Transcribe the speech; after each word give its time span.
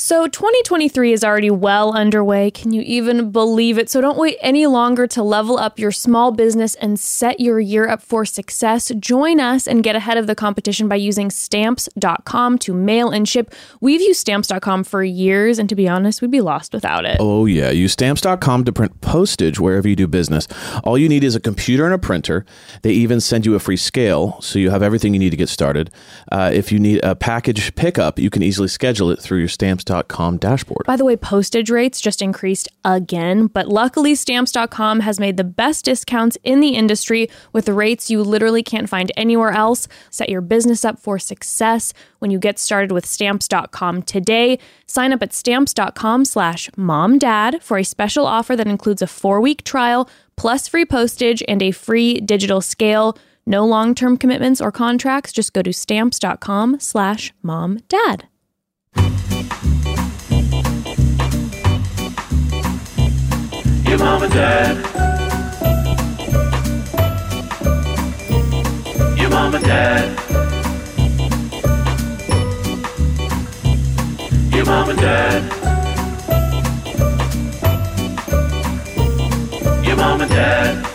So 0.00 0.28
2023 0.28 1.12
is 1.12 1.24
already 1.24 1.50
well 1.50 1.92
underway. 1.92 2.52
Can 2.52 2.72
you 2.72 2.82
even 2.82 3.32
believe 3.32 3.78
it? 3.78 3.90
So 3.90 4.00
don't 4.00 4.16
wait 4.16 4.38
any 4.40 4.64
longer 4.64 5.08
to 5.08 5.24
level 5.24 5.58
up 5.58 5.76
your 5.76 5.90
small 5.90 6.30
business 6.30 6.76
and 6.76 7.00
set 7.00 7.40
your 7.40 7.58
year 7.58 7.88
up 7.88 8.00
for 8.00 8.24
success. 8.24 8.92
Join 9.00 9.40
us 9.40 9.66
and 9.66 9.82
get 9.82 9.96
ahead 9.96 10.16
of 10.16 10.28
the 10.28 10.36
competition 10.36 10.86
by 10.86 10.94
using 10.94 11.32
stamps.com 11.32 12.58
to 12.58 12.72
mail 12.72 13.10
and 13.10 13.28
ship. 13.28 13.52
We've 13.80 14.00
used 14.00 14.20
stamps.com 14.20 14.84
for 14.84 15.02
years, 15.02 15.58
and 15.58 15.68
to 15.68 15.74
be 15.74 15.88
honest, 15.88 16.22
we'd 16.22 16.30
be 16.30 16.42
lost 16.42 16.72
without 16.72 17.04
it. 17.04 17.16
Oh, 17.18 17.46
yeah. 17.46 17.70
Use 17.70 17.90
stamps.com 17.90 18.66
to 18.66 18.72
print 18.72 19.00
postage 19.00 19.58
wherever 19.58 19.88
you 19.88 19.96
do 19.96 20.06
business. 20.06 20.46
All 20.84 20.96
you 20.96 21.08
need 21.08 21.24
is 21.24 21.34
a 21.34 21.40
computer 21.40 21.84
and 21.84 21.92
a 21.92 21.98
printer. 21.98 22.46
They 22.82 22.92
even 22.92 23.20
send 23.20 23.44
you 23.44 23.56
a 23.56 23.58
free 23.58 23.76
scale, 23.76 24.40
so 24.42 24.60
you 24.60 24.70
have 24.70 24.84
everything 24.84 25.12
you 25.12 25.18
need 25.18 25.30
to 25.30 25.36
get 25.36 25.48
started. 25.48 25.90
Uh, 26.30 26.52
if 26.54 26.70
you 26.70 26.78
need 26.78 27.00
a 27.02 27.16
package 27.16 27.74
pickup, 27.74 28.20
you 28.20 28.30
can 28.30 28.44
easily 28.44 28.68
schedule 28.68 29.10
it 29.10 29.20
through 29.20 29.40
your 29.40 29.48
stamps.com 29.88 30.38
dashboard. 30.38 30.86
By 30.86 30.96
the 30.96 31.04
way, 31.04 31.16
postage 31.16 31.70
rates 31.70 32.00
just 32.00 32.22
increased 32.22 32.68
again, 32.84 33.46
but 33.46 33.68
luckily, 33.68 34.14
stamps.com 34.14 35.00
has 35.00 35.18
made 35.18 35.36
the 35.36 35.44
best 35.44 35.84
discounts 35.84 36.36
in 36.44 36.60
the 36.60 36.70
industry 36.70 37.28
with 37.52 37.68
rates 37.68 38.10
you 38.10 38.22
literally 38.22 38.62
can't 38.62 38.88
find 38.88 39.10
anywhere 39.16 39.50
else. 39.50 39.88
Set 40.10 40.28
your 40.28 40.40
business 40.40 40.84
up 40.84 40.98
for 40.98 41.18
success 41.18 41.92
when 42.18 42.30
you 42.30 42.38
get 42.38 42.58
started 42.58 42.92
with 42.92 43.06
stamps.com 43.06 44.02
today. 44.02 44.58
Sign 44.86 45.12
up 45.12 45.22
at 45.22 45.32
stamps.com 45.32 46.24
slash 46.24 46.70
momdad 46.70 47.62
for 47.62 47.78
a 47.78 47.84
special 47.84 48.26
offer 48.26 48.56
that 48.56 48.66
includes 48.66 49.02
a 49.02 49.06
four 49.06 49.40
week 49.40 49.64
trial 49.64 50.08
plus 50.36 50.68
free 50.68 50.84
postage 50.84 51.42
and 51.48 51.62
a 51.62 51.70
free 51.70 52.20
digital 52.20 52.60
scale. 52.60 53.16
No 53.46 53.64
long 53.64 53.94
term 53.94 54.18
commitments 54.18 54.60
or 54.60 54.70
contracts. 54.70 55.32
Just 55.32 55.54
go 55.54 55.62
to 55.62 55.72
stamps.com 55.72 56.80
slash 56.80 57.32
momdad. 57.42 58.24
Your 63.88 63.98
mom 63.98 64.22
and 64.22 64.32
dad. 64.34 64.76
Your 69.18 69.30
mom 69.30 69.54
and 69.54 69.64
dad. 69.64 70.06
Your 74.52 74.64
mom 74.66 74.90
and 74.90 74.98
dad. 74.98 75.42
Your 79.86 79.96
mom 79.96 80.20
and 80.20 80.30
dad. 80.30 80.86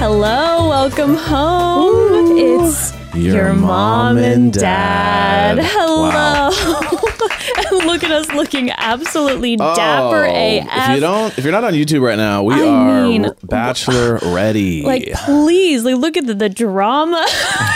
Hello, 0.00 0.68
welcome 0.70 1.16
home. 1.16 2.38
It's 2.38 2.92
your, 3.16 3.54
mom, 3.54 4.18
and 4.18 4.52
dad. 4.52 5.56
dad. 5.56 5.64
Hello. 5.64 6.50
and 7.70 7.86
look 7.86 8.04
at 8.04 8.10
us 8.10 8.28
looking 8.32 8.70
absolutely 8.70 9.54
oh, 9.58 9.74
dapper 9.74 10.24
AF. 10.24 10.68
Oh, 10.70 10.84
If 10.90 10.94
you 10.94 11.00
don't, 11.00 11.38
if 11.38 11.44
you're 11.44 11.52
not 11.52 11.64
on 11.64 11.72
YouTube 11.72 12.02
right 12.02 12.16
now, 12.16 12.42
we 12.42 12.54
I 12.54 12.66
are 12.66 13.02
mean, 13.02 13.30
bachelor 13.42 14.18
ready. 14.34 14.82
Like, 14.82 15.12
please, 15.24 15.84
like, 15.84 15.96
look 15.96 16.16
at 16.16 16.26
the, 16.26 16.34
the 16.34 16.48
drama. 16.48 17.24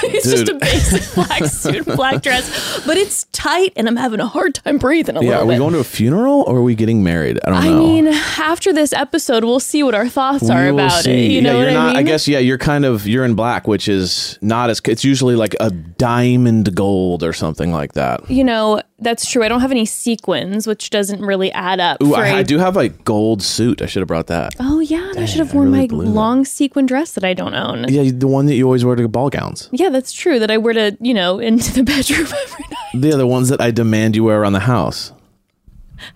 it's 0.04 0.30
just 0.30 0.48
a 0.48 0.54
basic 0.54 1.14
black 1.14 1.44
suit, 1.46 1.86
and 1.86 1.96
black 1.96 2.22
dress, 2.22 2.84
but 2.86 2.96
it's 2.96 3.24
tight, 3.32 3.72
and 3.76 3.88
I'm 3.88 3.96
having 3.96 4.20
a 4.20 4.26
hard 4.26 4.54
time 4.54 4.78
breathing 4.78 5.16
a 5.16 5.22
yeah, 5.22 5.30
little 5.30 5.42
are 5.42 5.46
we 5.46 5.56
going 5.56 5.72
to 5.74 5.80
a 5.80 5.84
funeral 5.84 6.42
or 6.42 6.58
are 6.58 6.62
we 6.62 6.74
getting 6.74 7.02
married? 7.02 7.40
I 7.44 7.50
don't 7.50 7.58
I 7.58 7.68
know. 7.68 7.76
I 7.76 7.78
mean, 7.78 8.06
after 8.08 8.72
this 8.72 8.92
episode, 8.92 9.44
we'll 9.44 9.60
see 9.60 9.82
what 9.82 9.94
our 9.94 10.08
thoughts 10.08 10.42
We 10.44 10.50
are 10.50 10.68
about 10.68 11.02
see. 11.02 11.26
it. 11.26 11.30
You 11.32 11.42
know 11.42 11.52
yeah, 11.52 11.56
what 11.56 11.62
you're 11.62 11.70
I 11.70 11.74
not. 11.74 11.86
mean? 11.88 11.96
I 11.96 12.02
guess 12.02 12.28
yeah, 12.28 12.38
you're 12.38 12.58
kind 12.58 12.84
of 12.84 13.06
you're 13.06 13.24
in 13.24 13.34
black, 13.34 13.66
which 13.66 13.88
is 13.88 14.38
not 14.40 14.70
as. 14.70 14.80
It's 14.86 15.04
usually 15.04 15.29
like 15.36 15.54
a 15.60 15.70
diamond 15.70 16.74
gold 16.74 17.22
or 17.22 17.32
something 17.32 17.72
like 17.72 17.92
that. 17.94 18.28
You 18.30 18.44
know, 18.44 18.80
that's 18.98 19.30
true. 19.30 19.42
I 19.42 19.48
don't 19.48 19.60
have 19.60 19.70
any 19.70 19.86
sequins, 19.86 20.66
which 20.66 20.90
doesn't 20.90 21.20
really 21.20 21.50
add 21.52 21.80
up. 21.80 22.02
Ooh, 22.02 22.10
for 22.10 22.16
I, 22.20 22.28
a- 22.28 22.34
I 22.36 22.42
do 22.42 22.58
have 22.58 22.76
a 22.76 22.88
gold 22.88 23.42
suit. 23.42 23.82
I 23.82 23.86
should 23.86 24.00
have 24.00 24.08
brought 24.08 24.26
that. 24.28 24.54
Oh 24.60 24.80
yeah, 24.80 25.10
and 25.10 25.18
I 25.20 25.24
should 25.24 25.38
have 25.40 25.54
worn 25.54 25.72
really 25.72 25.88
my 25.88 26.04
that. 26.04 26.10
long 26.10 26.44
sequin 26.44 26.86
dress 26.86 27.12
that 27.12 27.24
I 27.24 27.34
don't 27.34 27.54
own. 27.54 27.86
Yeah. 27.88 28.10
The 28.12 28.26
one 28.28 28.46
that 28.46 28.54
you 28.54 28.64
always 28.64 28.84
wear 28.84 28.96
to 28.96 29.08
ball 29.08 29.30
gowns. 29.30 29.68
Yeah, 29.72 29.88
that's 29.88 30.12
true. 30.12 30.38
That 30.38 30.50
I 30.50 30.56
wear 30.58 30.74
to 30.74 30.96
you 31.00 31.14
know 31.14 31.38
into 31.38 31.72
the 31.72 31.82
bedroom 31.84 32.26
every 32.26 32.64
night. 32.70 33.02
The 33.02 33.12
other 33.12 33.26
ones 33.26 33.48
that 33.48 33.60
I 33.60 33.70
demand 33.70 34.16
you 34.16 34.24
wear 34.24 34.40
around 34.42 34.52
the 34.54 34.60
house. 34.60 35.12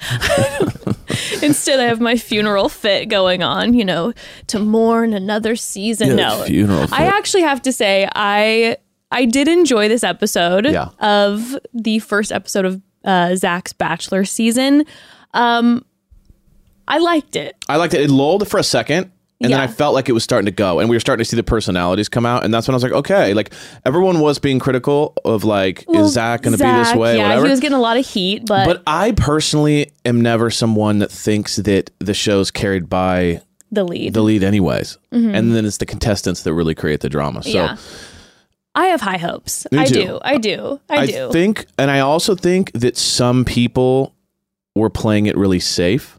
Instead, 1.42 1.78
I 1.80 1.84
have 1.84 2.00
my 2.00 2.16
funeral 2.16 2.68
fit 2.68 3.06
going 3.08 3.42
on. 3.42 3.74
You 3.74 3.84
know, 3.84 4.12
to 4.48 4.58
mourn 4.58 5.12
another 5.12 5.56
season. 5.56 6.08
Yeah, 6.10 6.14
no, 6.14 6.44
funeral 6.44 6.86
I 6.92 7.06
actually 7.06 7.42
have 7.42 7.60
to 7.62 7.72
say 7.72 8.08
I 8.14 8.76
I 9.14 9.24
did 9.24 9.48
enjoy 9.48 9.88
this 9.88 10.04
episode 10.04 10.66
Yeah. 10.66 10.88
of 11.00 11.56
the 11.72 11.98
first 12.00 12.32
episode 12.32 12.64
of 12.66 12.82
uh, 13.04 13.36
Zach's 13.36 13.72
Bachelor 13.72 14.24
season. 14.24 14.84
Um, 15.32 15.84
I 16.86 16.98
liked 16.98 17.36
it. 17.36 17.56
I 17.68 17.76
liked 17.76 17.94
it. 17.94 18.00
It 18.02 18.10
lulled 18.10 18.46
for 18.48 18.58
a 18.58 18.62
second. 18.64 19.10
And 19.40 19.52
then 19.52 19.60
I 19.60 19.66
felt 19.66 19.92
like 19.94 20.08
it 20.08 20.12
was 20.12 20.24
starting 20.24 20.46
to 20.46 20.52
go, 20.52 20.78
and 20.80 20.88
we 20.88 20.96
were 20.96 21.00
starting 21.00 21.22
to 21.22 21.28
see 21.28 21.36
the 21.36 21.42
personalities 21.42 22.08
come 22.08 22.24
out, 22.24 22.44
and 22.44 22.54
that's 22.54 22.66
when 22.66 22.72
I 22.72 22.76
was 22.76 22.82
like, 22.82 22.92
okay, 22.92 23.34
like 23.34 23.52
everyone 23.84 24.20
was 24.20 24.38
being 24.38 24.58
critical 24.58 25.12
of 25.22 25.44
like, 25.44 25.84
Well, 25.86 26.06
is 26.06 26.12
Zach 26.14 26.40
going 26.42 26.56
to 26.56 26.64
be 26.64 26.70
this 26.70 26.94
way? 26.94 27.18
Yeah, 27.18 27.24
whatever. 27.24 27.44
he 27.44 27.50
was 27.50 27.60
getting 27.60 27.76
a 27.76 27.80
lot 27.80 27.98
of 27.98 28.06
heat, 28.06 28.46
but, 28.46 28.64
but 28.64 28.82
I 28.86 29.12
personally 29.12 29.92
am 30.06 30.22
never 30.22 30.48
someone 30.50 31.00
that 31.00 31.10
thinks 31.10 31.56
that 31.56 31.90
the 31.98 32.14
show's 32.14 32.50
carried 32.50 32.88
by 32.88 33.42
the 33.70 33.84
lead. 33.84 34.14
the 34.14 34.22
lead 34.22 34.42
anyways 34.44 34.96
and 35.10 35.54
then 35.54 35.66
it's 35.66 35.76
the 35.78 35.84
contestants 35.86 36.44
that 36.44 36.54
really 36.54 36.74
create 36.76 37.00
the 37.00 37.08
drama 37.10 37.42
so 37.42 37.48
Mm-hmm. 37.50 37.56
Yeah. 37.56 37.76
I 38.74 38.86
have 38.86 39.00
high 39.00 39.18
hopes. 39.18 39.66
Me 39.70 39.78
I 39.78 39.84
too. 39.86 39.94
do. 39.94 40.18
I 40.22 40.38
do. 40.38 40.80
I, 40.88 41.06
do. 41.06 41.30
think 41.32 41.66
and 41.78 41.90
i 41.90 42.00
also 42.00 42.34
think 42.34 42.72
that 42.72 42.96
some 42.96 43.44
people 43.44 44.14
were 44.74 44.90
playing 44.90 45.26
it 45.26 45.36
really 45.36 45.60
safe 45.60 46.18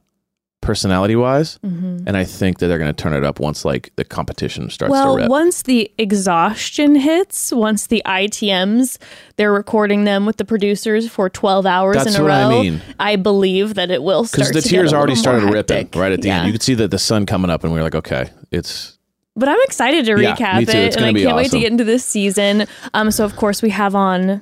personality 0.61 1.15
wise 1.15 1.59
Mm-hmm. 1.63 2.07
and 2.07 2.17
i 2.17 2.23
think 2.23 2.57
that 2.57 2.67
they're 2.67 2.79
going 2.79 2.91
to 2.93 3.03
turn 3.03 3.13
it 3.13 3.23
up 3.23 3.39
once 3.39 3.65
like 3.65 3.91
the 3.97 4.03
competition 4.05 4.69
starts 4.71 4.91
well, 4.91 5.15
to 5.15 5.21
rip 5.21 5.29
once 5.29 5.61
the 5.63 5.91
exhaustion 5.99 6.95
hits, 6.95 7.51
once 7.51 7.85
the 7.87 8.01
ITMs, 8.05 8.97
they're 9.35 9.53
recording 9.53 10.05
them 10.05 10.25
with 10.25 10.37
the 10.37 10.45
producers 10.45 11.07
for 11.07 11.29
12 11.29 11.65
hours 11.67 11.97
That's 11.97 12.15
in 12.15 12.21
a 12.21 12.23
what 12.23 12.31
I 12.31 12.41
row. 12.43 12.61
mean. 12.63 12.81
I 12.99 13.15
believe 13.15 13.75
that 13.75 13.91
it 13.91 14.01
will 14.01 14.23
because 14.23 14.49
the 14.51 14.61
tears 14.61 14.91
already 14.91 15.13
started 15.15 15.53
ripping 15.53 15.89
right 15.93 16.11
at 16.11 16.21
the 16.23 16.29
Yeah. 16.29 16.37
end 16.39 16.47
you 16.47 16.51
could 16.53 16.63
see 16.63 16.73
that 16.75 16.89
the 16.89 16.99
sun 16.99 17.25
coming 17.27 17.51
up 17.51 17.63
and 17.63 17.71
we 17.71 17.77
were 17.79 17.83
like 17.83 17.95
okay 17.95 18.29
it's 18.51 18.94
But 19.35 19.49
I'm 19.49 19.59
excited 19.63 20.05
to 20.05 20.13
recap 20.13 20.61
it, 20.61 20.95
and 20.95 21.05
I 21.05 21.13
can't 21.13 21.35
wait 21.35 21.51
to 21.51 21.59
get 21.59 21.71
into 21.71 21.83
this 21.83 22.05
season. 22.05 22.67
Um, 22.93 23.11
so 23.11 23.25
of 23.25 23.35
course 23.35 23.61
we 23.61 23.69
have 23.71 23.93
on 23.95 24.41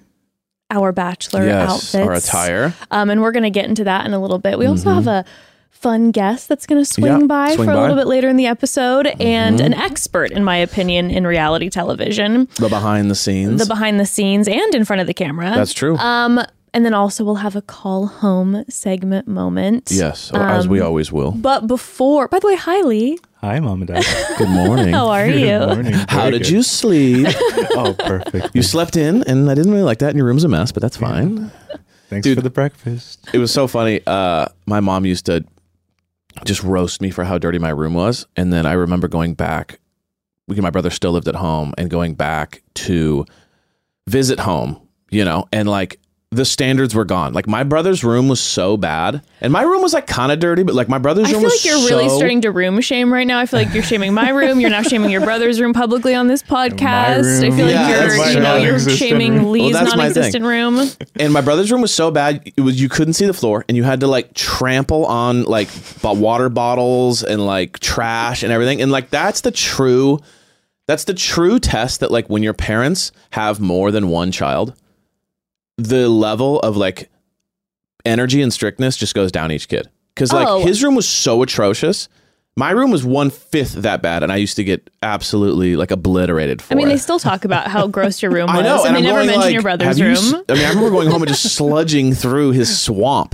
our 0.70 0.92
bachelor 0.92 1.46
yes 1.46 1.70
outfits, 1.96 1.96
our 1.96 2.14
attire 2.14 2.74
Um, 2.92 3.10
and 3.10 3.22
we're 3.22 3.32
going 3.32 3.44
to 3.44 3.50
get 3.52 3.66
into 3.66 3.84
that 3.84 4.06
in 4.06 4.14
a 4.14 4.20
little 4.20 4.40
bit. 4.40 4.58
We 4.58 4.66
also 4.66 4.92
have 4.92 5.08
a 5.08 5.24
fun 5.70 6.12
guest 6.12 6.48
that's 6.48 6.66
going 6.66 6.82
to 6.82 6.86
swing 6.86 7.12
Mm-hmm. 7.12 7.22
Yeah, 7.22 7.28
by 7.28 7.56
swing 7.56 7.58
for 7.58 7.64
a 7.64 7.66
by. 7.66 7.72
Mm-hmm. 7.74 7.82
little 7.82 7.96
bit 7.98 8.08
later 8.08 8.30
in 8.30 8.38
the 8.38 8.46
episode, 8.48 9.08
and 9.20 9.60
an 9.60 9.74
expert, 9.74 10.32
in 10.32 10.44
my 10.44 10.58
opinion, 10.58 11.12
in 11.12 11.28
reality 11.28 11.70
television, 11.70 12.48
the 12.56 12.70
behind 12.70 13.10
the 13.12 13.16
scenes 13.16 13.60
the 13.62 13.68
behind 13.68 14.00
the 14.00 14.06
scenes 14.06 14.48
and 14.48 14.74
in 14.76 14.86
front 14.86 15.02
of 15.02 15.08
the 15.08 15.14
camera. 15.14 15.52
that's 15.54 15.74
true 15.74 15.98
Um, 15.98 16.40
and 16.74 16.86
then 16.86 16.94
also 16.94 17.24
we'll 17.24 17.36
have 17.36 17.56
a 17.56 17.62
call 17.62 18.08
home 18.08 18.64
segment 18.70 19.28
moment. 19.28 19.90
yes 19.92 20.32
as 20.34 20.68
we 20.68 20.80
um, 20.80 20.88
always 20.88 21.12
will 21.12 21.32
But 21.32 21.68
before, 21.68 22.28
by 22.28 22.40
the 22.40 22.48
way, 22.48 22.56
hi 22.56 22.82
Lee. 22.82 23.18
Hi, 23.44 23.60
mom 23.60 23.82
and 23.82 23.88
dad. 23.90 24.06
good 24.38 24.48
morning 24.48 24.94
How 24.94 25.10
are 25.10 25.28
you? 25.28 25.34
Good 25.34 25.42
you? 25.50 25.60
morning. 25.60 25.94
how 26.08 26.22
Very 26.22 26.32
did 26.32 26.42
good. 26.44 26.50
you 26.52 26.64
sleep 26.64 27.28
Oh, 27.76 27.94
perfect. 28.00 28.56
You 28.56 28.62
slept 28.64 28.96
in, 28.96 29.22
and 29.24 29.52
I 29.52 29.54
didn't 29.54 29.72
really 29.74 29.84
like 29.84 29.98
that. 30.00 30.08
And 30.12 30.18
your 30.18 30.26
room's 30.28 30.46
a 30.46 30.48
mess, 30.48 30.72
but 30.72 30.82
that's 30.82 30.96
fine. 30.96 31.52
Thanks 32.10 32.24
Dude. 32.24 32.38
for 32.38 32.42
the 32.42 32.50
breakfast. 32.50 33.28
It 33.34 33.40
was 33.40 33.52
so 33.52 33.68
funny. 33.68 34.00
Uh, 34.08 34.46
my 34.66 34.80
mom 34.80 35.06
used 35.06 35.26
to 35.26 35.44
just 36.46 36.64
roast 36.64 37.02
me 37.02 37.10
for 37.12 37.26
how 37.26 37.38
dirty 37.38 37.60
my 37.60 37.72
room 37.72 37.94
was, 37.96 38.26
and 38.38 38.54
then 38.54 38.66
I 38.66 38.74
remember 38.74 39.10
going 39.10 39.34
back. 39.34 39.82
We, 40.48 40.56
my 40.62 40.70
brother 40.70 40.90
still 40.90 41.12
lived 41.12 41.28
at 41.28 41.36
home, 41.36 41.74
and 41.78 41.90
going 41.90 42.14
back 42.14 42.64
to 42.76 43.26
visit 44.08 44.40
home, 44.40 44.80
you 45.10 45.26
know, 45.26 45.50
and 45.52 45.68
like 45.68 46.00
the 46.36 46.46
standards 46.46 46.94
were 46.96 47.06
gone. 47.06 47.34
Like 47.34 47.48
my 47.48 47.64
brother's 47.64 48.04
room 48.04 48.28
was 48.28 48.40
so 48.40 48.78
bad, 48.78 49.22
and 49.42 49.52
my 49.54 49.62
room 49.64 49.82
was 49.82 49.94
like 49.94 50.08
kind 50.08 50.32
of 50.32 50.40
dirty, 50.40 50.64
but 50.64 50.76
like 50.76 50.90
my 50.90 50.98
brother's 50.98 51.28
room. 51.32 51.38
I 51.38 51.40
feel 51.40 51.44
was 51.44 51.54
like 51.54 51.66
you're 51.66 51.90
really 51.90 52.10
starting 52.10 52.42
to 52.42 52.52
room 52.52 52.80
shame 52.82 53.12
right 53.14 53.26
now. 53.28 53.40
I 53.40 53.46
feel 53.46 53.60
like 53.60 53.74
you're 53.74 53.84
shaming 53.84 54.14
my 54.14 54.30
room. 54.30 54.60
You're 54.60 54.70
now 54.70 54.82
shaming 54.84 55.10
your 55.12 55.22
brother's 55.22 55.60
room 55.62 55.74
publicly 55.74 56.16
on 56.16 56.28
this 56.28 56.44
podcast. 56.54 57.44
I 57.44 57.50
feel 57.56 57.66
like 57.66 57.76
Yeah, 57.76 58.08
that's 58.08 58.18
you're, 58.18 58.28
you 58.34 58.40
know, 58.40 58.56
you're 58.58 58.80
shaming 58.80 59.36
room. 59.38 59.52
Lee's 59.52 59.74
Well, 59.74 59.84
that's 59.86 59.96
my 59.96 60.10
thing. 60.10 60.22
non-existent 60.42 60.46
room. 60.46 61.08
and 61.18 61.34
my 61.34 61.42
brother's 61.42 61.72
room 61.72 61.82
was 61.82 61.94
so 61.94 62.12
bad 62.12 62.52
it 62.58 62.62
was 62.62 62.82
you 62.82 62.90
couldn't 62.90 63.14
see 63.14 63.26
the 63.26 63.34
floor 63.34 63.64
and 63.68 63.78
you 63.78 63.84
had 63.84 64.00
to 64.02 64.08
like 64.08 64.34
trample 64.34 65.06
on 65.06 65.44
like 65.44 65.70
bo- 66.02 66.14
water 66.14 66.50
bottles 66.50 67.24
and 67.24 67.46
like 67.46 67.80
trash 67.80 68.44
and 68.44 68.52
everything 68.52 68.82
and 68.82 68.92
like 68.92 69.10
that's 69.10 69.42
the 69.42 69.52
true 69.52 70.20
that's 70.88 71.06
the 71.06 71.14
true 71.14 71.60
test 71.60 72.00
that 72.02 72.12
like 72.12 72.30
when 72.30 72.44
your 72.44 72.54
parents 72.54 73.12
have 73.32 73.60
more 73.60 73.92
than 73.92 74.10
one 74.10 74.32
child 74.32 74.74
the 75.78 76.08
level 76.10 76.60
of 76.60 76.78
like 76.78 77.10
energy 78.06 78.42
and 78.42 78.52
strictness 78.54 78.98
just 78.98 79.16
goes 79.16 79.32
down 79.32 79.52
each 79.52 79.68
kid 79.68 79.90
because 80.14 80.32
like 80.34 80.48
Oh. 80.48 80.64
his 80.66 80.84
room 80.84 80.96
was 80.96 81.08
so 81.08 81.42
atrocious 81.42 82.10
My 82.56 82.70
room 82.70 82.92
was 82.92 83.04
one 83.04 83.32
fifth 83.32 83.74
that 83.74 84.04
bad, 84.04 84.22
and 84.22 84.32
I 84.32 84.36
used 84.36 84.58
to 84.58 84.64
get 84.64 84.88
absolutely 85.02 85.76
like 85.76 85.90
obliterated 85.90 86.62
for 86.62 86.74
I 86.74 86.78
mean, 86.78 86.86
it. 86.88 86.92
they 86.92 86.98
still 86.98 87.18
talk 87.18 87.46
about 87.46 87.68
how 87.68 87.88
gross 87.88 88.22
your 88.22 88.30
room 88.32 88.46
was, 88.46 88.56
I 88.60 88.62
know, 88.62 88.86
and, 88.86 88.96
and 88.96 89.06
they 89.06 89.10
I'm 89.10 89.16
never 89.16 89.26
mention 89.26 89.42
like, 89.42 89.54
your 89.54 89.62
brother's 89.64 90.00
room. 90.00 90.12
s- 90.12 90.34
I 90.50 90.54
mean, 90.54 90.64
I 90.66 90.70
remember 90.70 90.92
going 90.92 91.10
home 91.10 91.24
and 91.24 91.30
just 91.30 91.48
sludging 91.60 92.16
through 92.16 92.52
his 92.52 92.80
swamp. 92.80 93.34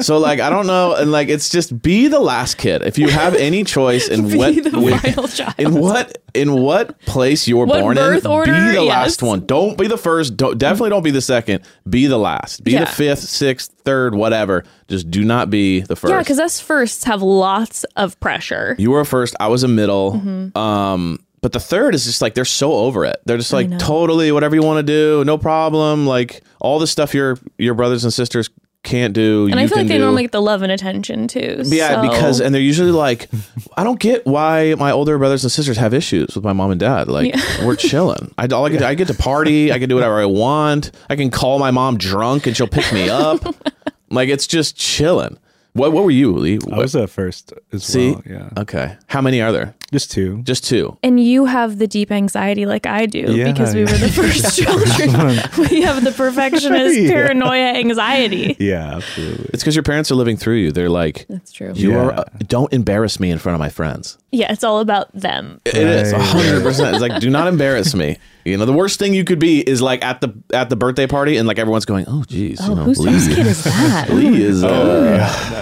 So 0.00 0.18
like, 0.18 0.40
I 0.40 0.50
don't 0.50 0.66
know, 0.66 0.94
and 0.96 1.12
like, 1.12 1.28
it's 1.28 1.50
just 1.50 1.80
be 1.82 2.08
the 2.08 2.18
last 2.18 2.56
kid. 2.58 2.82
If 2.82 2.98
you 2.98 3.08
have 3.10 3.34
any 3.36 3.62
choice 3.62 4.08
in 4.08 4.36
what 4.36 4.54
with- 4.56 5.40
in 5.58 5.74
what 5.74 6.18
in 6.34 6.52
what 6.54 6.98
place 7.02 7.46
you 7.46 7.56
were 7.58 7.66
What 7.66 7.80
born 7.80 7.96
in, 7.96 8.26
order? 8.26 8.52
be 8.52 8.58
the 8.76 8.82
Yes. 8.84 8.88
last 8.88 9.22
one. 9.22 9.46
Don't 9.46 9.78
be 9.78 9.86
the 9.86 9.96
first. 9.96 10.36
Don't, 10.36 10.58
definitely 10.58 10.90
don't 10.90 11.02
be 11.04 11.10
the 11.12 11.20
second. 11.22 11.62
Be 11.88 12.06
the 12.06 12.18
last. 12.18 12.62
Be 12.64 12.72
Yeah. 12.72 12.80
the 12.80 12.86
fifth, 12.90 13.20
sixth, 13.20 13.72
third, 13.88 14.14
whatever. 14.14 14.64
Just 14.88 15.10
do 15.10 15.24
not 15.24 15.48
be 15.48 15.80
the 15.80 15.96
first. 15.96 16.12
Yeah, 16.12 16.18
because 16.18 16.38
us 16.38 16.60
firsts 16.60 17.04
have 17.04 17.22
lots 17.22 17.84
of 17.96 18.18
pressure. 18.20 18.76
You 18.78 18.90
were 18.90 19.00
a 19.00 19.06
first. 19.06 19.34
I 19.40 19.48
was 19.48 19.62
a 19.62 19.68
middle. 19.68 20.12
Mm-hmm. 20.12 20.58
Um, 20.58 21.24
but 21.40 21.52
the 21.52 21.60
third 21.60 21.94
is 21.94 22.04
just 22.04 22.20
like 22.20 22.34
they're 22.34 22.44
so 22.44 22.72
over 22.72 23.04
it. 23.04 23.20
They're 23.24 23.36
just 23.36 23.52
like 23.52 23.78
totally 23.78 24.32
whatever 24.32 24.54
you 24.54 24.62
want 24.62 24.78
to 24.78 24.82
do, 24.82 25.24
no 25.24 25.38
problem. 25.38 26.06
Like 26.06 26.42
all 26.60 26.78
the 26.78 26.86
stuff 26.86 27.14
your 27.14 27.38
your 27.58 27.74
brothers 27.74 28.04
and 28.04 28.12
sisters 28.12 28.50
can't 28.84 29.12
do. 29.12 29.46
And 29.50 29.54
you 29.54 29.60
I 29.60 29.66
feel 29.66 29.76
can 29.76 29.78
like 29.78 29.88
they 29.88 29.94
do. 29.98 30.00
normally 30.04 30.22
get 30.22 30.32
the 30.32 30.40
love 30.42 30.62
and 30.62 30.70
attention 30.72 31.28
too. 31.28 31.62
yeah, 31.66 32.00
so- 32.00 32.08
because 32.08 32.40
and 32.40 32.54
they're 32.54 32.62
usually 32.62 32.92
like, 32.92 33.28
I 33.76 33.84
don't 33.84 33.98
get 34.00 34.24
why 34.26 34.74
my 34.78 34.90
older 34.92 35.18
brothers 35.18 35.44
and 35.44 35.50
sisters 35.52 35.76
have 35.76 35.92
issues 35.92 36.34
with 36.34 36.44
my 36.44 36.52
mom 36.52 36.70
and 36.70 36.80
dad. 36.80 37.08
Like 37.08 37.34
we're 37.64 37.76
chilling. 37.76 38.32
I 38.38 38.46
all 38.46 38.66
I 38.66 38.70
get 38.70 38.82
I 38.82 38.94
get 38.94 39.08
to 39.08 39.14
party. 39.14 39.72
I 39.72 39.78
can 39.78 39.88
do 39.88 39.94
whatever 39.96 40.20
I 40.20 40.26
want. 40.26 40.92
I 41.10 41.16
can 41.16 41.30
call 41.30 41.58
my 41.58 41.70
mom 41.70 41.98
drunk 41.98 42.46
and 42.46 42.56
she'll 42.56 42.68
pick 42.68 42.90
me 42.92 43.08
up. 43.08 43.42
like 44.10 44.28
it's 44.28 44.46
just 44.46 44.76
chilling. 44.76 45.38
What 45.74 45.92
what 45.92 46.04
were 46.04 46.10
you, 46.10 46.32
Lee? 46.32 46.58
I 46.72 46.78
was 46.78 46.96
at 46.96 47.10
first 47.10 47.52
as 47.72 47.84
See, 47.84 48.12
well. 48.12 48.22
Yeah, 48.26 48.48
okay. 48.58 48.96
How 49.08 49.20
many 49.20 49.40
are 49.40 49.52
there? 49.52 49.74
Just 49.92 50.10
two. 50.10 50.42
Just 50.42 50.64
two. 50.64 50.96
and 51.02 51.18
you 51.18 51.46
have 51.46 51.78
the 51.78 51.86
deep 51.86 52.10
anxiety 52.12 52.66
like 52.66 52.86
I 52.86 53.06
do 53.06 53.20
Yeah, 53.34 53.50
because 53.52 53.74
we 53.74 53.84
yeah. 53.84 53.92
were 53.92 53.98
the 53.98 54.08
first 54.12 54.58
children. 54.58 55.68
we 55.70 55.80
have 55.82 56.04
the 56.04 56.12
perfectionist 56.12 56.98
Yeah. 56.98 57.10
paranoia 57.10 57.72
anxiety. 57.78 58.56
Yeah, 58.58 58.96
absolutely. 58.96 59.50
It's 59.54 59.62
because 59.62 59.74
your 59.76 59.82
parents 59.82 60.10
are 60.10 60.14
living 60.14 60.36
through 60.36 60.56
you. 60.56 60.72
They're 60.72 60.90
like, 60.90 61.26
That's 61.28 61.52
true. 61.52 61.72
you 61.74 61.92
Yeah. 61.92 61.98
are. 61.98 62.12
Uh, 62.12 62.24
don't 62.46 62.72
embarrass 62.72 63.18
me 63.18 63.30
in 63.30 63.38
front 63.38 63.54
of 63.54 63.60
my 63.60 63.68
friends. 63.70 64.18
Yeah, 64.30 64.52
it's 64.52 64.62
all 64.64 64.80
about 64.80 65.10
them. 65.14 65.60
It 65.64 65.74
is 65.76 66.12
Right. 66.12 66.20
hundred 66.20 66.62
percent. 66.62 66.94
It's 66.94 67.00
like, 67.00 67.18
do 67.20 67.30
not 67.30 67.48
embarrass 67.48 67.94
me. 67.94 68.18
You 68.44 68.56
know, 68.56 68.64
the 68.66 68.72
worst 68.74 68.98
thing 68.98 69.12
you 69.14 69.24
could 69.24 69.38
be 69.38 69.60
is 69.60 69.80
like 69.82 70.02
at 70.04 70.20
the 70.20 70.32
at 70.54 70.68
the 70.70 70.76
birthday 70.76 71.06
party 71.06 71.36
and 71.38 71.46
like 71.48 71.58
everyone's 71.58 71.84
going, 71.86 72.04
oh, 72.08 72.24
geez, 72.28 72.58
Oh, 72.62 72.68
you 72.70 72.74
know, 72.76 72.82
whose, 72.84 72.98
Lee, 72.98 73.34
kid 73.34 73.46
is 73.46 73.64
that? 73.64 74.08
Lee 74.12 74.42
is 74.42 74.62
uh, 74.64 74.68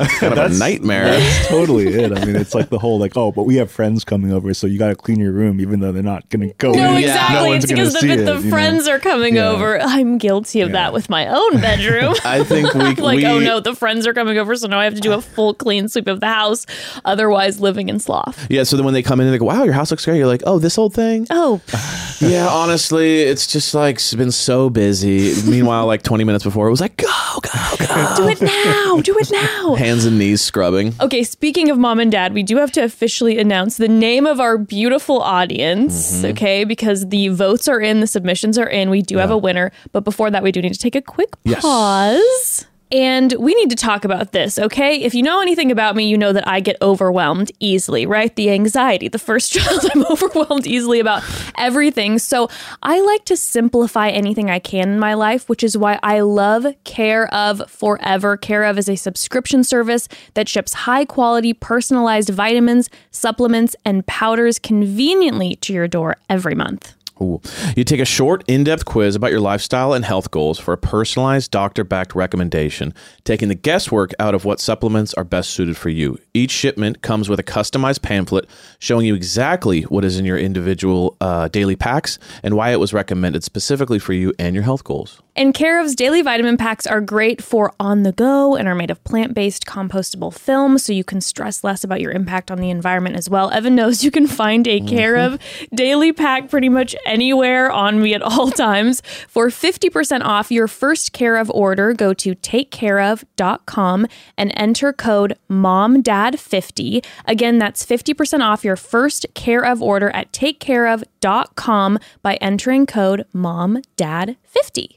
Oh, 0.01 0.07
kind 0.19 0.39
of 0.39 0.53
a 0.53 0.59
nightmare. 0.59 1.05
That's 1.05 1.49
totally 1.49 1.89
it. 1.89 2.17
I 2.17 2.25
mean, 2.25 2.37
it's 2.37 2.55
like 2.55 2.69
the 2.69 2.79
whole 2.79 2.99
like, 2.99 3.17
oh, 3.17 3.31
but 3.33 3.43
we 3.45 3.57
have 3.57 3.71
friends 3.71 4.05
coming 4.05 4.16
over, 4.25 4.53
so 4.55 4.67
you 4.67 4.79
got 4.79 4.89
to 4.89 4.95
clean 4.97 5.21
your 5.21 5.33
room, 5.33 5.61
even 5.61 5.81
though 5.81 5.93
they're 5.93 6.03
not 6.03 6.29
going 6.31 6.49
to 6.49 6.55
go. 6.57 6.73
No, 6.73 6.93
in. 6.93 6.99
exactly. 7.05 7.37
No 7.37 7.47
one's 7.49 7.65
it's 7.65 7.73
gonna 7.73 7.83
because 7.83 7.93
the, 7.95 8.01
see 8.01 8.07
the, 8.09 8.13
it, 8.15 8.25
the 8.25 8.37
you 8.39 8.43
know? 8.45 8.51
friends 8.51 8.89
are 8.89 8.99
coming 8.99 9.37
Yeah. 9.37 9.49
over. 9.51 9.79
I'm 9.81 10.19
guilty 10.19 10.61
of 10.61 10.73
that 10.73 10.93
with 10.93 11.09
my 11.11 11.27
own 11.27 11.53
bedroom. 11.61 12.15
I 12.25 12.43
think 12.45 12.73
we 12.75 12.81
like, 12.95 12.99
oh, 13.01 13.15
we, 13.17 13.27
oh 13.27 13.39
no, 13.39 13.61
the 13.61 13.75
friends 13.75 14.07
are 14.07 14.15
coming 14.15 14.39
over, 14.39 14.55
so 14.57 14.67
now 14.69 14.79
I 14.79 14.85
have 14.85 14.95
to 14.95 15.01
do 15.01 15.13
a 15.13 15.21
full 15.21 15.55
clean 15.55 15.89
sweep 15.89 16.07
of 16.09 16.21
the 16.21 16.27
house. 16.29 16.67
Otherwise, 17.05 17.61
living 17.61 17.89
in 17.89 17.99
sloth. 17.99 18.47
Yeah, 18.51 18.63
so 18.65 18.77
then 18.77 18.85
when 18.85 18.95
they 18.95 19.03
come 19.03 19.21
in, 19.21 19.31
they 19.31 19.39
go, 19.39 19.45
"Wow, 19.47 19.65
your 19.65 19.75
house 19.75 19.91
looks 19.91 20.05
great." 20.05 20.17
You're 20.19 20.27
like, 20.27 20.43
"Oh, 20.47 20.59
this 20.59 20.79
old 20.79 20.95
thing." 20.95 21.27
Oh, 21.31 21.61
Yeah, 22.21 22.49
honestly, 22.49 23.21
it's 23.23 23.47
just 23.47 23.75
like 23.75 23.97
it's 23.97 24.15
been 24.15 24.33
so 24.33 24.71
busy. 24.71 25.35
Meanwhile, 25.49 25.87
like 25.87 26.03
20 26.03 26.25
minutes 26.25 26.45
before, 26.45 26.67
it 26.67 26.71
was 26.71 26.81
like, 26.81 26.97
"Go, 26.97 27.07
go, 27.43 27.77
go!" 27.87 28.15
do 28.17 28.29
it 28.29 28.41
now! 28.41 29.01
Do 29.03 29.17
it 29.19 29.31
now! 29.31 29.75
Hands 29.75 30.05
and 30.05 30.19
knees 30.19 30.41
scrubbing. 30.41 30.95
Okay, 31.01 31.23
speaking 31.25 31.69
of 31.71 31.79
mom 31.79 32.01
and 32.01 32.11
dad, 32.11 32.33
we 32.33 32.43
do 32.43 32.57
have 32.57 32.73
to 32.73 32.83
officially 32.83 33.39
announce 33.39 33.77
the 33.77 33.89
name 33.89 34.06
of 34.27 34.39
our 34.41 34.57
beautiful 34.59 35.21
audience, 35.21 36.17
Mm-hmm. 36.19 36.27
okay? 36.33 36.65
Because 36.65 37.09
the 37.09 37.29
votes 37.29 37.67
are 37.69 37.81
in, 37.81 38.01
the 38.01 38.07
submissions 38.07 38.57
are 38.59 38.69
in. 38.69 38.91
We 38.91 39.03
do 39.03 39.17
have 39.19 39.31
a 39.31 39.37
winner. 39.39 39.73
But 39.93 40.05
before 40.05 40.31
that, 40.31 40.43
we 40.43 40.53
do 40.53 40.63
need 40.63 40.73
to 40.73 40.79
take 40.79 40.95
a 40.95 41.03
quick 41.03 41.31
Yes. 41.45 41.61
pause. 41.63 42.67
And 42.93 43.33
we 43.41 43.53
need 43.55 43.71
to 43.71 43.77
talk 43.77 44.05
about 44.05 44.31
this, 44.31 44.59
okay? 44.59 45.03
If 45.03 45.13
you 45.13 45.23
know 45.23 45.41
anything 45.41 45.73
about 45.73 45.97
me, 45.97 46.09
you 46.09 46.17
know 46.17 46.33
that 46.33 46.47
I 46.47 46.61
get 46.61 46.77
overwhelmed 46.81 47.51
easily, 47.59 48.07
right? 48.07 48.35
The 48.35 48.51
anxiety, 48.51 49.09
the 49.09 49.19
first 49.19 49.53
child, 49.55 49.85
I'm 49.93 50.07
overwhelmed 50.07 50.67
easily 50.69 51.01
about 51.01 51.25
everything. 51.59 52.21
So 52.21 52.49
I 52.83 53.01
like 53.01 53.25
to 53.25 53.37
simplify 53.37 54.09
anything 54.09 54.51
I 54.51 54.61
can 54.61 54.91
in 54.91 54.99
my 55.01 55.15
life, 55.15 55.49
which 55.49 55.65
is 55.65 55.77
why 55.77 55.99
I 56.03 56.21
love 56.21 56.67
Care 56.85 57.33
of 57.35 57.69
Forever. 57.69 58.37
Care 58.37 58.63
of 58.65 58.79
is 58.79 58.89
a 58.89 58.97
subscription 58.97 59.65
service 59.65 60.09
that 60.35 60.49
ships 60.49 60.73
high 60.73 61.05
quality, 61.05 61.53
personalized 61.53 62.29
vitamins, 62.29 62.89
supplements, 63.11 63.75
and 63.85 64.07
powders 64.07 64.61
conveniently 64.61 65.57
to 65.57 65.73
your 65.73 65.89
door 65.89 66.17
every 66.29 66.55
month. 66.55 66.96
Ooh. 67.21 67.41
You 67.77 67.85
take 67.85 68.01
a 68.01 68.05
short, 68.05 68.45
in 68.47 68.65
depth 68.65 68.85
quiz 68.85 69.15
about 69.15 69.31
your 69.31 69.41
lifestyle 69.41 69.95
and 69.95 70.05
health 70.05 70.31
goals 70.31 70.59
for 70.59 70.75
a 70.75 70.79
personalized, 70.79 71.51
doctor 71.51 71.83
backed 71.83 72.15
recommendation, 72.15 72.93
taking 73.25 73.49
the 73.49 73.55
guesswork 73.55 74.13
out 74.19 74.35
of 74.35 74.45
what 74.45 74.61
supplements 74.61 75.15
are 75.15 75.25
best 75.25 75.51
suited 75.51 75.77
for 75.77 75.89
you. 75.89 76.19
Each 76.35 76.51
shipment 76.51 77.01
comes 77.01 77.29
with 77.29 77.41
a 77.41 77.43
customized 77.43 78.03
pamphlet 78.03 78.47
showing 78.79 79.07
you 79.07 79.15
exactly 79.15 79.83
what 79.83 80.05
is 80.05 80.19
in 80.19 80.27
your 80.27 80.39
individual 80.39 81.17
uh, 81.21 81.49
daily 81.49 81.77
packs 81.77 82.19
and 82.43 82.55
why 82.55 82.71
it 82.71 82.81
was 82.81 82.93
recommended 82.93 83.43
specifically 83.43 83.99
for 83.99 84.13
you 84.13 84.35
and 84.39 84.55
your 84.55 84.65
health 84.65 84.85
goals. 84.85 85.23
And 85.39 85.53
Care 85.53 85.79
of's 85.79 85.95
daily 85.95 86.23
vitamin 86.23 86.57
packs 86.57 86.87
are 86.87 87.03
great 87.03 87.43
for 87.43 87.75
on 87.79 88.05
the 88.05 88.13
go 88.13 88.57
and 88.57 88.67
are 88.67 88.75
made 88.75 88.91
of 88.91 89.05
plant 89.05 89.35
based 89.35 89.67
compostable 89.67 90.33
film, 90.33 90.79
so 90.79 90.95
you 90.95 91.05
can 91.05 91.21
stress 91.21 91.63
less 91.63 91.85
about 91.85 92.01
your 92.01 92.13
impact 92.13 92.51
on 92.51 92.57
the 92.57 92.71
environment 92.71 93.17
as 93.17 93.29
well. 93.29 93.51
Evan 93.51 93.75
knows 93.75 94.03
you 94.03 94.11
can 94.11 94.27
find 94.27 94.67
a 94.67 94.81
mm-hmm. 94.81 94.87
Care 94.87 95.17
of 95.17 95.39
daily 95.75 96.11
pack 96.11 96.49
pretty 96.49 96.71
much 96.71 96.97
anywhere 97.05 97.71
on 97.71 98.01
me 98.01 98.15
at 98.15 98.23
all 98.23 98.51
times. 98.51 99.03
For 99.29 99.49
50% 99.49 100.23
off 100.23 100.51
your 100.51 100.69
first 100.69 101.13
Care 101.13 101.37
of 101.37 101.51
order, 101.51 101.93
go 101.93 102.15
to 102.15 102.35
takecareof.com 102.35 104.07
and 104.39 104.53
enter 104.57 104.93
code 104.95 105.37
MOMDAD50. 105.51 107.05
Again, 107.27 107.59
that's 107.59 107.85
50% 107.85 108.41
off 108.41 108.65
your 108.65 108.77
first 108.77 109.27
Care 109.35 109.67
of 109.67 109.83
order 109.83 110.09
at 110.11 110.33
takecareof.com 110.33 111.99
by 112.23 112.37
entering 112.37 112.87
code 112.87 113.27
MOMDAD50. 113.35 114.96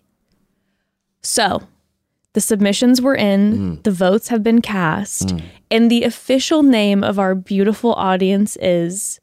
So, 1.21 1.63
the 2.33 2.41
submissions 2.41 3.01
were 3.01 3.15
in, 3.15 3.57
mm. 3.57 3.83
the 3.83 3.91
votes 3.91 4.29
have 4.29 4.43
been 4.43 4.61
cast, 4.61 5.29
mm. 5.29 5.43
and 5.71 5.89
the 5.89 6.03
official 6.03 6.63
name 6.63 7.03
of 7.03 7.19
our 7.19 7.35
beautiful 7.35 7.93
audience 7.93 8.57
is 8.61 9.19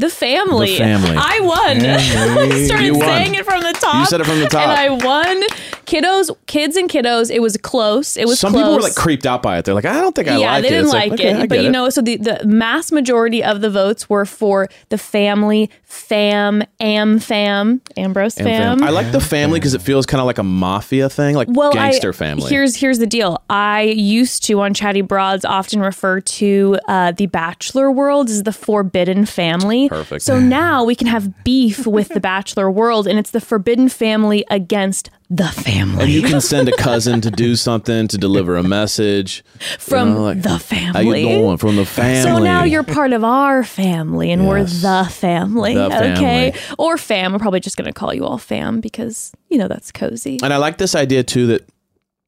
The 0.00 0.10
Family. 0.10 0.72
The 0.72 0.78
Family. 0.78 1.16
I 1.16 1.40
won. 1.40 1.58
I 1.86 2.64
started 2.66 2.84
You 2.86 2.94
won. 2.94 3.02
saying 3.06 3.34
it 3.34 3.44
from 3.44 3.60
the 3.62 3.72
top. 3.72 3.94
You 3.96 4.06
said 4.06 4.20
it 4.20 4.24
from 4.24 4.40
the 4.40 4.48
top. 4.48 4.62
And 4.68 4.72
I 4.72 4.88
won. 4.90 5.42
Kiddos, 5.86 6.30
kids 6.46 6.76
and 6.76 6.88
kiddos, 6.88 7.30
it 7.30 7.40
was 7.40 7.56
close. 7.56 8.16
It 8.16 8.26
was 8.26 8.38
Some 8.38 8.52
close. 8.52 8.62
people 8.62 8.74
were 8.76 8.80
like 8.80 8.94
creeped 8.94 9.26
out 9.26 9.42
by 9.42 9.58
it. 9.58 9.64
They're 9.64 9.74
like, 9.74 9.84
I 9.84 10.00
don't 10.00 10.14
think 10.14 10.28
I 10.28 10.38
yeah, 10.38 10.52
like 10.52 10.62
they 10.62 10.68
didn't 10.68 10.84
It's 10.84 10.92
like, 10.94 11.12
okay, 11.12 11.42
it. 11.42 11.48
But 11.48 11.62
you 11.64 11.70
know, 11.70 11.90
so 11.90 12.00
the, 12.00 12.16
the 12.16 12.46
mass 12.46 12.92
majority 12.92 13.42
of 13.42 13.60
the 13.60 13.70
votes 13.70 14.08
were 14.08 14.24
for 14.24 14.68
the 14.90 14.98
family, 14.98 15.68
fam, 15.82 16.62
am 16.78 17.18
fam, 17.18 17.80
Ambrose 17.96 18.36
And 18.36 18.46
fam. 18.46 18.78
fam- 18.78 18.86
I 18.86 18.90
like 18.90 19.10
the 19.10 19.20
family 19.20 19.58
because 19.58 19.74
it 19.74 19.82
feels 19.82 20.06
kind 20.06 20.20
of 20.20 20.26
like 20.26 20.38
a 20.38 20.44
mafia 20.44 21.08
thing, 21.10 21.34
like 21.34 21.48
well, 21.50 21.72
gangster 21.72 22.10
I, 22.10 22.12
family. 22.12 22.48
Here's 22.48 22.76
here's 22.76 23.00
the 23.00 23.06
deal. 23.08 23.42
I 23.50 23.82
used 23.82 24.44
to 24.44 24.60
on 24.60 24.74
Chatty 24.74 25.00
Broads 25.02 25.44
often 25.44 25.80
refer 25.80 26.20
to 26.20 26.78
uh, 26.86 27.10
the 27.12 27.26
Bachelor 27.26 27.90
world 27.90 28.30
as 28.30 28.44
the 28.44 28.52
Forbidden 28.52 29.26
Family. 29.26 29.88
Perfect. 29.90 30.22
So 30.22 30.38
now 30.38 30.84
we 30.84 30.94
can 30.94 31.08
have 31.08 31.42
beef 31.42 31.84
with 31.84 32.10
the 32.10 32.20
Bachelor 32.20 32.70
world, 32.70 33.08
and 33.08 33.18
it's 33.18 33.32
the 33.32 33.40
Forbidden 33.40 33.88
Family 33.88 34.44
against 34.48 35.10
the 35.28 35.48
family. 35.48 36.04
and 36.04 36.12
you 36.12 36.22
can 36.22 36.40
send 36.40 36.68
a 36.68 36.76
cousin 36.76 37.20
to 37.22 37.28
do 37.28 37.56
something 37.56 38.06
to 38.06 38.16
deliver 38.16 38.56
a 38.56 38.62
message 38.62 39.44
from 39.80 40.10
you 40.10 40.14
know, 40.14 40.22
like, 40.22 40.42
the 40.42 40.60
family. 40.60 40.92
How 40.92 41.00
you 41.00 41.28
doing? 41.28 41.56
From 41.56 41.74
the 41.74 41.84
family. 41.84 42.22
So 42.22 42.38
now 42.38 42.62
you're 42.62 42.84
part 42.84 43.12
of 43.12 43.24
our 43.24 43.64
family, 43.64 44.30
and 44.30 44.46
we're 44.46 44.62
the 44.62 45.08
family. 45.10 45.74
The 45.74 45.86
okay, 45.86 46.52
family. 46.52 46.76
or 46.78 46.96
fam. 46.96 47.34
I'm 47.34 47.40
probably 47.40 47.58
just 47.58 47.76
going 47.76 47.86
to 47.86 47.92
call 47.92 48.14
you 48.14 48.24
all 48.24 48.38
fam 48.38 48.80
because 48.80 49.32
you 49.48 49.58
know 49.58 49.66
that's 49.66 49.90
cozy. 49.90 50.38
And 50.40 50.54
I 50.54 50.58
like 50.58 50.78
this 50.78 50.94
idea 50.94 51.24
too 51.24 51.48
that 51.48 51.68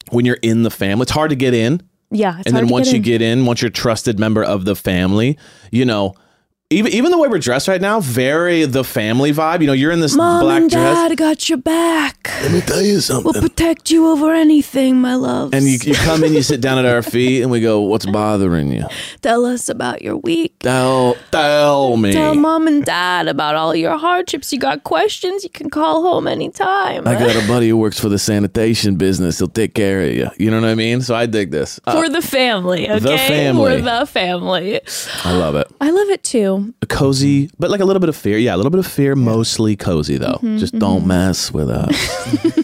when 0.09 0.25
you're 0.25 0.39
in 0.41 0.63
the 0.63 0.69
family, 0.69 1.03
it's 1.03 1.11
hard 1.11 1.29
to 1.29 1.37
get 1.37 1.53
in. 1.53 1.81
yeah, 2.11 2.39
it's 2.39 2.47
and 2.47 2.57
then 2.57 2.67
once 2.67 2.87
get 2.87 2.91
you 2.91 2.97
in. 2.97 3.03
get 3.03 3.21
in, 3.21 3.45
once 3.45 3.61
you're 3.61 3.69
a 3.69 3.71
trusted 3.71 4.19
member 4.19 4.43
of 4.43 4.65
the 4.65 4.75
family, 4.75 5.37
you 5.71 5.85
know, 5.85 6.13
even 6.73 6.91
even 6.91 7.11
the 7.11 7.17
way 7.17 7.27
we're 7.27 7.39
dressed 7.39 7.67
right 7.67 7.81
now, 7.81 7.99
very 7.99 8.65
the 8.65 8.83
family 8.83 9.31
vibe. 9.31 9.61
You 9.61 9.67
know, 9.67 9.73
you're 9.73 9.91
in 9.91 9.99
this 9.99 10.15
Mom 10.15 10.41
black 10.43 10.61
and 10.61 10.69
dress. 10.71 11.09
Dad 11.09 11.17
got 11.17 11.49
your 11.49 11.57
back. 11.57 12.29
Let 12.41 12.51
me 12.51 12.61
tell 12.61 12.81
you 12.81 12.99
something. 12.99 13.31
We'll 13.33 13.41
protect 13.41 13.89
you 13.91 14.07
over 14.09 14.33
anything, 14.33 14.99
my 15.01 15.15
love. 15.15 15.53
and 15.53 15.65
you, 15.65 15.77
you 15.81 15.93
come 15.95 16.23
in, 16.23 16.33
you 16.33 16.41
sit 16.43 16.61
down 16.61 16.77
at 16.77 16.85
our 16.85 17.01
feet, 17.01 17.41
and 17.41 17.51
we 17.51 17.59
go, 17.61 17.81
"What's 17.81 18.05
bothering 18.05 18.71
you? 18.71 18.85
tell 19.21 19.45
us 19.45 19.69
about 19.69 20.01
your 20.01 20.17
week. 20.17 20.53
Tell 20.59 21.15
tell 21.31 21.97
me." 21.97 22.13
Tell 22.13 22.35
mom 22.35 22.67
and 22.67 22.83
dad 22.85 23.27
about 23.27 23.55
all 23.55 23.75
your 23.75 23.97
hardships. 23.97 24.51
You 24.53 24.59
got 24.59 24.83
questions, 24.83 25.43
you 25.43 25.49
can 25.49 25.69
call 25.69 26.03
home 26.03 26.27
anytime. 26.27 27.07
I 27.07 27.13
got 27.15 27.35
a 27.35 27.47
buddy 27.47 27.69
who 27.69 27.77
works 27.77 27.99
for 27.99 28.09
the 28.09 28.19
sanitation 28.19 28.95
business. 28.95 29.39
He'll 29.39 29.47
take 29.47 29.73
care 29.73 30.01
of 30.01 30.11
you. 30.13 30.29
You 30.37 30.51
know 30.51 30.61
what 30.61 30.69
I 30.69 30.75
mean? 30.75 31.01
So 31.01 31.15
I 31.15 31.25
dig 31.25 31.51
this. 31.51 31.79
Uh, 31.85 31.93
For 31.93 32.09
the 32.09 32.21
family, 32.21 32.89
okay? 32.89 33.17
family. 33.27 33.61
We're 33.61 33.81
the 33.81 34.05
family. 34.05 34.79
I 35.23 35.33
love 35.33 35.55
it. 35.55 35.67
I 35.81 35.89
love 35.89 36.09
it 36.09 36.23
too. 36.23 36.62
A 36.81 36.85
cozy, 36.85 37.49
but 37.59 37.69
like 37.69 37.79
a 37.81 37.85
little 37.85 37.99
bit 37.99 38.09
of 38.09 38.15
fear. 38.15 38.37
Yeah, 38.37 38.55
a 38.55 38.57
little 38.57 38.69
bit 38.69 38.79
of 38.79 38.87
fear, 38.87 39.15
mostly 39.15 39.75
cozy 39.75 40.17
though. 40.17 40.33
Mm-hmm, 40.41 40.57
Just 40.57 40.77
don't 40.79 41.05
mess 41.07 41.51
with 41.51 41.69
us. 41.69 41.93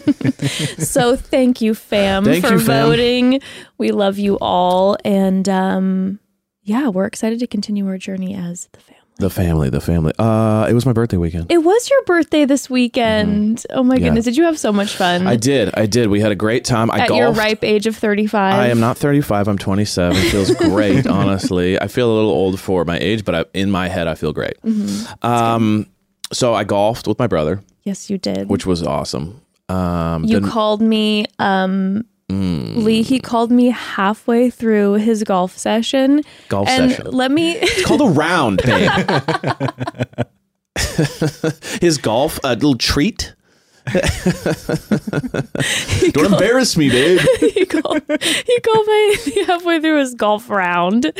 So 0.78 1.16
thank 1.16 1.60
you, 1.60 1.74
fam, 1.74 2.24
Thank 2.24 2.44
for 2.44 2.54
you, 2.54 2.60
fam. 2.60 2.86
voting. 2.88 3.40
We 3.78 3.90
love 3.92 4.18
you 4.18 4.38
all. 4.40 4.96
And 5.04 5.48
um, 5.48 6.18
yeah, 6.62 6.88
we're 6.88 7.04
excited 7.04 7.38
to 7.40 7.46
continue 7.46 7.86
our 7.86 7.98
journey 7.98 8.34
as 8.34 8.68
the 8.72 8.80
family. 8.80 8.99
The 9.20 9.30
family, 9.30 9.70
the 9.70 9.80
family. 9.80 10.12
Uh, 10.18 10.66
it 10.68 10.72
was 10.74 10.84
my 10.84 10.92
birthday 10.92 11.16
weekend. 11.16 11.50
It 11.52 11.58
was 11.58 11.88
your 11.88 12.02
birthday 12.04 12.44
this 12.44 12.68
weekend. 12.68 13.64
Oh 13.70 13.82
my 13.82 13.94
Mm-hmm. 13.94 14.02
Yeah. 14.02 14.08
goodness. 14.08 14.24
Did 14.24 14.36
you 14.36 14.44
have 14.44 14.58
so 14.58 14.72
much 14.72 14.94
fun? 14.96 15.26
I 15.26 15.36
did. 15.36 15.70
I 15.74 15.86
did. 15.86 16.08
We 16.08 16.20
had 16.20 16.32
a 16.32 16.34
great 16.34 16.64
time. 16.64 16.90
I 16.90 17.00
At 17.00 17.08
golfed. 17.08 17.18
your 17.20 17.32
ripe 17.32 17.62
age 17.64 17.86
of 17.86 17.96
35. 17.96 18.54
I 18.54 18.66
am 18.68 18.80
not 18.80 18.96
35. 18.98 19.46
I'm 19.48 19.58
27. 19.58 20.16
Feels 20.30 20.54
great, 20.56 21.06
honestly. 21.18 21.80
I 21.80 21.86
feel 21.86 22.10
a 22.12 22.14
little 22.14 22.30
old 22.30 22.58
for 22.58 22.84
my 22.84 22.98
age, 22.98 23.24
but 23.24 23.34
I, 23.34 23.44
in 23.54 23.70
my 23.70 23.88
head, 23.88 24.08
I 24.08 24.14
feel 24.14 24.32
great. 24.32 24.60
Mm-hmm. 24.62 25.26
Um, 25.26 25.86
so 26.32 26.54
I 26.54 26.64
golfed 26.64 27.06
with 27.06 27.18
my 27.18 27.26
brother, 27.26 27.62
Yes, 27.84 28.08
you 28.10 28.18
did. 28.18 28.48
which 28.48 28.66
was 28.66 28.82
awesome. 28.82 29.40
Um, 29.68 30.24
you 30.24 30.40
then- 30.40 30.48
called 30.50 30.80
me 30.80 31.26
um 31.38 32.04
Mm. 32.30 32.84
Lee, 32.84 33.02
he 33.02 33.18
called 33.18 33.50
me 33.50 33.70
halfway 33.70 34.50
through 34.50 34.94
his 34.94 35.24
golf 35.24 35.56
session. 35.58 36.22
Golf 36.48 36.68
and 36.68 36.92
session. 36.92 37.10
let 37.10 37.30
me 37.30 37.52
It's 37.60 37.84
called 37.84 38.00
a 38.02 38.06
round, 38.06 38.62
babe. 38.64 38.90
His 41.80 41.98
golf, 41.98 42.38
a 42.44 42.54
little 42.54 42.76
treat. 42.76 43.34
Don't 46.12 46.32
embarrass 46.32 46.76
me, 46.76 46.90
babe. 46.90 47.18
he 47.40 47.66
called 47.66 48.02
he 48.08 48.60
called 48.60 48.86
me 48.86 49.44
halfway 49.46 49.80
through 49.80 49.98
his 49.98 50.14
golf 50.14 50.48
round. 50.48 51.12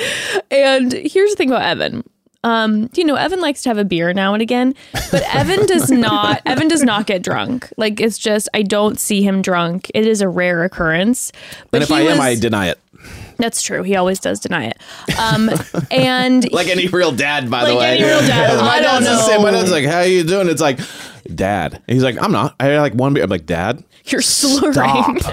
And 0.50 0.92
here's 0.92 1.30
the 1.30 1.36
thing 1.36 1.50
about 1.50 1.62
Evan. 1.62 2.04
Um, 2.42 2.88
you 2.94 3.04
know, 3.04 3.16
Evan 3.16 3.40
likes 3.40 3.62
to 3.64 3.68
have 3.68 3.76
a 3.78 3.84
beer 3.84 4.12
now 4.14 4.32
and 4.32 4.40
again, 4.42 4.74
but 5.10 5.22
Evan 5.34 5.66
does 5.66 5.90
not 5.90 6.40
Evan 6.46 6.68
does 6.68 6.82
not 6.82 7.06
get 7.06 7.22
drunk. 7.22 7.70
Like 7.76 8.00
it's 8.00 8.16
just 8.18 8.48
I 8.54 8.62
don't 8.62 8.98
see 8.98 9.22
him 9.22 9.42
drunk. 9.42 9.90
It 9.94 10.06
is 10.06 10.20
a 10.22 10.28
rare 10.28 10.64
occurrence. 10.64 11.32
But 11.70 11.82
And 11.82 11.84
if 11.84 11.92
I 11.92 12.00
am, 12.02 12.20
I 12.20 12.34
deny 12.36 12.68
it. 12.68 12.78
that's 13.38 13.60
true. 13.62 13.82
He 13.82 13.94
always 13.96 14.20
does 14.20 14.40
deny 14.40 14.66
it. 14.66 14.78
Um 15.18 15.50
and 15.90 16.50
Like 16.52 16.68
any 16.68 16.88
real 16.88 17.12
dad, 17.12 17.50
by 17.50 17.66
the 17.66 17.76
way. 17.76 17.98
any 17.98 18.04
real 18.04 18.20
dad. 18.20 18.56
my 18.60 18.76
I 18.76 18.80
don't 18.80 19.02
dad's 19.02 19.06
the 19.06 19.26
same. 19.26 19.42
My 19.42 19.50
dad's 19.50 19.70
like, 19.70 19.84
"How 19.84 20.00
you 20.00 20.24
doing?" 20.24 20.48
It's 20.48 20.60
like, 20.62 20.80
"Dad." 21.34 21.74
And 21.74 21.82
he's 21.94 22.02
like, 22.02 22.16
"I'm 22.22 22.32
not." 22.32 22.54
I 22.58 22.78
like 22.78 22.94
one 22.94 23.12
beer. 23.14 23.24
I'm 23.24 23.30
like, 23.30 23.46
"Dad." 23.46 23.84
You're 24.06 24.22
slurring. 24.22 25.18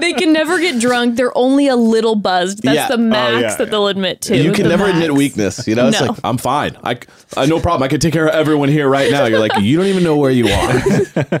They 0.00 0.12
can 0.12 0.32
never 0.32 0.58
get 0.60 0.80
drunk. 0.80 1.16
They're 1.16 1.36
only 1.36 1.66
a 1.66 1.74
little 1.76 2.14
buzzed. 2.14 2.62
That's 2.62 2.76
Yeah. 2.76 2.88
the 2.88 2.94
Oh, 2.94 2.98
max 2.98 3.42
yeah, 3.42 3.56
that 3.56 3.70
they'll 3.70 3.88
admit 3.88 4.20
to. 4.22 4.36
You 4.36 4.52
can 4.52 4.64
The 4.64 4.68
never 4.70 4.84
max. 4.84 4.94
admit 4.96 5.14
weakness. 5.14 5.66
You 5.66 5.74
know, 5.74 5.88
it's 5.88 6.00
No. 6.00 6.08
like 6.08 6.18
I'm 6.24 6.38
fine. 6.38 6.76
I, 6.84 6.92
I 7.36 7.42
uh, 7.42 7.46
no 7.46 7.58
problem. 7.60 7.82
I 7.82 7.88
can 7.88 7.98
take 8.00 8.12
care 8.12 8.26
of 8.28 8.34
everyone 8.34 8.68
here 8.68 8.88
right 8.88 9.10
now. 9.10 9.24
You're 9.26 9.40
like, 9.40 9.58
you 9.60 9.76
don't 9.76 9.86
even 9.86 10.02
know 10.04 10.16
where 10.16 10.30
you 10.30 10.48
are. 10.48 11.40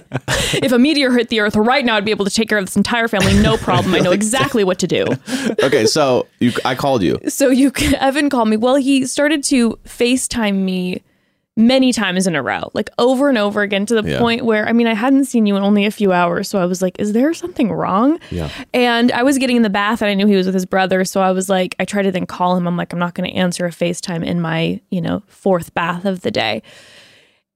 If 0.52 0.72
a 0.72 0.78
meteor 0.78 1.12
hit 1.12 1.28
the 1.28 1.40
earth 1.40 1.54
right 1.56 1.84
now, 1.84 1.96
I'd 1.96 2.04
be 2.04 2.10
able 2.10 2.24
to 2.24 2.30
take 2.30 2.48
care 2.48 2.58
of 2.58 2.66
this 2.66 2.76
entire 2.76 3.06
family, 3.06 3.40
no 3.40 3.56
problem. 3.56 3.94
I 3.94 4.00
know 4.00 4.10
exactly 4.20 4.64
what 4.64 4.78
to 4.80 4.86
do. 4.88 5.06
okay, 5.62 5.86
so 5.86 6.26
you, 6.40 6.52
I 6.64 6.74
called 6.74 7.02
you. 7.02 7.18
So 7.28 7.50
you, 7.50 7.70
Evan 7.98 8.28
called 8.30 8.48
me. 8.48 8.56
Well, 8.56 8.74
he 8.76 9.06
started 9.06 9.44
to 9.44 9.78
FaceTime 9.86 10.56
me 10.64 11.02
many 11.66 11.92
times 11.92 12.26
in 12.26 12.34
a 12.34 12.42
row, 12.42 12.70
like 12.74 12.90
over 12.98 13.28
and 13.28 13.38
over 13.38 13.62
again, 13.62 13.86
to 13.86 14.00
the 14.00 14.08
Yeah. 14.08 14.18
point 14.18 14.44
where 14.44 14.66
I 14.68 14.72
mean, 14.72 14.86
I 14.86 14.94
hadn't 14.94 15.26
seen 15.26 15.46
you 15.46 15.56
in 15.56 15.62
only 15.62 15.86
a 15.86 15.90
few 15.90 16.12
hours, 16.12 16.48
so 16.48 16.58
I 16.58 16.64
was 16.64 16.82
like, 16.82 16.98
"Is 16.98 17.12
there 17.12 17.32
something 17.34 17.70
wrong?" 17.70 18.18
Yeah. 18.30 18.48
And 18.74 19.12
I 19.12 19.22
was 19.22 19.38
getting 19.38 19.56
in 19.56 19.62
the 19.62 19.70
bath, 19.70 20.02
and 20.02 20.10
I 20.10 20.14
knew 20.14 20.26
he 20.26 20.36
was 20.36 20.46
with 20.46 20.54
his 20.54 20.66
brother, 20.66 21.04
so 21.04 21.20
I 21.20 21.30
was 21.32 21.48
like, 21.48 21.76
I 21.78 21.84
tried 21.84 22.02
to 22.02 22.12
then 22.12 22.26
call 22.26 22.56
him. 22.56 22.66
I'm 22.66 22.76
like, 22.76 22.92
I'm 22.92 22.98
not 22.98 23.14
going 23.14 23.30
to 23.30 23.36
answer 23.36 23.66
a 23.66 23.70
FaceTime 23.70 24.24
in 24.24 24.40
my, 24.40 24.80
you 24.90 25.00
know, 25.00 25.22
fourth 25.26 25.74
bath 25.74 26.04
of 26.04 26.22
the 26.22 26.30
day. 26.30 26.62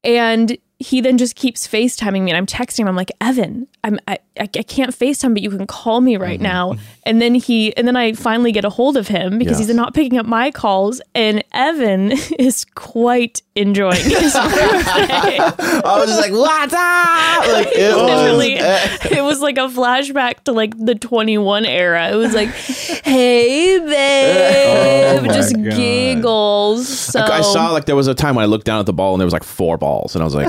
And 0.02 0.56
he 0.84 1.00
then 1.00 1.16
just 1.16 1.34
keeps 1.34 1.66
FaceTiming 1.66 2.22
me 2.22 2.30
and 2.30 2.36
I'm 2.36 2.44
texting 2.46 2.80
him. 2.80 2.88
I'm 2.88 2.96
like, 2.96 3.10
Evan, 3.20 3.66
I'm 3.82 3.98
I, 4.06 4.18
I 4.38 4.42
I 4.42 4.46
can't 4.62 4.90
FaceTime, 4.90 5.32
but 5.32 5.42
you 5.42 5.48
can 5.50 5.66
call 5.66 6.02
me 6.02 6.16
right 6.18 6.34
mm-hmm. 6.34 6.42
now. 6.42 6.76
And 7.06 7.22
then 7.22 7.34
he 7.34 7.74
and 7.76 7.88
then 7.88 7.96
I 7.96 8.12
finally 8.12 8.52
get 8.52 8.66
a 8.66 8.70
hold 8.70 8.98
of 8.98 9.08
him 9.08 9.38
because 9.38 9.58
Yeah. 9.58 9.66
he's 9.66 9.74
not 9.74 9.94
picking 9.94 10.18
up 10.18 10.26
my 10.26 10.50
calls. 10.50 11.00
And 11.14 11.42
Evan 11.52 12.12
is 12.38 12.66
quite 12.74 13.40
enjoying 13.54 14.04
his 14.04 14.34
birthday. 14.34 15.38
I 15.38 15.96
was 15.98 16.08
just 16.08 16.20
like, 16.20 16.32
what's 16.32 16.74
up? 16.74 17.46
Like 17.54 17.74
it 17.74 17.94
was. 17.96 18.10
Literally, 18.10 18.54
eh. 18.58 19.18
it 19.18 19.22
was 19.24 19.40
like 19.40 19.56
a 19.56 19.68
flashback 19.68 20.44
to 20.44 20.52
like 20.52 20.76
the 20.76 20.94
21 20.94 21.64
era. 21.64 22.10
It 22.10 22.16
was 22.16 22.34
like, 22.34 22.48
hey 22.48 23.78
babe, 23.78 25.22
Oh 25.30 25.34
just 25.34 25.54
God. 25.54 25.76
giggles. 25.76 26.88
So 26.88 27.20
I 27.20 27.40
saw 27.40 27.70
like 27.70 27.86
there 27.86 27.96
was 27.96 28.06
a 28.06 28.14
time 28.14 28.34
when 28.34 28.42
I 28.42 28.46
looked 28.46 28.66
down 28.66 28.80
at 28.80 28.86
the 28.86 28.92
ball 28.92 29.14
and 29.14 29.20
there 29.20 29.26
was 29.26 29.32
like 29.32 29.44
four 29.44 29.78
balls, 29.78 30.14
and 30.14 30.22
I 30.22 30.24
was 30.24 30.34
like, 30.34 30.48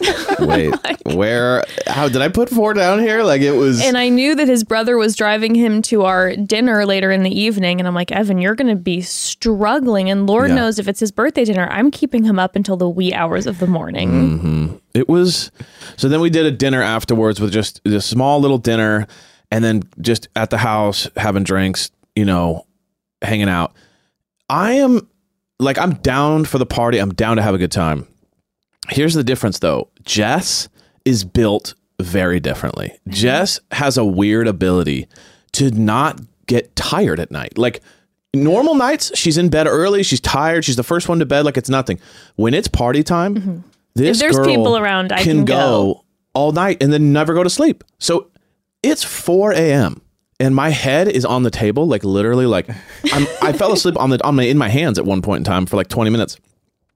wait, 0.40 0.74
where? 1.14 1.64
How 1.86 2.08
did 2.08 2.22
I 2.22 2.28
put 2.28 2.48
four 2.50 2.74
down 2.74 3.00
here? 3.00 3.22
Like 3.22 3.40
it 3.42 3.52
was. 3.52 3.80
And 3.82 3.96
I 3.98 4.08
knew 4.08 4.34
that 4.34 4.46
his 4.48 4.64
brother 4.64 4.96
was 4.96 5.16
driving 5.16 5.54
him 5.54 5.82
to 5.82 6.04
our 6.04 6.36
dinner 6.36 6.84
later 6.86 7.10
in 7.10 7.22
the 7.22 7.30
evening. 7.40 7.80
And 7.80 7.86
I'm 7.88 7.94
like, 7.94 8.12
Evan, 8.12 8.38
you're 8.38 8.54
going 8.54 8.68
to 8.68 8.76
be 8.80 9.00
struggling. 9.00 10.10
And 10.10 10.26
Lord 10.26 10.48
Yeah. 10.50 10.56
knows 10.56 10.78
if 10.78 10.88
it's 10.88 11.00
his 11.00 11.10
birthday 11.12 11.44
dinner, 11.44 11.68
I'm 11.70 11.90
keeping 11.90 12.24
him 12.24 12.38
up 12.38 12.56
until 12.56 12.76
the 12.76 12.88
wee 12.88 13.12
hours 13.12 13.46
of 13.46 13.58
the 13.58 13.66
morning. 13.66 14.10
Mm-hmm. 14.10 14.76
It 14.94 15.08
was 15.08 15.50
so 15.96 16.08
then 16.08 16.20
we 16.20 16.30
did 16.30 16.46
a 16.46 16.50
dinner 16.50 16.82
afterwards 16.82 17.40
with 17.40 17.52
just 17.52 17.80
a 17.86 18.00
small 18.00 18.40
little 18.40 18.58
dinner 18.58 19.06
and 19.50 19.64
then 19.64 19.82
just 20.00 20.28
at 20.36 20.50
the 20.50 20.58
house 20.58 21.08
having 21.16 21.42
drinks, 21.44 21.90
you 22.16 22.24
know, 22.24 22.66
hanging 23.22 23.48
out. 23.48 23.74
I 24.48 24.72
am 24.74 25.08
like 25.60 25.78
I'm 25.78 25.94
down 25.94 26.44
for 26.44 26.58
the 26.58 26.66
party. 26.66 26.98
I'm 26.98 27.12
down 27.14 27.36
to 27.36 27.42
have 27.42 27.54
a 27.54 27.58
good 27.58 27.72
time. 27.72 28.06
Here's 28.90 29.14
the 29.14 29.24
difference 29.24 29.58
though. 29.58 29.88
Jess 30.04 30.68
is 31.04 31.24
built 31.24 31.74
very 32.00 32.40
differently. 32.40 32.88
Mm-hmm. 32.88 33.10
Jess 33.12 33.60
has 33.72 33.96
a 33.96 34.04
weird 34.04 34.46
ability 34.46 35.08
to 35.52 35.70
not 35.70 36.20
get 36.46 36.74
tired 36.76 37.20
at 37.20 37.30
night. 37.30 37.58
Like 37.58 37.82
normal 38.34 38.74
nights, 38.74 39.16
she's 39.16 39.38
in 39.38 39.48
bed 39.48 39.66
early, 39.66 40.02
she's 40.02 40.20
tired, 40.20 40.64
she's 40.64 40.76
the 40.76 40.82
first 40.82 41.08
one 41.08 41.18
to 41.18 41.26
bed 41.26 41.44
like 41.44 41.56
it's 41.56 41.70
nothing. 41.70 41.98
When 42.36 42.54
it's 42.54 42.68
party 42.68 43.02
time, 43.02 43.34
mm-hmm. 43.34 43.58
this 43.94 44.18
If 44.18 44.20
there's 44.20 44.36
girl 44.36 44.46
people 44.46 44.78
around, 44.78 45.12
I 45.12 45.22
can 45.22 45.44
go. 45.44 46.04
all 46.34 46.52
night 46.52 46.82
and 46.82 46.92
then 46.92 47.12
never 47.12 47.34
go 47.34 47.42
to 47.42 47.50
sleep. 47.50 47.84
So 47.98 48.30
it's 48.82 49.02
4 49.02 49.52
a.m. 49.52 50.00
and 50.38 50.54
my 50.54 50.70
head 50.70 51.08
is 51.08 51.24
on 51.24 51.42
the 51.42 51.50
table, 51.50 51.86
like 51.86 52.04
literally, 52.04 52.46
like 52.46 52.68
I'm, 53.12 53.26
I 53.42 53.52
fell 53.52 53.72
asleep 53.72 53.98
on 53.98 54.10
the 54.10 54.24
on 54.24 54.36
my 54.36 54.44
in 54.44 54.58
my 54.58 54.68
hands 54.68 54.98
at 54.98 55.04
one 55.04 55.22
point 55.22 55.40
in 55.40 55.44
time 55.44 55.66
for 55.66 55.76
like 55.76 55.88
20 55.88 56.10
minutes. 56.10 56.38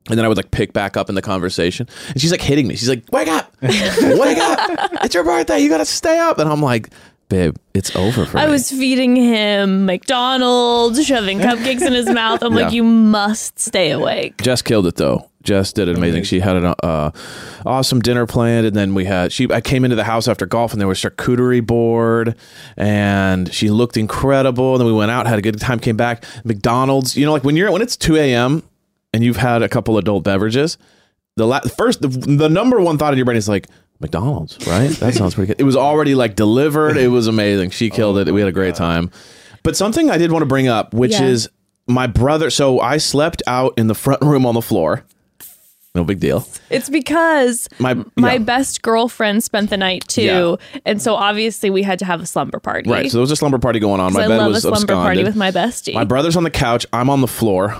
And 0.09 0.19
then 0.19 0.25
I 0.25 0.29
would 0.29 0.37
like 0.37 0.51
pick 0.51 0.73
back 0.73 0.97
up 0.97 1.09
in 1.09 1.15
the 1.15 1.23
conversation. 1.23 1.89
And 2.09 2.21
she's 2.21 2.33
like 2.33 2.41
hitting 2.43 2.67
me. 2.67 2.75
She's 2.77 2.89
like, 2.89 3.05
wake 3.13 3.29
up, 3.29 3.55
wake 3.63 4.39
up. 4.39 4.91
It's 5.05 5.15
your 5.15 5.25
birthday. 5.25 5.61
You 5.61 5.69
got 5.69 5.79
to 5.79 5.85
stay 5.85 6.19
up. 6.19 6.39
And 6.39 6.49
I'm 6.51 6.61
like, 6.61 6.91
babe, 7.29 7.55
it's 7.73 7.95
over 7.95 8.27
for 8.27 8.37
me. 8.37 8.43
I 8.43 8.47
me. 8.47 8.53
was 8.53 8.69
feeding 8.71 9.15
him 9.17 9.87
McDonald's, 9.87 11.05
shoving 11.07 11.39
cupcakes 11.39 11.83
in 11.83 11.93
his 11.93 12.09
mouth. 12.13 12.43
I'm 12.43 12.53
Yeah. 12.57 12.65
like, 12.65 12.73
you 12.73 12.83
must 12.83 13.59
stay 13.61 13.91
awake. 13.93 14.43
Jess 14.43 14.61
killed 14.63 14.87
it 14.87 14.97
though. 14.97 15.29
Jess 15.45 15.73
did 15.73 15.89
it 15.89 15.97
amazing. 15.97 16.23
She 16.23 16.39
had 16.39 16.57
an 16.57 16.67
uh, 16.85 17.11
awesome 17.67 17.99
dinner 18.01 18.27
planned, 18.27 18.65
and 18.65 18.77
then 18.77 18.95
we 18.95 19.07
had 19.07 19.33
she. 19.33 19.49
I 19.51 19.61
came 19.61 19.83
into 19.85 19.97
the 19.97 20.05
house 20.05 20.29
after 20.29 20.47
golf, 20.47 20.71
and 20.71 20.81
there 20.81 20.87
was 20.87 20.99
charcuterie 20.99 21.67
board, 21.67 22.37
and 22.77 23.53
she 23.53 23.69
looked 23.69 23.97
incredible. 23.97 24.75
And 24.75 24.81
then 24.81 24.87
we 24.87 24.93
went 24.93 25.11
out, 25.11 25.27
had 25.27 25.41
a 25.41 25.43
good 25.43 25.59
time, 25.61 25.81
came 25.81 25.97
back. 25.97 26.25
McDonald's, 26.45 27.17
you 27.17 27.27
know, 27.27 27.33
like 27.33 27.43
when 27.43 27.57
you're 27.57 27.73
when 27.73 27.83
it's 27.83 27.97
two 27.97 28.15
a.m. 28.17 28.63
and 29.13 29.23
you've 29.25 29.37
had 29.37 29.63
a 29.63 29.69
couple 29.69 29.99
adult 29.99 30.25
beverages, 30.25 30.79
the 31.37 31.47
la- 31.47 31.61
first 31.61 32.01
the, 32.03 32.09
the 32.09 32.49
number 32.49 32.81
one 32.81 32.99
thought 32.99 33.13
in 33.13 33.19
your 33.19 33.25
brain 33.25 33.37
is 33.37 33.49
like 33.49 33.67
McDonald's, 34.01 34.59
right? 34.67 34.91
That 34.91 35.15
sounds 35.15 35.35
pretty 35.35 35.49
good. 35.53 35.61
It 35.61 35.65
was 35.65 35.77
already 35.77 36.15
like 36.15 36.35
delivered. 36.37 36.97
It 36.97 37.09
was 37.09 37.27
amazing. 37.27 37.71
She 37.71 37.89
killed 37.91 38.19
it. 38.19 38.33
We 38.33 38.41
had 38.41 38.49
a 38.49 38.53
great 38.53 38.75
time. 38.75 39.11
But 39.63 39.77
something 39.77 40.11
I 40.11 40.19
did 40.19 40.33
want 40.33 40.43
to 40.43 40.47
bring 40.47 40.67
up, 40.69 40.93
which 40.93 41.13
Yeah. 41.13 41.25
is 41.25 41.49
my 41.87 42.07
brother. 42.09 42.51
So 42.51 42.81
I 42.81 42.97
slept 42.97 43.43
out 43.47 43.75
in 43.77 43.87
the 43.87 43.95
front 43.95 44.23
room 44.23 44.45
on 44.45 44.55
the 44.55 44.63
floor. 44.63 45.05
No 45.95 46.05
big 46.05 46.21
deal. 46.21 46.47
It's 46.71 46.89
because 46.89 47.69
My 47.79 47.95
my 48.17 48.33
yeah. 48.35 48.39
best 48.39 48.81
girlfriend 48.83 49.45
spent 49.45 49.69
the 49.69 49.77
night 49.77 50.09
too. 50.09 50.57
And 50.87 51.03
so 51.03 51.15
obviously 51.15 51.69
we 51.69 51.83
had 51.83 51.99
to 51.99 52.07
have 52.07 52.21
a 52.23 52.27
slumber 52.27 52.59
party. 52.59 52.89
right. 52.91 53.11
So 53.11 53.19
there 53.19 53.21
was 53.21 53.31
a 53.31 53.37
slumber 53.37 53.59
party 53.59 53.79
going 53.79 54.01
on. 54.01 54.15
My 54.15 54.25
I 54.25 54.29
bed 54.29 54.39
love 54.39 54.47
a 54.47 54.53
was 54.55 54.63
slumber 54.63 54.95
party 54.95 55.23
with 55.23 55.37
my 55.37 55.51
bestie. 55.51 55.93
my 55.95 56.05
brother's 56.05 56.35
on 56.35 56.45
the 56.45 56.51
couch. 56.51 56.87
I'm 56.95 57.11
on 57.11 57.21
the 57.21 57.29
floor. 57.29 57.77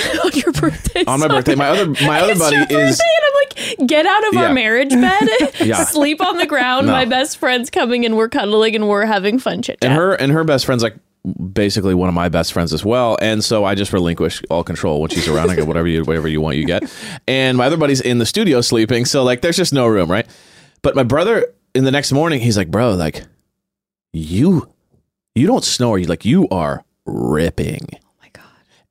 on 0.24 0.32
your 0.32 0.52
birthday. 0.52 1.04
on 1.06 1.20
my 1.20 1.28
birthday. 1.28 1.54
My 1.54 1.68
other 1.68 1.86
my 2.04 2.20
other 2.20 2.36
buddy 2.36 2.56
your 2.56 2.64
is 2.64 2.98
birthday, 2.98 3.04
and 3.16 3.24
I'm 3.26 3.78
like, 3.78 3.88
get 3.88 4.06
out 4.06 4.26
of 4.28 4.34
Yeah. 4.34 4.42
our 4.48 4.54
marriage 4.54 4.90
bed, 4.90 5.28
Yeah. 5.60 5.84
sleep 5.84 6.24
on 6.24 6.38
the 6.38 6.46
ground. 6.46 6.86
No. 6.86 6.92
My 6.92 7.04
best 7.04 7.38
friend's 7.38 7.70
coming, 7.70 8.04
and 8.04 8.16
we're 8.16 8.28
cuddling, 8.28 8.74
and 8.76 8.88
we're 8.88 9.06
having 9.06 9.38
fun 9.38 9.62
chit 9.62 9.78
and 9.82 9.90
chat. 9.90 9.96
her 9.96 10.14
and 10.14 10.32
her 10.32 10.44
best 10.44 10.64
friend's 10.66 10.82
like 10.82 10.96
basically 11.52 11.94
one 11.94 12.08
of 12.08 12.14
my 12.14 12.30
best 12.30 12.52
friends 12.52 12.72
as 12.72 12.82
well. 12.82 13.18
And 13.20 13.44
so 13.44 13.64
I 13.64 13.74
just 13.74 13.92
relinquish 13.92 14.42
all 14.48 14.64
control 14.64 15.02
when 15.02 15.10
she's 15.10 15.28
around. 15.28 15.50
I 15.50 15.56
go 15.56 15.64
whatever 15.66 15.86
you 15.86 16.02
whatever 16.04 16.28
you 16.28 16.40
want, 16.40 16.56
you 16.56 16.64
get. 16.64 16.90
And 17.28 17.58
my 17.58 17.66
other 17.66 17.76
buddy's 17.76 18.00
in 18.00 18.18
the 18.18 18.26
studio 18.26 18.60
sleeping, 18.62 19.04
so 19.04 19.22
like 19.22 19.42
there's 19.42 19.56
just 19.56 19.72
no 19.74 19.86
room, 19.86 20.10
right? 20.10 20.26
But 20.82 20.96
my 20.96 21.02
brother 21.02 21.46
in 21.74 21.84
the 21.84 21.90
next 21.90 22.10
morning, 22.12 22.40
he's 22.40 22.56
like, 22.56 22.70
bro, 22.70 22.92
like 22.94 23.24
you 24.12 24.66
you 25.34 25.46
don't 25.46 25.64
snore. 25.64 25.98
You 25.98 26.06
like 26.06 26.24
you 26.24 26.48
are 26.48 26.84
ripping. 27.06 27.86
oh 27.94 28.08
my 28.22 28.28
god. 28.32 28.44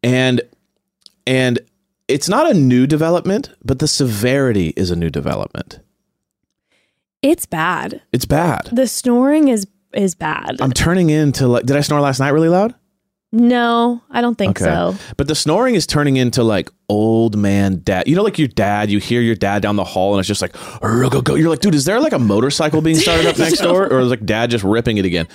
and 0.03 0.41
and 1.29 1.59
it's 2.07 2.27
not 2.27 2.50
a 2.50 2.55
new 2.55 2.88
development, 2.88 3.51
but 3.63 3.77
the 3.77 3.88
severity 3.88 4.74
is 4.75 4.89
a 4.89 4.95
new 4.95 5.12
development. 5.12 5.79
It's 7.21 7.45
bad. 7.45 8.01
It's 8.12 8.25
bad. 8.25 8.67
The 8.71 8.88
snoring 8.88 9.48
is 9.48 9.67
is 9.93 10.15
bad. 10.15 10.57
I'm 10.59 10.71
turning 10.71 11.12
into 11.12 11.48
like. 11.48 11.65
Did 11.65 11.77
I 11.77 11.81
snore 11.81 12.01
last 12.01 12.19
night 12.19 12.29
really 12.29 12.50
loud? 12.50 12.74
no, 13.31 14.01
I 14.09 14.21
don't 14.21 14.39
think 14.39 14.57
so. 14.57 14.95
But 15.15 15.27
the 15.27 15.36
snoring 15.36 15.75
is 15.75 15.86
turning 15.86 16.17
into 16.17 16.41
like 16.41 16.71
old 16.88 17.38
man 17.38 17.81
dad. 17.83 18.07
You 18.07 18.15
know, 18.15 18.24
like 18.24 18.39
your 18.39 18.48
dad. 18.48 18.89
You 18.89 18.98
hear 18.98 19.21
your 19.21 19.36
dad 19.36 19.62
down 19.62 19.75
the 19.75 19.83
hall, 19.83 20.13
and 20.15 20.19
it's 20.19 20.27
just 20.27 20.41
like, 20.41 20.55
"Rugg, 20.81 21.12
go, 21.12 21.21
go." 21.21 21.36
You're 21.36 21.51
like, 21.51 21.59
dude, 21.59 21.75
is 21.75 21.86
there 21.86 22.00
like 22.00 22.13
a 22.13 22.19
motorcycle 22.19 22.81
being 22.81 22.95
started 22.95 23.27
up 23.27 23.38
next 23.45 23.59
door, 23.59 23.88
or 23.88 24.00
is 24.00 24.09
like 24.09 24.25
dad 24.25 24.50
just 24.50 24.63
ripping 24.63 24.98
it 24.98 25.05
again? 25.05 25.27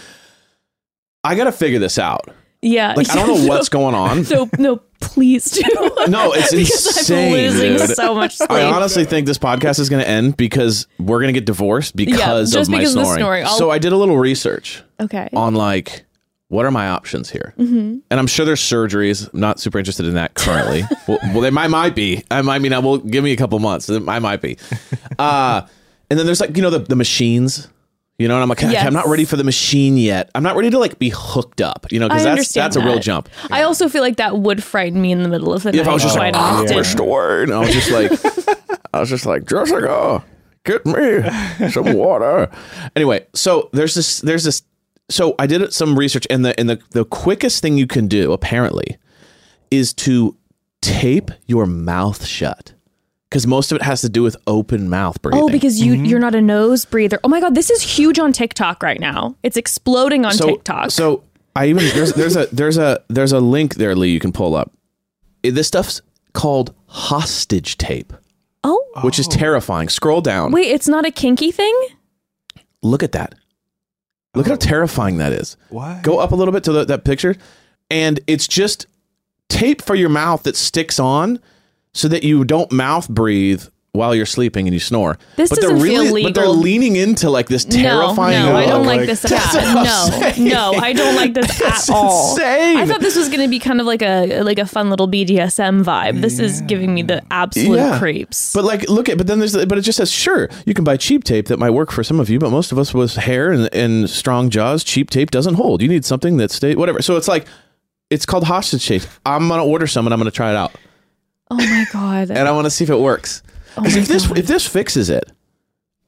I 1.22 1.36
got 1.36 1.44
to 1.44 1.52
figure 1.52 1.78
this 1.78 1.98
out. 1.98 2.28
Yeah. 2.64 2.94
Like, 2.96 3.10
I 3.10 3.14
don't 3.14 3.28
know 3.28 3.46
what's 3.48 3.68
going 3.78 3.94
on. 3.94 4.22
No, 4.30 4.48
no, 4.58 4.76
please 5.00 5.44
do. 5.50 5.62
No, 6.08 6.32
it's 6.32 6.52
insane, 6.54 7.26
I'm 7.26 7.32
losing 7.32 7.76
dude. 7.76 7.90
so 7.96 8.14
much 8.14 8.36
sleep. 8.36 8.50
I 8.50 8.62
honestly 8.64 9.04
think 9.04 9.26
this 9.26 9.38
podcast 9.38 9.78
is 9.78 9.88
going 9.88 10.02
to 10.02 10.08
end 10.08 10.36
because 10.36 10.86
we're 10.98 11.18
going 11.20 11.32
to 11.32 11.38
get 11.38 11.44
divorced 11.46 11.94
because 11.94 12.52
just 12.52 12.68
of 12.68 12.72
my 12.72 12.78
because 12.78 12.96
of 12.96 13.04
snoring. 13.04 13.18
snoring. 13.18 13.46
So 13.46 13.70
I 13.70 13.78
did 13.78 13.92
a 13.92 13.96
little 13.96 14.16
research 14.18 14.82
okay. 15.00 15.28
on 15.34 15.54
like 15.54 16.04
what 16.48 16.64
are 16.66 16.70
my 16.70 16.88
options 16.88 17.30
here, 17.30 17.52
Mm-hmm. 17.58 17.98
and 18.10 18.20
I'm 18.20 18.26
sure 18.26 18.46
there's 18.46 18.60
surgeries. 18.60 19.32
I'm 19.32 19.40
not 19.40 19.58
super 19.58 19.78
interested 19.78 20.06
in 20.06 20.14
that 20.14 20.34
currently. 20.34 20.82
well, 21.08 21.18
well, 21.32 21.40
they 21.40 21.50
might 21.50 21.68
might 21.68 21.94
be. 21.94 22.22
I 22.30 22.42
might 22.42 22.60
mean 22.60 22.72
I 22.72 22.78
will 22.78 22.98
give 22.98 23.24
me 23.24 23.32
a 23.32 23.36
couple 23.36 23.58
months. 23.58 23.90
I 23.90 24.18
might 24.20 24.40
be. 24.40 24.56
Uh, 25.18 25.62
and 26.10 26.18
then 26.18 26.26
there's 26.26 26.40
like 26.40 26.56
you 26.56 26.62
know 26.62 26.70
the 26.70 26.78
the 26.80 26.96
machines. 26.96 27.68
You 28.18 28.28
know, 28.28 28.34
and 28.34 28.42
I'm 28.42 28.48
like, 28.48 28.60
Yes. 28.60 28.86
I'm 28.86 28.92
not 28.92 29.08
ready 29.08 29.24
for 29.24 29.36
the 29.36 29.42
machine 29.42 29.96
yet. 29.96 30.30
I'm 30.34 30.44
not 30.44 30.54
ready 30.54 30.70
to 30.70 30.78
like 30.78 30.98
be 31.00 31.10
hooked 31.12 31.60
up. 31.60 31.86
You 31.90 31.98
know, 31.98 32.08
because 32.08 32.22
that's 32.24 32.52
that's 32.52 32.76
a 32.76 32.80
real 32.80 32.94
that. 32.94 33.02
jump. 33.02 33.28
I 33.50 33.62
also 33.62 33.88
feel 33.88 34.02
like 34.02 34.16
that 34.16 34.38
would 34.38 34.62
frighten 34.62 35.02
me 35.02 35.10
in 35.10 35.22
the 35.22 35.28
middle 35.28 35.52
of 35.52 35.64
the 35.64 35.70
If 35.70 35.76
night 35.76 35.88
I 35.88 35.92
was 35.92 36.02
just 36.02 36.16
like, 36.16 36.34
oh, 36.36 37.04
we're. 37.04 37.42
And 37.42 37.52
I 37.52 37.58
was 37.58 37.72
just 37.72 37.90
like, 37.90 38.12
I 38.94 39.00
was 39.00 39.08
just 39.08 39.26
like, 39.26 39.46
Jessica, 39.46 40.24
get 40.64 40.86
me 40.86 41.70
some 41.70 41.92
water. 41.94 42.50
Anyway, 42.94 43.26
so 43.34 43.68
there's 43.72 43.94
this, 43.94 44.20
there's 44.20 44.44
this. 44.44 44.62
So 45.10 45.34
I 45.38 45.46
did 45.46 45.72
some 45.72 45.98
research, 45.98 46.26
and 46.30 46.44
the 46.44 46.58
and 46.58 46.70
the 46.70 46.80
the 46.90 47.04
quickest 47.04 47.62
thing 47.62 47.76
you 47.76 47.86
can 47.88 48.06
do 48.06 48.32
apparently 48.32 48.96
is 49.72 49.92
to 49.92 50.36
tape 50.80 51.30
your 51.46 51.66
mouth 51.66 52.24
shut 52.24 52.73
because 53.34 53.48
most 53.48 53.72
of 53.72 53.76
it 53.76 53.82
has 53.82 54.00
to 54.00 54.08
do 54.08 54.22
with 54.22 54.36
open 54.46 54.88
mouth 54.88 55.16
oh, 55.18 55.22
breathing. 55.22 55.42
Oh, 55.42 55.48
because 55.48 55.80
you 55.80 55.94
mm-hmm. 55.94 56.04
you're 56.04 56.20
not 56.20 56.36
a 56.36 56.40
nose 56.40 56.84
breather. 56.84 57.18
Oh 57.24 57.28
my 57.28 57.40
god, 57.40 57.56
this 57.56 57.68
is 57.68 57.82
huge 57.82 58.20
on 58.20 58.32
TikTok 58.32 58.80
right 58.80 59.00
now. 59.00 59.34
It's 59.42 59.56
exploding 59.56 60.24
on 60.24 60.34
so, 60.34 60.46
TikTok. 60.46 60.92
So 60.92 61.24
I 61.56 61.66
even 61.66 61.82
there's 61.96 62.12
there's 62.12 62.36
a 62.36 62.46
there's 62.52 62.78
a 62.78 63.02
there's 63.08 63.32
a 63.32 63.40
link 63.40 63.74
there, 63.74 63.96
Lee. 63.96 64.10
You 64.10 64.20
can 64.20 64.30
pull 64.30 64.54
up. 64.54 64.70
This 65.42 65.66
stuff's 65.66 66.00
called 66.32 66.76
hostage 66.86 67.76
tape. 67.76 68.12
oh, 68.62 68.80
which 69.02 69.18
is 69.18 69.26
terrifying. 69.26 69.88
Scroll 69.88 70.20
down. 70.20 70.52
wait, 70.52 70.68
it's 70.68 70.86
not 70.86 71.04
a 71.04 71.10
kinky 71.10 71.50
thing? 71.50 71.76
Look 72.82 73.02
at 73.02 73.10
that. 73.12 73.34
Look 74.36 74.46
at 74.46 74.50
how 74.50 74.54
oh. 74.54 74.58
terrifying 74.58 75.16
that 75.18 75.32
is. 75.32 75.56
What? 75.70 76.04
Go 76.04 76.20
up 76.20 76.30
a 76.30 76.36
little 76.36 76.52
bit 76.52 76.62
to 76.64 76.72
the, 76.72 76.84
that 76.84 77.04
picture, 77.04 77.34
and 77.90 78.20
it's 78.28 78.46
just 78.46 78.86
tape 79.48 79.82
for 79.82 79.96
your 79.96 80.08
mouth 80.08 80.44
that 80.44 80.54
sticks 80.54 81.00
on 81.00 81.40
so 81.94 82.08
that 82.08 82.22
you 82.24 82.44
don't 82.44 82.70
mouth 82.72 83.08
breathe 83.08 83.62
while 83.92 84.12
you're 84.12 84.26
sleeping 84.26 84.66
and 84.66 84.74
you 84.74 84.80
snore. 84.80 85.16
This 85.36 85.50
but 85.50 85.60
they're 85.60 85.70
doesn't 85.70 85.86
feel 85.88 86.02
really, 86.06 86.24
But 86.24 86.34
they're 86.34 86.48
leaning 86.48 86.96
into 86.96 87.30
like 87.30 87.46
this 87.46 87.64
terrifying. 87.64 88.44
No, 88.44 88.50
no, 88.50 88.56
I 88.56 88.66
don't 88.66 88.84
like, 88.84 88.96
like- 88.98 89.06
this 89.06 89.22
That's 89.22 89.54
at 89.54 89.62
I'm 89.64 89.76
all. 89.78 90.44
No, 90.44 90.72
no, 90.72 90.78
I 90.80 90.92
don't 90.92 91.14
like 91.14 91.32
this 91.34 91.56
That's 91.60 91.88
at 91.88 91.94
all. 91.94 92.32
insane. 92.32 92.76
I 92.78 92.86
thought 92.86 92.98
this 93.00 93.14
was 93.14 93.28
going 93.28 93.42
to 93.42 93.46
be 93.48 93.60
kind 93.60 93.80
of 93.80 93.86
like 93.86 94.02
a 94.02 94.42
like 94.42 94.58
a 94.58 94.66
fun 94.66 94.90
little 94.90 95.06
BDSM 95.06 95.84
vibe. 95.84 96.22
This 96.22 96.40
is 96.40 96.60
giving 96.62 96.92
me 96.92 97.02
the 97.02 97.22
absolute 97.30 97.76
Yeah. 97.76 97.96
creeps. 98.00 98.52
But 98.52 98.64
like, 98.64 98.88
look 98.88 99.08
at, 99.08 99.16
but 99.16 99.28
then 99.28 99.38
there's, 99.38 99.54
but 99.64 99.78
it 99.78 99.82
just 99.82 99.98
says, 99.98 100.10
sure, 100.10 100.48
you 100.66 100.74
can 100.74 100.82
buy 100.82 100.96
cheap 100.96 101.22
tape 101.22 101.46
that 101.46 101.60
might 101.60 101.70
work 101.70 101.92
for 101.92 102.02
some 102.02 102.18
of 102.18 102.28
you, 102.28 102.40
but 102.40 102.50
most 102.50 102.72
of 102.72 102.78
us 102.80 102.92
with 102.92 103.14
hair 103.14 103.52
and, 103.52 103.72
and 103.72 104.10
strong 104.10 104.50
jaws, 104.50 104.82
cheap 104.82 105.08
tape 105.08 105.30
doesn't 105.30 105.54
hold. 105.54 105.80
You 105.82 105.86
need 105.88 106.04
something 106.04 106.36
that 106.38 106.50
stays, 106.50 106.74
whatever. 106.74 107.00
So 107.00 107.16
it's 107.16 107.28
like, 107.28 107.46
it's 108.10 108.26
called 108.26 108.42
hostage 108.42 108.84
tape. 108.88 109.02
I'm 109.24 109.48
gonna 109.48 109.64
order 109.64 109.86
some 109.86 110.04
and 110.08 110.12
I'm 110.12 110.18
gonna 110.18 110.32
try 110.32 110.50
it 110.50 110.56
out, 110.56 110.72
oh 111.60 111.66
my 111.70 111.86
god. 111.92 112.30
and 112.30 112.46
I 112.48 112.52
want 112.52 112.64
to 112.66 112.70
see 112.70 112.84
if 112.84 112.90
it 112.90 112.98
works. 113.00 113.42
Oh 113.76 113.82
Because 113.82 113.96
my 113.96 114.02
if 114.02 114.08
this 114.08 114.26
God. 114.26 114.38
if 114.38 114.46
this 114.46 114.66
fixes 114.66 115.10
it, 115.10 115.30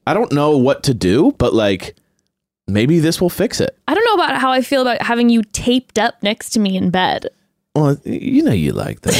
I 0.05 0.13
don't 0.13 0.31
know 0.31 0.57
what 0.57 0.83
to 0.83 0.93
do, 0.93 1.33
but 1.37 1.53
like, 1.53 1.95
maybe 2.67 2.99
this 2.99 3.19
will 3.19 3.29
fix 3.29 3.59
it. 3.59 3.77
I 3.87 3.93
don't 3.93 4.05
know 4.05 4.23
about 4.23 4.39
how 4.39 4.51
I 4.51 4.61
feel 4.61 4.81
about 4.81 5.01
having 5.01 5.29
you 5.29 5.43
taped 5.43 5.99
up 5.99 6.21
next 6.23 6.51
to 6.51 6.59
me 6.59 6.77
in 6.77 6.89
bed. 6.91 7.27
Well, 7.75 7.97
you 8.05 8.41
know 8.43 8.53
you 8.53 8.71
like 8.73 9.01
that, 9.01 9.13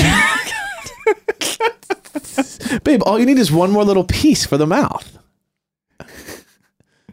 babe. 2.84 3.02
All 3.06 3.20
you 3.20 3.26
need 3.26 3.38
is 3.38 3.52
one 3.52 3.72
more 3.72 3.84
little 3.84 4.04
piece 4.04 4.46
for 4.46 4.58
the 4.58 4.66
mouth. 4.68 5.18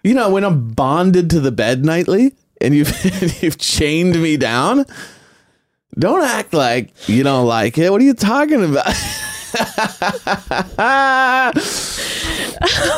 You 0.02 0.14
know, 0.14 0.30
when 0.30 0.44
I'm 0.44 0.70
bonded 0.72 1.30
to 1.30 1.40
the 1.40 1.50
bed 1.52 1.84
nightly 1.84 2.34
and 2.60 2.74
you've 2.74 2.92
you've 3.42 3.58
chained 3.58 4.20
me 4.22 4.36
down, 4.36 4.84
don't 5.98 6.24
act 6.24 6.52
like 6.52 6.90
you 7.08 7.22
don't 7.22 7.46
like 7.46 7.78
it. 7.78 7.90
What 7.90 8.00
are 8.00 8.04
you 8.04 8.14
talking 8.14 8.64
about? 8.64 8.86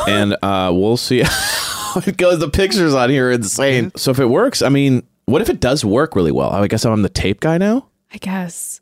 and 0.08 0.36
uh, 0.42 0.72
we'll 0.74 0.96
see 0.96 1.22
how 1.24 2.00
it 2.06 2.16
goes. 2.16 2.38
The 2.38 2.50
pictures 2.50 2.94
on 2.94 3.10
here 3.10 3.28
are 3.28 3.32
insane. 3.32 3.92
So 3.96 4.10
if 4.10 4.18
it 4.18 4.26
works, 4.26 4.62
I 4.62 4.68
mean, 4.68 5.02
what 5.26 5.42
if 5.42 5.48
it 5.48 5.60
does 5.60 5.84
work 5.84 6.16
really 6.16 6.32
well? 6.32 6.50
I 6.50 6.66
guess 6.68 6.84
I'm 6.84 7.02
the 7.02 7.08
tape 7.08 7.40
guy 7.40 7.58
now. 7.58 7.86
I 8.12 8.18
guess. 8.18 8.80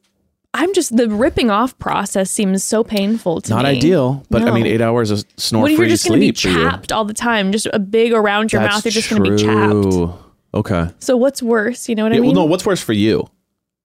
I'm 0.57 0.72
just 0.72 0.96
the 0.96 1.09
ripping 1.09 1.50
off 1.50 1.77
process 1.81 2.31
seems 2.31 2.62
so 2.62 2.85
painful 2.85 3.40
to 3.40 3.50
me. 3.50 3.57
Not 3.57 3.64
me. 3.64 3.77
ideal, 3.77 4.24
but 4.31 4.42
I 4.42 4.53
mean, 4.53 4.66
eight 4.66 4.81
hours 4.81 5.11
of 5.11 5.24
snore 5.37 5.62
What 5.62 5.72
if 5.72 5.77
free 5.77 5.87
you're 5.87 5.90
just 5.96 6.07
going 6.07 6.20
to 6.20 6.20
be 6.20 6.33
sleep 6.33 6.55
for 6.55 6.61
you. 6.61 6.64
chapped 6.70 6.92
all 6.92 7.05
the 7.05 7.12
time? 7.14 7.50
Just 7.50 7.66
a 7.72 7.81
big 7.81 8.12
around 8.12 8.53
your 8.53 8.62
That's 8.62 8.77
mouth. 8.77 8.85
You're 8.85 8.92
just 8.92 9.11
going 9.11 9.24
to 9.24 9.31
be 9.33 9.37
chapped. 9.42 9.72
true. 9.72 10.14
Okay. 10.55 10.90
So 11.00 11.16
what's 11.16 11.42
worse? 11.42 11.88
You 11.88 11.96
know 11.96 12.05
what 12.05 12.12
I 12.12 12.16
Yeah, 12.16 12.20
mean? 12.20 12.37
well, 12.37 12.44
no, 12.44 12.50
what's 12.50 12.64
worse 12.64 12.81
for 12.81 12.92
you? 12.92 13.29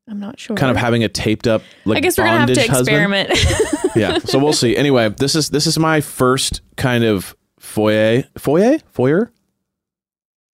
I'm 0.09 0.19
not 0.19 0.39
sure. 0.39 0.55
Kind 0.55 0.71
of 0.71 0.77
having 0.77 1.03
a 1.03 1.09
taped 1.09 1.47
up 1.47 1.61
like 1.85 1.97
I 1.97 2.01
guess 2.01 2.17
we're 2.17 2.25
gonna 2.25 2.39
have 2.39 2.47
to 2.49 2.55
bondage 2.55 2.67
husband? 2.69 3.13
experiment. 3.13 3.95
yeah. 3.95 4.17
So 4.19 4.39
we'll 4.39 4.53
see. 4.53 4.75
Anyway, 4.75 5.09
this 5.09 5.35
is 5.35 5.49
this 5.49 5.67
is 5.67 5.77
my 5.77 6.01
first 6.01 6.61
kind 6.77 7.03
of 7.03 7.35
foyer 7.59 8.23
foyer 8.37 8.79
foyer 8.91 9.31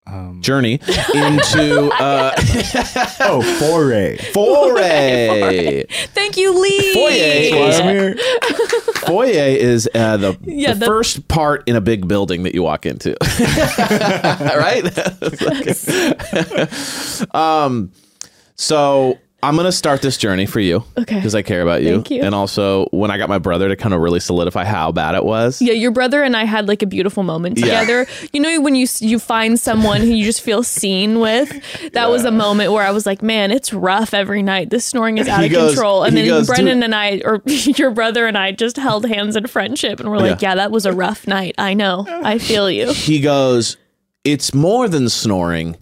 Um, 0.07 0.41
journey 0.43 0.75
into 1.15 1.89
uh 1.93 2.33
oh, 3.21 3.41
foray. 3.61 4.17
foray. 4.33 5.85
Thank 6.15 6.37
you, 6.37 6.61
Lee. 6.61 6.93
Foyer 6.95 8.15
is- 8.15 9.01
foyer 9.05 9.49
is 9.57 9.89
uh, 9.95 10.17
the, 10.17 10.39
Yeah, 10.43 10.73
the 10.73 10.81
the- 10.81 10.87
first 10.87 11.29
part 11.29 11.63
in 11.69 11.77
a 11.77 11.81
big 11.81 12.09
building 12.09 12.43
that 12.45 12.55
you 12.55 12.63
walk 12.63 12.87
into. 12.87 13.11
right? 13.21 14.83
It's 15.67 15.89
like- 17.21 17.35
um 17.35 17.93
so 18.57 19.19
I'm 19.45 19.57
gonna 19.57 19.71
start 19.73 20.03
this 20.03 20.17
journey 20.17 20.47
for 20.47 20.61
you. 20.61 20.83
Okay. 20.99 21.17
Because 21.17 21.35
I 21.35 21.43
care 21.43 21.63
about 21.63 21.83
you. 21.83 21.91
Thank 21.95 22.11
you. 22.11 22.23
And 22.23 22.35
also 22.35 22.87
when 22.91 23.11
I 23.11 23.19
got 23.19 23.29
my 23.29 23.39
brother 23.39 23.69
to 23.69 23.77
kind 23.77 23.95
of 23.95 24.01
really 24.01 24.21
solidify 24.21 24.65
how 24.65 24.91
bad 24.93 25.15
it 25.15 25.25
was. 25.25 25.61
Yeah, 25.63 25.75
your 25.75 25.91
brother 25.91 26.23
and 26.23 26.37
I 26.37 26.45
had 26.45 26.67
like 26.69 26.83
a 26.83 26.87
beautiful 26.87 27.23
moment 27.23 27.59
Yeah. 27.59 27.65
together. 27.81 28.07
You 28.33 28.41
know 28.41 28.61
when 28.61 28.75
you 28.75 28.87
you 29.01 29.19
find 29.19 29.59
someone 29.61 30.01
who 30.01 30.09
you 30.09 30.25
just 30.25 30.41
feel 30.41 30.63
seen 30.63 31.21
with. 31.21 31.53
That 31.93 32.11
was 32.11 32.25
a 32.25 32.31
moment 32.31 32.73
where 32.73 32.85
I 32.87 32.91
was 32.91 33.07
like, 33.07 33.23
man, 33.23 33.51
it's 33.51 33.73
rough 33.73 34.15
every 34.15 34.43
night. 34.43 34.71
This 34.71 34.85
snoring 34.85 35.19
is 35.19 35.29
out 35.29 35.41
He 35.41 35.47
of 35.47 35.53
goes- 35.53 35.75
control. 35.75 36.03
And 36.05 36.17
then 36.17 36.27
goes, 36.27 36.47
Brennan 36.47 36.83
and 36.83 36.95
I, 36.95 37.21
or 37.25 37.43
your 37.47 37.91
brother 37.91 38.27
and 38.27 38.37
I, 38.39 38.53
just 38.53 38.77
held 38.77 39.07
hands 39.07 39.37
in 39.37 39.47
friendship, 39.47 40.01
and 40.01 40.11
we're 40.11 40.19
like, 40.19 40.41
Yeah. 40.41 40.51
yeah, 40.51 40.55
that 40.57 40.71
was 40.71 40.87
a 40.87 40.93
rough 40.93 41.27
night. 41.27 41.55
I 41.59 41.75
know. 41.75 42.07
I 42.09 42.39
feel 42.39 42.71
you. 42.71 42.93
He 42.93 43.21
goes, 43.21 43.77
It's 44.25 44.55
more 44.55 44.89
than 44.89 45.09
snoring. 45.09 45.77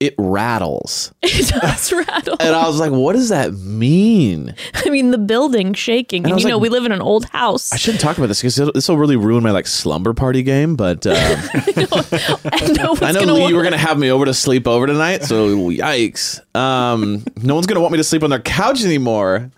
It 0.00 0.14
rattles. 0.16 1.12
It 1.22 1.48
does 1.48 1.92
rattle. 2.08 2.36
And 2.40 2.54
I 2.54 2.66
was 2.66 2.78
like, 2.80 2.90
what 2.92 3.14
does 3.14 3.28
that 3.28 3.52
mean? 3.52 4.54
I 4.74 4.90
mean, 4.90 5.10
the 5.10 5.18
building 5.18 5.74
shaking, 5.74 6.24
I 6.24 6.28
and 6.28 6.34
was 6.36 6.44
you 6.44 6.50
know 6.50 6.58
we 6.58 6.68
live 6.68 6.84
in 6.84 6.92
an 6.92 7.02
old 7.02 7.26
house. 7.26 7.72
I 7.72 7.76
shouldn't 7.76 8.00
talk 8.00 8.16
about 8.16 8.26
this 8.28 8.40
because 8.40 8.56
this 8.74 8.88
will 8.88 8.96
really 8.96 9.16
ruin 9.16 9.42
my 9.42 9.50
like 9.50 9.66
slumber 9.66 10.14
party 10.14 10.42
game. 10.42 10.76
But 10.76 11.06
uh, 11.06 11.14
I 11.14 12.72
know, 12.76 12.96
I 13.00 13.12
know 13.12 13.20
gonna 13.20 13.34
Lee, 13.34 13.48
you 13.48 13.56
were 13.56 13.62
gonna 13.62 13.76
have 13.76 13.98
me 13.98 14.10
over 14.10 14.24
to 14.24 14.34
sleep 14.34 14.66
over 14.66 14.86
tonight, 14.86 15.24
so 15.24 15.56
yikes. 15.70 16.40
Um, 16.56 17.24
no 17.36 17.54
one's 17.54 17.66
gonna 17.66 17.80
want 17.80 17.92
me 17.92 17.98
to 17.98 18.04
sleep 18.04 18.22
on 18.22 18.30
their 18.30 18.40
couch 18.40 18.84
anymore. 18.84 19.50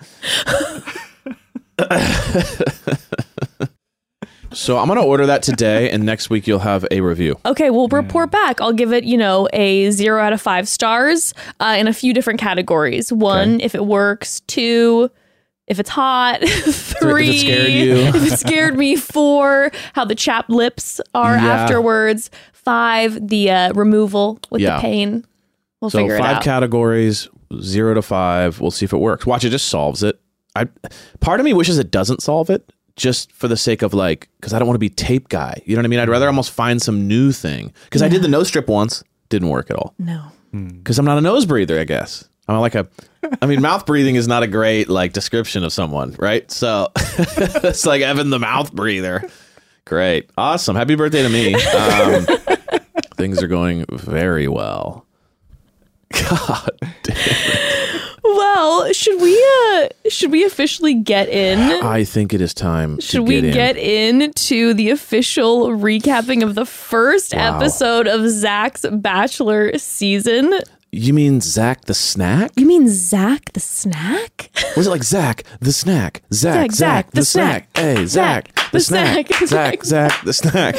So 4.52 4.78
I'm 4.78 4.88
gonna 4.88 5.04
order 5.04 5.26
that 5.26 5.42
today, 5.42 5.90
and 5.90 6.04
next 6.04 6.28
week 6.30 6.46
you'll 6.46 6.58
have 6.58 6.84
a 6.90 7.00
review. 7.00 7.38
Okay, 7.46 7.70
we'll 7.70 7.88
report 7.88 8.30
back. 8.30 8.60
I'll 8.60 8.72
give 8.72 8.92
it, 8.92 9.04
you 9.04 9.16
know, 9.16 9.48
a 9.52 9.90
zero 9.90 10.20
out 10.22 10.32
of 10.32 10.40
five 10.40 10.68
stars 10.68 11.32
uh, 11.60 11.76
in 11.78 11.86
a 11.86 11.92
few 11.92 12.12
different 12.12 12.40
categories. 12.40 13.12
One, 13.12 13.60
if 13.60 13.74
it 13.74 13.86
works. 13.86 14.40
Two, 14.48 15.08
if 15.68 15.78
it's 15.78 15.90
hot. 15.90 16.40
Three, 16.48 17.38
scared 17.38 17.70
you. 17.70 17.94
if 17.96 18.32
it 18.32 18.38
scared 18.38 18.76
me. 18.76 18.96
Four, 18.96 19.70
how 19.94 20.04
the 20.04 20.16
chapped 20.16 20.50
lips 20.50 21.00
are 21.14 21.36
Yeah. 21.36 21.46
afterwards. 21.46 22.30
Five, 22.52 23.28
the 23.28 23.50
uh, 23.50 23.72
removal 23.74 24.40
with 24.50 24.60
Yeah. 24.62 24.76
the 24.76 24.80
pain. 24.82 25.24
We'll 25.80 25.90
So 25.90 25.98
figure 25.98 26.16
it 26.16 26.20
out 26.20 26.24
five 26.26 26.36
out. 26.38 26.42
categories, 26.42 27.28
zero 27.62 27.94
to 27.94 28.02
five. 28.02 28.60
We'll 28.60 28.70
see 28.72 28.84
if 28.84 28.92
it 28.92 28.98
works. 28.98 29.24
Watch 29.26 29.44
it 29.44 29.50
just 29.50 29.68
solves 29.68 30.02
it. 30.02 30.20
I 30.56 30.66
part 31.20 31.38
of 31.40 31.44
me 31.44 31.52
wishes 31.52 31.78
it 31.78 31.90
doesn't 31.92 32.20
solve 32.22 32.50
it, 32.50 32.70
just 32.96 33.32
for 33.32 33.48
the 33.48 33.56
sake 33.56 33.82
of 33.82 33.94
like, 33.94 34.28
because 34.40 34.52
I 34.52 34.58
don't 34.58 34.68
want 34.68 34.76
to 34.76 34.80
be 34.80 34.90
tape 34.90 35.28
guy. 35.28 35.60
You 35.64 35.76
know 35.76 35.80
what 35.80 35.86
I 35.86 35.88
mean? 35.88 35.98
I'd 36.00 36.08
rather 36.08 36.26
almost 36.26 36.50
find 36.50 36.80
some 36.80 37.06
new 37.08 37.32
thing. 37.32 37.72
Because 37.84 38.02
I 38.02 38.08
did 38.08 38.22
the 38.22 38.28
nose 38.28 38.48
strip 38.48 38.68
once, 38.68 39.02
didn't 39.28 39.48
work 39.48 39.70
at 39.70 39.76
all. 39.76 39.94
no. 39.98 40.32
Because 40.52 40.98
I'm 40.98 41.04
not 41.04 41.16
a 41.16 41.20
nose 41.20 41.46
breather, 41.46 41.78
I 41.78 41.84
guess. 41.84 42.28
I'm 42.48 42.58
like 42.58 42.74
a, 42.74 42.88
I 43.40 43.46
mean, 43.46 43.62
mouth 43.62 43.86
breathing 43.86 44.16
is 44.16 44.26
not 44.26 44.42
a 44.42 44.48
great 44.48 44.88
like 44.88 45.12
description 45.12 45.62
of 45.62 45.72
someone, 45.72 46.16
right? 46.18 46.50
So 46.50 46.88
it's 46.96 47.86
like 47.86 48.02
Evan 48.02 48.30
the 48.30 48.40
mouth 48.40 48.72
breather. 48.72 49.22
Great, 49.84 50.28
awesome, 50.36 50.74
happy 50.74 50.96
birthday 50.96 51.22
to 51.22 51.28
me. 51.28 51.54
Um, 51.54 52.26
things 53.14 53.40
are 53.40 53.46
going 53.46 53.84
very 53.92 54.48
well. 54.48 55.06
God, 56.12 56.70
Well, 58.40 58.92
should 58.94 59.20
we 59.20 59.34
uh 59.74 59.88
should 60.08 60.32
we 60.32 60.44
officially 60.44 60.94
get 60.94 61.28
in? 61.28 61.58
I 61.84 62.04
think 62.04 62.32
it 62.32 62.40
is 62.40 62.54
time. 62.54 62.96
to 62.96 63.02
Should 63.02 63.28
we 63.28 63.40
get 63.42 63.44
in. 63.44 63.52
get 63.52 63.76
into 63.76 64.72
the 64.74 64.88
official 64.90 65.68
recapping 65.68 66.42
of 66.42 66.54
the 66.54 66.64
first 66.64 67.34
Wow. 67.34 67.56
episode 67.58 68.06
of 68.08 68.26
Zach's 68.30 68.86
Bachelor 68.90 69.76
season? 69.78 70.54
You 70.90 71.12
mean 71.12 71.40
Zach 71.42 71.84
the 71.84 71.94
snack? 71.94 72.50
You 72.56 72.64
mean 72.66 72.88
Zach 72.88 73.52
the 73.52 73.60
snack? 73.60 74.50
Was 74.76 74.86
it 74.86 74.90
like 74.90 75.04
Zach 75.04 75.44
the 75.60 75.72
snack? 75.72 76.22
Zach, 76.32 76.72
Zach, 76.72 76.72
Zach, 76.72 77.10
the, 77.10 77.20
the 77.20 77.24
snack. 77.24 77.68
snack. 77.74 77.84
Hey, 77.96 78.06
Zach, 78.06 78.48
Zach, 78.56 78.70
the 78.72 78.80
snack. 78.80 79.26
snack. 79.28 79.48
Zach, 79.48 79.84
Zach, 79.92 80.24
the 80.24 80.32
snack. 80.32 80.76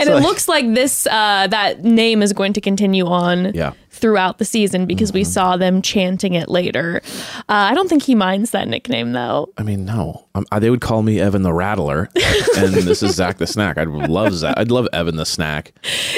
And 0.00 0.06
So- 0.06 0.16
it 0.16 0.22
looks 0.22 0.48
like 0.48 0.72
this 0.74 1.06
uh, 1.08 1.46
that 1.50 1.84
name 1.84 2.22
is 2.22 2.32
going 2.32 2.54
to 2.54 2.60
continue 2.60 3.06
on 3.06 3.52
Yeah. 3.52 3.72
Throughout 3.98 4.38
the 4.38 4.44
season 4.44 4.86
because 4.86 5.12
we 5.12 5.24
saw 5.24 5.56
them 5.56 5.82
chanting 5.82 6.34
it 6.34 6.48
later. 6.48 7.02
Uh, 7.40 7.42
I 7.48 7.74
don't 7.74 7.88
think 7.88 8.02
he 8.02 8.14
minds 8.14 8.50
that 8.52 8.68
nickname 8.68 9.12
though. 9.12 9.52
I 9.58 9.62
mean, 9.62 9.84
no. 9.84 10.26
Um, 10.34 10.46
uh, 10.50 10.58
they 10.58 10.70
would 10.70 10.80
call 10.80 11.02
me 11.02 11.20
Evan 11.20 11.42
the 11.42 11.52
Rattler, 11.52 12.08
and 12.56 12.74
this 12.74 13.02
is 13.02 13.14
Zach 13.14 13.38
the 13.38 13.46
Snack. 13.46 13.78
I'd 13.78 13.88
love 13.88 14.34
Zach. 14.34 14.54
I'd 14.56 14.70
love 14.70 14.88
Evan 14.92 15.16
the 15.16 15.26
Snack. 15.26 15.72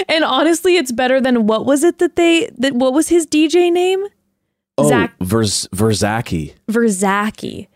And 0.09 0.25
honestly, 0.25 0.77
it's 0.77 0.93
better 0.93 1.21
than 1.21 1.47
what 1.47 1.67
was 1.67 1.83
it 1.83 1.99
that 1.99 2.17
they 2.17 2.51
that 2.59 2.75
what 2.75 2.93
was 2.93 3.09
his 3.09 3.27
DJ 3.27 3.73
name? 3.73 4.05
Oh, 4.79 4.89
Zach 4.89 5.19
Verz, 5.19 5.69
Verzaki. 5.71 6.55
Verzaki. 6.69 7.67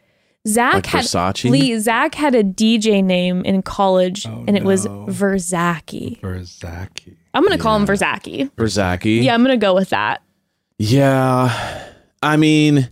Zach 0.47 0.75
Like 0.75 0.87
had 0.87 1.05
Versace? 1.05 1.51
Lee. 1.51 1.79
Zach 1.79 2.15
had 2.15 2.35
a 2.35 2.45
DJ 2.45 3.03
name 3.03 3.43
in 3.45 3.63
college, 3.63 4.27
Oh, 4.27 4.45
and 4.47 4.57
it 4.57 4.63
was 4.65 4.85
no. 4.85 5.07
Verzaki. 5.09 6.23
I'm 7.33 7.43
gonna 7.43 7.59
call 7.59 7.77
him 7.77 7.87
Verzaki. 7.87 8.51
Verzaki. 8.53 9.23
Yeah, 9.23 9.35
I'm 9.35 9.43
gonna 9.43 9.57
go 9.57 9.75
with 9.75 9.89
that. 9.91 10.23
Yeah. 10.79 11.83
I 12.23 12.37
mean, 12.37 12.91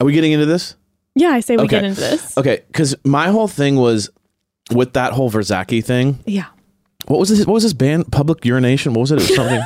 are 0.00 0.04
we 0.06 0.12
getting 0.12 0.32
into 0.32 0.46
this? 0.46 0.76
Yeah, 1.14 1.30
I 1.30 1.40
say 1.40 1.56
we 1.56 1.64
Okay. 1.64 1.76
get 1.80 1.84
into 1.84 2.00
this. 2.00 2.36
Okay, 2.38 2.62
because 2.68 2.94
my 3.04 3.28
whole 3.30 3.48
thing 3.48 3.76
was 3.76 4.10
with 4.72 4.92
that 4.92 5.12
whole 5.12 5.30
Verzaki 5.30 5.84
thing. 5.84 6.18
Yeah. 6.26 6.46
What 7.06 7.18
was 7.20 7.30
this? 7.30 7.46
What 7.46 7.54
was 7.54 7.62
this 7.62 7.72
band? 7.72 8.10
Public 8.12 8.44
urination? 8.44 8.92
What 8.92 9.00
was 9.02 9.12
it? 9.12 9.16
It 9.22 9.28
was 9.28 9.34
something. 9.34 9.60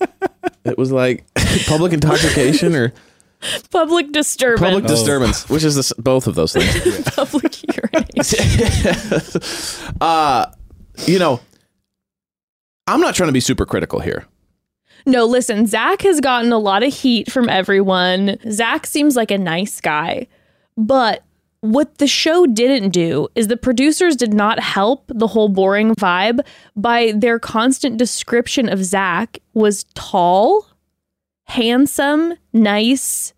it 0.64 0.78
was 0.78 0.90
like 0.92 1.26
public 1.66 1.92
intoxication 1.92 2.74
or 2.74 2.92
Public 3.70 4.12
disturbance. 4.12 4.60
public 4.60 4.86
disturbance, 4.86 5.48
which 5.48 5.64
is 5.64 5.76
this, 5.76 5.92
both 5.98 6.26
of 6.26 6.34
those 6.34 6.52
things. 6.52 7.02
Public 7.14 7.62
urination. 7.76 9.40
uh, 10.00 10.46
you 11.06 11.18
know, 11.18 11.40
I'm 12.86 13.00
not 13.00 13.14
trying 13.14 13.28
to 13.28 13.32
be 13.32 13.40
super 13.40 13.66
critical 13.66 14.00
here. 14.00 14.26
No, 15.06 15.24
listen, 15.24 15.66
Zach 15.66 16.02
has 16.02 16.20
gotten 16.20 16.52
a 16.52 16.58
lot 16.58 16.82
of 16.82 16.92
heat 16.92 17.30
from 17.30 17.48
everyone. 17.48 18.38
Zach 18.50 18.86
seems 18.86 19.16
like 19.16 19.30
a 19.30 19.38
nice 19.38 19.80
guy. 19.80 20.26
But 20.76 21.22
what 21.60 21.98
the 21.98 22.06
show 22.06 22.46
didn't 22.46 22.90
do 22.90 23.28
is 23.34 23.48
the 23.48 23.56
producers 23.56 24.16
did 24.16 24.32
not 24.32 24.60
help 24.60 25.04
the 25.08 25.26
whole 25.26 25.48
boring 25.48 25.94
vibe 25.94 26.40
by 26.76 27.12
their 27.16 27.38
constant 27.38 27.96
description 27.96 28.68
of 28.68 28.84
Zach 28.84 29.38
was 29.54 29.84
tall, 29.94 30.66
handsome, 31.48 32.34
nice, 32.52 33.32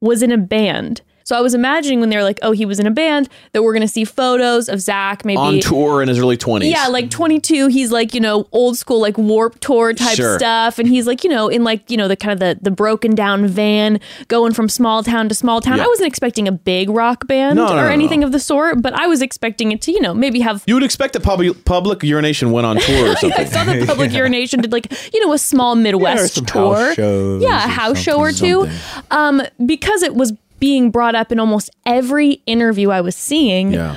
was 0.00 0.22
in 0.22 0.32
a 0.32 0.38
band. 0.38 1.02
So 1.26 1.36
I 1.36 1.40
was 1.40 1.54
imagining 1.54 1.98
when 1.98 2.08
they 2.08 2.16
were 2.16 2.22
like, 2.22 2.38
oh, 2.42 2.52
he 2.52 2.64
was 2.64 2.78
in 2.78 2.86
a 2.86 2.90
band, 2.92 3.28
that 3.50 3.64
we're 3.64 3.72
going 3.72 3.80
to 3.82 3.88
see 3.92 4.04
photos 4.04 4.68
of 4.68 4.80
Zach 4.80 5.24
maybe 5.24 5.38
On 5.38 5.58
tour 5.58 6.00
in 6.00 6.06
his 6.08 6.20
early 6.20 6.36
20s. 6.36 6.70
yeah, 6.70 6.86
like 6.86 7.10
22, 7.10 7.66
he's 7.66 7.90
like, 7.90 8.14
you 8.14 8.20
know, 8.20 8.46
old 8.52 8.78
school, 8.78 9.00
like 9.00 9.18
Warped 9.18 9.60
Tour 9.60 9.92
type 9.92 10.14
Sure. 10.14 10.38
stuff. 10.38 10.78
And 10.78 10.88
he's 10.88 11.04
like, 11.08 11.24
you 11.24 11.30
know, 11.30 11.48
in 11.48 11.64
like, 11.64 11.90
you 11.90 11.96
know, 11.96 12.06
the 12.06 12.14
kind 12.14 12.32
of 12.32 12.38
the, 12.38 12.56
the 12.62 12.70
broken 12.70 13.16
down 13.16 13.48
van 13.48 13.98
going 14.28 14.52
from 14.54 14.68
small 14.68 15.02
town 15.02 15.28
to 15.28 15.34
small 15.34 15.60
town. 15.60 15.78
Yeah. 15.78 15.84
I 15.84 15.88
wasn't 15.88 16.06
expecting 16.06 16.46
a 16.46 16.52
big 16.52 16.88
rock 16.90 17.26
band 17.26 17.56
No, 17.56 17.66
no, 17.66 17.72
or 17.72 17.86
no, 17.86 17.88
anything 17.88 18.20
no. 18.20 18.26
of 18.26 18.32
the 18.32 18.38
sort, 18.38 18.80
but 18.80 18.92
I 18.94 19.08
was 19.08 19.20
expecting 19.20 19.72
it 19.72 19.82
to, 19.82 19.90
you 19.90 20.00
know, 20.00 20.14
maybe 20.14 20.38
have. 20.42 20.62
You 20.68 20.74
would 20.74 20.84
expect 20.84 21.14
that 21.14 21.24
public, 21.24 21.64
public 21.64 22.04
urination 22.04 22.52
went 22.52 22.68
on 22.68 22.76
tour 22.78 23.10
or 23.10 23.16
something. 23.16 23.40
I 23.40 23.44
saw 23.46 23.64
that 23.64 23.84
Public 23.84 24.12
Urination 24.12 24.60
did 24.60 24.70
like, 24.70 24.86
you 25.12 25.26
know, 25.26 25.32
a 25.32 25.38
small 25.38 25.74
Yeah, 25.74 25.80
or 25.80 25.82
Midwest 25.82 26.34
some 26.34 26.46
tour. 26.46 26.76
house 26.76 26.94
shows 26.94 27.42
yeah, 27.42 27.64
a 27.64 27.66
or 27.66 27.70
house 27.70 27.98
show 27.98 28.18
or 28.20 28.30
two. 28.30 28.68
Um, 29.10 29.42
because 29.66 30.02
it 30.04 30.14
was 30.14 30.32
being 30.58 30.90
brought 30.90 31.14
up 31.14 31.30
in 31.32 31.38
almost 31.38 31.70
every 31.84 32.42
interview 32.46 32.90
I 32.90 33.00
was 33.00 33.16
seeing. 33.16 33.72
yeah. 33.72 33.96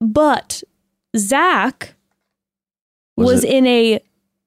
but 0.00 0.62
Zach 1.16 1.94
Was 3.16 3.26
was, 3.26 3.44
in 3.44 3.66
a 3.66 4.00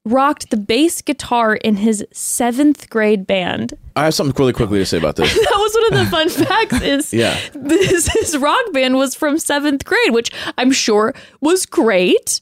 rocked 0.05 0.49
the 0.49 0.57
bass 0.57 1.01
guitar 1.01 1.55
in 1.55 1.77
his 1.77 2.05
seventh 2.11 2.89
grade 2.89 3.25
band. 3.27 3.73
I 3.95 4.05
have 4.05 4.13
something 4.13 4.35
really 4.37 4.53
quickly 4.53 4.79
to 4.79 4.85
say 4.85 4.97
about 4.97 5.15
this. 5.15 5.33
That 5.33 5.55
was 5.57 5.73
one 5.75 5.93
of 5.93 6.05
the 6.05 6.11
fun 6.11 6.29
facts. 6.47 6.81
Is 6.81 7.13
Yeah. 7.13 7.37
this 7.53 8.07
his 8.07 8.37
rock 8.37 8.71
band 8.73 8.95
was 8.95 9.15
from 9.15 9.37
seventh 9.39 9.85
grade, 9.85 10.11
which 10.11 10.29
I'm 10.57 10.71
sure 10.71 11.13
was 11.41 11.65
great, 11.65 12.41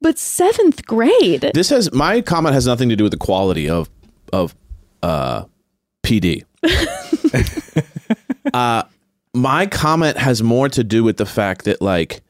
but 0.00 0.18
seventh 0.18 0.86
grade. 0.86 1.50
This 1.54 1.70
has 1.70 1.92
my 1.92 2.20
comment 2.22 2.54
has 2.54 2.66
nothing 2.66 2.88
to 2.90 2.96
do 2.96 3.04
with 3.04 3.12
the 3.12 3.18
quality 3.18 3.68
of 3.68 3.88
of 4.32 4.54
uh 5.02 5.44
PD. 6.02 6.44
uh 8.54 8.82
my 9.34 9.66
comment 9.66 10.16
has 10.16 10.42
more 10.42 10.68
to 10.68 10.82
do 10.84 11.04
with 11.04 11.16
the 11.18 11.26
fact 11.26 11.64
that 11.64 11.82
like 11.82 12.22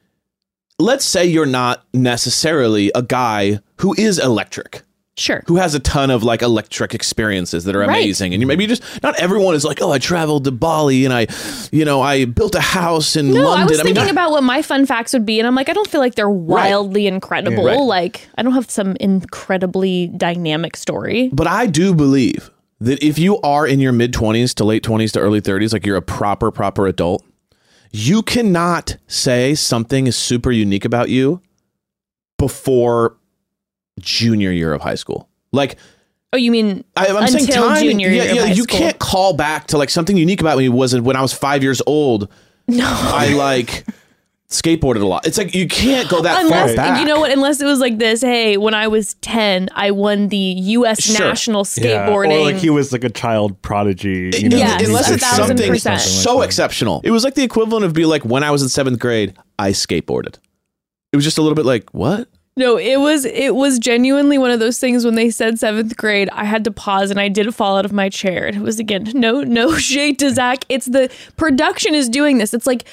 let's 0.78 1.04
say 1.04 1.24
you're 1.24 1.46
not 1.46 1.84
necessarily 1.94 2.90
a 2.94 3.02
guy 3.02 3.60
who 3.80 3.94
is 3.96 4.18
electric. 4.18 4.82
Sure. 5.18 5.42
who 5.46 5.56
has 5.56 5.74
a 5.74 5.80
ton 5.80 6.10
of 6.10 6.24
like 6.24 6.42
electric 6.42 6.94
experiences 6.94 7.64
that 7.64 7.74
are 7.74 7.78
Right. 7.78 7.88
amazing 7.88 8.34
and 8.34 8.42
you 8.42 8.46
maybe 8.46 8.66
just 8.66 8.82
not 9.02 9.18
everyone 9.18 9.54
is 9.54 9.64
like 9.64 9.80
oh 9.80 9.90
i 9.90 9.98
traveled 9.98 10.44
to 10.44 10.50
bali 10.50 11.06
and 11.06 11.14
i 11.14 11.26
you 11.72 11.86
know 11.86 12.02
i 12.02 12.26
built 12.26 12.54
a 12.54 12.60
house 12.60 13.16
in 13.16 13.32
No, 13.32 13.40
london 13.40 13.60
I 13.62 13.64
was 13.64 13.78
mean 13.78 13.94
thinking 13.94 14.04
not- 14.04 14.10
about 14.10 14.30
what 14.32 14.42
my 14.42 14.60
fun 14.60 14.84
facts 14.84 15.14
would 15.14 15.24
be, 15.24 15.38
and 15.40 15.46
I'm 15.46 15.54
like, 15.54 15.70
I 15.70 15.72
don't 15.72 15.88
feel 15.88 16.02
like 16.02 16.16
they're 16.16 16.28
wildly 16.28 17.06
incredible. 17.06 17.64
Right. 17.64 17.78
Like, 17.78 18.28
I 18.36 18.42
don't 18.42 18.52
have 18.52 18.70
some 18.70 18.94
incredibly 19.00 20.08
dynamic 20.08 20.76
story. 20.76 21.30
but 21.32 21.46
i 21.46 21.64
do 21.66 21.94
believe 21.94 22.50
that 22.80 23.02
if 23.02 23.18
you 23.18 23.40
are 23.40 23.66
in 23.66 23.80
your 23.80 23.92
mid 23.92 24.12
20s 24.12 24.54
to 24.54 24.64
late 24.64 24.82
20s 24.82 25.12
to 25.12 25.20
early 25.20 25.40
30s 25.40 25.72
like 25.72 25.86
you're 25.86 25.96
a 25.96 26.02
proper 26.02 26.50
proper 26.50 26.86
adult 26.86 27.24
you 27.92 28.22
cannot 28.22 28.96
say 29.06 29.54
something 29.54 30.06
is 30.06 30.16
super 30.16 30.50
unique 30.50 30.84
about 30.84 31.08
you 31.08 31.40
before 32.38 33.16
junior 34.00 34.50
year 34.50 34.72
of 34.74 34.82
high 34.82 34.94
school 34.94 35.28
like 35.52 35.76
Oh, 36.32 36.36
you 36.36 36.50
mean 36.50 36.84
I, 36.96 37.06
I'm 37.06 37.28
saying 37.28 37.46
time. 37.46 37.82
junior 37.82 38.10
yeah, 38.10 38.24
year 38.24 38.30
of 38.32 38.36
yeah, 38.48 38.54
you 38.54 38.64
school. 38.64 38.78
can't 38.78 38.98
call 38.98 39.32
back 39.32 39.68
to 39.68 39.78
like 39.78 39.88
something 39.88 40.16
unique 40.16 40.40
about 40.42 40.58
me 40.58 40.68
was 40.68 40.94
when 41.00 41.16
I 41.16 41.22
was 41.22 41.32
five 41.32 41.62
years 41.62 41.80
old. 41.86 42.28
no? 42.68 42.84
I 42.84 43.32
like 43.34 43.86
skateboarded 44.48 45.02
a 45.02 45.06
lot. 45.06 45.26
It's 45.26 45.38
like 45.38 45.54
you 45.54 45.66
can't 45.66 46.08
go 46.08 46.22
that 46.22 46.40
unless 46.44 46.70
far 46.70 46.76
back. 46.76 47.00
you 47.00 47.06
know 47.06 47.20
what 47.20 47.32
unless 47.32 47.60
it 47.60 47.64
was 47.64 47.80
like 47.80 47.98
this 47.98 48.20
hey 48.20 48.56
when 48.56 48.74
i 48.74 48.86
was 48.86 49.14
10 49.14 49.68
i 49.74 49.90
won 49.90 50.28
the 50.28 50.38
us 50.38 51.00
Sure. 51.02 51.26
national 51.26 51.60
Yeah, 51.76 52.06
skateboarding 52.08 52.38
Or 52.40 52.44
like 52.44 52.56
he 52.56 52.70
was 52.70 52.92
like 52.92 53.02
a 53.04 53.10
child 53.10 53.60
prodigy. 53.62 54.30
You 54.38 54.48
know, 54.48 54.56
Yes, 54.56 54.86
unless 54.86 55.10
it's 55.10 55.24
thousand 55.24 55.46
something 55.58 55.68
percent. 55.72 56.00
so 56.00 56.42
exceptional. 56.42 57.00
It 57.02 57.10
was 57.10 57.24
like 57.24 57.34
the 57.34 57.42
equivalent 57.42 57.84
of 57.84 57.92
be 57.92 58.04
like 58.06 58.24
when 58.24 58.44
I 58.44 58.50
was 58.52 58.62
in 58.62 58.68
seventh 58.68 58.98
grade, 59.00 59.34
I 59.58 59.70
skateboarded. 59.70 60.36
It 61.12 61.16
was 61.16 61.24
just 61.24 61.38
a 61.38 61.42
little 61.42 61.56
bit 61.56 61.64
like 61.66 61.90
what? 61.92 62.28
No, 62.58 62.78
it 62.78 62.98
was 63.00 63.26
it 63.26 63.54
was 63.54 63.78
genuinely 63.78 64.38
one 64.38 64.50
of 64.50 64.60
those 64.60 64.78
things 64.78 65.04
when 65.04 65.14
they 65.14 65.28
said 65.28 65.58
seventh 65.58 65.94
grade, 65.98 66.30
I 66.32 66.44
had 66.44 66.64
to 66.64 66.70
pause 66.70 67.10
and 67.10 67.20
I 67.20 67.28
did 67.28 67.54
fall 67.54 67.76
out 67.76 67.84
of 67.84 67.92
my 67.92 68.08
chair. 68.08 68.46
It 68.46 68.56
was 68.56 68.78
again 68.78 69.10
no 69.12 69.42
no 69.42 69.74
shade 69.76 70.18
to 70.20 70.30
Zach. 70.30 70.64
It's 70.70 70.86
the 70.86 71.10
production 71.36 71.94
is 71.94 72.08
doing 72.08 72.38
this. 72.38 72.54
It's 72.54 72.66
like 72.66 72.84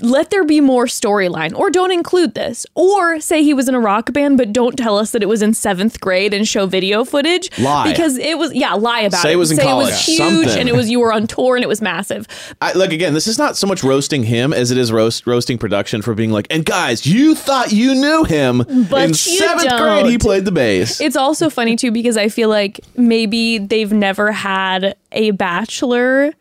let 0.00 0.30
there 0.30 0.44
be 0.44 0.60
more 0.60 0.86
storyline, 0.86 1.52
or 1.58 1.68
don't 1.68 1.90
include 1.90 2.34
this, 2.34 2.64
or 2.76 3.18
say 3.18 3.42
he 3.42 3.52
was 3.52 3.68
in 3.68 3.74
a 3.74 3.80
rock 3.80 4.12
band, 4.12 4.38
but 4.38 4.52
don't 4.52 4.76
tell 4.76 4.96
us 4.96 5.10
that 5.10 5.20
it 5.24 5.26
was 5.28 5.42
in 5.42 5.52
seventh 5.52 6.00
grade 6.00 6.32
and 6.32 6.46
show 6.46 6.66
video 6.66 7.04
footage. 7.04 7.50
Lie. 7.58 7.90
because 7.90 8.18
it 8.18 8.38
was 8.38 8.54
yeah 8.54 8.74
lie 8.74 9.00
about 9.00 9.22
Say 9.22 9.30
it. 9.30 9.34
it 9.34 9.36
was 9.36 9.50
in 9.50 9.56
say 9.56 9.68
it 9.68 9.74
was 9.74 9.98
huge 10.06 10.18
Something. 10.18 10.60
and 10.60 10.68
it 10.68 10.76
was 10.76 10.88
you 10.88 11.00
were 11.00 11.12
on 11.12 11.26
tour 11.26 11.56
and 11.56 11.64
it 11.64 11.68
was 11.68 11.82
massive. 11.82 12.28
I, 12.62 12.72
like 12.74 12.92
again, 12.92 13.14
this 13.14 13.26
is 13.26 13.36
not 13.36 13.56
so 13.56 13.66
much 13.66 13.82
roasting 13.82 14.22
him 14.22 14.52
as 14.52 14.70
it 14.70 14.78
is 14.78 14.92
roast 14.92 15.26
roasting 15.26 15.58
production 15.58 16.02
for 16.02 16.14
being 16.14 16.30
like, 16.30 16.46
and 16.50 16.64
guys, 16.64 17.04
you 17.04 17.34
thought 17.34 17.72
you 17.72 17.96
knew 17.96 18.22
him 18.22 18.58
But 18.88 19.07
in 19.08 19.14
seventh 19.14 19.68
don't." 19.68 19.80
grade. 20.02 20.06
He 20.12 20.18
played 20.18 20.44
the 20.44 20.52
bass. 20.52 21.00
It's 21.00 21.16
also 21.16 21.50
funny 21.50 21.76
too 21.76 21.90
because 21.90 22.16
I 22.16 22.28
feel 22.28 22.48
like 22.48 22.80
maybe 22.96 23.58
they've 23.58 23.92
never 23.92 24.32
had 24.32 24.96
a 25.12 25.30
bachelor 25.32 26.32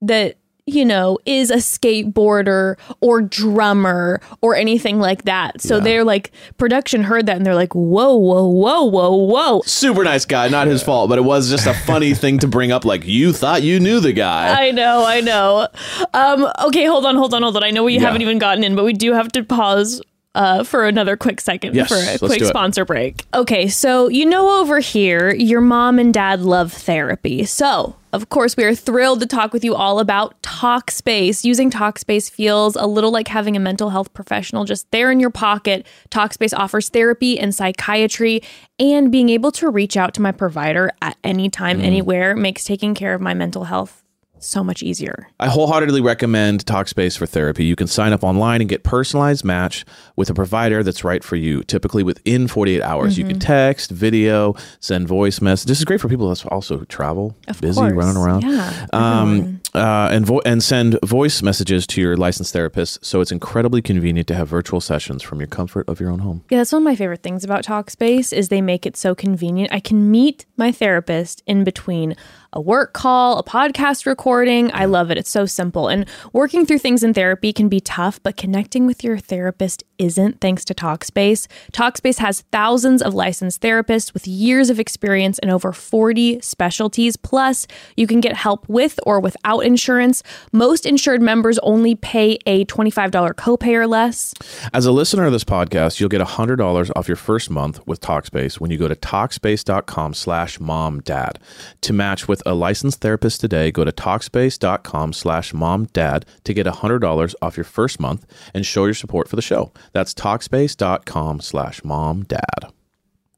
that 0.00 0.36
you 0.64 0.84
know 0.84 1.18
is 1.26 1.50
a 1.50 1.56
skateboarder 1.56 2.76
or 3.00 3.20
drummer 3.20 4.20
or 4.42 4.54
anything 4.54 5.00
like 5.00 5.24
that. 5.24 5.60
So 5.60 5.80
they're 5.80 6.04
like 6.04 6.30
production 6.56 7.02
heard 7.02 7.26
that 7.26 7.36
and 7.36 7.44
they're 7.44 7.54
like, 7.54 7.74
whoa, 7.74 8.14
whoa, 8.14 8.46
whoa, 8.46 8.84
whoa, 8.84 9.10
whoa. 9.16 9.62
Super 9.66 10.04
nice 10.04 10.24
guy, 10.24 10.48
not 10.48 10.68
his 10.68 10.80
fault, 10.82 11.08
but 11.08 11.18
it 11.18 11.22
was 11.22 11.50
just 11.50 11.66
a 11.66 11.74
funny 11.74 12.14
thing 12.22 12.38
to 12.38 12.46
bring 12.48 12.70
up. 12.70 12.84
Like 12.84 13.04
you 13.04 13.32
thought 13.32 13.62
you 13.62 13.80
knew 13.80 13.98
the 13.98 14.12
guy. 14.12 14.66
I 14.66 14.70
know, 14.70 15.04
I 15.04 15.20
know. 15.20 15.66
Um, 16.14 16.46
okay, 16.66 16.84
hold 16.86 17.06
on, 17.06 17.16
hold 17.16 17.34
on, 17.34 17.42
hold 17.42 17.56
on. 17.56 17.64
I 17.64 17.70
know 17.70 17.82
we 17.82 17.94
Yeah. 17.94 18.00
haven't 18.02 18.22
even 18.22 18.38
gotten 18.38 18.62
in, 18.62 18.76
but 18.76 18.84
we 18.84 18.92
do 18.92 19.12
have 19.14 19.32
to 19.32 19.42
pause 19.42 20.00
uh, 20.34 20.64
for 20.64 20.86
another 20.86 21.16
quick 21.16 21.40
second 21.40 21.74
Yes, 21.74 21.88
for 21.88 21.96
a 21.96 22.18
quick 22.28 22.42
sponsor 22.44 22.84
break. 22.84 23.24
Okay, 23.34 23.68
so 23.68 24.08
you 24.08 24.24
know 24.26 24.60
over 24.60 24.80
here, 24.80 25.34
your 25.34 25.60
mom 25.60 25.98
and 25.98 26.12
dad 26.14 26.40
love 26.40 26.72
therapy. 26.72 27.44
So, 27.44 27.96
of 28.12 28.28
course, 28.28 28.56
we 28.56 28.64
are 28.64 28.74
thrilled 28.74 29.20
to 29.20 29.26
talk 29.26 29.52
with 29.52 29.64
you 29.64 29.74
all 29.74 29.98
about 30.00 30.40
Talkspace. 30.42 31.44
Using 31.44 31.70
Talkspace 31.70 32.30
feels 32.30 32.76
a 32.76 32.86
little 32.86 33.10
like 33.10 33.28
having 33.28 33.56
a 33.56 33.60
mental 33.60 33.90
health 33.90 34.12
professional 34.14 34.64
just 34.64 34.90
there 34.90 35.10
in 35.10 35.20
your 35.20 35.30
pocket. 35.30 35.86
Talkspace 36.10 36.56
offers 36.56 36.88
therapy 36.88 37.38
and 37.38 37.54
psychiatry, 37.54 38.42
and 38.78 39.12
being 39.12 39.28
able 39.28 39.52
to 39.52 39.68
reach 39.68 39.96
out 39.96 40.14
to 40.14 40.22
my 40.22 40.32
provider 40.32 40.90
at 41.02 41.16
any 41.24 41.48
time, 41.50 41.80
Mm. 41.80 41.84
anywhere 41.84 42.36
makes 42.36 42.64
taking 42.64 42.94
care 42.94 43.14
of 43.14 43.20
my 43.20 43.34
mental 43.34 43.64
health 43.64 44.01
so 44.44 44.62
much 44.62 44.82
easier. 44.82 45.28
I 45.40 45.48
wholeheartedly 45.48 46.00
recommend 46.00 46.66
Talkspace 46.66 47.16
for 47.16 47.26
therapy. 47.26 47.64
You 47.64 47.76
can 47.76 47.86
sign 47.86 48.12
up 48.12 48.22
online 48.22 48.60
and 48.60 48.68
get 48.68 48.82
personalized 48.84 49.44
match 49.44 49.84
with 50.16 50.28
a 50.30 50.34
provider 50.34 50.82
that's 50.82 51.04
right 51.04 51.24
for 51.24 51.36
you. 51.36 51.62
Typically 51.62 52.02
within 52.02 52.48
48 52.48 52.82
hours, 52.82 53.16
you 53.16 53.24
can 53.24 53.32
Mm-hmm. 53.36 53.40
text, 53.46 53.90
video, 53.90 54.54
send 54.80 55.08
voice 55.08 55.40
message. 55.40 55.68
This 55.68 55.78
is 55.78 55.84
great 55.86 56.00
for 56.00 56.08
people 56.08 56.28
that's 56.28 56.44
also 56.46 56.84
travel, 56.84 57.34
Of 57.48 57.60
busy, 57.60 57.80
course. 57.80 57.92
running 57.94 58.16
around. 58.16 58.42
Yeah, 58.42 58.86
Um, 58.92 59.61
uh, 59.74 60.08
and 60.10 60.26
vo- 60.26 60.42
and 60.44 60.62
send 60.62 60.98
voice 61.04 61.42
messages 61.42 61.86
to 61.88 62.00
your 62.00 62.16
licensed 62.16 62.52
therapist. 62.52 63.04
So 63.04 63.20
it's 63.20 63.32
incredibly 63.32 63.82
convenient 63.82 64.28
to 64.28 64.34
have 64.34 64.48
virtual 64.48 64.80
sessions 64.80 65.22
from 65.22 65.40
your 65.40 65.46
comfort 65.46 65.88
of 65.88 66.00
your 66.00 66.10
own 66.10 66.20
home. 66.20 66.44
Yeah, 66.50 66.58
that's 66.58 66.72
one 66.72 66.82
of 66.82 66.84
my 66.84 66.96
favorite 66.96 67.22
things 67.22 67.44
about 67.44 67.64
Talkspace 67.64 68.32
is 68.32 68.48
they 68.48 68.60
make 68.60 68.86
it 68.86 68.96
so 68.96 69.14
convenient. 69.14 69.72
I 69.72 69.80
can 69.80 70.10
meet 70.10 70.44
my 70.56 70.72
therapist 70.72 71.42
in 71.46 71.64
between 71.64 72.16
a 72.52 72.60
work 72.60 72.92
call, 72.92 73.38
a 73.38 73.42
podcast 73.42 74.04
recording. 74.04 74.70
I 74.74 74.84
love 74.84 75.10
it. 75.10 75.16
It's 75.16 75.30
so 75.30 75.46
simple. 75.46 75.88
And 75.88 76.06
working 76.32 76.66
through 76.66 76.78
things 76.78 77.02
in 77.02 77.14
therapy 77.14 77.52
can 77.52 77.68
be 77.68 77.80
tough, 77.80 78.22
but 78.22 78.36
connecting 78.36 78.86
with 78.86 79.02
your 79.02 79.16
therapist 79.16 79.82
isn't 79.98 80.40
thanks 80.40 80.64
to 80.66 80.74
Talkspace. 80.74 81.46
Talkspace 81.72 82.18
has 82.18 82.42
thousands 82.52 83.00
of 83.00 83.14
licensed 83.14 83.62
therapists 83.62 84.12
with 84.12 84.28
years 84.28 84.68
of 84.68 84.78
experience 84.78 85.38
in 85.38 85.48
over 85.48 85.72
40 85.72 86.40
specialties. 86.42 87.16
Plus, 87.16 87.66
you 87.96 88.06
can 88.06 88.20
get 88.20 88.36
help 88.36 88.68
with 88.68 89.00
or 89.06 89.18
without 89.18 89.61
insurance. 89.62 90.22
Most 90.52 90.84
insured 90.84 91.22
members 91.22 91.58
only 91.60 91.94
pay 91.94 92.38
a 92.46 92.64
$25 92.66 93.34
copay 93.34 93.74
or 93.74 93.86
less. 93.86 94.34
As 94.74 94.84
a 94.84 94.92
listener 94.92 95.24
of 95.24 95.32
this 95.32 95.44
podcast, 95.44 96.00
you'll 96.00 96.08
get 96.08 96.20
$100 96.20 96.90
off 96.94 97.08
your 97.08 97.16
first 97.16 97.48
month 97.50 97.80
with 97.86 98.00
Talkspace 98.00 98.60
when 98.60 98.70
you 98.70 98.78
go 98.78 98.88
to 98.88 98.96
Talkspace.com 98.96 100.14
slash 100.14 100.60
mom 100.60 101.00
dad. 101.00 101.38
To 101.82 101.92
match 101.92 102.28
with 102.28 102.42
a 102.44 102.54
licensed 102.54 103.00
therapist 103.00 103.40
today, 103.40 103.70
go 103.70 103.84
to 103.84 103.92
Talkspace.com 103.92 105.12
slash 105.12 105.54
mom 105.54 105.86
dad 105.86 106.26
to 106.44 106.52
get 106.52 106.66
$100 106.66 107.34
off 107.40 107.56
your 107.56 107.64
first 107.64 108.00
month 108.00 108.26
and 108.52 108.66
show 108.66 108.84
your 108.84 108.94
support 108.94 109.28
for 109.28 109.36
the 109.36 109.42
show. 109.42 109.72
That's 109.92 110.14
Talkspace.com 110.14 111.40
slash 111.40 111.84
mom 111.84 112.24
dad. 112.24 112.72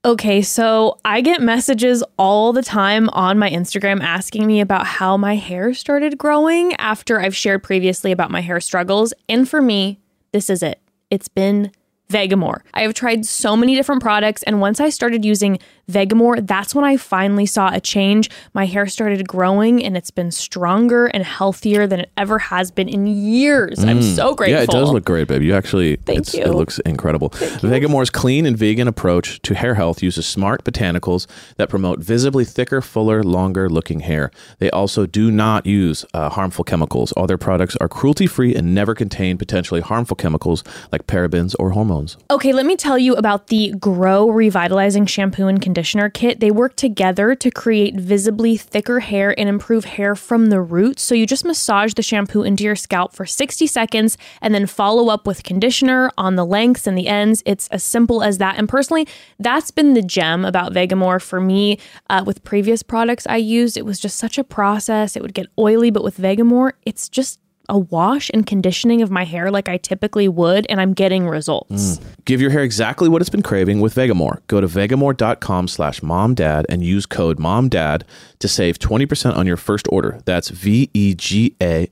Okay, 0.06 0.42
so 0.42 0.98
I 1.02 1.22
get 1.22 1.40
messages 1.40 2.04
all 2.18 2.52
the 2.52 2.62
time 2.62 3.08
on 3.14 3.38
my 3.38 3.48
Instagram 3.48 4.02
asking 4.02 4.46
me 4.46 4.60
about 4.60 4.84
how 4.84 5.16
my 5.16 5.36
hair 5.36 5.72
started 5.72 6.18
growing 6.18 6.74
after 6.74 7.22
I've 7.22 7.34
shared 7.34 7.62
previously 7.62 8.12
about 8.12 8.30
my 8.30 8.42
hair 8.42 8.60
struggles. 8.60 9.14
And 9.30 9.48
for 9.48 9.62
me, 9.62 9.98
this 10.32 10.50
is 10.50 10.62
it. 10.62 10.78
It's 11.08 11.28
been 11.28 11.72
Vegamour. 12.10 12.60
I 12.74 12.82
have 12.82 12.92
tried 12.92 13.24
so 13.24 13.56
many 13.56 13.74
different 13.74 14.02
products, 14.02 14.42
and 14.42 14.60
once 14.60 14.78
I 14.78 14.90
started 14.90 15.24
using 15.24 15.58
Vegamour, 15.90 16.46
that's 16.46 16.74
when 16.74 16.84
I 16.84 16.96
finally 16.96 17.46
saw 17.46 17.70
a 17.72 17.80
change. 17.80 18.30
My 18.54 18.66
hair 18.66 18.86
started 18.86 19.26
growing, 19.28 19.84
and 19.84 19.96
it's 19.96 20.10
been 20.10 20.30
stronger 20.30 21.06
and 21.06 21.24
healthier 21.24 21.86
than 21.86 22.00
it 22.00 22.10
ever 22.16 22.38
has 22.38 22.70
been 22.70 22.88
in 22.88 23.06
years. 23.06 23.84
I'm 23.84 24.02
so 24.02 24.34
grateful. 24.34 24.56
Yeah, 24.56 24.62
it 24.62 24.70
does 24.70 24.90
look 24.90 25.04
great, 25.04 25.28
babe. 25.28 25.42
You 25.42 25.54
actually, 25.54 25.96
Thank 25.96 26.32
you. 26.34 26.42
it 26.42 26.54
looks 26.54 26.78
incredible. 26.80 27.30
Vegamour's 27.30 28.10
clean 28.10 28.46
and 28.46 28.56
vegan 28.56 28.88
approach 28.88 29.40
to 29.42 29.54
hair 29.54 29.74
health 29.74 30.02
uses 30.02 30.26
smart 30.26 30.64
botanicals 30.64 31.26
that 31.56 31.68
promote 31.68 31.98
visibly 32.00 32.44
thicker, 32.44 32.80
fuller, 32.80 33.22
longer 33.22 33.68
looking 33.68 34.00
hair. 34.00 34.30
They 34.58 34.70
also 34.70 35.06
do 35.06 35.30
not 35.30 35.66
use 35.66 36.04
uh, 36.14 36.30
harmful 36.30 36.64
chemicals. 36.64 37.12
All 37.12 37.26
their 37.26 37.38
products 37.38 37.76
are 37.76 37.88
cruelty 37.88 38.26
free 38.26 38.54
and 38.54 38.74
never 38.74 38.94
contain 38.94 39.36
potentially 39.36 39.80
harmful 39.80 40.16
chemicals 40.16 40.64
like 40.92 41.06
parabens 41.06 41.54
or 41.58 41.70
hormones. 41.70 42.16
Okay, 42.30 42.52
let 42.52 42.66
me 42.66 42.76
tell 42.76 42.98
you 42.98 43.14
about 43.14 43.48
the 43.48 43.72
Grow 43.78 44.30
Revitalizing 44.30 45.06
Shampoo 45.06 45.46
and 45.46 45.60
Conditioner 45.60 45.73
Conditioner 45.74 46.08
kit. 46.08 46.38
They 46.38 46.52
work 46.52 46.76
together 46.76 47.34
to 47.34 47.50
create 47.50 47.96
visibly 47.96 48.56
thicker 48.56 49.00
hair 49.00 49.36
and 49.36 49.48
improve 49.48 49.84
hair 49.84 50.14
from 50.14 50.46
the 50.46 50.60
roots. 50.60 51.02
So 51.02 51.16
you 51.16 51.26
just 51.26 51.44
massage 51.44 51.94
the 51.94 52.02
shampoo 52.02 52.44
into 52.44 52.62
your 52.62 52.76
scalp 52.76 53.12
for 53.12 53.26
60 53.26 53.66
seconds 53.66 54.16
and 54.40 54.54
then 54.54 54.66
follow 54.66 55.08
up 55.08 55.26
with 55.26 55.42
conditioner 55.42 56.12
on 56.16 56.36
the 56.36 56.46
lengths 56.46 56.86
and 56.86 56.96
the 56.96 57.08
ends. 57.08 57.42
It's 57.44 57.66
as 57.70 57.82
simple 57.82 58.22
as 58.22 58.38
that. 58.38 58.56
And 58.56 58.68
personally, 58.68 59.08
that's 59.40 59.72
been 59.72 59.94
the 59.94 60.02
gem 60.02 60.44
about 60.44 60.72
Vegamour 60.72 61.20
for 61.20 61.40
me. 61.40 61.80
Uh, 62.08 62.22
with 62.24 62.44
previous 62.44 62.84
products 62.84 63.26
I 63.26 63.38
used, 63.38 63.76
it 63.76 63.84
was 63.84 63.98
just 63.98 64.16
such 64.16 64.38
a 64.38 64.44
process. 64.44 65.16
It 65.16 65.22
would 65.22 65.34
get 65.34 65.48
oily, 65.58 65.90
but 65.90 66.04
with 66.04 66.18
Vegamour, 66.18 66.74
it's 66.86 67.08
just 67.08 67.40
a 67.68 67.78
wash 67.78 68.30
and 68.32 68.46
conditioning 68.46 69.02
of 69.02 69.10
my 69.10 69.24
hair 69.24 69.50
like 69.50 69.68
I 69.68 69.76
typically 69.76 70.28
would, 70.28 70.66
and 70.68 70.80
I'm 70.80 70.92
getting 70.92 71.26
results. 71.28 71.98
Mm. 71.98 72.04
Give 72.24 72.40
your 72.40 72.50
hair 72.50 72.62
exactly 72.62 73.08
what 73.08 73.22
it's 73.22 73.30
been 73.30 73.42
craving 73.42 73.80
with 73.80 73.94
Vegamour. 73.94 74.40
Go 74.46 74.60
to 74.60 74.66
vegamour.com 74.66 75.68
slash 75.68 76.00
momdad 76.00 76.64
and 76.68 76.84
use 76.84 77.06
code 77.06 77.38
momdad 77.38 78.02
to 78.38 78.48
save 78.48 78.78
20% 78.78 79.36
on 79.36 79.46
your 79.46 79.56
first 79.56 79.86
order. 79.90 80.20
That's 80.24 80.50
V-E-G-A 80.50 81.88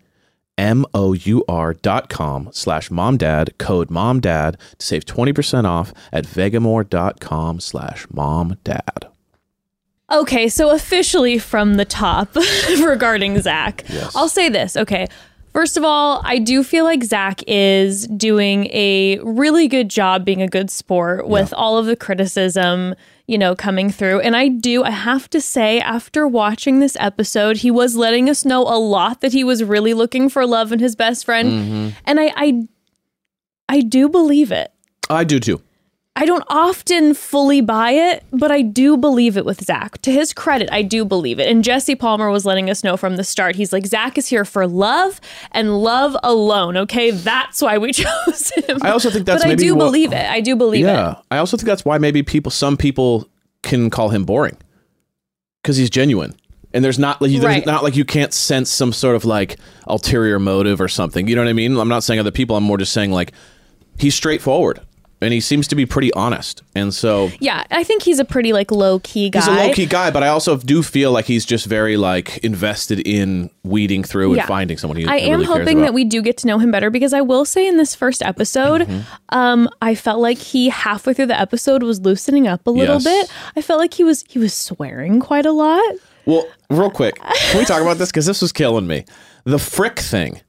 M-O-U-R 0.59 1.75
dot 1.75 2.09
com 2.09 2.49
slash 2.53 2.91
momdad, 2.91 3.57
code 3.59 3.89
momdad 3.89 4.57
to 4.79 4.87
save 4.87 5.05
20% 5.05 5.65
off 5.65 5.93
at 6.13 6.25
vegamour.com 6.25 7.59
slash 7.61 8.07
momdad. 8.09 9.09
Okay, 10.11 10.49
so 10.49 10.71
officially 10.71 11.39
from 11.39 11.77
the 11.77 11.87
top 11.87 12.37
regarding 12.85 13.41
Zach, 13.41 13.85
I'll 14.15 14.29
say 14.29 14.51
this. 14.51 14.77
Okay. 14.77 15.07
First 15.53 15.77
of 15.77 15.85
all, 15.85 16.23
I 16.25 16.38
do 16.38 16.65
feel 16.65 16.85
like 16.85 17.05
Zach 17.05 17.43
is 17.47 18.07
doing 18.09 18.67
a 18.67 19.19
really 19.19 19.69
good 19.69 19.91
job 19.91 20.25
being 20.25 20.41
a 20.41 20.49
good 20.49 20.71
sport 20.71 21.29
with 21.29 21.53
all 21.53 21.77
of 21.77 21.85
the 21.85 21.95
criticism, 21.95 22.95
you 23.27 23.37
know, 23.37 23.55
coming 23.55 23.91
through. 23.91 24.21
And 24.21 24.35
I 24.35 24.49
do, 24.49 24.83
I 24.83 24.91
have 24.91 25.29
to 25.31 25.43
say, 25.43 25.79
after 25.79 26.27
watching 26.27 26.79
this 26.79 26.97
episode, 26.99 27.59
he 27.59 27.71
was 27.71 27.97
letting 27.97 28.31
us 28.31 28.47
know 28.47 28.62
a 28.62 28.79
lot 28.79 29.21
that 29.21 29.33
he 29.33 29.45
was 29.45 29.62
really 29.62 29.93
looking 29.93 30.31
for 30.31 30.47
love 30.47 30.73
in 30.73 30.79
his 30.79 30.97
best 30.97 31.27
friend. 31.27 31.51
Mm-hmm. 31.51 31.88
And 32.07 32.19
I, 32.19 32.33
I, 32.35 32.62
I 33.69 33.81
do 33.83 34.09
believe 34.09 34.53
it. 34.53 34.73
I 35.11 35.25
do 35.25 35.38
too. 35.38 35.61
I 36.14 36.27
don't 36.27 36.44
often 36.48 37.14
fully 37.14 37.62
buy 37.62 37.92
it, 37.92 38.22
but 38.33 38.51
I 38.53 38.61
do 38.61 38.98
believe 38.98 39.38
it 39.38 39.46
with 39.46 39.64
Zach. 39.64 40.01
To 40.03 40.12
his 40.12 40.35
credit, 40.35 40.68
I 40.70 40.83
do 40.83 41.07
believe 41.07 41.40
it. 41.40 41.48
And 41.48 41.64
Jesse 41.64 41.94
Palmer 41.94 42.31
was 42.31 42.44
letting 42.44 42.68
us 42.68 42.85
know 42.85 42.98
from 42.98 43.16
the 43.16 43.25
start. 43.25 43.57
He's 43.57 43.72
like, 43.72 43.87
Zach 43.87 44.18
is 44.18 44.27
here 44.29 44.44
for 44.44 44.66
love 44.66 45.22
and 45.53 45.79
love 45.79 46.14
alone. 46.22 46.77
Okay, 46.77 47.12
that's 47.12 47.62
why 47.62 47.79
we 47.79 47.92
chose 47.94 48.51
him. 48.51 48.79
I 48.83 48.90
also 48.90 49.09
think 49.09 49.25
that's 49.25 49.42
but 49.42 49.53
I 49.53 49.55
do 49.55 49.75
what- 49.75 49.87
believe 49.87 50.12
it. 50.12 50.27
I 50.31 50.40
do 50.40 50.55
believe 50.55 50.85
Yeah. 50.85 51.12
it. 51.12 51.18
I 51.31 51.38
also 51.38 51.57
think 51.57 51.66
that's 51.66 51.85
why 51.85 51.96
maybe 51.96 52.22
people, 52.22 52.51
some 52.51 52.77
people 52.77 53.27
can 53.62 53.88
call 53.88 54.11
him 54.11 54.25
boring 54.25 54.59
because 55.62 55.79
he's 55.79 55.88
genuine. 55.90 56.35
And 56.75 56.85
there's 56.85 56.98
not 56.98 57.22
like 57.22 57.31
there's 57.31 57.44
Right. 57.44 57.64
not 57.66 57.83
like 57.83 57.96
you 57.96 58.05
can't 58.05 58.35
sense 58.35 58.70
some 58.70 58.92
sort 58.92 59.16
of 59.16 59.25
like 59.25 59.57
ulterior 59.87 60.38
motive 60.38 60.81
or 60.81 60.88
something. 60.88 61.27
You 61.27 61.37
know 61.37 61.42
what 61.42 61.48
I 61.48 61.53
mean? 61.55 61.77
I'm 61.79 61.88
not 61.88 62.03
saying 62.05 62.20
other 62.20 62.31
people. 62.31 62.57
I'm 62.57 62.64
more 62.64 62.79
just 62.79 62.92
saying 62.92 63.12
like 63.12 63.33
he's 63.98 64.14
straightforward. 64.14 64.81
And 65.23 65.33
he 65.33 65.41
seems 65.41 65.69
to 65.69 65.75
be 65.75 65.87
pretty 65.87 66.13
honest. 66.15 66.63
And 66.75 66.93
so 66.93 67.31
Yeah, 67.41 67.65
I 67.71 67.85
think 67.85 68.03
he's 68.03 68.19
a 68.19 68.25
pretty 68.25 68.53
like 68.53 68.71
low 68.71 68.99
key 68.99 69.31
guy. 69.31 69.41
he's 69.41 69.49
a 69.49 69.53
low 69.53 69.73
key 69.73 69.87
guy, 69.87 70.11
but 70.11 70.23
I 70.23 70.29
also 70.29 70.57
do 70.59 70.83
feel 70.83 71.13
like 71.13 71.25
he's 71.27 71.45
just 71.47 71.67
very 71.67 71.97
like 71.97 72.39
invested 72.39 73.01
in 73.07 73.51
weeding 73.63 74.03
through 74.05 74.35
Yeah. 74.35 74.41
and 74.43 74.49
finding 74.49 74.79
someone 74.79 74.97
he 74.99 75.07
I 75.07 75.17
am 75.17 75.43
hoping 75.45 75.83
that 75.83 75.95
we 75.95 76.05
do 76.05 76.21
get 76.23 76.37
to 76.39 76.47
know 76.47 76.59
him 76.59 76.71
better 76.71 76.91
because 76.91 77.13
I 77.15 77.21
will 77.21 77.45
say 77.45 77.67
in 77.67 77.77
this 77.77 77.95
first 77.95 78.23
episode, 78.23 78.83
Mm-hmm. 78.83 79.01
um, 79.39 79.69
I 79.81 79.95
felt 79.95 80.21
like 80.21 80.39
he 80.39 80.69
halfway 80.69 81.15
through 81.15 81.27
the 81.27 81.41
episode 81.41 81.83
was 81.83 82.01
loosening 82.01 82.49
up 82.49 82.67
a 82.67 82.71
little 82.71 83.01
Yes. 83.01 83.05
bit. 83.05 83.33
I 83.57 83.63
felt 83.63 83.79
like 83.81 83.95
he 83.95 84.05
was 84.05 84.25
he 84.29 84.39
was 84.39 84.53
swearing 84.53 85.21
quite 85.21 85.47
a 85.47 85.53
lot. 85.53 85.83
Well, 86.27 86.47
real 86.71 86.91
quick, 86.91 87.17
can 87.21 87.59
we 87.59 87.65
talk 87.65 87.83
about 87.83 87.99
this? 87.99 88.11
Because 88.11 88.27
this 88.27 88.41
was 88.43 88.53
killing 88.53 88.87
me. 88.87 89.05
The 89.45 89.59
frick 89.59 89.99
thing. 89.99 90.41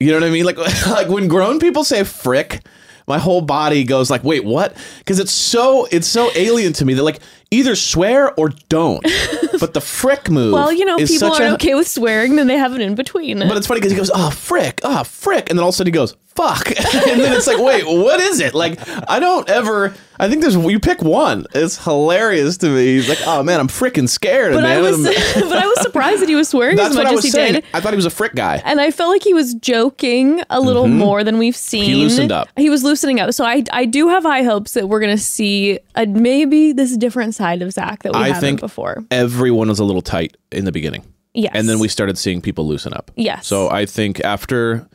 You 0.00 0.08
know 0.12 0.18
what 0.20 0.24
I 0.26 0.30
mean? 0.30 0.44
Like, 0.44 0.58
like 0.88 1.08
when 1.08 1.28
grown 1.28 1.58
people 1.60 1.84
say 1.84 2.02
frick, 2.04 2.60
my 3.06 3.18
whole 3.18 3.40
body 3.40 3.84
goes 3.84 4.10
like, 4.10 4.24
wait, 4.24 4.44
what? 4.44 4.76
Because 4.98 5.18
it's 5.18 5.32
so 5.32 5.86
it's 5.90 6.06
so 6.06 6.30
alien 6.34 6.72
to 6.74 6.84
me 6.84 6.94
that 6.94 7.02
like 7.02 7.20
either 7.50 7.74
swear 7.74 8.32
or 8.38 8.50
don't. 8.68 9.04
But 9.60 9.74
the 9.74 9.80
frick 9.80 10.28
move. 10.28 10.54
Well, 10.54 10.72
you 10.72 10.84
know, 10.84 10.96
is 10.98 11.08
people 11.12 11.28
aren't 11.28 11.44
a- 11.44 11.54
okay 11.54 11.74
with 11.76 11.86
swearing, 11.86 12.34
then 12.34 12.48
they 12.48 12.56
have 12.56 12.72
an 12.72 12.80
in 12.80 12.96
between. 12.96 13.38
But 13.38 13.56
it's 13.56 13.66
funny 13.68 13.78
because 13.78 13.92
he 13.92 13.98
goes, 13.98 14.10
oh 14.12 14.30
frick, 14.30 14.80
oh 14.82 15.04
frick, 15.04 15.50
and 15.50 15.56
then 15.58 15.62
all 15.62 15.68
of 15.68 15.74
a 15.74 15.76
sudden 15.76 15.92
he 15.92 15.96
goes, 15.96 16.16
fuck, 16.34 16.68
and 16.68 17.20
then 17.20 17.32
it's 17.32 17.46
like, 17.46 17.58
wait, 17.58 17.84
what 17.86 18.20
is 18.20 18.40
it? 18.40 18.54
Like, 18.54 18.78
I 19.08 19.20
don't 19.20 19.48
ever. 19.48 19.94
I 20.18 20.28
think 20.28 20.40
there's 20.42 20.54
you 20.54 20.78
pick 20.78 21.02
one. 21.02 21.46
It's 21.52 21.82
hilarious 21.82 22.56
to 22.58 22.68
me. 22.68 22.94
He's 22.94 23.08
like, 23.08 23.18
oh 23.26 23.42
man, 23.42 23.58
I'm 23.58 23.68
freaking 23.68 24.08
scared. 24.08 24.54
But 24.54 24.64
I 24.64 24.80
was 24.80 25.02
but 25.34 25.58
I 25.58 25.66
was 25.66 25.80
surprised 25.82 26.22
that 26.22 26.28
he 26.28 26.36
was 26.36 26.48
swearing 26.48 26.76
That's 26.76 26.90
as 26.90 26.96
much 26.96 27.12
as 27.12 27.24
he 27.24 27.30
saying. 27.30 27.54
did. 27.54 27.64
I 27.74 27.80
thought 27.80 27.92
he 27.92 27.96
was 27.96 28.06
a 28.06 28.10
frick 28.10 28.34
guy. 28.34 28.62
And 28.64 28.80
I 28.80 28.90
felt 28.90 29.10
like 29.10 29.24
he 29.24 29.34
was 29.34 29.54
joking 29.54 30.42
a 30.48 30.60
little 30.60 30.84
mm-hmm. 30.84 30.98
more 30.98 31.24
than 31.24 31.38
we've 31.38 31.56
seen. 31.56 31.84
he 31.84 31.94
loosened 31.94 32.30
up. 32.30 32.48
He 32.56 32.70
was 32.70 32.84
loosening 32.84 33.18
up. 33.18 33.32
So 33.32 33.44
I, 33.44 33.64
I 33.72 33.84
do 33.84 34.08
have 34.08 34.22
high 34.22 34.44
hopes 34.44 34.74
that 34.74 34.88
we're 34.88 35.00
going 35.00 35.16
to 35.16 35.22
see 35.22 35.80
a, 35.96 36.06
maybe 36.06 36.72
this 36.72 36.96
different 36.96 37.34
side 37.34 37.62
of 37.62 37.72
Zach 37.72 38.04
that 38.04 38.12
we 38.12 38.20
I 38.20 38.28
haven't 38.28 38.40
think 38.40 38.60
before. 38.60 39.04
everyone 39.10 39.68
was 39.68 39.80
a 39.80 39.84
little 39.84 40.02
tight 40.02 40.36
in 40.52 40.64
the 40.66 40.72
beginning. 40.72 41.04
Yes. 41.34 41.52
And 41.54 41.68
then 41.68 41.78
we 41.78 41.88
started 41.88 42.18
seeing 42.18 42.40
people 42.40 42.66
loosen 42.66 42.92
up. 42.92 43.10
Yes. 43.16 43.46
So 43.46 43.70
I 43.70 43.86
think 43.86 44.20
after 44.20 44.86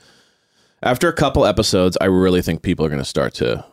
after 0.84 1.08
a 1.08 1.14
couple 1.14 1.46
episodes, 1.46 1.98
I 2.00 2.06
really 2.06 2.42
think 2.42 2.62
people 2.62 2.86
are 2.86 2.90
going 2.90 3.02
to 3.02 3.06
start 3.06 3.34
to 3.36 3.66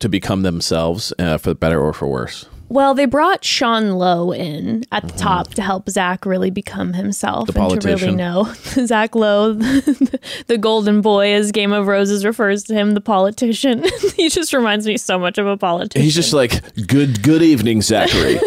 to 0.00 0.08
become 0.08 0.42
themselves 0.42 1.12
uh, 1.20 1.38
for 1.38 1.54
better 1.54 1.80
or 1.80 1.92
for 1.92 2.08
worse. 2.08 2.46
Well, 2.68 2.94
they 2.94 3.04
brought 3.04 3.44
Sean 3.44 3.92
Lowe 3.92 4.32
in 4.32 4.84
at 4.90 5.06
the 5.06 5.16
top 5.16 5.52
to 5.54 5.62
help 5.62 5.90
Zach 5.90 6.24
really 6.24 6.50
become 6.50 6.94
himself 6.94 7.48
Mm-hmm. 7.48 7.68
The 7.68 7.72
and 7.74 7.80
to 7.82 7.88
really 7.88 8.16
know 8.16 8.44
Zach 8.86 9.14
Lowe, 9.14 9.52
the 10.46 10.58
golden 10.58 11.02
boy, 11.02 11.34
as 11.34 11.52
Game 11.52 11.72
of 11.72 11.86
Roses 11.86 12.24
refers 12.24 12.64
to 12.64 12.74
him, 12.74 12.92
the 12.92 13.00
politician. 13.02 13.84
he 14.16 14.30
just 14.30 14.54
reminds 14.54 14.86
me 14.86 14.96
so 14.96 15.18
much 15.18 15.36
of 15.36 15.46
a 15.46 15.56
politician. 15.56 16.02
He's 16.02 16.14
just 16.14 16.32
like, 16.32 16.62
"Good 16.86 17.22
good 17.22 17.42
evening, 17.42 17.82
Zachary. 17.82 18.40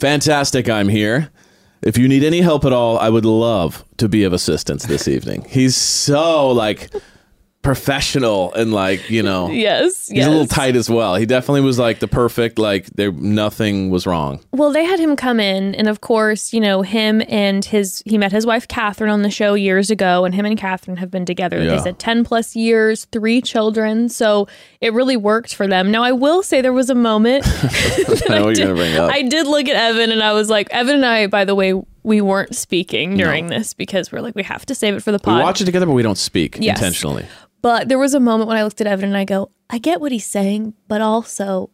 Fantastic, 0.00 0.68
I'm 0.68 0.88
here. 0.88 1.30
If 1.80 1.96
you 1.96 2.08
need 2.08 2.24
any 2.24 2.40
help 2.40 2.64
at 2.64 2.72
all, 2.72 2.98
I 2.98 3.08
would 3.08 3.24
love 3.24 3.84
to 3.98 4.08
be 4.08 4.24
of 4.24 4.32
assistance 4.32 4.86
this 4.86 5.06
evening." 5.06 5.46
He's 5.48 5.76
so 5.76 6.50
like 6.50 6.90
professional 7.62 8.52
and 8.54 8.72
like, 8.72 9.10
you 9.10 9.22
know, 9.22 9.50
yes, 9.50 10.08
He's 10.08 10.18
yes. 10.18 10.26
a 10.26 10.30
little 10.30 10.46
tight 10.46 10.76
as 10.76 10.88
well. 10.88 11.16
He 11.16 11.26
definitely 11.26 11.60
was 11.62 11.78
like 11.78 11.98
the 11.98 12.08
perfect, 12.08 12.58
like 12.58 12.86
there 12.90 13.12
nothing 13.12 13.90
was 13.90 14.06
wrong. 14.06 14.40
Well, 14.52 14.72
they 14.72 14.84
had 14.84 14.98
him 15.00 15.16
come 15.16 15.38
in, 15.40 15.74
and 15.74 15.88
of 15.88 16.00
course, 16.00 16.52
you 16.52 16.60
know, 16.60 16.82
him 16.82 17.22
and 17.28 17.64
his, 17.64 18.02
he 18.06 18.16
met 18.16 18.32
his 18.32 18.46
wife, 18.46 18.66
Catherine, 18.68 19.10
on 19.10 19.22
the 19.22 19.30
show 19.30 19.54
years 19.54 19.90
ago, 19.90 20.24
and 20.24 20.34
him 20.34 20.44
and 20.46 20.56
Catherine 20.58 20.96
have 20.98 21.10
been 21.10 21.26
together, 21.26 21.62
Yeah. 21.62 21.76
they 21.76 21.78
said 21.82 21.98
10 21.98 22.24
plus 22.24 22.56
years, 22.56 23.04
three 23.06 23.40
children. 23.42 24.08
So 24.08 24.48
it 24.80 24.92
really 24.92 25.16
worked 25.16 25.54
for 25.54 25.66
them. 25.66 25.90
Now, 25.90 26.02
I 26.02 26.12
will 26.12 26.42
say 26.42 26.60
there 26.60 26.72
was 26.72 26.90
a 26.90 26.94
moment. 26.94 27.44
I 27.46 28.24
know 28.28 28.44
what 28.46 28.56
you're 28.56 28.66
gonna 28.68 28.74
bring 28.78 28.96
up. 28.96 29.12
I 29.12 29.22
did 29.22 29.46
look 29.46 29.68
at 29.68 29.76
Evan, 29.76 30.10
and 30.12 30.22
I 30.22 30.32
was 30.32 30.48
like, 30.48 30.68
Evan 30.70 30.94
and 30.96 31.06
I, 31.06 31.26
by 31.26 31.44
the 31.44 31.54
way, 31.54 31.74
we 32.04 32.20
weren't 32.22 32.54
speaking 32.54 33.16
during 33.18 33.48
this 33.48 33.74
because 33.74 34.10
we're 34.10 34.20
like, 34.20 34.34
we 34.34 34.42
have 34.44 34.64
to 34.66 34.74
save 34.74 34.94
it 34.94 35.02
for 35.02 35.12
the 35.12 35.18
we 35.18 35.24
pod. 35.24 35.42
watch 35.42 35.60
it 35.60 35.66
together, 35.66 35.84
but 35.84 35.92
we 35.92 36.02
don't 36.02 36.16
speak 36.16 36.56
Yes. 36.58 36.78
intentionally. 36.78 37.26
But 37.62 37.88
there 37.88 37.98
was 37.98 38.14
a 38.14 38.20
moment 38.20 38.48
when 38.48 38.56
I 38.56 38.62
looked 38.64 38.80
at 38.80 38.86
Evan 38.86 39.06
and 39.06 39.16
I 39.16 39.24
go, 39.24 39.50
I 39.70 39.78
get 39.78 40.00
what 40.00 40.12
he's 40.12 40.26
saying, 40.26 40.74
but 40.86 41.00
also 41.00 41.70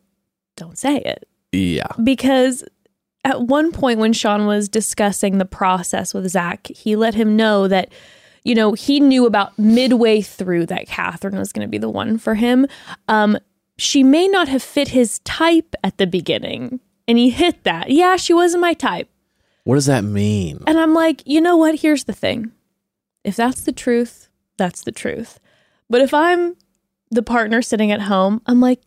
don't 0.57 0.79
say 0.79 0.97
it 0.99 1.29
Yeah. 1.53 1.87
because 2.03 2.65
at 3.25 3.43
one 3.43 3.73
point 3.73 3.99
when 4.01 4.13
Sean 4.13 4.47
was 4.47 4.69
discussing 4.69 5.39
the 5.39 5.45
process 5.45 6.13
with 6.15 6.29
Zach, 6.29 6.67
he 6.69 6.97
let 6.97 7.15
him 7.15 7.37
know 7.37 7.69
that, 7.69 7.93
you 8.45 8.55
know, 8.55 8.73
he 8.73 9.01
knew 9.01 9.27
about 9.27 9.59
midway 9.59 10.21
through 10.21 10.67
that 10.67 10.87
Catherine 10.87 11.39
was 11.39 11.53
going 11.53 11.67
to 11.67 11.71
be 11.71 11.79
the 11.79 11.89
one 11.89 12.19
for 12.19 12.35
him. 12.35 12.67
Um, 13.09 13.39
she 13.79 14.03
may 14.05 14.29
not 14.29 14.49
have 14.49 14.63
fit 14.63 14.89
his 14.89 15.19
type 15.21 15.75
at 15.83 15.99
the 15.99 16.07
beginning. 16.07 16.81
And 17.07 17.19
he 17.19 17.29
hit 17.31 17.65
that. 17.65 17.91
Yeah, 17.91 18.17
she 18.17 18.33
wasn't 18.33 18.63
my 18.63 18.73
type. 18.73 19.11
What 19.65 19.75
does 19.75 19.87
that 19.87 20.05
mean? 20.05 20.63
And 20.67 20.79
I'm 20.79 20.95
like, 20.95 21.23
you 21.27 21.41
know 21.41 21.57
what? 21.57 21.81
Here's 21.81 22.05
the 22.05 22.13
thing. 22.15 22.53
If 23.25 23.37
that's 23.37 23.63
the 23.63 23.73
truth, 23.73 24.29
that's 24.57 24.83
the 24.85 24.93
truth. 24.93 25.39
But 25.91 26.01
if 26.01 26.15
I'm 26.15 26.57
the 27.11 27.23
partner 27.23 27.63
sitting 27.63 27.91
at 27.93 28.03
home, 28.03 28.41
I'm 28.47 28.61
like, 28.61 28.81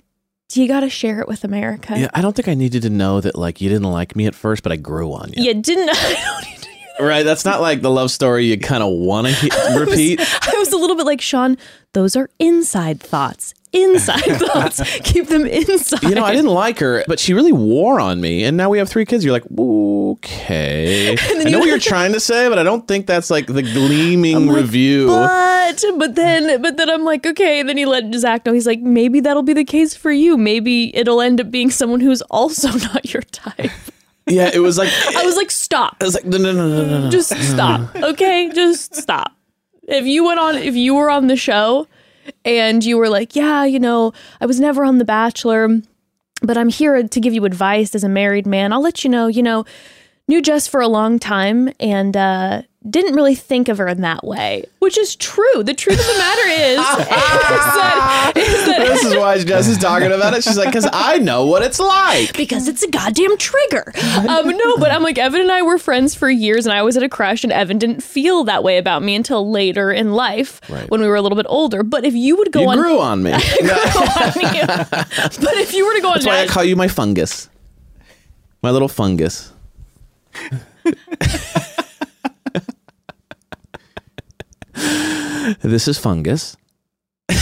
do 0.49 0.61
you 0.61 0.67
got 0.67 0.81
to 0.81 0.89
share 0.89 1.19
it 1.19 1.27
with 1.27 1.43
America? 1.43 1.97
Yeah, 1.97 2.09
I 2.13 2.21
don't 2.21 2.35
think 2.35 2.47
I 2.47 2.53
needed 2.53 2.81
to 2.83 2.89
know 2.89 3.19
that 3.21 3.35
like 3.37 3.59
you 3.61 3.69
didn't 3.69 3.91
like 3.91 4.15
me 4.15 4.27
at 4.27 4.35
first, 4.35 4.63
but 4.63 4.71
I 4.71 4.77
grew 4.77 5.11
on 5.13 5.33
you. 5.35 5.43
You 5.43 5.53
didn't. 5.53 5.89
I 5.93 6.13
don't 6.13 6.49
need 6.49 6.61
to 6.61 6.69
hear 6.69 7.07
Right? 7.07 7.23
That's 7.23 7.45
not 7.45 7.61
like 7.61 7.81
the 7.81 7.91
love 7.91 8.11
story 8.11 8.45
you 8.45 8.57
kind 8.57 8.81
of 8.81 8.91
want 8.93 9.27
to 9.27 9.33
he- 9.33 9.49
repeat. 9.77 10.19
I 10.21 10.57
was 10.57 10.71
a 10.71 10.77
little 10.77 10.95
bit 10.95 11.05
like 11.05 11.21
Sean. 11.21 11.57
Those 11.93 12.15
are 12.15 12.29
inside 12.39 12.99
thoughts. 12.99 13.53
Inside 13.73 14.21
thoughts. 14.39 14.81
Keep 14.99 15.27
them 15.27 15.45
inside. 15.45 16.03
You 16.03 16.15
know, 16.15 16.23
I 16.23 16.31
didn't 16.31 16.51
like 16.51 16.79
her, 16.79 17.03
but 17.07 17.19
she 17.19 17.33
really 17.33 17.51
wore 17.51 17.99
on 17.99 18.21
me, 18.21 18.45
and 18.45 18.55
now 18.55 18.69
we 18.69 18.77
have 18.77 18.87
three 18.87 19.05
kids. 19.05 19.25
You're 19.25 19.33
like, 19.33 19.43
okay. 19.51 21.17
I 21.19 21.43
know 21.43 21.59
what 21.59 21.67
you're 21.67 21.77
trying 21.77 22.13
to 22.13 22.19
say, 22.19 22.47
but 22.47 22.57
I 22.57 22.63
don't 22.63 22.87
think 22.87 23.07
that's 23.07 23.29
like 23.29 23.47
the 23.47 23.61
gleaming 23.61 24.49
review. 24.49 25.07
But 25.07 25.83
but 25.97 26.15
then 26.15 26.61
but 26.61 26.77
then 26.77 26.89
I'm 26.89 27.03
like 27.03 27.25
okay. 27.25 27.61
Then 27.61 27.77
he 27.77 27.85
let 27.85 28.13
Zach 28.15 28.45
know. 28.45 28.53
He's 28.53 28.67
like 28.67 28.79
maybe 28.79 29.19
that'll 29.19 29.43
be 29.43 29.53
the 29.53 29.65
case 29.65 29.95
for 29.95 30.11
you. 30.11 30.37
Maybe 30.37 30.95
it'll 30.95 31.21
end 31.21 31.41
up 31.41 31.51
being 31.51 31.69
someone 31.69 31.99
who's 31.99 32.21
also 32.23 32.69
not 32.93 33.13
your 33.13 33.23
type. 33.23 33.71
yeah, 34.27 34.49
it 34.53 34.59
was 34.59 34.77
like 34.77 34.89
I 35.15 35.23
was 35.23 35.35
like 35.35 35.51
stop. 35.51 35.97
I 35.99 36.05
was 36.05 36.15
like, 36.15 36.25
no, 36.25 36.37
no, 36.37 36.53
no, 36.53 36.67
no, 36.67 37.01
no. 37.01 37.09
Just 37.09 37.35
stop. 37.51 37.95
Okay, 37.95 38.49
just 38.53 38.95
stop. 38.95 39.33
If 39.89 40.05
you 40.05 40.25
went 40.25 40.39
on, 40.39 40.55
if 40.55 40.75
you 40.75 40.95
were 40.95 41.09
on 41.09 41.27
the 41.27 41.37
show, 41.37 41.87
and 42.45 42.83
you 42.83 42.97
were 42.97 43.09
like, 43.09 43.35
yeah, 43.35 43.63
you 43.63 43.79
know, 43.79 44.13
I 44.41 44.45
was 44.45 44.59
never 44.59 44.83
on 44.83 44.97
The 44.97 45.05
Bachelor, 45.05 45.69
but 46.41 46.57
I'm 46.57 46.69
here 46.69 47.07
to 47.07 47.19
give 47.19 47.33
you 47.33 47.45
advice 47.45 47.95
as 47.95 48.03
a 48.03 48.09
married 48.09 48.45
man. 48.45 48.71
I'll 48.73 48.81
let 48.81 49.03
you 49.03 49.09
know, 49.09 49.27
you 49.27 49.43
know, 49.43 49.65
knew 50.27 50.41
Jess 50.41 50.67
for 50.67 50.81
a 50.81 50.87
long 50.87 51.19
time 51.19 51.69
and 51.79 52.15
uh, 52.17 52.61
didn't 52.89 53.15
really 53.15 53.35
think 53.35 53.67
of 53.69 53.77
her 53.77 53.87
in 53.87 54.01
that 54.01 54.23
way, 54.25 54.65
which 54.79 54.97
is 54.97 55.15
true. 55.15 55.63
The 55.63 55.73
truth 55.73 55.99
of 55.99 56.05
the 56.05 56.17
matter 56.17 56.47
is, 56.49 56.79
is 56.99 57.07
that, 57.07 58.31
is 58.35 58.65
that 58.65 58.79
this 58.79 59.03
is 59.05 59.15
why 59.15 59.37
Jess 59.43 59.67
is 59.67 59.77
talking 59.77 60.11
about 60.11 60.33
it. 60.33 60.43
She's 60.43 60.57
like, 60.57 60.67
because 60.67 60.87
I 60.91 61.17
know 61.17 61.45
what 61.45 61.63
it's 61.63 61.79
like. 61.79 62.35
because 62.35 62.67
it's 62.67 62.83
a 62.83 62.89
goddamn 62.89 63.37
trigger. 63.37 63.91
Um, 64.27 64.49
no, 64.49 64.77
but 64.77 64.91
I'm 64.91 65.01
like 65.03 65.17
Evan 65.17 65.41
and 65.41 65.51
I 65.51 65.61
were 65.61 65.77
friends 65.77 66.13
for 66.15 66.29
years, 66.29 66.65
and 66.65 66.73
I 66.73 66.81
was 66.83 66.97
at 66.97 67.03
a 67.03 67.09
crush, 67.09 67.43
and 67.43 67.51
Evan 67.53 67.77
didn't 67.77 68.01
feel 68.03 68.43
that 68.45 68.63
way 68.63 68.77
about 68.77 69.03
me 69.03 69.15
until 69.15 69.49
later 69.49 69.91
in 69.91 70.11
life 70.13 70.59
Right. 70.69 70.89
when 70.89 71.01
we 71.01 71.07
were 71.07 71.15
a 71.15 71.21
little 71.21 71.35
bit 71.37 71.45
older. 71.49 71.83
But 71.83 72.03
if 72.05 72.13
you 72.13 72.35
would 72.37 72.51
go 72.51 72.61
You 72.61 72.69
on, 72.69 72.77
grew 72.77 72.99
on 72.99 73.23
me. 73.23 73.31
grew 73.61 73.69
on 73.69 74.33
me. 74.37 74.61
but 74.67 75.55
if 75.57 75.73
you 75.73 75.85
were 75.85 75.93
to 75.93 76.01
go 76.01 76.09
on, 76.09 76.13
That's 76.15 76.25
why 76.25 76.39
I 76.41 76.47
call 76.47 76.63
you 76.63 76.75
my 76.75 76.87
fungus. 76.87 77.49
My 78.61 78.71
little 78.71 78.87
fungus. 78.89 79.53
this 85.61 85.87
is 85.87 85.97
fungus. 85.97 86.57
I'm 87.29 87.35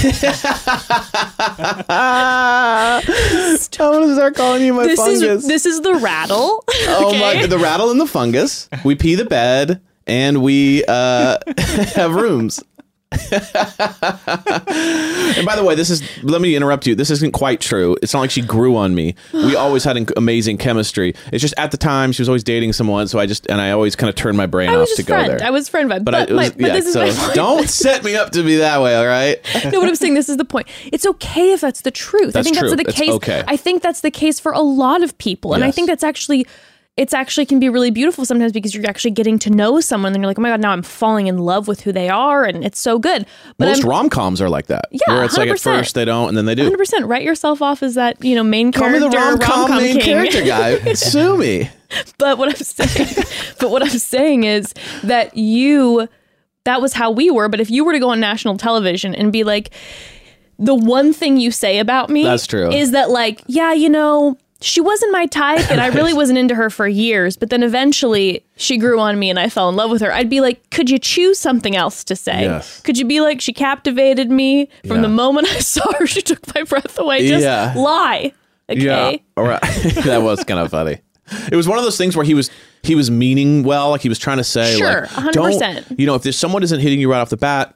gonna 4.01 4.15
start 4.15 4.35
calling 4.35 4.63
you 4.63 4.73
my 4.73 4.87
this 4.87 4.99
fungus. 4.99 5.21
is 5.21 5.47
this 5.47 5.65
is 5.65 5.81
the 5.81 5.95
rattle. 5.95 6.63
oh 6.87 7.09
okay? 7.09 7.19
my! 7.19 7.45
The 7.45 7.59
rattle 7.59 7.91
and 7.91 7.99
the 7.99 8.07
fungus. 8.07 8.69
We 8.83 8.95
pee 8.95 9.15
the 9.15 9.25
bed, 9.25 9.81
and 10.07 10.41
we 10.41 10.83
uh, 10.85 11.37
have 11.93 12.15
rooms. 12.15 12.63
and 15.37 15.45
by 15.45 15.55
the 15.55 15.63
way, 15.63 15.75
this 15.75 15.89
is 15.89 16.01
let 16.23 16.41
me 16.41 16.55
interrupt 16.55 16.87
you. 16.87 16.95
This 16.95 17.09
isn't 17.09 17.31
quite 17.33 17.61
true. 17.61 17.95
It's 18.01 18.13
not 18.13 18.19
like 18.21 18.31
she 18.31 18.41
grew 18.41 18.75
on 18.75 18.95
me. 18.95 19.15
We 19.33 19.55
always 19.65 19.83
had 19.83 19.97
an 19.97 20.07
amazing 20.17 20.57
chemistry. 20.57 21.13
It's 21.31 21.41
just 21.41 21.53
at 21.57 21.71
the 21.71 21.77
time 21.77 22.11
she 22.11 22.21
was 22.21 22.29
always 22.29 22.43
dating 22.43 22.73
someone, 22.73 23.07
so 23.07 23.19
I 23.19 23.25
just 23.25 23.45
and 23.47 23.59
I 23.61 23.71
always 23.71 23.95
kind 23.95 24.09
of 24.09 24.15
turned 24.15 24.37
my 24.37 24.45
brain 24.45 24.69
off 24.69 24.87
to 24.89 24.95
just 24.95 25.07
go 25.07 25.15
there. 25.25 25.39
I 25.43 25.49
was 25.49 25.69
friend 25.69 25.89
vibe. 25.89 26.03
but, 26.03 26.11
But, 26.11 26.15
I, 26.15 26.21
it 26.23 26.29
was, 26.31 26.37
my, 26.37 26.49
but 26.49 26.59
yeah, 26.67 26.73
this 26.73 26.85
is 26.87 26.93
so 26.93 27.05
my 27.05 27.11
point. 27.13 27.33
don't 27.35 27.69
set 27.69 28.03
me 28.03 28.15
up 28.15 28.31
to 28.31 28.43
be 28.43 28.57
that 28.57 28.81
way, 28.81 28.95
all 28.95 29.05
right? 29.07 29.37
no, 29.71 29.79
what 29.79 29.87
I'm 29.89 29.95
saying, 29.95 30.13
this 30.13 30.29
is 30.29 30.37
the 30.37 30.45
point. 30.45 30.67
It's 30.91 31.05
okay 31.05 31.53
if 31.53 31.61
that's 31.61 31.81
the 31.81 31.91
truth. 31.91 32.33
That's 32.33 32.47
I 32.47 32.49
think 32.51 32.57
true. 32.57 32.69
that's 32.69 32.81
the 32.83 32.89
It's 32.89 32.97
case. 32.99 33.09
okay. 33.11 33.43
I 33.47 33.57
think 33.57 33.81
that's 33.81 34.01
the 34.01 34.11
case 34.11 34.39
for 34.39 34.51
a 34.51 34.59
lot 34.61 35.03
of 35.03 35.17
people. 35.17 35.53
And 35.53 35.63
I 35.63 35.71
think 35.71 35.87
that's 35.87 36.03
actually 36.03 36.45
it's 36.97 37.13
actually 37.13 37.45
can 37.45 37.59
be 37.59 37.67
really 37.67 37.91
beautiful 37.91 38.23
sometimes 38.23 38.53
because 38.53 38.73
you're 38.73 38.85
actually 38.87 39.11
getting 39.11 39.37
to 39.39 39.49
know 39.49 39.81
someone 39.81 40.13
and 40.13 40.21
you're 40.23 40.27
like, 40.29 40.39
oh 40.39 40.41
my 40.41 40.49
God, 40.49 40.61
now 40.61 40.71
I'm 40.71 40.81
falling 40.81 41.27
in 41.27 41.37
love 41.37 41.67
with 41.67 41.81
who 41.81 41.91
they 41.91 42.07
are. 42.07 42.45
And 42.45 42.63
it's 42.63 42.79
so 42.79 42.99
good. 42.99 43.25
But 43.57 43.65
Most 43.67 43.83
rom 43.83 44.09
coms 44.09 44.41
are 44.41 44.47
like 44.49 44.67
that. 44.67 44.85
Yeah, 44.91 44.99
where 45.13 45.23
it's 45.25 45.37
like 45.37 45.49
at 45.49 45.57
100%. 45.57 45.61
first 45.61 45.95
they 45.95 46.05
don't, 46.05 46.29
and 46.29 46.37
then 46.37 46.45
they 46.45 46.55
do. 46.55 46.69
100% 46.71 47.09
write 47.09 47.23
yourself 47.23 47.61
off 47.61 47.83
as 47.83 47.95
that, 47.95 48.23
you 48.23 48.33
know, 48.33 48.43
main 48.43 48.71
Call 48.71 48.89
me 48.89 48.99
character. 48.99 49.09
the 49.09 49.17
rom 49.17 49.39
com 49.39 49.71
main 49.77 49.95
king. 49.95 50.03
character 50.05 50.41
guy. 50.45 50.93
Sue 50.93 51.37
me. 51.37 51.69
But 52.17 52.37
what 52.37 52.47
I'm 52.49 52.55
saying, 52.55 53.25
but 53.59 53.71
what 53.71 53.81
I'm 53.83 53.89
saying 53.89 54.45
is 54.45 54.73
that 55.03 55.35
you, 55.35 56.07
that 56.63 56.79
was 56.81 56.93
how 56.93 57.11
we 57.11 57.29
were. 57.29 57.49
But 57.49 57.59
if 57.59 57.69
you 57.69 57.83
were 57.83 57.91
to 57.91 57.99
go 57.99 58.11
on 58.11 58.21
national 58.21 58.55
television 58.57 59.13
and 59.13 59.33
be 59.33 59.43
like, 59.43 59.71
the 60.57 60.73
one 60.73 61.11
thing 61.11 61.35
you 61.35 61.51
say 61.51 61.79
about 61.79 62.09
me, 62.09 62.23
That's 62.23 62.47
true. 62.47 62.71
is 62.71 62.91
that 62.91 63.09
like, 63.09 63.41
yeah, 63.47 63.73
you 63.73 63.89
know, 63.89 64.37
she 64.61 64.79
wasn't 64.81 65.11
my 65.11 65.25
type, 65.25 65.69
and 65.69 65.81
I 65.81 65.87
really 65.87 66.13
wasn't 66.13 66.37
into 66.39 66.55
her 66.55 66.69
for 66.69 66.87
years. 66.87 67.35
But 67.37 67.49
then 67.49 67.61
eventually, 67.61 68.43
she 68.55 68.77
grew 68.77 68.99
on 68.99 69.19
me, 69.19 69.29
and 69.29 69.37
I 69.37 69.49
fell 69.49 69.69
in 69.69 69.75
love 69.75 69.91
with 69.91 70.01
her. 70.01 70.11
I'd 70.13 70.29
be 70.29 70.41
like, 70.41 70.69
could 70.71 70.89
you 70.89 70.97
choose 70.97 71.37
something 71.39 71.75
else 71.75 72.03
to 72.05 72.15
say? 72.15 72.43
Yes. 72.43 72.79
Could 72.81 72.97
you 72.97 73.05
be 73.05 73.21
like, 73.21 73.41
she 73.41 73.53
captivated 73.53 74.31
me 74.31 74.69
from 74.87 74.97
Yeah. 74.97 75.01
the 75.03 75.09
moment 75.09 75.47
I 75.49 75.59
saw 75.59 75.83
her? 75.99 76.07
She 76.07 76.21
took 76.21 76.53
my 76.55 76.63
breath 76.63 76.97
away. 76.97 77.27
Just 77.27 77.43
Yeah. 77.43 77.73
lie. 77.75 78.31
Okay. 78.69 78.81
Yeah. 78.81 79.17
All 79.37 79.43
right. 79.43 79.61
that 80.05 80.21
was 80.23 80.43
kind 80.43 80.59
of 80.59 80.71
funny. 80.71 80.99
It 81.51 81.55
was 81.55 81.67
one 81.67 81.77
of 81.77 81.83
those 81.83 81.97
things 81.97 82.15
where 82.15 82.25
he 82.25 82.33
was 82.35 82.49
he 82.83 82.93
was 82.95 83.09
meaning 83.11 83.63
well, 83.63 83.89
like 83.89 84.01
he 84.01 84.09
was 84.09 84.19
trying 84.19 84.37
to 84.37 84.43
say, 84.43 84.77
Sure, 84.77 85.01
like, 85.01 85.09
100%. 85.09 85.31
don't 85.33 85.99
you 85.99 86.05
know 86.05 86.13
if 86.15 86.21
there's 86.23 86.37
someone 86.37 86.61
isn't 86.63 86.79
hitting 86.79 86.99
you 86.99 87.11
right 87.11 87.19
off 87.19 87.29
the 87.29 87.37
bat, 87.37 87.75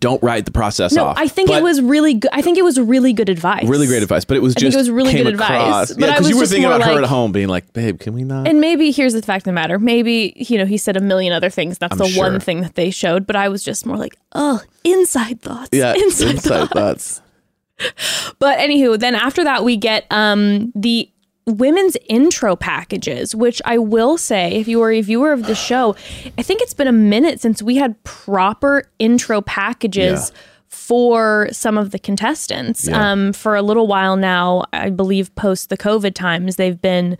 don't 0.00 0.22
write 0.22 0.44
the 0.44 0.50
process 0.50 0.92
No, 0.92 1.04
off. 1.06 1.18
I 1.18 1.28
think 1.28 1.48
But 1.50 1.58
it 1.58 1.62
was 1.62 1.80
really 1.80 2.14
good. 2.14 2.30
I 2.32 2.42
think 2.42 2.58
it 2.58 2.64
was 2.64 2.80
really 2.80 3.12
good 3.12 3.28
advice. 3.28 3.64
really 3.68 3.86
great 3.86 4.02
advice, 4.02 4.24
but 4.24 4.36
it 4.36 4.40
was 4.40 4.54
I 4.56 4.60
think 4.60 4.72
just 4.72 4.74
it 4.76 4.80
was 4.80 4.90
really 4.90 5.12
good 5.12 5.26
advice, 5.26 5.50
across- 5.50 5.92
but 5.92 6.00
yeah, 6.00 6.12
because 6.12 6.30
you 6.30 6.38
were 6.38 6.46
thinking 6.46 6.64
about 6.64 6.82
her 6.82 6.98
at 7.02 7.08
home, 7.08 7.32
being 7.32 7.48
like, 7.48 7.72
babe, 7.72 8.00
can 8.00 8.14
we 8.14 8.24
not? 8.24 8.48
And 8.48 8.60
maybe 8.60 8.90
here's 8.90 9.12
the 9.12 9.22
fact 9.22 9.42
of 9.42 9.44
the 9.44 9.52
matter. 9.52 9.78
Maybe, 9.78 10.32
you 10.36 10.58
know, 10.58 10.66
he 10.66 10.78
said 10.78 10.96
a 10.96 11.00
million 11.00 11.32
other 11.32 11.50
things. 11.50 11.78
That's 11.78 11.92
I'm 11.92 11.98
the 11.98 12.08
sure. 12.08 12.30
one 12.30 12.40
thing 12.40 12.62
that 12.62 12.74
they 12.74 12.90
showed. 12.90 13.26
But 13.26 13.36
I 13.36 13.48
was 13.48 13.62
just 13.62 13.84
more 13.86 13.96
like, 13.96 14.16
oh, 14.32 14.60
inside 14.84 15.40
thoughts. 15.42 15.68
yeah, 15.72 15.94
Inside, 15.94 16.30
inside 16.36 16.68
thoughts. 16.70 17.20
thoughts. 17.20 17.20
But 18.38 18.58
anywho, 18.58 18.98
then 18.98 19.14
after 19.14 19.44
that, 19.44 19.64
we 19.64 19.76
get 19.76 20.06
um 20.10 20.72
the 20.74 21.10
women's 21.46 21.96
intro 22.08 22.56
packages, 22.56 23.34
which 23.34 23.60
I 23.64 23.78
will 23.78 24.16
say, 24.16 24.52
if 24.54 24.66
you 24.68 24.80
are 24.82 24.90
a 24.90 25.00
viewer 25.02 25.32
of 25.32 25.46
the 25.46 25.54
show, 25.54 25.94
I 26.38 26.42
think 26.42 26.62
it's 26.62 26.74
been 26.74 26.88
a 26.88 26.92
minute 26.92 27.40
since 27.40 27.62
we 27.62 27.76
had 27.76 28.02
proper 28.04 28.84
intro 28.98 29.40
packages. 29.42 30.30
Yeah. 30.34 30.40
For 30.68 31.48
some 31.52 31.78
of 31.78 31.92
the 31.92 32.00
contestants, 32.00 32.88
Yeah. 32.88 33.12
um, 33.12 33.32
for 33.32 33.54
a 33.54 33.62
little 33.62 33.86
while 33.86 34.16
now, 34.16 34.64
I 34.72 34.90
believe 34.90 35.32
post 35.36 35.68
the 35.68 35.76
COVID 35.78 36.14
times, 36.14 36.56
they've 36.56 36.80
been 36.80 37.16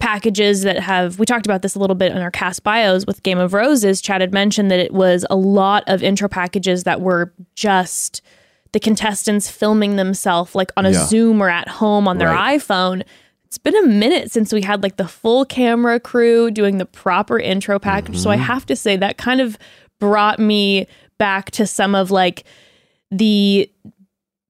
packages 0.00 0.62
that 0.62 0.80
have. 0.80 1.16
We 1.18 1.24
talked 1.24 1.46
about 1.46 1.62
this 1.62 1.76
a 1.76 1.78
little 1.78 1.94
bit 1.94 2.10
in 2.10 2.18
our 2.18 2.32
cast 2.32 2.64
bios 2.64 3.06
with 3.06 3.22
Game 3.22 3.38
of 3.38 3.54
Roses. 3.54 4.00
Chad 4.00 4.20
had 4.22 4.32
mentioned 4.32 4.72
that 4.72 4.80
it 4.80 4.92
was 4.92 5.24
a 5.30 5.36
lot 5.36 5.84
of 5.86 6.02
intro 6.02 6.28
packages 6.28 6.82
that 6.82 7.00
were 7.00 7.32
just 7.54 8.22
the 8.72 8.80
contestants 8.80 9.48
filming 9.48 9.94
themselves 9.96 10.54
like 10.56 10.72
on 10.76 10.84
a 10.84 10.90
Yeah. 10.90 11.06
Zoom 11.06 11.40
or 11.40 11.48
at 11.48 11.68
home 11.68 12.08
on 12.08 12.18
their 12.18 12.28
Right. 12.30 12.60
iPhone. 12.60 13.02
It's 13.46 13.58
been 13.58 13.76
a 13.76 13.86
minute 13.86 14.30
since 14.30 14.52
we 14.52 14.62
had 14.62 14.82
like 14.82 14.96
the 14.96 15.08
full 15.08 15.44
camera 15.44 15.98
crew 16.00 16.50
doing 16.50 16.78
the 16.78 16.86
proper 16.86 17.38
intro 17.38 17.78
package. 17.78 18.18
So 18.18 18.30
I 18.30 18.34
Mm-hmm. 18.36 18.44
have 18.44 18.66
to 18.66 18.76
say 18.76 18.96
that 18.96 19.16
kind 19.18 19.40
of 19.40 19.56
brought 20.00 20.38
me 20.38 20.86
back 21.18 21.50
to 21.52 21.66
some 21.66 21.94
of 21.94 22.10
like 22.10 22.44
the 23.10 23.70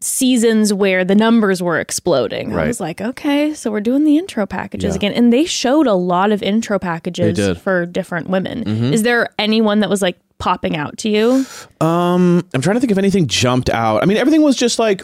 seasons 0.00 0.72
where 0.72 1.04
the 1.04 1.14
numbers 1.14 1.62
were 1.62 1.80
exploding. 1.80 2.54
I 2.54 2.66
was 2.66 2.80
like, 2.80 3.00
okay, 3.00 3.54
so 3.54 3.70
we're 3.70 3.80
doing 3.80 4.04
the 4.04 4.18
intro 4.18 4.46
packages 4.46 4.94
Yeah. 4.94 4.96
again. 4.96 5.12
And 5.12 5.32
they 5.32 5.44
showed 5.46 5.86
a 5.86 5.94
lot 5.94 6.32
of 6.32 6.42
intro 6.42 6.78
packages. 6.78 7.38
Mm-hmm. 7.38 7.60
for 7.60 7.86
different 7.86 8.28
women. 8.28 8.92
Is 8.92 9.02
there 9.02 9.28
anyone 9.38 9.80
that 9.80 9.90
was 9.90 10.02
like 10.02 10.18
popping 10.38 10.76
out 10.76 10.98
to 10.98 11.08
you? 11.08 11.44
Um, 11.80 12.46
I'm 12.54 12.60
trying 12.60 12.76
to 12.76 12.80
think 12.80 12.92
if 12.92 12.98
anything 12.98 13.26
jumped 13.26 13.70
out. 13.70 14.02
I 14.02 14.06
mean, 14.06 14.16
everything 14.18 14.42
was 14.42 14.56
just 14.56 14.78
like, 14.78 15.02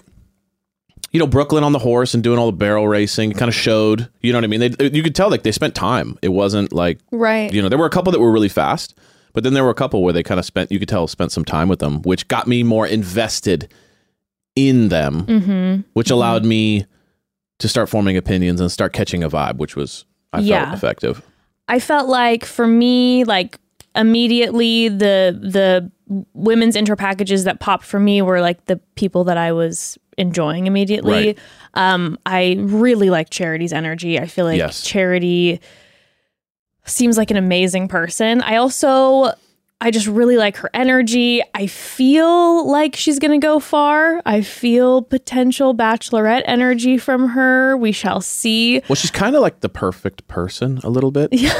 you 1.13 1.19
know, 1.21 1.27
Brooklyn 1.27 1.63
on 1.65 1.73
the 1.73 1.79
horse 1.79 2.15
and 2.15 2.23
doing 2.23 2.39
all 2.39 2.47
the 2.47 2.57
barrel 2.57 2.89
racing. 2.89 3.33
Kind 3.33 3.49
of 3.49 3.55
showed, 3.55 4.09
you 4.21 4.33
know 4.33 4.39
what 4.39 4.45
I 4.45 4.47
mean? 4.49 4.61
They, 4.61 4.91
you 4.91 5.03
could 5.03 5.15
tell 5.15 5.31
like 5.31 5.43
they 5.43 5.53
spent 5.53 5.75
time. 5.75 6.19
It 6.23 6.29
wasn't 6.31 6.73
like, 6.73 6.99
Right. 7.11 7.53
you 7.53 7.61
know, 7.63 7.69
there 7.69 7.79
were 7.79 7.87
a 7.87 7.91
couple 7.91 8.13
that 8.13 8.21
were 8.21 8.33
really 8.33 8.49
fast, 8.49 8.95
but 9.35 9.45
then 9.45 9.53
there 9.55 9.63
were 9.65 9.71
a 9.71 9.75
couple 9.75 10.03
where 10.03 10.13
they 10.13 10.23
kind 10.23 10.39
of 10.41 10.45
spent. 10.47 10.73
You 10.73 10.79
could 10.79 10.89
tell 10.89 11.07
spent 11.07 11.31
some 11.33 11.45
time 11.45 11.69
with 11.69 11.79
them, 11.81 12.03
which 12.03 12.29
got 12.29 12.47
me 12.47 12.63
more 12.63 12.87
invested 12.87 13.69
in 14.57 14.89
them, 14.89 15.25
Mm-hmm. 15.27 15.81
which 15.95 16.11
allowed 16.11 16.45
me 16.45 16.87
to 17.59 17.69
start 17.69 17.89
forming 17.89 18.17
opinions 18.17 18.61
and 18.61 18.71
start 18.73 18.93
catching 18.93 19.23
a 19.23 19.31
vibe, 19.31 19.57
which 19.57 19.77
was 19.77 20.05
I 20.33 20.41
Yeah. 20.41 20.65
felt 20.65 20.77
effective. 20.77 21.23
I 21.69 21.79
felt 21.79 22.09
like 22.09 22.45
for 22.45 22.67
me, 22.67 23.25
like 23.25 23.59
immediately 23.95 24.89
the 24.89 25.39
the 25.41 25.91
women's 26.35 26.77
intro 26.77 26.97
packages 26.97 27.45
that 27.45 27.61
popped 27.61 27.85
for 27.85 28.01
me 28.01 28.21
were 28.23 28.41
like 28.41 28.65
the 28.67 28.77
people 28.97 29.25
that 29.25 29.37
I 29.39 29.53
was 29.53 29.99
enjoying 30.19 30.67
immediately. 30.67 31.27
Right. 31.27 31.39
Um, 31.75 32.19
I 32.27 32.57
really 32.59 33.11
like 33.11 33.31
Charity's 33.31 33.73
energy. 33.73 34.19
I 34.19 34.27
feel 34.27 34.45
like 34.45 34.59
Yes. 34.59 34.83
Charity 34.83 35.61
seems 36.85 37.17
like 37.17 37.31
an 37.31 37.37
amazing 37.37 37.89
person. 37.89 38.43
I 38.43 38.57
also 38.57 39.33
I 39.85 39.91
just 39.91 40.07
really 40.07 40.37
like 40.37 40.59
her 40.59 40.71
energy. 40.75 41.43
I 41.55 41.67
feel 41.67 42.71
like 42.71 42.95
she's 42.95 43.19
going 43.19 43.33
to 43.33 43.45
go 43.45 43.59
far. 43.59 44.23
I 44.25 44.41
feel 44.41 45.03
potential 45.03 45.75
bachelorette 45.75 46.43
energy 46.45 46.99
from 46.99 47.31
her. 47.31 47.77
We 47.77 47.91
shall 47.91 48.21
see. 48.21 48.81
Well, 48.89 48.95
she's 48.95 49.11
kind 49.11 49.35
of 49.35 49.43
like 49.43 49.59
the 49.59 49.69
perfect 49.69 50.29
person 50.29 50.79
a 50.85 50.89
little 50.89 51.11
bit. 51.11 51.31
Yeah. 51.43 51.53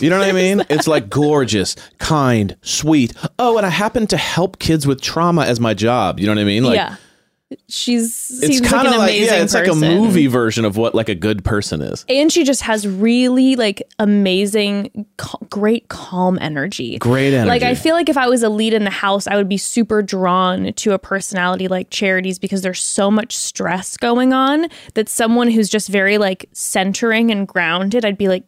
You 0.00 0.08
know 0.10 0.18
what 0.18 0.28
I 0.28 0.32
mean? 0.32 0.62
It's 0.70 0.86
like 0.86 1.10
gorgeous, 1.10 1.76
kind, 1.98 2.56
sweet. 2.62 3.12
Oh, 3.38 3.56
and 3.58 3.66
I 3.66 3.70
happen 3.70 4.06
to 4.08 4.16
help 4.16 4.58
kids 4.58 4.86
with 4.86 5.00
trauma 5.02 5.44
as 5.44 5.58
my 5.60 5.74
job. 5.74 6.18
You 6.18 6.26
know 6.26 6.32
what 6.34 6.40
I 6.40 6.44
mean? 6.44 6.64
Like 6.64 6.76
yeah. 6.76 6.96
She's 7.68 8.02
it's 8.42 8.58
seems 8.58 8.60
like 8.62 8.70
kind 8.70 8.88
an 8.88 8.94
of 8.94 8.98
like 9.00 9.10
amazing 9.10 9.34
yeah, 9.38 9.42
it's 9.44 9.52
person. 9.54 9.80
like 9.80 9.90
a 9.90 9.94
movie 10.00 10.26
version 10.26 10.64
of 10.64 10.76
what 10.76 10.96
like 10.96 11.08
a 11.08 11.14
good 11.14 11.44
person 11.44 11.80
is. 11.80 12.04
And 12.08 12.32
she 12.32 12.42
just 12.42 12.62
has 12.62 12.88
really 12.88 13.54
like 13.54 13.82
amazing, 14.00 15.06
cal- 15.16 15.46
great, 15.48 15.88
calm 15.88 16.38
energy. 16.40 16.98
Great 16.98 17.32
energy. 17.32 17.48
Like 17.48 17.62
I 17.62 17.74
feel 17.76 17.94
like 17.94 18.08
if 18.08 18.16
I 18.16 18.26
was 18.28 18.42
a 18.42 18.48
lead 18.48 18.74
in 18.74 18.82
the 18.82 18.90
house, 18.90 19.28
I 19.28 19.36
would 19.36 19.48
be 19.48 19.58
super 19.58 20.02
drawn 20.02 20.72
to 20.72 20.92
a 20.92 20.98
personality 20.98 21.68
like 21.68 21.90
Charity's 21.90 22.40
because 22.40 22.62
there's 22.62 22.82
so 22.82 23.12
much 23.12 23.36
stress 23.36 23.96
going 23.96 24.32
on 24.32 24.66
that 24.94 25.08
someone 25.08 25.48
who's 25.48 25.68
just 25.68 25.88
very 25.88 26.18
like 26.18 26.48
centering 26.52 27.30
and 27.30 27.46
grounded, 27.46 28.04
I'd 28.04 28.18
be 28.18 28.26
like, 28.26 28.42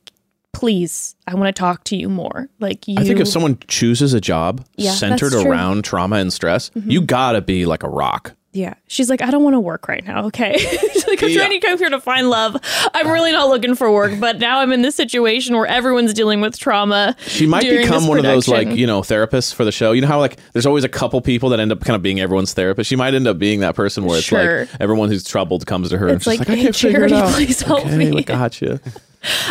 please, 0.52 1.14
I 1.28 1.34
want 1.36 1.54
to 1.54 1.58
talk 1.58 1.84
to 1.84 1.96
you 1.96 2.08
more. 2.08 2.48
Like 2.58 2.88
you. 2.88 2.96
I 2.98 3.04
think 3.04 3.20
if 3.20 3.28
someone 3.28 3.58
chooses 3.68 4.12
a 4.12 4.20
job 4.20 4.64
Yeah, 4.76 4.90
centered. 4.90 5.32
Mm-hmm. 5.34 5.46
around 5.48 5.84
trauma 5.84 6.16
and 6.16 6.32
stress, 6.32 6.72
you 6.74 7.00
gotta 7.00 7.40
be 7.40 7.64
like 7.64 7.84
a 7.84 7.88
rock. 7.88 8.34
Yeah. 8.58 8.74
She's 8.88 9.08
like, 9.08 9.22
I 9.22 9.30
don't 9.30 9.44
want 9.44 9.54
to 9.54 9.60
work 9.60 9.86
right 9.86 10.04
now. 10.04 10.24
Okay. 10.26 10.56
She's 10.58 11.06
like, 11.06 11.22
I'm 11.22 11.28
Yeah. 11.28 11.36
trying 11.46 11.60
to 11.60 11.64
come 11.66 11.78
here 11.78 11.90
to 11.90 12.00
find 12.00 12.28
love. 12.28 12.56
I'm 12.92 13.08
really 13.08 13.30
not 13.30 13.48
looking 13.48 13.76
for 13.76 13.92
work, 13.92 14.18
but 14.18 14.40
now 14.40 14.58
I'm 14.58 14.72
in 14.72 14.82
this 14.82 14.96
situation 14.96 15.54
where 15.56 15.66
everyone's 15.66 16.12
dealing 16.12 16.40
with 16.40 16.58
trauma. 16.58 17.14
She 17.20 17.46
might 17.46 17.62
become 17.62 18.08
one 18.08 18.18
of 18.18 18.24
those 18.24 18.48
like 18.48 18.68
you 18.70 18.86
know 18.86 19.02
therapists 19.02 19.54
for 19.54 19.64
the 19.64 19.70
show. 19.70 19.92
You 19.92 20.00
know 20.00 20.08
how 20.08 20.18
like 20.18 20.38
there's 20.54 20.66
always 20.66 20.82
a 20.82 20.88
couple 20.88 21.20
people 21.20 21.50
that 21.50 21.60
end 21.60 21.70
up 21.70 21.80
kind 21.84 21.94
of 21.94 22.02
being 22.02 22.18
everyone's 22.18 22.52
therapist. 22.52 22.88
She 22.90 22.96
might 22.96 23.14
end 23.14 23.28
up 23.28 23.38
being 23.38 23.60
that 23.60 23.76
person 23.76 24.04
where 24.04 24.16
it's 24.18 24.26
Sure. 24.26 24.60
like 24.62 24.68
everyone 24.80 25.08
who's 25.08 25.22
troubled 25.22 25.64
comes 25.66 25.90
to 25.90 25.98
her 25.98 26.08
and 26.08 26.16
It's 26.16 26.24
she's 26.24 26.38
like, 26.40 26.48
like, 26.48 26.58
I 26.58 26.62
can't 26.62 26.74
figure 26.76 27.04
it 27.04 27.12
out. 27.12 27.32
please 27.34 27.60
help 27.62 27.86
okay, 27.86 27.96
me." 28.10 28.22
Gotcha. 28.24 28.80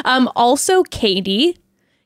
Um, 0.05 0.30
also, 0.36 0.84
Katie. 0.84 1.58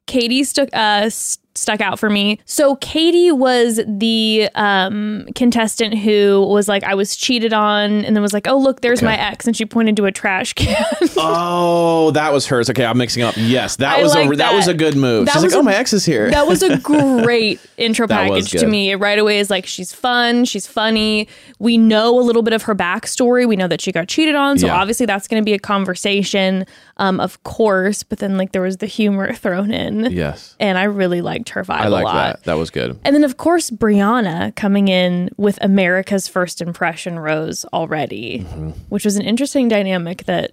Katie 0.07 0.43
stuck 0.43 0.69
uh, 0.73 1.09
stuck 1.55 1.81
out 1.81 1.99
for 1.99 2.09
me. 2.09 2.39
So 2.45 2.75
Katie 2.77 3.31
was 3.31 3.79
the 3.87 4.49
um, 4.55 5.27
contestant 5.35 5.97
who 5.97 6.45
was 6.49 6.67
like, 6.67 6.83
I 6.83 6.95
was 6.95 7.15
cheated 7.15 7.51
on, 7.53 8.05
and 8.05 8.15
then 8.15 8.21
was 8.21 8.33
like, 8.33 8.47
Oh, 8.47 8.57
look, 8.57 8.81
there's 8.81 8.99
Okay. 8.99 9.05
my 9.07 9.17
ex, 9.17 9.45
and 9.47 9.55
she 9.55 9.65
pointed 9.65 9.95
to 9.97 10.05
a 10.05 10.11
trash 10.11 10.53
can. 10.53 10.85
Oh, 11.23 12.11
that 12.11 12.33
was 12.33 12.47
hers. 12.47 12.69
Okay, 12.69 12.85
I'm 12.85 12.97
mixing 12.97 13.21
up. 13.23 13.35
Yes, 13.37 13.75
that 13.77 13.99
I 13.99 14.01
was 14.03 14.15
a 14.15 14.27
that. 14.27 14.37
that. 14.37 14.53
was 14.55 14.67
a 14.67 14.73
good 14.73 14.95
move. 14.95 15.25
That 15.27 15.33
She's 15.33 15.43
was 15.43 15.53
like, 15.53 15.59
oh, 15.59 15.63
my 15.63 15.75
ex 15.75 15.93
is 15.93 16.03
here. 16.05 16.29
that 16.31 16.47
was 16.47 16.63
a 16.63 16.77
great 16.79 17.59
intro 17.77 18.07
package 18.07 18.51
to 18.51 18.65
me. 18.67 18.91
It 18.91 18.95
right 18.95 19.19
away 19.19 19.39
is 19.39 19.49
like 19.49 19.65
she's 19.65 19.93
fun, 19.93 20.45
she's 20.45 20.65
funny. 20.67 21.27
We 21.59 21.77
know 21.77 22.17
a 22.19 22.21
little 22.21 22.41
bit 22.41 22.53
of 22.53 22.63
her 22.63 22.75
backstory. 22.75 23.47
We 23.47 23.55
know 23.55 23.67
that 23.67 23.81
she 23.81 23.91
got 23.91 24.07
cheated 24.07 24.35
on, 24.35 24.57
so 24.57 24.67
Yeah. 24.67 24.75
obviously 24.79 25.05
that's 25.05 25.27
going 25.27 25.41
to 25.41 25.45
be 25.45 25.53
a 25.53 25.59
conversation, 25.59 26.65
um, 27.01 27.19
of 27.19 27.41
course. 27.43 28.03
But 28.03 28.19
then 28.19 28.37
like 28.37 28.51
there 28.53 28.61
was 28.61 28.77
the 28.77 28.85
humor 28.85 29.33
thrown 29.43 29.71
in, 29.73 30.11
yes, 30.11 30.55
and 30.59 30.77
I 30.77 30.83
really 30.83 31.21
liked 31.21 31.49
her 31.49 31.63
vibe 31.63 31.81
I 31.81 31.87
like 31.87 32.03
a 32.03 32.05
lot. 32.05 32.13
that. 32.37 32.43
That 32.45 32.53
was 32.57 32.69
good. 32.69 32.97
And 33.03 33.15
then, 33.15 33.23
of 33.23 33.37
course, 33.37 33.69
Brianna 33.71 34.55
coming 34.55 34.87
in 34.87 35.29
with 35.37 35.57
America's 35.61 36.27
first 36.27 36.61
impression 36.61 37.19
rose 37.19 37.65
already, 37.73 38.45
Mm-hmm. 38.47 38.69
which 38.89 39.03
was 39.03 39.15
an 39.17 39.23
interesting 39.23 39.67
dynamic 39.67 40.25
that 40.25 40.51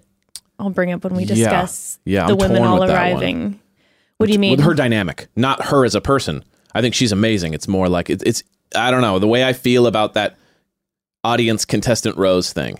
I'll 0.57 0.69
bring 0.71 0.91
up 0.91 1.03
when 1.05 1.15
we 1.15 1.23
discuss 1.25 1.99
Yeah, 2.03 2.25
the 2.27 2.33
I'm 2.33 2.37
women 2.39 2.63
all 2.63 2.83
arriving. 2.83 3.59
What 4.17 4.25
do 4.27 4.33
you 4.33 4.39
mean? 4.39 4.51
With 4.57 4.65
her 4.65 4.73
dynamic, 4.73 5.27
not 5.37 5.65
her 5.67 5.85
as 5.85 5.95
a 5.95 6.01
person. 6.01 6.43
I 6.75 6.81
think 6.81 6.93
she's 6.93 7.11
amazing. 7.13 7.53
It's 7.53 7.67
more 7.67 7.87
like 7.87 8.09
it's. 8.09 8.23
it's 8.23 8.43
I 8.75 8.91
don't 8.91 9.01
know 9.01 9.17
the 9.19 9.27
way 9.27 9.43
I 9.45 9.53
feel 9.53 9.87
about 9.87 10.13
that 10.15 10.37
audience 11.23 11.63
contestant 11.65 12.17
rose 12.17 12.51
thing. 12.53 12.79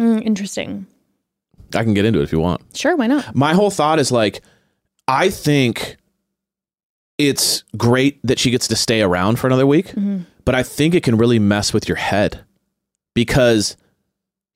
Mm, 0.00 0.22
interesting. 0.24 0.86
I 1.74 1.82
can 1.84 1.94
get 1.94 2.04
into 2.04 2.20
it 2.20 2.24
if 2.24 2.32
you 2.32 2.40
want. 2.40 2.60
Sure, 2.76 2.96
why 2.96 3.06
not? 3.06 3.34
my 3.34 3.54
whole 3.54 3.70
thought 3.70 3.98
is 3.98 4.10
like 4.12 4.42
I 5.08 5.30
think 5.30 5.96
it's 7.18 7.64
great 7.76 8.18
that 8.24 8.38
she 8.38 8.50
gets 8.50 8.66
to 8.68 8.76
stay 8.76 9.02
around 9.02 9.38
for 9.38 9.46
another 9.46 9.66
week, 9.66 9.88
Mm-hmm. 9.88 10.20
but 10.44 10.54
I 10.54 10.62
think 10.62 10.94
it 10.94 11.02
can 11.02 11.16
really 11.18 11.38
mess 11.38 11.72
with 11.72 11.86
your 11.88 11.96
head 11.96 12.44
because 13.14 13.76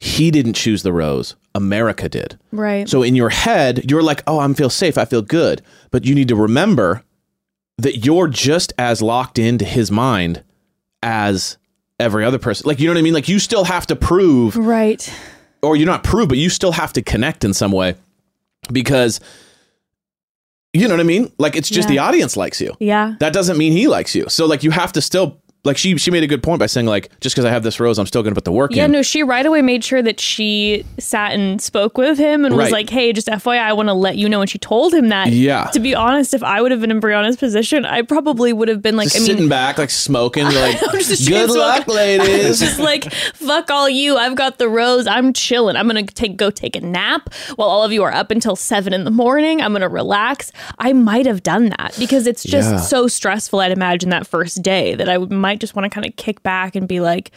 he 0.00 0.30
didn't 0.30 0.54
choose 0.54 0.82
the 0.82 0.92
rose. 0.92 1.36
America 1.54 2.08
did. 2.08 2.38
Right. 2.50 2.88
So 2.88 3.02
in 3.02 3.14
your 3.14 3.28
head, 3.28 3.88
you're 3.90 4.02
like, 4.02 4.22
oh, 4.26 4.38
I 4.40 4.52
feel 4.54 4.70
safe. 4.70 4.98
I 4.98 5.04
feel 5.04 5.22
good. 5.22 5.62
But 5.92 6.04
you 6.04 6.14
need 6.14 6.26
to 6.28 6.36
remember 6.36 7.04
that 7.78 8.04
you're 8.04 8.26
just 8.28 8.72
as 8.76 9.00
locked 9.02 9.38
into 9.38 9.64
his 9.64 9.90
mind 9.90 10.42
as 11.02 11.56
every 12.00 12.24
other 12.24 12.38
person. 12.40 12.66
Like, 12.66 12.80
you 12.80 12.86
know 12.88 12.92
what 12.94 12.98
I 12.98 13.02
mean? 13.02 13.14
Like, 13.14 13.28
you 13.28 13.38
still 13.38 13.64
have 13.64 13.86
to 13.88 13.94
prove, 13.96 14.56
right. 14.56 15.08
Or 15.64 15.76
you're 15.76 15.86
not 15.86 16.04
prove, 16.04 16.28
but 16.28 16.38
you 16.38 16.48
still 16.50 16.72
have 16.72 16.92
to 16.94 17.02
connect 17.02 17.44
in 17.44 17.52
some 17.54 17.72
way 17.72 17.94
because, 18.72 19.20
you 20.72 20.86
know 20.88 20.94
what 20.94 21.00
I 21.00 21.04
mean? 21.04 21.32
Like, 21.38 21.56
it's 21.56 21.68
just 21.68 21.88
Yeah. 21.88 21.94
the 21.94 21.98
audience 22.00 22.36
likes 22.36 22.60
you. 22.60 22.74
Yeah. 22.80 23.14
That 23.20 23.32
doesn't 23.32 23.56
mean 23.58 23.72
he 23.72 23.86
likes 23.88 24.14
you. 24.14 24.26
So, 24.28 24.46
like, 24.46 24.62
you 24.62 24.70
have 24.70 24.92
to 24.92 25.00
still. 25.00 25.40
Like 25.64 25.76
she, 25.78 25.96
she 25.96 26.10
made 26.10 26.22
a 26.22 26.26
good 26.26 26.42
point 26.42 26.58
by 26.58 26.66
saying 26.66 26.86
like 26.86 27.10
just 27.20 27.34
because 27.34 27.44
I 27.44 27.50
have 27.50 27.62
this 27.62 27.80
rose, 27.80 27.98
I'm 27.98 28.06
still 28.06 28.22
going 28.22 28.32
to 28.32 28.36
put 28.36 28.44
the 28.44 28.52
work 28.52 28.72
Yeah, 28.72 28.84
in. 28.84 28.92
Yeah, 28.92 28.98
no, 28.98 29.02
she 29.02 29.22
right 29.22 29.44
away 29.46 29.62
made 29.62 29.82
sure 29.82 30.02
that 30.02 30.20
she 30.20 30.84
sat 30.98 31.32
and 31.32 31.60
spoke 31.60 31.96
with 31.98 32.18
him 32.18 32.44
and 32.44 32.56
was 32.56 32.70
like, 32.70 32.90
hey, 32.90 33.12
just 33.12 33.28
FYI, 33.28 33.58
I 33.60 33.72
want 33.72 33.88
to 33.88 33.94
let 33.94 34.16
you 34.16 34.28
know. 34.28 34.40
And 34.42 34.50
she 34.50 34.58
told 34.58 34.92
him 34.92 35.08
that. 35.08 35.30
Yeah. 35.30 35.64
To 35.72 35.80
be 35.80 35.94
honest, 35.94 36.34
if 36.34 36.42
I 36.42 36.60
would 36.60 36.70
have 36.70 36.80
been 36.80 36.90
in 36.90 37.00
Brianna's 37.00 37.36
position, 37.36 37.84
I 37.86 38.02
probably 38.02 38.52
would 38.52 38.68
have 38.68 38.82
been 38.82 38.96
like, 38.96 39.06
Just 39.06 39.16
I 39.16 39.20
mean, 39.20 39.26
sitting 39.26 39.48
back, 39.48 39.78
like 39.78 39.90
smoking, 39.90 40.44
like, 40.54 40.80
good 41.26 41.50
luck, 41.50 41.86
ladies. 41.88 42.60
just 42.60 42.78
like 42.78 43.12
fuck 43.34 43.70
all 43.70 43.88
you. 43.88 44.16
I've 44.16 44.34
got 44.34 44.58
the 44.58 44.68
rose. 44.68 45.06
I'm 45.06 45.32
chilling. 45.32 45.76
I'm 45.76 45.86
gonna 45.86 46.04
take 46.04 46.36
go 46.36 46.50
take 46.50 46.76
a 46.76 46.80
nap 46.80 47.32
while 47.56 47.68
all 47.68 47.82
of 47.84 47.92
you 47.92 48.02
are 48.02 48.12
up 48.12 48.30
until 48.30 48.56
seven 48.56 48.92
in 48.92 49.04
the 49.04 49.10
morning. 49.10 49.60
I'm 49.62 49.72
gonna 49.72 49.88
relax. 49.88 50.52
I 50.78 50.92
might 50.92 51.26
have 51.26 51.42
done 51.42 51.70
that 51.70 51.94
because 51.98 52.26
it's 52.26 52.42
just 52.42 52.70
Yeah. 52.70 52.76
so 52.80 53.08
stressful. 53.08 53.60
I'd 53.60 53.72
imagine 53.72 54.10
that 54.10 54.26
first 54.26 54.62
day 54.62 54.94
that 54.94 55.08
I 55.08 55.18
would, 55.18 55.30
might 55.54 55.60
just 55.60 55.76
want 55.76 55.84
to 55.84 55.90
kind 55.90 56.04
of 56.06 56.16
kick 56.16 56.42
back 56.42 56.74
and 56.74 56.88
be 56.88 57.00
like, 57.00 57.30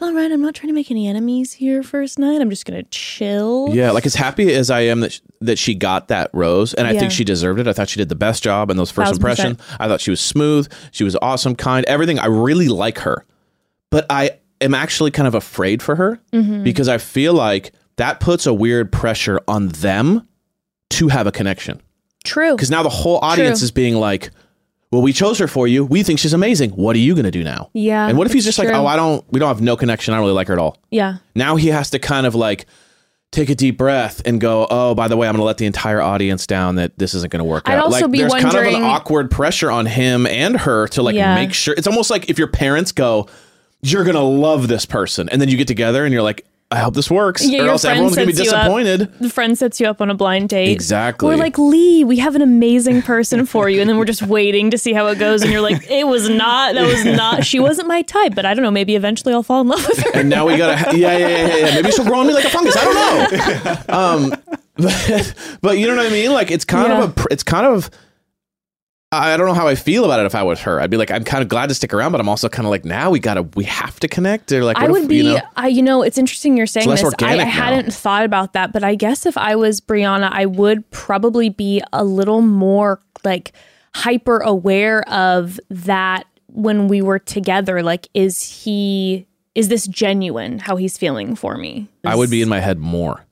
"All 0.00 0.12
right, 0.14 0.30
I'm 0.30 0.40
not 0.40 0.54
trying 0.54 0.68
to 0.68 0.74
make 0.74 0.90
any 0.90 1.08
enemies 1.08 1.52
here 1.52 1.82
first 1.82 2.18
night. 2.18 2.40
I'm 2.40 2.50
just 2.50 2.64
gonna 2.66 2.84
chill." 2.84 3.70
Yeah, 3.72 3.90
like 3.90 4.06
as 4.06 4.14
happy 4.14 4.52
as 4.54 4.70
I 4.70 4.80
am 4.82 5.00
that 5.00 5.12
sh- 5.12 5.20
that 5.40 5.58
she 5.58 5.74
got 5.74 6.08
that 6.08 6.30
rose, 6.32 6.72
and 6.74 6.86
I 6.86 6.92
Yeah. 6.92 7.00
think 7.00 7.12
she 7.12 7.24
deserved 7.24 7.58
it. 7.60 7.66
I 7.66 7.72
thought 7.72 7.88
she 7.88 7.98
did 7.98 8.08
the 8.08 8.14
best 8.14 8.42
job 8.42 8.70
in 8.70 8.76
those 8.76 8.90
first 8.90 9.12
impressions. 9.12 9.58
I 9.80 9.88
thought 9.88 10.00
she 10.00 10.10
was 10.10 10.20
smooth. 10.20 10.70
She 10.92 11.04
was 11.04 11.16
awesome, 11.20 11.54
kind, 11.56 11.84
everything. 11.86 12.18
I 12.18 12.26
really 12.26 12.68
like 12.68 12.98
her, 13.00 13.24
but 13.90 14.06
I 14.08 14.30
am 14.60 14.72
actually 14.74 15.10
kind 15.10 15.26
of 15.26 15.34
afraid 15.34 15.82
for 15.82 15.96
her 15.96 16.20
Mm-hmm. 16.32 16.62
because 16.62 16.88
I 16.88 16.98
feel 16.98 17.34
like 17.34 17.72
that 17.96 18.20
puts 18.20 18.46
a 18.46 18.54
weird 18.54 18.92
pressure 18.92 19.40
on 19.48 19.68
them 19.68 20.26
to 20.90 21.08
have 21.08 21.26
a 21.26 21.32
connection. 21.32 21.80
True. 22.24 22.54
Because 22.56 22.70
now 22.70 22.82
the 22.82 22.88
whole 22.88 23.18
audience 23.20 23.58
True. 23.58 23.64
is 23.64 23.70
being 23.72 23.96
like, 23.96 24.30
"Well, 24.90 25.02
we 25.02 25.12
chose 25.12 25.38
her 25.38 25.46
for 25.48 25.66
you. 25.66 25.84
We 25.84 26.02
think 26.02 26.18
she's 26.18 26.32
amazing. 26.32 26.70
What 26.70 26.94
are 26.96 27.00
you 27.00 27.14
going 27.14 27.24
to 27.24 27.30
do 27.30 27.42
now?" 27.44 27.70
Yeah, 27.72 28.06
And 28.08 28.16
what 28.18 28.26
if 28.26 28.32
he's 28.32 28.44
just 28.44 28.58
like, 28.58 28.68
"Oh, 28.68 28.86
I 28.86 28.96
don't. 28.96 29.24
We 29.32 29.40
don't 29.40 29.48
have 29.48 29.60
no 29.60 29.76
connection. 29.76 30.14
I 30.14 30.16
don't 30.18 30.24
really 30.24 30.34
like 30.36 30.48
her 30.48 30.54
at 30.54 30.58
all." 30.60 30.76
Yeah. 30.90 31.16
Now 31.34 31.56
he 31.56 31.68
has 31.68 31.90
to 31.90 31.98
kind 31.98 32.26
of 32.26 32.34
like 32.34 32.66
take 33.32 33.50
a 33.50 33.54
deep 33.56 33.76
breath 33.76 34.22
and 34.24 34.40
go, 34.40 34.66
"Oh, 34.70 34.94
by 34.94 35.08
the 35.08 35.16
way, 35.16 35.26
I'm 35.26 35.32
going 35.34 35.40
to 35.40 35.44
let 35.46 35.58
the 35.58 35.66
entire 35.66 36.00
audience 36.00 36.46
down 36.46 36.76
that 36.76 36.96
this 36.98 37.14
isn't 37.14 37.32
going 37.32 37.40
to 37.40 37.44
work 37.44 37.68
I'd 37.68 37.78
out." 37.78 37.86
also 37.86 38.02
like 38.02 38.10
be 38.12 38.18
there's 38.18 38.32
kind 38.34 38.54
of 38.54 38.62
an 38.64 38.82
awkward 38.82 39.30
pressure 39.30 39.70
on 39.70 39.86
him 39.86 40.26
and 40.26 40.56
her 40.58 40.86
to 40.88 41.02
like 41.02 41.16
Yeah. 41.16 41.34
make 41.34 41.52
sure. 41.52 41.74
It's 41.76 41.86
almost 41.88 42.10
like 42.10 42.30
if 42.30 42.38
your 42.38 42.48
parents 42.48 42.92
go, 42.92 43.26
"You're 43.82 44.04
going 44.04 44.14
to 44.16 44.20
love 44.22 44.68
this 44.68 44.86
person," 44.86 45.28
and 45.28 45.40
then 45.40 45.48
you 45.48 45.56
get 45.56 45.66
together 45.66 46.04
and 46.04 46.12
you're 46.12 46.22
like, 46.22 46.46
"I 46.70 46.78
hope 46.78 46.94
this 46.94 47.10
works," 47.10 47.46
Yeah, 47.46 47.64
or 47.64 47.68
else 47.70 47.84
everyone's 47.84 48.16
going 48.16 48.26
to 48.28 48.32
be 48.32 48.36
sets 48.36 48.50
you 48.50 48.56
up. 48.56 48.62
disappointed. 48.64 49.12
The 49.20 49.30
friend 49.30 49.56
sets 49.56 49.80
you 49.80 49.86
up 49.86 50.00
on 50.00 50.10
a 50.10 50.14
blind 50.14 50.48
date. 50.48 50.70
Exactly. 50.72 51.28
We're 51.28 51.36
like, 51.36 51.56
Lee, 51.58 52.02
we 52.04 52.16
have 52.18 52.34
an 52.34 52.42
amazing 52.42 53.02
person 53.02 53.46
for 53.46 53.68
you. 53.68 53.80
And 53.80 53.88
then 53.88 53.96
we're 53.96 54.04
just 54.06 54.22
waiting 54.22 54.70
to 54.70 54.78
see 54.78 54.92
how 54.92 55.06
it 55.08 55.18
goes. 55.18 55.42
And 55.42 55.52
you're 55.52 55.60
like, 55.60 55.88
it 55.90 56.06
was 56.08 56.28
not, 56.28 56.74
that 56.74 56.86
was 56.86 57.04
not, 57.04 57.44
she 57.44 57.60
wasn't 57.60 57.86
my 57.88 58.02
type, 58.02 58.34
but 58.34 58.44
I 58.46 58.54
don't 58.54 58.62
know, 58.64 58.70
maybe 58.70 58.96
eventually 58.96 59.32
I'll 59.34 59.42
fall 59.42 59.60
in 59.60 59.68
love 59.68 59.86
with 59.86 59.98
her. 59.98 60.10
and 60.14 60.28
now 60.28 60.46
we 60.46 60.56
gotta 60.56 60.96
yeah 60.96 61.16
yeah 61.16 61.28
yeah 61.28 61.56
yeah 61.56 61.74
maybe 61.74 61.90
she'll 61.92 62.04
grow 62.04 62.20
on 62.20 62.26
me 62.26 62.34
like 62.34 62.44
a 62.44 62.50
fungus 62.50 62.76
i 62.76 62.84
don't 62.84 63.88
know 63.88 63.94
um 63.98 64.34
but, 64.76 65.34
but 65.60 65.78
you 65.78 65.86
know 65.86 65.94
what 65.96 66.06
i 66.06 66.10
mean 66.10 66.32
like 66.32 66.50
it's 66.50 66.64
kind 66.64 66.88
Yeah. 66.88 67.04
of 67.04 67.16
a 67.18 67.26
it's 67.30 67.42
kind 67.44 67.66
of 67.66 67.90
I 69.14 69.36
don't 69.36 69.46
know 69.46 69.54
how 69.54 69.68
I 69.68 69.74
feel 69.74 70.04
about 70.04 70.20
it 70.20 70.26
if 70.26 70.34
I 70.34 70.42
was 70.42 70.60
her. 70.60 70.80
I'd 70.80 70.90
be 70.90 70.96
like, 70.96 71.10
I'm 71.10 71.24
kind 71.24 71.42
of 71.42 71.48
glad 71.48 71.68
to 71.68 71.74
stick 71.74 71.94
around, 71.94 72.12
but 72.12 72.20
I'm 72.20 72.28
also 72.28 72.48
kind 72.48 72.66
of 72.66 72.70
like, 72.70 72.84
now 72.84 73.10
we 73.10 73.18
gotta, 73.18 73.42
we 73.42 73.64
have 73.64 73.98
to 74.00 74.08
connect. 74.08 74.52
Or 74.52 74.64
like, 74.64 74.76
I 74.76 74.88
would 74.88 75.02
if, 75.02 75.08
be, 75.08 75.16
you 75.16 75.22
know, 75.24 75.40
I, 75.56 75.68
you 75.68 75.82
know, 75.82 76.02
it's 76.02 76.18
interesting 76.18 76.56
you're 76.56 76.66
saying 76.66 76.88
this. 76.88 77.04
I, 77.22 77.38
I 77.38 77.44
hadn't 77.44 77.92
thought 77.92 78.24
about 78.24 78.52
that, 78.54 78.72
but 78.72 78.84
I 78.84 78.94
guess 78.94 79.26
if 79.26 79.36
I 79.36 79.56
was 79.56 79.80
Brianna, 79.80 80.30
I 80.32 80.46
would 80.46 80.90
probably 80.90 81.48
be 81.48 81.82
a 81.92 82.04
little 82.04 82.42
more 82.42 83.00
like 83.24 83.52
hyper 83.94 84.38
aware 84.38 85.08
of 85.08 85.58
that 85.70 86.26
when 86.48 86.88
we 86.88 87.02
were 87.02 87.18
together. 87.18 87.82
Like, 87.82 88.08
is 88.14 88.64
he, 88.64 89.26
is 89.54 89.68
this 89.68 89.86
genuine 89.86 90.58
how 90.58 90.76
he's 90.76 90.98
feeling 90.98 91.36
for 91.36 91.56
me? 91.56 91.88
I 92.04 92.14
would 92.14 92.30
be 92.30 92.42
in 92.42 92.48
my 92.48 92.60
head 92.60 92.78
more. 92.78 93.24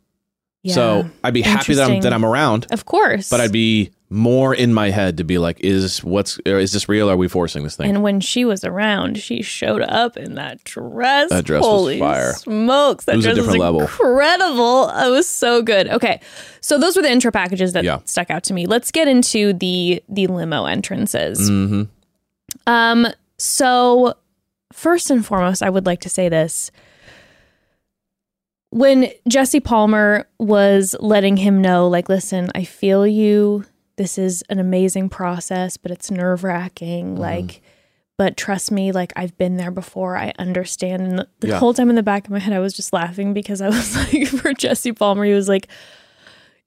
So 0.64 1.10
I'd 1.24 1.34
be 1.34 1.42
happy 1.42 1.74
that 1.74 1.90
I'm 1.90 2.00
that 2.02 2.12
I'm 2.12 2.24
around, 2.24 2.68
Of 2.70 2.84
course. 2.84 3.28
but 3.28 3.40
I'd 3.40 3.50
be 3.50 3.90
more 4.12 4.54
in 4.54 4.74
my 4.74 4.90
head 4.90 5.16
to 5.16 5.24
be 5.24 5.38
like, 5.38 5.58
is 5.60 6.04
what's 6.04 6.38
is 6.44 6.72
this 6.72 6.88
real? 6.88 7.08
Are 7.10 7.16
we 7.16 7.28
forcing 7.28 7.62
this 7.64 7.76
thing? 7.76 7.88
And 7.88 8.02
when 8.02 8.20
she 8.20 8.44
was 8.44 8.62
around, 8.62 9.18
she 9.18 9.40
showed 9.42 9.80
up 9.82 10.16
in 10.16 10.34
that 10.34 10.62
dress. 10.64 11.30
That 11.30 11.44
dress 11.44 11.62
was 11.62 11.68
Holy 11.68 11.98
fire. 11.98 12.32
smokes! 12.34 13.06
That 13.06 13.14
It 13.14 13.16
was 13.16 13.24
a 13.26 13.28
dress 13.28 13.36
different 13.36 13.58
was 13.58 13.64
level. 13.64 13.80
incredible. 13.80 14.88
It 14.90 15.10
was 15.10 15.26
so 15.26 15.62
good. 15.62 15.88
Okay, 15.88 16.20
so 16.60 16.78
those 16.78 16.94
were 16.96 17.02
the 17.02 17.10
intro 17.10 17.30
packages 17.32 17.72
that 17.72 17.84
Yeah. 17.84 17.98
stuck 18.04 18.30
out 18.30 18.42
to 18.44 18.54
me. 18.54 18.66
Let's 18.66 18.90
get 18.92 19.08
into 19.08 19.52
the 19.54 20.02
the 20.08 20.26
limo 20.26 20.66
entrances. 20.66 21.48
hmm 21.48 21.84
Um, 22.66 23.06
so 23.38 24.14
first 24.72 25.10
and 25.10 25.24
foremost, 25.24 25.62
I 25.62 25.70
would 25.70 25.86
like 25.86 26.00
to 26.02 26.08
say 26.08 26.28
this. 26.28 26.70
When 28.70 29.10
Jesse 29.28 29.60
Palmer 29.60 30.26
was 30.38 30.96
letting 30.98 31.36
him 31.36 31.60
know, 31.60 31.88
like, 31.88 32.08
listen, 32.08 32.50
I 32.54 32.64
feel 32.64 33.06
you. 33.06 33.64
This 33.96 34.18
is 34.18 34.42
an 34.48 34.58
amazing 34.58 35.08
process, 35.10 35.76
but 35.76 35.90
it's 35.90 36.10
nerve 36.10 36.44
wracking. 36.44 37.12
Mm-hmm. 37.14 37.20
Like, 37.22 37.62
but 38.18 38.36
trust 38.36 38.70
me, 38.70 38.92
like, 38.92 39.12
I've 39.16 39.36
been 39.38 39.56
there 39.56 39.70
before. 39.70 40.16
I 40.16 40.32
understand. 40.38 41.02
And 41.02 41.18
the, 41.20 41.28
the 41.40 41.48
Yeah. 41.48 41.58
whole 41.58 41.74
time 41.74 41.90
in 41.90 41.96
the 41.96 42.02
back 42.02 42.24
of 42.26 42.30
my 42.30 42.38
head, 42.38 42.52
I 42.52 42.58
was 42.60 42.72
just 42.74 42.92
laughing 42.92 43.34
because 43.34 43.60
I 43.60 43.68
was 43.68 43.96
like, 44.12 44.26
for 44.28 44.52
Jesse 44.54 44.92
Palmer, 44.92 45.24
he 45.24 45.32
was 45.32 45.48
like, 45.48 45.68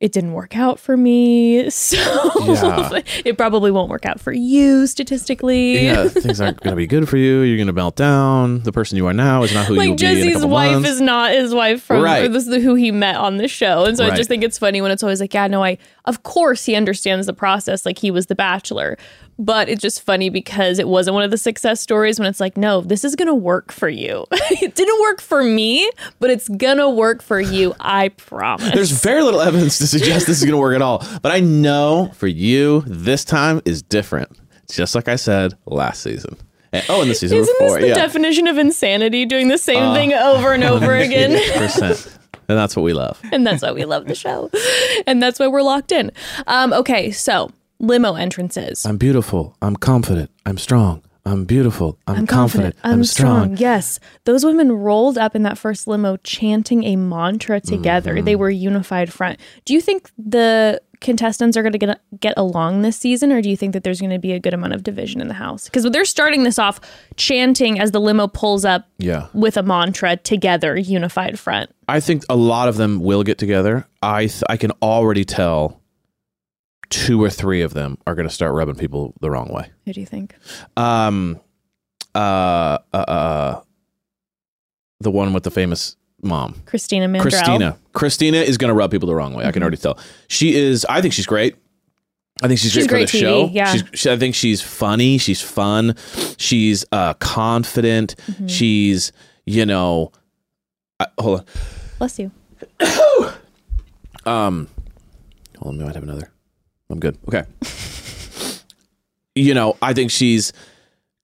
it 0.05 0.11
didn't 0.11 0.33
work 0.33 0.55
out 0.55 0.79
for 0.79 0.95
me. 0.95 1.67
So 1.71 1.97
Yeah. 2.45 3.01
it 3.25 3.37
probably 3.37 3.71
won't 3.71 3.89
work 3.89 4.05
out 4.05 4.19
for 4.19 4.31
you 4.31 4.85
statistically. 4.85 5.83
Yeah, 5.85 6.07
things 6.09 6.39
aren't 6.39 6.59
going 6.61 6.73
to 6.73 6.77
be 6.77 6.85
good 6.85 7.09
for 7.09 7.17
you. 7.17 7.41
You're 7.41 7.57
going 7.57 7.67
to 7.67 7.73
melt 7.73 7.95
down. 7.95 8.61
The 8.61 8.71
person 8.71 8.97
you 8.97 9.07
are 9.07 9.13
now 9.13 9.41
is 9.43 9.53
not 9.53 9.65
who 9.65 9.73
like 9.75 9.91
a 9.93 9.95
Jesse's 9.95 10.45
wife 10.45 10.73
months. 10.73 10.89
is 10.89 11.01
not 11.01 11.31
his 11.31 11.53
wife 11.55 11.81
from 11.81 12.03
Right. 12.03 12.31
this 12.31 12.47
is 12.47 12.63
who 12.63 12.75
he 12.75 12.91
met 12.91 13.15
on 13.15 13.37
the 13.37 13.47
show. 13.47 13.85
And 13.85 13.97
so 13.97 14.05
I 14.05 14.15
just 14.15 14.29
think 14.29 14.43
it's 14.43 14.59
funny 14.59 14.79
when 14.81 14.91
it's 14.91 15.01
always 15.03 15.19
like, 15.19 15.33
yeah, 15.33 15.47
no, 15.47 15.63
I 15.63 15.77
of 16.05 16.21
course 16.23 16.65
he 16.65 16.75
understands 16.75 17.25
the 17.25 17.33
process, 17.33 17.83
like 17.85 17.97
he 17.97 18.11
was 18.11 18.27
the 18.27 18.35
bachelor. 18.35 18.97
But 19.37 19.67
it's 19.67 19.81
just 19.81 20.01
funny 20.01 20.29
because 20.29 20.79
it 20.79 20.87
wasn't 20.87 21.15
one 21.15 21.23
of 21.23 21.31
the 21.31 21.37
success 21.37 21.81
stories 21.81 22.19
when 22.19 22.27
it's 22.27 22.39
like, 22.39 22.55
no, 22.55 22.79
this 22.81 23.03
is 23.03 23.15
gonna 23.15 23.35
work 23.35 23.71
for 23.71 23.89
you. 23.89 24.25
it 24.31 24.75
didn't 24.75 25.01
work 25.01 25.19
for 25.21 25.43
me, 25.43 25.89
but 26.19 26.29
it's 26.29 26.47
gonna 26.47 26.89
work 26.89 27.21
for 27.21 27.41
you. 27.41 27.73
I 27.79 28.09
promise. 28.09 28.71
There's 28.73 28.91
very 28.91 29.23
little 29.23 29.41
evidence 29.41 29.77
to 29.79 29.87
suggest 29.87 30.25
this 30.27 30.37
is 30.39 30.43
going 30.45 30.53
to 30.53 30.57
work 30.57 30.75
at 30.75 30.81
all. 30.81 31.05
But 31.21 31.31
I 31.33 31.39
know 31.41 32.11
for 32.15 32.27
you, 32.27 32.81
this 32.87 33.25
time 33.25 33.61
is 33.65 33.81
different. 33.81 34.29
Just 34.71 34.95
like 34.95 35.07
I 35.09 35.15
said 35.17 35.53
last 35.65 36.01
season. 36.01 36.37
And- 36.71 36.85
oh, 36.89 37.01
and 37.01 37.09
the 37.11 37.15
season 37.15 37.37
Isn't 37.39 37.59
before. 37.59 37.75
this 37.77 37.81
the 37.83 37.87
yeah. 37.89 37.93
Uh, 37.93 37.97
definition 37.97 38.47
of 38.47 38.57
insanity, 38.57 39.25
doing 39.25 39.49
the 39.49 39.57
same 39.57 39.93
thing 39.93 40.13
over 40.13 40.53
and 40.53 40.63
over 40.63 40.95
again? 40.97 41.31
percent. 41.57 42.17
And 42.47 42.57
that's 42.57 42.75
what 42.75 42.83
we 42.83 42.93
love. 42.93 43.19
and 43.31 43.45
that's 43.45 43.61
why 43.63 43.71
we 43.71 43.85
love 43.85 44.05
the 44.07 44.15
show. 44.15 44.49
And 45.07 45.21
that's 45.21 45.39
why 45.39 45.47
we're 45.47 45.61
locked 45.61 45.91
in. 45.91 46.11
Um, 46.47 46.71
okay, 46.73 47.11
so 47.11 47.51
limo 47.79 48.15
entrances. 48.15 48.85
I'm 48.85 48.97
beautiful. 48.97 49.55
I'm 49.61 49.75
confident. 49.75 50.31
I'm 50.45 50.57
strong. 50.57 51.01
I'm 51.27 51.45
beautiful. 51.45 51.97
I'm, 52.05 52.17
I'm 52.17 52.27
confident. 52.27 52.75
I'm, 52.83 53.03
strong. 53.03 53.57
Yes. 53.57 53.99
Those 54.25 54.45
women 54.45 54.71
rolled 54.71 55.17
up 55.17 55.35
in 55.35 55.41
that 55.41 55.57
first 55.57 55.87
limo 55.87 56.17
chanting 56.17 56.83
a 56.83 56.95
mantra 56.97 57.59
together. 57.59 58.15
Mm-hmm. 58.15 58.25
They 58.25 58.35
were 58.35 58.51
unified 58.51 59.11
front. 59.11 59.39
Do 59.65 59.73
you 59.73 59.81
think 59.81 60.11
the 60.19 60.79
contestants 61.01 61.57
are 61.57 61.61
going 61.61 61.73
to 61.73 61.77
get 61.79 61.99
get 62.19 62.33
along 62.37 62.81
this 62.81 62.95
season 62.95 63.31
or 63.31 63.41
do 63.41 63.49
you 63.49 63.57
think 63.57 63.73
that 63.73 63.83
there's 63.83 63.99
going 63.99 64.11
to 64.11 64.17
be 64.19 64.31
a 64.31 64.39
good 64.39 64.53
amount 64.53 64.73
of 64.73 64.83
division 64.83 65.19
in 65.19 65.27
the 65.27 65.33
house? 65.33 65.67
Cuz 65.69 65.83
they're 65.83 66.05
starting 66.05 66.43
this 66.43 66.59
off 66.59 66.79
chanting 67.17 67.79
as 67.79 67.91
the 67.91 67.99
limo 67.99 68.27
pulls 68.27 68.63
up 68.63 68.87
Yeah. 68.99 69.25
with 69.33 69.57
a 69.57 69.63
mantra 69.63 70.17
together, 70.17 70.77
unified 70.77 71.39
front. 71.39 71.71
I 71.89 71.99
think 71.99 72.23
a 72.29 72.35
lot 72.35 72.69
of 72.69 72.77
them 72.77 72.99
will 73.01 73.23
get 73.23 73.37
together. 73.39 73.87
I 74.01 74.27
th- 74.27 74.43
I 74.47 74.57
can 74.57 74.71
already 74.81 75.25
tell 75.25 75.81
two 76.89 77.21
or 77.23 77.29
three 77.29 77.61
of 77.61 77.73
them 77.73 77.97
are 78.07 78.15
going 78.15 78.27
to 78.27 78.33
start 78.33 78.53
rubbing 78.53 78.75
people 78.75 79.13
the 79.21 79.29
wrong 79.29 79.49
way. 79.49 79.69
Who 79.85 79.93
do 79.93 79.99
you 79.99 80.05
think? 80.05 80.35
Um, 80.77 81.39
uh, 82.13 82.77
uh, 82.93 82.97
uh, 82.97 83.61
the 84.99 85.11
one 85.11 85.33
with 85.33 85.43
the 85.43 85.51
famous 85.51 85.95
mom, 86.21 86.55
Christina 86.65 87.07
Mandrell. 87.07 87.21
Christina. 87.21 87.77
Christina 87.93 88.37
is 88.37 88.57
going 88.57 88.69
to 88.69 88.73
rub 88.75 88.91
people 88.91 89.07
the 89.07 89.15
wrong 89.15 89.33
way. 89.33 89.45
I 89.45 89.51
can 89.51 89.61
already 89.61 89.77
tell. 89.77 89.99
She 90.27 90.55
is. 90.55 90.85
I 90.85 91.01
think 91.01 91.13
she's 91.13 91.25
great. 91.25 91.55
I 92.43 92.47
think 92.49 92.59
she's, 92.59 92.73
She's 92.73 92.85
great, 92.87 93.09
for 93.09 93.15
the 93.15 93.23
TV, 93.23 93.27
show. 93.27 93.49
yeah. 93.49 93.71
She's, 93.71 93.83
she, 93.93 94.11
I 94.11 94.17
think 94.17 94.35
she's 94.35 94.61
funny. 94.61 95.17
She's 95.17 95.41
fun. 95.41 95.95
She's 96.37 96.83
uh, 96.91 97.13
confident. 97.13 98.15
Mm-hmm. 98.29 98.47
She's, 98.47 99.13
you 99.45 99.65
know, 99.65 100.11
I, 100.99 101.07
hold 101.17 101.39
on. 101.41 101.45
Bless 101.97 102.19
you. 102.19 102.31
Um, 104.25 104.69
hold 105.59 105.75
on, 105.75 105.81
I 105.81 105.85
might 105.85 105.93
have 105.93 106.03
another. 106.03 106.31
I'm 106.89 106.99
good. 106.99 107.17
Okay. 107.27 107.43
you 109.35 109.53
know, 109.53 109.77
I 109.81 109.93
think 109.93 110.11
she's 110.11 110.53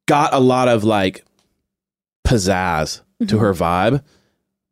got 0.07 0.34
a 0.34 0.39
lot 0.39 0.68
of 0.68 0.84
like 0.84 1.24
pizzazz 2.26 3.01
to 3.20 3.26
mm-hmm. 3.26 3.38
her 3.38 3.53
vibe, 3.53 4.03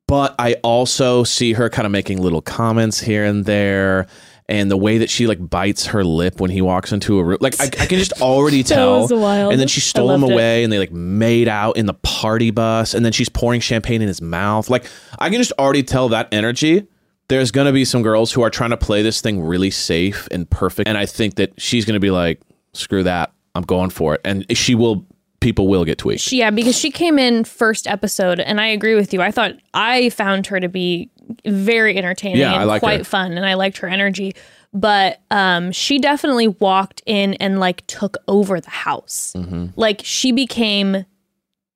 but 0.08 0.36
I 0.40 0.56
also 0.64 1.24
see 1.24 1.54
her 1.54 1.70
kind 1.70 1.86
of 1.86 1.92
making 1.92 2.22
little 2.22 2.42
comments 2.42 3.00
here 3.00 3.26
and 3.26 3.46
there. 3.46 4.08
And 4.48 4.72
the 4.72 4.78
way 4.78 4.98
that 4.98 5.12
she 5.12 5.28
like 5.28 5.48
bites 5.48 5.86
her 5.88 6.04
lip 6.04 6.42
when 6.42 6.50
he 6.50 6.60
walks 6.60 6.92
into 6.92 7.20
a 7.20 7.24
room, 7.24 7.38
like 7.40 7.62
I, 7.62 7.66
I 7.66 7.86
can 7.86 8.00
just 8.00 8.14
already 8.22 8.64
tell. 8.64 9.04
And 9.52 9.60
then 9.60 9.68
she 9.68 9.80
stole 9.80 10.10
him 10.10 10.22
loved 10.22 10.32
it. 10.32 10.34
away, 10.34 10.64
and 10.64 10.74
they 10.74 10.80
like 10.80 10.92
made 10.92 11.48
out 11.48 11.78
in 11.78 11.86
the 11.86 11.94
party 11.94 12.50
bus, 12.50 12.96
and 12.96 13.06
then 13.06 13.12
she's 13.12 13.30
pouring 13.30 13.62
champagne 13.62 14.02
in 14.02 14.08
his 14.08 14.24
mouth. 14.24 14.68
Like 14.68 14.90
I 15.20 15.30
can 15.30 15.38
just 15.38 15.52
already 15.60 15.84
tell 15.84 16.10
that 16.10 16.30
energy. 16.32 16.88
There's 17.30 17.52
gonna 17.52 17.72
be 17.72 17.86
some 17.86 18.02
girls 18.02 18.32
who 18.32 18.42
are 18.42 18.50
trying 18.50 18.72
to 18.72 18.78
play 18.78 19.02
this 19.02 19.22
thing 19.22 19.42
really 19.42 19.72
safe 19.72 20.28
and 20.32 20.50
perfect, 20.50 20.88
and 20.90 20.98
I 20.98 21.06
think 21.06 21.36
that 21.36 21.54
she's 21.60 21.86
gonna 21.86 22.00
be 22.00 22.12
like, 22.12 22.42
"Screw 22.74 23.04
that, 23.04 23.32
I'm 23.56 23.64
going 23.64 23.90
for 23.92 24.16
it," 24.16 24.22
and 24.26 24.46
she 24.58 24.76
will. 24.76 25.06
People 25.40 25.70
will 25.70 25.86
get 25.86 25.98
tweaked. 25.98 26.20
She, 26.22 26.40
yeah, 26.40 26.50
because 26.50 26.78
she 26.78 26.92
came 26.92 27.18
in 27.18 27.46
first 27.46 27.88
episode, 27.88 28.42
and 28.42 28.60
I 28.60 28.68
agree 28.68 28.96
with 28.96 29.14
you. 29.14 29.22
I 29.22 29.32
thought 29.32 29.54
I 29.74 30.10
found 30.10 30.48
her 30.48 30.60
to 30.60 30.68
be 30.68 31.10
very 31.46 31.98
entertaining 31.98 32.40
Yeah, 32.40 32.52
and 32.52 32.62
I 32.62 32.64
like 32.66 32.82
quite 32.82 32.98
her. 33.00 33.04
fun, 33.06 33.32
and 33.32 33.46
I 33.46 33.54
liked 33.54 33.78
her 33.78 33.88
energy. 33.88 34.34
But 34.74 35.22
um, 35.32 35.72
she 35.72 35.98
definitely 35.98 36.50
walked 36.50 37.02
in 37.06 37.36
and 37.36 37.58
like 37.60 37.88
took 37.88 38.18
over 38.28 38.60
the 38.60 38.70
house. 38.70 39.34
Mm-hmm. 39.38 39.68
Like 39.78 40.02
she 40.04 40.34
became 40.34 41.06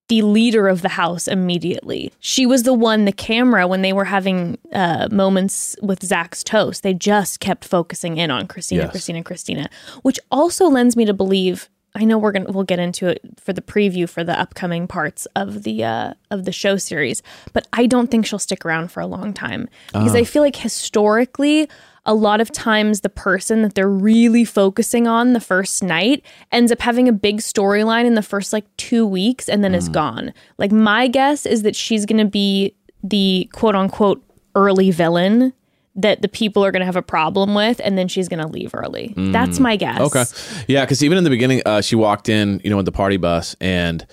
the 0.10 0.22
leader 0.22 0.68
of 0.68 0.82
the 0.82 0.90
house 0.90 1.28
immediately. 1.28 2.12
She 2.20 2.46
was 2.46 2.64
the 2.64 2.74
one, 2.74 3.06
the 3.06 3.12
camera, 3.14 3.68
when 3.68 3.82
they 3.84 3.94
were 3.94 4.06
having 4.06 4.58
uh, 4.74 5.08
moments 5.12 5.76
with 5.82 6.04
Zach's 6.04 6.44
toast, 6.44 6.84
they 6.84 6.94
just 6.94 7.40
kept 7.40 7.64
focusing 7.64 8.18
in 8.18 8.30
on 8.30 8.48
Christina, 8.48 8.84
Yes. 8.84 8.92
Christina, 8.92 9.24
Christina, 9.24 9.70
which 10.02 10.20
also 10.30 10.66
lends 10.68 10.96
me 10.98 11.06
to 11.06 11.14
believe. 11.14 11.70
I 11.96 12.06
know 12.06 12.18
we're 12.18 12.32
gonna 12.32 12.52
we'll 12.52 12.64
get 12.64 12.80
into 12.80 13.08
it 13.08 13.22
for 13.40 13.54
the 13.54 13.62
preview 13.62 14.10
for 14.10 14.24
the 14.24 14.38
upcoming 14.38 14.88
parts 14.88 15.28
of 15.36 15.62
the 15.62 15.84
uh, 15.84 16.14
of 16.32 16.44
the 16.46 16.52
show 16.52 16.76
series, 16.76 17.22
but 17.54 17.68
I 17.72 17.86
don't 17.86 18.10
think 18.10 18.26
she'll 18.26 18.40
stick 18.40 18.66
around 18.66 18.92
for 18.92 19.00
a 19.00 19.06
long 19.06 19.32
time 19.32 19.70
because 19.94 20.16
I 20.16 20.24
feel 20.24 20.42
like 20.42 20.56
historically 20.56 21.70
a 22.06 22.14
lot 22.14 22.42
of 22.42 22.52
times 22.52 23.02
the 23.02 23.10
person 23.10 23.62
that 23.62 23.76
they're 23.76 23.90
really 23.90 24.44
focusing 24.44 25.08
on 25.08 25.34
the 25.34 25.40
first 25.40 25.82
night 25.82 26.24
ends 26.52 26.72
up 26.72 26.82
having 26.82 27.08
a 27.08 27.14
big 27.14 27.38
storyline 27.38 28.06
in 28.06 28.16
the 28.16 28.22
first 28.22 28.52
like 28.52 28.66
two 28.78 29.06
weeks 29.06 29.48
and 29.48 29.64
then 29.64 29.74
is 29.74 29.88
gone. 29.90 30.34
Like 30.58 30.72
my 30.72 31.08
guess 31.08 31.46
is 31.46 31.62
that 31.64 31.76
she's 31.76 32.06
gonna 32.06 32.26
be 32.26 32.76
the 33.04 33.50
quote 33.54 33.76
unquote 33.76 34.22
early 34.56 34.92
villain 34.92 35.54
that 35.96 36.22
the 36.22 36.28
people 36.28 36.66
are 36.66 36.72
gonna 36.72 36.86
have 36.86 36.96
a 36.96 37.04
problem 37.04 37.54
with, 37.54 37.80
and 37.84 37.98
then 37.98 38.08
she's 38.08 38.28
gonna 38.28 38.48
leave 38.48 38.72
early. 38.74 39.14
That's 39.16 39.60
my 39.60 39.76
guess. 39.76 40.02
Okay. 40.02 40.24
Yeah, 40.68 40.84
because 40.86 41.04
even 41.04 41.18
in 41.18 41.24
the 41.24 41.30
beginning, 41.30 41.62
uh, 41.66 41.82
she 41.82 41.96
walked 41.96 42.30
in, 42.30 42.60
you 42.64 42.70
know, 42.70 42.78
with 42.78 42.86
the 42.86 42.92
party 42.92 43.18
bus, 43.18 43.56
and 43.62 44.06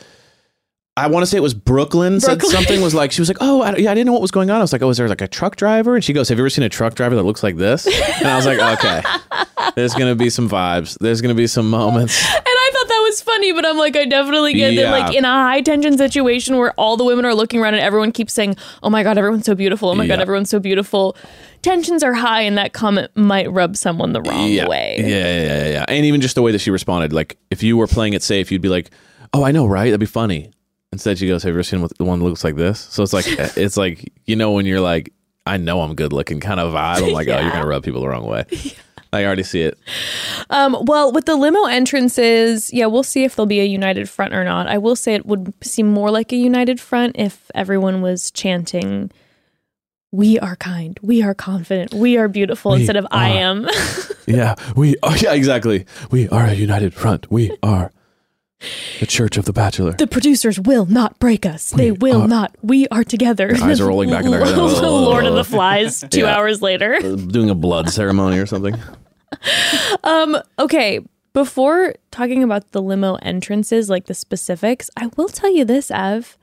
I 0.97 1.07
want 1.07 1.23
to 1.23 1.27
say 1.27 1.39
it 1.39 1.43
was 1.43 1.55
Brooklyn, 1.55 2.21
said 2.21 2.43
something 2.43 2.81
was 2.83 2.95
like 2.95 3.13
she 3.13 3.21
was 3.21 3.29
like, 3.29 3.39
oh, 3.41 3.63
I, 3.63 3.77
yeah, 3.77 3.91
I 3.91 3.95
didn't 3.95 4.07
know 4.07 4.13
what 4.13 4.21
was 4.23 4.33
going 4.33 4.51
on. 4.51 4.59
I 4.59 4.61
was 4.61 4.73
like, 4.73 4.83
oh, 4.83 4.91
is 4.91 4.97
there 4.97 5.09
like 5.09 5.21
a 5.21 5.29
truck 5.29 5.57
driver? 5.57 5.95
And 5.95 6.05
she 6.05 6.13
goes, 6.13 6.29
have 6.29 6.37
you 6.37 6.43
ever 6.43 6.51
seen 6.51 6.65
a 6.65 6.69
truck 6.69 6.95
driver 6.95 7.15
that 7.15 7.23
looks 7.23 7.43
like 7.43 7.57
this? 7.57 7.87
And 7.87 8.27
I 8.27 8.37
was 8.37 8.45
like, 8.45 8.59
okay, 8.59 9.03
there's 9.77 9.95
gonna 9.95 10.17
be 10.17 10.29
some 10.31 10.49
vibes. 10.49 10.99
There's 10.99 11.21
gonna 11.23 11.35
be 11.35 11.47
some 11.47 11.71
moments. 11.71 12.21
And 12.29 12.45
I 12.45 12.71
thought 12.73 12.89
that 12.89 13.01
was 13.09 13.23
funny, 13.23 13.53
but 13.53 13.65
I'm 13.65 13.79
like, 13.79 13.97
I 13.97 14.05
definitely 14.05 14.53
get 14.53 14.75
Yeah. 14.75 14.91
that, 14.91 15.01
like, 15.07 15.15
in 15.15 15.25
a 15.25 15.29
high 15.31 15.61
tension 15.63 15.97
situation 15.97 16.57
where 16.57 16.73
all 16.73 16.97
the 16.97 17.05
women 17.05 17.25
are 17.25 17.35
looking 17.35 17.61
around 17.61 17.75
and 17.75 17.83
everyone 17.83 18.11
keeps 18.13 18.33
saying, 18.33 18.57
Oh 18.83 18.91
my 18.91 19.03
God, 19.05 19.17
everyone's 19.17 19.47
so 19.47 19.55
beautiful. 19.55 19.91
Oh 19.91 19.95
my 19.95 20.07
God, 20.09 20.21
everyone's 20.21 20.51
so 20.51 20.59
beautiful. 20.59 21.17
Tensions 21.63 22.03
are 22.03 22.15
high, 22.15 22.43
and 22.43 22.59
that 22.59 22.73
comment 22.73 23.11
might 23.15 23.51
rub 23.53 23.77
someone 23.77 24.13
the 24.13 24.23
wrong 24.23 24.49
yeah. 24.49 24.67
way. 24.69 24.97
Yeah, 24.99 25.07
yeah, 25.07 25.43
yeah, 25.43 25.69
yeah. 25.69 25.85
And 25.89 26.05
even 26.05 26.21
just 26.21 26.35
the 26.35 26.43
way 26.43 26.53
that 26.53 26.59
she 26.59 26.71
responded, 26.71 27.13
like 27.13 27.39
if 27.51 27.63
you 27.63 27.77
were 27.77 27.87
playing 27.87 28.15
it 28.15 28.23
safe, 28.23 28.51
you'd 28.51 28.63
be 28.63 28.69
like, 28.69 28.91
oh, 29.33 29.45
I 29.45 29.53
know, 29.53 29.67
right? 29.67 29.85
That'd 29.87 30.01
be 30.01 30.07
funny. 30.07 30.51
Instead, 30.93 31.19
she 31.19 31.29
goes, 31.29 31.43
have 31.45 31.51
you 31.51 31.55
ever 31.57 31.63
seen 31.63 31.83
what- 31.83 31.97
the 31.99 32.05
one 32.05 32.19
that 32.19 32.25
looks 32.25 32.43
like 32.45 32.57
this? 32.57 32.81
So 32.81 33.03
it's 33.03 33.13
like, 33.13 33.27
it's 33.29 33.77
like 33.77 34.13
you 34.27 34.37
know 34.37 34.53
when 34.53 34.67
you're 34.67 34.81
like, 34.81 35.13
I 35.47 35.57
know 35.57 35.81
I'm 35.83 35.95
good 35.95 36.13
looking 36.13 36.41
kind 36.41 36.61
of 36.61 36.73
vibe. 36.75 37.07
I'm 37.07 37.13
like, 37.13 37.29
oh, 37.29 37.39
you're 37.41 37.51
gonna 37.53 37.67
rub 37.67 37.85
people 37.85 38.01
the 38.01 38.09
wrong 38.09 38.27
way. 38.27 38.45
I 39.13 39.25
already 39.25 39.43
see 39.43 39.63
it. 39.63 39.77
Um, 40.51 40.77
well, 40.83 41.11
with 41.11 41.25
the 41.27 41.35
limo 41.35 41.65
entrances, 41.65 42.73
yeah, 42.73 42.87
we'll 42.87 43.03
see 43.03 43.25
if 43.25 43.35
there'll 43.35 43.47
be 43.47 43.59
a 43.61 43.65
united 43.65 44.09
front 44.09 44.33
or 44.35 44.45
not. 44.45 44.69
I 44.69 44.79
will 44.79 44.95
say 44.95 45.15
it 45.15 45.27
would 45.27 45.53
seem 45.65 45.89
more 45.89 46.13
like 46.13 46.33
a 46.33 46.37
united 46.37 46.81
front 46.81 47.17
if 47.19 47.51
everyone 47.53 48.03
was 48.03 48.31
chanting, 48.31 49.11
We 50.13 50.39
are 50.39 50.55
kind, 50.55 50.97
we 51.03 51.23
are 51.25 51.35
confident, 51.35 51.93
we 51.93 52.19
are 52.19 52.29
beautiful, 52.29 52.73
instead 52.75 52.95
of 52.97 53.07
I 53.11 53.31
am. 53.31 53.69
Yeah, 54.27 54.55
we. 54.77 54.95
Oh, 55.03 55.17
yeah, 55.21 55.33
exactly. 55.33 55.87
We 56.13 56.29
are 56.29 56.45
a 56.45 56.55
united 56.55 56.95
front. 56.95 57.29
We 57.33 57.51
are 57.65 57.91
the 59.01 59.07
Church 59.07 59.37
of 59.37 59.45
the 59.47 59.53
Bachelor. 59.53 59.93
the 59.93 60.07
producers 60.07 60.61
will 60.61 60.85
not 60.87 61.19
break 61.19 61.47
us. 61.47 61.71
They 61.71 61.91
will 61.93 62.29
not. 62.29 62.55
We 62.63 62.87
are 62.89 63.05
together. 63.05 63.51
eyes 63.63 63.81
are 63.81 63.87
rolling 63.87 64.11
back 64.11 64.25
in 64.25 64.31
their 64.31 64.45
head. 64.45 64.57
Lord 64.57 65.25
of 65.25 65.35
the 65.35 65.45
Flies, 65.45 66.05
two 66.11 66.21
Yeah. 66.21 66.37
hours 66.37 66.61
later. 66.61 66.99
Doing 67.01 67.49
a 67.51 67.55
blood 67.55 67.89
ceremony 67.91 68.39
or 68.39 68.47
something. 68.47 68.77
Um, 70.05 70.37
okay. 70.59 70.99
Before 71.33 71.95
talking 72.11 72.43
about 72.43 72.73
the 72.73 72.83
limo 72.83 73.15
entrances, 73.23 73.89
like 73.89 74.07
the 74.07 74.15
specifics, 74.15 74.91
I 74.97 75.09
will 75.17 75.29
tell 75.29 75.51
you 75.55 75.65
this, 75.65 75.91
Ev. 75.93 76.37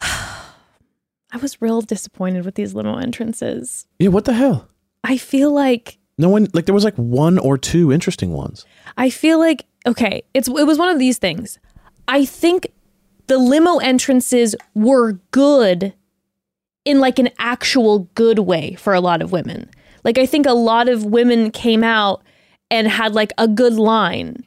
I 0.00 1.36
was 1.40 1.60
real 1.60 1.80
disappointed 1.80 2.44
with 2.44 2.54
these 2.54 2.74
limo 2.74 2.96
entrances. 2.98 3.86
Yeah, 3.98 4.08
what 4.08 4.24
the 4.26 4.34
hell? 4.34 4.68
I 5.04 5.16
feel 5.16 5.50
like 5.52 5.98
No 6.18 6.28
one 6.28 6.48
like 6.52 6.66
there 6.66 6.74
was 6.74 6.84
like 6.84 6.96
one 6.96 7.38
or 7.38 7.56
two 7.58 7.92
interesting 7.92 8.30
ones. 8.32 8.64
I 8.96 9.10
feel 9.10 9.38
like 9.38 9.64
okay, 9.88 10.22
it's 10.34 10.48
it 10.48 10.66
was 10.66 10.78
one 10.78 10.90
of 10.90 10.98
these 10.98 11.18
things. 11.18 11.58
I 12.06 12.24
think 12.24 12.68
the 13.26 13.38
limo 13.38 13.78
entrances 13.78 14.54
were 14.74 15.12
good 15.30 15.92
in 16.84 17.00
like 17.00 17.18
an 17.18 17.28
actual 17.38 18.00
good 18.14 18.40
way 18.40 18.74
for 18.74 18.94
a 18.94 19.00
lot 19.00 19.20
of 19.20 19.32
women. 19.32 19.68
Like 20.04 20.18
I 20.18 20.26
think 20.26 20.46
a 20.46 20.54
lot 20.54 20.88
of 20.88 21.04
women 21.04 21.50
came 21.50 21.84
out 21.84 22.22
and 22.70 22.88
had 22.88 23.14
like 23.14 23.32
a 23.38 23.48
good 23.48 23.74
line. 23.74 24.44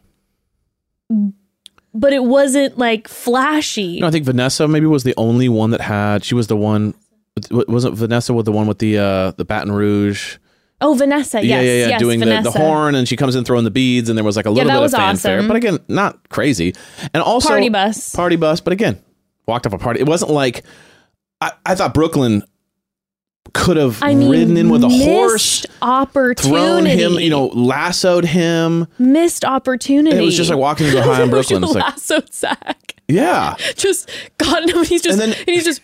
But 1.94 2.14
it 2.14 2.24
wasn't 2.24 2.78
like 2.78 3.08
flashy. 3.08 4.00
No, 4.00 4.08
I 4.08 4.12
think 4.12 4.26
Vanessa 4.26 4.68
maybe 4.68 4.86
was 4.86 5.04
the 5.04 5.14
only 5.18 5.50
one 5.50 5.72
that 5.72 5.82
had. 5.82 6.24
She 6.24 6.36
was 6.36 6.48
the 6.48 6.56
one. 6.56 6.94
Wasn't 7.52 7.96
Vanessa 7.96 8.34
with 8.34 8.46
the 8.46 8.52
one 8.52 8.68
with 8.68 8.80
the 8.80 8.98
uh 8.98 9.32
the 9.32 9.46
Baton 9.46 9.72
Rouge? 9.72 10.38
Oh, 10.82 10.94
Vanessa. 10.94 11.38
Yes, 11.38 11.46
yeah, 11.46 11.62
yeah, 11.62 11.72
yeah. 11.72 11.88
yes, 11.90 12.00
doing 12.00 12.20
the, 12.20 12.42
the 12.42 12.52
horn, 12.52 12.96
and 12.96 13.08
she 13.08 13.16
comes 13.16 13.36
in 13.36 13.44
throwing 13.44 13.64
the 13.64 13.72
beads, 13.72 14.10
and 14.10 14.18
there 14.18 14.26
was 14.26 14.36
like 14.36 14.46
a 14.46 14.50
little 14.50 14.68
that 14.68 14.80
bit 14.80 14.86
of 14.86 14.92
fanfare, 14.92 15.38
awesome. 15.38 15.48
but 15.48 15.58
again, 15.58 15.80
not 15.88 16.30
crazy. 16.30 16.74
And 17.14 17.24
also 17.24 17.50
Party 17.50 17.70
bus. 17.70 18.16
party 18.16 18.36
bus, 18.36 18.62
but 18.62 18.74
again, 18.74 19.02
walked 19.46 19.66
off 19.68 19.74
a 19.74 19.78
party. 19.78 20.00
It 20.00 20.08
wasn't 20.08 20.32
like 20.32 20.64
I, 21.40 21.52
I 21.66 21.76
thought 21.76 21.94
Brooklyn 21.94 22.44
could 23.54 23.76
have 23.78 24.02
I 24.02 24.14
mean, 24.14 24.30
ridden 24.30 24.58
in 24.58 24.70
with 24.70 24.84
a 24.84 24.90
horse, 24.90 25.66
opportunity. 25.82 26.50
thrown 26.50 26.86
him, 26.86 27.14
you 27.14 27.30
know, 27.30 27.48
lassoed 27.48 28.26
him. 28.26 28.88
missed 28.98 29.44
opportunity. 29.44 30.16
It 30.18 30.22
was 30.22 30.38
just 30.38 30.50
like 30.50 30.60
walking 30.60 30.88
into 30.88 31.00
a 31.00 31.04
high 31.04 31.24
in 31.24 31.30
Brooklyn. 31.30 31.64
It's 31.64 31.74
like, 31.74 31.84
lassoed 31.84 32.34
Zach. 32.34 32.96
yeah, 33.08 33.56
just 33.76 34.10
got 34.38 34.70
him. 34.70 34.84
He's 34.86 35.02
just 35.02 35.20
And 35.20 35.34
and, 35.34 35.50
he's 35.50 35.66
just 35.66 35.82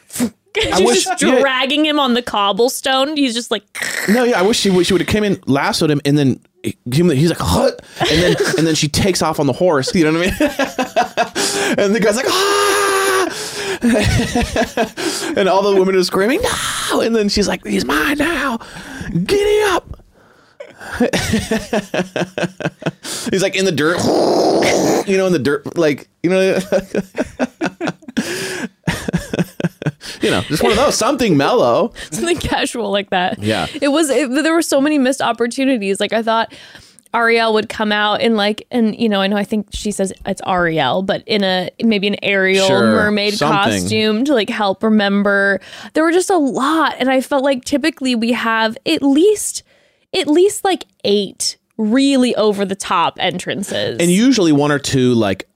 I 0.73 0.81
wish- 0.81 1.05
just 1.05 1.21
yeah. 1.21 1.39
dragging 1.39 1.85
him 1.85 1.99
on 1.99 2.13
the 2.13 2.21
cobblestone. 2.21 3.15
He's 3.17 3.33
just 3.33 3.51
like 3.51 3.63
no, 4.09 4.23
yeah. 4.23 4.39
I 4.39 4.41
wish 4.43 4.59
she 4.59 4.69
would. 4.69 4.85
She 4.85 4.93
would 4.93 5.01
have 5.01 5.09
came 5.09 5.23
in, 5.23 5.41
lassoed 5.45 5.91
him, 5.91 6.01
and 6.05 6.17
then 6.17 6.39
he's 6.63 7.29
like? 7.29 7.41
And 7.41 8.21
then 8.21 8.35
and 8.57 8.67
then 8.67 8.75
she 8.75 8.87
takes 8.87 9.21
off 9.21 9.39
on 9.39 9.47
the 9.47 9.53
horse. 9.53 9.93
You 9.93 10.03
know 10.11 10.19
what 10.19 10.27
I 10.27 10.31
mean? 10.31 10.33
and 11.85 11.95
the 11.95 11.99
guy's 11.99 12.15
like, 12.15 12.25
"Ah!" 12.29 12.93
and 15.37 15.47
all 15.49 15.61
the 15.61 15.75
women 15.79 15.95
are 15.95 16.03
screaming, 16.03 16.41
"No!" 16.41 17.01
And 17.01 17.15
then 17.15 17.29
she's 17.29 17.47
like, 17.47 17.65
"He's 17.65 17.85
mine 17.85 18.17
now. 18.17 18.59
Giddy 19.23 19.61
up." 19.63 20.03
he's 23.29 23.41
like 23.41 23.55
in 23.55 23.65
the 23.65 23.73
dirt, 23.75 23.97
you 25.07 25.17
know, 25.17 25.27
in 25.27 25.33
the 25.33 25.39
dirt, 25.39 25.77
like 25.77 26.07
you 26.23 26.29
know. 26.29 26.59
You 30.21 30.31
know, 30.31 30.41
just 30.41 30.63
one 30.63 30.71
of 30.71 30.77
those, 30.77 30.95
something 30.95 31.37
mellow. 31.37 31.93
something 32.11 32.37
casual 32.37 32.91
like 32.91 33.09
that. 33.11 33.39
Yeah. 33.39 33.67
it 33.81 33.89
was. 33.89 34.09
It, 34.09 34.29
there 34.31 34.53
were 34.53 34.61
so 34.61 34.81
many 34.81 34.97
missed 34.97 35.21
opportunities. 35.21 35.99
Like 35.99 36.13
I 36.13 36.21
thought. 36.23 36.53
Ariel 37.13 37.53
would 37.53 37.69
come 37.69 37.93
out 37.93 38.19
in 38.21 38.35
like, 38.35 38.67
and 38.69 38.93
you 38.99 39.07
know, 39.07 39.21
I 39.21 39.27
know 39.27 39.37
I 39.37 39.45
think 39.45 39.67
she 39.71 39.91
says 39.91 40.11
it's 40.25 40.41
Ariel, 40.45 41.01
but 41.03 41.23
in 41.25 41.41
a 41.41 41.69
maybe 41.81 42.05
an 42.07 42.17
Ariel 42.21 42.67
Sure, 42.67 42.81
mermaid 42.81 43.33
something. 43.35 43.79
costume 43.81 44.25
to 44.25 44.33
like 44.33 44.49
help 44.49 44.83
remember. 44.83 45.61
There 45.93 46.03
were 46.03 46.11
just 46.11 46.29
a 46.29 46.37
lot, 46.37 46.95
and 46.99 47.09
I 47.09 47.21
felt 47.21 47.45
like 47.45 47.63
typically 47.63 48.13
we 48.13 48.33
have 48.33 48.77
at 48.85 49.01
least, 49.01 49.63
at 50.13 50.27
least 50.27 50.65
like 50.65 50.83
eight 51.05 51.57
really 51.77 52.35
over 52.35 52.65
the 52.65 52.75
top 52.75 53.17
entrances. 53.21 53.97
and 54.01 54.11
usually 54.11 54.51
one 54.51 54.71
or 54.71 54.77
two 54.79 55.13
like 55.13 55.47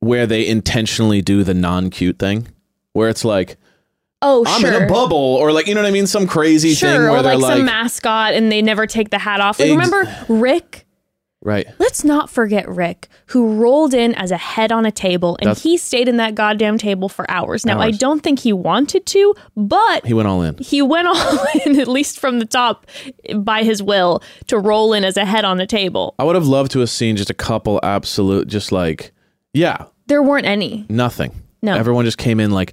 where 0.00 0.26
they 0.26 0.46
intentionally 0.48 1.20
do 1.20 1.44
the 1.44 1.54
non-cute 1.54 2.18
thing 2.18 2.48
where 2.96 3.08
it's 3.10 3.24
like 3.24 3.58
oh, 4.22 4.42
I'm 4.46 4.60
sure. 4.62 4.72
in 4.72 4.82
a 4.82 4.86
bubble 4.86 5.16
or 5.16 5.52
like 5.52 5.66
you 5.66 5.74
know 5.74 5.82
what 5.82 5.88
I 5.88 5.92
mean 5.92 6.06
some 6.06 6.26
crazy 6.26 6.74
thing 6.74 6.88
where 7.02 7.10
or 7.10 7.22
they're 7.22 7.34
like, 7.36 7.42
like, 7.42 7.56
some 7.58 7.66
mascot 7.66 8.32
and 8.32 8.50
they 8.50 8.62
never 8.62 8.86
take 8.86 9.10
the 9.10 9.18
hat 9.18 9.40
off. 9.40 9.60
Like, 9.60 9.68
Ex- 9.68 9.74
remember 9.76 10.24
Rick? 10.28 10.86
right 11.42 11.66
Let's 11.78 12.02
not 12.02 12.30
forget 12.30 12.66
Rick, 12.68 13.08
who 13.26 13.54
rolled 13.54 13.92
in 13.92 14.14
as 14.14 14.30
a 14.30 14.38
head 14.38 14.72
on 14.72 14.86
a 14.86 14.90
table 14.90 15.36
and 15.40 15.48
That's- 15.48 15.62
he 15.62 15.76
stayed 15.76 16.08
in 16.08 16.16
that 16.16 16.34
goddamn 16.34 16.78
table 16.78 17.10
for 17.10 17.30
hours. 17.30 17.66
Now, 17.66 17.78
I 17.78 17.90
don't 17.90 18.22
think 18.22 18.38
he 18.40 18.52
wanted 18.54 19.04
to, 19.06 19.34
but 19.54 20.06
he 20.06 20.14
went 20.14 20.26
all 20.26 20.40
in 20.42 20.56
he 20.58 20.80
went 20.80 21.06
all 21.12 21.38
in, 21.66 21.78
at 21.78 21.86
least 21.86 22.18
from 22.18 22.38
the 22.38 22.46
top 22.46 22.86
by 23.36 23.62
his 23.62 23.82
will, 23.82 24.22
to 24.46 24.58
roll 24.58 24.94
in 24.94 25.04
as 25.04 25.18
a 25.18 25.26
head 25.26 25.44
on 25.44 25.60
a 25.60 25.66
table. 25.66 26.14
I 26.18 26.24
would 26.24 26.34
have 26.34 26.46
loved 26.46 26.72
to 26.72 26.80
have 26.80 26.90
seen 26.90 27.16
just 27.16 27.28
a 27.30 27.34
couple 27.34 27.78
absolute 27.82 28.48
just 28.48 28.72
like 28.72 29.12
yeah 29.52 29.84
There 30.06 30.22
weren't 30.22 30.46
any. 30.46 30.86
nothing 30.88 31.42
No. 31.66 31.76
everyone 31.76 32.04
just 32.04 32.18
came 32.18 32.40
in 32.40 32.50
like 32.50 32.72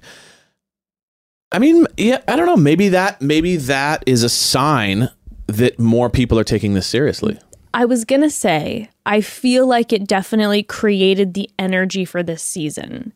I 1.52 1.58
mean 1.58 1.86
yeah 1.96 2.22
I 2.26 2.36
don't 2.36 2.46
know 2.46 2.56
maybe 2.56 2.88
that 2.90 3.20
maybe 3.20 3.56
that 3.56 4.02
is 4.06 4.22
a 4.22 4.28
sign 4.28 5.10
that 5.46 5.78
more 5.78 6.08
people 6.08 6.38
are 6.38 6.44
taking 6.44 6.74
this 6.74 6.86
seriously 6.86 7.38
I 7.74 7.86
was 7.86 8.04
going 8.04 8.20
to 8.20 8.30
say, 8.30 8.88
I 9.04 9.20
feel 9.20 9.66
like 9.66 9.92
it 9.92 10.06
definitely 10.06 10.62
created 10.62 11.34
the 11.34 11.50
energy 11.58 12.04
for 12.04 12.22
this 12.22 12.40
season. 12.40 13.12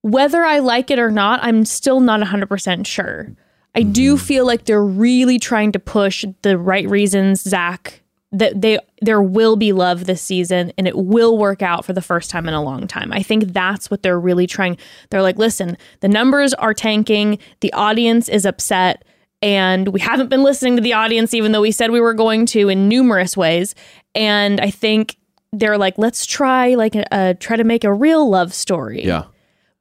Whether 0.00 0.42
I 0.42 0.60
like 0.60 0.90
it 0.90 0.98
or 0.98 1.10
not, 1.10 1.40
I'm 1.42 1.66
still 1.66 2.00
not 2.00 2.20
100% 2.20 2.86
sure. 2.86 3.36
I 3.74 3.82
do 3.82 4.14
mm-hmm. 4.14 4.24
feel 4.24 4.46
like 4.46 4.64
they're 4.64 4.82
really 4.82 5.38
trying 5.38 5.72
to 5.72 5.78
push 5.78 6.24
the 6.40 6.56
right 6.56 6.88
reasons, 6.88 7.42
Zach, 7.42 8.01
that 8.32 8.60
they 8.60 8.78
there 9.00 9.20
will 9.20 9.56
be 9.56 9.72
love 9.72 10.06
this 10.06 10.22
season 10.22 10.72
and 10.78 10.88
it 10.88 10.96
will 10.96 11.36
work 11.36 11.62
out 11.62 11.84
for 11.84 11.92
the 11.92 12.00
first 12.00 12.30
time 12.30 12.48
in 12.48 12.54
a 12.54 12.62
long 12.62 12.86
time. 12.86 13.12
I 13.12 13.22
think 13.22 13.52
that's 13.52 13.90
what 13.90 14.02
they're 14.02 14.18
really 14.18 14.46
trying. 14.46 14.78
They're 15.10 15.22
like, 15.22 15.38
listen, 15.38 15.76
the 16.00 16.08
numbers 16.08 16.54
are 16.54 16.74
tanking, 16.74 17.38
the 17.60 17.72
audience 17.74 18.28
is 18.28 18.46
upset, 18.46 19.04
and 19.42 19.88
we 19.88 20.00
haven't 20.00 20.28
been 20.28 20.42
listening 20.42 20.76
to 20.76 20.82
the 20.82 20.94
audience 20.94 21.34
even 21.34 21.52
though 21.52 21.60
we 21.60 21.72
said 21.72 21.90
we 21.90 22.00
were 22.00 22.14
going 22.14 22.46
to 22.46 22.68
in 22.68 22.88
numerous 22.88 23.36
ways. 23.36 23.74
And 24.14 24.60
I 24.60 24.70
think 24.70 25.16
they're 25.52 25.78
like, 25.78 25.98
let's 25.98 26.24
try 26.24 26.74
like 26.74 26.94
a, 26.94 27.04
a 27.12 27.34
try 27.34 27.56
to 27.56 27.64
make 27.64 27.84
a 27.84 27.92
real 27.92 28.28
love 28.28 28.54
story. 28.54 29.04
yeah 29.04 29.24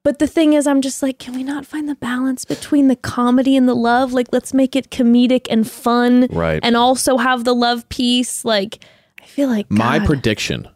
But 0.03 0.17
the 0.17 0.27
thing 0.27 0.53
is, 0.53 0.65
I'm 0.65 0.81
just 0.81 1.03
like, 1.03 1.19
can 1.19 1.35
we 1.35 1.43
not 1.43 1.65
find 1.65 1.87
the 1.87 1.95
balance 1.95 2.43
between 2.43 2.87
the 2.87 2.95
comedy 2.95 3.55
and 3.55 3.67
the 3.67 3.75
love? 3.75 4.13
Like, 4.13 4.27
let's 4.31 4.53
make 4.53 4.75
it 4.75 4.89
comedic 4.89 5.45
and 5.49 5.69
fun, 5.69 6.27
Right. 6.31 6.59
And 6.63 6.75
also 6.75 7.17
have 7.17 7.43
the 7.43 7.53
love 7.53 7.87
piece. 7.89 8.43
Like, 8.43 8.83
I 9.21 9.25
feel 9.25 9.47
like 9.47 9.69
My 9.69 9.99
God. 9.99 10.07
prediction 10.07 10.67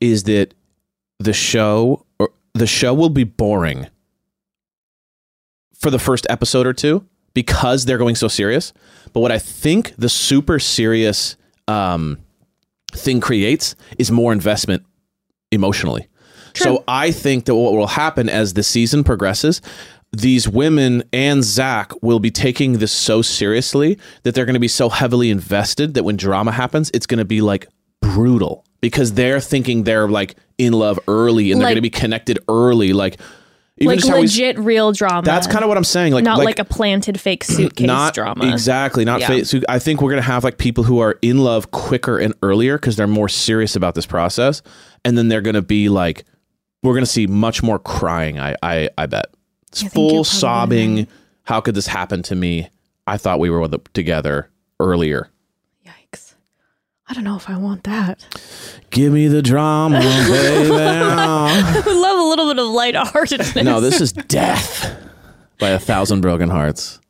is 0.00 0.24
that 0.24 0.54
the 1.20 1.32
show 1.32 2.04
or 2.18 2.30
the 2.52 2.66
show 2.66 2.92
will 2.94 3.08
be 3.10 3.24
boring 3.24 3.86
for 5.74 5.90
the 5.90 5.98
first 5.98 6.26
episode 6.28 6.66
or 6.66 6.72
two 6.72 7.06
because 7.34 7.84
they're 7.84 7.98
going 7.98 8.16
so 8.16 8.26
serious. 8.28 8.72
But 9.12 9.20
what 9.20 9.30
I 9.32 9.38
think 9.38 9.94
the 9.96 10.08
super 10.08 10.58
serious 10.58 11.36
um, 11.68 12.18
thing 12.92 13.20
creates 13.20 13.76
is 13.98 14.10
more 14.10 14.32
investment 14.32 14.84
emotionally. 15.52 16.08
So 16.64 16.84
I 16.88 17.10
think 17.10 17.44
that 17.46 17.54
what 17.54 17.72
will 17.74 17.86
happen 17.86 18.28
as 18.28 18.54
the 18.54 18.62
season 18.62 19.04
progresses, 19.04 19.60
these 20.12 20.48
women 20.48 21.02
and 21.12 21.44
Zach 21.44 21.92
will 22.02 22.18
be 22.20 22.30
taking 22.30 22.74
this 22.78 22.92
so 22.92 23.20
seriously 23.22 23.98
that 24.22 24.34
they're 24.34 24.46
going 24.46 24.54
to 24.54 24.60
be 24.60 24.68
so 24.68 24.88
heavily 24.88 25.30
invested 25.30 25.94
that 25.94 26.04
when 26.04 26.16
drama 26.16 26.52
happens, 26.52 26.90
it's 26.94 27.06
going 27.06 27.18
to 27.18 27.24
be 27.26 27.40
like 27.40 27.68
brutal 28.00 28.64
because 28.80 29.14
they're 29.14 29.40
thinking 29.40 29.84
they're 29.84 30.08
like 30.08 30.34
in 30.56 30.72
love 30.72 30.98
early 31.08 31.52
and 31.52 31.60
they're 31.60 31.66
Like- 31.66 31.72
going 31.74 31.78
to 31.78 31.82
be 31.82 31.90
connected 31.90 32.38
early. 32.48 32.92
Like, 32.92 33.20
even 33.80 33.88
like 33.92 33.98
just 33.98 34.08
how 34.08 34.16
we- 34.16 34.22
legit 34.22 34.58
real 34.58 34.90
drama. 34.92 35.22
that's 35.22 35.46
kind 35.46 35.62
of 35.62 35.68
what 35.68 35.76
I'm 35.76 35.84
saying. 35.84 36.12
Like, 36.12 36.24
not 36.24 36.38
like, 36.38 36.58
a 36.58 36.64
planted 36.64 37.20
fake 37.20 37.44
suitcase 37.44 37.86
not 37.86 38.12
drama. 38.14 38.50
exactly 38.50 39.04
not 39.04 39.20
Yeah. 39.20 39.26
fa- 39.28 39.44
so 39.44 39.60
i 39.68 39.78
think 39.78 40.02
we're 40.02 40.10
going 40.10 40.22
to 40.22 40.26
have 40.28 40.42
like 40.42 40.58
people 40.58 40.82
who 40.82 40.98
are 40.98 41.16
in 41.22 41.38
love 41.38 41.70
quicker 41.70 42.18
and 42.18 42.34
earlier 42.42 42.76
because 42.76 42.96
they're 42.96 43.06
more 43.06 43.28
serious 43.28 43.76
about 43.76 43.94
this 43.94 44.04
process 44.06 44.62
and 45.04 45.16
then 45.16 45.28
they're 45.28 45.40
going 45.42 45.54
to 45.54 45.62
be 45.62 45.88
like 45.88 46.24
we're 46.82 46.92
going 46.92 47.02
to 47.04 47.10
see 47.10 47.26
much 47.26 47.62
more 47.62 47.78
crying 47.78 48.38
i 48.38 48.54
i, 48.62 48.88
I 48.98 49.06
bet 49.06 49.26
it's 49.68 49.84
I 49.84 49.88
full 49.88 50.24
sobbing 50.24 50.96
right. 50.96 51.08
how 51.44 51.60
could 51.60 51.74
this 51.74 51.86
happen 51.86 52.22
to 52.24 52.34
me 52.34 52.68
i 53.06 53.16
thought 53.16 53.38
we 53.40 53.50
were 53.50 53.60
with- 53.60 53.92
together 53.92 54.50
earlier 54.80 55.28
Yikes! 55.86 56.34
I 57.08 57.14
don't 57.14 57.24
know 57.24 57.36
if 57.36 57.48
I 57.48 57.56
want 57.56 57.84
that. 57.84 58.24
give 58.90 59.12
me 59.12 59.28
the 59.28 59.42
drama 59.42 59.98
baby 60.28 60.70
I 60.74 61.82
would 61.86 61.96
love 61.96 62.18
a 62.18 62.22
little 62.22 62.46
bit 62.54 62.58
of 62.62 62.68
lightheartedness. 62.70 63.64
no 63.64 63.80
this 63.80 64.00
is 64.00 64.12
death 64.12 64.96
by 65.58 65.70
a 65.70 65.78
thousand 65.78 66.20
broken 66.20 66.48
hearts 66.50 67.00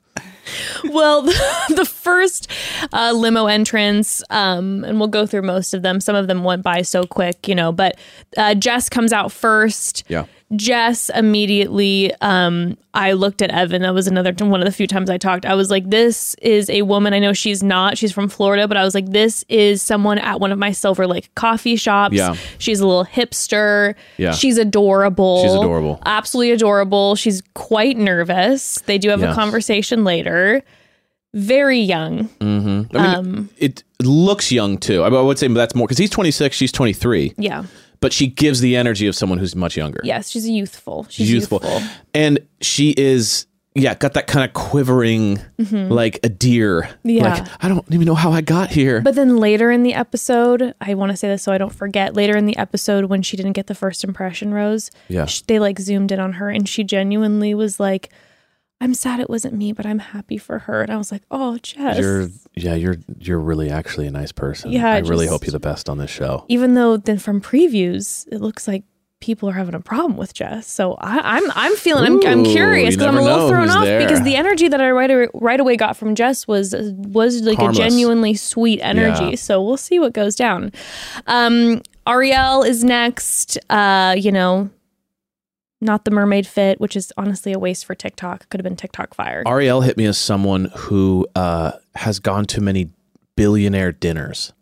well, 0.84 1.20
the, 1.22 1.34
the 1.76 1.84
first 2.08 2.50
uh, 2.92 3.12
limo 3.12 3.46
entrance, 3.46 4.22
um, 4.30 4.84
and 4.84 4.98
we'll 4.98 5.08
go 5.08 5.26
through 5.26 5.42
most 5.42 5.74
of 5.74 5.82
them. 5.82 6.00
Some 6.00 6.16
of 6.16 6.26
them 6.26 6.42
went 6.44 6.62
by 6.62 6.82
so 6.82 7.04
quick, 7.04 7.46
you 7.48 7.54
know, 7.54 7.70
but 7.72 7.98
uh, 8.36 8.54
Jess 8.54 8.88
comes 8.88 9.12
out 9.12 9.30
first. 9.30 10.04
yeah 10.08 10.24
Jess 10.56 11.10
immediately, 11.10 12.12
um, 12.22 12.78
I 12.94 13.12
looked 13.12 13.42
at 13.42 13.50
Evan. 13.50 13.82
That 13.82 13.92
was 13.92 14.06
another 14.06 14.32
one 14.44 14.60
of 14.60 14.64
the 14.64 14.72
few 14.72 14.86
times 14.86 15.10
I 15.10 15.18
talked. 15.18 15.44
I 15.44 15.54
was 15.54 15.70
like, 15.70 15.90
this 15.90 16.34
is 16.40 16.70
a 16.70 16.82
woman. 16.82 17.12
I 17.12 17.18
know 17.18 17.34
she's 17.34 17.62
not, 17.62 17.98
she's 17.98 18.12
from 18.12 18.28
Florida, 18.28 18.66
but 18.66 18.78
I 18.78 18.82
was 18.82 18.94
like, 18.94 19.10
this 19.10 19.44
is 19.50 19.82
someone 19.82 20.16
at 20.18 20.40
one 20.40 20.50
of 20.50 20.58
my 20.58 20.72
Silver 20.72 21.06
Lake 21.06 21.28
coffee 21.34 21.76
shops. 21.76 22.14
Yeah. 22.14 22.34
She's 22.56 22.80
a 22.80 22.86
little 22.86 23.04
hipster. 23.04 23.94
Yeah. 24.16 24.32
She's 24.32 24.56
adorable. 24.56 25.42
She's 25.42 25.52
adorable. 25.52 26.00
Absolutely 26.06 26.52
adorable. 26.52 27.14
She's 27.14 27.42
quite 27.54 27.98
nervous. 27.98 28.80
They 28.86 28.96
do 28.96 29.10
have 29.10 29.22
a 29.22 29.34
conversation 29.34 30.02
later. 30.04 30.62
Very 31.34 31.78
young. 31.80 32.28
Mm-hmm. 32.40 32.96
I 32.96 33.00
mean, 33.02 33.16
Um, 33.16 33.50
it 33.58 33.84
looks 34.02 34.50
young 34.50 34.78
too. 34.78 35.02
I 35.02 35.08
would 35.08 35.38
say 35.38 35.48
that's 35.48 35.74
more 35.74 35.86
because 35.86 35.98
he's 35.98 36.10
26, 36.10 36.56
she's 36.56 36.72
23, 36.72 37.34
Yeah. 37.36 37.64
but 38.00 38.12
she 38.12 38.26
gives 38.28 38.60
the 38.60 38.76
energy 38.76 39.06
of 39.06 39.14
someone 39.14 39.38
who's 39.38 39.54
much 39.54 39.76
younger. 39.76 40.00
Yes, 40.04 40.30
she's 40.30 40.48
youthful. 40.48 41.04
She's 41.10 41.26
She's 41.26 41.30
youthful. 41.34 41.60
And 42.14 42.38
she 42.62 42.94
is, 42.96 43.46
yeah, 43.74 43.94
got 43.94 44.14
that 44.14 44.26
kind 44.26 44.44
of 44.48 44.54
quivering, 44.54 45.38
like 45.58 46.18
a 46.24 46.28
deer. 46.30 46.82
Mm-hmm. 46.82 47.08
Yeah. 47.10 47.34
Like, 47.34 47.48
I 47.60 47.68
don't 47.68 47.84
even 47.92 48.06
know 48.06 48.14
how 48.14 48.32
I 48.32 48.40
got 48.40 48.70
here. 48.70 49.02
But 49.02 49.14
then 49.14 49.36
later 49.36 49.70
in 49.70 49.82
the 49.82 49.92
episode, 49.94 50.74
I 50.80 50.94
want 50.94 51.10
to 51.10 51.16
say 51.16 51.28
this 51.28 51.42
so 51.42 51.52
I 51.52 51.58
don't 51.58 51.74
forget. 51.74 52.14
Later 52.14 52.36
in 52.38 52.46
the 52.46 52.56
episode, 52.56 53.04
when 53.04 53.20
she 53.22 53.36
didn't 53.36 53.52
get 53.52 53.66
the 53.66 53.74
first 53.74 54.02
impression 54.02 54.54
rose, 54.54 54.90
Yeah. 55.08 55.26
sh- 55.26 55.42
they 55.42 55.58
like 55.58 55.78
zoomed 55.78 56.10
in 56.10 56.20
on 56.20 56.34
her, 56.34 56.48
and 56.48 56.66
she 56.68 56.84
genuinely 56.84 57.54
was 57.54 57.78
like, 57.78 58.08
"I'm 58.80 58.94
sad 58.94 59.20
it 59.20 59.28
wasn't 59.28 59.54
me, 59.54 59.72
but 59.72 59.86
I'm 59.86 59.98
happy 59.98 60.38
for 60.38 60.60
her." 60.60 60.82
And 60.82 60.90
I 60.90 60.96
was 60.96 61.12
like, 61.12 61.22
"Oh, 61.30 61.58
Jess." 61.58 61.98
you're, 61.98 62.28
yeah, 62.54 62.74
you're, 62.74 62.96
you're 63.18 63.40
really 63.40 63.70
actually 63.70 64.06
a 64.06 64.10
nice 64.10 64.32
person. 64.32 64.72
Yeah, 64.72 64.92
I 64.92 64.98
really 64.98 65.26
hope 65.26 65.44
you're 65.44 65.52
the 65.52 65.60
best 65.60 65.88
on 65.88 65.98
this 65.98 66.10
show. 66.10 66.44
Even 66.48 66.74
though 66.74 66.96
then 66.96 67.18
from 67.18 67.40
previews, 67.40 68.26
it 68.32 68.40
looks 68.40 68.66
like 68.68 68.84
people 69.20 69.48
are 69.48 69.52
having 69.52 69.74
a 69.74 69.80
problem 69.80 70.16
with 70.16 70.32
Jess. 70.32 70.66
So 70.70 70.94
I, 71.00 71.36
I'm 71.36 71.50
I'm 71.54 71.74
feeling 71.76 72.04
I'm, 72.04 72.26
I'm 72.26 72.44
curious 72.44 72.94
because 72.94 73.08
I'm 73.08 73.18
a 73.18 73.22
little 73.22 73.48
thrown 73.48 73.68
off 73.68 73.84
there. 73.84 74.00
because 74.00 74.22
the 74.22 74.36
energy 74.36 74.68
that 74.68 74.80
I 74.80 74.90
right 74.90 75.10
away, 75.10 75.28
right 75.34 75.58
away 75.58 75.76
got 75.76 75.96
from 75.96 76.14
Jess 76.14 76.46
was 76.46 76.74
was 76.74 77.42
like 77.42 77.58
Harmless. 77.58 77.78
a 77.78 77.82
genuinely 77.82 78.34
sweet 78.34 78.80
energy. 78.82 79.30
Yeah. 79.30 79.34
So 79.36 79.62
we'll 79.62 79.76
see 79.76 79.98
what 79.98 80.12
goes 80.12 80.36
down. 80.36 80.72
Um, 81.26 81.82
Ariel 82.06 82.62
is 82.62 82.84
next. 82.84 83.58
Uh, 83.68 84.14
you 84.16 84.32
know, 84.32 84.70
not 85.80 86.04
the 86.04 86.10
mermaid 86.10 86.46
fit, 86.46 86.80
which 86.80 86.96
is 86.96 87.12
honestly 87.16 87.52
a 87.52 87.58
waste 87.58 87.84
for 87.86 87.94
TikTok. 87.94 88.48
Could 88.50 88.60
have 88.60 88.64
been 88.64 88.76
TikTok 88.76 89.14
fire. 89.14 89.42
Ariel 89.46 89.80
hit 89.82 89.96
me 89.96 90.06
as 90.06 90.18
someone 90.18 90.70
who 90.76 91.26
uh, 91.36 91.72
has 91.94 92.18
gone 92.18 92.44
to 92.46 92.60
many 92.60 92.90
billionaire 93.36 93.92
dinners. 93.92 94.52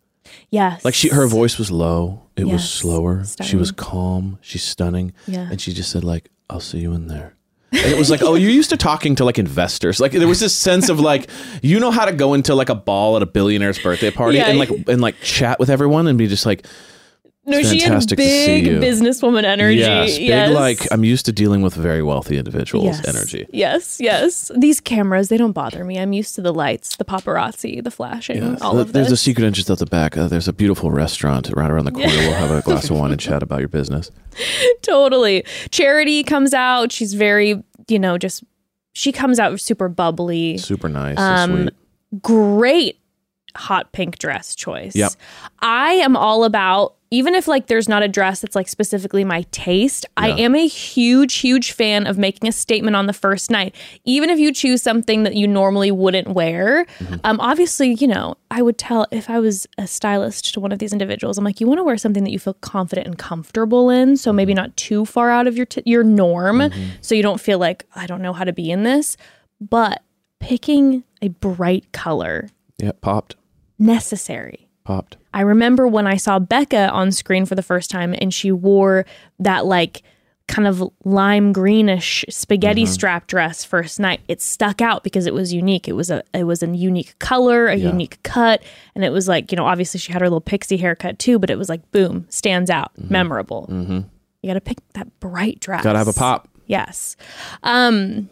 yes, 0.51 0.85
Like 0.85 0.95
she, 0.95 1.09
her 1.09 1.27
voice 1.27 1.59
was 1.59 1.71
low. 1.71 2.23
It 2.37 2.45
was 2.45 2.63
Yes. 2.63 2.71
slower. 2.71 3.25
She 3.43 3.57
was 3.57 3.73
calm. 3.73 4.39
She's 4.43 4.63
stunning. 4.63 5.13
Yeah. 5.27 5.49
And 5.51 5.61
she 5.61 5.73
just 5.73 5.91
said 5.91 6.05
like, 6.05 6.29
"I'll 6.51 6.61
see 6.61 6.79
you 6.81 6.93
in 6.93 7.07
there." 7.09 7.35
And 7.73 7.87
it 7.93 7.97
was 7.97 8.11
like, 8.11 8.21
"Oh, 8.23 8.35
you're 8.35 8.51
used 8.51 8.69
to 8.71 8.77
talking 8.77 9.15
to 9.15 9.25
like 9.25 9.39
investors." 9.39 9.99
Like 10.01 10.13
there 10.13 10.29
was 10.29 10.41
this 10.41 10.55
sense 10.55 10.91
of 10.91 11.01
like, 11.01 11.31
you 11.63 11.81
know 11.81 11.91
how 11.91 12.05
to 12.05 12.13
go 12.13 12.35
into 12.35 12.55
like 12.55 12.69
a 12.69 12.75
ball 12.75 13.17
at 13.17 13.23
a 13.23 13.27
billionaire's 13.27 13.79
birthday 13.79 14.11
party 14.11 14.37
Yeah. 14.37 14.49
and 14.49 14.59
like 14.59 14.69
and 14.89 15.01
like 15.01 15.19
chat 15.23 15.59
with 15.59 15.71
everyone 15.71 16.07
and 16.09 16.19
be 16.19 16.27
just 16.27 16.45
like, 16.45 16.67
no, 17.47 17.63
she 17.63 17.79
had 17.81 17.89
fantastic 17.89 18.19
to 18.19 18.25
see 18.25 18.63
big 18.63 18.81
businesswoman 18.83 19.45
energy. 19.45 19.79
yes, 19.79 20.17
big 20.19 20.29
Yes. 20.29 20.51
like 20.55 20.87
I'm 20.93 21.05
used 21.05 21.27
to 21.27 21.33
dealing 21.33 21.63
with 21.63 21.75
very 21.75 22.03
wealthy 22.03 22.39
individuals 22.39 22.87
yes. 22.99 23.07
energy. 23.09 23.47
Yes, 23.53 23.99
yes. 24.01 24.51
These 24.57 24.81
cameras, 24.81 25.29
they 25.29 25.37
don't 25.37 25.53
bother 25.53 25.85
me. 25.85 25.99
I'm 25.99 26.13
used 26.13 26.35
to 26.37 26.43
the 26.43 26.53
lights, 26.53 26.97
the 26.97 27.05
paparazzi, 27.05 27.83
the 27.83 27.91
flashing, 27.91 28.39
Yeah. 28.39 28.57
all 28.61 28.79
Uh, 28.79 28.83
of 28.83 28.93
There's 28.93 29.11
this. 29.11 29.21
a 29.21 29.23
secret 29.25 29.45
entrance 29.47 29.71
at 29.71 29.79
the 29.79 29.87
back. 29.87 30.17
Uh, 30.17 30.27
there's 30.29 30.49
a 30.49 30.53
beautiful 30.53 30.91
restaurant 30.91 31.51
right 31.55 31.71
around 31.71 31.85
the 31.85 31.93
corner. 31.93 32.09
We'll 32.09 32.35
have 32.35 32.51
a 32.51 32.63
glass 32.63 32.91
of 32.91 32.99
wine 32.99 33.13
and 33.13 33.21
chat 33.29 33.43
about 33.43 33.61
your 33.61 33.69
business. 33.69 34.11
totally. 34.83 35.45
Charity 35.71 36.23
comes 36.25 36.53
out. 36.55 36.93
She's 36.93 37.15
very, 37.15 37.63
you 37.89 37.99
know, 37.99 38.19
just 38.19 38.45
she 38.93 39.13
comes 39.13 39.39
out 39.39 39.61
super 39.61 39.89
bubbly. 39.89 40.59
Super 40.59 40.89
nice 40.89 41.19
Um, 41.19 41.51
and 41.55 41.71
sweet. 41.71 42.23
Great 42.23 42.99
hot 43.57 43.93
pink 43.93 44.19
dress 44.19 44.55
choice. 44.55 44.95
Yep. 44.95 45.13
I 45.61 45.93
am 45.95 46.17
all 46.17 46.45
about 46.45 46.95
even 47.13 47.37
if 47.37 47.47
like 47.47 47.69
there's 47.69 47.89
not 47.89 48.03
a 48.03 48.09
dress 48.09 48.41
that's 48.41 48.57
like 48.57 48.69
specifically 48.69 49.23
my 49.23 49.43
taste, 49.53 50.05
I 50.17 50.31
am 50.31 50.57
a 50.57 50.67
huge 50.67 51.35
huge 51.37 51.71
fan 51.71 52.05
of 52.05 52.19
making 52.19 52.49
a 52.49 52.53
statement 52.53 52.97
on 52.97 53.07
the 53.07 53.13
first 53.13 53.49
night. 53.49 53.77
Even 54.05 54.29
if 54.29 54.41
you 54.41 54.53
choose 54.53 54.83
something 54.83 55.23
that 55.23 55.37
you 55.37 55.47
normally 55.47 55.93
wouldn't 55.93 56.29
wear. 56.31 56.85
Mm-hmm. 56.99 57.15
Um 57.23 57.39
obviously, 57.41 57.95
you 57.95 58.09
know, 58.09 58.35
I 58.51 58.61
would 58.61 58.77
tell 58.77 59.07
if 59.13 59.31
I 59.31 59.39
was 59.39 59.69
a 59.79 59.87
stylist 59.87 60.53
to 60.55 60.61
one 60.61 60.73
of 60.73 60.81
these 60.81 60.93
individuals, 60.93 61.39
I'm 61.39 61.45
like 61.45 61.61
you 61.61 61.69
want 61.69 61.79
to 61.79 61.85
wear 61.85 61.97
something 61.97 62.25
that 62.25 62.31
you 62.33 62.41
feel 62.41 62.55
confident 62.55 63.07
and 63.07 63.17
comfortable 63.17 63.89
in, 63.89 64.17
so 64.17 64.33
maybe 64.33 64.53
not 64.53 64.77
too 64.77 65.05
far 65.05 65.31
out 65.31 65.47
of 65.47 65.57
your 65.57 65.67
t- 65.67 65.83
your 65.87 66.03
norm 66.03 66.59
Mm-hmm. 66.59 66.83
so 67.03 67.15
you 67.15 67.23
don't 67.23 67.41
feel 67.41 67.59
like 67.61 67.87
I 67.95 68.07
don't 68.07 68.21
know 68.21 68.33
how 68.33 68.43
to 68.45 68.53
be 68.53 68.69
in 68.71 68.83
this, 68.83 69.17
but 69.61 70.03
picking 70.41 71.05
a 71.23 71.29
bright 71.29 71.93
color 71.93 72.49
Yeah, 72.79 72.93
popped, 73.01 73.37
necessary. 73.79 74.69
popped. 74.85 75.17
I 75.35 75.41
remember 75.41 75.87
when 75.89 76.07
I 76.07 76.17
saw 76.17 76.39
Becca 76.39 76.91
on 76.91 77.11
screen 77.13 77.45
for 77.45 77.55
the 77.57 77.63
first 77.63 77.91
time 77.91 78.15
and 78.19 78.33
she 78.33 78.53
wore 78.53 79.05
that 79.39 79.67
like 79.67 80.03
kind 80.49 80.69
of 80.69 80.81
lime 81.05 81.53
greenish 81.53 82.25
spaghetti 82.29 82.87
strap 82.87 83.27
dress 83.27 83.65
first 83.65 83.99
night. 83.99 84.21
It 84.29 84.41
stuck 84.41 84.81
out 84.81 85.03
because 85.03 85.27
it 85.27 85.35
was 85.35 85.53
unique. 85.53 85.89
It 85.89 85.95
was 85.95 86.09
a 86.09 86.23
it 86.33 86.45
was 86.45 86.63
a 86.63 86.69
unique 86.69 87.19
color, 87.19 87.67
a 87.67 87.75
Yeah. 87.75 87.89
unique 87.89 88.23
cut, 88.23 88.63
and 88.95 89.05
it 89.05 89.11
was 89.11 89.27
like, 89.27 89.51
you 89.51 89.57
know, 89.57 89.67
obviously 89.67 89.99
she 89.99 90.13
had 90.13 90.23
her 90.23 90.29
little 90.29 90.41
pixie 90.41 90.77
haircut 90.77 91.19
too, 91.19 91.39
but 91.41 91.51
it 91.51 91.59
was 91.59 91.69
like 91.69 91.91
boom, 91.91 92.27
stands 92.29 92.71
out, 92.71 92.93
memorable. 92.97 93.67
Mm-hmm. 93.69 94.01
You 94.43 94.49
got 94.51 94.55
to 94.55 94.61
pick 94.61 94.79
that 94.93 95.19
bright 95.19 95.59
dress. 95.59 95.83
Gotta 95.83 95.99
have 95.99 96.07
a 96.09 96.13
pop. 96.13 96.49
Yes. 96.67 97.17
Um 97.65 98.31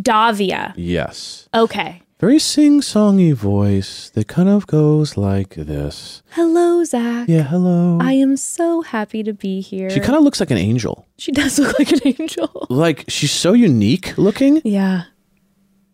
Davia. 0.00 0.72
Yes. 0.76 1.48
Okay. 1.54 2.01
Very 2.22 2.38
sing-songy 2.38 3.34
voice 3.34 4.08
that 4.10 4.28
kind 4.28 4.48
of 4.48 4.68
goes 4.68 5.16
like 5.16 5.56
this. 5.56 6.22
Hello, 6.30 6.84
Zach. 6.84 7.28
Yeah, 7.28 7.42
hello. 7.42 7.98
I 8.00 8.12
am 8.12 8.36
so 8.36 8.82
happy 8.82 9.24
to 9.24 9.32
be 9.32 9.60
here. 9.60 9.90
she 9.90 9.98
kind 9.98 10.14
of 10.14 10.22
looks 10.22 10.38
like 10.38 10.52
an 10.52 10.56
angel. 10.56 11.04
She 11.18 11.32
does 11.32 11.58
look 11.62 11.76
like 11.80 11.90
an 11.90 11.98
angel. 12.04 12.68
Like 12.70 13.04
she's 13.08 13.32
so 13.32 13.54
unique 13.54 14.16
looking 14.16 14.60
Yeah. 14.64 15.06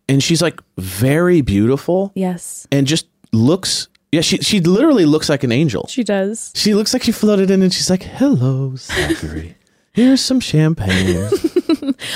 and 0.07 0.21
she's 0.21 0.39
like 0.39 0.61
very 0.77 1.41
beautiful 1.41 2.11
Yes, 2.13 2.67
and 2.71 2.85
just 2.85 3.07
looks 3.33 3.87
yeah, 4.11 4.21
she 4.21 4.37
she 4.37 4.59
literally 4.59 5.05
looks 5.05 5.29
like 5.29 5.43
an 5.43 5.51
angel. 5.51 5.87
she 5.89 6.03
does. 6.03 6.51
She 6.55 6.75
looks 6.75 6.93
like 6.93 7.01
she 7.03 7.11
floated 7.11 7.49
in 7.49 7.61
and 7.63 7.73
she's 7.73 7.89
like, 7.89 8.03
"Hello, 8.03 8.75
Zachary. 8.75 9.55
Here's 9.93 10.21
some 10.21 10.39
champagne." 10.39 11.27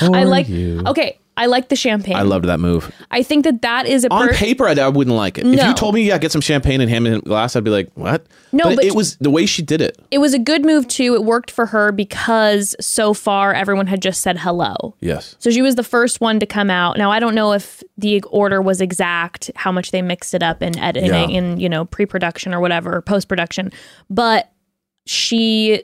I 0.00 0.22
like. 0.24 0.48
you." 0.48 0.82
Okay, 0.86 1.18
I 1.36 1.46
like 1.46 1.68
the 1.68 1.74
champagne. 1.74 2.14
I 2.14 2.22
loved 2.22 2.44
that 2.44 2.60
move. 2.60 2.94
I 3.10 3.24
think 3.24 3.42
that 3.44 3.62
that 3.62 3.86
is 3.86 4.04
a 4.04 4.12
On 4.12 4.28
per- 4.28 4.34
paper, 4.34 4.68
I, 4.68 4.72
I 4.74 4.88
wouldn't 4.88 5.16
like 5.16 5.36
it. 5.36 5.44
No. 5.44 5.52
If 5.60 5.66
you 5.68 5.74
told 5.74 5.94
me, 5.96 6.02
yeah, 6.02 6.16
get 6.18 6.30
some 6.30 6.40
champagne 6.40 6.80
and 6.80 6.88
ham 6.88 7.06
in 7.06 7.14
a 7.14 7.20
glass, 7.20 7.56
I'd 7.56 7.64
be 7.64 7.70
like, 7.72 7.90
what? 7.94 8.24
No, 8.52 8.64
but- 8.76 8.84
it 8.84 8.94
was 8.94 9.16
the 9.16 9.30
way 9.30 9.44
she 9.46 9.60
did 9.60 9.80
it. 9.80 10.00
It 10.12 10.18
was 10.18 10.32
a 10.32 10.38
good 10.38 10.64
move 10.64 10.86
too. 10.86 11.14
It 11.14 11.24
worked 11.24 11.50
for 11.50 11.66
her 11.66 11.90
because 11.90 12.76
so 12.80 13.14
far 13.14 13.52
everyone 13.52 13.88
had 13.88 14.00
just 14.00 14.20
said 14.20 14.38
hello. 14.38 14.94
Yes. 15.00 15.34
So 15.40 15.50
she 15.50 15.60
was 15.60 15.74
the 15.74 15.82
first 15.82 16.20
one 16.20 16.38
to 16.38 16.46
come 16.46 16.70
out. 16.70 16.98
Now 16.98 17.10
I 17.10 17.18
don't 17.18 17.34
know 17.34 17.52
if 17.52 17.82
the 17.98 18.22
order 18.30 18.62
was 18.62 18.80
exact, 18.80 19.50
how 19.56 19.72
much 19.72 19.90
they 19.90 20.02
mixed 20.02 20.34
it 20.34 20.42
up 20.42 20.62
in 20.62 20.78
editing, 20.78 21.10
Yeah. 21.30 21.36
in 21.38 21.58
you 21.58 21.68
know 21.68 21.84
pre-production 21.84 22.54
or 22.54 22.60
whatever, 22.60 23.00
post 23.00 23.26
production. 23.28 23.72
But 24.08 24.52
she, 25.06 25.82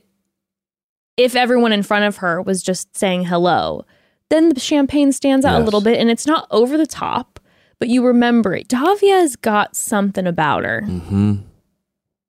if 1.17 1.35
everyone 1.35 1.73
in 1.73 1.83
front 1.83 2.05
of 2.05 2.19
her 2.19 2.41
was 2.41 2.63
just 2.63 2.97
saying 2.97 3.25
hello, 3.25 3.85
then 4.31 4.49
the 4.51 4.61
champagne 4.61 5.13
stands 5.13 5.45
out 5.45 5.61
a 5.61 5.65
little 5.65 5.81
bit, 5.81 5.99
and 6.01 6.09
it's 6.11 6.27
not 6.27 6.47
over 6.51 6.77
the 6.79 6.87
top, 6.87 7.39
but 7.79 7.89
you 7.89 8.05
remember 8.05 8.55
it. 8.55 8.69
Davia's 8.69 9.37
got 9.37 9.77
something 9.77 10.27
about 10.27 10.65
her. 10.65 10.83
hmm 10.83 11.35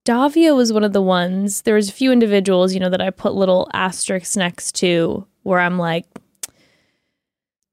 Davia 0.04 0.56
was 0.56 0.74
one 0.74 0.84
of 0.84 0.94
the 0.94 1.02
ones. 1.02 1.62
There 1.62 1.76
was 1.76 1.88
a 1.90 1.94
few 1.94 2.12
individuals, 2.12 2.74
you 2.74 2.80
know, 2.80 2.90
that 2.90 3.02
I 3.02 3.12
put 3.12 3.36
little 3.36 3.70
asterisks 3.72 4.36
next 4.36 4.74
to 4.78 5.28
where 5.44 5.60
I'm 5.60 5.78
like, 5.78 6.06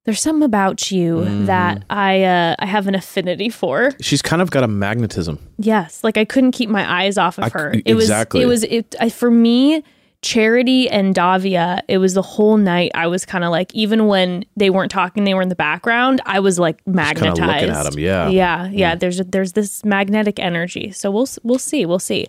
there's 0.04 0.20
something 0.20 0.42
about 0.44 0.90
you 0.90 1.16
Mm-hmm. 1.16 1.44
that 1.46 1.84
I 1.90 2.22
uh, 2.24 2.54
I 2.58 2.66
have 2.66 2.86
an 2.86 2.94
affinity 2.94 3.48
for. 3.50 3.92
She's 4.00 4.22
kind 4.22 4.40
of 4.42 4.50
got 4.50 4.62
a 4.62 4.68
magnetism. 4.68 5.38
Yes, 5.58 6.02
like 6.04 6.16
I 6.18 6.24
couldn't 6.26 6.52
keep 6.52 6.68
my 6.70 7.02
eyes 7.02 7.16
off 7.18 7.38
of 7.38 7.44
I- 7.44 7.48
her. 7.50 7.74
It 7.84 7.94
was 7.94 8.04
exactly. 8.04 8.42
it 8.42 8.46
was 8.46 8.62
it 8.64 8.94
I, 9.00 9.08
for 9.10 9.30
me. 9.30 9.82
Charity 10.20 10.90
and 10.90 11.14
Davia, 11.14 11.82
it 11.86 11.98
was 11.98 12.14
the 12.14 12.22
whole 12.22 12.56
night. 12.56 12.90
I 12.94 13.06
was 13.06 13.24
kind 13.24 13.44
of 13.44 13.50
like, 13.50 13.72
even 13.72 14.06
when 14.08 14.44
they 14.56 14.68
weren't 14.68 14.90
talking, 14.90 15.22
they 15.22 15.32
were 15.34 15.42
in 15.42 15.48
the 15.48 15.54
background. 15.54 16.20
I 16.26 16.40
was 16.40 16.58
like 16.58 16.84
magnetized. 16.88 17.40
looking 17.40 17.70
at 17.70 17.86
'em, 17.86 17.98
yeah. 17.98 18.28
yeah, 18.28 18.68
yeah. 18.68 18.94
There's 18.96 19.18
there's 19.18 19.52
this 19.52 19.84
magnetic 19.84 20.40
energy. 20.40 20.90
So 20.90 21.10
we'll 21.10 21.28
we'll 21.44 21.60
see, 21.60 21.86
we'll 21.86 22.00
see. 22.00 22.26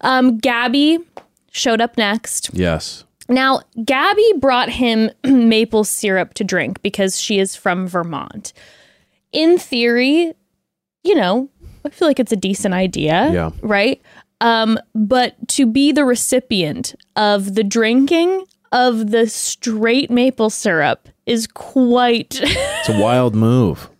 Um, 0.00 0.38
Gabby 0.38 0.98
showed 1.52 1.80
up 1.80 1.96
next. 1.96 2.50
Yes. 2.52 3.04
Now, 3.28 3.60
Gabby 3.84 4.32
brought 4.38 4.70
him 4.70 5.10
maple 5.24 5.84
syrup 5.84 6.34
to 6.34 6.42
drink 6.42 6.82
because 6.82 7.20
she 7.20 7.38
is 7.38 7.54
from 7.54 7.86
Vermont. 7.86 8.52
In 9.30 9.56
theory, 9.56 10.32
you 11.04 11.14
know, 11.14 11.48
I 11.84 11.90
feel 11.90 12.08
like 12.08 12.18
it's 12.18 12.32
a 12.32 12.36
decent 12.36 12.74
idea. 12.74 13.30
Yeah. 13.32 13.50
Right. 13.62 14.02
Um, 14.40 14.78
but 14.94 15.36
to 15.48 15.66
be 15.66 15.92
the 15.92 16.04
recipient 16.04 16.94
of 17.16 17.54
the 17.54 17.64
drinking 17.64 18.44
of 18.72 19.10
the 19.10 19.28
straight 19.28 20.10
maple 20.10 20.50
syrup 20.50 21.08
is 21.26 21.46
quite. 21.46 22.40
It's 22.80 22.88
a 22.88 22.98
wild 22.98 23.34
move. 23.34 23.90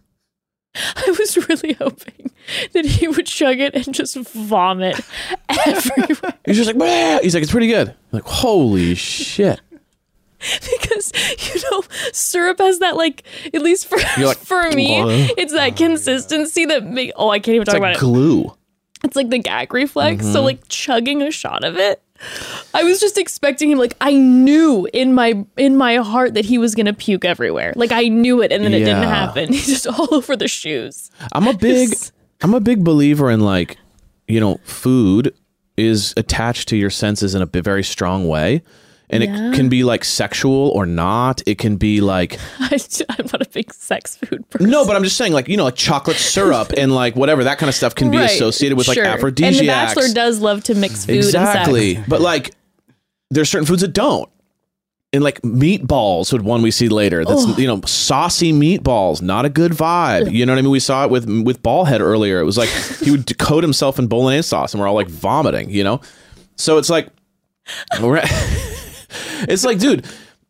I 0.74 1.14
was 1.18 1.36
really 1.49 1.74
hoping 1.74 2.30
that 2.72 2.86
he 2.86 3.09
would 3.09 3.26
chug 3.26 3.59
it 3.59 3.74
and 3.74 3.93
just 3.95 4.16
vomit 4.16 4.99
everywhere. 5.66 6.34
He's 6.47 6.57
just 6.57 6.68
like, 6.68 6.78
"Bah!" 6.78 7.18
he's 7.22 7.34
like, 7.34 7.43
it's 7.43 7.53
pretty 7.53 7.66
good. 7.66 7.88
I'm 7.88 7.97
like, 8.12 8.24
holy 8.24 8.95
shit. 8.95 9.61
because 10.41 11.12
you 11.55 11.61
know 11.70 11.82
syrup 12.12 12.59
has 12.61 12.78
that 12.78 12.97
like 12.97 13.24
at 13.53 13.61
least 13.61 13.86
for 13.86 13.99
like, 14.16 14.38
for 14.38 14.70
me 14.70 14.99
it's 15.36 15.53
that 15.53 15.76
consistency 15.76 16.64
that 16.64 16.82
make 16.82 17.12
oh 17.16 17.28
I 17.28 17.41
can't 17.41 17.57
even 17.57 17.62
It's 17.62 17.72
talk 17.72 17.80
like 17.82 17.97
about 17.97 17.97
it 17.97 18.01
glue. 18.01 18.57
It's 19.05 19.16
like 19.16 19.30
the 19.30 19.38
gag 19.38 19.72
reflex. 19.72 20.22
Mm-hmm. 20.22 20.32
so 20.32 20.42
like 20.42 20.66
chugging 20.68 21.22
a 21.22 21.30
shot 21.30 21.64
of 21.64 21.76
it. 21.76 22.03
I 22.74 22.84
was 22.84 23.01
just 23.01 23.16
expecting 23.16 23.70
him 23.70 23.78
like 23.78 23.94
I 24.01 24.12
knew 24.12 24.86
in 24.92 25.14
my 25.14 25.44
in 25.57 25.76
my 25.76 25.96
heart 25.96 26.34
that 26.34 26.44
he 26.44 26.59
was 26.59 26.74
gonna 26.74 26.92
puke 26.92 27.24
everywhere. 27.24 27.72
Like 27.76 27.92
I 27.92 28.09
knew 28.09 28.42
it 28.42 28.53
and 28.53 28.62
then 28.62 28.74
it 28.74 28.80
didn't 28.80 29.05
happen. 29.05 29.48
He's 29.53 29.66
just 29.66 29.86
all 29.86 30.14
over 30.14 30.36
the 30.36 30.48
shoes. 30.48 31.11
I'm 31.32 31.48
a 31.48 31.55
big 31.55 31.94
I'm 32.42 32.55
a 32.55 32.61
big 32.61 32.84
believer 32.84 33.30
in 33.30 33.40
like, 33.40 33.78
you 34.28 34.40
know, 34.40 34.61
food 34.64 35.34
is 35.76 36.12
attached 36.16 36.68
to 36.68 36.76
your 36.76 36.90
senses 36.90 37.34
in 37.34 37.42
a 37.42 37.46
very 37.46 37.82
strong 37.82 38.28
way. 38.28 38.62
And 39.13 39.23
Yeah. 39.25 39.51
it 39.51 39.55
can 39.55 39.69
be 39.69 39.83
like 39.85 40.05
sexual 40.05 40.69
or 40.71 40.87
not. 40.87 41.43
It 41.47 41.59
can 41.59 41.77
be 41.77 42.01
like 42.01 42.39
I, 42.61 42.79
I'm 43.09 43.27
not 43.33 43.43
a 43.43 43.49
big 43.53 43.73
sex 43.75 44.17
food 44.17 44.49
person 44.51 44.71
no, 44.71 44.87
but 44.87 44.95
I'm 44.97 45.03
just 45.05 45.17
saying 45.17 45.33
like, 45.33 45.49
you 45.49 45.57
know, 45.57 45.65
like 45.65 45.75
chocolate 45.77 46.17
syrup 46.17 46.73
and 46.77 46.95
like 46.95 47.17
whatever 47.17 47.45
that 47.45 47.59
kind 47.59 47.69
of 47.69 47.75
stuff 47.75 47.95
can 47.95 48.11
be 48.11 48.19
Right, 48.19 48.31
associated 48.31 48.79
with 48.79 48.89
like 48.89 48.95
sure. 48.97 49.05
aphrodisiacs. 49.05 49.59
and 49.59 49.69
the 49.69 49.73
bachelor 49.73 50.15
does 50.15 50.41
love 50.41 50.63
to 50.65 50.75
mix 50.75 51.05
food 51.07 51.17
exactly. 51.17 51.99
But 52.09 52.21
like 52.21 52.55
there's 53.31 53.51
certain 53.51 53.67
foods 53.67 53.83
that 53.83 53.93
don't. 53.93 54.29
And 55.13 55.25
like 55.25 55.43
meatballs 55.43 56.33
would 56.33 56.43
one 56.43 56.63
we 56.63 56.71
see 56.71 56.89
later. 56.89 57.25
That's 57.25 57.59
you 57.59 57.67
know 57.67 57.81
saucy 57.85 58.53
meatballs, 58.53 59.21
not 59.21 59.45
a 59.45 59.49
good 59.49 59.73
vibe. 59.73 60.31
You 60.33 60.47
know 60.47 60.53
what 60.53 60.61
I 60.61 60.63
mean? 60.63 60.71
We 60.71 60.79
saw 60.79 61.05
it 61.05 61.11
with 61.11 61.25
with 61.43 61.61
Ballhead 61.65 61.99
earlier. 61.99 62.39
It 62.39 62.45
was 62.45 62.57
like 62.57 62.69
he 63.03 63.11
would 63.11 63.37
coat 63.37 63.65
himself 63.65 63.99
in 63.99 64.07
bolognese 64.07 64.47
sauce, 64.47 64.73
and 64.73 64.81
we're 64.81 64.87
all 64.87 64.95
like 64.95 65.09
vomiting. 65.09 65.69
You 65.71 65.83
know, 65.83 66.01
so 66.55 66.79
it's 66.79 66.89
like, 66.91 67.09
we're- 68.01 68.23
it's 69.49 69.65
like, 69.65 69.79
dude, 69.79 70.07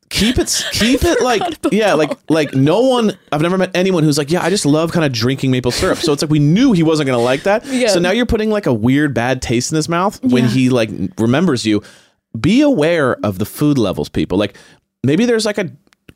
keep 0.09 0.39
it, 0.39 0.65
keep 0.73 1.05
it 1.05 1.21
like, 1.23 1.43
yeah, 1.73 1.95
like 1.95 2.13
like 2.29 2.55
no 2.55 2.81
one. 2.81 3.13
I've 3.33 3.41
never 3.43 3.57
met 3.59 3.71
anyone 3.75 4.03
who's 4.05 4.19
like, 4.19 4.31
yeah, 4.31 4.43
I 4.45 4.51
just 4.51 4.67
love 4.67 4.93
kind 4.93 5.05
of 5.05 5.13
drinking 5.13 5.51
maple 5.51 5.71
syrup. 5.71 5.99
So 5.99 6.13
it's 6.13 6.23
like 6.23 6.31
we 6.31 6.39
knew 6.39 6.73
he 6.73 6.83
wasn't 6.83 7.07
gonna 7.07 7.19
like 7.23 7.43
that. 7.45 7.65
Yeah. 7.71 7.89
So 7.89 7.99
now 8.01 8.11
you're 8.11 8.27
putting 8.27 8.51
like 8.51 8.67
a 8.67 8.75
weird 8.75 9.15
bad 9.15 9.41
taste 9.43 9.73
in 9.73 9.77
his 9.77 9.89
mouth 9.89 10.23
when 10.25 10.45
Yeah. 10.45 10.51
he 10.51 10.71
like 10.71 10.91
remembers 11.19 11.65
you 11.65 11.83
be 12.39 12.61
aware 12.61 13.17
of 13.25 13.39
the 13.39 13.47
food 13.47 13.79
levels, 13.79 14.09
people. 14.09 14.39
Like 14.39 14.57
maybe 15.03 15.25
there's 15.27 15.45
like 15.47 15.59
a 15.59 15.71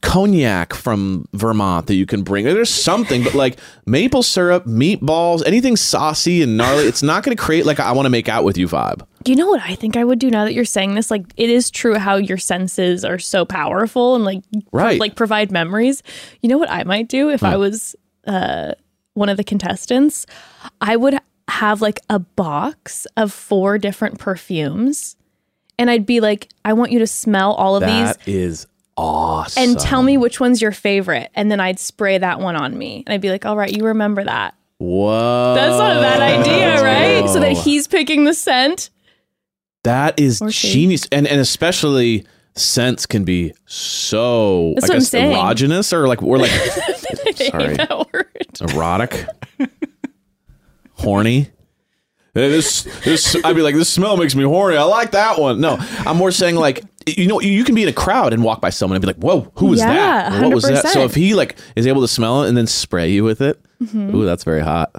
cognac 0.05 0.75
from 0.75 1.27
Vermont 1.33 1.87
that 1.87 1.95
you 1.95 2.07
can 2.07 2.23
bring. 2.23 2.45
There's 2.45 2.71
something, 2.71 3.25
but 3.25 3.35
like 3.35 3.59
maple 3.87 4.23
syrup, 4.23 4.65
meatballs, 4.67 5.43
anything 5.47 5.77
saucy 5.77 6.43
and 6.43 6.57
gnarly, 6.57 6.85
it's 6.85 7.03
not 7.03 7.25
going 7.25 7.37
to 7.37 7.43
create 7.43 7.65
like 7.67 7.79
a, 7.79 7.85
I 7.85 7.93
want 7.93 8.07
to 8.07 8.11
make 8.11 8.29
out 8.29 8.45
with 8.45 8.57
you 8.59 8.69
vibe. 8.69 9.07
You 9.25 9.35
know 9.37 9.49
what 9.49 9.63
I 9.63 9.75
think 9.75 9.97
I 9.97 10.05
would 10.05 10.19
do 10.19 10.31
now 10.31 10.45
that 10.45 10.53
you're 10.53 10.67
saying 10.67 10.95
this? 10.95 11.11
Like, 11.11 11.25
it 11.37 11.49
is 11.49 11.71
true 11.71 11.97
how 11.99 12.17
your 12.17 12.37
senses 12.37 13.05
are 13.05 13.19
so 13.19 13.45
powerful 13.47 14.15
and 14.15 14.25
like, 14.25 14.43
pro- 14.53 14.63
Right. 14.73 15.01
like 15.01 15.17
provide 15.17 15.51
memories. 15.51 16.03
You 16.43 16.51
know 16.51 16.59
what 16.59 16.71
I 16.71 16.85
might 16.85 17.09
do 17.09 17.31
if 17.31 17.43
I 17.43 17.57
was 17.57 17.97
uh, 18.27 18.73
one 19.15 19.31
of 19.31 19.37
the 19.39 19.45
contestants? 19.45 20.27
I 20.81 20.97
would 20.97 21.19
have 21.49 21.81
like 21.81 22.01
a 22.11 22.19
box 22.19 23.07
of 23.17 23.33
four 23.33 23.79
different 23.79 24.19
perfumes, 24.19 25.17
and 25.79 25.91
I'd 25.91 26.07
be 26.07 26.21
like, 26.21 26.51
I 26.65 26.75
want 26.75 26.93
you 26.93 26.99
to 26.99 27.07
smell 27.07 27.53
all 27.55 27.77
of 27.77 27.83
these 27.83 28.17
That 28.17 28.29
is 28.29 28.67
awesome. 28.97 29.63
and 29.63 29.79
tell 29.79 30.03
me 30.03 30.17
which 30.17 30.41
one's 30.41 30.61
your 30.63 30.73
favorite, 30.73 31.31
and 31.35 31.51
then 31.51 31.61
I'd 31.61 31.79
spray 31.79 32.19
that 32.19 32.41
one 32.41 32.57
on 32.57 32.77
me, 32.77 33.03
and 33.07 33.13
I'd 33.13 33.21
be 33.21 33.31
like, 33.31 33.45
all 33.47 33.57
right, 33.57 33.73
you 33.75 33.85
remember 33.87 34.25
that. 34.25 34.55
Whoa. 34.79 35.55
That's 35.55 35.79
not 35.79 35.97
a 35.97 36.01
bad 36.01 36.21
idea, 36.41 36.83
right? 36.83 37.29
So 37.31 37.41
that 37.41 37.53
he's 37.53 37.87
picking 37.87 38.25
the 38.25 38.35
scent. 38.35 38.91
That 39.85 40.19
is 40.19 40.41
Or 40.43 40.51
she. 40.51 40.73
genius, 40.73 41.07
and 41.13 41.27
and 41.27 41.41
especially 41.41 42.27
scents 42.57 43.05
can 43.07 43.25
be 43.25 43.53
so 43.67 44.73
That's 44.77 44.85
I 44.85 44.89
what 44.89 44.95
I'm 44.95 44.99
guess 45.01 45.09
saying. 45.11 45.37
erogenous 45.37 45.93
or 45.93 46.07
like 46.09 46.23
or 46.23 46.39
like 46.39 46.51
Sorry. 47.37 47.77
erotic, 48.75 49.27
horny. 50.93 51.51
Hey, 52.35 52.49
this 52.51 52.83
this 53.05 53.37
I'd 53.45 53.55
be 53.57 53.63
like 53.63 53.75
this 53.77 53.89
smell 53.89 54.17
makes 54.17 54.35
me 54.35 54.43
horny. 54.45 54.77
I 54.77 54.83
like 54.83 55.13
that 55.13 55.39
one. 55.41 55.61
No, 55.61 55.77
I'm 56.05 56.17
more 56.17 56.33
saying 56.33 56.57
like 56.57 56.83
you 57.07 57.27
know 57.29 57.41
you 57.41 57.65
can 57.65 57.75
be 57.75 57.83
in 57.85 57.89
a 57.89 57.93
crowd 57.93 58.33
and 58.33 58.43
walk 58.43 58.61
by 58.61 58.71
someone 58.71 58.97
and 58.97 59.03
be 59.03 59.07
like, 59.07 59.17
whoa, 59.17 59.53
who 59.57 59.67
was 59.67 59.79
Yeah, 59.81 60.31
that? 60.31 60.43
What 60.43 60.53
was 60.55 60.65
that? 60.65 60.87
So 60.89 61.05
if 61.05 61.15
he 61.15 61.35
like 61.35 61.57
is 61.77 61.87
able 61.87 62.01
to 62.01 62.09
smell 62.09 62.43
it 62.43 62.49
and 62.49 62.57
then 62.57 62.67
spray 62.67 63.11
you 63.11 63.23
with 63.25 63.41
it, 63.41 63.61
ooh, 63.95 64.25
that's 64.25 64.43
very 64.45 64.63
hot. 64.63 64.91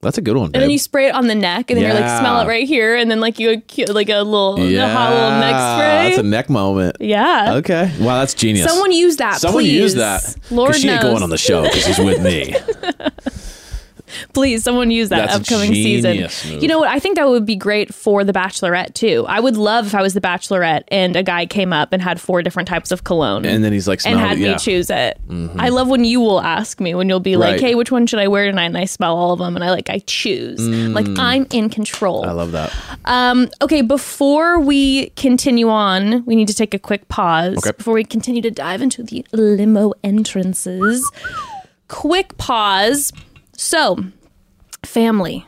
That's 0.00 0.16
a 0.16 0.20
good 0.20 0.36
one. 0.36 0.46
Mm-hmm. 0.50 0.54
And 0.54 0.62
then 0.62 0.70
you 0.70 0.78
spray 0.78 1.08
it 1.08 1.14
on 1.16 1.26
the 1.26 1.34
neck, 1.34 1.70
and 1.72 1.76
then 1.76 1.84
you're 1.84 2.00
like, 2.00 2.20
smell 2.20 2.40
it 2.40 2.46
right 2.46 2.68
here, 2.68 2.94
and 2.94 3.10
then 3.10 3.18
like 3.18 3.40
you 3.40 3.60
like 3.88 4.08
a 4.08 4.22
little, 4.22 4.54
a 4.56 4.88
hot 4.88 5.10
little 5.12 5.40
neck 5.40 5.54
spray. 5.56 6.08
That's 6.08 6.18
a 6.18 6.22
neck 6.22 6.48
moment. 6.48 6.96
yeah. 7.00 7.54
Okay. 7.56 7.92
Wow, 8.00 8.20
that's 8.20 8.32
genius. 8.32 8.70
Someone 8.70 8.92
use 8.92 9.16
that, 9.16 9.40
Someone 9.40 9.64
please. 9.64 9.72
use 9.72 9.94
that. 9.96 10.36
Lord 10.52 10.76
she 10.76 10.88
ain't 10.88 11.02
knows. 11.02 11.10
going 11.10 11.22
on 11.24 11.30
the 11.30 11.36
show 11.36 11.64
because 11.64 11.84
she's 11.84 11.98
with 11.98 12.22
me. 12.22 12.54
Please, 14.32 14.62
someone 14.64 14.90
use 14.90 15.08
that 15.10 15.28
That's 15.28 15.40
upcoming 15.40 15.72
season. 15.74 16.16
move. 16.18 16.62
You 16.62 16.68
know 16.68 16.78
what? 16.78 16.88
I 16.88 16.98
think 16.98 17.16
that 17.16 17.28
would 17.28 17.46
be 17.46 17.56
great 17.56 17.94
for 17.94 18.24
The 18.24 18.32
Bachelorette 18.32 18.94
too. 18.94 19.24
I 19.28 19.40
would 19.40 19.56
love 19.56 19.86
if 19.86 19.94
I 19.94 20.02
was 20.02 20.14
The 20.14 20.20
Bachelorette 20.20 20.84
and 20.88 21.16
a 21.16 21.22
guy 21.22 21.46
came 21.46 21.72
up 21.72 21.92
and 21.92 22.00
had 22.02 22.20
four 22.20 22.42
different 22.42 22.68
types 22.68 22.90
of 22.90 23.04
cologne. 23.04 23.44
And 23.44 23.62
then 23.64 23.72
he's 23.72 23.88
like, 23.88 24.00
and 24.06 24.18
had 24.18 24.38
it. 24.38 24.40
Yeah. 24.40 24.52
me 24.52 24.58
choose 24.58 24.90
it. 24.90 25.18
I 25.58 25.68
love 25.70 25.88
when 25.88 26.04
you 26.04 26.20
will 26.20 26.40
ask 26.40 26.80
me 26.80 26.94
when 26.94 27.08
you'll 27.08 27.20
be 27.20 27.36
like, 27.36 27.52
Right. 27.52 27.60
"Hey, 27.60 27.74
which 27.74 27.90
one 27.90 28.06
should 28.06 28.18
I 28.18 28.28
wear 28.28 28.46
tonight?" 28.46 28.66
And 28.66 28.78
I 28.78 28.84
smell 28.84 29.16
all 29.16 29.32
of 29.32 29.38
them, 29.38 29.54
and 29.56 29.64
I 29.64 29.70
like 29.70 29.90
I 29.90 29.98
choose. 30.06 30.60
Like 30.60 31.06
I'm 31.18 31.46
in 31.52 31.68
control. 31.70 32.24
Mm. 32.24 32.28
I 32.28 32.32
love 32.32 32.52
that. 32.52 32.72
Um, 33.04 33.48
okay, 33.62 33.80
before 33.82 34.58
we 34.60 35.10
continue 35.10 35.68
on, 35.68 36.24
we 36.26 36.34
need 36.36 36.48
to 36.48 36.54
take 36.54 36.74
a 36.74 36.78
quick 36.78 37.08
pause 37.08 37.58
Okay. 37.58 37.72
before 37.76 37.94
we 37.94 38.04
continue 38.04 38.42
to 38.42 38.50
dive 38.50 38.82
into 38.82 39.02
the 39.02 39.24
limo 39.32 39.92
entrances. 40.04 41.08
Quick 41.88 42.36
pause. 42.36 43.12
So, 43.60 44.04
family, 44.84 45.44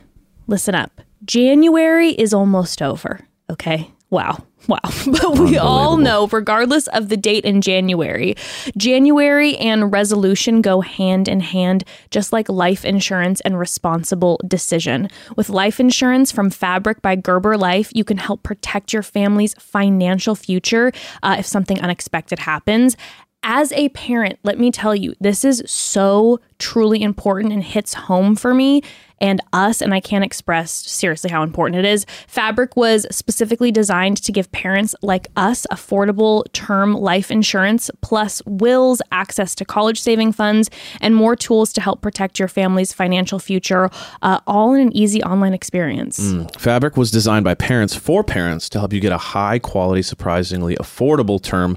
listen 0.49 0.75
up. 0.75 1.01
January 1.25 2.11
is 2.11 2.35
almost 2.35 2.83
over. 2.83 3.21
Okay. 3.49 3.89
Wow. 4.11 4.45
Wow. 4.67 4.81
But 5.07 5.39
we 5.39 5.57
all 5.57 5.97
know, 5.97 6.27
regardless 6.27 6.89
of 6.89 7.09
the 7.09 7.17
date 7.17 7.45
in 7.45 7.61
January, 7.61 8.35
January 8.77 9.57
and 9.59 9.93
resolution 9.93 10.61
go 10.61 10.81
hand 10.81 11.29
in 11.29 11.39
hand, 11.39 11.85
just 12.11 12.33
like 12.33 12.49
life 12.49 12.85
insurance 12.85 13.41
and 13.43 13.57
responsible 13.61 14.41
decision. 14.45 15.09
With 15.37 15.49
life 15.49 15.79
insurance 15.79 16.33
from 16.33 16.51
Fabric 16.51 17.03
by 17.03 17.15
Gerber 17.15 17.57
Life, 17.57 17.93
you 17.95 18.03
can 18.03 18.19
help 18.19 18.43
protect 18.43 18.93
your 18.93 19.05
family's 19.05 19.55
financial 19.55 20.35
future 20.35 20.91
uh, 21.23 21.37
if 21.39 21.47
something 21.47 21.81
unexpected 21.81 22.41
happens. 22.41 22.97
As 23.43 23.73
a 23.73 23.89
parent, 23.91 24.39
let 24.43 24.59
me 24.59 24.71
tell 24.71 24.95
you, 24.95 25.15
this 25.19 25.47
is 25.47 25.63
so 25.67 26.41
truly 26.59 27.03
important 27.03 27.55
and 27.55 27.65
hits 27.65 27.95
home 27.95 28.37
for 28.37 28.53
me 28.53 28.83
and 29.19 29.41
us, 29.53 29.81
and 29.81 29.95
I 29.95 30.01
can't 30.01 30.25
express 30.25 30.71
seriously 30.71 31.31
how 31.31 31.43
important 31.43 31.85
it 31.85 31.89
is. 31.89 32.05
Fabric 32.27 32.77
was 32.77 33.07
specifically 33.11 33.71
designed 33.71 34.23
to 34.23 34.33
give 34.33 34.53
parents 34.53 34.95
like 35.01 35.29
us 35.37 35.67
affordable 35.71 36.45
term 36.53 36.93
life 36.95 37.31
insurance, 37.31 37.91
plus 38.03 38.43
wills, 38.45 39.01
access 39.11 39.55
to 39.55 39.65
college 39.65 40.01
saving 40.01 40.33
funds, 40.33 40.69
and 41.01 41.15
more 41.15 41.35
tools 41.35 41.73
to 41.75 41.81
help 41.81 42.03
protect 42.03 42.39
your 42.39 42.49
family's 42.49 42.93
financial 42.93 43.39
future, 43.39 43.91
uh, 44.21 44.41
all 44.47 44.75
in 44.75 44.81
an 44.83 44.97
easy 44.97 45.23
online 45.23 45.55
experience. 45.55 46.35
Fabric 46.59 46.97
was 46.97 47.11
designed 47.11 47.45
by 47.45 47.55
parents 47.55 47.95
for 47.95 48.23
parents 48.23 48.69
to 48.71 48.79
help 48.79 48.93
you 48.93 49.01
get 49.01 49.13
a 49.13 49.19
high 49.19 49.59
quality, 49.59 50.03
surprisingly 50.03 50.77
affordable 50.77 51.43
term 51.43 51.77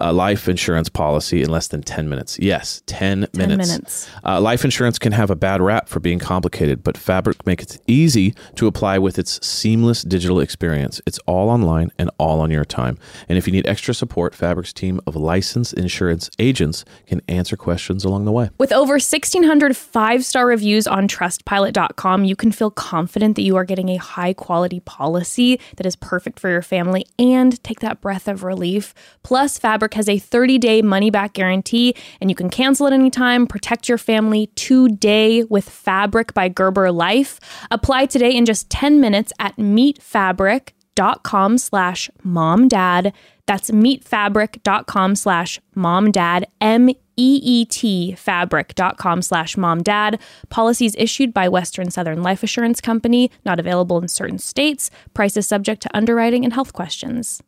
uh, 0.00 0.12
life 0.12 0.48
insurance 0.48 0.88
policy 0.88 1.42
in 1.42 1.50
less 1.50 1.68
than 1.68 1.82
10 1.82 2.08
minutes. 2.08 2.38
Yes, 2.38 2.82
10, 2.86 3.28
minutes. 3.34 3.68
minutes. 3.68 4.10
Uh, 4.24 4.40
life 4.40 4.64
insurance 4.64 4.98
can 4.98 5.12
have 5.12 5.30
a 5.30 5.36
bad 5.36 5.60
rap 5.60 5.88
for 5.88 6.00
being 6.00 6.18
complicated, 6.18 6.82
but 6.82 6.96
Fabric 6.96 7.46
makes 7.46 7.74
it 7.74 7.82
easy 7.86 8.34
to 8.56 8.66
apply 8.66 8.98
with 8.98 9.18
its 9.18 9.44
seamless 9.46 10.02
digital 10.02 10.40
experience. 10.40 11.00
It's 11.06 11.18
all 11.26 11.48
online 11.50 11.90
and 11.98 12.10
all 12.18 12.40
on 12.40 12.50
your 12.50 12.64
time. 12.64 12.98
And 13.28 13.38
if 13.38 13.46
you 13.46 13.52
need 13.52 13.66
extra 13.66 13.94
support, 13.94 14.34
Fabric's 14.34 14.72
team 14.72 15.00
of 15.06 15.16
licensed 15.16 15.74
insurance 15.74 16.30
agents 16.38 16.84
can 17.06 17.20
answer 17.28 17.56
questions 17.56 18.04
along 18.04 18.24
the 18.24 18.32
way. 18.32 18.50
With 18.58 18.72
over 18.72 18.94
1,600 18.94 19.76
five 19.76 20.24
star 20.24 20.46
reviews 20.46 20.86
on 20.86 21.08
trustpilot.com, 21.08 22.24
you 22.24 22.36
can 22.36 22.52
feel 22.52 22.70
confident 22.70 23.36
that 23.36 23.42
you 23.42 23.56
are 23.56 23.64
getting 23.64 23.88
a 23.88 23.96
high 23.96 24.32
quality 24.32 24.80
policy 24.80 25.60
that 25.76 25.86
is 25.86 25.96
perfect 25.96 26.38
for 26.38 26.48
your 26.48 26.62
family 26.62 27.06
and 27.18 27.62
take 27.64 27.80
that 27.80 28.00
breath 28.00 28.28
of 28.28 28.44
relief. 28.44 28.94
Plus, 29.22 29.58
Fabric 29.58 29.87
has 29.94 30.08
a 30.08 30.18
30 30.18 30.58
day 30.58 30.82
money 30.82 31.10
back 31.10 31.32
guarantee 31.32 31.94
and 32.20 32.30
you 32.30 32.36
can 32.36 32.50
cancel 32.50 32.86
at 32.86 32.92
any 32.92 33.10
time. 33.10 33.46
Protect 33.46 33.88
your 33.88 33.98
family 33.98 34.48
today 34.54 35.44
with 35.44 35.68
Fabric 35.68 36.34
by 36.34 36.48
Gerber 36.48 36.92
Life. 36.92 37.40
Apply 37.70 38.06
today 38.06 38.34
in 38.34 38.46
just 38.46 38.70
10 38.70 39.00
minutes 39.00 39.32
at 39.38 39.56
meetfabric.com 39.56 41.58
slash 41.58 42.10
momdad. 42.24 43.12
That's 43.46 43.70
meetfabric.com 43.70 45.16
slash 45.16 45.60
momdad, 45.74 46.44
M 46.60 46.90
E 46.90 47.40
E 47.42 47.64
T 47.64 48.14
fabric.com 48.14 49.22
slash 49.22 49.56
momdad. 49.56 50.20
Policies 50.50 50.94
issued 50.96 51.34
by 51.34 51.48
Western 51.48 51.90
Southern 51.90 52.22
Life 52.22 52.42
Assurance 52.42 52.80
Company, 52.80 53.30
not 53.44 53.58
available 53.58 54.00
in 54.00 54.08
certain 54.08 54.38
states. 54.38 54.90
Prices 55.14 55.46
subject 55.46 55.82
to 55.82 55.96
underwriting 55.96 56.44
and 56.44 56.52
health 56.52 56.72
questions. 56.72 57.42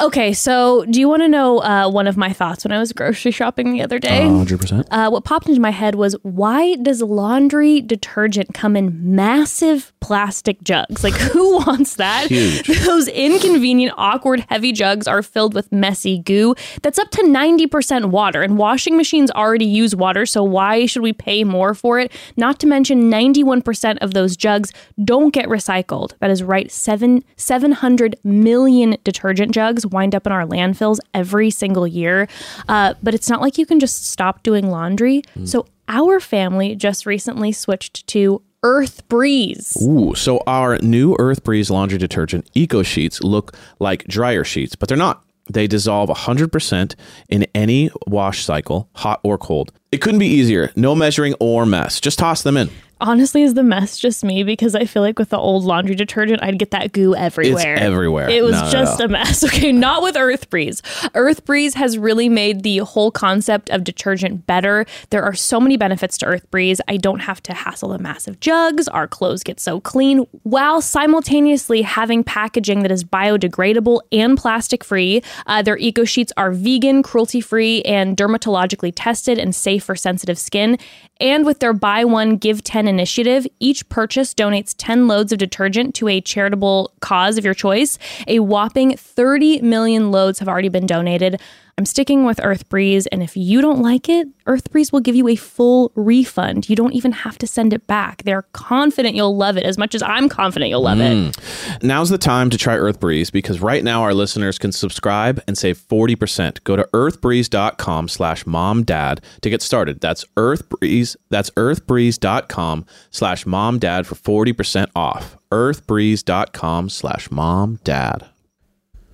Okay, 0.00 0.32
so 0.32 0.84
do 0.84 1.00
you 1.00 1.08
want 1.08 1.22
to 1.22 1.28
know 1.28 1.58
uh, 1.58 1.90
one 1.90 2.06
of 2.06 2.16
my 2.16 2.32
thoughts 2.32 2.64
when 2.64 2.70
I 2.70 2.78
was 2.78 2.92
grocery 2.92 3.32
shopping 3.32 3.72
the 3.72 3.82
other 3.82 3.98
day? 3.98 4.20
100%. 4.20 4.86
uh, 4.92 5.10
what 5.10 5.24
popped 5.24 5.48
into 5.48 5.60
my 5.60 5.72
head 5.72 5.96
was 5.96 6.14
why 6.22 6.76
does 6.76 7.02
laundry 7.02 7.80
detergent 7.80 8.54
come 8.54 8.76
in 8.76 9.16
massive 9.16 9.92
plastic 9.98 10.62
jugs? 10.62 11.02
Like, 11.02 11.14
who 11.14 11.56
wants 11.66 11.96
that? 11.96 12.28
Huge. 12.28 12.64
Those 12.84 13.08
inconvenient, 13.08 13.92
awkward, 13.98 14.46
heavy 14.48 14.70
jugs 14.70 15.08
are 15.08 15.20
filled 15.20 15.52
with 15.52 15.72
messy 15.72 16.18
goo 16.18 16.54
that's 16.82 17.00
up 17.00 17.10
to 17.10 17.22
90% 17.22 18.10
water, 18.10 18.42
and 18.42 18.56
washing 18.56 18.96
machines 18.96 19.32
already 19.32 19.64
use 19.66 19.96
water, 19.96 20.26
so 20.26 20.44
why 20.44 20.86
should 20.86 21.02
we 21.02 21.12
pay 21.12 21.42
more 21.42 21.74
for 21.74 21.98
it? 21.98 22.12
Not 22.36 22.60
to 22.60 22.68
mention, 22.68 23.10
91% 23.10 23.98
of 24.00 24.14
those 24.14 24.36
jugs 24.36 24.72
don't 25.04 25.34
get 25.34 25.46
recycled. 25.46 26.12
That 26.20 26.30
is 26.30 26.44
right, 26.44 26.70
seven, 26.70 27.24
700 27.36 28.14
million 28.22 28.96
detergent 29.02 29.50
jugs 29.52 29.86
wind 29.88 30.14
up 30.14 30.26
in 30.26 30.32
our 30.32 30.46
landfills 30.46 30.98
every 31.14 31.50
single 31.50 31.86
year. 31.86 32.28
Uh, 32.68 32.94
but 33.02 33.14
it's 33.14 33.28
not 33.28 33.40
like 33.40 33.58
you 33.58 33.66
can 33.66 33.80
just 33.80 34.06
stop 34.08 34.42
doing 34.42 34.70
laundry. 34.70 35.22
So 35.44 35.66
our 35.88 36.20
family 36.20 36.74
just 36.74 37.06
recently 37.06 37.52
switched 37.52 38.06
to 38.08 38.42
Earth 38.62 39.06
Breeze. 39.08 39.76
Ooh, 39.82 40.14
so 40.14 40.42
our 40.46 40.78
new 40.78 41.16
Earth 41.18 41.44
Breeze 41.44 41.70
laundry 41.70 41.98
detergent 41.98 42.50
Eco 42.54 42.82
Sheets 42.82 43.22
look 43.22 43.56
like 43.78 44.04
dryer 44.04 44.44
sheets, 44.44 44.74
but 44.74 44.88
they're 44.88 44.98
not. 44.98 45.24
They 45.50 45.66
dissolve 45.66 46.10
100% 46.10 46.94
in 47.28 47.46
any 47.54 47.90
wash 48.06 48.44
cycle, 48.44 48.90
hot 48.96 49.20
or 49.22 49.38
cold. 49.38 49.72
It 49.90 49.98
couldn't 49.98 50.20
be 50.20 50.26
easier. 50.26 50.70
No 50.76 50.94
measuring 50.94 51.34
or 51.40 51.64
mess. 51.64 52.00
Just 52.00 52.18
toss 52.18 52.42
them 52.42 52.56
in. 52.56 52.68
Honestly, 53.00 53.42
is 53.42 53.54
the 53.54 53.62
mess 53.62 53.98
just 53.98 54.24
me? 54.24 54.42
Because 54.42 54.74
I 54.74 54.84
feel 54.84 55.02
like 55.02 55.18
with 55.18 55.28
the 55.30 55.38
old 55.38 55.64
laundry 55.64 55.94
detergent, 55.94 56.42
I'd 56.42 56.58
get 56.58 56.72
that 56.72 56.92
goo 56.92 57.14
everywhere. 57.14 57.74
It's 57.74 57.82
everywhere. 57.82 58.28
It 58.28 58.42
was 58.42 58.52
No, 58.52 58.62
no, 58.64 58.70
just 58.70 58.98
no. 58.98 59.04
a 59.04 59.08
mess. 59.08 59.44
Okay, 59.48 59.72
not 59.72 60.02
with 60.02 60.16
Earth 60.16 60.50
Breeze. 60.50 60.82
Earth 61.14 61.44
Breeze 61.44 61.74
has 61.74 61.96
really 61.96 62.28
made 62.28 62.62
the 62.62 62.78
whole 62.78 63.10
concept 63.10 63.70
of 63.70 63.82
detergent 63.84 64.46
better. 64.46 64.84
There 65.10 65.22
are 65.22 65.34
so 65.34 65.58
many 65.60 65.76
benefits 65.76 66.18
to 66.18 66.26
Earth 66.26 66.50
Breeze. 66.50 66.80
I 66.88 66.96
don't 66.96 67.20
have 67.20 67.42
to 67.44 67.54
hassle 67.54 67.90
the 67.90 67.98
massive 67.98 68.40
jugs. 68.40 68.88
Our 68.88 69.06
clothes 69.08 69.42
get 69.42 69.58
so 69.60 69.80
clean 69.80 70.26
while 70.42 70.80
simultaneously 70.82 71.82
having 71.82 72.24
packaging 72.24 72.82
that 72.82 72.90
is 72.92 73.04
biodegradable 73.04 74.00
and 74.12 74.36
plastic 74.36 74.84
free. 74.84 75.22
Uh, 75.46 75.62
their 75.62 75.78
eco 75.78 76.04
sheets 76.04 76.32
are 76.36 76.50
vegan, 76.50 77.02
cruelty 77.02 77.40
free, 77.40 77.82
and 77.82 78.16
dermatologically 78.16 78.92
tested 78.94 79.38
and 79.38 79.54
safe 79.54 79.84
for 79.84 79.96
sensitive 79.96 80.38
skin. 80.38 80.78
And 81.20 81.44
with 81.44 81.58
their 81.58 81.72
buy 81.72 82.04
one, 82.04 82.36
give 82.36 82.62
10 82.62 82.86
initiative, 82.86 83.46
each 83.58 83.88
purchase 83.88 84.34
donates 84.34 84.74
10 84.78 85.08
loads 85.08 85.32
of 85.32 85.38
detergent 85.38 85.94
to 85.96 86.08
a 86.08 86.20
charitable 86.20 86.92
cause 87.00 87.38
of 87.38 87.44
your 87.44 87.54
choice. 87.54 87.98
A 88.26 88.38
whopping 88.38 88.96
30 88.96 89.62
million 89.62 90.10
loads 90.10 90.38
have 90.38 90.48
already 90.48 90.68
been 90.68 90.86
donated. 90.86 91.40
I'm 91.78 91.86
sticking 91.86 92.24
with 92.24 92.40
Earth 92.42 92.68
Breeze, 92.68 93.06
and 93.06 93.22
if 93.22 93.36
you 93.36 93.60
don't 93.60 93.80
like 93.80 94.08
it, 94.08 94.26
Earth 94.46 94.68
Breeze 94.72 94.90
will 94.90 94.98
give 94.98 95.14
you 95.14 95.28
a 95.28 95.36
full 95.36 95.92
refund. 95.94 96.68
You 96.68 96.74
don't 96.74 96.92
even 96.92 97.12
have 97.12 97.38
to 97.38 97.46
send 97.46 97.72
it 97.72 97.86
back. 97.86 98.24
They're 98.24 98.42
confident 98.52 99.14
you'll 99.14 99.36
love 99.36 99.56
it 99.56 99.62
as 99.62 99.78
much 99.78 99.94
as 99.94 100.02
I'm 100.02 100.28
confident 100.28 100.70
you'll 100.70 100.82
love 100.82 100.98
it. 100.98 101.12
Mm. 101.12 101.82
Now's 101.84 102.10
the 102.10 102.18
time 102.18 102.50
to 102.50 102.58
try 102.58 102.76
Earth 102.76 102.98
Breeze 102.98 103.30
because 103.30 103.60
right 103.60 103.84
now 103.84 104.02
our 104.02 104.12
listeners 104.12 104.58
can 104.58 104.72
subscribe 104.72 105.40
and 105.46 105.56
save 105.56 105.78
40%. 105.78 106.64
Go 106.64 106.74
to 106.74 106.82
earthbreeze.com 106.92 108.08
slash 108.08 108.42
momdad 108.42 109.20
to 109.42 109.48
get 109.48 109.62
started. 109.62 110.00
That's 110.00 110.24
earthbreeze. 110.36 111.14
That's 111.30 111.50
earthbreeze.com 111.50 112.86
slash 113.12 113.44
momdad 113.44 114.04
for 114.04 114.16
40% 114.16 114.88
off. 114.96 115.36
earthbreeze.com 115.52 116.88
slash 116.88 117.28
momdad. 117.28 118.26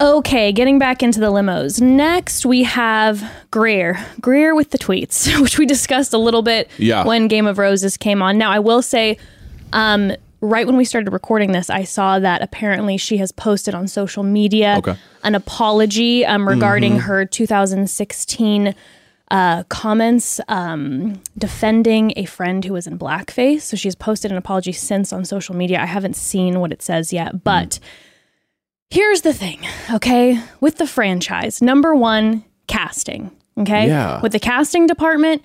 Okay, 0.01 0.51
getting 0.53 0.79
back 0.79 1.03
into 1.03 1.21
the 1.21 1.31
limos. 1.31 1.81
Next, 1.81 2.45
we 2.45 2.65
have 2.65 3.23
Greer. 3.51 4.05
Greer 4.21 4.55
with 4.55 4.71
the 4.71 4.79
tweets, 4.79 5.41
which 5.43 5.59
we 5.59 5.67
discussed 5.67 6.13
a 6.13 6.19
little 6.19 6.43
bit 6.43 6.69
Yeah. 6.79 7.05
when 7.05 7.29
Game 7.29 7.47
of 7.47 7.59
Roses 7.59 7.97
came 7.97 8.21
on. 8.21 8.37
Now, 8.37 8.51
I 8.51 8.59
will 8.59 8.83
say, 8.83 9.17
um, 9.73 10.13
right 10.41 10.67
when 10.67 10.77
we 10.77 10.85
started 10.85 11.11
recording 11.13 11.53
this, 11.53 11.71
I 11.71 11.85
saw 11.85 12.19
that 12.19 12.43
apparently 12.43 12.97
she 12.97 13.19
has 13.19 13.31
posted 13.31 13.75
on 13.75 13.87
social 13.87 14.25
media 14.25 14.75
Okay. 14.79 14.97
an 15.23 15.37
apology 15.37 16.27
um, 16.27 16.47
regarding 16.49 16.99
her 17.01 17.25
2016 17.25 18.75
uh, 19.31 19.63
comments 19.65 20.41
um, 20.49 21.23
defending 21.39 22.13
a 22.17 22.25
friend 22.25 22.65
who 22.65 22.73
was 22.73 22.87
in 22.89 22.99
blackface. 22.99 23.63
So 23.63 23.77
she's 23.77 23.95
posted 23.95 24.33
an 24.33 24.37
apology 24.37 24.73
since 24.73 25.13
on 25.13 25.25
social 25.25 25.55
media. 25.55 25.81
I 25.81 25.87
haven't 25.87 26.15
seen 26.17 26.59
what 26.59 26.73
it 26.73 26.83
says 26.83 27.13
yet, 27.13 27.45
but. 27.45 27.79
Here's 28.91 29.22
the 29.22 29.32
thing, 29.32 29.61
okay? 29.93 30.41
With 30.61 30.76
the 30.78 30.87
franchise, 30.87 31.61
number 31.61 31.95
one, 31.95 32.45
casting, 32.68 33.30
okay? 33.59 33.89
Yeah. 33.89 34.20
With 34.20 34.32
the 34.32 34.39
casting 34.39 34.87
department, 34.87 35.43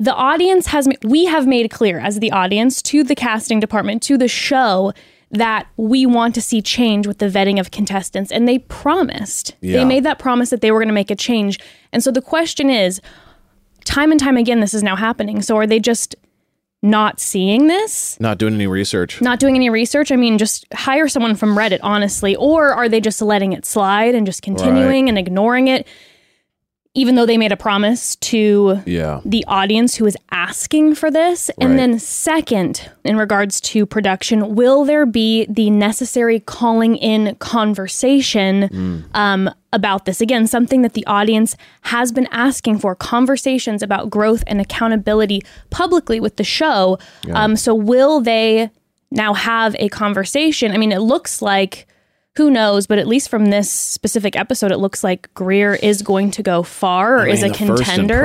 the 0.00 0.14
audience 0.14 0.66
has, 0.68 0.88
we 1.04 1.26
have 1.26 1.46
made 1.46 1.70
clear 1.70 1.98
as 2.00 2.18
the 2.18 2.32
audience 2.32 2.82
to 2.82 3.04
the 3.04 3.14
casting 3.14 3.60
department, 3.60 4.02
to 4.04 4.18
the 4.18 4.28
show, 4.28 4.92
that 5.30 5.66
we 5.78 6.04
want 6.04 6.34
to 6.34 6.42
see 6.42 6.60
change 6.60 7.06
with 7.06 7.18
the 7.18 7.26
vetting 7.26 7.58
of 7.58 7.70
contestants. 7.70 8.30
And 8.30 8.46
they 8.46 8.58
promised, 8.58 9.54
Yeah. 9.60 9.78
they 9.78 9.84
made 9.84 10.04
that 10.04 10.18
promise 10.18 10.50
that 10.50 10.60
they 10.60 10.70
were 10.70 10.78
going 10.78 10.88
to 10.88 10.94
make 10.94 11.10
a 11.10 11.16
change. 11.16 11.58
And 11.92 12.02
so 12.04 12.10
the 12.10 12.20
question 12.20 12.68
is, 12.68 13.00
time 13.84 14.10
and 14.10 14.20
time 14.20 14.36
again, 14.36 14.60
this 14.60 14.74
is 14.74 14.82
now 14.82 14.94
happening. 14.96 15.40
So 15.40 15.56
are 15.56 15.66
they 15.66 15.80
just 15.80 16.16
not 16.82 17.20
seeing 17.20 17.68
this? 17.68 18.18
Not 18.20 18.38
doing 18.38 18.54
any 18.54 18.66
research. 18.66 19.20
not 19.22 19.38
doing 19.38 19.54
any 19.54 19.70
research. 19.70 20.10
I 20.10 20.16
mean, 20.16 20.36
just 20.38 20.66
hire 20.74 21.06
someone 21.08 21.36
from 21.36 21.54
Reddit, 21.56 21.78
honestly. 21.82 22.34
Or 22.36 22.72
are 22.72 22.88
they 22.88 23.00
just 23.00 23.22
letting 23.22 23.52
it 23.52 23.64
slide 23.64 24.14
and 24.14 24.26
just 24.26 24.42
continuing 24.42 25.08
and 25.08 25.16
ignoring 25.16 25.68
it, 25.68 25.86
even 26.94 27.14
though 27.14 27.24
they 27.24 27.38
made 27.38 27.52
a 27.52 27.56
promise 27.56 28.16
to 28.16 28.82
Yeah. 28.84 29.20
the 29.24 29.44
audience 29.46 29.94
who 29.94 30.06
is 30.06 30.16
asking 30.32 30.96
for 30.96 31.08
this? 31.10 31.50
Right. 31.56 31.66
And 31.68 31.78
then, 31.78 31.98
second, 32.00 32.90
in 33.04 33.16
regards 33.16 33.60
to 33.62 33.86
production, 33.86 34.54
will 34.56 34.84
there 34.84 35.06
be 35.06 35.46
the 35.48 35.70
necessary 35.70 36.40
calling 36.40 36.96
in 36.96 37.36
conversation 37.36 39.04
um, 39.14 39.48
about 39.72 40.04
this? 40.04 40.20
Again, 40.20 40.46
something 40.46 40.82
that 40.82 40.94
the 40.94 41.06
audience 41.06 41.56
has 41.82 42.12
been 42.12 42.28
asking 42.30 42.78
for 42.78 42.94
conversations 42.94 43.82
about 43.82 44.10
growth 44.10 44.44
and 44.46 44.60
accountability 44.60 45.42
publicly 45.70 46.20
with 46.20 46.36
the 46.36 46.44
show. 46.44 46.98
Um, 47.32 47.56
so, 47.56 47.74
will 47.74 48.20
they 48.20 48.70
now 49.10 49.34
have 49.34 49.74
a 49.78 49.88
conversation? 49.88 50.72
I 50.72 50.76
mean, 50.78 50.92
it 50.92 51.00
looks 51.00 51.42
like. 51.42 51.86
Who 52.36 52.50
knows? 52.50 52.86
But 52.86 52.98
at 52.98 53.06
least 53.06 53.28
from 53.28 53.50
this 53.50 53.70
specific 53.70 54.36
episode, 54.36 54.72
it 54.72 54.78
looks 54.78 55.04
like 55.04 55.28
Greer 55.34 55.74
is 55.74 56.00
going 56.00 56.30
to 56.30 56.42
go 56.42 56.62
far 56.62 57.16
or 57.18 57.26
I 57.26 57.28
is 57.28 57.42
a 57.42 57.50
contender. 57.50 58.22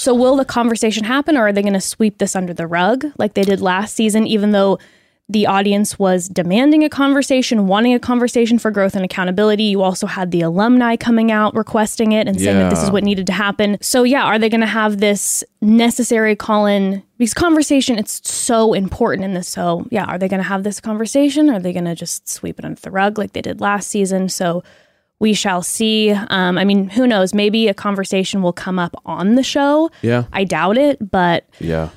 So 0.00 0.14
will 0.14 0.36
the 0.36 0.46
conversation 0.46 1.04
happen 1.04 1.36
or 1.36 1.46
are 1.46 1.52
they 1.52 1.60
going 1.60 1.74
to 1.74 1.80
sweep 1.82 2.16
this 2.16 2.34
under 2.34 2.54
the 2.54 2.66
rug 2.66 3.04
like 3.18 3.34
they 3.34 3.42
did 3.42 3.60
last 3.60 3.94
season 3.94 4.26
even 4.26 4.52
though 4.52 4.78
the 5.28 5.46
audience 5.46 5.98
was 5.98 6.28
demanding 6.28 6.84
a 6.84 6.88
conversation, 6.88 7.66
wanting 7.66 7.92
a 7.92 7.98
conversation 7.98 8.60
for 8.60 8.70
growth 8.70 8.94
and 8.94 9.04
accountability. 9.04 9.64
You 9.64 9.82
also 9.82 10.06
had 10.06 10.30
the 10.30 10.40
alumni 10.42 10.94
coming 10.94 11.32
out 11.32 11.54
requesting 11.56 12.12
it 12.12 12.28
and 12.28 12.40
saying 12.40 12.56
that 12.58 12.70
this 12.70 12.82
is 12.82 12.92
what 12.92 13.02
needed 13.02 13.26
to 13.26 13.32
happen. 13.32 13.76
So 13.80 14.04
yeah, 14.04 14.22
are 14.22 14.38
they 14.38 14.48
going 14.48 14.60
to 14.60 14.66
have 14.68 14.98
this 14.98 15.42
necessary 15.60 16.36
call 16.36 16.66
in 16.66 17.02
because 17.18 17.34
conversation 17.34 17.98
it's 17.98 18.30
so 18.30 18.72
important 18.72 19.24
in 19.24 19.34
this. 19.34 19.48
So 19.48 19.86
yeah, 19.90 20.04
are 20.04 20.16
they 20.16 20.28
going 20.28 20.42
to 20.42 20.48
have 20.48 20.62
this 20.62 20.80
conversation? 20.80 21.50
Are 21.50 21.58
they 21.58 21.72
going 21.72 21.86
to 21.86 21.96
just 21.96 22.28
sweep 22.28 22.60
it 22.60 22.64
under 22.64 22.80
the 22.80 22.92
rug 22.92 23.18
like 23.18 23.32
they 23.32 23.42
did 23.42 23.60
last 23.60 23.88
season? 23.88 24.28
So 24.28 24.62
we 25.18 25.32
shall 25.32 25.62
see. 25.62 26.12
Um, 26.12 26.56
I 26.56 26.64
mean, 26.64 26.88
who 26.88 27.06
knows? 27.06 27.34
Maybe 27.34 27.66
a 27.68 27.74
conversation 27.74 28.42
will 28.42 28.52
come 28.52 28.78
up 28.78 28.94
on 29.04 29.34
the 29.34 29.42
show. 29.42 29.90
Yeah. 30.02 30.24
I 30.32 30.44
doubt 30.44 30.78
it, 30.78 31.10
but 31.10 31.48
Yeah. 31.58 31.88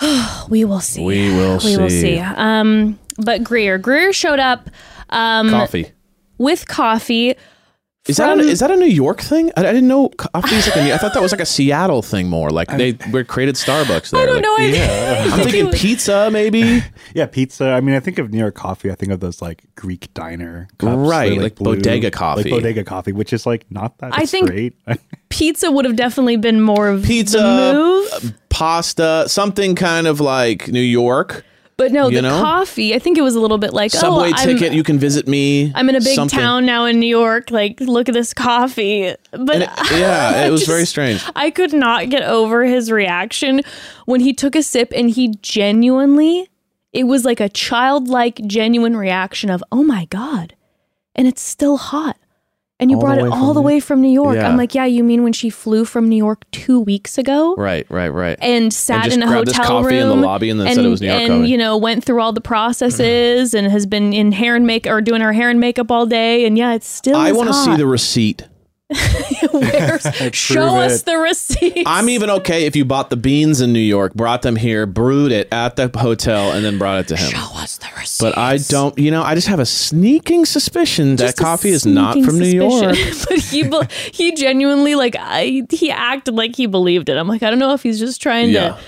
we 0.48 0.64
will 0.64 0.80
see. 0.80 1.04
We 1.04 1.30
will 1.34 1.58
We 1.64 1.76
will 1.76 1.90
see. 1.90 2.00
see. 2.16 2.18
Um, 2.18 2.98
but 3.18 3.42
Greer, 3.42 3.78
Greer 3.78 4.12
showed 4.12 4.38
up 4.38 4.70
um, 5.10 5.50
Coffee. 5.50 5.90
with 6.38 6.68
coffee. 6.68 7.34
Is 8.06 8.16
that, 8.16 8.38
a, 8.38 8.40
is 8.40 8.60
that 8.60 8.70
a 8.70 8.76
New 8.76 8.86
York 8.86 9.20
thing? 9.20 9.50
I, 9.54 9.60
I 9.60 9.72
didn't 9.72 9.88
know 9.88 10.08
coffee 10.08 10.54
is 10.54 10.66
like 10.66 10.76
a 10.76 10.84
New, 10.84 10.92
I 10.94 10.96
thought 10.96 11.12
that 11.12 11.20
was 11.20 11.30
like 11.30 11.42
a 11.42 11.46
Seattle 11.56 12.00
thing 12.00 12.28
more. 12.28 12.48
Like 12.48 12.68
they 12.68 12.96
were 13.12 13.22
created 13.22 13.56
Starbucks 13.56 14.10
there. 14.12 14.22
I 14.22 14.26
don't 14.26 14.36
Like, 14.36 14.42
know. 14.42 14.56
I, 14.58 15.28
I'm 15.32 15.42
thinking 15.44 15.70
pizza, 15.72 16.30
maybe. 16.32 16.82
Yeah, 17.14 17.26
pizza. 17.26 17.66
I 17.68 17.82
mean, 17.82 17.94
I 17.94 18.00
think 18.00 18.18
of 18.18 18.30
New 18.32 18.38
York 18.38 18.54
coffee. 18.54 18.90
I 18.90 18.94
think 18.94 19.12
of 19.12 19.20
those 19.20 19.42
like 19.42 19.62
Greek 19.74 20.12
diner 20.14 20.68
cups. 20.78 20.96
Right, 20.96 21.30
They're, 21.32 21.42
like 21.42 21.56
bodega 21.56 22.10
coffee. 22.10 22.44
Like 22.44 22.50
bodega 22.50 22.82
coffee, 22.84 23.12
which 23.12 23.34
is 23.34 23.44
like 23.44 23.70
not 23.70 23.98
that 23.98 24.12
I 24.14 24.24
think- 24.24 24.48
great. 24.48 24.74
pizza 25.28 25.70
would 25.70 25.84
have 25.84 25.96
definitely 25.96 26.36
been 26.38 26.62
more 26.62 26.88
of 26.88 27.02
Pizza, 27.04 27.36
the 27.36 27.72
move. 27.74 28.08
Uh, 28.12 28.20
pasta, 28.48 29.24
something 29.28 29.74
kind 29.74 30.06
of 30.06 30.18
like 30.20 30.68
New 30.68 30.80
York. 30.80 31.44
But 31.78 31.92
no, 31.92 32.08
you 32.08 32.16
the 32.16 32.22
know? 32.22 32.40
coffee. 32.40 32.92
I 32.92 32.98
think 32.98 33.16
it 33.18 33.22
was 33.22 33.36
a 33.36 33.40
little 33.40 33.56
bit 33.56 33.72
like 33.72 33.92
Subway 33.92 34.30
oh, 34.30 34.32
I'm, 34.34 34.48
ticket, 34.48 34.72
you 34.72 34.82
can 34.82 34.98
visit 34.98 35.28
me. 35.28 35.72
I'm 35.76 35.88
in 35.88 35.94
a 35.94 36.00
big 36.00 36.16
something. 36.16 36.36
town 36.36 36.66
now 36.66 36.84
in 36.86 36.98
New 36.98 37.06
York. 37.06 37.52
Like, 37.52 37.80
look 37.80 38.08
at 38.08 38.14
this 38.14 38.34
coffee. 38.34 39.14
But 39.30 39.62
it- 39.62 39.70
yeah, 39.92 40.44
it 40.44 40.50
was 40.50 40.62
just- 40.62 40.70
very 40.70 40.84
strange. 40.84 41.24
I 41.36 41.50
could 41.52 41.72
not 41.72 42.10
get 42.10 42.24
over 42.24 42.64
his 42.64 42.90
reaction 42.90 43.62
when 44.06 44.20
he 44.20 44.32
took 44.32 44.56
a 44.56 44.62
sip 44.64 44.92
and 44.94 45.08
he 45.08 45.36
genuinely, 45.40 46.50
it 46.92 47.04
was 47.04 47.24
like 47.24 47.38
a 47.38 47.48
childlike, 47.48 48.44
genuine 48.44 48.96
reaction 48.96 49.48
of, 49.48 49.62
oh 49.70 49.84
my 49.84 50.06
God. 50.06 50.56
And 51.14 51.28
it's 51.28 51.42
still 51.42 51.76
hot. 51.76 52.16
And 52.80 52.92
you 52.92 52.96
All 52.96 53.02
brought 53.02 53.18
it 53.18 53.26
all 53.26 53.54
the 53.54 53.60
New- 53.60 53.66
way 53.66 53.80
from 53.80 54.00
New 54.00 54.10
York. 54.10 54.36
Yeah. 54.36 54.48
I'm 54.48 54.56
like, 54.56 54.72
yeah, 54.72 54.84
you 54.84 55.02
mean 55.02 55.24
when 55.24 55.32
she 55.32 55.50
flew 55.50 55.84
from 55.84 56.08
New 56.08 56.16
York 56.16 56.48
two 56.52 56.78
weeks 56.78 57.18
ago? 57.18 57.56
Right, 57.56 57.84
right, 57.90 58.08
right. 58.10 58.38
and 58.40 58.72
sat 58.72 59.04
just 59.04 59.16
in 59.16 59.22
a 59.24 59.26
hotel 59.26 59.64
coffee 59.64 59.96
room 59.96 60.12
in 60.12 60.20
the 60.20 60.26
lobby 60.26 60.48
and 60.48 60.60
then 60.60 60.72
said 60.74 60.84
it 60.84 60.88
was 60.88 61.00
New 61.00 61.08
York 61.08 61.20
and 61.22 61.48
you 61.48 61.58
know 61.58 61.76
went 61.76 62.04
through 62.04 62.20
all 62.20 62.32
the 62.32 62.40
processes 62.40 63.52
and 63.52 63.66
has 63.66 63.84
been 63.84 64.12
in 64.12 64.30
hair 64.30 64.54
and 64.54 64.64
make 64.66 64.86
or 64.86 65.00
doing 65.00 65.20
her 65.22 65.32
hair 65.32 65.50
and 65.50 65.58
makeup 65.58 65.90
all 65.90 66.06
day 66.06 66.46
and 66.46 66.56
yeah 66.56 66.74
it's 66.74 66.86
still 66.86 67.16
I 67.16 67.32
want 67.32 67.48
to 67.48 67.54
see 67.54 67.76
the 67.76 67.86
receipt. 67.86 68.44
show 70.32 70.76
us 70.76 71.00
it. 71.00 71.04
the 71.04 71.16
receipt 71.18 71.82
I'm 71.86 72.08
even 72.08 72.30
okay 72.30 72.64
if 72.66 72.74
you 72.74 72.84
bought 72.84 73.10
the 73.10 73.16
beans 73.16 73.60
in 73.60 73.72
New 73.72 73.78
York, 73.80 74.14
brought 74.14 74.42
them 74.42 74.56
here, 74.56 74.86
brewed 74.86 75.30
it 75.32 75.48
at 75.52 75.76
the 75.76 75.90
hotel, 75.94 76.52
and 76.52 76.64
then 76.64 76.78
brought 76.78 77.00
it 77.00 77.08
to 77.08 77.16
him. 77.16 77.30
show 77.30 77.56
us 77.58 77.76
the 77.78 77.86
receipt 77.98 78.24
But 78.24 78.38
I 78.38 78.56
don't, 78.58 78.96
you 78.98 79.10
know, 79.10 79.22
I 79.22 79.34
just 79.34 79.48
have 79.48 79.60
a 79.60 79.66
sneaking 79.66 80.46
suspicion 80.46 81.16
that 81.16 81.24
Just 81.24 81.40
a 81.40 81.42
coffee 81.42 81.70
is 81.70 81.84
not 81.84 82.14
from 82.22 82.38
New 82.38 82.48
York. 82.48 82.96
but 83.28 83.38
he 83.38 83.62
be- 83.62 83.88
he 84.12 84.34
genuinely 84.34 84.94
like 84.94 85.16
I 85.18 85.64
he 85.70 85.90
acted 85.90 86.34
like 86.34 86.56
he 86.56 86.66
believed 86.66 87.08
it. 87.08 87.16
I'm 87.16 87.28
like 87.28 87.42
I 87.42 87.50
don't 87.50 87.58
know 87.58 87.74
if 87.74 87.82
he's 87.82 87.98
just 87.98 88.22
trying 88.22 88.50
Yeah. 88.50 88.78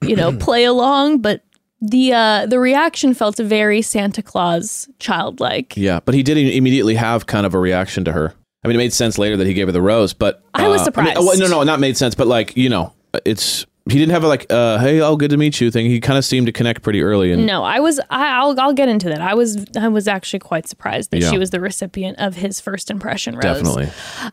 to 0.00 0.06
you 0.08 0.16
know 0.16 0.36
play 0.38 0.64
along, 0.64 1.18
but 1.18 1.42
the 1.80 2.12
uh 2.12 2.46
the 2.46 2.58
reaction 2.60 3.14
felt 3.14 3.38
very 3.38 3.82
Santa 3.82 4.22
Claus 4.22 4.88
childlike. 4.98 5.76
Yeah, 5.76 6.00
but 6.04 6.14
he 6.14 6.22
didn't 6.22 6.48
immediately 6.48 6.94
have 6.94 7.26
kind 7.26 7.44
of 7.46 7.54
a 7.54 7.58
reaction 7.58 8.04
to 8.04 8.12
her. 8.12 8.34
I 8.64 8.68
mean, 8.68 8.74
it 8.76 8.78
made 8.78 8.92
sense 8.92 9.18
later 9.18 9.36
that 9.36 9.46
he 9.46 9.54
gave 9.54 9.68
her 9.68 9.72
the 9.72 9.82
rose, 9.82 10.12
but 10.12 10.42
I 10.54 10.66
was 10.68 10.80
uh, 10.80 10.84
surprised. 10.84 11.16
oh, 11.16 11.32
no, 11.38 11.46
no, 11.46 11.62
not 11.62 11.80
made 11.80 11.96
sense, 11.96 12.14
but 12.14 12.26
like 12.26 12.56
you 12.56 12.68
know, 12.68 12.92
it's 13.24 13.66
he 13.90 13.98
didn't 13.98 14.10
have 14.12 14.22
a 14.22 14.28
like, 14.28 14.44
uh, 14.50 14.78
hey, 14.80 15.00
oh, 15.00 15.16
good 15.16 15.30
to 15.30 15.38
meet 15.38 15.62
you 15.62 15.70
thing. 15.70 15.86
He 15.86 15.98
kind 15.98 16.18
of 16.18 16.24
seemed 16.24 16.46
to 16.46 16.52
connect 16.52 16.82
pretty 16.82 17.00
early, 17.00 17.32
and 17.32 17.46
No, 17.46 17.64
I 17.64 17.80
was. 17.80 17.98
I, 18.10 18.36
I'll. 18.36 18.60
I'll 18.60 18.74
get 18.74 18.88
into 18.88 19.08
that. 19.08 19.22
I 19.22 19.32
was. 19.34 19.64
I 19.78 19.88
was 19.88 20.06
actually 20.06 20.40
quite 20.40 20.66
surprised 20.68 21.10
that 21.12 21.20
Yeah. 21.22 21.30
she 21.30 21.38
was 21.38 21.50
the 21.50 21.60
recipient 21.60 22.18
of 22.18 22.34
his 22.34 22.60
first 22.60 22.90
impression 22.90 23.34
rose. 23.36 23.44
definitely, 23.44 23.88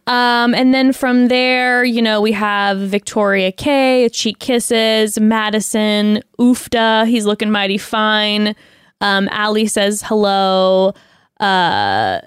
Um, 0.08 0.54
and 0.54 0.74
then 0.74 0.92
from 0.92 1.28
there, 1.30 1.86
you 1.86 2.02
know, 2.02 2.20
we 2.20 2.34
have 2.34 2.80
Victoria 2.80 3.52
K, 3.54 4.10
Cheek 4.10 4.40
Kisses, 4.40 5.20
Madison, 5.22 6.22
Oofda. 6.38 7.08
He's 7.08 7.26
looking 7.26 7.50
mighty 7.52 7.78
fine. 7.78 8.56
Um, 9.00 9.30
Allie 9.32 9.68
says 9.68 10.02
hello. 10.06 10.94
Uh, 11.40 12.20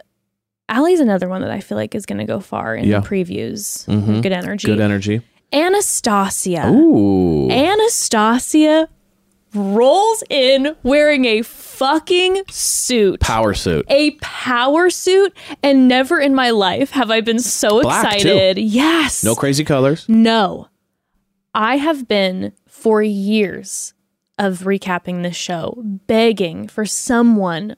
Allie's 0.68 1.00
another 1.00 1.28
one 1.28 1.40
that 1.40 1.50
I 1.50 1.60
feel 1.60 1.76
like 1.78 1.94
is 1.94 2.04
going 2.06 2.18
to 2.18 2.24
go 2.24 2.40
far 2.40 2.74
in 2.74 2.86
Yeah. 2.86 3.00
the 3.00 3.06
previews. 3.08 3.86
Mhm. 3.86 4.22
Good 4.22 4.32
energy. 4.32 4.66
good 4.66 4.80
energy. 4.80 5.22
Anastasia. 5.52 6.68
Ooh, 6.68 7.50
Anastasia 7.50 8.88
rolls 9.54 10.22
in 10.28 10.76
wearing 10.82 11.24
a 11.24 11.40
fucking 11.42 12.42
suit. 12.50 13.18
Power 13.20 13.54
suit. 13.54 13.86
a 13.88 14.10
power 14.20 14.90
suit 14.90 15.34
and 15.62 15.88
never 15.88 16.20
in 16.20 16.34
my 16.34 16.50
life 16.50 16.90
have 16.90 17.10
I 17.10 17.22
been 17.22 17.38
so 17.38 17.80
Black, 17.80 18.02
too. 18.18 18.28
excited. 18.28 18.58
Yes. 18.58 19.24
No 19.24 19.34
crazy 19.34 19.64
colors. 19.64 20.04
No. 20.08 20.68
I 21.54 21.76
have 21.78 22.06
been 22.06 22.52
for 22.68 23.02
years 23.02 23.94
of 24.38 24.60
recapping 24.60 25.22
this 25.22 25.34
show 25.36 25.82
begging 26.06 26.68
for 26.68 26.84
someone 26.84 27.74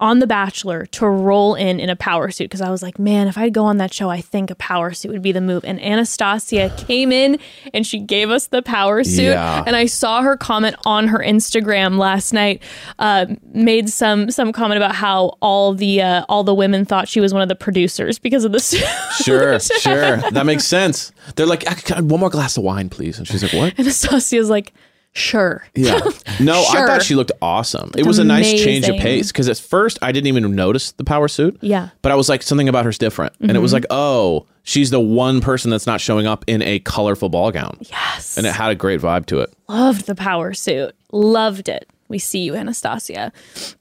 on 0.00 0.18
The 0.18 0.26
Bachelor 0.26 0.86
to 0.86 1.06
roll 1.08 1.54
in 1.54 1.78
in 1.78 1.88
a 1.88 1.96
power 1.96 2.30
suit 2.30 2.44
because 2.44 2.60
I 2.60 2.68
was 2.70 2.82
like, 2.82 2.98
man, 2.98 3.28
if 3.28 3.38
I'd 3.38 3.54
go 3.54 3.64
on 3.64 3.76
that 3.78 3.94
show, 3.94 4.10
I 4.10 4.20
think 4.20 4.50
a 4.50 4.54
power 4.56 4.92
suit 4.92 5.12
would 5.12 5.22
be 5.22 5.32
the 5.32 5.40
move. 5.40 5.64
And 5.64 5.80
Anastasia 5.80 6.74
came 6.86 7.12
in 7.12 7.38
and 7.72 7.86
she 7.86 8.00
gave 8.00 8.28
us 8.30 8.48
the 8.48 8.60
power 8.60 9.04
suit. 9.04 9.22
Yeah. 9.22 9.62
And 9.66 9.76
I 9.76 9.86
saw 9.86 10.22
her 10.22 10.36
comment 10.36 10.74
on 10.84 11.08
her 11.08 11.18
Instagram 11.18 11.96
last 11.98 12.32
night, 12.32 12.62
uh, 12.98 13.26
made 13.52 13.88
some 13.88 14.30
some 14.30 14.52
comment 14.52 14.78
about 14.78 14.94
how 14.94 15.36
all 15.40 15.74
the 15.74 16.02
uh, 16.02 16.24
all 16.28 16.42
the 16.44 16.54
women 16.54 16.84
thought 16.84 17.08
she 17.08 17.20
was 17.20 17.32
one 17.32 17.42
of 17.42 17.48
the 17.48 17.54
producers 17.54 18.18
because 18.18 18.44
of 18.44 18.52
the 18.52 18.60
suit. 18.60 18.84
Sure, 19.22 19.58
sure. 19.80 20.16
That 20.32 20.44
makes 20.44 20.64
sense. 20.66 21.12
They're 21.36 21.46
like, 21.46 21.64
"Ah, 21.68 21.74
can 21.82 21.96
I- 21.98 22.00
one 22.00 22.20
more 22.20 22.30
glass 22.30 22.56
of 22.56 22.64
wine, 22.64 22.88
please. 22.90 23.18
And 23.18 23.26
she's 23.26 23.42
like, 23.42 23.52
what? 23.52 23.78
Anastasia's 23.78 24.50
like, 24.50 24.72
sure. 25.14 25.64
Yeah. 25.74 26.00
No, 26.40 26.64
I 26.68 26.84
thought 26.84 27.02
she 27.02 27.14
looked 27.14 27.30
awesome. 27.40 27.92
it 27.96 28.04
was 28.04 28.18
a 28.18 28.24
nice 28.24 28.52
change 28.60 28.88
of 28.88 28.96
pace 28.96 29.30
because 29.30 29.48
at 29.48 29.56
first 29.56 30.00
I 30.02 30.10
didn't 30.10 30.26
even 30.26 30.56
notice 30.56 30.90
the 30.90 31.04
power 31.04 31.28
suit. 31.28 31.56
Yeah. 31.60 31.90
But 32.02 32.10
I 32.10 32.16
was 32.16 32.28
like, 32.28 32.42
something 32.42 32.68
about 32.68 32.84
her's 32.84 32.98
different. 32.98 33.34
And 33.40 33.52
it 33.52 33.60
was 33.60 33.70
mm-hmm. 33.70 33.76
like, 33.76 33.86
oh, 33.90 34.46
she's 34.64 34.90
the 34.90 34.98
one 34.98 35.40
person 35.40 35.70
that's 35.70 35.86
not 35.86 36.00
showing 36.00 36.26
up 36.26 36.44
in 36.48 36.60
a 36.62 36.80
colorful 36.80 37.28
ball 37.28 37.52
gown. 37.52 37.78
Yes. 37.82 38.36
And 38.36 38.46
it 38.48 38.52
had 38.52 38.72
a 38.72 38.74
great 38.74 39.00
vibe 39.00 39.26
to 39.26 39.38
it. 39.40 39.52
Loved 39.68 40.06
the 40.06 40.16
power 40.16 40.54
suit. 40.54 40.96
Loved 41.12 41.68
it. 41.68 41.88
We 42.14 42.20
see 42.20 42.44
you, 42.44 42.54
Anastasia. 42.54 43.32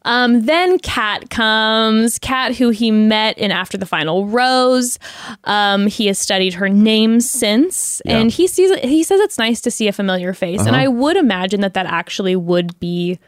Um, 0.06 0.48
then 0.48 0.80
Kat 0.80 1.30
comes. 1.30 2.18
Kat, 2.18 2.56
who 2.56 2.72
he 2.72 2.90
met 2.90 3.38
in 3.38 3.52
After 3.52 3.78
the 3.78 3.86
Final 3.86 4.26
Rose. 4.28 4.98
Um, 5.44 5.86
he 5.86 6.08
has 6.08 6.18
studied 6.18 6.56
her 6.56 6.68
name 6.68 7.20
since, 7.22 8.02
Yeah. 8.06 8.18
and 8.18 8.32
he 8.32 8.48
sees. 8.48 8.76
He 8.80 9.04
says 9.04 9.20
it's 9.20 9.38
nice 9.38 9.62
to 9.62 9.70
see 9.70 9.88
a 9.88 9.94
familiar 9.94 10.34
face, 10.34 10.66
and 10.66 10.76
I 10.76 10.88
would 10.88 11.16
imagine 11.16 11.62
that 11.62 11.76
that 11.76 11.86
actually 11.86 12.36
would 12.36 12.80
be 12.80 13.20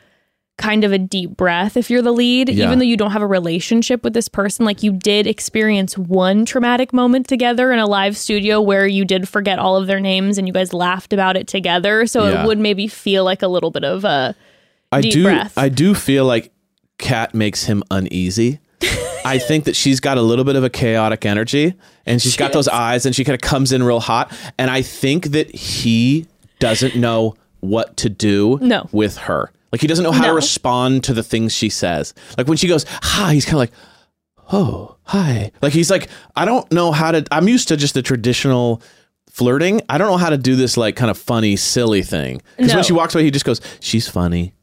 kind 0.58 0.86
of 0.86 0.94
a 0.94 0.98
deep 0.98 1.32
breath 1.32 1.76
if 1.76 1.90
you're 1.92 2.02
the 2.02 2.14
lead, 2.14 2.48
Yeah. 2.50 2.66
even 2.66 2.80
though 2.80 2.86
you 2.86 2.96
don't 2.96 3.12
have 3.12 3.22
a 3.22 3.28
relationship 3.28 4.04
with 4.06 4.14
this 4.14 4.30
person. 4.30 4.66
Like 4.66 4.82
you 4.84 4.94
did 4.94 5.28
experience 5.28 5.98
one 5.98 6.46
traumatic 6.46 6.94
moment 6.94 7.28
together 7.28 7.74
in 7.74 7.78
a 7.80 7.86
live 7.86 8.16
studio 8.16 8.62
where 8.62 8.88
you 8.88 9.04
did 9.04 9.28
forget 9.28 9.60
all 9.60 9.76
of 9.76 9.86
their 9.86 10.00
names 10.00 10.38
and 10.38 10.48
you 10.48 10.54
guys 10.54 10.74
laughed 10.74 11.12
about 11.12 11.36
it 11.36 11.46
together. 11.48 12.06
So 12.08 12.26
Yeah. 12.26 12.42
it 12.44 12.48
would 12.48 12.58
maybe 12.58 12.88
feel 12.88 13.26
like 13.26 13.42
a 13.42 13.50
little 13.50 13.70
bit 13.70 13.84
of 13.84 14.06
a 14.06 14.34
I 14.92 15.02
do 15.02 15.24
breath. 15.24 15.58
I 15.58 15.70
do 15.70 15.94
feel 15.96 16.26
like 16.26 16.52
Kat 16.98 17.34
makes 17.36 17.64
him 17.66 17.84
uneasy. 17.92 18.60
I 19.26 19.40
think 19.40 19.66
that 19.66 19.76
she's 19.76 20.00
got 20.00 20.18
a 20.18 20.22
little 20.22 20.46
bit 20.46 20.56
of 20.56 20.64
a 20.64 20.70
chaotic 20.70 21.26
energy 21.26 21.74
and 22.06 22.22
she's 22.22 22.34
She 22.34 22.38
got 22.38 22.54
those 22.54 22.68
eyes 22.68 23.06
and 23.06 23.16
she 23.16 23.24
kind 23.24 23.34
of 23.34 23.42
comes 23.42 23.72
in 23.72 23.82
real 23.84 24.00
hot. 24.00 24.32
And 24.58 24.70
I 24.70 24.82
think 24.84 25.28
that 25.28 25.54
he 25.54 26.28
doesn't 26.60 26.96
know 26.96 27.36
what 27.60 27.98
to 27.98 28.10
do 28.10 28.60
No. 28.62 28.88
with 28.92 29.18
her. 29.18 29.52
Like 29.72 29.82
he 29.82 29.88
doesn't 29.88 30.04
know 30.04 30.12
how 30.12 30.26
to 30.28 30.34
respond 30.34 31.04
to 31.06 31.14
the 31.14 31.24
things 31.24 31.54
she 31.54 31.70
says. 31.70 32.14
Like 32.38 32.48
when 32.48 32.58
she 32.58 32.68
goes, 32.68 32.86
hi, 32.88 33.34
he's 33.34 33.44
kind 33.46 33.56
of 33.56 33.60
like, 33.60 33.72
oh, 34.54 34.96
hi. 35.04 35.52
Like 35.62 35.74
he's 35.74 35.90
like, 35.92 36.08
I 36.36 36.46
don't 36.46 36.72
know 36.72 36.92
how 36.92 37.12
to, 37.12 37.26
I'm 37.32 37.48
used 37.48 37.68
to 37.70 37.78
just 37.78 37.94
the 37.96 38.02
traditional 38.02 38.82
flirting. 39.30 39.82
I 39.90 39.98
don't 39.98 40.08
know 40.10 40.18
how 40.18 40.30
to 40.30 40.38
do 40.38 40.56
this 40.56 40.78
like 40.78 40.96
kind 40.96 41.12
of 41.12 41.18
funny, 41.18 41.56
silly 41.56 42.04
thing. 42.04 42.42
Because 42.58 42.72
No. 42.72 42.76
when 42.78 42.84
she 42.86 42.94
walks 42.94 43.16
away, 43.16 43.24
he 43.26 43.32
just 43.32 43.46
goes, 43.46 43.60
she's 43.82 44.08
funny. 44.08 44.54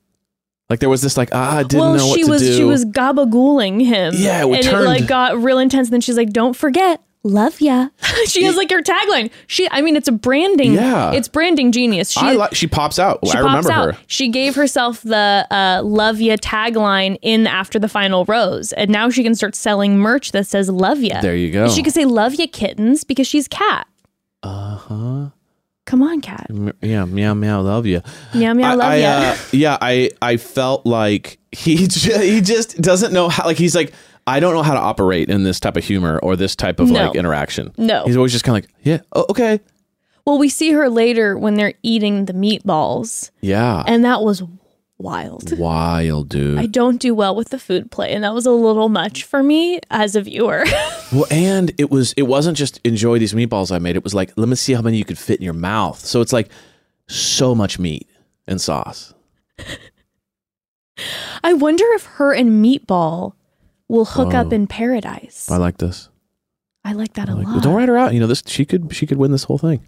Like 0.70 0.80
there 0.80 0.88
was 0.88 1.02
this 1.02 1.16
like, 1.16 1.28
ah, 1.32 1.56
I 1.58 1.62
didn't 1.64 1.80
well, 1.80 1.94
know 1.96 2.06
what 2.06 2.16
she 2.18 2.24
to 2.24 2.30
was 2.30 2.40
do. 2.42 2.56
she 2.56 2.64
was 2.64 2.84
gabagooling 2.86 3.84
him. 3.84 4.14
Yeah, 4.16 4.44
it 4.46 4.52
and 4.54 4.62
turned- 4.64 4.84
it 4.84 4.88
like 4.88 5.06
got 5.06 5.36
real 5.42 5.58
intense. 5.58 5.88
And 5.88 5.92
then 5.92 6.00
she's 6.00 6.16
like, 6.16 6.30
"Don't 6.30 6.54
forget, 6.56 7.02
love 7.24 7.60
ya." 7.60 7.88
she 8.26 8.44
has 8.44 8.56
like 8.56 8.70
her 8.70 8.80
tagline. 8.80 9.30
She, 9.48 9.68
I 9.70 9.82
mean, 9.82 9.96
it's 9.96 10.08
a 10.08 10.12
branding. 10.12 10.72
Yeah. 10.72 11.12
it's 11.12 11.28
branding 11.28 11.72
genius. 11.72 12.10
She, 12.12 12.20
I 12.20 12.32
like, 12.32 12.54
she 12.54 12.66
pops 12.66 12.98
out. 12.98 13.18
she 13.24 13.32
I 13.32 13.42
pops 13.42 13.44
remember 13.66 13.70
out. 13.72 13.94
her. 13.96 14.00
She 14.06 14.28
gave 14.28 14.54
herself 14.54 15.02
the 15.02 15.46
uh, 15.50 15.82
"Love 15.84 16.20
Ya" 16.22 16.36
tagline 16.36 17.18
in 17.20 17.46
after 17.46 17.78
the 17.78 17.88
final 17.88 18.24
rose, 18.24 18.72
and 18.72 18.90
now 18.90 19.10
she 19.10 19.22
can 19.22 19.34
start 19.34 19.54
selling 19.54 19.98
merch 19.98 20.32
that 20.32 20.46
says 20.46 20.70
"Love 20.70 21.00
Ya." 21.02 21.20
There 21.20 21.36
you 21.36 21.50
go. 21.50 21.68
She 21.68 21.82
could 21.82 21.92
say 21.92 22.06
"Love 22.06 22.36
Ya 22.36 22.46
kittens" 22.50 23.04
because 23.04 23.26
she's 23.26 23.46
cat. 23.46 23.86
Uh 24.42 24.76
huh. 24.76 25.26
Come 25.84 26.02
on, 26.02 26.20
cat. 26.20 26.46
Yeah, 26.80 27.04
meow 27.04 27.34
meow, 27.34 27.60
love 27.60 27.86
you. 27.86 28.02
Meow 28.34 28.54
meow, 28.54 28.76
love 28.76 28.92
I, 28.92 28.96
ya. 28.96 29.08
uh, 29.08 29.36
yeah, 29.52 29.78
I 29.80 30.10
I 30.22 30.36
felt 30.36 30.86
like 30.86 31.38
he 31.50 31.76
he 31.86 32.40
just 32.40 32.80
doesn't 32.80 33.12
know 33.12 33.28
how. 33.28 33.44
Like 33.46 33.56
he's 33.58 33.74
like, 33.74 33.92
I 34.26 34.38
don't 34.38 34.54
know 34.54 34.62
how 34.62 34.74
to 34.74 34.80
operate 34.80 35.28
in 35.28 35.42
this 35.42 35.58
type 35.58 35.76
of 35.76 35.84
humor 35.84 36.20
or 36.22 36.36
this 36.36 36.54
type 36.54 36.78
of 36.78 36.88
No. 36.88 37.06
like 37.06 37.16
interaction. 37.16 37.72
No. 37.76 38.04
he's 38.04 38.16
always 38.16 38.30
just 38.32 38.44
kind 38.44 38.56
of 38.58 38.64
like, 38.70 38.74
yeah, 38.84 38.98
oh, 39.14 39.26
okay, 39.30 39.58
well, 40.24 40.38
we 40.38 40.48
see 40.48 40.70
her 40.70 40.88
later 40.88 41.36
when 41.36 41.54
they're 41.54 41.74
eating 41.82 42.26
the 42.26 42.32
meatballs, 42.32 43.30
yeah, 43.40 43.82
and 43.86 44.04
that 44.04 44.22
was 44.22 44.44
wild. 45.02 45.58
wild 45.58 46.28
dude. 46.28 46.58
I 46.58 46.66
don't 46.66 46.98
do 47.00 47.14
well 47.14 47.34
with 47.34 47.50
the 47.50 47.58
food 47.58 47.90
play, 47.90 48.12
and 48.12 48.24
that 48.24 48.34
was 48.34 48.46
a 48.46 48.50
little 48.50 48.88
much 48.88 49.24
for 49.24 49.42
me 49.42 49.80
as 49.90 50.16
a 50.16 50.22
viewer. 50.22 50.64
Well, 51.12 51.26
and 51.30 51.72
it 51.76 51.90
was 51.90 52.14
it 52.14 52.22
wasn't 52.22 52.56
just 52.56 52.80
enjoy 52.84 53.18
these 53.18 53.34
meatballs 53.34 53.70
I 53.70 53.78
made. 53.78 53.96
It 53.96 54.02
was 54.02 54.14
like 54.14 54.32
let 54.36 54.48
me 54.48 54.56
see 54.56 54.72
how 54.72 54.80
many 54.80 54.96
you 54.96 55.04
could 55.04 55.18
fit 55.18 55.40
in 55.40 55.44
your 55.44 55.52
mouth. 55.52 55.98
So 56.00 56.22
it's 56.22 56.32
like 56.32 56.48
so 57.06 57.54
much 57.54 57.78
meat 57.78 58.08
and 58.46 58.58
sauce. 58.58 59.12
I 61.44 61.52
wonder 61.52 61.84
if 61.90 62.04
her 62.04 62.32
and 62.32 62.64
Meatball 62.64 63.34
will 63.88 64.06
hook 64.06 64.32
up 64.32 64.48
oh. 64.50 64.54
in 64.54 64.66
paradise. 64.66 65.50
I 65.50 65.58
like 65.58 65.76
this. 65.76 66.08
I 66.84 66.92
like 66.94 67.12
that 67.14 67.28
a 67.28 67.34
Like, 67.34 67.46
lot. 67.46 67.62
don't 67.62 67.74
write 67.74 67.88
her 67.88 67.98
out. 67.98 68.14
You 68.14 68.20
know 68.20 68.26
this. 68.26 68.42
She 68.46 68.64
could 68.64 68.94
she 68.94 69.06
could 69.06 69.18
win 69.18 69.32
this 69.32 69.44
whole 69.44 69.58
thing. 69.58 69.86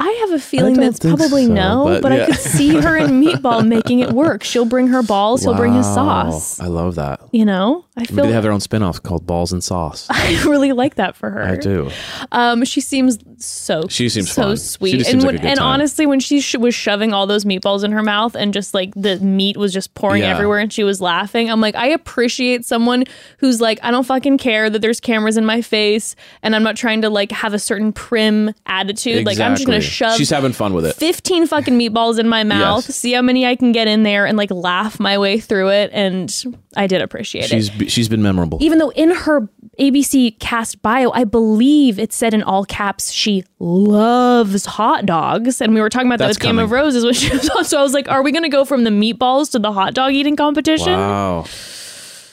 I 0.00 0.10
have 0.20 0.30
a 0.30 0.38
feeling 0.38 0.74
that's 0.74 1.00
probably 1.00 1.46
so, 1.46 1.52
no, 1.52 1.84
but 1.84 2.02
but, 2.02 2.12
yeah. 2.12 2.22
I 2.22 2.26
could 2.26 2.36
see 2.36 2.80
her 2.80 2.96
and 2.96 3.22
Meatball 3.24 3.66
making 3.66 3.98
it 3.98 4.12
work. 4.12 4.44
She'll 4.44 4.64
bring 4.64 4.88
her 4.88 5.02
balls, 5.02 5.42
he'll 5.42 5.56
bring 5.56 5.74
his 5.74 5.86
sauce. 5.86 6.60
I 6.60 6.66
love 6.66 6.94
that. 6.94 7.20
You 7.32 7.44
know, 7.44 7.84
I 7.98 8.04
feel 8.04 8.16
Maybe 8.16 8.28
they 8.28 8.34
have 8.34 8.42
their 8.44 8.52
own 8.52 8.60
spin-off 8.60 9.02
called 9.02 9.26
Balls 9.26 9.52
and 9.52 9.62
Sauce. 9.62 10.06
I 10.10 10.42
really 10.44 10.72
like 10.72 10.94
that 10.94 11.16
for 11.16 11.30
her. 11.30 11.42
I 11.42 11.56
do. 11.56 11.90
Um, 12.32 12.64
she 12.64 12.80
seems 12.80 13.18
so 13.44 13.82
She 13.88 14.08
seems 14.08 14.30
so 14.30 14.42
fun. 14.42 14.56
Sweet, 14.56 14.94
and 14.94 15.04
seems 15.06 15.24
like 15.24 15.42
and 15.44 15.58
honestly, 15.58 16.06
when 16.06 16.20
she 16.20 16.40
sh- 16.40 16.56
was 16.56 16.74
shoving 16.74 17.12
all 17.12 17.26
those 17.26 17.44
meatballs 17.44 17.82
in 17.84 17.92
her 17.92 18.02
mouth 18.02 18.34
and 18.36 18.54
just 18.54 18.72
like 18.74 18.92
the 18.94 19.18
meat 19.18 19.56
was 19.56 19.72
just 19.72 19.94
pouring 19.94 20.22
Yeah. 20.22 20.30
everywhere, 20.34 20.58
and 20.60 20.72
she 20.72 20.84
was 20.84 21.00
laughing, 21.00 21.50
I'm 21.50 21.60
like, 21.60 21.74
I 21.74 21.88
appreciate 21.88 22.64
someone 22.64 23.04
who's 23.38 23.60
like, 23.60 23.78
I 23.82 23.90
don't 23.90 24.04
fucking 24.04 24.38
care 24.38 24.70
that 24.70 24.80
there's 24.80 25.00
cameras 25.00 25.36
in 25.36 25.44
my 25.44 25.60
face, 25.60 26.14
and 26.42 26.54
I'm 26.54 26.62
not 26.62 26.76
trying 26.76 27.02
to 27.02 27.10
like 27.10 27.32
have 27.32 27.52
a 27.54 27.58
certain 27.58 27.92
prim 27.92 28.52
attitude. 28.66 29.26
Like 29.26 29.40
I'm 29.40 29.54
just 29.56 29.66
gonna 29.66 29.80
shove. 29.80 30.16
She's 30.16 30.30
having 30.30 30.52
fun 30.52 30.72
with 30.72 30.86
it. 30.86 30.94
15 30.96 31.46
fucking 31.48 31.78
meatballs 31.78 32.18
in 32.18 32.28
my 32.28 32.44
mouth, 32.44 32.86
Yes. 32.86 32.96
see 32.96 33.12
how 33.12 33.22
many 33.22 33.44
I 33.46 33.56
can 33.56 33.72
get 33.72 33.88
in 33.88 34.02
there, 34.04 34.24
and 34.26 34.36
like 34.38 34.50
laugh 34.50 35.00
my 35.00 35.18
way 35.18 35.40
through 35.40 35.70
it. 35.70 35.90
And 35.92 36.32
I 36.76 36.86
did 36.86 37.02
appreciate 37.02 37.52
it 37.52 37.87
She's 37.88 37.94
she's 37.94 38.08
been 38.08 38.22
memorable. 38.22 38.58
even 38.60 38.78
though 38.78 38.90
in 38.90 39.10
her 39.10 39.48
ABC 39.80 40.38
cast 40.38 40.82
bio, 40.82 41.10
I 41.12 41.24
believe 41.24 41.98
it 41.98 42.12
said 42.12 42.34
in 42.34 42.42
all 42.42 42.64
caps 42.64 43.10
she 43.12 43.44
loves 43.58 44.66
hot 44.66 45.06
dogs. 45.06 45.60
And 45.60 45.74
we 45.74 45.80
were 45.80 45.88
talking 45.88 46.06
about 46.08 46.18
that 46.18 46.26
That's 46.26 46.38
with 46.38 46.42
Game 46.42 46.58
of. 46.58 46.70
Roses 46.70 47.04
when 47.04 47.14
she 47.14 47.30
was 47.32 47.48
on. 47.50 47.64
So 47.64 47.78
I 47.78 47.82
was 47.82 47.94
like, 47.94 48.08
are 48.08 48.22
we 48.22 48.32
going 48.32 48.42
to 48.44 48.48
go 48.48 48.64
from 48.64 48.84
the 48.84 48.90
meatballs 48.90 49.50
to 49.52 49.58
the 49.58 49.72
hot 49.72 49.94
dog 49.94 50.12
eating 50.12 50.36
competition? 50.36 50.92
Wow. 50.92 51.44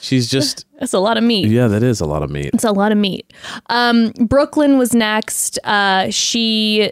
She's 0.02 0.30
just 0.30 0.66
That's 0.80 0.94
a 0.94 1.00
lot 1.00 1.18
of 1.18 1.24
meat. 1.24 1.48
yeah, 1.48 1.68
that 1.68 1.82
is 1.84 2.00
a 2.02 2.06
lot 2.06 2.22
of 2.22 2.30
meat. 2.30 2.52
It's 2.54 2.64
a 2.64 2.72
lot 2.72 2.92
of 2.92 2.98
meat. 2.98 3.32
Um, 3.68 4.12
Brooklyn 4.20 4.78
was 4.78 4.94
next. 4.94 5.58
Uh, 5.64 6.10
she 6.12 6.92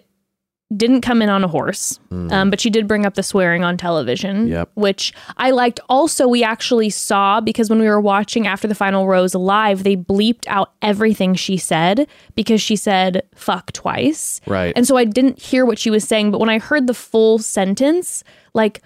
didn't 0.78 1.02
come 1.02 1.22
in 1.22 1.30
on 1.30 1.44
a 1.44 1.48
horse, 1.48 2.00
um, 2.12 2.50
but 2.50 2.60
she 2.60 2.70
did 2.70 2.88
bring 2.88 3.06
up 3.06 3.16
the 3.16 3.24
swearing 3.24 3.64
on 3.64 3.78
television, 3.78 4.48
Yep. 4.48 4.70
which 4.76 5.14
I 5.38 5.52
liked. 5.52 5.80
Also, 5.90 6.28
we 6.28 6.44
actually 6.44 6.90
saw 6.90 7.42
because 7.42 7.70
when 7.70 7.80
we 7.80 7.88
were 7.88 8.02
watching 8.02 8.48
after 8.48 8.68
the 8.68 8.76
final 8.76 9.08
rose 9.08 9.36
live, 9.36 9.84
they 9.84 9.96
bleeped 9.96 10.46
out 10.48 10.72
everything 10.82 11.36
she 11.36 11.58
said 11.58 12.08
because 12.36 12.62
she 12.62 12.76
said 12.76 13.24
fuck 13.36 13.72
twice. 13.74 14.42
Right. 14.48 14.74
And 14.76 14.88
so 14.88 14.98
I 14.98 15.06
didn't 15.06 15.40
hear 15.40 15.66
what 15.66 15.80
she 15.80 15.90
was 15.90 16.04
saying, 16.04 16.32
but 16.32 16.40
when 16.40 16.50
I 16.50 16.60
heard 16.60 16.88
the 16.88 16.94
full 16.94 17.40
sentence, 17.40 18.24
like, 18.54 18.82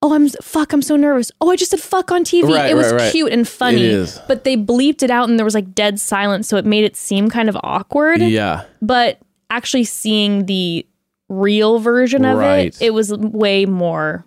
oh, 0.00 0.14
I'm 0.14 0.28
fuck, 0.28 0.72
I'm 0.72 0.82
so 0.82 0.96
nervous. 0.96 1.32
Oh, 1.40 1.50
I 1.50 1.56
just 1.56 1.70
said 1.72 1.80
fuck 1.80 2.12
on 2.12 2.22
TV. 2.24 2.54
Right, 2.54 2.70
it 2.70 2.74
was 2.74 2.92
right, 2.92 3.00
right. 3.02 3.12
cute 3.12 3.32
and 3.32 3.46
funny. 3.48 4.06
But 4.28 4.44
they 4.44 4.56
bleeped 4.56 5.02
it 5.02 5.10
out 5.10 5.28
and 5.28 5.38
there 5.38 5.44
was 5.44 5.54
like 5.54 5.74
dead 5.74 5.98
silence, 6.00 6.48
so 6.48 6.56
it 6.56 6.64
made 6.64 6.84
it 6.84 6.96
seem 6.96 7.28
kind 7.28 7.48
of 7.48 7.56
awkward. 7.62 8.20
Yeah. 8.20 8.64
But 8.80 9.18
actually 9.50 9.84
seeing 9.84 10.46
the 10.46 10.86
real 11.28 11.78
version 11.78 12.24
of 12.24 12.38
Right. 12.38 12.66
it, 12.80 12.86
it 12.86 12.90
was 12.94 13.12
way 13.12 13.66
more 13.66 14.24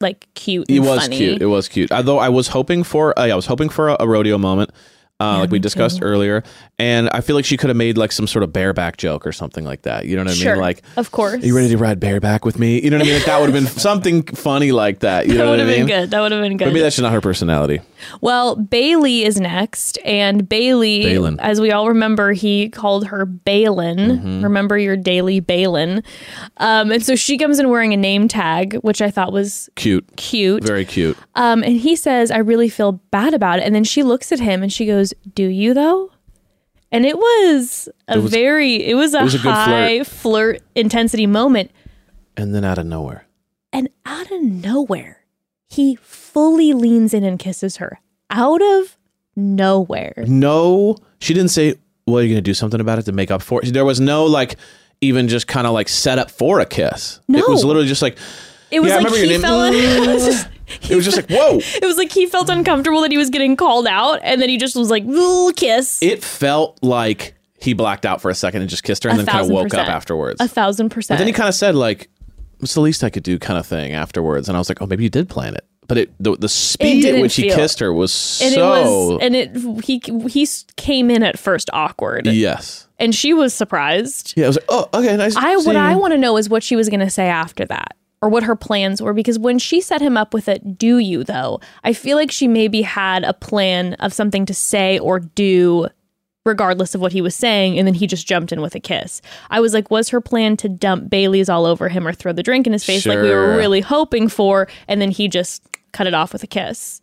like 0.00 0.26
cute. 0.34 0.70
It 0.70 0.80
was 0.80 1.00
funny. 1.02 1.16
cute. 1.16 1.42
It 1.42 1.46
was 1.46 1.68
cute. 1.68 1.92
Although 1.92 2.18
I 2.18 2.28
was 2.30 2.48
hoping 2.48 2.84
for, 2.84 3.18
uh, 3.18 3.24
yeah, 3.26 3.32
I 3.32 3.36
was 3.36 3.46
hoping 3.46 3.68
for 3.68 3.90
a, 3.90 3.96
a 4.00 4.08
rodeo 4.08 4.38
moment. 4.38 4.70
uh, 5.22 5.40
like 5.40 5.50
we 5.50 5.58
discussed 5.58 5.98
too. 5.98 6.04
earlier. 6.04 6.42
And 6.78 7.10
I 7.12 7.20
feel 7.20 7.36
like 7.36 7.44
she 7.44 7.58
could 7.58 7.68
have 7.68 7.76
made 7.76 7.98
like 7.98 8.10
some 8.10 8.26
sort 8.26 8.42
of 8.42 8.54
bareback 8.54 8.96
joke 8.96 9.26
or 9.26 9.32
something 9.32 9.66
like 9.66 9.82
that. 9.82 10.06
You 10.06 10.16
know 10.16 10.22
what 10.22 10.30
I 10.30 10.34
Sure. 10.34 10.54
mean? 10.54 10.62
Like, 10.62 10.82
of 10.96 11.10
course. 11.10 11.42
are 11.42 11.46
you 11.46 11.54
ready 11.54 11.68
to 11.68 11.76
ride 11.76 12.00
bareback 12.00 12.46
with 12.46 12.58
me? 12.58 12.80
You 12.82 12.88
know 12.88 12.96
what 12.96 13.02
I 13.02 13.10
mean? 13.10 13.16
Like 13.18 13.26
that 13.26 13.38
would 13.38 13.52
have 13.52 13.64
been 13.64 13.70
something 13.80 14.22
funny 14.22 14.72
like 14.72 15.00
that. 15.00 15.26
You 15.26 15.34
that 15.34 15.38
know 15.40 15.44
would 15.50 15.58
what 15.58 15.58
have 15.58 15.68
I 15.68 15.72
mean? 15.72 15.86
been 15.86 16.00
good. 16.00 16.10
That 16.12 16.20
would 16.22 16.32
have 16.32 16.40
been 16.40 16.56
good. 16.56 16.68
Maybe 16.68 16.80
that's 16.80 16.96
just 16.96 17.02
not 17.02 17.12
her 17.12 17.20
personality. 17.20 17.80
Well, 18.20 18.56
Bailey 18.56 19.24
is 19.24 19.40
next, 19.40 19.98
and 20.04 20.48
Bailey, 20.48 21.02
Balin. 21.04 21.38
as 21.40 21.60
we 21.60 21.70
all 21.72 21.88
remember, 21.88 22.32
he 22.32 22.68
called 22.68 23.06
her 23.08 23.24
Balin. 23.26 23.98
Mm-hmm. 23.98 24.42
Remember 24.44 24.78
your 24.78 24.96
daily 24.96 25.40
Balin. 25.40 26.02
Um, 26.58 26.90
and 26.92 27.04
so 27.04 27.14
she 27.16 27.36
comes 27.38 27.58
in 27.58 27.68
wearing 27.68 27.92
a 27.92 27.96
name 27.96 28.28
tag, 28.28 28.74
which 28.82 29.00
I 29.02 29.10
thought 29.10 29.32
was 29.32 29.68
Cute. 29.76 30.16
cute. 30.16 30.64
Very 30.64 30.84
cute. 30.84 31.16
Um, 31.34 31.62
and 31.62 31.76
he 31.76 31.96
says, 31.96 32.30
I 32.30 32.38
really 32.38 32.68
feel 32.68 32.92
bad 32.92 33.34
about 33.34 33.58
it. 33.58 33.64
And 33.64 33.74
then 33.74 33.84
she 33.84 34.02
looks 34.02 34.32
at 34.32 34.40
him 34.40 34.62
and 34.62 34.72
she 34.72 34.86
goes, 34.86 35.12
Do 35.34 35.44
you 35.44 35.74
though? 35.74 36.10
And 36.92 37.06
it 37.06 37.16
was 37.16 37.88
a 38.08 38.20
was- 38.20 38.30
very, 38.32 38.84
it 38.84 38.94
was 38.94 39.14
a, 39.14 39.22
was 39.22 39.34
a 39.34 39.38
high 39.38 40.02
flirt 40.04 40.60
intensity 40.74 41.26
moment. 41.26 41.70
And 42.36 42.54
then 42.54 42.64
out 42.64 42.78
of 42.78 42.86
nowhere. 42.86 43.26
And 43.72 43.88
out 44.04 44.30
of 44.32 44.42
nowhere, 44.42 45.19
he 45.70 45.96
fully 46.02 46.72
leans 46.72 47.14
in 47.14 47.24
and 47.24 47.38
kisses 47.38 47.76
her. 47.78 48.00
Out 48.30 48.60
of 48.62 48.96
nowhere. 49.36 50.24
No, 50.26 50.96
she 51.20 51.34
didn't 51.34 51.50
say, 51.50 51.74
well, 52.06 52.18
are 52.18 52.22
you 52.22 52.28
going 52.28 52.36
to 52.38 52.42
do 52.42 52.54
something 52.54 52.80
about 52.80 52.98
it 52.98 53.02
to 53.04 53.12
make 53.12 53.30
up 53.30 53.42
for 53.42 53.62
it? 53.62 53.72
There 53.72 53.84
was 53.84 54.00
no 54.00 54.24
like, 54.26 54.56
even 55.00 55.28
just 55.28 55.46
kind 55.46 55.66
of 55.66 55.72
like 55.72 55.88
set 55.88 56.18
up 56.18 56.30
for 56.30 56.60
a 56.60 56.66
kiss. 56.66 57.20
No. 57.28 57.38
It 57.38 57.48
was 57.48 57.64
literally 57.64 57.88
just 57.88 58.02
like, 58.02 58.18
It 58.70 58.80
was 58.80 58.88
Yeah, 58.90 58.96
I 58.96 58.98
like 58.98 59.06
remember 59.12 59.24
he 59.26 59.32
your 59.32 59.40
name. 59.40 59.42
felt 59.42 59.74
it 59.74 60.08
was 60.14 60.24
just- 60.26 60.48
it 60.90 60.94
was 60.94 61.04
just 61.04 61.16
like, 61.16 61.28
whoa. 61.30 61.58
it 61.60 61.84
was 61.84 61.96
like 61.96 62.12
he 62.12 62.26
felt 62.26 62.48
uncomfortable 62.48 63.00
that 63.02 63.10
he 63.10 63.18
was 63.18 63.28
getting 63.30 63.56
called 63.56 63.86
out, 63.88 64.20
and 64.22 64.40
then 64.40 64.48
he 64.48 64.56
just 64.56 64.76
was 64.76 64.88
like, 64.88 65.04
"Ooh, 65.04 65.52
kiss." 65.56 66.00
It 66.00 66.22
felt 66.22 66.78
like 66.80 67.34
he 67.60 67.72
blacked 67.74 68.06
out 68.06 68.22
for 68.22 68.30
a 68.30 68.36
second 68.36 68.60
and 68.60 68.70
just 68.70 68.84
kissed 68.84 69.02
her 69.02 69.10
and 69.10 69.18
A 69.18 69.24
then 69.24 69.32
kind 69.34 69.44
of 69.46 69.50
woke 69.50 69.74
up 69.74 69.88
afterwards. 69.88 70.40
a 70.40 70.46
thousand 70.46 70.90
percent. 70.90 71.16
But 71.16 71.18
then 71.18 71.26
he 71.26 71.32
kind 71.32 71.48
of 71.48 71.56
said 71.56 71.74
like, 71.74 72.08
"What's 72.60 72.74
the 72.74 72.80
least 72.80 73.04
I 73.04 73.10
could 73.10 73.22
do?" 73.22 73.38
kind 73.38 73.58
of 73.58 73.66
thing 73.66 73.92
afterwards, 73.92 74.48
and 74.48 74.56
I 74.56 74.60
was 74.60 74.68
like, 74.68 74.80
"Oh, 74.80 74.86
maybe 74.86 75.04
you 75.04 75.10
did 75.10 75.28
plan 75.28 75.54
it." 75.54 75.64
But 75.88 75.98
it 75.98 76.12
the, 76.20 76.36
the 76.36 76.48
speed 76.48 77.04
at 77.04 77.20
which 77.20 77.34
he 77.34 77.50
kissed 77.50 77.80
her 77.80 77.92
was 77.92 78.40
and 78.42 78.54
so 78.54 78.74
it 78.74 78.84
was, 78.84 79.18
and 79.22 79.34
it 79.34 79.84
he 79.84 80.00
he 80.28 80.48
came 80.76 81.10
in 81.10 81.22
at 81.22 81.38
first 81.38 81.68
awkward, 81.72 82.26
yes, 82.26 82.86
and 82.98 83.14
she 83.14 83.34
was 83.34 83.52
surprised. 83.52 84.34
yeah. 84.36 84.44
I 84.44 84.48
was 84.48 84.56
like, 84.56 84.66
"Oh, 84.68 84.88
okay, 84.94 85.16
nice." 85.16 85.34
I 85.36 85.56
what 85.56 85.76
I 85.76 85.96
want 85.96 86.12
to 86.12 86.18
know 86.18 86.36
is 86.36 86.48
what 86.48 86.62
she 86.62 86.76
was 86.76 86.88
going 86.88 87.00
to 87.00 87.10
say 87.10 87.26
after 87.26 87.64
that 87.66 87.96
or 88.22 88.28
what 88.28 88.42
her 88.42 88.54
plans 88.56 89.00
were 89.00 89.14
because 89.14 89.38
when 89.38 89.58
she 89.58 89.80
set 89.80 90.00
him 90.00 90.16
up 90.16 90.34
with 90.34 90.46
a 90.46 90.58
do 90.58 90.98
you 90.98 91.24
though 91.24 91.60
I 91.84 91.92
feel 91.92 92.16
like 92.16 92.30
she 92.30 92.46
maybe 92.48 92.82
had 92.82 93.24
a 93.24 93.32
plan 93.32 93.94
of 93.94 94.12
something 94.12 94.46
to 94.46 94.54
say 94.54 94.98
or 94.98 95.20
do 95.20 95.88
regardless 96.46 96.94
of 96.94 97.00
what 97.00 97.12
he 97.12 97.20
was 97.20 97.34
saying 97.34 97.78
and 97.78 97.86
then 97.86 97.94
he 97.94 98.06
just 98.06 98.26
jumped 98.26 98.52
in 98.52 98.60
with 98.60 98.74
a 98.74 98.80
kiss. 98.80 99.20
I 99.50 99.60
was 99.60 99.74
like 99.74 99.90
was 99.90 100.08
her 100.08 100.20
plan 100.20 100.56
to 100.58 100.68
dump 100.68 101.10
Bailey's 101.10 101.48
all 101.48 101.66
over 101.66 101.88
him 101.88 102.06
or 102.06 102.12
throw 102.12 102.32
the 102.32 102.42
drink 102.42 102.66
in 102.66 102.72
his 102.72 102.84
face 102.84 103.06
like 103.06 103.18
we 103.20 103.30
were 103.30 103.56
really 103.56 103.80
hoping 103.80 104.28
for 104.28 104.68
and 104.88 105.00
then 105.00 105.10
he 105.10 105.28
just 105.28 105.62
cut 105.92 106.06
it 106.06 106.14
off 106.14 106.32
with 106.32 106.42
a 106.42 106.46
kiss. 106.46 107.02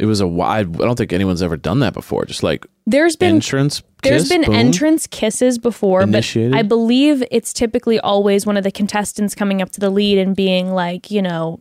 It 0.00 0.06
was 0.06 0.20
a 0.20 0.26
wide. 0.26 0.74
I 0.74 0.84
don't 0.84 0.96
think 0.96 1.12
anyone's 1.12 1.40
ever 1.42 1.56
done 1.56 1.78
that 1.78 1.94
before. 1.94 2.24
Just 2.24 2.42
like 2.42 2.66
There's 2.84 3.14
been 3.14 3.36
entrance. 3.36 3.80
There's 4.02 4.22
kiss, 4.22 4.28
been 4.28 4.42
boom. 4.42 4.54
entrance 4.54 5.06
kisses 5.06 5.56
before, 5.56 6.02
Initiated? 6.02 6.50
but 6.50 6.58
I 6.58 6.62
believe 6.62 7.22
it's 7.30 7.52
typically 7.52 8.00
always 8.00 8.44
one 8.44 8.56
of 8.56 8.64
the 8.64 8.72
contestants 8.72 9.36
coming 9.36 9.62
up 9.62 9.70
to 9.70 9.80
the 9.80 9.90
lead 9.90 10.18
and 10.18 10.34
being 10.34 10.72
like, 10.72 11.12
you 11.12 11.22
know, 11.22 11.60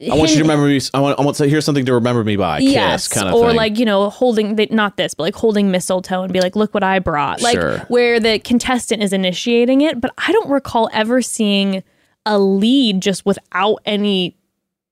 want 0.00 0.30
you 0.30 0.36
to 0.36 0.42
remember 0.42 0.66
me. 0.66 0.80
I 0.94 1.00
want. 1.00 1.18
I 1.18 1.22
want 1.22 1.36
to 1.38 1.46
hear 1.46 1.60
something 1.60 1.84
to 1.86 1.94
remember 1.94 2.22
me 2.24 2.36
by. 2.36 2.58
yes, 2.60 3.08
kind 3.08 3.28
of 3.28 3.34
or 3.34 3.48
thing. 3.48 3.56
like 3.56 3.78
you 3.78 3.84
know, 3.84 4.10
holding 4.10 4.54
the, 4.56 4.66
not 4.70 4.96
this, 4.96 5.14
but 5.14 5.24
like 5.24 5.34
holding 5.34 5.70
mistletoe 5.70 6.22
and 6.22 6.32
be 6.32 6.40
like, 6.40 6.54
look 6.56 6.72
what 6.74 6.82
I 6.84 6.98
brought, 7.00 7.42
like 7.42 7.54
Sure. 7.60 7.78
where 7.88 8.20
the 8.20 8.38
contestant 8.38 9.02
is 9.02 9.12
initiating 9.12 9.80
it. 9.80 10.00
But 10.00 10.12
I 10.18 10.32
don't 10.32 10.50
recall 10.50 10.88
ever 10.92 11.20
seeing 11.22 11.82
a 12.26 12.38
lead 12.38 13.00
just 13.00 13.24
without 13.26 13.78
any 13.84 14.36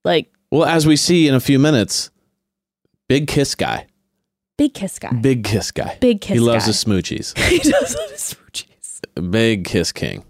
like 0.03 0.31
Well, 0.51 0.65
as 0.65 0.85
we 0.87 0.95
see 0.95 1.27
in 1.27 1.35
a 1.35 1.39
few 1.39 1.59
minutes, 1.59 2.09
big 3.07 3.27
kiss 3.27 3.55
guy. 3.55 3.87
big 4.57 4.73
kiss 4.73 4.97
guy. 4.99 5.13
Big 5.13 5.43
kiss 5.43 5.71
guy. 5.71 5.97
Big 6.01 6.19
kiss 6.21 6.33
He 6.33 6.39
loves 6.39 6.63
guy. 6.65 6.67
his 6.67 6.83
smoochies. 6.83 7.37
he 7.49 7.59
does 7.59 7.95
love 7.95 8.09
his 8.11 8.35
smoochies. 8.35 9.31
Big 9.31 9.65
kiss 9.65 9.91
king. 9.91 10.23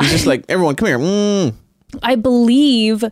He's 0.00 0.10
just 0.10 0.26
like 0.26 0.44
everyone. 0.48 0.74
Come 0.76 0.88
here. 0.88 0.98
Mm. 0.98 1.54
I 2.02 2.14
believe 2.16 3.04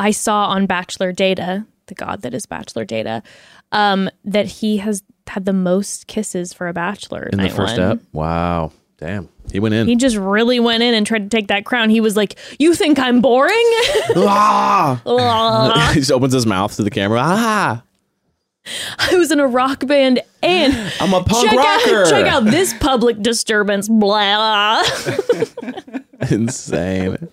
I 0.00 0.10
saw 0.12 0.46
on 0.46 0.66
Bachelor 0.66 1.12
Data, 1.12 1.66
the 1.86 1.94
god 1.94 2.22
that 2.22 2.32
is 2.34 2.46
Bachelor 2.46 2.84
Data, 2.84 3.22
um, 3.70 4.08
that 4.24 4.46
he 4.46 4.78
has 4.78 5.02
had 5.26 5.44
the 5.44 5.52
most 5.52 6.06
kisses 6.08 6.52
for 6.52 6.66
a 6.66 6.72
bachelor 6.72 7.28
In 7.32 7.38
the 7.38 7.48
first 7.50 7.76
one. 7.78 7.98
step. 7.98 8.00
Wow. 8.12 8.72
Damn. 8.98 9.28
He 9.52 9.60
went 9.60 9.74
in. 9.74 9.86
He 9.86 9.96
just 9.96 10.16
really 10.16 10.58
went 10.58 10.82
in 10.82 10.94
and 10.94 11.06
tried 11.06 11.30
to 11.30 11.36
take 11.36 11.48
that 11.48 11.64
crown. 11.64 11.88
He 11.90 12.00
was 12.00 12.16
like, 12.16 12.38
"You 12.58 12.74
think 12.74 12.98
I'm 12.98 13.20
boring?" 13.20 13.52
ah! 14.16 15.00
Ugh. 15.06 15.90
he 15.94 16.00
just 16.00 16.12
opens 16.12 16.32
his 16.32 16.46
mouth 16.46 16.74
to 16.76 16.82
the 16.82 16.90
camera. 16.90 17.20
Ah! 17.22 17.82
I 18.98 19.14
was 19.16 19.30
in 19.32 19.40
a 19.40 19.46
rock 19.46 19.86
band, 19.86 20.20
and 20.42 20.74
I'm 21.00 21.14
a 21.14 21.22
punk 21.22 21.48
check 21.48 21.58
rocker. 21.58 22.02
out 22.02 22.08
check 22.10 22.26
out 22.26 22.44
this 22.44 22.74
public 22.74 23.22
disturbance. 23.22 23.88
Blah. 23.88 24.82
Insane. 26.30 27.28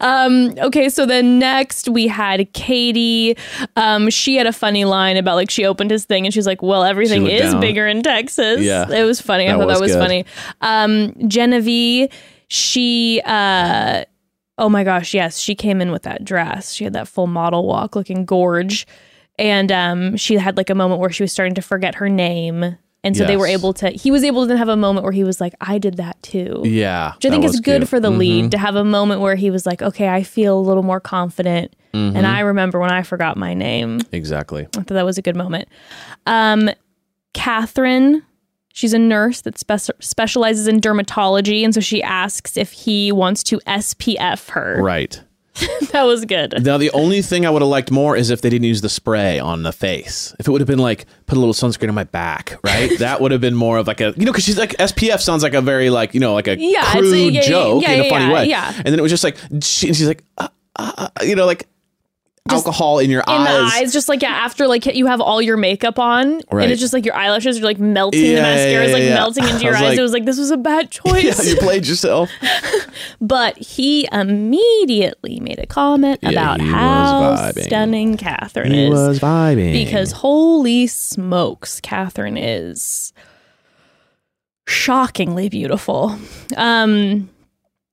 Okay, 0.00 0.88
so 0.88 1.06
then 1.06 1.38
next 1.38 1.88
we 1.88 2.06
had 2.06 2.40
Kaity. 2.52 3.38
Um, 3.76 4.08
she 4.10 4.36
had 4.36 4.46
a 4.46 4.52
funny 4.52 4.84
line 4.84 5.16
about 5.16 5.34
like 5.36 5.50
she 5.50 5.64
opened 5.66 5.90
his 5.90 6.04
thing 6.04 6.24
and 6.26 6.32
she's 6.32 6.46
like, 6.46 6.62
"Well, 6.62 6.84
everything 6.84 7.26
is 7.26 7.52
down. 7.52 7.60
bigger 7.60 7.86
in 7.86 8.02
Texas." 8.02 8.62
Yeah. 8.62 8.90
it 8.90 9.04
was 9.04 9.20
funny. 9.20 9.48
I 9.48 9.52
That 9.52 9.58
thought 9.58 9.66
that 9.68 9.72
was 9.74 9.80
was 9.80 9.92
good. 9.92 9.98
funny. 10.00 10.24
Um, 10.60 11.28
Genevieve, 11.28 12.08
she. 12.48 13.20
Uh, 13.24 14.04
oh 14.58 14.68
my 14.68 14.84
gosh, 14.84 15.12
yes, 15.14 15.38
she 15.38 15.54
came 15.54 15.80
in 15.82 15.90
with 15.90 16.04
that 16.04 16.24
dress. 16.24 16.72
She 16.72 16.84
had 16.84 16.94
that 16.94 17.08
full 17.08 17.26
model 17.26 17.66
walk, 17.66 17.94
looking 17.96 18.24
gorge, 18.24 18.86
and 19.38 19.70
um, 19.70 20.16
she 20.16 20.36
had 20.36 20.56
like 20.56 20.70
a 20.70 20.74
moment 20.74 21.00
where 21.00 21.10
she 21.10 21.22
was 21.22 21.32
starting 21.32 21.54
to 21.56 21.62
forget 21.62 21.96
her 21.96 22.08
name. 22.08 22.78
And 23.06 23.16
so 23.16 23.24
they 23.24 23.36
were 23.36 23.46
able 23.46 23.72
to, 23.74 23.90
he 23.90 24.10
was 24.10 24.24
able 24.24 24.46
to 24.48 24.56
have 24.56 24.68
a 24.68 24.76
moment 24.76 25.04
where 25.04 25.12
he 25.12 25.24
was 25.24 25.40
like, 25.40 25.54
I 25.60 25.78
did 25.78 25.96
that 25.98 26.20
too. 26.22 26.62
Yeah. 26.64 27.14
Which 27.14 27.26
I 27.26 27.30
think 27.30 27.44
is 27.44 27.60
good 27.60 27.62
cute. 27.62 27.76
Mm-hmm. 27.82 27.86
for 27.86 28.00
the 28.00 28.10
lead 28.10 28.50
to 28.50 28.58
have 28.58 28.74
a 28.76 28.84
moment 28.84 29.20
where 29.20 29.36
he 29.36 29.50
was 29.50 29.64
like, 29.66 29.80
okay, 29.82 30.08
I 30.08 30.22
feel 30.22 30.58
a 30.58 30.60
little 30.60 30.82
more 30.82 31.00
confident. 31.00 31.74
Mm-hmm. 31.94 32.16
And 32.16 32.26
I 32.26 32.40
remember 32.40 32.78
when 32.80 32.90
I 32.90 33.02
forgot 33.02 33.36
my 33.36 33.54
name. 33.54 34.00
Exactly. 34.12 34.64
I 34.64 34.78
thought 34.78 34.88
that 34.88 35.04
was 35.04 35.18
a 35.18 35.22
good 35.22 35.36
moment. 35.36 35.68
Um, 36.26 36.68
Catherine, 37.32 38.22
she's 38.72 38.92
a 38.92 38.98
nurse 38.98 39.42
that 39.42 39.58
spec- 39.58 39.96
specializes 40.00 40.68
in 40.68 40.80
dermatology. 40.80 41.64
And 41.64 41.72
so 41.74 41.80
she 41.80 42.02
asks 42.02 42.56
if 42.56 42.72
he 42.72 43.12
wants 43.12 43.42
to 43.44 43.58
SPF 43.60 44.50
her. 44.50 44.82
Right. 44.82 45.22
That 45.92 46.02
was 46.02 46.24
good. 46.26 46.62
Now, 46.64 46.76
the 46.76 46.90
only 46.90 47.22
thing 47.22 47.46
I 47.46 47.50
would 47.50 47.62
have 47.62 47.68
liked 47.70 47.90
more 47.90 48.16
is 48.16 48.28
if 48.30 48.42
they 48.42 48.50
didn't 48.50 48.66
use 48.66 48.82
the 48.82 48.88
spray 48.88 49.38
on 49.38 49.62
the 49.62 49.72
face. 49.72 50.34
If 50.38 50.46
it 50.46 50.50
would 50.50 50.60
have 50.60 50.68
been 50.68 50.78
like, 50.78 51.06
put 51.26 51.36
a 51.38 51.40
little 51.40 51.54
sunscreen 51.54 51.88
on 51.88 51.94
my 51.94 52.04
back, 52.04 52.58
right? 52.64 52.90
that 52.98 53.20
would 53.20 53.32
have 53.32 53.40
been 53.40 53.54
more 53.54 53.78
of 53.78 53.86
like 53.86 54.00
a, 54.00 54.12
you 54.16 54.26
know, 54.26 54.32
because 54.32 54.44
she's 54.44 54.58
like, 54.58 54.70
SPF 54.76 55.20
sounds 55.20 55.42
like 55.42 55.54
a 55.54 55.62
very, 55.62 55.88
like, 55.88 56.12
you 56.12 56.20
know, 56.20 56.34
like 56.34 56.48
a 56.48 56.58
Yeah, 56.58 56.80
it's 56.82 56.88
a- 56.94 56.98
crude 56.98 57.34
yeah, 57.34 57.40
joke 57.42 57.82
yeah, 57.82 57.92
in 57.92 58.00
a 58.00 58.08
funny 58.10 58.32
way. 58.32 58.46
yeah. 58.46 58.72
And 58.76 58.86
then 58.86 58.98
it 58.98 59.02
was 59.02 59.10
just 59.12 59.24
like, 59.24 59.36
she, 59.62 59.86
and 59.88 59.96
she's 59.96 60.06
like, 60.08 60.22
uh, 60.38 60.48
uh, 60.76 60.92
uh, 61.18 61.24
you 61.24 61.34
know, 61.34 61.46
like 61.46 61.66
alcohol 62.54 62.98
in 62.98 63.10
your 63.10 63.20
In 63.22 63.28
eyes. 63.34 63.46
the 63.72 63.78
eyes, 63.80 63.92
just 63.92 64.08
like 64.08 64.22
yeah, 64.22 64.30
after 64.30 64.66
like 64.66 64.86
you 64.86 65.06
have 65.06 65.20
all 65.20 65.40
your 65.42 65.56
makeup 65.56 65.98
on, 65.98 66.40
Right. 66.50 66.64
and 66.64 66.72
it's 66.72 66.80
just 66.80 66.92
like 66.92 67.04
your 67.04 67.14
eyelashes 67.14 67.58
are 67.60 67.64
like 67.64 67.78
melting, 67.78 68.20
Yeah, 68.24 68.36
the 68.36 68.42
mascara 68.42 68.84
is 68.84 68.90
yeah, 68.90 68.96
like 68.96 69.02
yeah. 69.04 69.14
melting 69.14 69.44
into 69.44 69.64
your 69.64 69.74
eyes. 69.76 69.82
like- 69.82 69.98
it 69.98 70.02
was 70.02 70.12
like 70.12 70.24
this 70.24 70.38
was 70.38 70.50
a 70.50 70.56
bad 70.56 70.90
choice. 70.90 71.44
Yeah, 71.44 71.50
you 71.52 71.56
played 71.58 71.86
yourself. 71.86 72.30
But 73.20 73.58
he 73.58 74.08
immediately 74.12 75.38
made 75.40 75.58
a 75.58 75.66
comment 75.66 76.20
about 76.22 76.60
how 76.60 77.50
stunning 77.52 78.16
Catherine 78.16 78.72
He 78.72 78.84
is. 78.86 78.90
was 78.90 79.18
vibing. 79.20 79.72
Because 79.72 80.12
holy 80.12 80.86
smokes, 80.86 81.80
Catherine 81.80 82.36
is 82.38 83.12
shockingly 84.66 85.48
beautiful. 85.48 86.18
Um, 86.56 87.28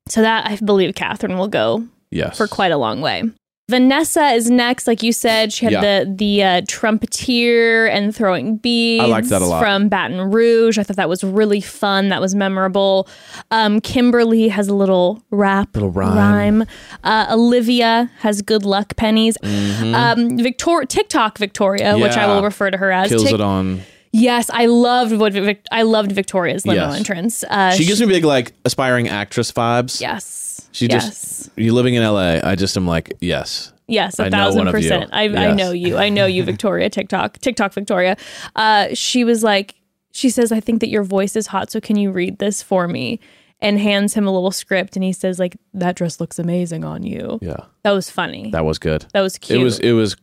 so 0.07 0.21
that 0.21 0.45
I 0.47 0.55
believe 0.57 0.95
Catherine 0.95 1.37
will 1.37 1.47
go 1.47 1.85
yes. 2.11 2.37
for 2.37 2.47
quite 2.47 2.71
a 2.71 2.77
long 2.77 3.01
way. 3.01 3.23
Vanessa 3.69 4.25
is 4.31 4.51
next, 4.51 4.87
like 4.87 5.01
you 5.01 5.13
said. 5.13 5.53
She 5.53 5.65
had 5.65 5.71
Yeah. 5.71 5.81
the 6.03 6.13
the 6.17 6.43
uh, 6.43 6.61
trumpeter 6.67 7.85
and 7.87 8.13
throwing 8.13 8.57
beads. 8.57 9.01
I 9.03 9.07
liked 9.07 9.29
that 9.29 9.41
a 9.41 9.45
lot. 9.45 9.61
from 9.61 9.87
Baton 9.87 10.19
Rouge. 10.31 10.77
I 10.77 10.83
thought 10.83 10.97
that 10.97 11.07
was 11.07 11.23
really 11.23 11.61
fun. 11.61 12.09
That 12.09 12.19
was 12.19 12.35
memorable. 12.35 13.07
Um, 13.51 13.79
Kimberly 13.79 14.49
has 14.49 14.67
a 14.67 14.75
little 14.75 15.23
rap, 15.31 15.69
Little 15.75 15.91
rhyme. 15.91 16.65
Uh, 17.05 17.27
Olivia 17.31 18.11
has 18.19 18.41
good 18.41 18.65
luck 18.65 18.97
pennies. 18.97 19.37
Um, 19.43 20.37
Victor 20.37 20.83
TikTok 20.87 21.37
Victoria, 21.37 21.97
which 21.97 22.11
I 22.11 22.15
Mm-hmm. 22.15 22.19
Yeah. 22.29 22.35
will 22.35 22.43
refer 22.43 22.69
to 22.69 22.77
her 22.77 22.91
as. 22.91 23.07
Kills 23.09 23.23
Tik- 23.23 23.33
it 23.35 23.41
on. 23.41 23.81
yes, 24.11 24.49
I 24.53 24.65
loved 24.65 25.13
what 25.17 25.31
Vic- 25.33 25.65
I 25.71 25.83
loved 25.83 26.11
Victoria's 26.11 26.65
limo 26.67 26.81
Yes. 26.89 26.95
entrance. 26.97 27.43
Uh, 27.49 27.71
She 27.71 27.85
gives 27.85 28.01
me 28.01 28.07
big, 28.07 28.25
like, 28.25 28.51
aspiring 28.65 29.07
actress 29.07 29.51
vibes. 29.53 30.01
yes. 30.01 30.42
She 30.73 30.87
yes. 30.87 31.05
just, 31.05 31.51
you 31.55 31.73
living 31.73 31.93
in 31.93 32.03
LA, 32.03 32.39
I 32.43 32.55
just 32.55 32.75
am 32.75 32.87
like, 32.87 33.13
yes. 33.21 33.71
Yes, 33.87 34.17
a 34.19 34.25
I 34.25 34.29
thousand 34.29 34.65
one 34.65 34.67
of 34.67 34.73
you. 34.81 34.89
percent. 34.89 35.11
I, 35.13 35.23
I 35.25 35.53
know 35.53 35.71
you. 35.71 35.97
I 35.97 36.09
know 36.09 36.25
you, 36.25 36.43
Victoria. 36.43 36.89
TikTok, 36.89 37.37
TikTok, 37.39 37.73
Victoria. 37.73 38.17
Uh, 38.55 38.87
she 38.93 39.23
was 39.23 39.43
like, 39.43 39.75
she 40.11 40.29
says, 40.29 40.51
I 40.51 40.59
think 40.59 40.79
that 40.81 40.89
your 40.89 41.03
voice 41.03 41.35
is 41.35 41.47
hot, 41.47 41.69
so 41.71 41.79
can 41.79 41.95
you 41.95 42.11
read 42.11 42.39
this 42.39 42.63
for 42.63 42.87
me? 42.87 43.19
And 43.61 43.79
hands 43.79 44.13
him 44.13 44.27
a 44.27 44.31
little 44.31 44.51
script, 44.51 44.97
and 44.97 45.03
he 45.03 45.13
says, 45.13 45.39
like, 45.39 45.55
that 45.73 45.95
dress 45.95 46.19
looks 46.19 46.37
amazing 46.37 46.83
on 46.83 47.03
you. 47.03 47.39
Yeah, 47.41 47.57
That 47.83 47.91
was 47.91 48.09
funny. 48.09 48.45
That, 48.45 48.51
that 48.51 48.65
was 48.65 48.77
good. 48.77 49.05
That 49.13 49.21
was 49.21 49.37
cute. 49.37 49.61
It 49.61 49.63
was 49.63 49.79
it 49.79 49.93
was 49.93 50.17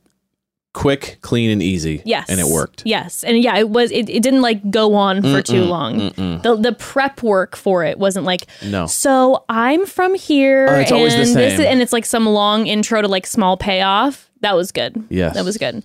quick, 0.73 1.19
clean, 1.21 1.51
and 1.51 1.63
easy. 1.63 2.01
Yes. 2.05 2.29
and 2.29 2.39
it 2.41 2.47
worked. 2.47 2.83
Yes. 2.87 3.25
And 3.25 3.39
yeah, 3.43 3.57
it 3.59 3.69
was 3.71 3.91
it, 3.91 4.09
it 4.09 4.23
didn't 4.23 4.43
like 4.43 4.71
go 4.71 4.95
on 4.95 5.23
for 5.23 5.43
too 5.43 5.65
long. 5.65 5.99
The 6.43 6.57
the 6.61 6.73
prep 6.79 7.23
work 7.23 7.57
for 7.57 7.85
it 7.85 7.99
wasn't 7.99 8.25
like 8.27 8.47
No. 8.65 8.87
so 8.87 9.45
I'm 9.49 9.85
from 9.87 10.15
here 10.15 10.69
Oh, 10.71 10.81
it's 10.81 10.91
and 10.91 10.99
always 10.99 11.15
the 11.15 11.19
this 11.35 11.57
same. 11.57 11.67
and 11.67 11.83
it's 11.83 11.93
like 11.93 12.05
some 12.07 12.27
long 12.27 12.67
intro 12.67 13.03
to 13.03 13.09
like 13.09 13.27
small 13.27 13.57
payoff. 13.57 14.31
That 14.43 14.55
was 14.57 14.73
good. 14.73 15.05
Yes. 15.11 15.35
That 15.35 15.45
was 15.45 15.59
good. 15.59 15.83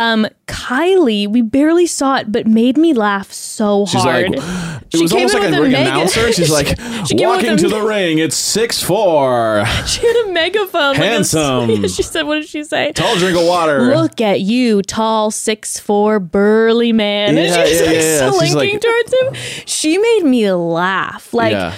Um 0.00 0.26
Kylee, 0.46 1.28
we 1.28 1.42
barely 1.42 1.86
saw 1.86 2.16
it, 2.16 2.32
but 2.32 2.46
made 2.46 2.76
me 2.76 2.92
laugh 2.94 3.30
so 3.32 3.86
She's 3.86 4.02
hard. 4.02 4.30
like, 4.30 4.38
it 4.38 4.96
She 4.96 5.02
was 5.02 5.12
came 5.12 5.18
almost 5.28 5.34
like 5.34 5.52
a 5.54 5.60
ring 5.62 5.72
mega- 5.72 5.90
announcer. 5.90 6.32
She's 6.32 6.50
like, 6.58 6.68
She 7.06 7.14
walking 7.24 7.56
to 7.58 7.68
the 7.68 7.80
ring. 7.82 8.18
It's 8.18 8.34
six 8.36 8.82
four. 8.82 9.64
she 9.86 10.06
had 10.06 10.16
a 10.28 10.32
megaphone. 10.32 10.92
like 10.92 10.98
a- 10.98 11.04
Handsome. 11.04 11.86
she 11.88 12.02
said, 12.02 12.22
what 12.22 12.36
did 12.36 12.48
she 12.48 12.64
say? 12.64 12.92
Tall 12.92 13.16
drink 13.16 13.38
of 13.38 13.46
water. 13.46 13.80
Look 13.94 14.20
at 14.20 14.40
you, 14.40 14.82
tall, 14.82 15.30
six 15.30 15.78
four, 15.78 16.18
burly 16.18 16.92
man. 16.92 17.36
Yeah, 17.36 17.42
and 17.42 17.68
she's 17.68 17.80
yeah, 17.80 17.86
like 17.86 17.94
yeah, 17.96 18.30
slinking 18.30 18.72
like- 18.74 18.80
towards 18.80 19.12
him. 19.14 19.64
She 19.66 19.98
made 19.98 20.22
me 20.24 20.50
laugh. 20.52 21.32
Like 21.34 21.52
yeah. 21.52 21.74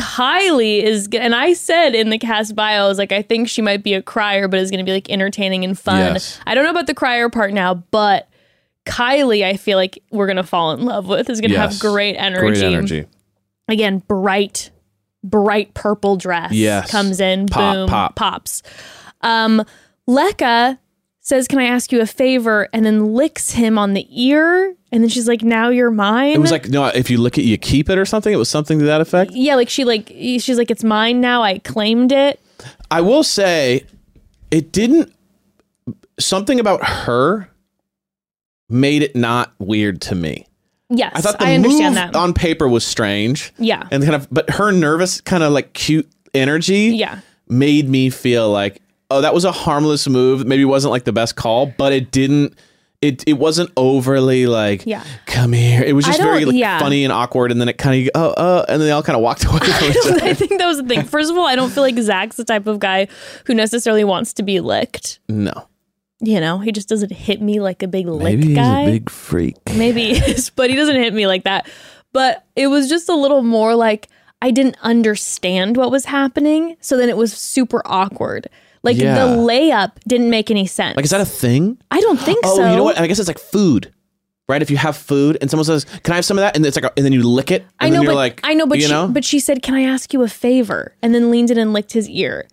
Kylee 0.00 0.82
is, 0.82 1.08
and 1.12 1.34
I 1.34 1.52
said 1.52 1.94
in 1.94 2.10
the 2.10 2.18
cast 2.18 2.54
bio, 2.56 2.84
I 2.84 2.88
was 2.88 2.98
like, 2.98 3.12
I 3.12 3.22
think 3.22 3.48
she 3.48 3.62
might 3.62 3.82
be 3.82 3.94
a 3.94 4.02
crier, 4.02 4.48
but 4.48 4.58
is 4.58 4.70
going 4.70 4.78
to 4.78 4.84
be 4.84 4.92
like 4.92 5.10
entertaining 5.10 5.64
and 5.64 5.78
fun. 5.78 6.14
Yes. 6.14 6.38
I 6.46 6.54
don't 6.54 6.64
know 6.64 6.70
about 6.70 6.86
the 6.86 6.94
crier 6.94 7.28
part 7.30 7.52
now, 7.52 7.74
but 7.74 8.28
Kylee, 8.86 9.44
I 9.44 9.56
feel 9.56 9.76
like 9.76 10.02
we're 10.10 10.26
going 10.26 10.36
to 10.38 10.42
fall 10.42 10.72
in 10.72 10.84
love 10.84 11.06
with. 11.06 11.28
Is 11.30 11.40
going 11.40 11.50
to 11.50 11.56
Yes. 11.56 11.72
have 11.74 11.80
great 11.80 12.16
energy. 12.16 12.60
Great 12.60 12.62
energy. 12.62 13.06
Again, 13.68 13.98
bright, 14.08 14.70
bright 15.22 15.74
purple 15.74 16.16
dress. 16.16 16.52
Yes. 16.52 16.90
comes 16.90 17.20
in, 17.20 17.46
Pop, 17.46 17.74
boom, 17.74 17.88
pop. 17.88 18.16
pops. 18.16 18.62
Um, 19.20 19.62
Lekha 20.08 20.78
says, 21.20 21.46
"Can 21.48 21.58
I 21.58 21.64
ask 21.64 21.92
you 21.92 22.00
a 22.00 22.06
favor?" 22.06 22.68
and 22.72 22.84
then 22.84 23.14
licks 23.14 23.50
him 23.52 23.78
on 23.78 23.94
the 23.94 24.06
ear, 24.10 24.74
and 24.92 25.02
then 25.02 25.08
she's 25.08 25.28
like, 25.28 25.42
"Now 25.42 25.68
you're 25.68 25.90
mine." 25.90 26.32
It 26.34 26.38
was 26.40 26.50
like 26.50 26.68
no, 26.68 26.86
if 26.86 27.10
you 27.10 27.18
lick 27.18 27.38
it, 27.38 27.42
you 27.42 27.56
keep 27.58 27.88
it 27.90 27.98
or 27.98 28.04
something. 28.04 28.32
It 28.32 28.36
was 28.36 28.48
something 28.48 28.78
to 28.78 28.84
that 28.86 29.00
effect. 29.00 29.32
yeah, 29.32 29.54
like 29.54 29.68
she 29.68 29.84
like 29.84 30.08
she's 30.08 30.58
like, 30.58 30.70
"It's 30.70 30.84
mine 30.84 31.20
now. 31.20 31.42
I 31.42 31.58
claimed 31.58 32.12
it." 32.12 32.40
I 32.90 33.00
will 33.00 33.22
say, 33.22 33.84
it 34.50 34.72
didn't. 34.72 35.12
Something 36.18 36.60
about 36.60 36.84
her 36.84 37.48
made 38.68 39.02
it 39.02 39.16
not 39.16 39.52
weird 39.58 40.00
to 40.02 40.14
me. 40.14 40.46
Yes, 40.90 41.12
I 41.14 41.20
thought 41.20 41.38
the 41.38 41.46
I 41.46 41.54
understand 41.54 41.94
move 41.94 42.12
that. 42.12 42.16
on 42.16 42.34
paper 42.34 42.68
was 42.68 42.84
strange. 42.84 43.52
Yeah. 43.58 43.86
and 43.90 44.02
kind 44.02 44.14
of, 44.16 44.28
but 44.30 44.50
her 44.50 44.72
nervous, 44.72 45.20
kind 45.20 45.42
of 45.42 45.52
like 45.52 45.72
cute 45.72 46.10
energy, 46.34 46.92
Yeah. 46.96 47.20
made 47.48 47.88
me 47.88 48.10
feel 48.10 48.50
like, 48.50 48.82
oh, 49.10 49.20
that 49.20 49.34
was 49.34 49.44
a 49.44 49.52
harmless 49.52 50.08
move. 50.08 50.46
Maybe 50.46 50.64
wasn't 50.64 50.90
like 50.92 51.04
the 51.04 51.12
best 51.12 51.36
call, 51.36 51.66
but 51.66 51.92
it 51.92 52.10
didn't. 52.10 52.56
It, 53.02 53.24
it 53.26 53.32
wasn't 53.38 53.70
overly 53.78 54.46
like 54.46 54.84
Yeah. 54.84 55.02
come 55.24 55.54
here 55.54 55.82
it 55.82 55.94
was 55.94 56.04
just 56.04 56.20
very 56.20 56.44
like, 56.44 56.54
yeah. 56.54 56.78
funny 56.78 57.02
and 57.02 57.10
awkward 57.10 57.50
and 57.50 57.58
then 57.58 57.66
it 57.70 57.78
kind 57.78 58.06
of 58.06 58.10
oh 58.14 58.32
uh 58.32 58.66
and 58.68 58.78
then 58.78 58.88
they 58.88 58.92
all 58.92 59.02
kind 59.02 59.16
of 59.16 59.22
walked 59.22 59.42
away 59.46 59.58
from 59.58 59.86
each. 59.88 59.96
I 60.22 60.34
think 60.34 60.58
that 60.58 60.66
was 60.66 60.76
the 60.76 60.84
thing. 60.86 61.04
First 61.04 61.30
of 61.30 61.38
all, 61.38 61.46
I 61.46 61.56
don't 61.56 61.70
feel 61.70 61.82
like 61.82 61.96
Zach's 61.98 62.36
the 62.36 62.44
type 62.44 62.66
of 62.66 62.78
guy 62.78 63.08
who 63.46 63.54
necessarily 63.54 64.04
wants 64.04 64.34
to 64.34 64.42
be 64.42 64.60
licked. 64.60 65.18
no 65.30 65.66
You 66.20 66.40
know, 66.40 66.58
he 66.58 66.72
just 66.72 66.90
doesn't 66.90 67.10
hit 67.10 67.40
me 67.40 67.58
like 67.58 67.82
a 67.82 67.88
big 67.88 68.06
lick 68.06 68.22
maybe 68.22 68.48
he's 68.48 68.56
guy. 68.56 68.82
a 68.82 68.86
big 68.90 69.08
freak 69.08 69.56
Maybe 69.74 70.12
he 70.12 70.32
is, 70.32 70.50
but 70.50 70.68
he 70.68 70.76
doesn't 70.76 70.96
hit 70.96 71.14
me 71.14 71.26
like 71.26 71.44
that. 71.44 71.70
But 72.12 72.44
it 72.54 72.66
was 72.66 72.86
just 72.90 73.08
a 73.08 73.14
little 73.14 73.42
more 73.42 73.74
like 73.74 74.08
I 74.42 74.50
didn't 74.50 74.76
understand 74.82 75.78
what 75.78 75.90
was 75.90 76.04
happening. 76.04 76.76
So 76.82 76.98
then 76.98 77.08
it 77.08 77.16
was 77.16 77.32
super 77.32 77.80
awkward. 77.86 78.48
Like 78.82 78.96
Yeah. 78.96 79.14
the 79.14 79.36
layup 79.36 79.92
didn't 80.08 80.30
make 80.30 80.50
any 80.50 80.66
sense. 80.66 80.96
like 80.96 81.04
is 81.04 81.10
that 81.10 81.20
a 81.20 81.24
thing 81.26 81.78
I 81.90 82.00
don't 82.00 82.18
think 82.20 82.38
Oh, 82.44 82.56
so. 82.56 82.70
you 82.70 82.76
know 82.76 82.84
what? 82.84 82.98
I 82.98 83.06
guess 83.06 83.18
it's 83.18 83.28
like 83.28 83.38
food, 83.38 83.92
right? 84.48 84.62
If 84.62 84.70
you 84.70 84.76
have 84.78 84.96
food 84.96 85.36
and 85.40 85.50
someone 85.50 85.64
says, 85.66 85.84
"Can 86.02 86.12
I 86.12 86.16
have 86.16 86.24
some 86.24 86.38
of 86.38 86.42
that?" 86.42 86.56
and 86.56 86.64
it's 86.64 86.76
like, 86.76 86.84
a, 86.84 86.92
and 86.96 87.04
then 87.04 87.12
you 87.12 87.22
lick 87.22 87.50
it, 87.50 87.62
and 87.62 87.68
I 87.78 87.88
know, 87.88 87.94
then 87.96 88.02
you're 88.02 88.12
but 88.12 88.16
like, 88.16 88.40
I 88.42 88.54
know, 88.54 88.66
but 88.66 88.78
you 88.78 88.86
she, 88.86 88.90
know, 88.92 89.06
but 89.08 89.24
she 89.24 89.38
said, 89.38 89.62
"Can 89.62 89.74
I 89.74 89.82
ask 89.82 90.12
you 90.14 90.22
a 90.22 90.28
favor?" 90.28 90.94
And 91.02 91.14
then 91.14 91.30
leaned 91.30 91.50
in 91.50 91.58
and 91.58 91.72
licked 91.72 91.92
his 91.92 92.08
ear. 92.08 92.48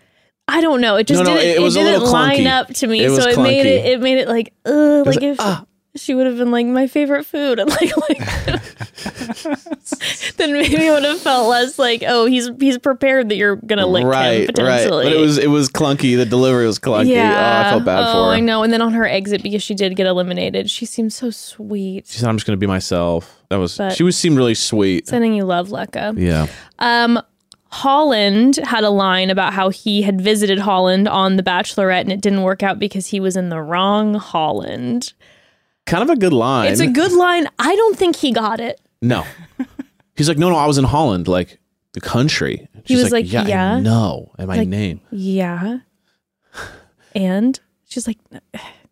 I 0.50 0.62
don't 0.62 0.80
know. 0.82 0.96
It 0.96 1.08
just 1.08 1.24
No, 1.24 1.30
no, 1.34 1.38
didn't. 1.38 1.56
it 1.58 1.62
was 1.62 1.76
a 1.76 1.80
didn't 1.80 1.94
little 2.00 2.12
line 2.14 2.38
clunky. 2.40 2.52
up 2.52 2.68
to 2.76 2.88
me, 2.88 3.04
It 3.04 3.10
was 3.10 3.22
so 3.24 3.30
it 3.30 3.38
made 3.38 3.66
clunky. 3.66 3.70
it. 3.70 3.86
It 3.86 4.00
made 4.02 4.18
it 4.18 4.28
like, 4.30 4.54
uh, 4.66 5.04
like 5.06 5.16
like, 5.16 5.22
if 5.24 5.38
ah. 5.42 5.66
She 5.98 6.16
would 6.16 6.26
have 6.26 6.38
been 6.38 6.52
like 6.52 6.66
my 6.66 6.88
favorite 6.88 7.26
food, 7.26 7.60
and 7.60 7.70
like, 7.70 7.96
like 8.10 8.20
then 10.38 10.54
maybe 10.54 10.86
it 10.86 10.92
would 10.92 11.04
have 11.04 11.20
felt 11.20 11.50
less 11.50 11.78
like, 11.78 12.04
oh, 12.08 12.26
he's 12.26 12.50
he's 12.60 12.78
prepared 12.78 13.30
that 13.30 13.36
you're 13.36 13.58
gonna 13.58 13.88
lick 13.88 14.04
him 14.04 14.10
right, 14.10 14.40
right. 14.40 14.48
potentially. 14.48 15.06
But 15.06 15.14
it 15.14 15.20
was 15.20 15.38
it 15.38 15.50
was 15.50 15.70
clunky. 15.70 16.16
The 16.16 16.26
delivery 16.26 16.66
was 16.66 16.80
clunky. 16.80 17.10
yeah. 17.10 17.64
Oh, 17.64 17.68
I 17.68 17.72
felt 17.72 17.86
bad 17.86 18.00
oh, 18.00 18.14
for 18.14 18.30
her. 18.30 18.36
I 18.36 18.40
know. 18.40 18.64
And 18.64 18.72
then 18.72 18.82
on 18.82 18.94
her 18.94 19.06
exit, 19.06 19.44
because 19.44 19.64
she 19.64 19.76
did 19.76 19.96
get 19.96 20.08
eliminated, 20.08 20.70
she 20.70 20.86
seemed 20.86 21.14
so 21.14 21.30
sweet. 21.30 22.08
She 22.08 22.20
said, 22.20 22.30
"I'm 22.30 22.38
just 22.38 22.48
going 22.48 22.58
to 22.58 22.60
be 22.60 22.68
myself." 22.68 23.44
That 23.50 23.58
was 23.58 23.78
But- 23.78 23.96
she 23.96 24.04
was 24.04 24.18
seemed 24.18 24.38
really 24.38 24.56
sweet. 24.56 25.08
Sending 25.08 25.34
you 25.34 25.46
love, 25.46 25.70
Lekha. 25.70 26.18
Yeah, 26.18 26.48
Um, 26.80 27.22
Holland 27.70 28.58
had 28.58 28.84
a 28.84 28.90
line 28.90 29.30
about 29.30 29.54
how 29.54 29.70
he 29.70 30.02
had 30.02 30.22
visited 30.22 30.60
Holland 30.60 31.08
on 31.08 31.36
The 31.36 31.44
Bachelorette 31.44 32.02
and 32.02 32.12
it 32.12 32.22
didn't 32.22 32.44
work 32.44 32.64
out 32.64 32.80
because 32.80 33.08
he 33.08 33.20
was 33.20 33.36
in 33.36 33.50
the 33.50 33.62
wrong 33.62 34.16
Holland. 34.16 35.14
Kind 35.88 36.04
of 36.04 36.10
a 36.10 36.16
good 36.16 36.34
line. 36.34 36.72
It's 36.72 36.80
a 36.82 36.88
good 36.88 37.12
line. 37.14 37.48
I 37.58 37.76
don't 37.76 37.98
think 37.98 38.16
he 38.18 38.32
got 38.32 38.60
it. 38.60 38.80
no. 39.02 39.26
He's 40.16 40.28
like, 40.28 40.38
"No, 40.40 40.50
no, 40.50 40.56
I 40.56 40.66
was 40.66 40.78
in 40.80 40.84
Holland, 40.84 41.28
like 41.28 41.60
the 41.94 42.02
country." 42.02 42.68
He 42.86 42.96
was 42.96 43.12
like, 43.12 43.32
"Yeah, 43.32 43.46
"Yeah?" 43.48 43.74
I 43.76 43.80
know, 43.80 44.32
and 44.40 44.48
my 44.48 44.58
Like, 44.58 44.68
name." 44.68 45.00
Yeah. 45.12 45.80
And 47.16 47.60
she's 47.88 48.08
like, 48.08 48.18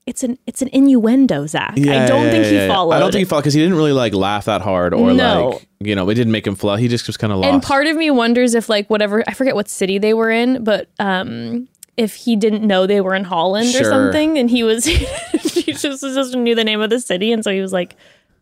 it's 0.06 0.24
an 0.24 0.38
it's 0.46 0.62
an 0.62 0.70
innuendo, 0.72 1.48
Zach. 1.48 1.72
I 1.72 1.76
don't 1.76 1.86
yeah, 1.86 2.08
think 2.32 2.44
yeah, 2.46 2.50
he 2.50 2.56
yeah. 2.58 2.68
followed. 2.68 2.94
I 2.94 3.00
don't 3.00 3.12
think 3.12 3.20
he 3.20 3.26
followed 3.26 3.42
because 3.42 3.54
he 3.56 3.62
didn't 3.62 3.76
really 3.78 3.92
like 3.92 4.14
laugh 4.14 4.46
that 4.46 4.62
hard 4.62 4.94
or 4.94 5.14
No. 5.14 5.50
like 5.50 5.68
you 5.80 5.96
know 5.96 6.08
it 6.10 6.16
didn't 6.16 6.32
make 6.32 6.46
him 6.46 6.56
flow. 6.56 6.76
He 6.76 6.88
just 6.88 7.08
was 7.08 7.18
kind 7.18 7.34
of 7.34 7.40
lost. 7.40 7.54
and 7.54 7.64
part 7.64 7.88
of 7.88 7.96
me 7.98 8.12
wonders 8.12 8.54
if 8.56 8.70
like 8.70 8.88
whatever 8.90 9.24
I 9.28 9.34
forget 9.34 9.56
what 9.56 9.68
city 9.70 9.98
they 9.98 10.14
were 10.14 10.30
in, 10.32 10.64
but 10.64 10.90
um 11.00 11.68
if 11.98 12.14
he 12.16 12.36
didn't 12.36 12.62
know 12.64 12.86
they 12.86 13.02
were 13.02 13.16
in 13.16 13.24
Holland 13.24 13.74
or 13.76 13.84
something 13.84 14.38
and 14.38 14.50
he 14.50 14.64
was 14.64 14.86
just, 15.82 16.02
just 16.02 16.36
knew 16.36 16.56
the 16.56 16.64
name 16.64 16.82
of 16.82 16.90
the 16.90 17.00
city 17.00 17.32
and 17.32 17.44
so 17.44 17.52
he 17.52 17.62
was 17.62 17.74
like 17.74 17.96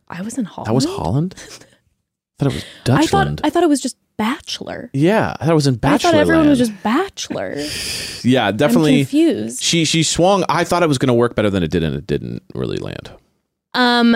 I 0.07 0.21
was 0.21 0.37
in 0.37 0.45
Holland. 0.45 0.67
that 0.67 0.73
was 0.73 0.85
Holland. 0.85 1.35
I 2.39 2.43
thought 2.45 2.51
it 2.51 2.55
was 2.55 2.65
I 2.89 3.05
thought 3.05 3.41
I 3.43 3.49
thought 3.49 3.63
it 3.63 3.69
was 3.69 3.81
just 3.81 3.97
Bachelor. 4.15 4.91
yeah, 4.93 5.33
I 5.39 5.45
thought 5.45 5.51
it 5.53 5.55
was 5.55 5.65
in 5.67 5.75
Bachelor. 5.75 6.09
I 6.09 6.11
thought 6.13 6.19
everyone 6.21 6.47
was 6.49 6.59
just 6.59 6.83
Bachelor. 6.83 7.55
yeah, 8.23 8.47
I'm 8.47 8.57
definitely. 8.57 8.97
confused. 8.99 9.61
She 9.63 9.85
she 9.85 10.03
swung. 10.03 10.43
I 10.49 10.63
thought 10.63 10.83
it 10.83 10.87
was 10.87 10.99
going 10.99 11.07
to 11.07 11.13
work 11.15 11.35
better 11.35 11.49
than 11.49 11.63
it 11.63 11.71
did, 11.71 11.83
and 11.83 11.95
it 11.95 12.05
didn't 12.05 12.43
really 12.53 12.77
land. 12.77 13.09
Um, 13.73 14.15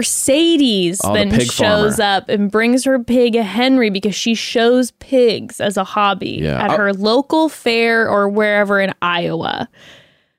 Mercedes 0.00 1.00
Oh, 1.04 1.12
then 1.12 1.30
pig 1.30 1.50
shows 1.50 1.96
farmer. 1.96 2.16
up 2.18 2.28
and 2.28 2.50
brings 2.50 2.84
her 2.84 2.98
pig 3.02 3.34
Henry 3.34 3.90
because 3.90 4.14
she 4.14 4.34
shows 4.34 4.90
pigs 4.92 5.60
as 5.60 5.76
a 5.76 5.84
hobby 5.84 6.38
Yeah. 6.42 6.62
at 6.62 6.70
I- 6.70 6.76
her 6.76 6.92
local 6.92 7.48
fair 7.48 8.08
or 8.08 8.28
wherever 8.28 8.80
in 8.80 8.92
Iowa. 9.02 9.68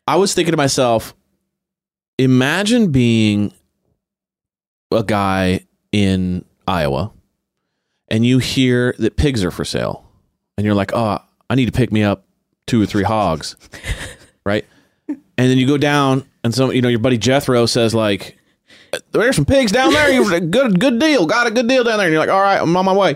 I 0.08 0.16
was 0.16 0.34
thinking 0.34 0.52
to 0.54 0.58
myself, 0.58 1.14
imagine 2.18 2.92
being 2.92 3.54
a 4.92 5.04
guy 5.04 5.62
in 5.92 6.46
Iowa, 6.68 7.12
and 8.10 8.26
you 8.26 8.40
hear 8.40 8.96
that 9.00 9.18
pigs 9.18 9.44
are 9.44 9.52
for 9.52 9.66
sale, 9.66 10.06
and 10.58 10.66
you're 10.66 10.76
like, 10.76 10.92
oh, 10.94 11.20
I 11.50 11.56
need 11.56 11.66
to 11.66 11.72
pick 11.72 11.92
me 11.92 12.04
up 12.04 12.26
two 12.66 12.82
or 12.82 12.86
three 12.86 13.04
hogs, 13.04 13.56
right? 14.46 14.66
And 15.08 15.18
then 15.38 15.58
you 15.58 15.68
go 15.68 15.78
down, 15.78 16.26
and 16.44 16.54
some, 16.54 16.72
you 16.72 16.82
know, 16.82 16.90
your 16.90 17.00
buddy 17.00 17.18
Jethro 17.18 17.66
says 17.66 17.94
like, 17.94 18.38
"There's 19.12 19.36
some 19.36 19.46
pigs 19.46 19.72
down 19.72 19.94
there. 19.94 20.12
You 20.12 20.40
good, 20.40 20.80
good 20.80 21.00
deal. 21.00 21.26
Got 21.26 21.48
a 21.48 21.52
good 21.52 21.68
deal 21.68 21.84
down 21.84 21.98
there." 21.98 22.08
And 22.08 22.12
you're 22.14 22.20
like, 22.20 22.30
"All 22.30 22.42
right, 22.42 22.60
I'm 22.60 22.76
on 22.76 22.86
my 22.86 22.94
way." 22.94 23.16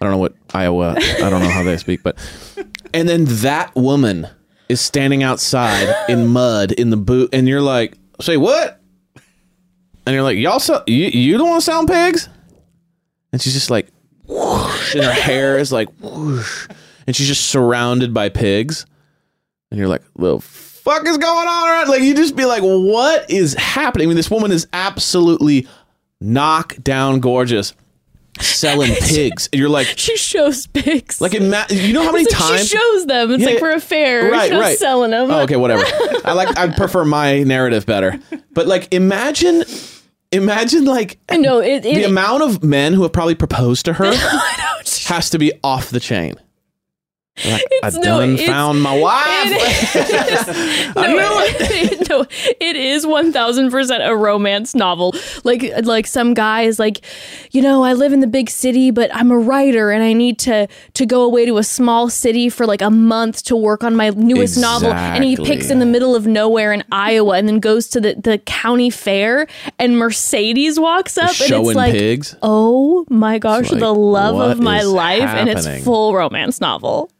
I 0.00 0.04
don't 0.04 0.12
know 0.12 0.18
what 0.18 0.34
Iowa. 0.54 0.94
I 0.96 1.30
don't 1.30 1.40
know 1.40 1.48
how 1.48 1.62
they 1.62 1.76
speak, 1.78 2.02
but 2.02 2.16
and 2.94 3.08
then 3.08 3.24
that 3.26 3.74
woman 3.74 4.28
is 4.68 4.80
standing 4.80 5.22
outside 5.22 5.94
in 6.08 6.26
mud 6.28 6.72
in 6.72 6.90
the 6.90 6.96
boot, 6.96 7.30
and 7.32 7.48
you're 7.48 7.62
like, 7.62 7.96
"Say 8.20 8.36
what?" 8.36 8.80
And 10.06 10.14
you're 10.14 10.22
like, 10.22 10.38
"Y'all, 10.38 10.60
sell, 10.60 10.82
you 10.86 11.06
you 11.06 11.36
don't 11.38 11.48
want 11.48 11.60
to 11.60 11.64
sound 11.64 11.88
pigs?" 11.88 12.28
And 13.32 13.42
she's 13.42 13.54
just 13.54 13.70
like, 13.70 13.88
whoosh, 14.26 14.94
and 14.94 15.04
her 15.04 15.12
hair 15.12 15.58
is 15.58 15.72
like, 15.72 15.88
whoosh, 16.00 16.68
and 17.06 17.14
she's 17.14 17.26
just 17.26 17.46
surrounded 17.46 18.14
by 18.14 18.28
pigs, 18.28 18.86
and 19.70 19.78
you're 19.78 19.88
like, 19.88 20.02
"The 20.16 20.40
fuck 20.40 21.06
is 21.06 21.18
going 21.18 21.48
on?" 21.48 21.68
Right? 21.68 21.88
Like 21.88 22.02
you 22.02 22.14
just 22.14 22.36
be 22.36 22.44
like, 22.44 22.62
"What 22.62 23.30
is 23.30 23.54
happening?" 23.54 24.06
I 24.06 24.08
mean, 24.08 24.16
this 24.16 24.30
woman 24.30 24.52
is 24.52 24.66
absolutely 24.72 25.66
knock 26.20 26.76
down 26.82 27.20
gorgeous. 27.20 27.74
Selling 28.40 28.94
pigs. 29.00 29.48
And 29.52 29.60
you're 29.60 29.68
like, 29.68 29.86
She 29.96 30.16
shows 30.16 30.66
pigs. 30.66 31.20
like, 31.20 31.34
ima- 31.34 31.66
you 31.70 31.92
know 31.92 32.02
how 32.04 32.12
many 32.12 32.24
like 32.24 32.32
times 32.34 32.60
she 32.68 32.76
shows 32.76 33.06
them. 33.06 33.32
It's 33.32 33.42
Yeah, 33.42 33.50
like 33.50 33.58
for 33.58 33.70
a 33.72 33.80
fair. 33.80 34.30
right, 34.30 34.50
She's 34.50 34.58
right. 34.60 34.78
selling 34.78 35.10
them. 35.10 35.30
Oh, 35.30 35.40
okay, 35.42 35.56
whatever. 35.56 35.84
I 36.24 36.32
like. 36.32 36.56
I 36.58 36.68
prefer 36.68 37.04
my 37.04 37.42
narrative 37.42 37.86
better. 37.86 38.18
But 38.52 38.66
like, 38.66 38.92
imagine, 38.94 39.64
imagine 40.32 40.84
like 40.84 41.18
I 41.28 41.36
know 41.36 41.60
it. 41.60 41.84
it 41.84 41.94
the 41.94 42.04
amount 42.04 42.42
of 42.42 42.62
men 42.64 42.92
who 42.92 43.02
have 43.02 43.12
probably 43.12 43.34
proposed 43.34 43.84
to 43.86 43.92
her 43.94 44.12
has 45.06 45.30
to 45.30 45.38
be 45.38 45.52
off 45.62 45.90
the 45.90 46.00
chain. 46.00 46.34
Like, 47.44 47.62
I 47.82 47.90
no, 47.90 48.00
done 48.00 48.36
found 48.38 48.82
my 48.82 48.98
wife. 48.98 49.24
It- 49.26 50.94
no, 50.96 51.40
it, 51.42 52.08
no, 52.08 52.26
it 52.60 52.76
is 52.76 53.06
one 53.06 53.32
thousand 53.32 53.70
percent 53.70 54.02
a 54.02 54.16
romance 54.16 54.74
novel. 54.74 55.14
Like, 55.44 55.70
like 55.84 56.06
some 56.06 56.32
guy 56.34 56.62
is 56.62 56.78
like, 56.78 57.04
you 57.52 57.60
know, 57.60 57.84
I 57.84 57.92
live 57.92 58.12
in 58.12 58.20
the 58.20 58.26
big 58.26 58.48
city, 58.48 58.90
but 58.90 59.14
I'm 59.14 59.30
a 59.30 59.38
writer 59.38 59.90
and 59.90 60.02
I 60.02 60.12
need 60.14 60.38
to 60.40 60.66
to 60.94 61.06
go 61.06 61.22
away 61.22 61.44
to 61.46 61.58
a 61.58 61.64
small 61.64 62.08
city 62.08 62.48
for 62.48 62.64
like 62.66 62.80
a 62.80 62.90
month 62.90 63.42
to 63.44 63.56
work 63.56 63.84
on 63.84 63.96
my 63.96 64.10
newest 64.10 64.58
novel. 64.58 64.92
And 64.92 65.22
he 65.22 65.36
picks 65.36 65.68
in 65.70 65.78
the 65.78 65.86
middle 65.86 66.14
of 66.14 66.26
nowhere 66.26 66.72
in 66.72 66.84
Iowa, 66.90 67.36
and 67.36 67.46
then 67.48 67.60
goes 67.60 67.88
to 67.88 68.00
the 68.00 68.14
the 68.14 68.38
county 68.38 68.88
fair, 68.90 69.46
and 69.78 69.98
Mercedes 69.98 70.80
walks 70.80 71.18
up, 71.18 71.28
and 71.28 71.36
Showing 71.36 71.66
it's 71.66 71.76
like, 71.76 71.92
pigs. 71.92 72.34
oh 72.42 73.04
my 73.10 73.38
gosh, 73.38 73.70
like, 73.70 73.80
the 73.80 73.94
love 73.94 74.36
of 74.38 74.58
my 74.58 74.82
life, 74.82 75.22
and 75.22 75.48
it's 75.50 75.84
full 75.84 76.14
romance 76.14 76.60
novel. 76.60 77.10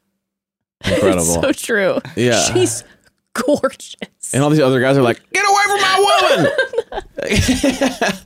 Incredible. 0.84 1.24
So 1.42 1.52
true. 1.52 1.98
Yeah. 2.16 2.40
she's 2.52 2.84
gorgeous. 3.32 3.96
and 4.32 4.42
all 4.42 4.50
these 4.50 4.60
other 4.60 4.80
guys 4.80 4.96
are 4.96 5.02
like, 5.02 5.20
"Get 5.32 5.44
away 5.44 5.62
from 5.66 5.80
my 5.80 5.98
woman!" 6.32 6.52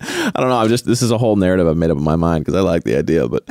I 0.00 0.40
don't 0.40 0.48
know. 0.48 0.56
I'm 0.58 0.68
just. 0.68 0.84
This 0.84 1.02
is 1.02 1.10
a 1.10 1.18
whole 1.18 1.36
narrative 1.36 1.66
I've 1.66 1.76
made 1.76 1.90
up 1.90 1.96
in 1.98 2.04
my 2.04 2.16
mind 2.16 2.44
because 2.44 2.54
I 2.54 2.60
like 2.60 2.84
the 2.84 2.96
idea, 2.96 3.26
but 3.28 3.48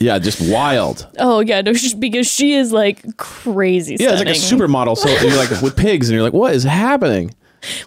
yeah, 0.00 0.18
just 0.18 0.40
wild. 0.50 1.06
Oh 1.18 1.40
yeah, 1.40 1.60
no, 1.60 1.74
she's, 1.74 1.94
because 1.94 2.26
she 2.26 2.54
is 2.54 2.72
like 2.72 3.16
crazy. 3.18 3.96
Yeah, 3.98 4.12
it's 4.12 4.20
like 4.20 4.28
a 4.28 4.38
supermodel. 4.38 4.96
So 4.96 5.08
you're 5.08 5.36
like 5.36 5.50
with 5.60 5.76
pigs, 5.76 6.08
and 6.08 6.14
you're 6.14 6.22
like, 6.24 6.32
"What 6.32 6.54
is 6.54 6.64
happening?" 6.64 7.34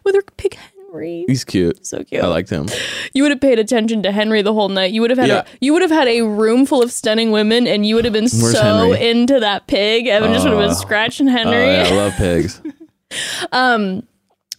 with 0.03 0.15
her 0.15 0.23
pig 0.37 0.57
Henry. 0.91 1.25
He's 1.27 1.43
cute. 1.43 1.85
so 1.85 2.03
cute. 2.03 2.23
I 2.23 2.27
liked 2.27 2.49
him. 2.49 2.67
you 3.13 3.23
would 3.23 3.31
have 3.31 3.41
paid 3.41 3.59
attention 3.59 4.03
to 4.03 4.11
Henry 4.11 4.41
the 4.41 4.53
whole 4.53 4.69
night. 4.69 4.91
You 4.91 5.01
would 5.01 5.09
have 5.09 5.19
had 5.19 5.27
Yeah. 5.29 5.39
a, 5.41 5.45
you 5.61 5.73
would 5.73 5.81
have 5.81 5.91
had 5.91 6.07
a 6.07 6.21
room 6.21 6.65
full 6.65 6.81
of 6.83 6.91
stunning 6.91 7.31
women, 7.31 7.67
and 7.67 7.85
you 7.85 7.95
would 7.95 8.05
have 8.05 8.13
been 8.13 8.23
Where's 8.23 8.51
so 8.53 8.61
Henry? 8.61 9.09
into 9.09 9.39
that 9.39 9.67
pig. 9.67 10.07
Evan 10.07 10.33
just 10.33 10.45
would 10.45 10.53
have 10.53 10.61
been 10.69 10.75
scratching 10.75 11.27
Henry. 11.27 11.65
yeah, 11.65 11.87
I 11.87 11.93
love 11.93 12.13
pigs. 12.13 12.61
um 13.51 14.03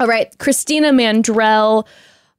All 0.00 0.06
right, 0.06 0.36
Christina 0.38 0.92
Mandrell. 0.92 1.86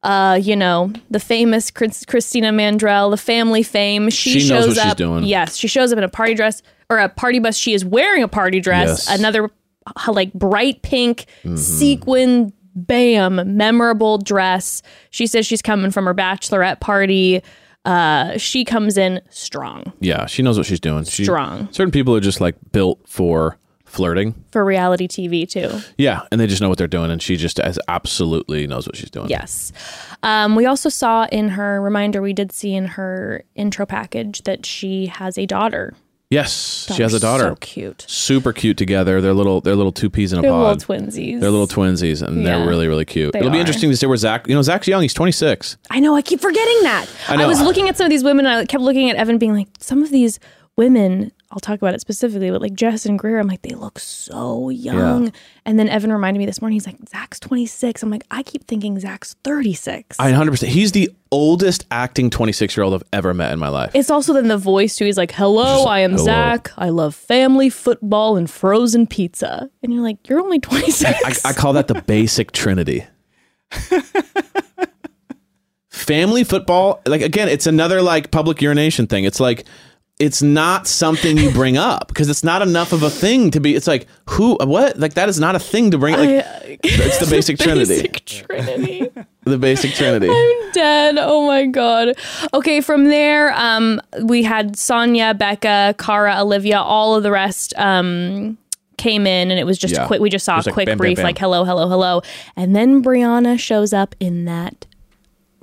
Uh, 0.01 0.39
you 0.41 0.55
know 0.55 0.93
the 1.11 1.19
famous 1.19 1.69
Chris- 1.71 2.05
Christina 2.05 2.51
Mandrell, 2.53 3.11
the 3.11 3.17
family 3.17 3.63
fame. 3.63 4.09
She, 4.09 4.31
She 4.31 4.39
shows 4.39 4.49
knows 4.49 4.67
what 4.77 4.83
she's 4.83 4.91
up. 4.91 4.97
doing. 4.97 5.23
Yes, 5.25 5.57
she 5.57 5.67
shows 5.67 5.91
up 5.91 5.97
in 5.97 6.05
a 6.05 6.09
party 6.09 6.35
dress 6.35 6.61
or 6.89 6.99
a 6.99 7.09
party 7.09 7.39
bus. 7.39 7.57
She 7.57 7.73
is 7.73 7.83
wearing 7.83 8.23
a 8.23 8.29
party 8.29 8.61
dress. 8.61 9.07
Yes. 9.09 9.19
Another 9.19 9.49
uh, 9.87 10.11
like 10.13 10.31
bright 10.33 10.81
pink 10.83 11.25
Mm-hmm. 11.43 11.57
sequin, 11.57 12.53
bam, 12.75 13.57
memorable 13.57 14.17
dress. 14.17 14.81
She 15.09 15.27
says 15.27 15.45
she's 15.45 15.61
coming 15.61 15.91
from 15.91 16.05
her 16.05 16.13
bachelorette 16.13 16.79
party. 16.79 17.41
Uh, 17.85 18.37
she 18.37 18.65
comes 18.65 18.97
in 18.97 19.21
strong 19.29 19.93
Yeah, 20.01 20.25
she 20.25 20.43
knows 20.43 20.57
what 20.57 20.67
she's 20.67 20.81
doing. 20.81 21.05
She, 21.05 21.23
Strong. 21.23 21.69
Certain 21.71 21.91
people 21.91 22.13
are 22.15 22.19
just 22.19 22.41
like 22.41 22.55
built 22.71 22.99
for 23.07 23.57
flirting. 23.85 24.35
for 24.51 24.63
reality 24.63 25.07
TV 25.07 25.49
too. 25.49 25.79
Yeah, 25.97 26.21
and 26.31 26.39
they 26.39 26.45
just 26.45 26.61
know 26.61 26.69
what 26.69 26.77
they're 26.77 26.87
doing, 26.87 27.09
and 27.09 27.21
she 27.21 27.37
just 27.37 27.59
as 27.59 27.79
absolutely 27.87 28.67
knows 28.67 28.85
what 28.85 28.95
she's 28.95 29.09
doing. 29.09 29.29
Yes. 29.29 29.71
Um, 30.21 30.55
we 30.55 30.65
also 30.65 30.89
saw 30.89 31.25
in 31.31 31.49
her 31.49 31.81
reminder, 31.81 32.21
we 32.21 32.33
did 32.33 32.51
see 32.51 32.75
in 32.75 32.85
her 32.85 33.43
intro 33.55 33.85
package 33.85 34.43
that 34.43 34.65
she 34.65 35.07
has 35.07 35.37
a 35.37 35.45
daughter. 35.45 35.95
Yes, 36.31 36.87
she 36.95 37.01
has 37.01 37.15
a 37.15 37.19
daughter. 37.19 37.45
So 37.49 37.55
cute. 37.55 38.05
Super 38.07 38.53
cute 38.53 38.77
together. 38.77 39.19
They're 39.19 39.33
little. 39.33 39.61
They're 39.61 39.75
little 39.75 39.91
two 39.91 40.11
peas 40.11 40.31
in 40.31 40.37
a 40.37 40.41
They're 40.43 40.51
pod. 40.51 40.77
little 40.77 40.95
twinsies. 40.95 41.39
They're 41.41 41.49
little 41.49 41.67
twinsies, 41.67 42.21
and 42.21 42.43
Yeah. 42.43 42.57
they're 42.59 42.67
really, 42.67 42.87
really 42.87 43.05
cute. 43.05 43.33
They 43.33 43.39
It'll 43.39 43.51
be 43.51 43.59
interesting 43.59 43.89
to 43.89 43.97
see 43.97 44.05
where 44.05 44.15
Zach. 44.15 44.47
You 44.47 44.53
know, 44.53 44.61
Zach's 44.61 44.87
young. 44.87 45.01
He's 45.01 45.13
26. 45.15 45.77
I 45.89 45.99
know. 45.99 46.15
I 46.15 46.21
keep 46.21 46.39
forgetting 46.39 46.83
that. 46.83 47.07
I 47.29 47.41
I, 47.41 47.47
was 47.47 47.59
looking 47.61 47.89
at 47.89 47.97
some 47.97 48.05
of 48.05 48.11
these 48.11 48.23
women, 48.23 48.45
and 48.45 48.59
I 48.59 48.65
kept 48.65 48.83
looking 48.83 49.09
at 49.09 49.15
Evan, 49.15 49.39
being 49.39 49.55
like, 49.55 49.69
some 49.79 50.03
of 50.03 50.11
these 50.11 50.39
women. 50.75 51.31
I'll 51.51 51.59
talk 51.59 51.81
about 51.81 51.95
it 51.95 52.01
specifically, 52.01 52.51
but 52.51 52.61
like 52.61 52.73
Jess 52.73 53.07
and 53.07 53.17
Greer, 53.17 53.39
I'm 53.39 53.47
like, 53.47 53.63
they 53.63 53.73
look 53.73 53.97
so 53.97 54.69
young. 54.69 55.33
And 55.65 55.79
then 55.79 55.89
Evan 55.89 56.11
reminded 56.13 56.37
me 56.37 56.45
this 56.45 56.61
morning, 56.61 56.75
he's 56.75 56.85
like, 56.85 56.97
Zach's 57.09 57.39
26. 57.39 58.03
I'm 58.03 58.11
like, 58.11 58.23
I 58.29 58.43
keep 58.43 58.67
thinking 58.67 58.99
Zach's 58.99 59.33
36. 59.43 60.17
I 60.19 60.25
100. 60.25 60.51
percent 60.51 60.71
He's 60.71 60.91
the 60.91 61.09
oldest 61.31 61.87
acting 61.89 62.29
26 62.29 62.77
year 62.77 62.83
old 62.83 62.93
I've 62.93 63.03
ever 63.13 63.33
met 63.33 63.51
in 63.51 63.57
my 63.57 63.69
life. 63.69 63.89
It's 63.95 64.11
also 64.11 64.33
then 64.33 64.47
the 64.47 64.57
voice 64.59 64.95
too. 64.95 65.05
He's 65.05 65.17
like, 65.17 65.31
"Hello, 65.31 65.85
I 65.85 66.01
am 66.01 66.11
hello. 66.11 66.25
Zach. 66.25 66.71
I 66.77 66.89
love 66.89 67.15
family, 67.15 67.71
football, 67.71 68.37
and 68.37 68.47
frozen 68.49 69.07
pizza." 69.07 69.71
And 69.81 69.91
you're 69.91 70.03
like, 70.03 70.29
"You're 70.29 70.39
only 70.41 70.59
26." 70.59 71.45
I, 71.45 71.49
I 71.49 71.53
call 71.53 71.73
that 71.73 71.87
the 71.87 72.01
basic 72.03 72.51
trinity. 72.51 73.05
Family 75.89 76.43
football, 76.43 77.01
like 77.05 77.21
again, 77.21 77.49
it's 77.49 77.67
another 77.67 78.01
like 78.01 78.31
public 78.31 78.61
urination 78.61 79.05
thing. 79.05 79.25
It's 79.25 79.39
like 79.39 79.65
it's 80.19 80.41
not 80.41 80.85
something 80.85 81.37
you 81.37 81.49
bring 81.51 81.77
up 81.77 82.09
because 82.09 82.27
it's 82.29 82.43
not 82.43 82.61
enough 82.61 82.91
of 82.91 83.03
a 83.03 83.09
thing 83.09 83.51
to 83.51 83.59
be. 83.61 83.73
It's 83.73 83.87
like 83.87 84.05
who, 84.29 84.57
what, 84.61 84.99
like 84.99 85.13
that 85.13 85.29
is 85.29 85.39
not 85.39 85.55
a 85.55 85.59
thing 85.59 85.91
to 85.91 85.97
bring. 85.97 86.15
Like 86.15 86.45
it's 86.83 87.19
the 87.19 87.27
basic 87.27 87.57
trinity. 87.59 88.01
Basic 88.01 88.25
trinity. 88.25 89.09
The 89.43 89.57
basic 89.57 89.93
trinity. 89.93 90.27
I'm 90.31 90.71
dead. 90.73 91.15
Oh 91.19 91.47
my 91.47 91.65
god. 91.67 92.17
Okay, 92.53 92.81
from 92.81 93.05
there, 93.05 93.53
um, 93.53 94.01
we 94.23 94.43
had 94.43 94.77
Sonia, 94.77 95.33
Becca, 95.33 95.95
Cara, 95.97 96.35
Olivia, 96.41 96.79
all 96.79 97.15
of 97.15 97.23
the 97.23 97.31
rest. 97.31 97.73
Um, 97.77 98.57
came 98.97 99.25
in 99.25 99.49
and 99.49 99.57
it 99.57 99.63
was 99.63 99.77
just 99.77 99.93
Yeah. 99.93 100.05
quick 100.07 100.19
we 100.19 100.29
just 100.29 100.43
saw 100.43 100.57
It 100.59 100.65
a 100.65 100.69
like 100.69 100.73
quick 100.73 100.85
bam, 100.87 100.97
bam, 100.97 101.05
brief 101.05 101.15
bam. 101.15 101.23
like 101.23 101.37
hello 101.37 101.63
hello 101.63 101.87
hello 101.87 102.21
and 102.57 102.75
then 102.75 103.01
brianna 103.01 103.57
shows 103.57 103.93
up 103.93 104.13
in 104.19 104.43
that 104.43 104.85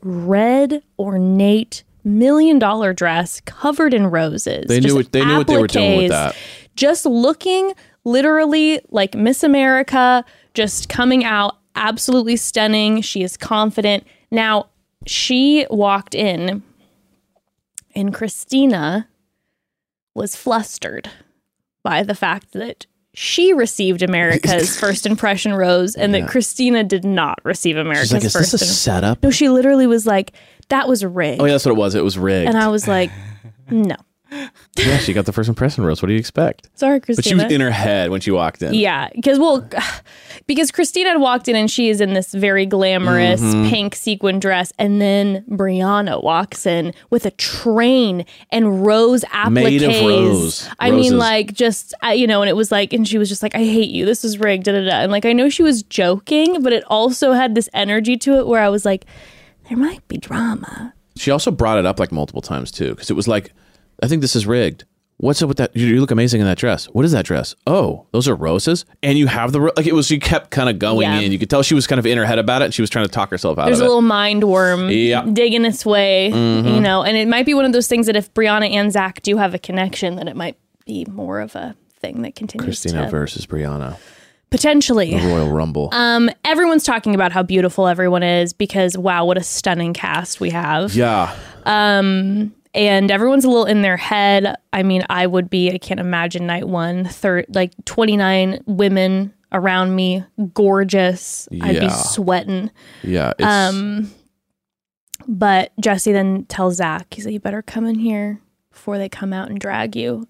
red 0.01 0.83
ornate 0.99 1.83
million 2.07 2.59
dollar 2.59 2.93
dress 2.95 3.41
covered 3.45 3.93
in 3.93 4.07
roses 4.07 4.65
They 4.69 4.81
knew 4.81 4.95
what- 4.95 5.13
they 5.13 5.25
knew 5.25 5.37
what 5.39 5.47
they 5.49 5.59
were 5.59 5.67
doing 5.67 5.99
with 5.99 6.11
that. 6.11 6.35
just 6.77 7.05
looking 7.05 7.75
literally 8.05 8.81
like 8.91 9.15
miss 9.15 9.43
america 9.43 10.25
just 10.55 10.89
coming 10.89 11.25
out 11.25 11.57
absolutely 11.75 12.37
stunning 12.37 13.01
she 13.03 13.23
is 13.23 13.37
confident 13.37 14.05
now 14.31 14.67
she 15.07 15.67
walked 15.69 16.15
in 16.15 16.63
and 17.95 18.15
christina 18.15 19.09
was 20.15 20.37
flustered 20.37 21.11
by 21.83 22.03
the 22.03 22.15
fact 22.15 22.53
that 22.53 22.87
she 23.19 23.53
received 23.55 24.03
America's 24.03 24.79
first 24.81 25.07
impression 25.07 25.55
rose 25.55 25.95
and 25.95 26.13
that 26.13 26.29
Christina 26.29 26.85
did 26.85 27.03
not 27.03 27.39
receive 27.45 27.79
America's 27.79 28.09
She's 28.09 28.13
like, 28.13 28.25
is 28.25 28.33
first 28.35 28.53
this 28.53 28.61
a 28.61 28.65
im- 28.67 28.71
setup? 28.71 29.23
No, 29.23 29.31
she 29.31 29.49
literally 29.49 29.87
was 29.87 30.07
like, 30.07 30.33
that 30.69 30.89
was 30.89 31.05
rigged. 31.05 31.41
Oh 31.41 31.45
yeah, 31.47 31.53
that's 31.53 31.65
what 31.67 31.73
it 31.73 31.79
was. 31.79 31.95
It 31.95 32.05
was 32.05 32.19
rigged. 32.19 32.49
And 32.49 32.59
I 32.59 32.69
was 32.69 32.87
like, 32.89 33.11
no. 33.71 33.97
yeah, 34.77 34.99
she 34.99 35.13
got 35.13 35.25
the 35.25 35.33
first 35.33 35.49
impression 35.49 35.85
rose. 35.85 36.03
What 36.03 36.09
do 36.09 36.13
you 36.13 36.19
expect? 36.19 36.69
Sorry, 36.75 36.99
Christina. 36.99 37.17
But 37.37 37.43
she 37.43 37.45
was 37.47 37.53
in 37.55 37.61
her 37.61 37.71
head 37.71 38.11
when 38.11 38.21
she 38.21 38.33
walked 38.33 38.61
in. 38.61 38.75
Yeah, 38.75 39.09
because 39.15 39.39
well, 39.39 39.69
because 40.49 40.73
Christina 40.73 41.11
had 41.11 41.21
walked 41.21 41.47
in 41.47 41.55
and 41.55 41.71
she 41.71 41.89
is 41.91 42.01
in 42.01 42.13
this 42.13 42.35
very 42.35 42.67
glamorous 42.67 43.41
Mm-hmm. 43.41 43.69
pink 43.69 43.95
sequin 43.95 44.41
dress, 44.41 44.73
and 44.81 45.01
then 45.01 45.45
Brianna 45.49 46.23
walks 46.25 46.67
in 46.67 46.93
with 47.11 47.25
a 47.25 47.31
train 47.33 48.27
and 48.51 48.85
rose 48.85 49.25
appliques. 49.33 49.53
Made 49.53 49.83
of 49.85 49.91
rose. 50.05 50.69
I 50.81 50.91
Roses. 50.91 51.11
mean, 51.13 51.19
like 51.21 51.53
just 51.53 51.95
you 52.13 52.27
know, 52.27 52.43
and 52.43 52.49
it 52.49 52.57
was 52.57 52.73
like, 52.73 52.93
and 52.93 53.07
she 53.07 53.19
was 53.19 53.29
just 53.29 53.45
like, 53.45 53.55
"I 53.55 53.63
hate 53.65 53.91
you. 53.91 54.05
This 54.05 54.25
is 54.25 54.39
rigged." 54.41 54.65
Da 54.65 54.73
da 54.73 54.85
da. 54.85 54.97
And 55.03 55.13
like, 55.13 55.25
I 55.25 55.33
know 55.33 55.49
she 55.49 55.63
was 55.63 55.85
joking, 55.85 56.63
but 56.65 56.73
it 56.73 56.83
also 56.89 57.33
had 57.33 57.55
this 57.55 57.69
energy 57.73 58.17
to 58.19 58.39
it 58.41 58.49
where 58.49 58.61
I 58.61 58.69
was 58.71 58.85
like, 58.85 59.05
there 59.69 59.79
might 59.79 60.07
be 60.09 60.17
drama. 60.19 60.95
She 61.17 61.31
also 61.31 61.51
brought 61.51 61.79
it 61.79 61.87
up 61.87 61.99
like 61.99 62.13
multiple 62.13 62.43
times 62.43 62.71
too, 62.71 62.91
because 62.91 63.11
it 63.11 63.15
was 63.15 63.27
like, 63.29 63.53
I 64.03 64.09
think 64.09 64.21
this 64.23 64.37
is 64.37 64.47
rigged. 64.47 64.85
What's 65.19 65.41
up 65.41 65.49
with 65.49 65.57
that? 65.57 65.75
You, 65.75 65.99
look 65.99 66.11
amazing 66.11 66.43
in 66.43 66.47
that 66.47 66.59
dress. 66.59 66.85
What 66.91 67.07
is 67.07 67.13
that 67.13 67.25
dress? 67.25 67.55
Oh, 67.67 68.07
those 68.13 68.29
are 68.29 68.35
roses, 68.35 68.85
and 69.03 69.17
you 69.17 69.27
have 69.29 69.51
the 69.53 69.63
ro-. 69.63 69.71
like. 69.75 69.87
It 69.87 69.95
was. 69.95 70.07
She 70.07 70.19
kept 70.19 70.51
kind 70.51 70.69
of 70.69 70.79
going 70.79 71.09
Yeah. 71.09 71.21
in. 71.21 71.33
You 71.33 71.39
could 71.39 71.49
tell 71.49 71.63
she 71.63 71.75
was 71.75 71.87
kind 71.87 71.99
of 71.99 72.05
in 72.05 72.19
her 72.19 72.27
head 72.27 72.39
about 72.39 72.61
it, 72.61 72.67
and 72.67 72.75
she 72.75 72.83
was 72.83 72.91
trying 72.91 73.07
to 73.07 73.11
talk 73.11 73.31
herself 73.31 73.59
out 73.59 73.65
There's 73.65 73.79
of 73.79 73.85
a 73.85 73.87
it. 73.87 73.89
little 73.89 74.03
mind 74.03 74.45
worm 74.45 74.91
Yeah. 74.91 75.23
Mm-hmm. 75.23 75.33
digging 75.33 75.65
its 75.65 75.87
way, 75.87 76.27
you 76.29 76.81
know, 76.81 77.03
and 77.03 77.17
it 77.17 77.29
might 77.29 77.47
be 77.47 77.55
one 77.55 77.65
of 77.65 77.73
those 77.73 77.89
things 77.89 78.05
that 78.09 78.17
if 78.17 78.33
Brianna 78.35 78.71
and 78.71 78.93
Zach 78.93 79.23
do 79.23 79.39
have 79.39 79.55
a 79.55 79.59
connection, 79.59 80.17
then 80.17 80.29
it 80.29 80.37
might 80.37 80.59
be 80.85 81.07
more 81.07 81.41
of 81.41 81.57
a 81.57 81.75
thing 81.99 82.21
that 82.21 82.35
continues 82.37 82.67
Christina 82.67 83.05
to 83.07 83.11
versus 83.11 83.47
Brianna, 83.47 83.97
potentially. 84.51 85.15
Royal 85.15 85.51
Rumble. 85.51 85.89
Um, 85.93 86.31
everyone's 86.45 86.85
talking 86.85 87.15
about 87.15 87.33
how 87.33 87.43
beautiful 87.43 87.87
everyone 87.87 88.23
is 88.23 88.53
because 88.53 88.97
wow, 88.97 89.25
what 89.25 89.37
a 89.39 89.43
stunning 89.43 89.93
cast 89.95 90.41
we 90.41 90.51
have. 90.51 90.95
yeah, 90.95 91.35
and 92.75 93.11
everyone's 93.11 93.45
a 93.45 93.49
little 93.49 93.65
in 93.65 93.83
their 93.83 93.97
head. 93.97 94.55
I 94.73 94.83
mean, 94.83 95.03
I 95.09 95.27
would 95.27 95.49
be. 95.49 95.73
I 95.73 95.79
can't 95.79 96.01
imagine 96.01 96.47
night 96.47 96.69
one, 96.69 97.05
third, 97.07 97.47
like 97.49 97.73
twenty 97.87 98.17
nine 98.17 98.63
women 98.67 99.33
around 99.53 99.95
me, 99.97 100.23
gorgeous. 100.55 101.49
I'd 101.63 101.81
be 101.81 101.89
sweating. 101.91 102.71
yeah. 103.03 103.33
Um, 103.41 104.11
But 105.29 105.73
Jesse 105.81 106.13
then 106.13 106.45
tells 106.45 106.77
Zach, 106.77 107.07
he's 107.13 107.25
like, 107.25 107.33
you 107.33 107.41
better 107.41 107.63
come 107.63 107.87
in 107.87 107.97
here 107.99 108.41
before 108.71 108.99
they 108.99 109.09
come 109.09 109.33
out 109.33 109.49
and 109.49 109.59
drag 109.59 109.97
you 109.97 110.29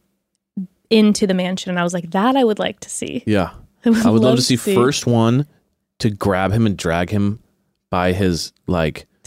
into 0.90 1.26
the 1.26 1.34
mansion. 1.34 1.70
And 1.70 1.78
I 1.78 1.82
was 1.82 1.92
like, 1.92 2.12
that 2.12 2.36
I 2.36 2.44
would 2.44 2.58
like 2.58 2.80
to 2.80 2.88
see. 2.88 3.22
Yeah. 3.26 3.50
I 3.86 3.90
would, 3.90 4.06
I 4.06 4.10
would 4.10 4.22
love, 4.22 4.36
to 4.36 4.42
see, 4.42 4.56
first 4.56 5.06
one 5.06 5.46
to 5.98 6.10
grab 6.10 6.52
him 6.52 6.66
and 6.66 6.76
drag 6.76 7.10
him 7.10 7.40
by 7.90 8.12
his 8.12 8.52
like 8.66 9.06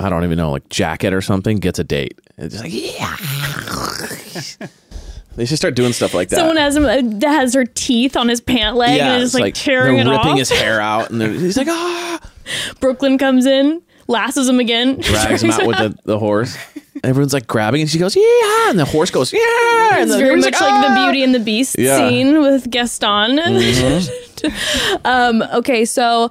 I 0.00 0.08
don't 0.08 0.24
even 0.24 0.38
know, 0.38 0.50
like 0.50 0.68
jacket 0.68 1.12
or 1.12 1.20
something, 1.20 1.58
gets 1.58 1.78
a 1.78 1.84
date. 1.84 2.18
It's 2.38 2.54
just 2.58 2.64
like 2.64 2.72
yeah. 2.72 3.16
they 5.36 5.44
should 5.44 5.58
start 5.58 5.74
doing 5.74 5.92
stuff 5.92 6.14
like 6.14 6.30
that. 6.30 6.36
Someone 6.36 6.56
has 6.56 6.74
him 6.76 6.84
uh, 6.84 7.00
that 7.18 7.32
has 7.32 7.52
her 7.54 7.66
teeth 7.66 8.16
on 8.16 8.28
his 8.28 8.40
pant 8.40 8.76
leg 8.76 8.96
yeah, 8.96 9.12
and 9.12 9.22
is 9.22 9.34
it's 9.34 9.40
like, 9.40 9.54
tearing 9.54 9.98
it 9.98 10.06
ripping 10.06 10.32
off. 10.32 10.38
his 10.38 10.50
hair 10.50 10.80
out, 10.80 11.10
and 11.10 11.20
he's 11.20 11.56
like 11.56 11.68
ah, 11.70 12.20
Brooklyn 12.80 13.18
comes 13.18 13.44
in, 13.44 13.82
lassos 14.06 14.48
him 14.48 14.58
again, 14.58 15.00
drags 15.00 15.42
him 15.42 15.50
out 15.50 15.66
with 15.66 15.78
the, 15.78 15.98
the 16.04 16.18
horse. 16.18 16.56
Everyone's 17.02 17.32
like 17.32 17.46
grabbing, 17.46 17.80
and 17.80 17.88
she 17.90 17.98
goes 17.98 18.14
yeah, 18.14 18.70
and 18.70 18.78
the 18.78 18.84
horse 18.84 19.10
goes 19.10 19.32
yeah, 19.32 19.40
and 20.00 20.10
It's 20.10 20.18
very 20.18 20.36
much 20.36 20.52
like, 20.52 20.60
the 20.60 20.88
"Ah!" 20.90 21.04
Beauty 21.06 21.22
and 21.24 21.34
the 21.34 21.40
Beast 21.40 21.76
Yeah. 21.78 21.98
Mm-hmm. 21.98 22.08
scene 22.08 22.40
with 22.42 22.70
Gaston. 22.70 23.38
um, 25.04 25.42
okay, 25.54 25.84
so 25.84 26.30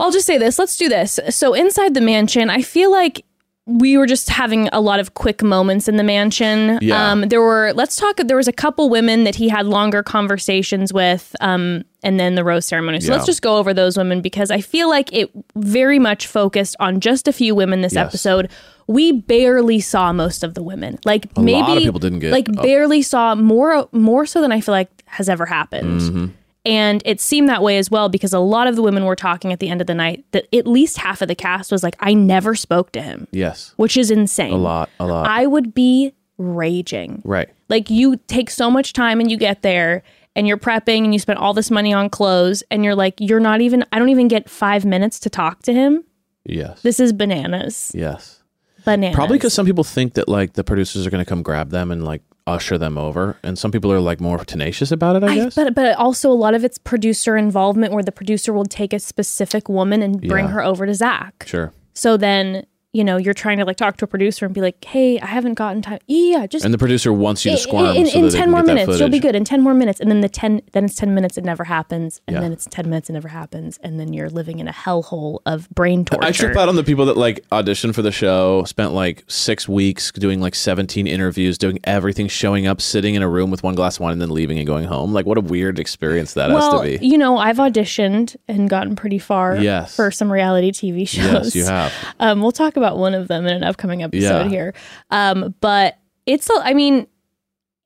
I'll 0.00 0.10
just 0.10 0.26
say 0.26 0.36
this. 0.38 0.58
Let's 0.58 0.76
do 0.76 0.88
this. 0.88 1.20
So 1.30 1.54
inside 1.54 1.94
the 1.94 2.00
mansion, 2.00 2.50
I 2.50 2.62
feel 2.62 2.90
like 2.90 3.24
we 3.66 3.96
were 3.96 4.06
just 4.06 4.28
having 4.28 4.68
a 4.72 4.80
lot 4.80 4.98
of 4.98 5.14
quick 5.14 5.40
moments 5.42 5.86
in 5.86 5.96
the 5.96 6.02
mansion. 6.02 6.78
Yeah. 6.82 7.12
Um, 7.12 7.22
there 7.28 7.40
were 7.40 7.72
let's 7.74 7.94
talk. 7.96 8.16
There 8.16 8.36
was 8.36 8.48
a 8.48 8.52
couple 8.52 8.90
women 8.90 9.22
that 9.24 9.36
he 9.36 9.48
had 9.48 9.66
longer 9.66 10.02
conversations 10.02 10.92
with, 10.92 11.34
um, 11.40 11.84
and 12.02 12.18
then 12.18 12.34
the 12.34 12.42
rose 12.42 12.66
ceremony. 12.66 13.00
So 13.00 13.08
Yeah. 13.08 13.14
let's 13.14 13.26
just 13.26 13.40
go 13.40 13.58
over 13.58 13.72
those 13.72 13.96
women 13.96 14.20
because 14.20 14.50
I 14.50 14.60
feel 14.60 14.88
like 14.88 15.12
it 15.12 15.30
very 15.54 16.00
much 16.00 16.26
focused 16.26 16.74
on 16.80 16.98
just 16.98 17.28
a 17.28 17.32
few 17.32 17.54
women 17.54 17.82
this 17.82 17.94
Yes. 17.94 18.08
episode. 18.08 18.50
We 18.88 19.12
barely 19.12 19.78
saw 19.78 20.12
most 20.12 20.42
of 20.42 20.54
the 20.54 20.62
women. 20.62 20.98
Like 21.04 21.26
A 21.26 21.28
lot 21.40 21.44
maybe 21.44 21.72
of 21.76 21.82
people 21.84 22.00
didn't 22.00 22.18
get- 22.18 22.32
like 22.32 22.50
barely 22.62 23.00
saw 23.02 23.36
more 23.36 23.88
more 23.92 24.26
so 24.26 24.40
than 24.40 24.50
I 24.50 24.60
feel 24.60 24.72
like 24.72 24.90
has 25.06 25.28
ever 25.28 25.46
happened. 25.46 26.00
Mm-hmm. 26.00 26.26
And 26.64 27.02
it 27.04 27.20
seemed 27.20 27.48
that 27.48 27.62
way 27.62 27.76
as 27.78 27.90
well 27.90 28.08
because 28.08 28.32
a 28.32 28.38
lot 28.38 28.66
of 28.68 28.76
the 28.76 28.82
women 28.82 29.04
were 29.04 29.16
talking 29.16 29.52
at 29.52 29.58
the 29.58 29.68
end 29.68 29.80
of 29.80 29.86
the 29.88 29.94
night 29.94 30.24
that 30.30 30.46
at 30.54 30.66
least 30.66 30.98
half 30.98 31.20
of 31.20 31.26
the 31.28 31.34
cast 31.34 31.72
was 31.72 31.82
like, 31.82 31.96
I 31.98 32.14
never 32.14 32.54
spoke 32.54 32.92
to 32.92 33.02
him, 33.02 33.26
Yes, 33.32 33.74
which 33.76 33.96
is 33.96 34.10
insane. 34.12 34.52
a 34.52 34.56
lot, 34.56 34.88
a 35.00 35.06
lot. 35.06 35.26
I 35.28 35.46
would 35.46 35.74
be 35.74 36.12
raging. 36.38 37.20
right. 37.24 37.48
Like 37.68 37.90
you 37.90 38.16
take 38.28 38.50
so 38.50 38.70
much 38.70 38.92
time 38.92 39.18
and 39.20 39.30
you 39.30 39.36
get 39.36 39.62
there 39.62 40.02
and 40.36 40.46
you're 40.46 40.56
prepping 40.58 41.04
and 41.04 41.12
you 41.12 41.18
spend 41.18 41.38
all 41.38 41.52
this 41.54 41.70
money 41.70 41.92
on 41.92 42.08
clothes 42.10 42.62
and 42.70 42.84
you're 42.84 42.94
like, 42.94 43.14
you're 43.18 43.40
not 43.40 43.60
even, 43.60 43.84
I 43.92 43.98
don't 43.98 44.10
even 44.10 44.28
get 44.28 44.48
five 44.48 44.84
minutes 44.84 45.18
to 45.20 45.30
talk 45.30 45.62
to 45.62 45.72
him. 45.72 46.04
Yes, 46.44 46.82
This 46.82 47.00
is 47.00 47.12
bananas. 47.12 47.92
yes. 47.94 48.40
Bananas. 48.84 49.14
Probably 49.14 49.38
because 49.38 49.54
some 49.54 49.64
people 49.66 49.84
think 49.84 50.14
that 50.14 50.28
like 50.28 50.54
the 50.54 50.64
producers 50.64 51.06
are 51.06 51.10
going 51.10 51.24
to 51.24 51.28
come 51.28 51.42
grab 51.42 51.70
them 51.70 51.90
and 51.92 52.04
like 52.04 52.22
usher 52.46 52.76
them 52.78 52.98
over, 52.98 53.36
and 53.42 53.58
some 53.58 53.70
people 53.70 53.92
are 53.92 54.00
like 54.00 54.20
more 54.20 54.38
tenacious 54.44 54.90
about 54.92 55.16
it. 55.16 55.24
I, 55.24 55.32
I, 55.32 55.34
guess. 55.36 55.54
but 55.54 55.74
but 55.74 55.96
also 55.96 56.30
a 56.30 56.34
lot 56.34 56.54
of 56.54 56.64
it's 56.64 56.78
producer 56.78 57.36
involvement 57.36 57.92
where 57.92 58.02
the 58.02 58.12
producer 58.12 58.52
will 58.52 58.64
take 58.64 58.92
a 58.92 58.98
specific 58.98 59.68
woman 59.68 60.02
and 60.02 60.20
bring 60.20 60.46
Yeah. 60.46 60.50
her 60.52 60.62
over 60.64 60.86
to 60.86 60.94
Zach. 60.94 61.44
sure. 61.46 61.72
So 61.94 62.16
then 62.16 62.64
you 62.92 63.02
know 63.04 63.16
you're 63.16 63.32
trying 63.34 63.58
to 63.58 63.64
like 63.64 63.76
talk 63.76 63.96
to 63.96 64.04
a 64.04 64.08
producer 64.08 64.44
and 64.44 64.54
be 64.54 64.60
like, 64.60 64.84
hey, 64.84 65.18
I 65.20 65.26
haven't 65.26 65.54
gotten 65.54 65.80
time. 65.82 65.98
Yeah, 66.06 66.46
just 66.46 66.64
And 66.64 66.74
the 66.74 66.78
producer 66.78 67.12
wants 67.12 67.44
you 67.44 67.52
to 67.52 67.56
in, 67.56 67.62
squirm 67.62 67.96
in, 67.96 68.06
so 68.06 68.18
in 68.18 68.30
ten 68.30 68.50
more 68.50 68.62
minutes, 68.62 68.98
you'll 69.00 69.08
be 69.08 69.18
good. 69.18 69.34
In 69.34 69.44
ten 69.44 69.62
more 69.62 69.74
minutes, 69.74 69.98
and 70.00 70.10
then 70.10 70.20
the 70.20 70.28
ten 70.28 70.60
then 70.72 70.84
it's 70.84 70.96
ten 70.96 71.14
minutes, 71.14 71.38
it 71.38 71.44
never 71.44 71.64
happens, 71.64 72.20
and 72.26 72.34
Yeah. 72.34 72.40
then 72.42 72.52
it's 72.52 72.66
ten 72.70 72.88
minutes, 72.90 73.08
it 73.08 73.14
never 73.14 73.28
happens, 73.28 73.78
and 73.82 73.98
then 73.98 74.12
you're 74.12 74.28
living 74.28 74.58
in 74.58 74.68
a 74.68 74.72
hellhole 74.72 75.38
of 75.46 75.70
brain 75.70 76.04
torture. 76.04 76.26
I 76.26 76.32
trip 76.32 76.56
out 76.56 76.68
on 76.68 76.76
the 76.76 76.84
people 76.84 77.06
that 77.06 77.16
like 77.16 77.40
auditioned 77.50 77.94
for 77.94 78.02
the 78.02 78.12
show, 78.12 78.64
spent 78.64 78.92
like 78.92 79.24
six 79.26 79.66
weeks 79.66 80.12
doing 80.12 80.40
like 80.40 80.54
17 80.54 81.06
interviews, 81.06 81.56
doing 81.56 81.78
everything, 81.84 82.28
showing 82.28 82.66
up, 82.66 82.80
sitting 82.82 83.14
in 83.14 83.22
a 83.22 83.28
room 83.28 83.50
with 83.50 83.62
one 83.62 83.74
glass 83.74 83.96
of 83.96 84.00
wine, 84.02 84.12
and 84.12 84.20
then 84.20 84.30
leaving 84.30 84.58
and 84.58 84.66
going 84.66 84.84
home. 84.84 85.12
Like, 85.14 85.24
what 85.24 85.38
a 85.38 85.40
weird 85.40 85.78
experience 85.78 86.34
that 86.34 86.50
well, 86.50 86.82
has 86.82 86.92
to 86.92 86.98
be. 86.98 87.06
you 87.06 87.16
know, 87.16 87.38
I've 87.38 87.56
auditioned 87.56 88.36
and 88.48 88.68
gotten 88.68 88.96
pretty 88.96 89.18
far 89.18 89.56
Yes. 89.56 89.96
for 89.96 90.10
some 90.10 90.30
reality 90.30 90.70
TV 90.72 91.08
shows. 91.08 91.22
Yes, 91.32 91.54
you 91.56 91.64
have. 91.64 91.90
Um, 92.20 92.42
we'll 92.42 92.52
talk 92.52 92.76
about 92.76 92.81
one 92.90 93.14
of 93.14 93.28
them 93.28 93.46
in 93.46 93.54
an 93.54 93.64
upcoming 93.64 94.02
episode 94.02 94.44
Yeah. 94.44 94.48
here. 94.48 94.74
Um, 95.10 95.54
but 95.60 95.98
it's, 96.26 96.48
a, 96.50 96.54
I 96.62 96.74
mean, 96.74 97.06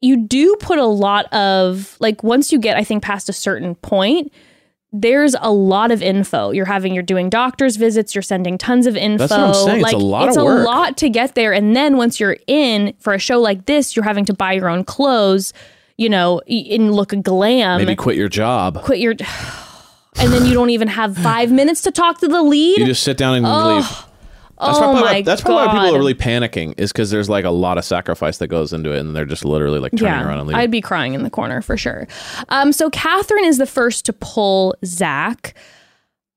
you 0.00 0.16
do 0.26 0.56
put 0.60 0.78
a 0.78 0.84
lot 0.86 1.32
of, 1.32 1.96
like, 2.00 2.22
once 2.22 2.52
you 2.52 2.58
get, 2.58 2.76
I 2.76 2.84
think, 2.84 3.02
past 3.02 3.28
a 3.28 3.32
certain 3.32 3.74
point, 3.76 4.32
there's 4.92 5.34
a 5.40 5.50
lot 5.50 5.90
of 5.90 6.02
info. 6.02 6.50
You're 6.52 6.64
having, 6.66 6.94
you're 6.94 7.02
doing 7.02 7.28
doctor's 7.28 7.76
visits, 7.76 8.14
you're 8.14 8.22
sending 8.22 8.56
tons 8.58 8.86
of 8.86 8.96
info. 8.96 9.26
That's 9.26 9.30
what 9.32 9.40
I'm 9.40 9.54
saying. 9.54 9.76
It's 9.76 9.82
Like, 9.84 9.94
a 9.94 9.98
lot 9.98 10.28
it's 10.28 10.36
of 10.36 10.42
a 10.44 10.46
lot 10.46 10.96
to 10.98 11.08
get 11.08 11.34
there. 11.34 11.52
And 11.52 11.74
then 11.76 11.96
once 11.96 12.18
you're 12.20 12.36
in 12.46 12.94
for 13.00 13.12
a 13.12 13.18
show 13.18 13.40
like 13.40 13.66
this, 13.66 13.96
you're 13.96 14.04
having 14.04 14.24
to 14.26 14.34
buy 14.34 14.52
your 14.52 14.68
own 14.68 14.84
clothes, 14.84 15.52
you 15.98 16.08
know, 16.08 16.40
and 16.40 16.94
look 16.94 17.12
glam 17.22 17.78
Maybe 17.78 17.96
quit 17.96 18.16
your 18.16 18.28
job. 18.28 18.82
quit 18.82 18.98
your 19.00 19.12
and 20.18 20.32
then 20.32 20.46
you 20.46 20.54
don't 20.54 20.70
even 20.70 20.88
have 20.88 21.16
five 21.16 21.50
minutes 21.50 21.82
to 21.82 21.90
talk 21.90 22.20
to 22.20 22.28
the 22.28 22.42
lead 22.42 22.78
You 22.78 22.86
just 22.86 23.02
sit 23.02 23.16
down 23.18 23.34
and 23.34 23.44
leave. 23.44 24.06
That's 24.58 24.78
oh 24.78 24.92
my 24.94 25.00
why, 25.02 25.22
that's 25.22 25.42
probably 25.42 25.66
why 25.66 25.72
people 25.74 25.94
are 25.94 25.98
really 25.98 26.14
panicking 26.14 26.74
is 26.78 26.92
because 26.92 27.10
there's 27.10 27.28
like 27.28 27.44
a 27.44 27.50
lot 27.50 27.76
of 27.78 27.84
sacrifice 27.84 28.38
that 28.38 28.48
goes 28.48 28.72
into 28.72 28.92
it, 28.92 28.98
and 29.00 29.14
they're 29.14 29.24
just 29.26 29.44
literally 29.44 29.78
like 29.78 29.92
turning 29.96 30.26
around 30.26 30.38
and 30.38 30.48
leaving. 30.48 30.60
I'd 30.60 30.70
be 30.70 30.80
crying 30.80 31.14
in 31.14 31.22
the 31.24 31.30
corner 31.30 31.60
for 31.62 31.76
sure. 31.76 32.08
Um, 32.48 32.72
so 32.72 32.88
Catherine 32.90 33.44
is 33.44 33.58
the 33.58 33.66
first 33.66 34.04
to 34.06 34.12
pull 34.14 34.74
Zach 34.84 35.54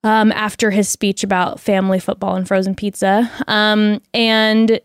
um, 0.03 0.31
after 0.33 0.71
his 0.71 0.89
speech 0.89 1.23
about 1.23 1.59
family 1.59 1.99
football 1.99 2.35
and 2.35 2.47
frozen 2.47 2.75
pizza. 2.75 3.29
Um, 3.47 4.01
and 4.13 4.79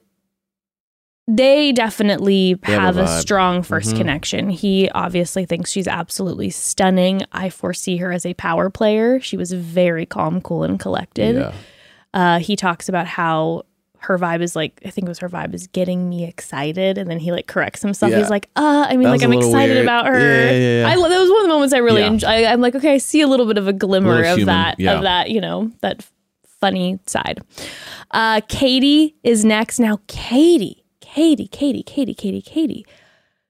they 1.27 1.73
definitely 1.73 2.55
They 2.67 2.73
have 2.73 2.97
have, 2.97 2.97
a 2.99 3.05
vibe. 3.05 3.21
strong 3.21 3.63
1st 3.63 3.95
Mhm. 3.95 3.97
connection. 3.97 4.51
He 4.51 4.91
obviously 4.91 5.47
thinks 5.47 5.71
she's 5.71 5.89
absolutely 5.89 6.51
stunning. 6.51 7.23
I 7.33 7.49
foresee 7.49 7.97
her 7.97 8.13
as 8.13 8.27
a 8.27 8.35
power 8.35 8.69
player. 8.69 9.19
She 9.21 9.37
was 9.39 9.51
very 9.53 10.05
calm, 10.05 10.41
cool, 10.43 10.65
and 10.65 10.79
collected. 10.79 11.37
yeah. 11.37 11.53
Uh, 12.15 12.39
he 12.39 12.57
talks 12.57 12.89
about 12.89 13.07
how 13.07 13.65
her 13.99 14.19
vibe 14.19 14.41
is 14.43 14.55
like 14.55 14.81
I 14.85 14.91
think 14.91 15.07
it 15.07 15.09
was 15.09 15.19
her 15.19 15.29
vibe 15.29 15.53
is 15.55 15.67
getting 15.67 16.09
me 16.09 16.25
excited, 16.25 16.97
and 16.99 17.11
then 17.11 17.19
he 17.19 17.33
like 17.33 17.47
corrects 17.47 17.83
himself. 17.83 18.13
Yeah. 18.13 18.19
He's 18.19 18.31
like, 18.31 18.49
uh, 18.57 18.87
I 18.89 18.97
mean, 18.97 19.09
like 19.09 19.21
a 19.23 19.25
I'm 19.25 19.33
excited 19.33 19.75
weird. 19.75 19.85
about 19.85 20.07
her. 20.07 20.19
Yeah, 20.19 20.51
yeah, 20.51 20.81
yeah. 20.81 20.87
I 20.89 20.95
that 20.95 21.19
was 21.21 21.31
one 21.31 21.39
of 21.41 21.43
the 21.45 21.49
moments 21.49 21.75
I 21.75 21.79
really 21.79 22.03
Yeah. 22.03 22.07
enjoy. 22.09 22.29
I, 22.29 22.45
I'm 22.53 22.61
like, 22.61 22.75
okay, 22.75 22.95
I 22.95 22.99
see 22.99 23.21
a 23.21 23.27
little 23.27 23.47
bit 23.47 23.59
of 23.59 23.67
a 23.69 23.73
glimmer 23.73 24.15
little 24.15 24.33
of 24.33 24.39
human, 24.39 24.55
that 24.55 24.79
yeah. 24.81 24.93
of 24.95 25.03
that 25.03 25.31
you 25.31 25.41
know 25.41 25.73
that 25.83 26.07
funny 26.61 26.99
side. 27.07 27.41
Uh, 28.11 28.41
Kaity 28.43 29.15
is 29.23 29.45
next 29.45 29.79
now. 29.81 29.97
Kaity, 30.07 30.83
Kaity, 31.01 31.49
Kaity, 31.51 31.85
Kaity, 31.85 32.15
Kaity, 32.15 32.43
Kaity. 32.45 32.83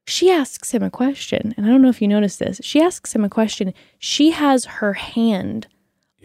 She 0.07 0.31
asks 0.31 0.71
him 0.73 0.83
a 0.83 0.91
question, 0.91 1.55
and 1.57 1.65
I 1.65 1.69
don't 1.71 1.81
know 1.81 1.89
if 1.89 2.03
you 2.03 2.09
noticed 2.09 2.39
this. 2.39 2.61
She 2.63 2.81
asks 2.81 3.15
him 3.15 3.25
a 3.25 3.29
question. 3.31 3.73
She 3.99 4.31
has 4.33 4.65
her 4.67 4.93
hand 4.95 5.67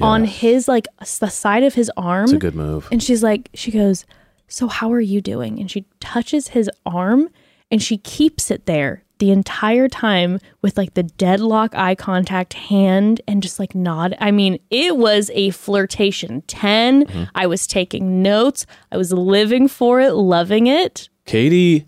on 0.01 0.25
his 0.25 0.67
like 0.67 0.87
the 1.19 1.29
side 1.29 1.63
of 1.63 1.73
his 1.75 1.91
arm. 1.97 2.25
It's 2.25 2.33
a 2.33 2.37
good 2.37 2.55
move. 2.55 2.87
And 2.91 3.01
she's 3.01 3.23
like, 3.23 3.49
she 3.53 3.71
goes, 3.71 4.05
So 4.47 4.67
how 4.67 4.91
are 4.91 5.01
you 5.01 5.21
doing? 5.21 5.59
And 5.59 5.69
she 5.69 5.85
touches 5.99 6.49
his 6.49 6.69
arm 6.85 7.29
and 7.71 7.81
she 7.81 7.97
keeps 7.97 8.49
it 8.51 8.65
there 8.65 9.03
the 9.19 9.31
entire 9.31 9.89
time 9.89 10.39
with 10.61 10.77
like 10.77 10.93
the 10.93 11.03
deadlock 11.03 11.75
eye 11.75 11.93
contact 11.93 12.53
hand 12.53 13.19
and 13.27 13.43
just 13.43 13.59
like 13.59 13.75
nod. 13.75 14.15
I 14.19 14.31
mean, 14.31 14.59
it 14.69 14.95
was 14.95 15.29
a 15.33 15.49
flirtation 15.49 16.41
10. 16.43 17.05
Mm-hmm. 17.05 17.23
I 17.35 17.45
was 17.45 17.67
taking 17.67 18.21
notes, 18.23 18.65
I 18.93 18.97
was 18.97 19.11
living 19.11 19.67
for 19.67 19.99
it, 19.99 20.13
loving 20.13 20.67
it. 20.67 21.09
Kaity 21.25 21.85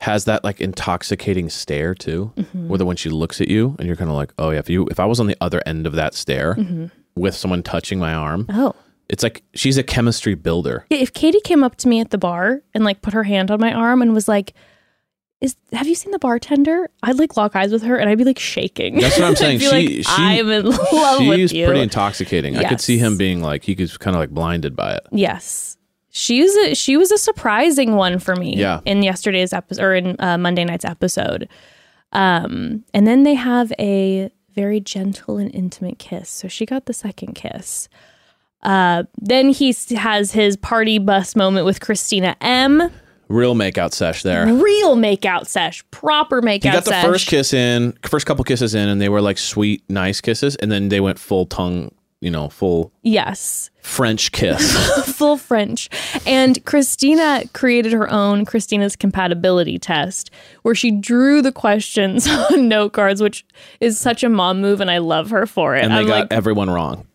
has 0.00 0.26
that 0.26 0.44
like 0.44 0.60
intoxicating 0.60 1.48
stare 1.48 1.94
too, 1.94 2.30
Mm-hmm. 2.36 2.68
where 2.68 2.78
the 2.78 2.84
when 2.84 2.96
she 2.96 3.08
looks 3.10 3.40
at 3.40 3.48
you 3.48 3.74
and 3.78 3.86
you're 3.88 3.96
kind 3.96 4.10
of 4.10 4.16
like, 4.16 4.32
oh 4.38 4.50
yeah, 4.50 4.58
if 4.60 4.68
you 4.70 4.86
if 4.90 5.00
I 5.00 5.06
was 5.06 5.18
on 5.18 5.26
the 5.26 5.36
other 5.40 5.60
end 5.66 5.86
of 5.86 5.94
that 5.94 6.14
stare 6.14 6.54
Mm-hmm. 6.54 6.86
With 7.18 7.34
someone 7.34 7.62
touching 7.62 7.98
my 7.98 8.14
arm, 8.14 8.46
Oh. 8.50 8.74
it's 9.08 9.22
like 9.22 9.42
she's 9.54 9.76
a 9.78 9.82
chemistry 9.82 10.34
builder. 10.34 10.86
Yeah, 10.90 10.98
If 10.98 11.12
Kaity 11.12 11.42
came 11.42 11.62
up 11.64 11.76
to 11.76 11.88
me 11.88 12.00
at 12.00 12.10
the 12.10 12.18
bar 12.18 12.62
and 12.74 12.84
like 12.84 13.02
put 13.02 13.14
her 13.14 13.24
hand 13.24 13.50
on 13.50 13.60
my 13.60 13.72
arm 13.72 14.02
and 14.02 14.12
was 14.14 14.28
like, 14.28 14.54
is 15.40 15.54
have 15.72 15.86
you 15.86 15.94
seen 15.94 16.10
the 16.10 16.18
bartender? 16.18 16.90
I'd 17.04 17.18
like 17.18 17.36
lock 17.36 17.54
eyes 17.54 17.70
with 17.70 17.82
her 17.84 17.96
and 17.96 18.10
I'd 18.10 18.18
be 18.18 18.24
like 18.24 18.40
shaking. 18.40 18.98
That's 18.98 19.16
what 19.18 19.26
I'm 19.28 19.36
saying. 19.44 19.60
She 19.60 19.68
like, 19.68 19.88
she 19.88 20.04
I'm 20.08 20.48
in 20.50 20.66
love 20.92 21.26
with 21.26 21.50
she's 21.50 21.64
pretty 21.64 21.80
intoxicating. 21.80 22.56
I 22.56 22.64
could 22.64 22.80
see 22.80 22.98
him 22.98 23.16
being 23.16 23.40
like 23.40 23.62
he 23.62 23.74
was 23.74 23.96
kind 23.98 24.16
of 24.16 24.20
like 24.20 24.30
blinded 24.30 24.74
by 24.74 24.94
it. 24.94 25.06
Yes. 25.12 25.76
She 26.10 26.42
was 26.42 26.56
a, 26.56 26.74
she 26.74 26.96
was 26.96 27.12
a 27.12 27.18
surprising 27.18 27.94
one 27.94 28.18
for 28.18 28.34
me 28.34 28.56
Yeah. 28.56 28.80
in 28.84 29.02
yesterday's 29.02 29.52
episode 29.52 29.82
or 29.84 29.94
in 29.94 30.16
uh, 30.18 30.38
Monday 30.38 30.64
night's 30.64 30.84
episode. 30.84 31.48
Um, 32.12 32.84
and 32.94 33.06
then 33.06 33.22
they 33.22 33.34
have 33.34 33.72
a 33.78 34.30
very 34.58 34.80
gentle 34.80 35.38
and 35.38 35.54
intimate 35.54 36.00
kiss. 36.00 36.28
So 36.28 36.48
she 36.48 36.66
got 36.66 36.86
the 36.86 36.92
second 36.92 37.34
kiss. 37.34 37.88
Uh, 38.64 39.04
then 39.16 39.50
he 39.50 39.72
has 39.96 40.32
his 40.32 40.56
party 40.56 40.98
bus 40.98 41.36
moment 41.36 41.64
with 41.64 41.78
Christina 41.80 42.34
M. 42.40 42.90
Real 43.28 43.54
makeout 43.54 43.92
sesh 43.92 44.24
there. 44.24 44.52
Real 44.52 44.96
makeout 44.96 45.46
sesh, 45.46 45.88
proper 45.92 46.42
makeout 46.42 46.64
He 46.64 46.70
got 46.70 46.84
the 46.84 46.90
sesh. 46.90 47.04
first 47.04 47.26
kiss 47.28 47.52
in, 47.52 47.96
first 48.02 48.26
couple 48.26 48.42
kisses 48.42 48.74
in, 48.74 48.88
and 48.88 49.00
they 49.00 49.08
were 49.08 49.20
like 49.20 49.38
sweet, 49.38 49.84
nice 49.88 50.20
kisses, 50.20 50.56
and 50.56 50.72
then 50.72 50.88
they 50.88 50.98
went 50.98 51.20
full 51.20 51.46
tongue 51.46 51.92
you 52.20 52.30
know, 52.30 52.48
full 52.48 52.92
Yes. 53.02 53.70
French 53.82 54.32
kiss. 54.32 54.76
full 55.16 55.36
French. 55.36 55.88
And 56.26 56.62
Christina 56.64 57.44
created 57.52 57.92
her 57.92 58.10
own 58.10 58.44
Christina's 58.44 58.96
compatibility 58.96 59.78
test 59.78 60.30
where 60.62 60.74
she 60.74 60.90
drew 60.90 61.40
the 61.42 61.52
questions 61.52 62.26
on 62.52 62.68
note 62.68 62.92
cards, 62.92 63.22
which 63.22 63.44
is 63.80 63.98
such 63.98 64.22
a 64.24 64.28
mom 64.28 64.60
move, 64.60 64.80
and 64.80 64.90
I 64.90 64.98
love 64.98 65.30
her 65.30 65.46
for 65.46 65.74
it. 65.76 65.84
and 65.84 65.92
they 65.92 65.98
I'm 65.98 66.06
got 66.06 66.20
like, 66.22 66.32
everyone 66.32 66.68
wrong. 66.70 67.06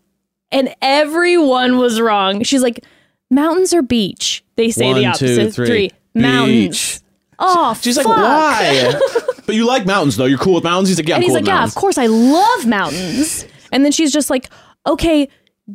and 0.52 0.74
everyone 0.82 1.78
was 1.78 2.00
wrong. 2.02 2.44
She's 2.44 2.64
like, 2.64 2.84
mountains 3.30 3.74
or 3.74 3.82
beach? 3.82 4.44
They 4.56 4.72
say 4.72 4.86
One, 4.86 4.96
the 4.96 5.02
two, 5.18 5.34
opposite. 5.42 5.54
three. 5.54 5.92
mountains. 6.16 7.00
Beach. 7.00 7.00
Oh, 7.40 7.78
She's 7.82 7.98
like, 7.98 8.08
why? 8.08 8.94
but 9.46 9.56
you 9.56 9.66
like 9.66 9.86
mountains, 9.86 10.16
though. 10.16 10.26
You're 10.26 10.38
cool 10.38 10.54
with 10.54 10.64
mountains. 10.64 10.88
He's 10.90 10.98
like, 11.00 11.10
yeah, 11.10 11.16
I'm 11.16 11.18
And 11.18 11.24
he's 11.24 11.32
cool 11.32 11.36
like, 11.42 11.48
yeah, 11.48 11.54
mountains. 11.56 11.76
of 11.76 11.82
course, 11.82 11.98
I 11.98 12.06
love 12.06 12.66
mountains. 12.68 13.46
And 13.72 13.84
then 13.84 13.92
she's 13.92 14.14
just 14.14 14.30
like, 14.30 14.50
okay, 14.86 15.30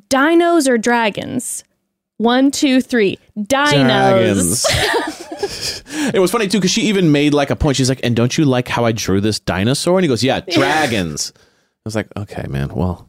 dinos 0.08 0.68
or 0.68 0.78
dragons? 0.78 1.64
One, 2.18 2.50
two, 2.50 2.80
three. 2.80 3.18
Dinos. 3.36 4.64
It 6.14 6.20
was 6.20 6.30
funny 6.30 6.46
too 6.48 6.58
because 6.58 6.70
she 6.70 6.82
even 6.82 7.12
made 7.12 7.34
like 7.34 7.50
a 7.50 7.56
point. 7.56 7.76
She's 7.76 7.88
like, 7.88 8.00
"And 8.02 8.14
don't 8.14 8.36
you 8.36 8.44
like 8.44 8.68
how 8.68 8.84
I 8.84 8.92
drew 8.92 9.20
this 9.20 9.40
dinosaur?" 9.40 9.98
And 9.98 10.04
he 10.04 10.08
goes, 10.08 10.22
"Yeah, 10.22 10.40
dragons." 10.40 11.32
I 11.36 11.40
was 11.84 11.94
like, 11.94 12.08
"Okay, 12.16 12.46
man. 12.48 12.68
Well, 12.74 13.08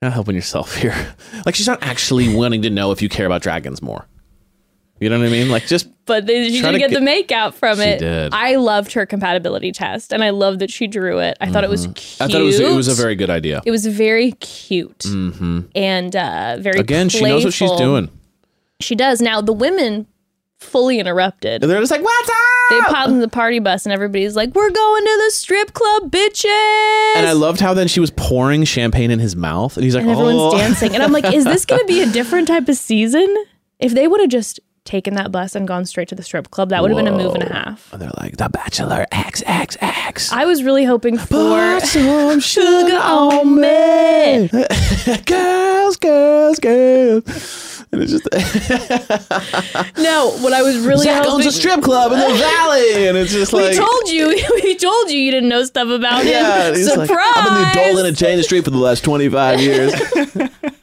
you're 0.00 0.08
not 0.10 0.14
helping 0.14 0.34
yourself 0.34 0.76
here. 0.76 1.14
like, 1.46 1.54
she's 1.54 1.66
not 1.66 1.82
actually 1.82 2.34
wanting 2.34 2.62
to 2.62 2.70
know 2.70 2.90
if 2.90 3.02
you 3.02 3.08
care 3.08 3.26
about 3.26 3.42
dragons 3.42 3.82
more. 3.82 4.06
You 5.00 5.08
know 5.08 5.18
what 5.18 5.26
I 5.28 5.30
mean? 5.30 5.48
Like, 5.48 5.66
just 5.66 5.88
But 6.04 6.26
they, 6.26 6.50
she 6.50 6.60
did 6.60 6.72
to 6.72 6.78
get, 6.78 6.90
get- 6.90 6.98
the 6.98 7.00
make 7.04 7.32
out 7.32 7.54
from 7.54 7.78
She 7.78 7.84
it. 7.84 7.98
did. 8.00 8.34
I 8.34 8.56
loved 8.56 8.92
her 8.92 9.06
compatibility 9.06 9.72
test, 9.72 10.12
and 10.12 10.22
I 10.22 10.28
loved 10.30 10.60
that 10.60 10.70
she 10.70 10.86
drew 10.86 11.18
it. 11.18 11.38
I 11.40 11.50
thought 11.50 11.64
it 11.64 11.70
was 11.70 11.86
cute. 11.86 11.96
Mm-hmm. 11.96 12.22
I 12.22 12.26
thought 12.28 12.40
it 12.40 12.44
was 12.44 12.60
it 12.60 12.74
was 12.76 12.88
a 12.88 12.94
very 12.94 13.16
good 13.16 13.30
idea. 13.30 13.62
It 13.64 13.70
was 13.70 13.86
very 13.86 14.32
cute 14.32 15.04
and 15.06 16.14
uh, 16.16 16.58
very 16.60 16.78
Again, 16.80 17.08
she 17.08 17.24
knows 17.24 17.44
what 17.44 17.54
she's 17.54 17.72
doing. 17.72 18.10
She 18.80 18.94
does. 18.94 19.20
Now 19.20 19.40
the 19.40 19.52
women 19.52 20.06
fully 20.58 20.98
interrupted. 20.98 21.62
And 21.62 21.70
they're 21.70 21.80
just 21.80 21.90
like, 21.90 22.02
"What's 22.02 22.28
up?" 22.28 22.36
They 22.70 22.80
piled 22.82 23.10
in 23.10 23.20
the 23.20 23.28
party 23.28 23.58
bus, 23.58 23.86
and 23.86 23.92
everybody's 23.92 24.36
like, 24.36 24.54
"We're 24.54 24.70
going 24.70 25.04
to 25.04 25.22
the 25.26 25.30
strip 25.32 25.72
club, 25.72 26.10
bitches!" 26.10 27.16
and 27.16 27.26
I 27.26 27.32
loved 27.32 27.60
how 27.60 27.72
then 27.74 27.88
she 27.88 28.00
was 28.00 28.10
pouring 28.10 28.64
champagne 28.64 29.10
in 29.10 29.18
his 29.18 29.34
mouth, 29.36 29.76
and 29.76 29.84
he's 29.84 29.94
like, 29.94 30.02
and 30.02 30.10
everyone's 30.10 30.36
"Oh." 30.38 30.58
dancing. 30.58 30.94
And 30.94 31.02
I'm 31.02 31.12
like, 31.12 31.24
is 31.32 31.44
this 31.44 31.64
going 31.64 31.80
to 31.80 31.86
be 31.86 32.02
a 32.02 32.06
different 32.10 32.48
type 32.48 32.68
of 32.68 32.76
season? 32.76 33.34
If 33.78 33.92
they 33.92 34.06
would 34.06 34.20
have 34.20 34.28
just 34.30 34.60
taken 34.90 35.14
that 35.14 35.30
bus 35.30 35.54
and 35.54 35.68
gone 35.68 35.86
straight 35.86 36.08
to 36.08 36.16
the 36.16 36.22
strip 36.22 36.50
club, 36.50 36.70
that 36.70 36.82
would 36.82 36.90
have 36.90 36.98
been 36.98 37.06
a 37.06 37.16
move 37.16 37.34
and 37.34 37.44
a 37.44 37.52
half. 37.52 37.92
And 37.92 38.02
they're 38.02 38.10
like, 38.18 38.36
"The 38.36 38.48
Bachelor 38.48 39.06
X 39.12 39.42
X 39.46 39.76
X." 39.80 40.32
I 40.32 40.44
was 40.44 40.64
really 40.64 40.84
hoping 40.84 41.16
for 41.16 41.26
Pour 41.28 41.80
some 41.80 42.40
sugar 42.54 42.96
on 42.98 43.60
me. 43.60 44.48
girls, 45.26 45.96
girls, 45.96 46.58
girls. 46.58 47.69
And 47.92 48.00
it's 48.02 48.12
just 48.12 48.24
no. 49.98 50.30
What 50.38 50.52
I 50.52 50.62
was 50.62 50.78
really 50.78 51.02
Zach 51.04 51.26
owns 51.26 51.44
a 51.44 51.50
strip 51.50 51.82
club 51.82 52.12
in 52.12 52.20
the 52.20 52.34
valley, 52.38 53.08
and 53.08 53.18
it's 53.18 53.32
just 53.32 53.52
like 53.52 53.70
we 53.72 53.76
told 53.76 54.08
you. 54.08 54.28
we 54.62 54.76
told 54.76 55.10
you 55.10 55.18
you 55.18 55.32
didn't 55.32 55.48
know 55.48 55.64
stuff 55.64 55.88
about 55.88 56.24
yeah, 56.24 56.68
him. 56.68 56.76
Surprise! 56.76 57.08
like, 57.08 57.18
I've 57.36 57.44
been 57.44 57.54
the 57.54 57.90
adult 57.90 58.06
entertainment 58.06 58.44
street 58.44 58.62
for 58.64 58.70
the 58.70 58.78
last 58.78 59.02
twenty 59.02 59.28
five 59.28 59.60
years. 59.60 59.92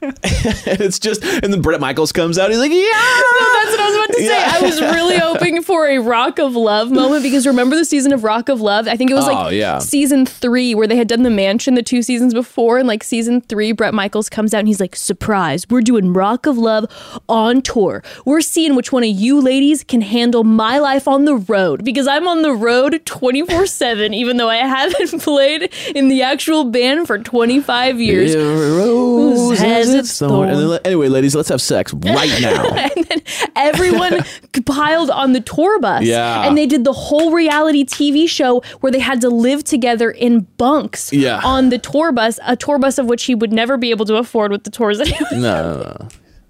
and 0.01 0.81
it's 0.81 0.99
just, 0.99 1.23
and 1.23 1.51
then 1.53 1.61
Bret 1.61 1.79
Michaels 1.79 2.11
comes 2.11 2.37
out. 2.37 2.49
He's 2.49 2.59
like, 2.59 2.71
yeah, 2.71 2.79
That's 2.81 3.71
what 3.71 3.79
I 3.79 3.85
was 3.87 3.95
about 3.95 4.07
to 4.07 4.13
say. 4.19 4.25
Yeah. 4.25 4.51
I 4.55 4.61
was 4.61 4.81
really 4.81 5.17
hoping 5.17 5.61
for 5.63 5.87
a 5.87 5.97
Rock 5.99 6.39
of 6.39 6.55
Love 6.55 6.91
moment 6.91 7.23
because 7.23 7.45
remember 7.47 7.75
the 7.75 7.85
season 7.85 8.13
of 8.13 8.23
Rock 8.23 8.49
of 8.49 8.61
Love? 8.61 8.87
I 8.87 8.95
think 8.95 9.11
it 9.11 9.15
was 9.15 9.27
Oh, 9.27 9.33
like 9.33 9.53
yeah. 9.53 9.79
season 9.79 10.25
three 10.25 10.75
where 10.75 10.87
they 10.87 10.95
had 10.95 11.07
done 11.07 11.23
the 11.23 11.29
mansion 11.29 11.75
the 11.75 11.83
two 11.83 12.01
seasons 12.01 12.33
before. 12.33 12.77
And 12.77 12.87
like 12.87 13.03
season 13.03 13.41
three, 13.41 13.71
Bret 13.71 13.93
Michaels 13.93 14.29
comes 14.29 14.53
out 14.53 14.59
and 14.59 14.67
he's 14.67 14.79
like, 14.79 14.95
surprise, 14.95 15.65
we're 15.69 15.81
doing 15.81 16.13
Rock 16.13 16.45
of 16.45 16.57
Love 16.57 16.85
on 17.29 17.61
tour. 17.61 18.03
We're 18.25 18.41
seeing 18.41 18.75
which 18.75 18.91
one 18.91 19.03
of 19.03 19.09
you 19.09 19.39
ladies 19.41 19.83
can 19.83 20.01
handle 20.01 20.43
my 20.43 20.79
life 20.79 21.07
on 21.07 21.25
the 21.25 21.35
road 21.35 21.83
because 21.83 22.07
I'm 22.07 22.27
on 22.27 22.41
the 22.41 22.53
road 22.53 23.01
24 23.05 23.65
7, 23.67 24.13
even 24.13 24.37
though 24.37 24.49
I 24.49 24.57
haven't 24.57 25.21
played 25.21 25.73
in 25.95 26.07
the 26.09 26.21
actual 26.21 26.65
band 26.65 27.07
for 27.07 27.17
25 27.17 27.99
years. 28.01 28.35
Rose 28.35 29.59
has 29.59 29.87
has 29.87 29.93
its 29.93 30.09
its 30.09 30.19
thorn. 30.19 30.49
Then, 30.49 30.59
thorn. 30.67 30.79
anyway, 30.85 31.07
ladies, 31.09 31.35
let's 31.35 31.49
have 31.49 31.61
sex 31.61 31.93
right 31.93 32.37
now. 32.41 32.65
and 32.73 33.05
then 33.05 33.21
everyone 33.55 34.23
piled 34.65 35.09
on 35.09 35.33
the 35.33 35.41
tour 35.41 35.79
bus. 35.79 36.03
Yeah. 36.03 36.47
And 36.47 36.57
they 36.57 36.65
did 36.65 36.83
the 36.83 36.93
whole 36.93 37.31
reality 37.31 37.83
TV 37.85 38.27
show 38.27 38.61
where 38.81 38.91
they 38.91 38.99
had 38.99 39.21
to 39.21 39.29
live 39.29 39.63
together 39.63 40.09
in 40.11 40.41
bunks 40.57 41.11
Yeah. 41.13 41.41
on 41.43 41.69
the 41.69 41.77
tour 41.77 42.11
bus, 42.11 42.39
a 42.45 42.55
tour 42.55 42.77
bus 42.79 42.97
of 42.97 43.07
which 43.07 43.23
he 43.25 43.35
would 43.35 43.51
never 43.53 43.77
be 43.77 43.91
able 43.91 44.05
to 44.05 44.15
afford 44.15 44.51
with 44.51 44.63
the 44.63 44.71
tours 44.71 44.97
that 44.99 45.07
he 45.07 45.15
was. 45.23 45.33
no, 45.33 45.73
no, 45.73 45.79
no. 45.99 46.07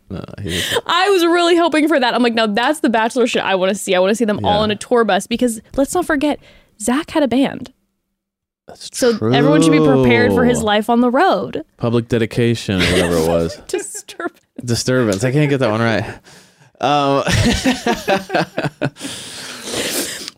No 0.09 0.23
was- 0.43 0.79
I 0.85 1.09
was 1.09 1.25
really 1.25 1.55
hoping 1.57 1.87
for 1.87 1.99
that. 1.99 2.13
I'm 2.13 2.23
like, 2.23 2.33
now 2.33 2.47
that's 2.47 2.79
the 2.81 2.89
bachelor 2.89 3.27
shit 3.27 3.43
I 3.43 3.55
want 3.55 3.69
to 3.69 3.75
see. 3.75 3.93
I 3.95 3.99
want 3.99 4.11
to 4.11 4.15
see 4.15 4.25
them 4.25 4.43
all 4.45 4.53
Yeah. 4.55 4.59
on 4.63 4.71
a 4.71 4.75
tour 4.75 5.03
bus 5.03 5.27
because 5.27 5.61
let's 5.75 5.93
not 5.93 6.05
forget, 6.05 6.39
Zach 6.79 7.11
had 7.11 7.23
a 7.23 7.27
band. 7.27 7.73
That's 8.67 8.89
So 8.97 9.11
everyone 9.31 9.61
should 9.61 9.71
be 9.71 9.79
prepared 9.79 10.33
for 10.33 10.43
his 10.45 10.61
life 10.61 10.89
on 10.89 10.99
the 11.01 11.09
road. 11.09 11.63
Public 11.77 12.07
dedication, 12.09 12.81
or 12.81 12.85
whatever 12.85 13.15
it 13.17 13.27
was. 13.29 13.55
Disturb. 13.67 14.31
Disturbance. 14.63 15.23
I 15.23 15.31
can't 15.31 15.49
get 15.49 15.59
that 15.59 15.71
one 15.71 15.81
right. 15.81 16.19
Um, 16.79 17.23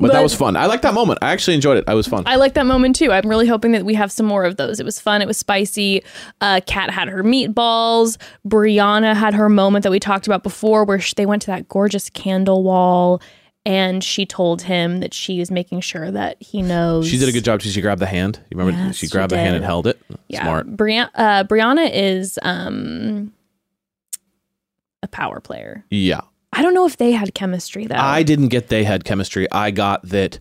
but, 0.07 0.13
that 0.13 0.23
was 0.23 0.33
fun. 0.33 0.55
I 0.55 0.65
like 0.65 0.81
that 0.83 0.93
moment. 0.93 1.19
I 1.21 1.31
actually 1.31 1.55
enjoyed 1.55 1.77
it. 1.77 1.83
I 1.87 1.93
was 1.93 2.07
fun. 2.07 2.23
I 2.25 2.37
like 2.37 2.53
that 2.53 2.65
moment 2.65 2.95
too. 2.95 3.11
I'm 3.11 3.27
really 3.27 3.47
hoping 3.47 3.73
that 3.73 3.85
we 3.85 3.93
have 3.95 4.11
some 4.11 4.25
more 4.25 4.45
of 4.45 4.55
those. 4.57 4.79
It 4.79 4.85
was 4.85 4.99
fun. 4.99 5.21
It 5.21 5.27
was 5.27 5.37
spicy. 5.37 6.03
Uh, 6.41 6.61
Kat 6.65 6.89
had 6.89 7.07
her 7.09 7.23
meatballs. 7.23 8.17
Brianna 8.47 9.15
had 9.15 9.33
her 9.33 9.49
moment 9.49 9.83
that 9.83 9.91
we 9.91 9.99
talked 9.99 10.25
about 10.25 10.41
before, 10.43 10.85
where 10.85 10.99
sh- 10.99 11.13
they 11.15 11.25
went 11.25 11.41
to 11.43 11.47
that 11.47 11.67
gorgeous 11.67 12.09
candle 12.09 12.63
wall, 12.63 13.21
and 13.65 14.03
she 14.03 14.25
told 14.25 14.61
him 14.63 15.01
that 15.01 15.13
she 15.13 15.41
is 15.41 15.51
making 15.51 15.81
sure 15.81 16.09
that 16.11 16.41
he 16.41 16.61
knows. 16.61 17.07
she 17.07 17.17
did 17.17 17.27
a 17.27 17.31
good 17.31 17.43
job. 17.43 17.61
She 17.61 17.81
grabbed 17.81 18.01
the 18.01 18.05
hand. 18.07 18.39
You 18.49 18.57
remember? 18.57 18.79
Yes, 18.79 18.95
she 18.95 19.07
she 19.07 19.11
grabbed 19.11 19.31
the 19.33 19.37
hand 19.37 19.55
and 19.55 19.65
held 19.65 19.85
it. 19.85 20.01
Yeah, 20.29 20.43
Smart. 20.43 20.67
Brianna, 20.77 21.09
uh, 21.13 21.43
Brianna 21.43 21.89
is 21.93 22.39
um, 22.41 23.33
a 25.03 25.07
power 25.07 25.39
player. 25.41 25.85
Yeah. 25.89 26.21
I 26.53 26.61
don't 26.61 26.73
know 26.73 26.85
if 26.85 26.97
they 26.97 27.11
had 27.11 27.33
chemistry 27.33 27.85
though. 27.85 27.95
I 27.95 28.23
didn't 28.23 28.47
get 28.49 28.67
they 28.69 28.83
had 28.83 29.03
chemistry. 29.05 29.47
I 29.51 29.71
got 29.71 30.01
that 30.09 30.39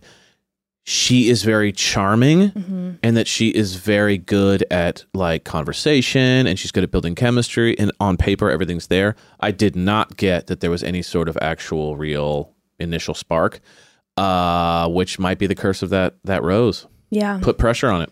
she 0.85 1.29
is 1.29 1.43
very 1.43 1.71
charming 1.71 2.49
Mm-hmm. 2.51 2.91
and 3.03 3.15
that 3.17 3.27
she 3.27 3.49
is 3.49 3.75
very 3.75 4.17
good 4.17 4.63
at 4.71 5.05
like 5.13 5.43
conversation 5.43 6.47
and 6.47 6.57
she's 6.57 6.71
good 6.71 6.83
at 6.83 6.89
building 6.91 7.13
chemistry 7.15 7.77
and 7.77 7.91
on 7.99 8.17
paper 8.17 8.49
everything's 8.49 8.87
there. 8.87 9.15
I 9.39 9.51
did 9.51 9.75
not 9.75 10.17
get 10.17 10.47
that 10.47 10.61
there 10.61 10.71
was 10.71 10.81
any 10.83 11.01
sort 11.03 11.29
of 11.29 11.37
actual 11.41 11.95
real 11.95 12.53
initial 12.79 13.13
spark. 13.13 13.59
Uh, 14.17 14.89
which 14.89 15.17
might 15.17 15.37
be 15.39 15.47
the 15.47 15.55
curse 15.55 15.81
of 15.81 15.89
that 15.91 16.15
that 16.25 16.43
rose. 16.43 16.87
yeah. 17.09 17.39
Put 17.41 17.57
pressure 17.57 17.87
on 17.89 18.01
it. 18.01 18.09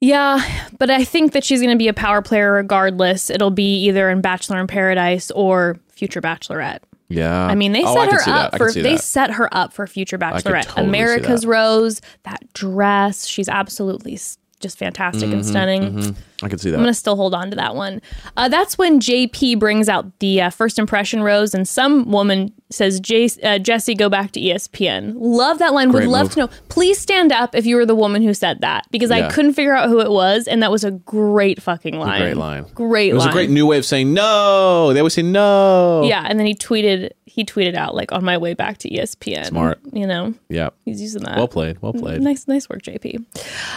Yeah, 0.00 0.40
but 0.78 0.90
I 0.90 1.04
think 1.04 1.32
that 1.34 1.44
she's 1.44 1.60
going 1.60 1.70
to 1.70 1.78
be 1.78 1.86
a 1.86 1.92
power 1.94 2.20
player 2.20 2.50
regardless. 2.52 3.30
It'll 3.30 3.50
be 3.52 3.84
either 3.84 4.10
in 4.10 4.22
Bachelor 4.22 4.58
in 4.58 4.66
Paradise 4.66 5.30
or 5.30 5.78
Future 5.92 6.20
Bachelorette. 6.20 6.80
Yeah. 7.10 7.44
I 7.46 7.54
mean, 7.54 7.72
they 7.72 7.82
Oh, 7.84 7.92
set 7.94 8.08
could 8.08 8.20
her 8.22 8.30
up 8.32 8.56
for 8.56 8.72
they 8.72 8.82
that. 8.94 9.02
set 9.02 9.30
her 9.32 9.52
up 9.54 9.72
for 9.74 9.86
Future 9.86 10.16
Bachelorette. 10.16 10.62
totally 10.64 10.86
America's 10.88 11.42
that. 11.42 11.48
Rose, 11.48 12.00
that 12.22 12.40
dress, 12.54 13.26
she's 13.26 13.48
absolutely 13.48 14.18
just 14.60 14.78
fantastic 14.78 15.24
Mm-hmm, 15.24 15.32
and 15.34 15.46
stunning. 15.46 16.16
I 16.42 16.48
can 16.48 16.58
see 16.58 16.70
that. 16.70 16.76
I'm 16.76 16.82
gonna 16.82 16.94
still 16.94 17.16
hold 17.16 17.34
on 17.34 17.50
to 17.50 17.56
that 17.56 17.74
one. 17.76 18.00
Uh, 18.36 18.48
that's 18.48 18.78
when 18.78 19.00
JP 19.00 19.58
brings 19.58 19.88
out 19.88 20.18
the 20.20 20.40
uh, 20.42 20.50
first 20.50 20.78
impression 20.78 21.22
rose, 21.22 21.54
and 21.54 21.66
some 21.68 22.10
woman 22.10 22.52
says, 22.70 22.98
J- 23.00 23.28
uh, 23.42 23.58
"Jesse, 23.58 23.94
go 23.94 24.08
back 24.08 24.32
to 24.32 24.40
ESPN." 24.40 25.14
Love 25.16 25.58
that 25.58 25.74
line. 25.74 25.92
Would 25.92 26.04
love 26.06 26.24
move. 26.26 26.32
to 26.32 26.38
know. 26.40 26.48
Please 26.68 26.98
stand 26.98 27.32
up 27.32 27.54
if 27.54 27.66
you 27.66 27.76
were 27.76 27.84
the 27.86 27.94
woman 27.94 28.22
who 28.22 28.32
said 28.32 28.60
that, 28.60 28.86
because 28.90 29.10
I 29.10 29.30
couldn't 29.30 29.52
figure 29.54 29.74
out 29.74 29.88
who 29.88 30.00
it 30.00 30.10
was, 30.10 30.46
and 30.48 30.62
that 30.62 30.70
was 30.70 30.84
a 30.84 30.90
great 30.92 31.60
fucking 31.62 31.98
line. 31.98 32.20
great 32.20 32.36
line. 32.36 32.64
Great 32.74 33.10
it 33.10 33.14
was 33.14 33.24
line. 33.24 33.30
a 33.30 33.32
great 33.32 33.50
new 33.50 33.66
way 33.66 33.76
of 33.78 33.84
saying 33.84 34.14
no. 34.14 34.92
They 34.92 35.00
always 35.00 35.14
say 35.14 35.22
no. 35.22 36.02
Yeah, 36.04 36.24
and 36.28 36.38
then 36.38 36.46
he 36.46 36.54
tweeted. 36.54 37.10
He 37.26 37.44
tweeted 37.44 37.76
out 37.76 37.94
like 37.94 38.10
on 38.10 38.24
my 38.24 38.36
way 38.38 38.54
back 38.54 38.78
to 38.78 38.90
ESPN. 38.90 39.46
Smart. 39.46 39.78
You 39.92 40.04
know, 40.04 40.34
Yeah. 40.48 40.70
he's 40.84 41.00
using 41.00 41.22
that. 41.22 41.36
Well 41.36 41.46
played. 41.46 41.80
Well 41.80 41.92
played. 41.92 42.20
Nice, 42.20 42.48
nice 42.48 42.68
work, 42.68 42.82
JP. 42.82 43.24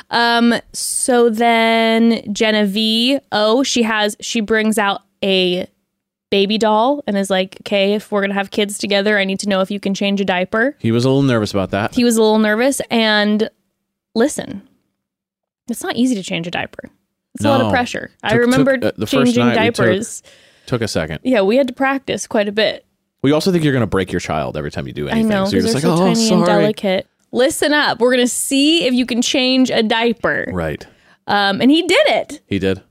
Um, 0.09 0.55
so 0.73 1.29
then 1.29 2.21
Genevieve, 2.53 3.19
oh, 3.31 3.63
she 3.63 3.83
has 3.83 4.15
she 4.21 4.39
brings 4.41 4.77
out 4.77 5.01
a 5.23 5.67
baby 6.29 6.57
doll 6.57 7.03
and 7.07 7.17
is 7.17 7.29
like, 7.29 7.57
okay, 7.61 7.93
if 7.93 8.11
we're 8.11 8.21
gonna 8.21 8.33
have 8.35 8.51
kids 8.51 8.77
together, 8.77 9.17
I 9.17 9.25
need 9.25 9.39
to 9.39 9.49
know 9.49 9.61
if 9.61 9.71
you 9.71 9.79
can 9.79 9.93
change 9.93 10.21
a 10.21 10.25
diaper. 10.25 10.75
He 10.79 10.91
was 10.91 11.03
a 11.05 11.09
little 11.09 11.23
nervous 11.23 11.51
about 11.51 11.71
that. 11.71 11.95
He 11.95 12.03
was 12.03 12.15
a 12.17 12.21
little 12.21 12.39
nervous, 12.39 12.79
and 12.91 13.49
listen, 14.13 14.67
it's 15.67 15.83
not 15.83 15.95
easy 15.95 16.13
to 16.15 16.23
change 16.23 16.45
a 16.47 16.51
diaper. 16.51 16.89
It's 17.35 17.43
a 17.43 17.49
lot 17.49 17.61
of 17.61 17.67
No. 17.67 17.71
pressure. 17.71 18.11
I 18.21 18.29
Took- 18.29 18.37
took, 18.37 18.45
remember 18.45 18.87
uh, 18.87 18.91
the 18.95 19.07
first 19.07 19.11
changing 19.33 19.45
night 19.47 19.59
we 19.59 19.65
took- 19.67 19.75
diapers. 19.85 20.23
Took 20.67 20.81
a 20.81 20.87
second. 20.87 21.19
Yeah, 21.23 21.41
we 21.41 21.57
had 21.57 21.67
to 21.67 21.73
practice 21.73 22.25
quite 22.27 22.47
a 22.47 22.51
bit. 22.51 22.85
We 23.21 23.31
also 23.31 23.51
think 23.51 23.63
you're 23.63 23.73
going 23.73 23.81
to 23.81 23.87
break 23.87 24.11
your 24.13 24.19
child 24.21 24.55
every 24.55 24.71
time 24.71 24.87
you 24.87 24.93
do 24.93 25.07
anything. 25.09 25.31
I 25.31 25.35
know 25.35 25.45
so 25.45 25.51
you're 25.53 25.61
just 25.61 25.73
like, 25.73 25.81
so 25.83 25.93
oh, 25.93 25.97
tiny 26.13 26.29
and 26.31 26.45
delicate. 26.45 27.07
Listen 27.33 27.73
up. 27.73 27.99
We're 27.99 28.11
gonna 28.11 28.27
see 28.27 28.85
if 28.85 28.93
you 28.93 29.07
can 29.07 29.23
change 29.23 29.71
a 29.71 29.81
diaper. 29.81 30.45
Right. 30.53 30.85
Um, 31.27 31.61
and 31.61 31.71
he 31.71 31.81
did 31.87 32.05
it. 32.07 32.41
He 32.47 32.59
did. 32.59 32.81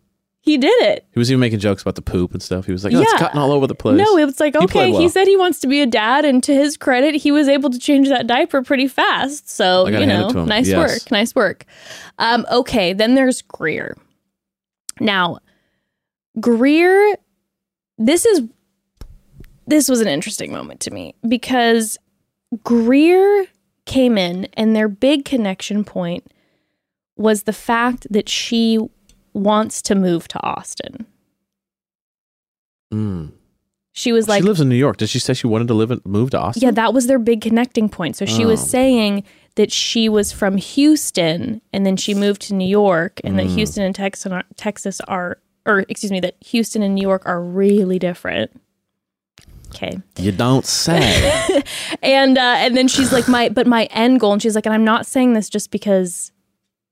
He 0.41 0.59
did 0.59 0.83
it. 0.83 1.07
He 1.13 1.21
was 1.21 1.31
even 1.31 1.39
making 1.39 1.61
jokes 1.61 1.83
about 1.83 1.95
the 1.95 2.03
poop 2.03 2.33
and 2.33 2.43
stuff. 2.43 2.67
He 2.67 2.73
was 2.73 2.83
like, 2.83 2.93
"Oh, 2.95 3.01
it's 3.01 3.13
Yeah. 3.13 3.21
gotten 3.21 3.39
all 3.39 3.53
over 3.53 3.69
the 3.69 3.77
place." 3.77 3.97
No, 3.99 4.17
it 4.19 4.25
was 4.25 4.41
like, 4.41 4.55
He 4.55 4.65
okay, 4.65 4.73
played 4.73 4.89
he 4.95 5.03
well. 5.03 5.09
said 5.09 5.29
he 5.29 5.37
wants 5.37 5.61
to 5.61 5.69
be 5.69 5.81
a 5.83 5.87
dad, 5.87 6.25
and 6.25 6.43
to 6.43 6.53
his 6.55 6.77
credit, 6.77 7.15
he 7.15 7.31
was 7.31 7.47
able 7.47 7.71
to 7.71 7.79
change 7.79 8.09
that 8.09 8.27
diaper 8.27 8.61
pretty 8.63 8.89
fast. 8.89 9.49
So, 9.49 9.87
you 9.87 10.05
know, 10.05 10.31
nice 10.45 10.67
Yes. 10.67 10.77
work. 11.05 11.11
Nice 11.13 11.35
work. 11.37 11.65
Um, 12.19 12.45
okay, 12.51 12.93
then 12.93 13.15
there's 13.15 13.41
Greer. 13.43 13.97
Now, 14.99 15.39
Greer, 16.41 17.17
this 17.99 18.27
is 18.27 18.43
this 19.69 19.89
was 19.89 20.01
an 20.01 20.09
interesting 20.09 20.51
moment 20.51 20.81
to 20.81 20.91
me 20.91 21.15
because 21.29 21.99
Greer 22.65 23.47
came 23.87 24.19
in 24.19 24.47
and 24.55 24.75
their 24.75 24.89
big 24.89 25.25
connection 25.25 25.85
point 25.85 26.33
was 27.17 27.43
the 27.45 27.53
fact 27.53 28.07
that 28.11 28.29
she 28.29 28.79
wants 29.35 29.83
to 29.83 29.95
move 29.95 30.29
to 30.29 30.43
Austin. 30.43 31.07
Mm. 32.93 33.33
She 33.95 34.13
was 34.13 34.29
like 34.29 34.43
she 34.43 34.47
lives 34.49 34.61
in 34.61 34.69
New 34.69 34.75
York. 34.77 34.97
Did 34.97 35.09
she 35.11 35.19
say 35.19 35.35
she 35.35 35.47
wanted 35.47 35.69
to 35.69 35.75
live 35.75 35.91
and 35.91 36.05
move 36.07 36.31
to 36.31 36.39
Austin? 36.41 36.63
Yeah, 36.63 36.71
that 36.73 36.95
was 36.95 37.07
their 37.07 37.19
big 37.19 37.41
connecting 37.43 37.89
point. 37.89 38.17
So 38.17 38.25
she 38.25 38.45
was 38.47 38.61
Oh. 38.63 38.67
saying 38.67 39.25
that 39.57 39.71
she 39.71 40.09
was 40.09 40.33
from 40.33 40.57
Houston 40.57 41.61
and 41.75 41.85
then 41.85 41.97
she 41.99 42.15
moved 42.15 42.41
to 42.43 42.55
New 42.55 42.67
York 42.69 43.21
and 43.23 43.35
Mm. 43.35 43.37
that 43.39 43.47
Houston 43.55 43.83
and 43.85 43.95
Texas 43.95 44.33
are, 44.33 44.45
Texas 44.57 45.01
are 45.03 45.39
or 45.67 45.85
excuse 45.89 46.11
me, 46.11 46.21
that 46.21 46.37
Houston 46.41 46.83
and 46.83 46.95
New 46.95 47.03
York 47.03 47.23
are 47.27 47.41
really 47.43 47.99
different. 47.99 48.51
Okay. 49.69 49.99
You 50.19 50.33
don't 50.33 50.65
say. 50.67 51.63
And 52.03 52.37
uh 52.39 52.57
and 52.59 52.77
then 52.77 52.89
she's 52.89 53.13
like 53.13 53.29
my 53.29 53.49
but 53.51 53.67
my 53.67 53.85
end 53.91 54.21
goal 54.21 54.33
and 54.33 54.43
she's 54.43 54.55
like 54.55 54.67
and 54.67 54.75
I'm 54.75 54.85
not 54.85 55.07
saying 55.07 55.35
this 55.35 55.49
just 55.51 55.71
because 55.71 56.33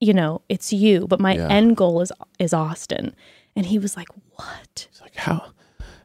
you 0.00 0.12
know, 0.14 0.40
it's 0.48 0.72
you, 0.72 1.06
but 1.06 1.20
my 1.20 1.34
Yeah. 1.34 1.48
end 1.48 1.76
goal 1.76 2.00
is 2.00 2.10
is 2.38 2.52
Austin. 2.52 3.14
And 3.56 3.66
he 3.66 3.78
was 3.78 3.96
like, 3.96 4.08
"What?" 4.36 4.86
It's 4.90 5.00
like 5.00 5.16
how 5.16 5.44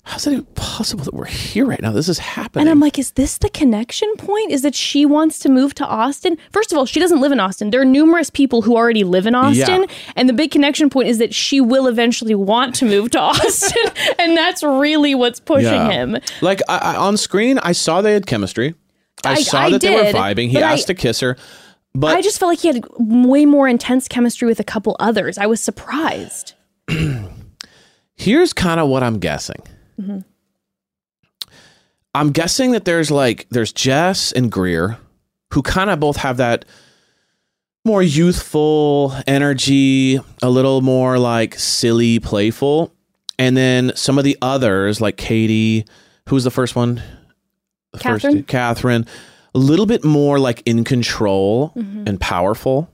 how's 0.08 0.28
it 0.28 0.34
even 0.34 0.46
possible 0.54 1.04
that 1.04 1.16
we're 1.16 1.26
here 1.26 1.66
right 1.66 1.82
now? 1.82 1.92
This 1.92 2.08
is 2.08 2.20
happening. 2.20 2.62
And 2.62 2.70
I'm 2.70 2.80
like, 2.80 3.00
is 3.00 3.12
this 3.12 3.40
the 3.40 3.50
connection 3.50 4.08
point? 4.18 4.52
Is 4.52 4.62
that 4.62 4.76
she 4.76 5.04
wants 5.04 5.40
to 5.40 5.50
move 5.50 5.74
to 5.76 5.86
Austin? 5.86 6.38
First 6.52 6.72
of 6.72 6.78
all, 6.78 6.86
she 6.86 7.00
doesn't 7.00 7.22
live 7.22 7.32
in 7.32 7.40
Austin. 7.40 7.72
There 7.72 7.82
are 7.82 7.86
numerous 7.86 8.30
people 8.30 8.62
who 8.62 8.76
already 8.76 9.04
live 9.04 9.26
in 9.26 9.34
Austin. 9.34 9.82
Yeah. 9.82 9.96
And 10.16 10.30
the 10.30 10.34
big 10.34 10.52
connection 10.52 10.92
point 10.92 11.08
is 11.08 11.18
that 11.18 11.34
she 11.34 11.60
will 11.60 11.88
eventually 11.88 12.36
want 12.36 12.76
to 12.76 12.86
move 12.86 13.10
to 13.12 13.20
Austin. 13.32 13.84
and 14.20 14.38
that's 14.38 14.62
really 14.62 15.16
what's 15.16 15.40
pushing 15.40 15.66
Yeah. 15.74 15.90
him. 15.92 16.18
Like 16.42 16.62
I, 16.70 16.78
I, 16.78 16.96
on 16.98 17.18
screen, 17.18 17.58
I 17.64 17.72
saw 17.72 18.02
they 18.02 18.14
had 18.14 18.28
chemistry. 18.28 18.76
I, 19.24 19.32
I- 19.32 19.42
saw 19.42 19.70
that 19.70 19.82
they 19.82 19.90
were 19.96 20.12
vibing. 20.12 20.50
He 20.50 20.60
asked 20.60 20.86
to 20.86 20.94
kiss 20.94 21.20
her, 21.22 21.36
but 21.96 22.16
I 22.16 22.22
just 22.22 22.40
felt 22.40 22.50
like 22.50 22.60
he 22.60 22.68
had 22.68 22.86
way 22.98 23.46
more 23.46 23.68
intense 23.68 24.08
chemistry 24.08 24.48
with 24.48 24.60
a 24.60 24.64
couple 24.64 24.96
others. 25.00 25.38
I 25.38 25.46
was 25.46 25.62
surprised. 25.62 26.54
here's 28.16 28.54
kind 28.54 28.80
of 28.80 28.90
what 28.90 29.02
I'm 29.02 29.20
guessing. 29.20 29.62
Mm-hmm. 30.00 30.20
I'm 32.14 32.32
guessing 32.32 32.72
that 32.72 32.86
there's 32.86 33.12
like 33.12 33.48
there's 33.50 33.74
Jess 33.74 34.32
and 34.32 34.52
Greer, 34.52 34.98
who 35.54 35.62
kind 35.62 35.90
of 35.90 36.00
both 36.00 36.18
have 36.18 36.38
that 36.38 36.66
more 37.86 38.02
youthful 38.02 39.14
energy, 39.28 40.20
a 40.42 40.50
little 40.50 40.82
more 40.82 41.20
like 41.20 41.56
silly, 41.56 42.20
playful, 42.20 42.94
and 43.38 43.56
then 43.56 43.92
some 43.96 44.18
of 44.18 44.24
the 44.24 44.38
others 44.42 45.00
like 45.00 45.18
Kaity, 45.18 45.88
who's 46.28 46.44
the 46.44 46.52
first 46.52 46.76
one, 46.76 47.02
the 47.92 48.00
Catherine? 48.00 48.38
first 48.38 48.48
Catherine, 48.48 49.06
a 49.56 49.58
little 49.58 49.86
bit 49.88 50.04
more 50.04 50.38
like 50.38 50.62
in 50.68 50.84
control 50.84 51.72
Mm-hmm. 51.76 52.04
and 52.08 52.20
powerful, 52.22 52.88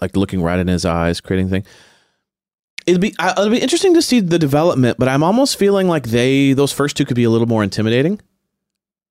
like 0.00 0.16
looking 0.16 0.42
right 0.42 0.58
in 0.58 0.66
his 0.66 0.84
eyes, 0.84 1.20
creating 1.20 1.48
thing 1.50 1.64
it'd 2.86 3.00
be 3.02 3.14
I- 3.18 3.32
it'll 3.32 3.50
be 3.50 3.58
interesting 3.58 3.92
to 3.94 4.02
see 4.02 4.20
the 4.20 4.38
development, 4.38 4.96
but 4.98 5.08
I'm 5.08 5.22
almost 5.22 5.58
feeling 5.58 5.88
like 5.88 6.08
they 6.08 6.54
those 6.54 6.72
first 6.72 6.96
two 6.96 7.04
could 7.04 7.16
be 7.16 7.24
a 7.24 7.30
little 7.30 7.46
more 7.46 7.62
intimidating. 7.62 8.20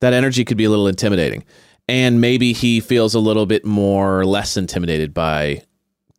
That 0.01 0.13
energy 0.13 0.43
could 0.45 0.57
be 0.57 0.63
a 0.65 0.69
little 0.69 0.87
intimidating, 0.87 1.43
and 1.87 2.19
maybe 2.19 2.53
he 2.53 2.79
feels 2.79 3.13
a 3.15 3.19
little 3.19 3.45
bit 3.45 3.65
more 3.65 4.25
less 4.25 4.57
intimidated 4.57 5.13
by 5.13 5.61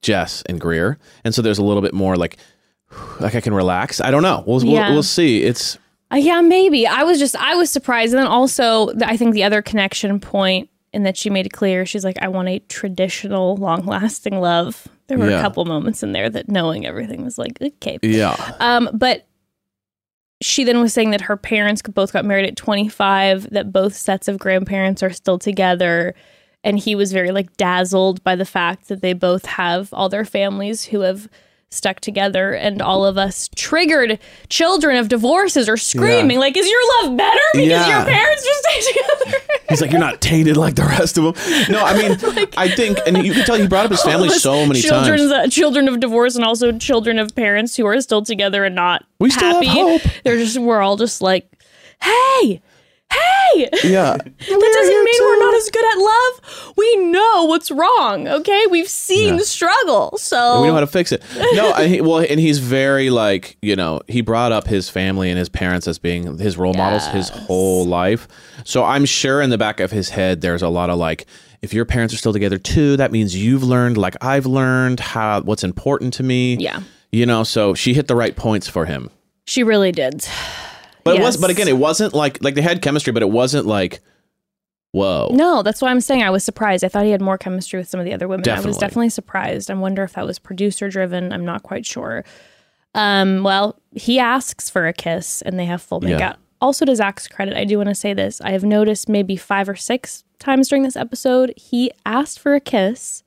Jess 0.03 0.43
and 0.47 0.61
Greer, 0.61 0.99
and 1.25 1.35
so 1.35 1.43
there's 1.43 1.59
a 1.59 1.65
little 1.65 1.83
bit 1.83 1.95
more 1.95 2.17
like 2.17 2.37
like 3.21 3.35
I 3.35 3.41
can 3.41 3.55
relax. 3.55 4.01
I 4.01 4.11
don't 4.13 4.23
know. 4.23 4.45
We'll 4.47 4.65
Yeah. 4.65 4.87
we'll, 4.87 4.95
we'll 4.95 5.03
see. 5.03 5.43
It's 5.43 5.79
Uh, 6.13 6.17
yeah, 6.17 6.41
maybe. 6.41 6.87
I 6.87 7.03
was 7.03 7.19
just 7.19 7.37
I 7.37 7.55
was 7.55 7.71
surprised, 7.71 8.13
and 8.15 8.21
then 8.21 8.27
also 8.27 8.91
I 9.05 9.17
think 9.17 9.35
the 9.35 9.45
other 9.45 9.61
connection 9.63 10.19
point 10.21 10.71
in 10.95 11.03
that 11.03 11.17
she 11.19 11.29
made 11.29 11.45
it 11.47 11.53
clear 11.53 11.85
she's 11.85 12.05
like, 12.05 12.17
I 12.23 12.29
want 12.29 12.49
a 12.49 12.61
traditional, 12.61 13.57
long 13.57 13.85
lasting 13.85 14.41
love. 14.41 14.89
There 15.09 15.19
were 15.19 15.29
Yeah. 15.31 15.39
a 15.39 15.43
couple 15.43 15.65
moments 15.67 16.03
in 16.03 16.13
there 16.13 16.31
that 16.31 16.49
knowing 16.49 16.87
everything 16.87 17.25
was 17.25 17.37
like, 17.39 17.61
okay. 17.61 17.99
yeah 18.03 18.35
Um, 18.61 18.89
but 18.95 19.27
she 20.41 20.65
then 20.65 20.81
was 20.81 20.95
saying 20.95 21.11
that 21.11 21.21
her 21.23 21.37
parents 21.37 21.83
both 21.83 22.13
got 22.13 22.25
married 22.25 22.47
at 22.47 22.57
25, 22.57 23.51
that 23.51 23.73
both 23.73 23.95
sets 23.95 24.29
of 24.29 24.39
grandparents 24.39 25.03
are 25.03 25.11
still 25.11 25.39
together. 25.39 26.15
And 26.65 26.79
he 26.79 26.95
was 26.95 27.13
very 27.13 27.33
like 27.33 27.57
dazzled 27.57 28.23
by 28.25 28.35
the 28.37 28.45
fact 28.45 28.89
that 28.89 29.03
they 29.03 29.13
both 29.15 29.45
have 29.47 29.93
all 29.93 30.09
their 30.09 30.25
families 30.25 30.85
who 30.85 31.01
have 31.01 31.29
stuck 31.71 32.01
together 32.01 32.55
and 32.55 32.81
all 32.81 33.05
of 33.05 33.19
us 33.19 33.51
triggered 33.55 34.19
children 34.49 34.97
of 34.97 35.09
divorces 35.09 35.69
are 35.69 35.77
screaming 35.77 36.39
like 36.39 36.57
is 36.57 36.67
your 36.67 36.81
love 37.03 37.17
better 37.17 37.39
because 37.53 37.69
Yeah. 37.69 37.89
your 37.99 38.07
parents 38.07 38.43
just 38.43 38.63
stay 38.63 38.93
together 38.93 39.39
he's 39.69 39.81
like 39.83 39.91
you're 39.91 40.01
not 40.01 40.23
tainted 40.23 40.57
like 40.57 40.77
the 40.77 40.85
rest 40.85 41.19
of 41.19 41.25
them. 41.25 41.35
No, 41.71 41.83
I 41.85 41.95
mean 41.95 42.13
I 42.57 42.69
think, 42.71 42.99
and 43.07 43.19
you 43.25 43.35
can 43.35 43.45
tell 43.45 43.57
he 43.57 43.67
brought 43.67 43.85
up 43.85 43.91
his 43.91 44.03
family 44.03 44.29
All 44.29 44.33
of 44.33 44.37
us 44.37 44.43
so 44.43 44.65
many 44.65 44.81
times. 44.81 45.21
uh, 45.31 45.47
children 45.49 45.89
of 45.89 46.01
divorce 46.01 46.37
and 46.37 46.45
also 46.45 46.73
children 46.79 47.19
of 47.19 47.35
parents 47.35 47.77
who 47.77 47.85
are 47.85 48.01
still 48.01 48.23
together 48.23 48.65
and 48.65 48.75
not 48.75 49.05
We 49.21 49.29
still 49.31 49.63
have 49.63 49.67
hope. 49.71 50.03
They're 50.25 50.39
just 50.39 50.57
we're 50.59 50.81
all 50.81 50.97
just 50.97 51.21
like, 51.21 51.51
hey, 52.03 52.63
hey. 53.13 53.69
Yeah, 53.85 54.17
That 54.17 54.73
doesn't 54.75 55.05
mean 55.05 55.21
we're 55.23 55.39
not 55.39 55.55
as 55.55 55.71
good 55.71 55.85
at 55.93 55.99
love. 55.99 56.75
We 56.77 56.97
know 57.11 57.45
what's 57.45 57.71
wrong. 57.71 58.29
Okay, 58.29 58.67
we've 58.71 58.89
seen 58.89 59.33
Yeah. 59.35 59.39
the 59.39 59.45
struggle. 59.45 60.17
So 60.19 60.61
we 60.63 60.69
know 60.69 60.75
how 60.75 60.81
to 60.81 60.87
fix 60.87 61.13
it. 61.13 61.23
No, 61.55 61.71
I, 61.75 62.01
well, 62.03 62.19
and 62.29 62.39
he's 62.39 62.59
very 62.59 63.11
like 63.11 63.57
you 63.63 63.75
know 63.77 64.01
he 64.09 64.21
brought 64.21 64.53
up 64.53 64.67
his 64.67 64.89
family 64.89 65.31
and 65.31 65.39
his 65.39 65.49
parents 65.49 65.89
as 65.89 65.99
being 65.99 66.39
his 66.39 66.57
role 66.57 66.75
models 66.75 67.07
his 67.09 67.29
whole 67.31 67.85
life. 67.87 68.29
So 68.65 68.85
I'm 68.85 69.05
sure 69.05 69.41
in 69.41 69.51
the 69.51 69.59
back 69.59 69.81
of 69.81 69.91
his 69.91 70.11
head 70.11 70.41
there's 70.41 70.63
a 70.63 70.69
lot 70.69 70.91
of 70.91 70.99
like, 70.99 71.27
if 71.63 71.73
your 71.73 71.85
parents 71.85 72.13
are 72.15 72.19
still 72.19 72.33
together 72.33 72.59
too, 72.59 72.97
that 72.99 73.11
means 73.13 73.35
you've 73.35 73.63
learned 73.65 73.97
like 73.97 74.15
I've 74.21 74.47
learned 74.47 75.01
how 75.01 75.41
what's 75.41 75.65
important 75.65 76.13
to 76.15 76.23
me. 76.23 76.57
Yeah. 76.57 76.83
you 77.11 77.25
know. 77.27 77.43
So 77.45 77.75
she 77.75 77.95
hit 77.95 78.07
the 78.07 78.15
right 78.17 78.37
points 78.37 78.69
for 78.69 78.85
him. 78.85 79.11
she 79.47 79.65
really 79.65 79.91
did. 79.93 80.27
But 81.13 81.21
it 81.21 81.23
was, 81.23 81.37
but 81.37 81.51
again, 81.51 81.69
it 81.69 81.77
wasn't 81.77 82.15
like 82.15 82.43
like 82.43 82.55
they 82.55 82.63
had 82.63 82.83
chemistry, 82.83 83.13
but 83.13 83.23
it 83.23 83.31
wasn't 83.31 83.67
like, 83.67 84.01
whoa. 84.93 85.29
No, 85.33 85.63
that's 85.63 85.81
why 85.83 85.91
I'm 85.91 86.01
saying 86.01 86.23
I 86.23 86.31
was 86.31 86.45
surprised. 86.45 86.85
I 86.85 86.89
thought 86.89 87.05
he 87.05 87.11
had 87.11 87.21
more 87.21 87.39
chemistry 87.39 87.79
with 87.79 87.89
some 87.89 88.01
of 88.01 88.07
the 88.07 88.13
other 88.15 88.29
women. 88.29 88.49
I 88.49 88.53
was 88.55 88.57
Definitely. 88.63 88.81
definitely 88.81 89.09
surprised. 89.11 89.71
I 89.71 89.75
wonder 89.75 90.03
if 90.03 90.13
that 90.15 90.27
was 90.27 90.39
producer 90.39 90.89
driven. 90.89 91.33
I'm 91.33 91.45
not 91.45 91.63
quite 91.63 91.85
sure. 91.87 92.25
Um, 92.95 93.43
well, 93.43 93.79
he 93.93 94.19
asks 94.19 94.71
for 94.71 94.87
a 94.87 94.93
kiss 94.93 95.43
and 95.43 95.59
they 95.59 95.67
have 95.67 95.83
full 95.83 96.03
Yeah. 96.05 96.19
makeout. 96.19 96.37
Also, 96.61 96.85
to 96.85 96.97
Zach's 96.97 97.29
credit, 97.29 97.57
I 97.57 97.65
do 97.65 97.77
want 97.77 97.89
to 97.91 97.95
say 97.95 98.15
this. 98.15 98.41
I 98.41 98.51
have 98.51 98.65
noticed 98.65 99.09
maybe 99.09 99.37
five 99.37 99.69
or 99.69 99.77
six 99.77 100.25
times 100.41 100.69
during 100.69 100.83
this 100.83 100.97
episode, 100.97 101.55
he 101.57 101.93
asked 102.05 102.41
for 102.41 102.55
a 102.55 102.61
kiss. 102.61 103.23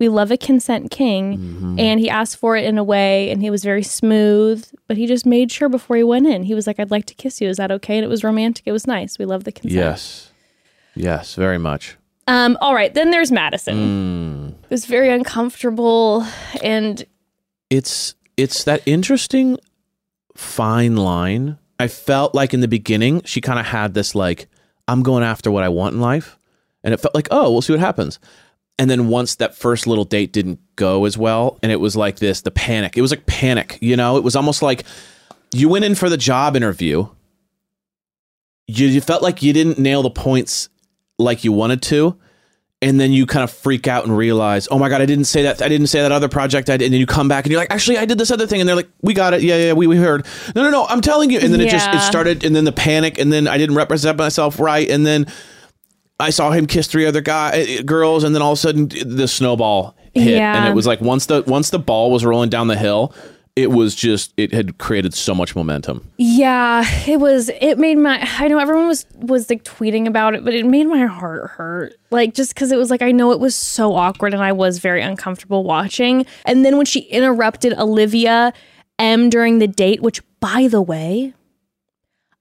We 0.00 0.08
love 0.08 0.30
a 0.30 0.36
consent 0.36 0.90
king. 0.90 1.38
Mm-hmm. 1.38 1.78
And 1.78 2.00
he 2.00 2.10
asked 2.10 2.36
for 2.36 2.56
it 2.56 2.64
in 2.64 2.78
a 2.78 2.84
way, 2.84 3.30
and 3.30 3.40
he 3.40 3.50
was 3.50 3.62
very 3.62 3.82
smooth, 3.82 4.66
but 4.88 4.96
he 4.96 5.06
just 5.06 5.24
made 5.24 5.52
sure 5.52 5.68
before 5.68 5.96
he 5.96 6.02
went 6.02 6.26
in. 6.26 6.42
He 6.42 6.54
was 6.54 6.66
like, 6.66 6.80
I'd 6.80 6.90
like 6.90 7.06
to 7.06 7.14
kiss 7.14 7.40
you. 7.40 7.48
Is 7.48 7.58
that 7.58 7.70
okay? 7.70 7.96
And 7.96 8.04
it 8.04 8.08
was 8.08 8.24
romantic. 8.24 8.66
It 8.66 8.72
was 8.72 8.86
nice. 8.86 9.18
We 9.18 9.24
love 9.24 9.44
the 9.44 9.52
consent. 9.52 9.72
Yes, 9.72 10.32
yes, 10.94 11.34
very 11.36 11.58
much. 11.58 11.96
Um, 12.26 12.56
all 12.60 12.74
right, 12.74 12.92
then 12.92 13.10
there's 13.10 13.30
Madison. 13.30 13.76
Mm. 13.76 14.64
It 14.64 14.70
was 14.70 14.86
very 14.86 15.10
uncomfortable 15.10 16.26
and 16.62 17.04
it's 17.70 18.14
it's 18.36 18.64
that 18.64 18.82
interesting 18.86 19.58
fine 20.34 20.96
line. 20.96 21.58
I 21.78 21.88
felt 21.88 22.34
like 22.34 22.54
in 22.54 22.60
the 22.60 22.68
beginning 22.68 23.22
she 23.24 23.40
kind 23.40 23.58
of 23.58 23.66
had 23.66 23.94
this 23.94 24.14
like 24.14 24.48
I'm 24.88 25.02
going 25.02 25.24
after 25.24 25.50
what 25.50 25.64
I 25.64 25.68
want 25.68 25.94
in 25.94 26.00
life, 26.00 26.38
and 26.82 26.94
it 26.94 26.98
felt 26.98 27.14
like 27.14 27.28
oh 27.30 27.50
we'll 27.50 27.62
see 27.62 27.72
what 27.72 27.80
happens. 27.80 28.18
And 28.78 28.90
then 28.90 29.08
once 29.08 29.36
that 29.36 29.56
first 29.56 29.86
little 29.86 30.04
date 30.04 30.32
didn't 30.32 30.58
go 30.74 31.04
as 31.04 31.16
well, 31.16 31.58
and 31.62 31.70
it 31.70 31.80
was 31.80 31.94
like 31.94 32.16
this 32.16 32.40
the 32.40 32.50
panic. 32.50 32.96
It 32.96 33.02
was 33.02 33.12
like 33.12 33.26
panic, 33.26 33.78
you 33.80 33.96
know. 33.96 34.16
It 34.16 34.24
was 34.24 34.34
almost 34.34 34.62
like 34.62 34.84
you 35.52 35.68
went 35.68 35.84
in 35.84 35.94
for 35.94 36.08
the 36.08 36.16
job 36.16 36.56
interview. 36.56 37.06
You, 38.66 38.88
you 38.88 39.00
felt 39.00 39.22
like 39.22 39.42
you 39.42 39.52
didn't 39.52 39.78
nail 39.78 40.02
the 40.02 40.10
points 40.10 40.70
like 41.18 41.44
you 41.44 41.52
wanted 41.52 41.82
to, 41.82 42.18
and 42.82 42.98
then 42.98 43.12
you 43.12 43.24
kind 43.24 43.44
of 43.44 43.50
freak 43.50 43.86
out 43.86 44.04
and 44.04 44.16
realize, 44.16 44.68
oh 44.70 44.78
my 44.78 44.88
god, 44.88 45.00
I 45.00 45.06
didn't 45.06 45.24
say 45.24 45.42
that. 45.44 45.62
I 45.62 45.68
didn't 45.68 45.86
say 45.86 46.02
that 46.02 46.12
other 46.12 46.28
project. 46.28 46.68
I 46.68 46.76
did. 46.76 46.86
And 46.86 46.94
then 46.94 47.00
you 47.00 47.06
come 47.06 47.28
back 47.28 47.44
and 47.44 47.52
you're 47.52 47.60
like, 47.60 47.70
actually, 47.70 47.96
I 47.98 48.04
did 48.04 48.18
this 48.18 48.30
other 48.30 48.46
thing. 48.46 48.60
And 48.60 48.68
they're 48.68 48.76
like, 48.76 48.90
we 49.00 49.14
got 49.14 49.32
it. 49.32 49.42
Yeah, 49.42 49.56
yeah, 49.56 49.72
we, 49.72 49.86
we 49.86 49.96
heard. 49.96 50.26
No, 50.54 50.64
no, 50.64 50.70
no. 50.70 50.86
I'm 50.86 51.00
telling 51.00 51.30
you. 51.30 51.38
And 51.38 51.52
then 51.52 51.60
it 51.60 51.70
just 51.70 51.88
it 51.88 52.00
started. 52.00 52.44
And 52.44 52.54
then 52.54 52.64
the 52.64 52.72
panic. 52.72 53.18
And 53.18 53.32
then 53.32 53.48
I 53.48 53.56
didn't 53.56 53.76
represent 53.76 54.18
myself 54.18 54.58
right. 54.60 54.90
And 54.90 55.06
then 55.06 55.26
I 56.20 56.30
saw 56.30 56.50
him 56.50 56.66
kiss 56.66 56.86
three 56.86 57.06
other 57.06 57.20
guy 57.20 57.50
eh, 57.52 57.82
girls. 57.82 58.24
And 58.24 58.34
then 58.34 58.42
all 58.42 58.52
of 58.52 58.58
a 58.58 58.60
sudden 58.60 58.88
the 59.04 59.26
snowball 59.28 59.96
hit. 60.14 60.38
Yeah. 60.38 60.56
And 60.56 60.68
it 60.68 60.74
was 60.74 60.86
like 60.86 61.00
once 61.00 61.26
the 61.26 61.42
once 61.46 61.70
the 61.70 61.78
ball 61.78 62.10
was 62.10 62.24
rolling 62.24 62.50
down 62.50 62.68
the 62.68 62.76
hill. 62.76 63.12
it 63.56 63.70
was 63.70 63.94
just 63.94 64.34
it 64.36 64.52
had 64.52 64.78
created 64.78 65.14
so 65.14 65.34
much 65.34 65.54
momentum. 65.54 66.10
Yeah, 66.18 66.84
it 67.06 67.20
was. 67.20 67.50
It 67.60 67.78
made 67.78 67.98
my. 67.98 68.18
I 68.38 68.48
know 68.48 68.58
everyone 68.58 68.88
was 68.88 69.06
was 69.14 69.48
like 69.48 69.62
tweeting 69.62 70.06
about 70.08 70.34
it, 70.34 70.44
but 70.44 70.54
it 70.54 70.66
made 70.66 70.86
my 70.88 71.06
heart 71.06 71.50
hurt. 71.50 71.94
Like 72.10 72.34
just 72.34 72.54
because 72.54 72.72
it 72.72 72.76
was 72.76 72.90
like 72.90 73.02
I 73.02 73.12
know 73.12 73.30
it 73.30 73.38
was 73.38 73.54
so 73.54 73.94
awkward, 73.94 74.34
and 74.34 74.42
I 74.42 74.52
was 74.52 74.78
very 74.78 75.02
uncomfortable 75.02 75.62
watching. 75.62 76.26
And 76.44 76.64
then 76.64 76.76
when 76.76 76.86
she 76.86 77.00
interrupted 77.00 77.74
Olivia 77.74 78.52
M 78.98 79.30
during 79.30 79.58
the 79.60 79.68
date, 79.68 80.02
which 80.02 80.20
by 80.40 80.66
the 80.68 80.82
way, 80.82 81.32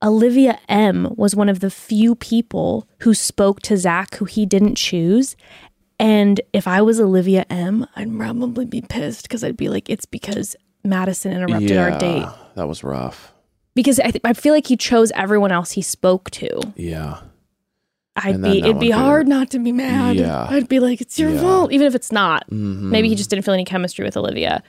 Olivia 0.03 0.59
M 0.67 1.13
was 1.15 1.35
one 1.35 1.47
of 1.49 1.59
the 1.61 1.69
few 1.71 2.13
people 2.15 2.87
who 2.99 3.13
spoke 3.13 3.61
to 3.63 3.77
Zach 3.77 4.15
who 4.15 4.25
he 4.25 4.45
didn't 4.45 4.75
choose. 4.75 5.35
And 5.99 6.41
if 6.51 6.67
I 6.67 6.81
was 6.81 6.99
Olivia 6.99 7.45
M, 7.49 7.87
I'd 7.95 8.15
probably 8.17 8.65
be 8.65 8.81
pissed 8.81 9.23
because 9.23 9.43
I'd 9.43 9.55
be 9.55 9.69
like, 9.69 9.89
it's 9.89 10.05
because 10.05 10.55
Madison 10.83 11.31
interrupted 11.31 11.77
our 11.77 11.97
date 11.97 12.27
that 12.55 12.67
was 12.67 12.83
rough. 12.83 13.33
because 13.75 13.99
I, 13.99 14.11
th- 14.11 14.21
I 14.25 14.33
feel 14.33 14.53
like 14.53 14.67
he 14.67 14.75
chose 14.75 15.11
everyone 15.15 15.51
else 15.53 15.71
he 15.71 15.81
spoke 15.81 16.29
to. 16.31 16.59
Yeah, 16.75 17.21
I'd 18.17 18.41
be 18.41 18.59
it'd 18.59 18.79
be 18.79 18.89
hard 18.91 19.27
not 19.27 19.49
to 19.51 19.59
be 19.59 19.71
mad. 19.71 20.17
Yeah. 20.17 20.45
I'd 20.49 20.67
be 20.67 20.79
like, 20.79 20.99
it's 20.99 21.17
your 21.17 21.31
Yeah. 21.31 21.39
fault, 21.41 21.71
even 21.71 21.87
if 21.87 21.95
it's 21.95 22.11
not. 22.11 22.49
Mhm. 22.49 22.81
Maybe 22.91 23.07
he 23.07 23.15
just 23.15 23.29
didn't 23.29 23.45
feel 23.45 23.53
any 23.53 23.63
chemistry 23.65 24.03
with 24.03 24.17
Olivia, 24.17 24.61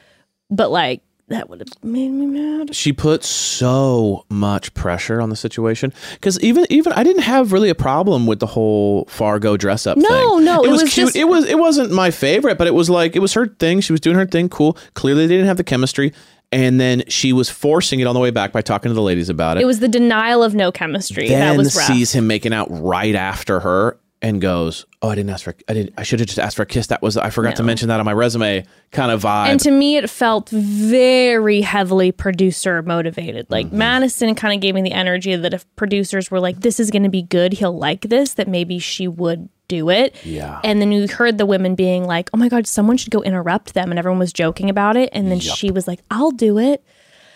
but 0.51 0.71
like 0.71 1.03
that 1.29 1.49
would 1.49 1.61
have 1.61 1.85
made 1.85 2.11
me 2.11 2.27
mad. 2.27 2.75
she 2.75 2.93
put 2.93 3.25
so 3.25 4.25
much 4.29 4.75
pressure 4.75 5.21
on 5.23 5.31
the 5.31 5.37
situation 5.37 5.93
because 6.15 6.39
even 6.41 6.67
even 6.71 6.93
I 6.93 7.03
didn't 7.03 7.23
have 7.23 7.53
really 7.53 7.71
a 7.71 7.75
problem 7.75 8.27
with 8.27 8.41
the 8.41 8.47
whole 8.47 9.07
Fargo 9.07 9.57
dress 9.57 9.87
up. 9.87 9.97
No, 9.97 10.09
thing. 10.37 10.45
no, 10.45 10.63
it, 10.63 10.69
it 10.69 10.71
was, 10.71 10.83
was 10.83 10.93
cute. 10.95 11.07
just- 11.07 11.17
It 11.17 11.29
was 11.29 11.45
it 11.47 11.59
wasn't 11.59 11.93
my 11.93 12.11
favorite, 12.11 12.59
but 12.59 12.67
it 12.67 12.75
was 12.75 12.91
like 12.91 13.17
it 13.17 13.21
was 13.21 13.33
her 13.35 13.47
thing. 13.47 13.81
She 13.81 13.93
was 13.93 14.01
doing 14.01 14.17
her 14.17 14.27
thing. 14.27 14.49
Cool. 14.49 14.77
Clearly, 14.95 15.27
they 15.27 15.35
didn't 15.35 15.47
have 15.47 15.57
the 15.57 15.65
chemistry, 15.65 16.13
and 16.53 16.79
then 16.79 17.03
she 17.09 17.33
was 17.33 17.49
forcing 17.49 18.01
it 18.01 18.07
on 18.07 18.15
the 18.15 18.21
way 18.21 18.31
back 18.31 18.53
by 18.53 18.61
talking 18.61 18.91
to 18.91 18.95
the 18.95 19.03
ladies 19.03 19.29
about 19.31 19.57
it. 19.57 19.63
It 19.63 19.67
was 19.67 19.81
the 19.81 19.89
denial 19.89 20.43
of 20.43 20.55
no 20.55 20.71
chemistry 20.71 21.29
then 21.29 21.41
that 21.41 21.57
was 21.57 21.75
rough. 21.75 21.87
sees 21.87 22.13
him 22.13 22.27
making 22.27 22.53
out 22.53 22.67
right 22.71 23.15
after 23.15 23.61
her 23.61 23.99
and 24.25 24.41
goes, 24.41 24.87
"Oh, 25.03 25.11
I 25.11 25.15
didn't 25.15 25.31
ask 25.31 25.45
for. 25.45 25.55
I 25.69 25.75
didn't. 25.75 25.93
I 25.99 26.03
should 26.03 26.19
have 26.19 26.27
just 26.27 26.39
asked 26.39 26.57
for 26.57 26.63
a 26.63 26.67
kiss. 26.67 26.87
That 26.87 27.03
was. 27.03 27.17
I 27.17 27.29
forgot 27.31 27.57
to 27.57 27.63
mention 27.63 27.89
that 27.89 28.01
on 28.01 28.07
my 28.07 28.13
resume. 28.15 28.65
Kind 28.91 29.13
of 29.13 29.23
vibe. 29.23 29.49
And 29.49 29.61
to 29.61 29.71
me, 29.71 29.97
it 29.97 30.09
felt 30.09 30.49
very 30.49 31.61
heavily 31.61 32.11
producer 32.11 32.83
motivated. 32.83 33.47
Like 33.51 33.67
Mm-hmm. 33.67 33.79
Madison 33.79 34.35
kind 34.35 34.55
of 34.55 34.61
gave 34.61 34.75
me 34.75 34.83
the 34.83 34.93
energy 34.93 35.37
that 35.37 35.53
if 35.53 35.67
producers 35.77 36.31
were 36.31 36.41
like, 36.41 36.61
this 36.61 36.81
is 36.81 36.91
going 36.91 37.03
to 37.03 37.09
be 37.11 37.23
good, 37.23 37.53
he'll 37.53 37.77
like 37.77 38.03
this, 38.03 38.35
that 38.35 38.49
maybe 38.49 38.79
she 38.79 39.07
would 39.09 39.49
do 39.69 39.91
it. 39.91 40.15
Yeah. 40.25 40.61
And 40.65 40.81
then 40.81 40.91
you 40.93 41.07
heard 41.09 41.37
the 41.39 41.47
women 41.47 41.75
being 41.75 42.05
like, 42.07 42.31
oh 42.33 42.39
my 42.39 42.49
God, 42.49 42.67
someone 42.67 42.97
should 42.97 43.13
go 43.13 43.23
interrupt 43.23 43.75
them. 43.75 43.91
And 43.91 43.99
everyone 43.99 44.19
was 44.19 44.33
joking 44.33 44.71
about 44.71 44.97
it. 44.97 45.09
And 45.13 45.31
then 45.31 45.41
she 45.41 45.71
was 45.71 45.87
like, 45.87 46.01
I'll 46.11 46.31
do 46.31 46.59
it. 46.59 46.83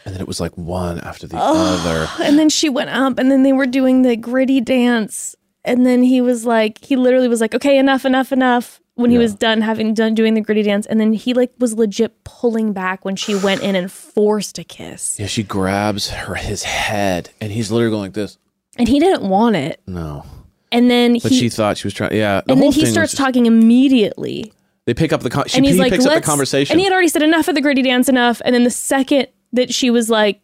and 0.05 0.15
then 0.15 0.21
it 0.23 0.29
was 0.29 0.41
like 0.41 0.57
one 0.57 1.01
after 1.01 1.27
the 1.27 1.37
other. 1.39 2.09
And 2.23 2.39
then 2.39 2.49
she 2.49 2.69
went 2.71 2.91
up 2.91 3.19
and 3.19 3.31
then 3.31 3.43
they 3.43 3.53
were 3.53 3.67
doing 3.67 4.03
the 4.03 4.17
griddy 4.17 4.61
dance. 4.61 5.35
And 5.69 5.87
then 5.87 6.03
he 6.03 6.21
was 6.21 6.45
like, 6.47 6.83
he 6.85 6.97
literally 6.97 7.29
was 7.29 7.41
like, 7.41 7.55
okay, 7.55 7.79
enough, 7.79 8.05
enough, 8.05 8.33
enough. 8.33 8.81
When 8.95 9.13
he 9.13 9.19
was 9.19 9.33
done 9.33 9.61
having 9.61 9.95
done 9.95 10.15
doing 10.15 10.35
the 10.35 10.41
griddy 10.41 10.65
dance, 10.65 10.85
and 10.85 10.99
then 10.99 11.13
he 11.13 11.33
like 11.33 11.53
was 11.59 11.75
legit 11.75 12.25
pulling 12.25 12.73
back 12.73 13.05
when 13.05 13.15
she 13.15 13.37
went 13.37 13.63
in 13.63 13.77
and 13.77 13.93
forced 13.93 14.59
a 14.59 14.65
kiss, 14.65 15.21
Yeah, 15.21 15.27
she 15.27 15.45
grabs 15.45 16.11
her 16.11 16.35
his 16.35 16.65
head, 16.65 17.31
and 17.41 17.53
he's 17.53 17.71
literally 17.71 17.93
going 17.93 18.03
like 18.03 18.15
this. 18.15 18.39
and 18.77 18.89
he 18.89 18.99
didn't 18.99 19.23
want 19.29 19.55
it. 19.55 19.81
No, 19.87 20.25
And 20.73 20.91
then 20.91 21.13
but 21.23 21.31
he 21.31 21.39
she 21.39 21.49
thought 21.49 21.79
she 21.79 21.87
was 21.87 21.95
trying. 21.95 22.13
Yeah, 22.17 22.41
the 22.45 22.51
and 22.55 22.61
whole 22.61 22.71
then 22.71 22.73
he 22.73 22.87
thing 22.87 22.93
starts 22.93 23.13
just- 23.13 23.23
talking 23.23 23.47
immediately, 23.47 24.53
They 24.87 24.95
pick 24.95 25.13
up 25.13 25.21
the 25.21 25.31
con- 25.31 25.45
she 25.47 25.59
and 25.59 25.65
he's 25.65 25.77
he 25.77 25.81
like, 25.81 25.93
picks 25.93 26.05
up 26.05 26.11
the 26.11 26.15
"Let's." 26.17 26.27
conversation. 26.27 26.73
And 26.75 26.81
he 26.81 26.85
had 26.85 26.93
already 26.93 27.07
said 27.07 27.23
enough 27.23 27.47
of 27.47 27.55
the 27.55 27.61
griddy 27.61 27.83
dance, 27.83 28.09
enough. 28.09 28.43
And 28.45 28.53
then 28.53 28.65
the 28.65 28.71
second 28.71 29.29
that 29.53 29.73
she 29.73 29.91
was 29.91 30.11
like, 30.11 30.41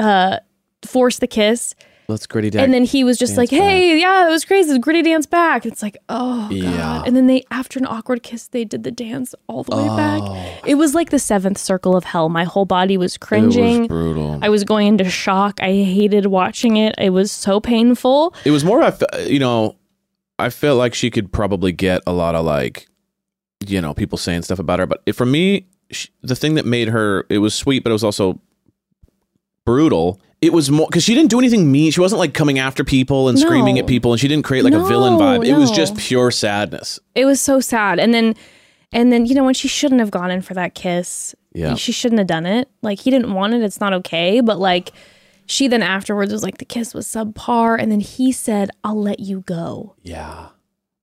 uh, 0.00 0.38
force 0.84 1.20
the 1.20 1.28
kiss, 1.28 1.76
Let's 2.08 2.26
griddy 2.26 2.50
dance. 2.50 2.64
and 2.64 2.72
then 2.72 2.84
he 2.84 3.02
was 3.04 3.18
just 3.18 3.36
like, 3.36 3.50
"Hey, 3.50 3.98
yeah, 3.98 4.26
it 4.26 4.30
was 4.30 4.44
crazy. 4.44 4.72
The 4.72 4.78
griddy 4.78 5.02
dance 5.02 5.26
back." 5.26 5.66
It's 5.66 5.82
like, 5.82 5.96
oh 6.08 6.42
god. 6.42 6.52
Yeah. 6.52 7.02
And 7.04 7.16
then 7.16 7.26
they, 7.26 7.44
after 7.50 7.78
an 7.78 7.86
awkward 7.86 8.22
kiss, 8.22 8.46
they 8.48 8.64
did 8.64 8.84
the 8.84 8.90
dance 8.92 9.34
all 9.48 9.64
the 9.64 9.74
way 9.76 9.88
Oh. 9.88 9.96
back. 9.96 10.62
It 10.66 10.76
was 10.76 10.94
like 10.94 11.10
the 11.10 11.18
seventh 11.18 11.58
circle 11.58 11.96
of 11.96 12.04
hell. 12.04 12.28
My 12.28 12.44
whole 12.44 12.64
body 12.64 12.96
was 12.96 13.14
it 13.14 13.20
was 13.20 13.28
cringing. 13.28 13.86
brutal. 13.88 14.38
I 14.42 14.48
was 14.48 14.62
going 14.64 14.86
into 14.86 15.08
shock. 15.10 15.58
I 15.60 15.72
hated 15.72 16.26
watching 16.26 16.76
it. 16.76 16.94
It 16.98 17.10
was 17.10 17.32
so 17.32 17.60
painful. 17.60 18.34
it 18.44 18.50
was 18.52 18.64
more. 18.64 18.88
Fe- 18.92 19.28
you 19.32 19.38
know, 19.38 19.76
I 20.38 20.50
felt 20.50 20.78
like 20.78 20.94
she 20.94 21.10
could 21.10 21.32
probably 21.32 21.72
get 21.72 22.02
a 22.06 22.12
lot 22.12 22.34
of 22.34 22.44
like, 22.44 22.88
you 23.66 23.80
know, 23.80 23.94
people 23.94 24.18
saying 24.18 24.42
stuff 24.42 24.58
about 24.58 24.78
her. 24.78 24.86
But 24.86 25.02
it, 25.06 25.12
for 25.14 25.26
me, 25.26 25.66
sh 25.90 26.08
the 26.22 26.36
thing 26.36 26.54
that 26.54 26.66
made 26.66 26.88
her 26.88 27.26
it 27.30 27.38
was 27.38 27.54
sweet, 27.54 27.82
but 27.84 27.90
it 27.90 27.94
was 27.94 28.04
also 28.04 28.40
brutal. 29.66 30.18
It 30.40 30.52
was 30.54 30.70
more 30.70 30.86
because 30.86 31.02
she 31.04 31.14
didn't 31.14 31.28
do 31.30 31.38
anything 31.38 31.70
mean. 31.70 31.90
She 31.90 32.00
wasn't 32.00 32.20
like 32.20 32.32
coming 32.32 32.58
after 32.58 32.84
people 32.84 33.28
and 33.28 33.38
screaming 33.38 33.74
No. 33.74 33.80
at 33.82 33.86
people, 33.86 34.12
and 34.12 34.20
she 34.20 34.28
didn't 34.28 34.44
create 34.44 34.64
like 34.64 34.72
a 34.74 34.84
villain 34.84 35.14
No, 35.14 35.18
vibe. 35.20 35.46
It 35.46 35.54
was 35.56 35.70
no. 35.70 35.76
just 35.76 35.96
pure 35.96 36.30
sadness. 36.30 36.98
It 37.14 37.24
was 37.26 37.40
so 37.40 37.60
sad. 37.60 37.98
And 37.98 38.14
then, 38.14 38.34
and 38.92 39.12
then 39.12 39.26
you 39.26 39.34
know 39.34 39.44
when 39.44 39.54
she 39.54 39.68
shouldn't 39.68 40.00
have 40.00 40.10
gone 40.10 40.30
in 40.30 40.40
for 40.40 40.54
that 40.54 40.74
kiss. 40.74 41.34
Yeah. 41.52 41.74
She 41.74 41.90
shouldn't 41.92 42.18
have 42.18 42.26
done 42.28 42.44
it. 42.46 42.68
Like 42.82 43.00
he 43.00 43.10
didn't 43.10 43.32
want 43.32 43.54
it. 43.54 43.62
It's 43.62 43.80
not 43.80 43.92
okay. 43.94 44.40
But 44.40 44.58
like 44.58 44.92
she 45.46 45.68
then 45.68 45.82
afterwards 45.82 46.32
was 46.32 46.42
like 46.42 46.58
the 46.58 46.64
kiss 46.66 46.92
was 46.94 47.06
subpar, 47.06 47.80
and 47.80 47.90
then 47.90 48.00
he 48.00 48.30
said, 48.32 48.70
"I'll 48.84 49.00
let 49.00 49.20
you 49.20 49.40
go." 49.40 49.94
Yeah, 50.02 50.48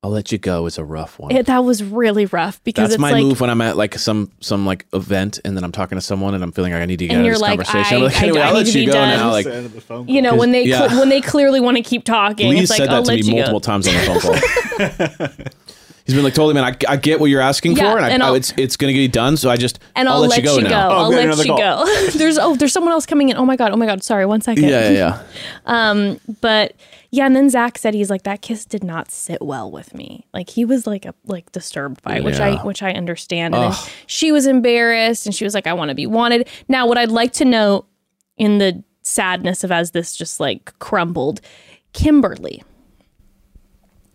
I'll 0.04 0.10
let 0.12 0.34
you 0.34 0.38
go. 0.38 0.66
It's 0.66 0.78
a 0.78 0.84
rough 0.84 1.18
one. 1.18 1.32
It, 1.32 1.46
that 1.46 1.60
was 1.64 1.82
really 1.82 2.26
rough 2.26 2.62
because 2.66 2.84
That's 2.90 2.96
it's 2.96 3.02
my 3.02 3.12
like 3.14 3.24
move 3.24 3.40
when 3.40 3.50
I'm 3.50 3.62
at 3.62 3.78
like 3.78 3.98
some 3.98 4.32
some 4.42 4.66
like 4.66 4.86
event 4.92 5.40
and 5.46 5.56
then 5.56 5.64
I'm 5.64 5.72
talking 5.72 5.98
to 5.98 6.02
someone 6.02 6.34
and 6.36 6.44
I'm 6.44 6.52
feeling 6.52 6.74
like 6.74 6.82
I 6.82 6.86
need 6.86 7.00
to 7.00 7.08
get 7.08 7.16
out 7.18 7.26
of 7.26 7.32
this 7.32 7.40
like, 7.42 7.50
conversation. 7.52 7.94
I- 7.94 7.98
I'm 8.00 8.04
like, 8.04 8.22
anyway, 8.22 8.42
I 8.42 8.48
I'll 8.48 8.54
need 8.54 8.58
let 8.66 8.66
to 8.74 8.80
you 8.80 8.86
be 8.86 8.92
go 8.92 8.98
done. 8.98 9.18
now. 9.18 9.32
Like 9.32 9.46
End 9.46 9.66
of 9.66 9.74
the 9.74 9.80
phone 9.82 10.08
you 10.10 10.22
know 10.22 10.36
when 10.36 10.52
they 10.52 10.66
Yeah. 10.66 10.88
cl- 10.90 11.00
when 11.00 11.08
they 11.08 11.22
clearly 11.22 11.62
want 11.62 11.78
to 11.78 11.84
keep 11.84 12.04
talking. 12.04 12.50
Lee 12.50 12.60
it's 12.60 12.70
like 12.70 12.78
said 12.80 12.90
I'll 12.90 13.02
that 13.04 13.12
to 13.12 13.16
let 13.16 13.22
me 13.22 13.28
you 13.28 13.36
multiple 13.36 13.60
go. 13.62 13.64
times 13.64 13.88
on 13.88 13.94
the 13.94 15.20
phone 15.20 15.38
call. 15.40 15.54
He's 16.06 16.16
been 16.16 16.24
like, 16.24 16.34
totally, 16.34 16.54
man. 16.54 16.66
I, 16.66 16.76
I 16.94 16.98
get 16.98 17.20
what 17.22 17.30
you're 17.30 17.40
asking 17.42 17.78
Yeah, 17.78 17.92
for, 17.92 17.98
and, 17.98 18.06
I, 18.06 18.10
and 18.10 18.22
I, 18.24 18.28
I'll- 18.28 18.36
it's 18.36 18.54
it's 18.58 18.76
gonna 18.76 18.92
get 18.94 19.12
done. 19.14 19.38
So 19.38 19.50
I 19.50 19.56
just 19.56 19.80
And 19.96 20.10
I'll, 20.10 20.20
let, 20.20 20.38
you 20.38 20.44
go. 20.44 20.58
now. 20.60 20.90
Oh, 20.90 20.94
I'll 20.96 21.10
we 21.10 21.16
got 21.16 21.20
let 21.20 21.26
another 21.26 21.44
you 21.46 21.58
go. 21.58 22.10
there's 22.18 22.38
oh, 22.38 22.56
there's 22.56 22.74
someone 22.74 22.92
else 22.92 23.06
coming 23.06 23.30
in. 23.30 23.38
Oh 23.38 23.46
my 23.46 23.56
god. 23.56 23.72
Oh 23.72 23.78
my 23.78 23.86
god. 23.86 24.04
Sorry. 24.04 24.26
One 24.26 24.42
second. 24.42 24.64
Yeah, 24.66 24.90
yeah, 24.90 24.92
yeah. 24.92 25.24
Um, 25.66 26.20
but 26.42 26.74
yeah, 27.10 27.26
and 27.26 27.36
then 27.36 27.50
Zach 27.50 27.78
said 27.78 27.94
he's 27.94 28.10
like 28.10 28.24
that 28.24 28.42
kiss 28.42 28.66
did 28.66 28.84
not 28.84 29.12
sit 29.12 29.42
well 29.42 29.72
with 29.72 29.94
me. 29.94 30.26
Like 30.34 30.50
he 30.50 30.66
was 30.66 30.86
like 30.86 31.06
a 31.06 31.14
like 31.26 31.52
disturbed 31.54 32.02
by 32.04 32.18
it, 32.18 32.24
which 32.24 32.40
I 32.40 32.56
which 32.64 32.84
I 32.84 32.92
understand. 32.92 33.56
And 33.56 33.72
then 33.72 33.80
she 34.08 34.32
was 34.34 34.46
embarrassed 34.46 35.26
and 35.26 35.34
she 35.34 35.46
was 35.46 35.54
like, 35.54 35.68
I 35.68 35.74
want 35.74 35.90
to 35.90 35.96
be 35.96 36.06
wanted. 36.06 36.50
Now, 36.68 36.86
what 36.86 36.98
I'd 36.98 37.12
like 37.12 37.32
to 37.34 37.46
note 37.46 37.88
in 38.36 38.58
the 38.58 38.84
sadness 39.04 39.64
of 39.64 39.72
as 39.72 39.92
this 39.92 40.16
just 40.18 40.40
like 40.42 40.78
crumbled, 40.80 41.40
Kimberly. 41.94 42.62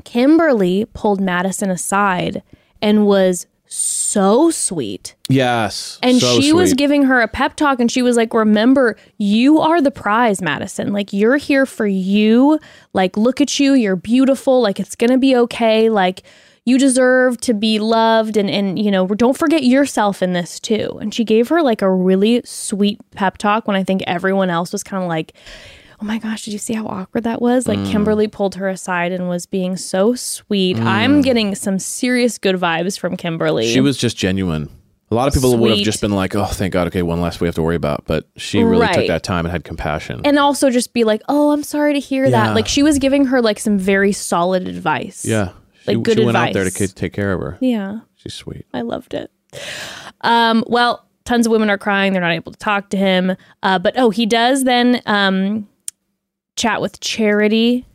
Kimberly 0.08 0.86
pulled 0.94 1.20
Madison 1.20 1.68
aside 1.68 2.42
and 2.80 3.06
was 3.06 3.46
so 3.66 4.50
sweet. 4.50 5.14
Yes, 5.28 5.98
And 6.02 6.18
so 6.18 6.40
she 6.40 6.50
was 6.50 6.72
giving 6.72 7.02
her 7.02 7.20
a 7.20 7.28
pep 7.28 7.56
talk 7.56 7.78
and 7.78 7.92
she 7.92 8.00
was 8.00 8.16
like, 8.16 8.32
Remember, 8.32 8.96
you 9.18 9.60
are 9.60 9.82
the 9.82 9.90
prize, 9.90 10.40
Madison. 10.40 10.94
Like, 10.94 11.12
you're 11.12 11.36
here 11.36 11.66
for 11.66 11.86
you. 11.86 12.58
Like, 12.94 13.18
look 13.18 13.42
at 13.42 13.60
you. 13.60 13.74
You're 13.74 13.96
beautiful. 13.96 14.62
Like, 14.62 14.80
it's 14.80 14.96
going 14.96 15.10
to 15.10 15.18
be 15.18 15.36
okay. 15.36 15.90
Like, 15.90 16.22
you 16.64 16.78
deserve 16.78 17.38
to 17.42 17.52
be 17.52 17.78
loved. 17.78 18.38
And, 18.38 18.48
and, 18.48 18.78
you 18.82 18.90
know, 18.90 19.06
don't 19.08 19.36
forget 19.36 19.62
yourself 19.62 20.22
in 20.22 20.32
this 20.32 20.58
too. 20.58 20.96
And 21.02 21.12
she 21.12 21.22
gave 21.22 21.48
her 21.48 21.60
like 21.60 21.82
a 21.82 21.92
really 21.92 22.40
sweet 22.46 22.98
pep 23.10 23.36
talk 23.36 23.66
when 23.66 23.76
I 23.76 23.84
think 23.84 24.02
everyone 24.06 24.48
else 24.48 24.72
was 24.72 24.82
kind 24.82 25.02
of 25.02 25.08
like, 25.10 25.34
Oh 26.00 26.04
my 26.04 26.18
gosh, 26.18 26.44
did 26.44 26.52
you 26.52 26.58
see 26.58 26.74
how 26.74 26.86
awkward 26.86 27.24
that 27.24 27.42
was? 27.42 27.66
Like 27.66 27.78
Mm. 27.78 27.90
Kimberly 27.90 28.28
pulled 28.28 28.54
her 28.54 28.68
aside 28.68 29.10
and 29.12 29.28
was 29.28 29.46
being 29.46 29.76
so 29.76 30.14
sweet. 30.14 30.78
I'm 30.78 31.22
getting 31.22 31.54
some 31.56 31.78
serious 31.78 32.38
good 32.38 32.56
vibes 32.56 32.98
from 32.98 33.16
Kimberly. 33.16 33.66
She 33.72 33.80
was 33.80 33.96
just 33.96 34.16
genuine. 34.16 34.70
A 35.10 35.14
lot 35.14 35.26
of 35.26 35.32
people 35.34 35.56
would 35.56 35.70
have 35.70 35.80
just 35.80 36.02
been 36.02 36.10
like, 36.12 36.36
"Oh, 36.36 36.44
thank 36.44 36.74
God, 36.74 36.86
okay, 36.88 37.00
one 37.02 37.20
less 37.22 37.40
we 37.40 37.48
have 37.48 37.54
to 37.54 37.62
worry 37.62 37.76
about." 37.76 38.04
But 38.06 38.28
she 38.36 38.62
really 38.62 38.86
took 38.88 39.06
that 39.06 39.22
time 39.22 39.46
and 39.46 39.50
had 39.50 39.64
compassion. 39.64 40.20
and 40.24 40.38
also 40.38 40.68
just 40.70 40.92
be 40.92 41.02
like, 41.04 41.22
"Oh, 41.30 41.50
I'm 41.50 41.62
sorry 41.62 41.94
to 41.94 41.98
hear 41.98 42.24
Yeah. 42.24 42.30
that." 42.48 42.54
Like 42.54 42.68
she 42.68 42.82
was 42.82 42.98
giving 42.98 43.24
her 43.26 43.40
like 43.40 43.58
some 43.58 43.78
very 43.78 44.12
solid 44.12 44.68
advice. 44.68 45.24
yeah, 45.24 45.52
she, 45.84 45.94
Like, 45.94 46.02
good 46.04 46.18
she 46.18 46.24
went 46.26 46.36
out 46.36 46.52
there 46.52 46.68
to 46.68 46.88
take 46.94 47.12
care 47.14 47.32
of 47.32 47.40
her. 47.40 47.56
Yeah, 47.60 48.00
She's 48.16 48.34
sweet. 48.34 48.66
I 48.74 48.82
loved 48.82 49.14
it. 49.14 49.30
Um, 50.20 50.62
well, 50.66 51.06
tons 51.24 51.46
of 51.46 51.52
women 51.52 51.70
are 51.70 51.78
crying; 51.78 52.12
they're 52.12 52.20
not 52.22 52.32
able 52.32 52.52
to 52.52 52.58
talk 52.58 52.90
to 52.90 52.98
him. 52.98 53.34
Uh, 53.62 53.78
but 53.78 53.94
oh, 53.96 54.10
he 54.10 54.26
does 54.26 54.64
then 54.64 55.00
um, 55.06 55.66
chat 56.58 56.80
with 56.82 57.00
Charity, 57.00 57.86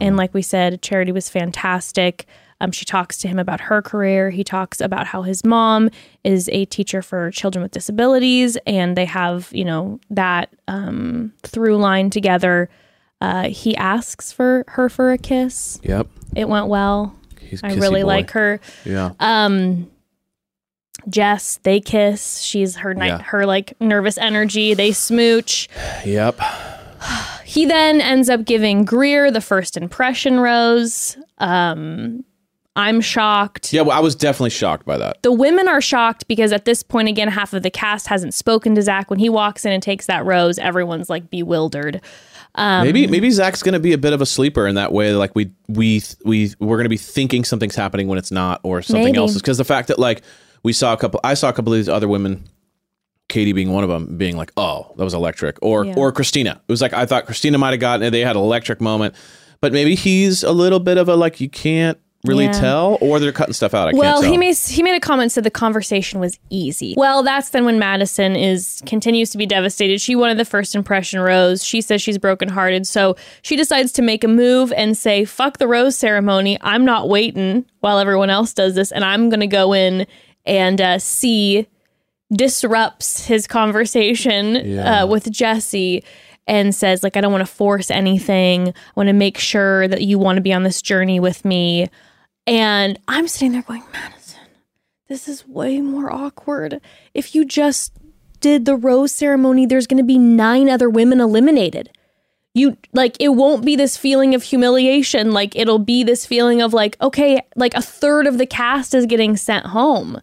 and 0.00 0.16
like 0.16 0.34
we 0.34 0.42
said, 0.42 0.82
Charity 0.82 1.12
was 1.12 1.28
fantastic. 1.30 2.26
Um, 2.62 2.72
she 2.72 2.84
talks 2.84 3.16
to 3.18 3.28
him 3.28 3.38
about 3.38 3.58
her 3.62 3.80
career. 3.80 4.28
He 4.28 4.44
talks 4.44 4.82
about 4.82 5.06
how 5.06 5.22
his 5.22 5.42
mom 5.46 5.88
is 6.24 6.50
a 6.52 6.66
teacher 6.66 7.00
for 7.00 7.30
children 7.30 7.62
with 7.62 7.72
disabilities, 7.72 8.58
and 8.66 8.96
they 8.98 9.06
have, 9.06 9.48
you 9.52 9.64
know, 9.64 9.98
that 10.10 10.50
um, 10.68 11.32
through 11.42 11.78
line 11.78 12.10
together. 12.10 12.68
Uh, 13.22 13.48
he 13.48 13.74
asks 13.76 14.30
for 14.32 14.64
her 14.68 14.88
for 14.90 15.12
a 15.12 15.18
kiss. 15.18 15.78
Yep, 15.82 16.06
It 16.36 16.48
went 16.48 16.66
well. 16.68 17.14
he's. 17.40 17.62
I 17.64 17.72
really 17.74 18.02
boy. 18.02 18.06
like 18.08 18.30
her. 18.32 18.60
Yeah, 18.84 19.12
Um, 19.20 19.90
Jess, 21.08 21.58
they 21.62 21.80
kiss. 21.80 22.40
She's 22.40 22.76
her 22.76 22.92
night, 22.94 23.06
Yeah. 23.08 23.22
her 23.22 23.46
like 23.46 23.72
nervous 23.80 24.18
energy. 24.18 24.74
They 24.74 24.92
smooch. 24.92 25.68
Yep. 26.04 26.38
He 27.50 27.66
then 27.66 28.00
ends 28.00 28.30
up 28.30 28.44
giving 28.44 28.84
Greer 28.84 29.32
the 29.32 29.40
first 29.40 29.76
impression 29.76 30.38
rose. 30.38 31.18
Um, 31.38 32.24
I'm 32.76 33.00
shocked. 33.00 33.72
Yeah, 33.72 33.82
well, 33.82 33.96
I 33.96 34.00
was 34.00 34.14
definitely 34.14 34.50
shocked 34.50 34.86
by 34.86 34.96
that. 34.98 35.20
The 35.22 35.32
women 35.32 35.66
are 35.66 35.80
shocked 35.80 36.28
because 36.28 36.52
at 36.52 36.64
this 36.64 36.84
point, 36.84 37.08
again, 37.08 37.26
half 37.26 37.52
of 37.52 37.64
the 37.64 37.70
cast 37.70 38.06
hasn't 38.06 38.34
spoken 38.34 38.76
to 38.76 38.82
Zach. 38.82 39.10
When 39.10 39.18
he 39.18 39.28
walks 39.28 39.64
in 39.64 39.72
and 39.72 39.82
takes 39.82 40.06
that 40.06 40.24
rose, 40.24 40.60
everyone's 40.60 41.10
like 41.10 41.28
bewildered. 41.28 42.00
Um, 42.54 42.86
maybe 42.86 43.08
maybe 43.08 43.30
Zach's 43.30 43.64
going 43.64 43.74
to 43.74 43.80
be 43.80 43.92
a 43.94 43.98
bit 43.98 44.12
of 44.12 44.20
a 44.20 44.26
sleeper 44.26 44.68
in 44.68 44.76
that 44.76 44.92
way. 44.92 45.12
Like 45.14 45.34
we 45.34 45.50
we 45.66 46.04
we 46.24 46.54
we're 46.60 46.76
going 46.76 46.84
to 46.84 46.88
be 46.88 46.96
thinking 46.96 47.42
something's 47.42 47.74
happening 47.74 48.06
when 48.06 48.18
it's 48.18 48.30
not, 48.30 48.60
or 48.62 48.80
something 48.80 49.06
Maybe. 49.06 49.18
else 49.18 49.32
is 49.34 49.42
because 49.42 49.58
the 49.58 49.64
fact 49.64 49.88
that 49.88 49.98
like 49.98 50.22
we 50.62 50.72
saw 50.72 50.92
a 50.92 50.96
couple, 50.96 51.18
I 51.24 51.34
saw 51.34 51.48
a 51.48 51.52
couple 51.52 51.72
of 51.72 51.78
these 51.80 51.88
other 51.88 52.06
women. 52.06 52.44
Kaity 53.30 53.54
being 53.54 53.72
one 53.72 53.82
of 53.84 53.88
them, 53.90 54.16
being 54.18 54.36
like, 54.36 54.52
"Oh, 54.56 54.92
that 54.96 55.04
was 55.04 55.14
electric," 55.14 55.56
or 55.62 55.84
Yeah. 55.86 55.94
or 55.96 56.12
Christina. 56.12 56.60
It 56.68 56.72
was 56.72 56.82
like 56.82 56.92
I 56.92 57.06
thought 57.06 57.24
Christina 57.26 57.56
might 57.56 57.70
have 57.70 57.80
gotten 57.80 58.06
it. 58.06 58.10
They 58.10 58.20
had 58.20 58.36
an 58.36 58.42
electric 58.42 58.80
moment, 58.80 59.14
but 59.60 59.72
maybe 59.72 59.94
he's 59.94 60.42
a 60.42 60.52
little 60.52 60.80
bit 60.80 60.98
of 60.98 61.08
a 61.08 61.16
like 61.16 61.40
you 61.40 61.48
can't 61.48 61.96
really 62.26 62.44
Yeah. 62.44 62.52
tell, 62.52 62.98
or 63.00 63.18
they're 63.18 63.32
cutting 63.32 63.54
stuff 63.54 63.72
out. 63.72 63.88
I 63.88 63.92
Well, 63.92 64.16
can't 64.16 64.24
tell. 64.24 64.32
he 64.32 64.36
made 64.36 64.54
he 64.58 64.82
made 64.82 64.94
a 64.94 65.00
comment 65.00 65.32
said 65.32 65.42
the 65.42 65.50
conversation 65.50 66.20
was 66.20 66.38
easy. 66.50 66.92
Well, 66.94 67.22
that's 67.22 67.48
then 67.48 67.64
when 67.64 67.78
Madison 67.78 68.36
is 68.36 68.82
continues 68.84 69.30
to 69.30 69.38
be 69.38 69.46
devastated. 69.46 70.02
She 70.02 70.14
wanted 70.14 70.36
the 70.36 70.44
first 70.44 70.74
impression 70.74 71.20
rose. 71.20 71.64
She 71.64 71.80
says 71.80 72.02
she's 72.02 72.18
brokenhearted, 72.18 72.86
so 72.86 73.16
she 73.40 73.56
decides 73.56 73.90
to 73.92 74.02
make 74.02 74.22
a 74.22 74.28
move 74.28 74.70
and 74.76 74.98
say, 74.98 75.24
"Fuck 75.24 75.56
the 75.56 75.66
rose 75.66 75.96
ceremony. 75.96 76.58
I'm 76.60 76.84
not 76.84 77.08
waiting 77.08 77.64
while 77.80 77.98
everyone 77.98 78.28
else 78.28 78.52
does 78.52 78.74
this, 78.74 78.92
and 78.92 79.02
I'm 79.02 79.30
gonna 79.30 79.46
go 79.46 79.72
in 79.72 80.06
and 80.44 80.78
uh, 80.78 80.98
see." 80.98 81.66
Disrupts 82.32 83.26
his 83.26 83.46
conversation 83.46 84.54
Yeah. 84.64 85.02
uh, 85.02 85.06
with 85.06 85.30
Jesse 85.32 86.04
and 86.46 86.74
says, 86.74 87.02
"Like 87.02 87.16
I 87.16 87.20
don't 87.20 87.32
want 87.32 87.46
to 87.46 87.52
force 87.52 87.90
anything. 87.90 88.68
I 88.68 88.72
want 88.94 89.08
to 89.08 89.12
make 89.12 89.36
sure 89.38 89.88
that 89.88 90.02
you 90.02 90.18
want 90.18 90.36
to 90.36 90.40
be 90.42 90.52
on 90.52 90.62
this 90.62 90.80
journey 90.80 91.18
with 91.18 91.44
me." 91.44 91.88
And 92.46 92.98
I'm 93.08 93.28
sitting 93.28 93.52
there 93.52 93.62
going, 93.62 93.82
Madison, 93.92 94.40
this 95.08 95.28
is 95.28 95.46
way 95.46 95.80
more 95.80 96.12
awkward. 96.12 96.80
If 97.14 97.34
you 97.34 97.44
just 97.44 97.92
did 98.40 98.64
the 98.64 98.76
rose 98.76 99.12
ceremony, 99.12 99.66
there's 99.66 99.86
going 99.86 99.98
to 99.98 100.04
be 100.04 100.18
nine 100.18 100.68
other 100.68 100.88
women 100.88 101.20
eliminated. 101.20 101.90
You 102.54 102.76
like, 102.92 103.16
it 103.20 103.28
won't 103.30 103.64
be 103.64 103.76
this 103.76 103.96
feeling 103.96 104.34
of 104.34 104.42
humiliation. 104.42 105.30
Like, 105.32 105.54
it'll 105.54 105.78
be 105.78 106.02
this 106.02 106.26
feeling 106.26 106.60
of 106.62 106.72
like, 106.72 106.96
okay, 107.00 107.40
like 107.54 107.74
a 107.74 107.82
third 107.82 108.26
of 108.26 108.38
the 108.38 108.46
cast 108.46 108.94
is 108.94 109.06
getting 109.06 109.36
sent 109.36 109.66
home. 109.66 110.20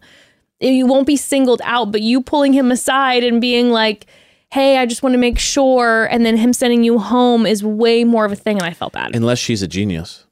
You 0.60 0.86
won't 0.86 1.06
be 1.06 1.16
singled 1.16 1.62
out, 1.64 1.92
but 1.92 2.02
you 2.02 2.20
pulling 2.20 2.52
him 2.52 2.70
aside 2.72 3.22
and 3.22 3.40
being 3.40 3.70
like, 3.70 4.06
hey, 4.50 4.78
I 4.78 4.86
just 4.86 5.02
want 5.02 5.12
to 5.12 5.18
make 5.18 5.38
sure. 5.38 6.06
And 6.06 6.24
then 6.26 6.36
him 6.36 6.52
sending 6.52 6.82
you 6.82 6.98
home 6.98 7.46
is 7.46 7.62
way 7.62 8.04
more 8.04 8.24
of 8.24 8.32
a 8.32 8.36
thing. 8.36 8.56
And 8.56 8.66
I 8.66 8.72
felt 8.72 8.92
bad. 8.92 9.14
unless 9.14 9.38
she's 9.38 9.62
a 9.62 9.68
genius, 9.68 10.24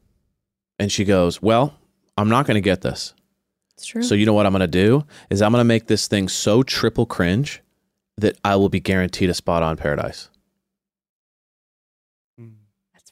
and 0.78 0.90
she 0.90 1.04
goes, 1.04 1.40
"Well, 1.40 1.74
I'm 2.16 2.28
not 2.28 2.46
going 2.46 2.56
to 2.56 2.60
get 2.60 2.82
this." 2.82 3.14
It's 3.76 3.86
true. 3.86 4.02
So 4.02 4.14
you 4.14 4.24
know 4.26 4.32
what 4.32 4.46
I'm 4.46 4.52
going 4.52 4.60
to 4.60 4.66
do 4.66 5.04
is 5.30 5.42
I'm 5.42 5.52
going 5.52 5.60
to 5.60 5.64
make 5.64 5.86
this 5.86 6.08
thing 6.08 6.28
so 6.28 6.62
triple 6.62 7.04
cringe 7.06 7.62
that 8.16 8.38
I 8.42 8.56
will 8.56 8.70
be 8.70 8.80
guaranteed 8.80 9.28
a 9.28 9.34
spot 9.34 9.62
on 9.62 9.76
Paradise. 9.76 10.30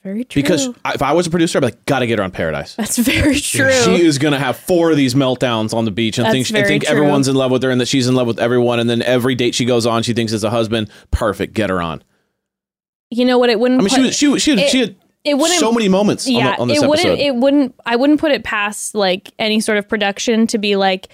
Very 0.05 0.23
true. 0.25 0.43
Because 0.43 0.69
if 0.87 1.01
I 1.03 1.13
was 1.15 1.27
a 1.27 1.31
producer, 1.31 1.59
I'd 1.59 1.63
be 1.63 1.67
like, 1.69 1.87
got 1.87 2.01
to 2.01 2.07
get 2.07 2.19
her 2.19 2.25
on 2.25 2.31
Paradise. 2.31 2.75
That's 2.77 2.99
very 2.99 3.41
true. 3.41 3.73
She 3.73 4.05
is 4.05 4.19
to 4.19 4.39
have 4.39 4.57
four 4.59 4.91
of 4.91 4.97
these 4.99 5.15
meltdowns 5.15 5.73
on 5.75 5.87
the 5.87 5.91
beach 5.91 6.19
and 6.19 6.27
That's 6.27 6.35
think, 6.35 6.51
and 6.51 6.67
think 6.67 6.85
true. 6.85 6.93
everyone's 6.95 7.27
in 7.27 7.35
love 7.35 7.51
with 7.51 7.63
her 7.63 7.71
and 7.71 7.81
that 7.81 7.89
she's 7.89 8.07
in 8.07 8.15
love 8.15 8.27
with 8.27 8.39
everyone. 8.39 8.79
And 8.81 8.89
then 8.91 9.01
every 9.03 9.35
date 9.35 9.55
she 9.55 9.65
goes 9.65 9.87
on, 9.87 10.03
she 10.03 10.13
thinks 10.13 10.33
it's 10.33 10.45
a 10.45 10.51
husband. 10.51 10.91
Perfect. 11.11 11.55
Get 11.55 11.71
her 11.71 11.81
on. 11.83 12.05
you 13.11 13.25
know 13.25 13.39
what? 13.39 13.49
It 13.51 13.59
wouldn't. 13.59 13.81
I 13.81 13.85
mean, 13.85 13.89
she 13.89 14.01
was, 14.03 14.15
she, 14.17 14.29
was- 14.29 14.43
she, 14.43 14.51
was- 14.53 14.61
it- 14.61 14.69
she 14.71 14.81
had 14.81 14.97
it 15.25 15.39
wouldn't. 15.39 15.59
so 15.59 15.73
many 15.73 15.89
moments 15.89 16.27
on, 16.27 16.35
yeah, 16.35 16.55
the, 16.57 16.61
on 16.63 16.69
this 16.69 16.83
it 16.83 16.87
wouldn't. 16.87 17.07
episode. 17.07 17.25
It 17.25 17.35
wouldn't. 17.37 17.75
I 17.87 17.97
wouldn't 17.97 18.21
put 18.21 18.31
it 18.31 18.45
past 18.45 18.95
like 18.95 19.33
any 19.39 19.59
sort 19.59 19.79
of 19.79 19.89
production 19.89 20.47
to 20.49 20.59
be 20.59 20.77
like, 20.77 21.09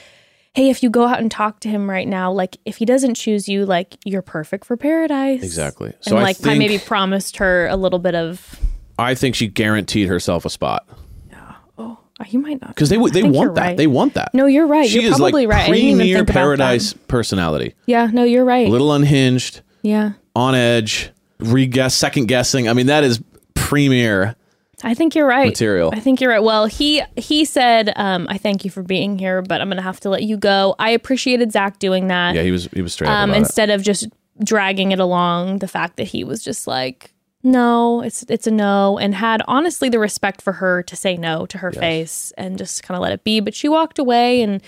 hey, 0.54 0.68
if 0.68 0.82
you 0.82 0.90
go 0.90 1.04
out 1.06 1.20
and 1.20 1.30
talk 1.30 1.60
to 1.60 1.68
him 1.68 1.88
right 1.88 2.08
now, 2.08 2.32
like 2.32 2.56
if 2.64 2.78
he 2.78 2.84
doesn't 2.84 3.14
choose 3.14 3.48
you, 3.48 3.64
like 3.64 3.96
you're 4.04 4.20
perfect 4.20 4.64
for 4.64 4.76
paradise. 4.76 5.44
Exactly. 5.44 5.92
So 6.00 6.16
and 6.16 6.18
I 6.18 6.22
like 6.24 6.44
I 6.44 6.58
maybe 6.58 6.78
promised 6.78 7.36
her 7.36 7.68
a 7.68 7.76
little 7.76 8.00
bit 8.00 8.16
of. 8.16 8.58
I 9.00 9.14
think 9.14 9.34
she 9.34 9.46
guaranteed 9.48 10.08
herself 10.08 10.44
a 10.44 10.50
spot 10.50 10.86
Yeah. 11.30 11.54
Oh, 11.78 11.98
you 12.26 12.38
might 12.38 12.60
not. 12.60 12.68
because 12.74 12.88
they 12.88 12.96
they 12.96 13.22
want 13.22 13.54
that. 13.54 13.60
right. 13.60 13.76
They 13.76 13.86
want 13.86 14.14
that. 14.14 14.34
No, 14.34 14.46
you're 14.46 14.66
right. 14.66 14.88
She 14.88 15.00
you're 15.02 15.10
is 15.12 15.16
probably 15.18 15.46
like 15.46 15.56
right. 15.56 15.68
Premier 15.68 15.96
think 15.96 16.14
about 16.18 16.26
that. 16.26 16.32
paradise 16.32 16.92
personality. 16.92 17.74
Yeah. 17.86 18.06
No, 18.12 18.24
you're 18.24 18.44
right. 18.44 18.66
A 18.68 18.70
little 18.70 18.92
unhinged, 18.92 19.62
yeah. 19.82 20.12
on 20.36 20.54
edge, 20.54 21.10
re-guess, 21.38 21.94
second 21.94 22.26
guessing. 22.26 22.68
I 22.68 22.72
mean, 22.74 22.86
that 22.86 23.04
is 23.04 23.22
premier. 23.54 24.36
I 24.82 24.94
think 24.94 25.14
you're 25.14 25.26
right. 25.26 25.48
Material. 25.48 25.90
I 25.92 26.00
think 26.00 26.20
you're 26.22 26.30
right. 26.30 26.42
Well, 26.42 26.64
he 26.66 27.02
he 27.16 27.44
said, 27.44 27.92
um, 27.96 28.26
"I 28.30 28.38
thank 28.38 28.64
you 28.64 28.70
for 28.70 28.82
being 28.82 29.18
here, 29.18 29.42
but 29.42 29.60
I'm 29.60 29.68
gonna 29.68 29.82
have 29.82 30.00
to 30.00 30.08
let 30.10 30.22
you 30.22 30.38
go." 30.38 30.74
I 30.78 30.90
appreciated 30.90 31.52
Zach 31.52 31.78
doing 31.78 32.08
that. 32.08 32.34
Yeah, 32.34 32.42
he 32.42 32.50
was 32.50 32.66
he 32.72 32.80
was 32.80 32.94
straight 32.94 33.08
up 33.08 33.14
um, 33.14 33.30
about 33.30 33.36
it. 33.36 33.40
instead 33.40 33.68
of 33.70 33.82
just 33.82 34.08
dragging 34.42 34.92
it 34.92 34.98
along. 34.98 35.58
The 35.58 35.68
fact 35.68 35.96
that 35.98 36.04
he 36.04 36.24
was 36.24 36.42
just 36.42 36.66
like, 36.66 37.12
"No, 37.42 38.02
it's 38.02 38.24
it's 38.28 38.46
a 38.46 38.50
no," 38.50 38.98
and 38.98 39.14
had 39.14 39.42
honestly 39.48 39.88
the 39.88 39.98
respect 39.98 40.42
for 40.42 40.54
her 40.54 40.82
to 40.82 40.96
say 40.96 41.16
no 41.16 41.46
to 41.46 41.58
her 41.58 41.72
face 41.72 42.32
and 42.36 42.58
just 42.58 42.82
kind 42.82 42.96
of 42.96 43.02
let 43.02 43.12
it 43.12 43.24
be. 43.24 43.40
But 43.40 43.54
she 43.54 43.68
walked 43.68 43.98
away, 43.98 44.42
and 44.42 44.62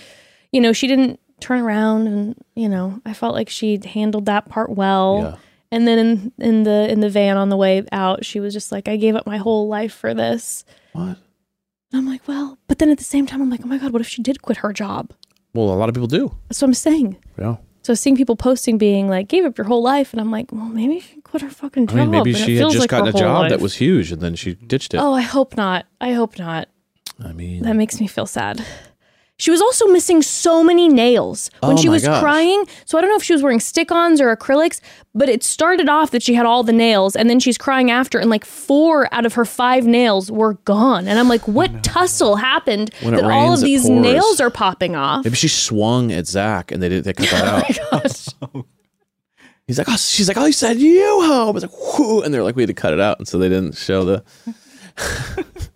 you 0.51 0.61
know 0.61 0.73
she 0.73 0.87
didn't 0.87 1.19
turn 1.39 1.59
around, 1.59 2.07
and 2.07 2.35
you 2.55 2.69
know 2.69 3.01
I 3.05 3.13
felt 3.13 3.35
like 3.35 3.49
she 3.49 3.79
handled 3.83 4.25
that 4.25 4.49
part 4.49 4.69
well. 4.69 5.19
Yeah. 5.21 5.35
And 5.71 5.87
then 5.87 5.97
in, 5.97 6.31
in 6.37 6.63
the 6.63 6.87
in 6.91 6.99
the 6.99 7.09
van 7.09 7.35
on 7.37 7.49
the 7.49 7.57
way 7.57 7.83
out, 7.91 8.25
she 8.25 8.39
was 8.39 8.53
just 8.53 8.71
like, 8.71 8.87
"I 8.87 8.95
gave 8.97 9.15
up 9.15 9.25
my 9.25 9.37
whole 9.37 9.67
life 9.67 9.93
for 9.93 10.13
this." 10.13 10.65
What? 10.93 11.17
And 11.93 11.99
I'm 11.99 12.07
like, 12.07 12.27
well, 12.27 12.57
but 12.67 12.79
then 12.79 12.89
at 12.89 12.97
the 12.97 13.03
same 13.03 13.27
time, 13.27 13.39
I'm 13.39 13.51
like, 13.51 13.61
oh 13.63 13.67
my 13.67 13.77
God, 13.77 13.93
what 13.93 14.01
if 14.01 14.07
she 14.07 14.23
did 14.23 14.41
quit 14.41 14.57
her 14.57 14.73
job? 14.73 15.13
Well, 15.53 15.71
a 15.71 15.75
lot 15.77 15.89
of 15.89 15.95
people 15.95 16.07
do. 16.07 16.35
That's 16.49 16.59
what 16.59 16.69
I'm 16.69 16.73
saying. 16.73 17.17
Yeah. 17.37 17.57
So 17.83 17.93
seeing 17.93 18.15
people 18.15 18.35
posting 18.35 18.77
being 18.77 19.09
like, 19.09 19.27
gave 19.27 19.43
up 19.45 19.57
your 19.57 19.65
whole 19.67 19.83
life. 19.83 20.13
And 20.13 20.21
I'm 20.21 20.31
like, 20.31 20.51
well, 20.51 20.65
maybe 20.65 21.01
she 21.01 21.19
quit 21.21 21.41
her 21.41 21.49
fucking 21.49 21.83
I 21.83 21.85
job. 21.87 21.95
mean, 21.97 22.11
maybe 22.11 22.33
she 22.33 22.55
had 22.55 22.67
just 22.71 22.79
like 22.79 22.89
gotten 22.89 23.13
a 23.13 23.17
job 23.17 23.49
that 23.49 23.59
was 23.59 23.75
huge, 23.75 24.11
and 24.11 24.21
then 24.21 24.35
she 24.35 24.55
ditched 24.55 24.93
it. 24.93 24.97
Oh, 24.97 25.13
I 25.13 25.21
hope 25.21 25.57
not. 25.57 25.85
I 25.99 26.13
hope 26.13 26.39
not. 26.39 26.69
I 27.23 27.33
mean, 27.33 27.63
That 27.63 27.75
makes 27.75 27.99
me 27.99 28.07
feel 28.07 28.25
sad. 28.25 28.65
She 29.43 29.51
was 29.51 29.59
also 29.59 29.87
missing 29.87 30.21
so 30.21 30.63
many 30.63 30.87
nails 30.87 31.51
when 31.59 31.73
Oh 31.73 31.75
she 31.75 31.87
my 31.89 31.95
was 31.95 32.03
gosh. 32.05 32.21
crying. 32.21 32.63
So 32.85 32.97
I 32.97 33.01
don't 33.01 33.09
know 33.09 33.17
if 33.17 33.23
she 33.23 33.33
was 33.33 33.43
wearing 33.43 33.59
stick-ons 33.59 34.21
or 34.21 34.33
acrylics, 34.33 34.79
but 35.13 35.27
it 35.27 35.43
started 35.43 35.89
off 35.89 36.11
that 36.11 36.23
she 36.23 36.33
had 36.33 36.45
all 36.45 36.63
the 36.63 36.71
nails, 36.71 37.13
and 37.13 37.29
then 37.29 37.41
she's 37.41 37.57
crying 37.57 37.91
after, 37.91 38.19
and 38.19 38.29
like 38.29 38.45
four 38.45 39.13
out 39.13 39.25
of 39.25 39.33
her 39.33 39.43
five 39.43 39.85
nails 39.85 40.31
were 40.31 40.53
gone. 40.63 41.09
And 41.09 41.19
I'm 41.19 41.27
like, 41.27 41.45
what 41.45 41.83
tussle 41.83 42.37
happened 42.37 42.91
When 43.01 43.15
it 43.15 43.17
that 43.21 43.29
all 43.31 43.53
of 43.53 43.59
these 43.59 43.89
nails 43.89 44.39
are 44.39 44.49
popping 44.49 44.95
off? 44.95 45.25
maybe 45.25 45.35
she 45.35 45.49
swung 45.49 46.13
at 46.13 46.25
Zach, 46.25 46.71
and 46.71 46.81
they 46.81 46.87
did 46.87 47.03
they 47.03 47.11
cut 47.11 47.29
that 47.31 47.79
Oh 47.91 47.97
out. 48.55 48.65
He's 49.67 49.77
like, 49.77 49.87
oh, 49.89 49.97
she's 49.97 50.29
like, 50.29 50.37
oh, 50.37 50.45
he 50.45 50.53
said 50.53 50.77
you 50.77 51.03
home. 51.21 51.49
I 51.49 51.51
was 51.51 51.63
like, 51.63 51.99
whoo, 51.99 52.21
and 52.21 52.33
they're 52.33 52.43
like, 52.43 52.55
we 52.55 52.61
had 52.61 52.67
to 52.69 52.73
cut 52.73 52.93
it 52.93 53.01
out, 53.01 53.19
and 53.19 53.27
so 53.27 53.37
they 53.39 53.49
didn't 53.49 53.75
show 53.75 54.05
the. 54.05 54.23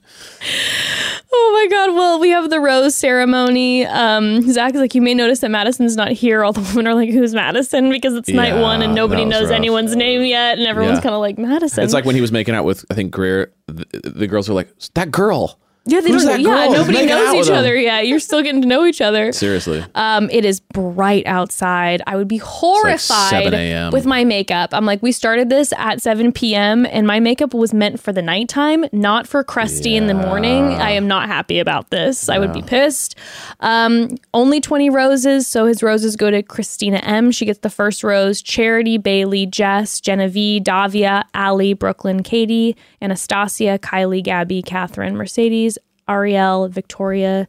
Oh 1.31 1.51
my 1.53 1.75
god! 1.75 1.93
Well, 1.95 2.19
we 2.19 2.29
have 2.29 2.49
the 2.49 2.59
rose 2.59 2.95
ceremony. 2.95 3.85
Um, 3.85 4.41
Zach 4.49 4.73
is 4.73 4.79
like, 4.81 4.95
you 4.95 5.01
may 5.01 5.13
notice 5.13 5.39
that 5.39 5.51
Madison's 5.51 5.95
not 5.97 6.11
here. 6.11 6.43
All 6.43 6.53
the 6.53 6.61
women 6.61 6.87
are 6.87 6.95
like, 6.95 7.09
"Who's 7.09 7.33
Madison?" 7.33 7.89
Because 7.89 8.13
it's 8.13 8.29
night 8.29 8.53
Yeah, 8.53 8.61
one 8.61 8.81
and 8.81 8.95
nobody 8.95 9.23
that 9.23 9.27
was 9.27 9.33
knows 9.41 9.49
rough. 9.49 9.55
anyone's 9.57 9.95
name 9.95 10.23
yet, 10.23 10.57
and 10.57 10.67
everyone's 10.67 10.97
Yeah. 10.99 11.03
kind 11.03 11.15
of 11.15 11.21
like 11.21 11.37
Madison. 11.37 11.83
It's 11.83 11.93
like 11.93 12.05
when 12.05 12.15
he 12.15 12.21
was 12.21 12.31
making 12.31 12.55
out 12.55 12.63
with 12.65 12.85
I 12.89 12.93
think 12.93 13.11
Greer. 13.11 13.51
The, 13.67 13.85
the 14.09 14.27
girls 14.27 14.47
were 14.47 14.55
like, 14.55 14.69
that 14.93 15.11
girl. 15.11 15.59
Yeah, 15.87 16.01
they 16.01 16.11
who's 16.11 16.25
don't. 16.25 16.41
Yeah, 16.41 16.67
girl? 16.67 16.73
nobody 16.73 17.05
knows 17.05 17.33
each 17.33 17.51
other. 17.51 17.73
Yeah, 17.75 18.01
you're 18.01 18.19
still 18.19 18.43
getting 18.43 18.61
to 18.61 18.67
know 18.67 18.85
each 18.85 18.99
other. 18.99 19.31
Seriously. 19.31 19.85
Um, 19.95 20.29
it 20.31 20.43
is 20.43 20.59
bright 20.59 21.25
outside. 21.25 22.01
I 22.05 22.17
would 22.17 22.27
be 22.27 22.37
horrified 22.37 23.29
7 23.29 23.53
a.m.. 23.53 23.93
with 23.93 24.05
my 24.05 24.25
makeup. 24.25 24.71
I'm 24.73 24.85
like, 24.85 25.01
we 25.01 25.13
started 25.13 25.49
this 25.49 25.71
at 25.77 26.01
7 26.01 26.33
p.m. 26.33 26.85
and 26.85 27.07
my 27.07 27.21
makeup 27.21 27.53
was 27.53 27.73
meant 27.73 28.01
for 28.01 28.11
the 28.11 28.21
nighttime, 28.21 28.83
not 28.91 29.27
for 29.27 29.45
crusty 29.45 29.95
in 29.95 30.07
the 30.07 30.13
morning. 30.13 30.73
I 30.73 30.91
am 30.91 31.07
not 31.07 31.27
happy 31.27 31.59
about 31.59 31.89
this. 31.89 32.27
I 32.27 32.37
would 32.37 32.51
be 32.51 32.61
pissed. 32.61 33.15
Um, 33.61 34.09
only 34.33 34.59
20 34.59 34.89
roses, 34.89 35.47
so 35.47 35.65
his 35.65 35.81
roses 35.81 36.17
go 36.17 36.29
to 36.29 36.43
Christina 36.43 36.97
M. 36.97 37.31
She 37.31 37.45
gets 37.45 37.59
the 37.59 37.69
first 37.69 38.03
rose. 38.03 38.41
Charity, 38.41 38.97
Bailey, 38.97 39.45
Jess, 39.45 40.01
Genevieve, 40.01 40.63
Davia, 40.63 41.23
Aly, 41.33 41.73
Brooklyn, 41.73 42.23
Kaity, 42.23 42.75
Anastasia, 43.01 43.79
Kylee, 43.79 44.23
Gabi, 44.23 44.65
Catherine, 44.65 45.15
Mercedes, 45.15 45.76
Ariel, 46.07 46.67
Victoria, 46.67 47.47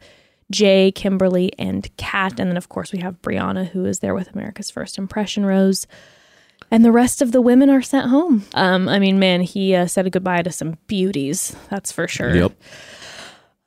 Jay, 0.51 0.91
Kimberly, 0.93 1.53
and 1.59 1.95
Kat. 1.97 2.41
And 2.41 2.51
then, 2.51 2.57
of 2.57 2.69
course, 2.69 2.93
we 2.93 3.01
have 3.01 3.21
Brianna, 3.23 3.69
who 3.69 3.85
is 3.85 3.99
there 3.99 4.15
with 4.15 4.33
America's 4.35 4.71
First 4.71 4.99
Impression 4.99 5.45
Rose. 5.45 5.87
And 6.71 6.85
the 6.85 6.93
rest 6.93 7.23
of 7.23 7.33
the 7.33 7.41
women 7.41 7.71
are 7.71 7.83
sent 7.83 8.09
home. 8.11 8.45
Um, 8.55 8.89
I 8.89 8.99
mean, 8.99 9.19
man, 9.19 9.41
he 9.43 9.75
uh, 9.75 9.87
said 9.87 10.11
goodbye 10.13 10.43
to 10.43 10.53
some 10.53 10.77
beauties, 10.87 11.57
that's 11.71 11.93
for 11.93 12.07
sure. 12.09 12.35
Yep. 12.35 12.53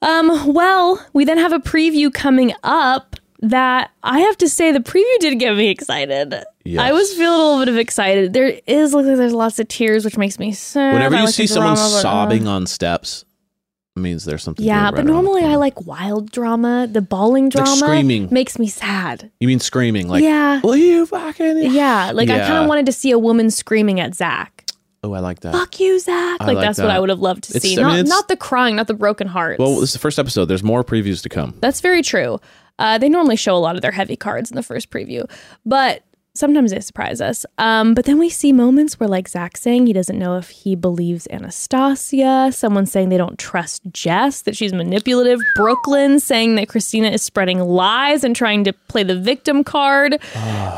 Um, 0.03 0.53
well, 0.53 1.03
we 1.13 1.25
then 1.25 1.37
have 1.37 1.51
a 1.53 1.59
preview 1.59 2.13
coming 2.13 2.53
up. 2.63 3.15
that 3.41 3.89
I 4.03 4.19
have 4.19 4.37
to 4.37 4.47
say 4.47 4.71
the 4.71 4.79
preview 4.79 5.19
did 5.19 5.39
get 5.39 5.55
me 5.55 5.69
excited. 5.69 6.35
Yes. 6.63 6.79
I 6.79 6.91
was 6.91 7.11
feeling 7.13 7.39
a 7.39 7.43
little 7.43 7.59
bit 7.59 7.69
of 7.69 7.77
excited. 7.77 8.33
There 8.33 8.59
is 8.67 8.93
looks 8.93 9.07
like 9.07 9.17
there's 9.17 9.33
lots 9.33 9.57
of 9.59 9.67
tears, 9.67 10.05
which 10.05 10.17
makes 10.17 10.37
me 10.37 10.51
sad. 10.51 10.93
Whenever 10.93 11.17
you 11.17 11.27
see 11.27 11.47
someone 11.47 11.73
drama, 11.75 11.89
but, 11.89 11.97
uh, 11.97 12.01
sobbing 12.01 12.47
on 12.47 12.67
steps, 12.67 13.23
it 13.23 13.27
means 13.95 14.23
there's 14.25 14.41
something. 14.43 14.65
yeah, 14.65 14.89
but 14.89 14.97
right 14.97 15.05
the 15.05 15.11
normally 15.11 15.43
I 15.43 15.55
like 15.55 15.85
wild 15.85 16.31
drama. 16.31 16.87
The 16.89 17.01
bawling 17.01 17.45
Like 17.45 17.53
drama 17.53 17.75
screaming. 17.75 18.29
makes 18.31 18.57
me 18.57 18.67
sad. 18.67 19.29
You 19.39 19.47
mean 19.47 19.59
screaming? 19.59 20.07
Like, 20.07 20.23
Yeah. 20.23 20.61
Will 20.63 20.77
you 20.77 21.05
fucking? 21.05 21.57
Yeah, 21.73 22.11
like 22.13 22.29
I 22.29 22.39
kind 22.39 22.63
of 22.63 22.67
wanted 22.69 22.85
to 22.85 22.91
see 22.93 23.11
a 23.11 23.19
woman 23.19 23.51
screaming 23.51 23.99
at 23.99 24.15
Zach. 24.15 24.65
Oh, 25.03 25.13
I 25.13 25.19
like 25.19 25.39
that. 25.41 25.51
Fuck 25.53 25.79
you, 25.79 25.99
Zach. 25.99 26.39
Like, 26.39 26.55
like 26.55 26.59
that's 26.59 26.77
what. 26.79 26.89
I 26.91 26.99
would 26.99 27.09
have 27.09 27.19
loved 27.19 27.43
to 27.45 27.55
It's- 27.57 27.63
see. 27.63 27.73
I 27.73 27.77
mean, 27.79 27.85
not, 27.87 27.93
it's- 27.99 28.09
not 28.09 28.27
the 28.27 28.37
crying, 28.37 28.75
not 28.75 28.87
the 28.87 28.93
broken 28.93 29.27
hearts. 29.27 29.57
Well, 29.59 29.75
this 29.79 29.89
is 29.89 29.93
the 29.93 29.99
first 29.99 30.19
episode. 30.19 30.45
There's 30.45 30.63
more 30.63 30.83
previews 30.83 31.21
to 31.23 31.29
come. 31.29 31.55
That's 31.59 31.81
very 31.81 32.01
true. 32.03 32.39
Uh, 32.79 32.97
they 32.97 33.09
normally 33.09 33.35
show 33.35 33.55
a 33.55 33.59
lot 33.59 33.75
of 33.75 33.81
their 33.81 33.91
heavy 33.91 34.15
cards 34.15 34.49
in 34.51 34.55
the 34.55 34.63
first 34.63 34.89
preview, 34.91 35.29
but 35.65 36.03
sometimes 36.33 36.71
they 36.71 36.79
surprise 36.79 37.21
us. 37.21 37.45
Um, 37.57 37.93
but 37.93 38.05
then 38.05 38.17
we 38.17 38.29
see 38.29 38.53
moments 38.53 38.99
where, 38.99 39.09
like 39.09 39.27
Zach 39.27 39.57
saying 39.57 39.87
he 39.87 39.93
doesn't 39.93 40.17
know 40.17 40.37
if 40.37 40.49
he 40.49 40.75
believes 40.75 41.27
Anastasia, 41.29 42.51
someone 42.51 42.85
saying 42.85 43.09
they 43.09 43.17
don't 43.17 43.37
trust 43.37 43.83
Jess, 43.91 44.41
that 44.43 44.55
she's 44.55 44.73
manipulative, 44.73 45.39
Brooklyn 45.55 46.19
saying 46.19 46.55
that 46.55 46.69
Christina 46.69 47.09
is 47.09 47.21
spreading 47.21 47.59
lies 47.59 48.23
and 48.23 48.35
trying 48.35 48.63
to 48.63 48.73
play 48.73 49.03
the 49.03 49.19
victim 49.19 49.63
card. 49.63 50.17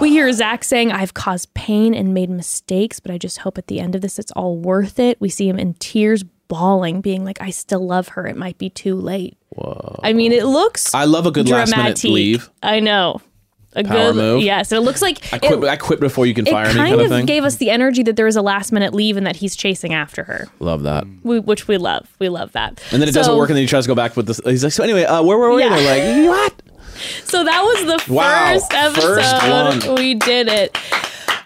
we 0.02 0.10
hear 0.10 0.32
Zach 0.34 0.64
saying, 0.64 0.92
I've 0.92 1.14
caused 1.14 1.54
pain 1.54 1.94
and 1.94 2.14
made 2.14 2.30
mistakes, 2.30 3.00
but 3.00 3.12
I 3.12 3.18
just 3.18 3.40
hope 3.40 3.58
at 3.58 3.68
the 3.68 3.80
end 3.80 3.96
of 3.96 4.02
this 4.02 4.20
it's 4.20 4.32
all 4.32 4.58
worth 4.58 5.00
it. 5.00 5.20
We 5.22 5.30
see 5.30 5.48
him 5.48 5.60
in 5.60 5.76
tears. 5.76 6.24
Bawling, 6.50 7.02
being 7.02 7.24
like, 7.26 7.42
I 7.42 7.50
still 7.50 7.84
love 7.84 8.10
her. 8.10 8.28
It 8.28 8.36
might 8.38 8.60
be 8.60 8.70
too 8.70 8.96
late. 8.96 9.38
Whoa. 9.50 10.00
I 10.04 10.14
mean, 10.14 10.32
it 10.32 10.46
looks 10.46 10.94
I 10.94 11.06
love 11.06 11.26
a 11.26 11.32
good 11.32 11.50
last 11.50 11.76
minute 11.76 12.04
leave. 12.04 12.52
I 12.62 12.80
know. 12.80 13.22
A 13.76 13.84
Power 13.84 14.12
good 14.12 14.16
move. 14.16 14.44
Yes, 14.44 14.72
it 14.72 14.80
looks 14.80 15.02
like 15.02 15.34
I 15.34 15.38
it, 15.38 15.42
quit. 15.42 15.64
I 15.66 15.76
quit 15.76 16.00
before 16.00 16.26
you 16.26 16.34
can 16.34 16.46
fire 16.46 16.68
me, 16.68 16.74
kind 16.76 17.00
of 17.02 17.12
of 17.12 17.26
gave 17.26 17.44
us 17.44 17.58
the 17.58 17.70
energy 17.70 18.04
that 18.04 18.16
there 18.16 18.26
was 18.26 18.36
a 18.36 18.42
last 18.42 18.72
minute 18.72 18.94
leave 18.94 19.18
and 19.18 19.26
that 19.28 19.36
he's 19.38 19.56
chasing 19.56 19.94
after 19.94 20.24
her, 20.26 20.48
love 20.60 20.84
that. 20.84 21.06
we, 21.24 21.40
which 21.40 21.68
we 21.68 21.78
love. 21.78 22.08
We 22.20 22.30
love 22.30 22.52
that. 22.54 22.82
And 22.92 23.02
then 23.02 23.10
it 23.10 23.14
So- 23.14 23.20
doesn't 23.22 23.38
work, 23.38 23.50
and 23.50 23.56
then 23.58 23.64
he 23.64 23.68
tries 23.68 23.86
to 23.86 23.88
go 23.90 23.96
back 23.96 24.16
with 24.16 24.28
this. 24.28 24.40
He's 24.46 24.64
like, 24.64 24.74
so 24.74 24.84
anyway, 24.84 25.04
uh, 25.06 25.22
where 25.24 25.38
were 25.38 25.54
we? 25.54 25.62
Yeah. 25.64 25.74
And 25.76 25.86
they're 25.86 26.30
like, 26.30 26.40
what? 26.40 26.62
So 27.26 27.44
that 27.44 27.62
was 27.64 27.86
the 28.08 28.14
Wow, 28.14 28.54
first 28.54 28.74
episode. 28.74 29.84
first. 29.84 30.00
We 30.00 30.14
did 30.16 30.48
it. 30.48 30.78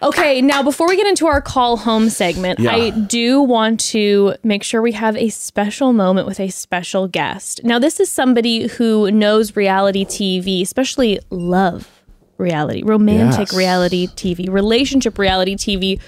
Okay, 0.04 0.42
now 0.44 0.62
before 0.62 0.88
we 0.88 0.96
get 0.96 1.08
into 1.08 1.26
our 1.26 1.42
call 1.42 1.76
home 1.78 2.10
segment, 2.10 2.60
Yeah. 2.60 2.76
I 2.76 2.90
do 2.92 3.42
want 3.42 3.80
to 3.92 4.36
make 4.44 4.62
sure 4.64 4.80
we 4.80 4.92
have 4.92 5.16
a 5.18 5.30
special 5.30 5.92
moment 5.92 6.28
with 6.28 6.40
a 6.40 6.50
special 6.50 7.08
guest. 7.08 7.62
Now, 7.64 7.80
this 7.80 8.00
is 8.00 8.12
somebody 8.12 8.68
who 8.68 9.10
knows 9.10 9.56
reality 9.56 10.06
TV, 10.06 10.62
especially 10.62 11.20
love 11.32 11.97
reality, 12.38 12.84
romantic 12.84 13.50
Yes. 13.52 13.58
reality 13.58 14.08
TV, 14.08 14.50
relationship 14.50 15.18
reality 15.18 15.56
TV 15.56 16.00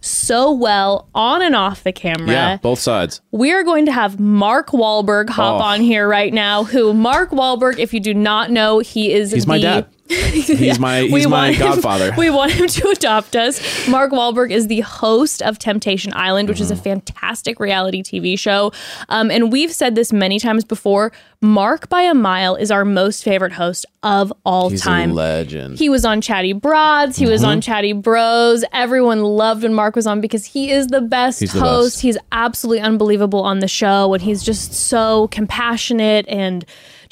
so 0.00 0.52
well 0.52 1.08
on 1.14 1.40
and 1.40 1.54
off 1.56 1.82
the 1.82 1.92
camera. 1.92 2.30
Yeah, 2.30 2.56
both 2.58 2.78
sides. 2.78 3.22
We 3.32 3.52
are 3.52 3.62
going 3.64 3.86
to 3.86 3.92
have 3.92 4.20
Mark 4.20 4.68
Walberg 4.70 5.30
hop 5.30 5.60
Oh. 5.60 5.64
on 5.64 5.80
here 5.80 6.06
right 6.06 6.32
now. 6.32 6.64
Who 6.64 6.92
Mark 6.92 7.30
Walberg, 7.30 7.78
if 7.78 7.94
you 7.94 8.00
do 8.00 8.12
not 8.12 8.50
know, 8.50 8.80
he 8.80 9.12
is 9.12 9.32
He's 9.32 9.44
the, 9.44 9.48
my 9.48 9.58
dad. 9.58 9.86
He's 10.08 10.78
my 10.78 11.02
We 11.04 11.08
he's 11.20 11.26
my 11.28 11.46
want 11.46 11.56
him- 11.56 11.66
godfather. 11.66 12.12
we 12.18 12.28
want 12.30 12.52
him 12.52 12.66
to 12.66 12.88
adopt 12.88 13.34
us. 13.36 13.88
Mark 13.88 14.12
Walberg 14.12 14.50
is 14.50 14.66
the 14.66 14.80
host 14.80 15.40
of 15.42 15.58
Temptation 15.58 16.12
Island, 16.14 16.48
which 16.48 16.60
is 16.60 16.70
Mm-hmm. 16.70 16.80
a 16.80 16.82
fantastic 16.82 17.58
reality 17.60 18.02
TV 18.02 18.38
show. 18.38 18.72
Um, 19.08 19.30
and 19.30 19.50
we've 19.52 19.72
said 19.72 19.94
this 19.94 20.12
many 20.12 20.38
times 20.38 20.64
before. 20.64 21.12
Mark 21.40 21.88
by 21.90 22.02
a 22.02 22.14
mile 22.14 22.54
is 22.56 22.70
our 22.70 22.84
most 22.86 23.22
favorite 23.22 23.52
host 23.52 23.84
of 24.02 24.32
all 24.46 24.70
He's 24.70 24.80
time. 24.82 25.10
a 25.10 25.14
legend. 25.14 25.78
He 25.78 25.88
was 25.90 26.04
on 26.04 26.20
Chatty 26.22 26.52
Broads. 26.54 27.16
He 27.18 27.26
was 27.26 27.42
Mm-hmm. 27.42 27.50
on 27.50 27.60
Chatty 27.60 27.92
Bros. 27.92 28.64
Everyone 28.72 29.22
loved 29.22 29.62
when 29.62 29.74
Mark 29.74 29.94
was 29.94 30.06
on 30.06 30.20
because 30.22 30.44
he 30.46 30.70
is 30.70 30.86
the 30.88 31.02
best 31.02 31.40
He's 31.40 31.52
the 31.52 31.60
host. 31.60 31.96
best. 31.96 32.02
He's 32.02 32.18
absolutely 32.32 32.80
unbelievable 32.80 33.40
on 33.42 33.58
the 33.58 33.68
show, 33.68 34.14
and 34.14 34.22
he's 34.22 34.42
just 34.42 34.72
so 34.72 35.28
compassionate 35.28 36.24
and 36.28 36.64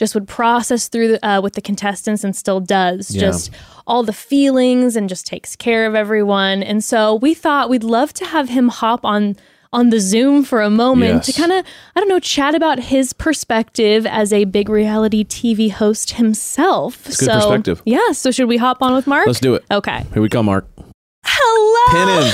just 0.03 0.15
would 0.17 0.27
process 0.27 0.89
through 0.89 1.09
the, 1.13 1.25
uh, 1.29 1.41
with 1.41 1.53
the 1.55 1.61
contestants 1.61 2.25
and 2.25 2.35
still 2.35 2.59
does 2.59 3.15
Yeah. 3.15 3.21
just 3.21 3.51
all 3.87 4.03
the 4.03 4.13
feelings 4.13 4.97
and 4.97 5.09
just 5.09 5.25
takes 5.27 5.55
care 5.55 5.87
of 5.87 5.95
everyone. 5.95 6.61
And 6.65 6.83
so 6.83 7.15
we 7.15 7.35
thought 7.35 7.71
we'd 7.71 7.85
love 7.85 8.13
to 8.15 8.25
have 8.25 8.49
him 8.49 8.69
hop 8.69 9.05
on 9.05 9.37
on 9.75 9.89
the 9.91 10.01
Zoom 10.01 10.43
for 10.45 10.61
a 10.61 10.69
moment 10.69 11.23
to 11.23 11.33
kind 11.33 11.51
of 11.53 11.65
I 11.95 12.01
don't 12.01 12.09
know 12.09 12.19
chat 12.21 12.55
about 12.55 12.79
his 12.81 13.13
perspective 13.15 14.05
as 14.07 14.33
a 14.33 14.45
big 14.45 14.69
reality 14.69 15.25
TV 15.25 15.71
host 15.71 16.13
himself. 16.15 17.05
good 17.05 17.15
so 17.15 17.35
perspective. 17.35 17.81
yeah, 17.87 18.11
so 18.13 18.31
should 18.33 18.49
we 18.49 18.57
hop 18.59 18.83
on 18.83 18.93
with 18.95 19.07
Mark? 19.07 19.27
Let's 19.29 19.41
do 19.41 19.55
it. 19.55 19.65
Okay. 19.71 20.05
Here 20.13 20.21
we 20.21 20.29
come, 20.29 20.47
Mark. 20.47 20.67
Hello. 21.25 21.93
Pin 21.93 22.09
him. 22.09 22.33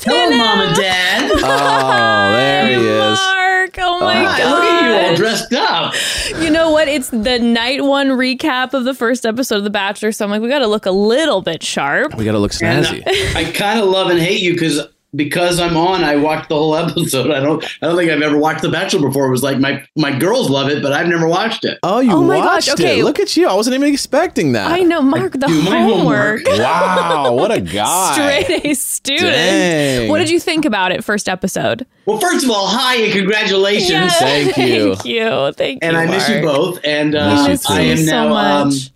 Hello, 0.02 0.36
mom 0.36 0.60
and 0.60 0.76
dad. 0.76 1.30
Oh, 1.32 2.32
there 2.32 2.66
he 2.68 2.74
is. 2.74 3.18
Mark. 3.18 3.76
Oh 3.78 4.00
my 4.00 4.14
Hi, 4.24 4.38
god. 4.38 4.50
look 4.50 4.64
at 4.64 4.84
you 5.04 5.08
all 5.10 5.16
dressed 5.16 5.52
up. 5.52 5.94
You 6.42 6.50
know 6.50 6.70
what? 6.70 6.88
It's 6.88 7.10
the 7.10 7.38
night 7.38 7.84
one 7.84 8.08
recap 8.08 8.72
of 8.74 8.84
the 8.84 8.94
first 8.94 9.26
episode 9.26 9.56
of 9.56 9.64
The 9.64 9.70
Bachelor, 9.70 10.12
so 10.12 10.24
I'm 10.24 10.30
like, 10.30 10.40
we 10.42 10.48
got 10.48 10.60
to 10.60 10.66
look 10.66 10.86
a 10.86 10.90
little 10.90 11.42
bit 11.42 11.62
sharp. 11.62 12.14
We 12.16 12.24
got 12.24 12.32
to 12.32 12.38
look 12.38 12.52
And 12.62 12.84
snazzy. 12.86 13.34
I 13.36 13.50
kind 13.52 13.78
of 13.78 13.86
love 13.88 14.10
and 14.10 14.18
hate 14.18 14.40
you 14.40 14.54
because 14.54 14.80
because 15.14 15.58
I'm 15.58 15.76
on, 15.76 16.04
I 16.04 16.16
watched 16.16 16.48
the 16.48 16.54
whole 16.54 16.76
episode. 16.76 17.30
I 17.30 17.40
don't 17.40 17.62
I 17.82 17.86
don't 17.86 17.96
think 17.96 18.10
I've 18.10 18.22
ever 18.22 18.36
watched 18.38 18.62
The 18.62 18.68
Bachelor 18.68 19.08
before. 19.08 19.26
It 19.26 19.30
was 19.30 19.42
like 19.42 19.58
my 19.58 19.84
my 19.96 20.16
girls 20.16 20.48
love 20.50 20.68
it, 20.70 20.82
but 20.82 20.92
I've 20.92 21.08
never 21.08 21.26
watched 21.28 21.64
it. 21.64 21.78
Oh, 21.82 22.00
you 22.00 22.12
Oh 22.12 22.22
my 22.22 22.38
gosh, 22.38 22.68
watched 22.68 22.80
okay. 22.80 23.00
it. 23.00 23.04
Look 23.04 23.18
at 23.18 23.36
you. 23.36 23.48
I 23.48 23.54
wasn't 23.54 23.74
even 23.74 23.92
expecting 23.92 24.52
that. 24.52 24.70
I 24.70 24.80
know, 24.80 25.02
Mark, 25.02 25.32
the 25.32 25.48
homework. 25.48 26.46
homework. 26.46 26.46
Wow, 26.60 27.32
what 27.34 27.50
a 27.50 27.60
guy. 27.60 28.12
Straight 28.44 28.64
A 28.64 28.74
student. 28.74 29.22
Dang. 29.32 30.08
What 30.08 30.18
did 30.18 30.30
you 30.30 30.38
think 30.40 30.64
about 30.64 30.92
it, 30.92 31.02
first 31.02 31.28
episode? 31.28 31.86
Well, 32.06 32.18
first 32.18 32.44
of 32.44 32.50
all, 32.50 32.66
hi 32.68 32.96
and 32.96 33.12
congratulations. 33.12 33.90
Yeah. 33.90 34.08
Thank 34.10 34.56
you. 34.56 34.94
Thank 34.94 35.04
you. 35.06 35.52
Thank 35.52 35.82
you. 35.82 35.88
And 35.88 35.96
I 35.96 36.06
miss 36.06 36.28
you 36.28 36.40
both. 36.42 36.80
And 36.84 37.12
Miss 37.12 37.20
uh, 37.20 37.46
you 37.50 37.56
too. 37.56 37.72
I 37.72 37.80
you 37.82 37.90
am 37.92 37.96
so 37.98 38.04
now 38.04 38.34
um, 38.36 38.68
much. 38.68 38.90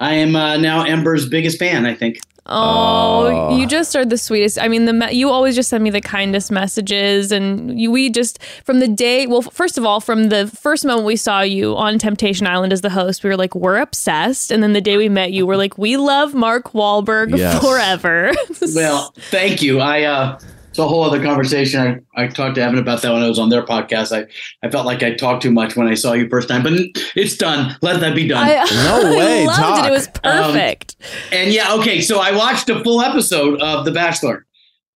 I 0.00 0.14
am 0.14 0.36
uh, 0.36 0.56
now 0.56 0.84
Ember's 0.84 1.28
biggest 1.28 1.58
fan. 1.58 1.84
I 1.86 1.94
think. 1.94 2.20
Oh, 2.48 3.56
you 3.56 3.66
just 3.66 3.94
are 3.96 4.04
the 4.04 4.16
sweetest. 4.18 4.58
I 4.58 4.68
mean, 4.68 4.84
the 4.86 4.92
me- 4.92 5.12
you 5.12 5.30
always 5.30 5.54
just 5.54 5.68
send 5.68 5.84
me 5.84 5.90
the 5.90 6.00
kindest 6.00 6.50
messages, 6.50 7.30
and 7.32 7.78
you, 7.78 7.90
we 7.90 8.10
just 8.10 8.42
from 8.64 8.80
the 8.80 8.88
day. 8.88 9.26
Well, 9.26 9.42
first 9.42 9.76
of 9.78 9.84
all, 9.84 10.00
from 10.00 10.28
the 10.30 10.46
first 10.48 10.84
moment 10.84 11.04
we 11.06 11.16
saw 11.16 11.40
you 11.42 11.76
on 11.76 11.98
Temptation 11.98 12.46
Island 12.46 12.72
as 12.72 12.80
the 12.80 12.90
host, 12.90 13.22
we 13.22 13.30
were 13.30 13.36
like, 13.36 13.54
we're 13.54 13.78
obsessed. 13.78 14.50
And 14.50 14.62
then 14.62 14.72
the 14.72 14.80
day 14.80 14.96
we 14.96 15.08
met 15.08 15.32
you, 15.32 15.46
we're 15.46 15.56
like, 15.56 15.76
we 15.78 15.96
love 15.96 16.34
Mark 16.34 16.72
Walberg 16.72 17.36
Yes. 17.36 17.62
forever. 17.62 18.32
Well, 18.74 19.12
thank 19.30 19.62
you. 19.62 19.80
I 19.80 20.02
uh 20.02 20.38
it's 20.78 20.84
a 20.84 20.86
whole 20.88 21.02
other 21.02 21.20
conversation. 21.20 22.06
I, 22.14 22.22
I 22.22 22.28
talked 22.28 22.54
to 22.54 22.62
Evan 22.62 22.78
about 22.78 23.02
that 23.02 23.12
when 23.12 23.20
I 23.20 23.28
was 23.28 23.40
on 23.40 23.48
their 23.48 23.64
podcast. 23.64 24.16
I, 24.16 24.28
I 24.64 24.70
felt 24.70 24.86
like 24.86 25.02
I 25.02 25.12
talked 25.14 25.42
too 25.42 25.50
much 25.50 25.74
when 25.74 25.88
I 25.88 25.94
saw 25.94 26.12
you 26.12 26.28
first 26.28 26.46
time, 26.48 26.62
but 26.62 26.72
it's 27.16 27.36
done. 27.36 27.76
Let 27.82 27.98
that 27.98 28.14
be 28.14 28.28
done. 28.28 28.44
I, 28.48 28.64
No 28.84 29.10
way, 29.18 29.42
I 29.42 29.46
loved 29.46 29.58
talk. 29.58 29.84
it. 29.84 29.88
It 29.88 29.90
was 29.90 30.06
Um, 30.22 30.52
perfect. 30.52 30.94
and 31.32 31.52
yeah, 31.52 31.74
okay. 31.74 32.00
So 32.00 32.20
I 32.20 32.30
watched 32.30 32.68
a 32.68 32.80
full 32.84 33.02
episode 33.02 33.60
of 33.60 33.86
The 33.86 33.90
Bachelor. 33.90 34.46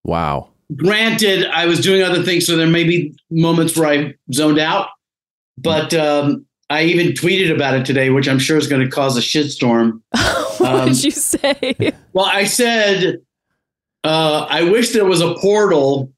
Wow. 0.05 0.51
Granted, 0.77 1.47
I 1.47 1.67
was 1.67 1.81
doing 1.81 2.03
other 2.03 2.23
things, 2.23 2.47
so 2.47 2.57
there 2.57 2.69
may 2.69 2.85
be 2.85 3.13
moments 3.33 3.77
where 3.77 3.89
I 3.89 4.15
zoned 4.33 4.61
out. 4.61 4.87
But 5.59 5.93
um, 5.95 6.47
I 6.71 6.85
even 6.85 7.09
tweeted 7.09 7.53
about 7.53 7.75
it 7.75 7.85
today, 7.85 8.11
which 8.11 8.29
I'm 8.29 8.39
sure 8.39 8.57
is 8.57 8.69
going 8.69 8.83
to 8.83 8.89
cause 8.89 9.17
a 9.17 9.21
shitstorm. 9.21 10.01
what 10.59 10.63
um, 10.63 10.89
did 10.91 11.03
you 11.03 11.11
say? 11.11 11.93
Well, 12.13 12.25
I 12.27 12.45
said, 12.45 13.17
uh, 14.05 14.47
I 14.49 14.65
wish 14.65 14.93
there 14.93 15.05
was 15.05 15.21
a 15.21 15.35
portal 15.35 16.13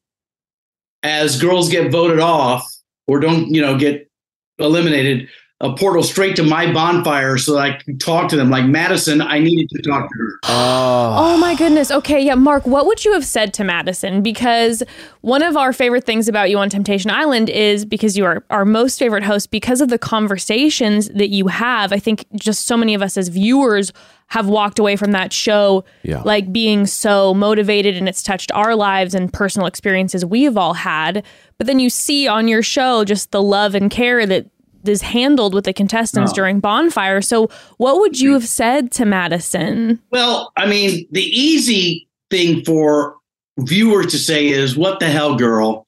as 1.02 1.40
girls 1.40 1.68
get 1.68 1.92
voted 1.92 2.20
off 2.20 2.66
or 3.06 3.20
don't, 3.20 3.48
you 3.52 3.60
know, 3.60 3.76
get 3.76 4.10
eliminated, 4.58 5.28
a 5.60 5.74
portal 5.76 6.02
straight 6.02 6.34
to 6.36 6.42
my 6.42 6.70
bonfire 6.72 7.38
so 7.38 7.54
that 7.54 7.60
I 7.60 7.72
can 7.82 7.96
talk 7.98 8.28
to 8.30 8.36
them. 8.36 8.50
Like 8.50 8.64
Madison, 8.66 9.22
I 9.22 9.38
needed 9.38 9.68
to 9.70 9.82
talk 9.82 10.08
to 10.10 10.18
her. 10.18 10.38
Oh, 10.44 11.14
Oh 11.16 11.36
my 11.38 11.54
goodness. 11.54 11.90
Okay, 11.90 12.20
yeah, 12.24 12.34
Mark, 12.34 12.66
what 12.66 12.86
would 12.86 13.04
you 13.04 13.12
have 13.12 13.24
said 13.24 13.54
to 13.54 13.64
Madison? 13.64 14.20
Because 14.22 14.82
one 15.20 15.42
of 15.42 15.56
our 15.56 15.72
favorite 15.72 16.04
things 16.04 16.28
about 16.28 16.50
you 16.50 16.58
on 16.58 16.68
Temptation 16.70 17.10
Island 17.10 17.48
is 17.50 17.84
because 17.84 18.16
you 18.16 18.24
are 18.24 18.44
our 18.50 18.64
most 18.64 18.98
favorite 18.98 19.22
host 19.22 19.50
because 19.52 19.80
of 19.80 19.88
the 19.90 19.98
conversations 19.98 21.08
that 21.10 21.28
you 21.28 21.46
have. 21.46 21.92
I 21.92 21.98
think 21.98 22.26
just 22.34 22.66
so 22.66 22.76
many 22.76 22.92
of 22.94 23.00
us 23.02 23.16
as 23.16 23.28
viewers 23.28 23.92
have 24.28 24.48
walked 24.48 24.78
away 24.78 24.96
from 24.96 25.12
that 25.12 25.32
show 25.32 25.84
Yeah. 26.02 26.22
like 26.24 26.52
being 26.52 26.86
so 26.86 27.32
motivated 27.34 27.96
and 27.96 28.08
it's 28.08 28.22
touched 28.22 28.50
our 28.52 28.74
lives 28.74 29.14
and 29.14 29.32
personal 29.32 29.66
experiences 29.68 30.24
we've 30.24 30.56
all 30.56 30.74
had. 30.74 31.24
But 31.58 31.68
then 31.68 31.78
you 31.78 31.88
see 31.90 32.26
on 32.26 32.48
your 32.48 32.62
show 32.62 33.04
just 33.04 33.30
the 33.30 33.42
love 33.42 33.74
and 33.76 33.90
care 33.90 34.26
that 34.26 34.46
is 34.88 35.02
handled 35.02 35.54
with 35.54 35.64
the 35.64 35.72
contestants 35.72 36.32
Oh. 36.32 36.34
during 36.34 36.60
bonfire. 36.60 37.20
So 37.22 37.48
what 37.78 37.98
would 38.00 38.20
you 38.20 38.32
have 38.34 38.46
said 38.46 38.90
to 38.92 39.04
Madison? 39.04 40.00
Well, 40.10 40.52
I 40.56 40.66
mean, 40.66 41.06
the 41.10 41.22
easy 41.22 42.08
thing 42.30 42.64
for 42.64 43.16
viewers 43.58 44.06
to 44.12 44.18
say 44.18 44.48
is, 44.48 44.76
"What 44.76 45.00
the 45.00 45.06
hell, 45.06 45.36
girl?" 45.36 45.86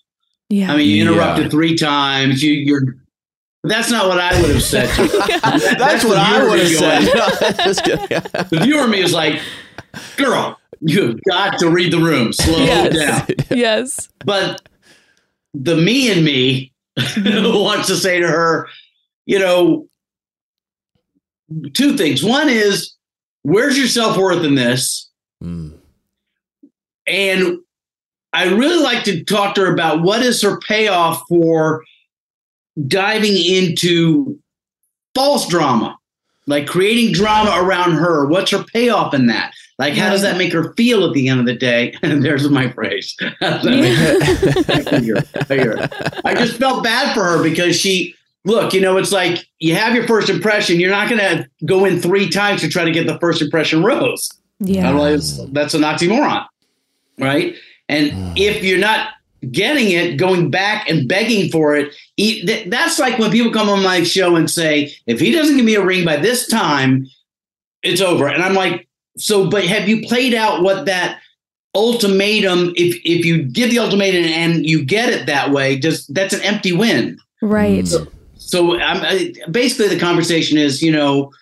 Yeah. 0.49 0.73
I 0.73 0.77
mean, 0.77 0.89
you 0.89 0.97
Yeah. 1.05 1.11
interrupted 1.11 1.51
three 1.51 1.77
times. 1.77 2.43
You, 2.43 2.53
you're 2.53 2.97
That's 3.65 3.91
not 3.91 4.07
what 4.07 4.21
I 4.21 4.41
would 4.41 4.51
have 4.51 4.63
said. 4.63 4.89
To 4.95 5.03
you. 5.03 5.09
That- 5.09 5.77
That's, 5.77 6.05
what 6.05 6.17
I 6.19 6.45
would 6.45 6.61
have 6.61 6.69
said. 6.69 7.01
going. 7.13 7.55
Just. 7.67 7.85
The 8.51 8.61
viewer 8.63 8.87
me 8.87 9.01
is 9.03 9.13
like, 9.13 9.41
girl, 10.17 10.57
you've 10.81 11.19
got 11.29 11.59
to 11.59 11.69
read 11.69 11.93
the 11.93 11.99
room. 11.99 12.33
Slow 12.33 12.59
Yes. 12.59 12.95
down. 13.27 13.37
yes. 13.59 14.09
But 14.25 14.69
the 15.53 15.75
me 15.75 16.13
in 16.13 16.23
me 16.23 16.73
wants 17.17 17.89
to 17.89 17.97
say 17.97 18.21
to 18.21 18.29
her, 18.29 18.69
you 19.27 19.39
know, 19.39 19.87
two 21.73 21.97
things. 21.97 22.25
One 22.25 22.49
is, 22.49 22.95
where's 23.43 23.77
your 23.77 23.89
self 23.89 24.17
worth 24.17 24.45
in 24.45 24.55
this? 24.55 25.11
Mm. 25.43 25.79
And 27.07 27.59
I 28.33 28.45
really 28.47 28.83
like 28.83 29.05
to 29.05 29.25
talk 29.25 29.55
to 29.55 29.63
her 29.63 29.73
about 29.73 30.03
what 30.03 30.23
is 30.23 30.43
her 30.43 30.59
payoff 30.61 31.23
for 31.29 31.85
diving 32.87 33.37
into 33.37 34.39
false 35.15 35.49
drama, 35.49 35.97
like 36.47 36.67
creating 36.67 37.13
drama 37.13 37.53
around 37.63 37.93
her. 37.93 38.27
What's 38.27 38.51
her 38.51 38.65
payoff 38.65 39.15
in 39.15 39.27
that? 39.29 39.53
Like, 39.79 39.95
how 39.95 40.11
does 40.11 40.23
that 40.23 40.39
make 40.39 40.53
her 40.53 40.75
feel 40.75 41.05
at 41.07 41.13
the 41.13 41.29
end 41.29 41.41
of 41.41 41.47
the 41.47 41.55
day? 41.55 41.95
And 42.03 42.23
there's 42.25 42.49
my 42.49 42.71
phrase. 42.71 43.15
How 43.41 43.59
does 43.59 43.65
that 43.65 44.67
make 44.69 44.93
I 44.93 45.01
hear. 45.01 45.17
I 45.51 45.55
hear. 45.55 45.89
I 46.25 46.35
just 46.35 46.59
felt 46.59 46.83
bad 46.83 47.15
for 47.15 47.25
her 47.25 47.43
because 47.43 47.77
she, 47.77 48.15
look, 48.47 48.73
you 48.73 48.81
know, 48.81 48.97
it's 48.97 49.13
like 49.13 49.45
you 49.59 49.75
have 49.75 49.95
your 49.95 50.07
first 50.07 50.31
impression. 50.31 50.81
You're 50.81 50.91
not 50.91 51.11
going 51.11 51.21
to 51.21 51.47
go 51.67 51.85
in 51.85 52.01
three 52.01 52.31
times 52.31 52.63
to 52.63 52.69
try 52.69 52.85
to 52.85 52.93
get 52.93 53.07
the 53.07 53.19
first 53.19 53.43
impression 53.43 53.83
rose. 53.83 54.31
Yeah. 54.61 54.89
Otherwise, 54.89 55.45
that's 55.53 55.75
an 55.75 55.83
oxymoron, 55.83 56.47
right? 57.19 57.55
And 57.89 58.13
if 58.39 58.65
you're 58.65 58.79
not 58.79 59.11
getting 59.51 59.91
it, 59.91 60.17
going 60.17 60.51
back 60.51 60.89
and 60.89 61.09
begging 61.09 61.51
for 61.51 61.77
it, 61.77 61.93
e- 62.17 62.67
that's 62.69 62.99
like 62.99 63.19
when 63.19 63.31
people 63.31 63.53
come 63.53 63.69
on 63.69 63.83
my 63.83 64.03
show 64.03 64.37
and 64.37 64.51
say, 64.51 64.95
if 65.07 65.21
he 65.21 65.33
doesn't 65.33 65.57
give 65.57 65.67
me 65.67 65.75
a 65.75 65.85
ring 65.85 66.05
by 66.05 66.17
this 66.17 66.47
time, 66.47 67.07
it's 67.83 68.01
over. 68.01 68.29
And 68.29 68.43
I'm 68.43 68.55
like, 68.55 68.89
so, 69.19 69.51
but 69.51 69.65
have 69.65 69.89
you 69.89 70.07
played 70.07 70.35
out 70.35 70.63
what 70.63 70.87
that 70.87 71.19
ultimatum? 71.75 72.73
If 72.77 72.97
if 73.05 73.25
you 73.25 73.43
give 73.43 73.71
the 73.71 73.79
ultimatum 73.79 74.25
and 74.25 74.67
you 74.67 74.85
get 74.85 75.11
it 75.11 75.27
that 75.27 75.51
way, 75.51 75.79
just 75.79 76.13
that's 76.15 76.35
an 76.35 76.43
empty 76.43 76.73
win. 76.73 77.19
Right. 77.43 77.85
Mm. 77.85 78.09
So 78.47 78.79
I'm 78.79 79.03
I, 79.03 79.33
basically 79.51 79.89
the 79.95 80.01
conversation 80.01 80.57
is, 80.59 80.83
you 80.83 80.93
know, 80.93 81.33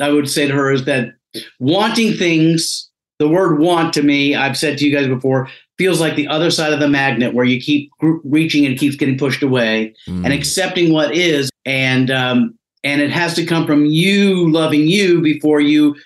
I 0.00 0.10
would 0.10 0.28
say 0.28 0.46
to 0.46 0.54
her 0.54 0.70
is 0.72 0.84
that 0.84 1.14
wanting 1.58 2.12
things, 2.12 2.90
the 3.18 3.28
word 3.28 3.58
want 3.58 3.92
to 3.94 4.02
me, 4.02 4.34
I've 4.34 4.56
said 4.56 4.78
to 4.78 4.86
you 4.86 4.94
guys 4.94 5.08
before, 5.08 5.48
feels 5.78 6.00
like 6.00 6.16
the 6.16 6.28
other 6.28 6.50
side 6.50 6.72
of 6.72 6.80
the 6.80 6.88
magnet 6.88 7.34
where 7.34 7.44
you 7.44 7.60
keep 7.60 7.90
reaching 8.00 8.64
and 8.64 8.74
it 8.74 8.78
keeps 8.78 8.96
getting 8.96 9.18
pushed 9.18 9.42
away 9.42 9.94
Mm. 10.08 10.24
and 10.24 10.32
accepting 10.32 10.92
what 10.92 11.14
is 11.14 11.50
and 11.64 12.10
um 12.10 12.56
and 12.84 13.00
it 13.00 13.10
has 13.10 13.34
to 13.34 13.46
come 13.46 13.66
from 13.66 13.86
you 13.86 14.50
loving 14.52 14.86
you 14.86 15.22
before 15.22 15.60
you 15.60 15.96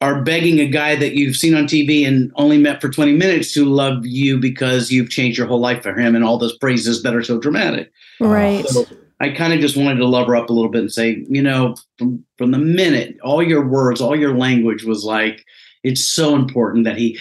are 0.00 0.22
begging 0.22 0.58
a 0.60 0.66
guy 0.66 0.96
that 0.96 1.12
you've 1.12 1.36
seen 1.36 1.54
on 1.54 1.64
TV 1.64 2.08
and 2.08 2.32
only 2.36 2.56
met 2.56 2.80
for 2.80 2.88
20 2.88 3.12
minutes 3.12 3.52
to 3.52 3.66
love 3.66 4.06
you 4.06 4.38
because 4.38 4.90
you've 4.90 5.10
changed 5.10 5.36
your 5.36 5.46
whole 5.46 5.60
life 5.60 5.82
for 5.82 5.92
him 5.94 6.14
and 6.16 6.24
all 6.24 6.38
those 6.38 6.56
phrases 6.58 7.02
that 7.02 7.14
are 7.14 7.22
so 7.22 7.38
dramatic. 7.38 7.92
Right. 8.18 8.66
So 8.66 8.86
I 9.20 9.30
kind 9.30 9.52
of 9.52 9.60
just 9.60 9.76
wanted 9.76 9.96
to 9.98 10.06
love 10.06 10.26
her 10.28 10.36
up 10.36 10.48
a 10.48 10.52
little 10.52 10.70
bit 10.70 10.80
and 10.80 10.92
say, 10.92 11.24
you 11.28 11.42
know, 11.42 11.76
from 11.98 12.24
from 12.38 12.50
the 12.52 12.58
minute, 12.58 13.18
all 13.22 13.42
your 13.42 13.66
words, 13.66 14.00
all 14.00 14.16
your 14.18 14.34
language 14.36 14.84
was 14.84 15.04
like, 15.04 15.44
it's 15.84 16.02
so 16.04 16.34
important 16.34 16.84
that 16.84 16.96
he, 16.96 17.18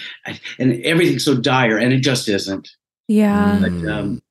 and 0.57 0.81
everything's 0.85 1.25
so 1.25 1.35
dire, 1.35 1.77
and 1.77 1.91
it 1.93 1.99
just 1.99 2.27
isn't. 2.29 2.69
Yeah. 3.07 3.59
But, 3.61 3.71
Mm. 3.71 3.91
um, 3.91 4.21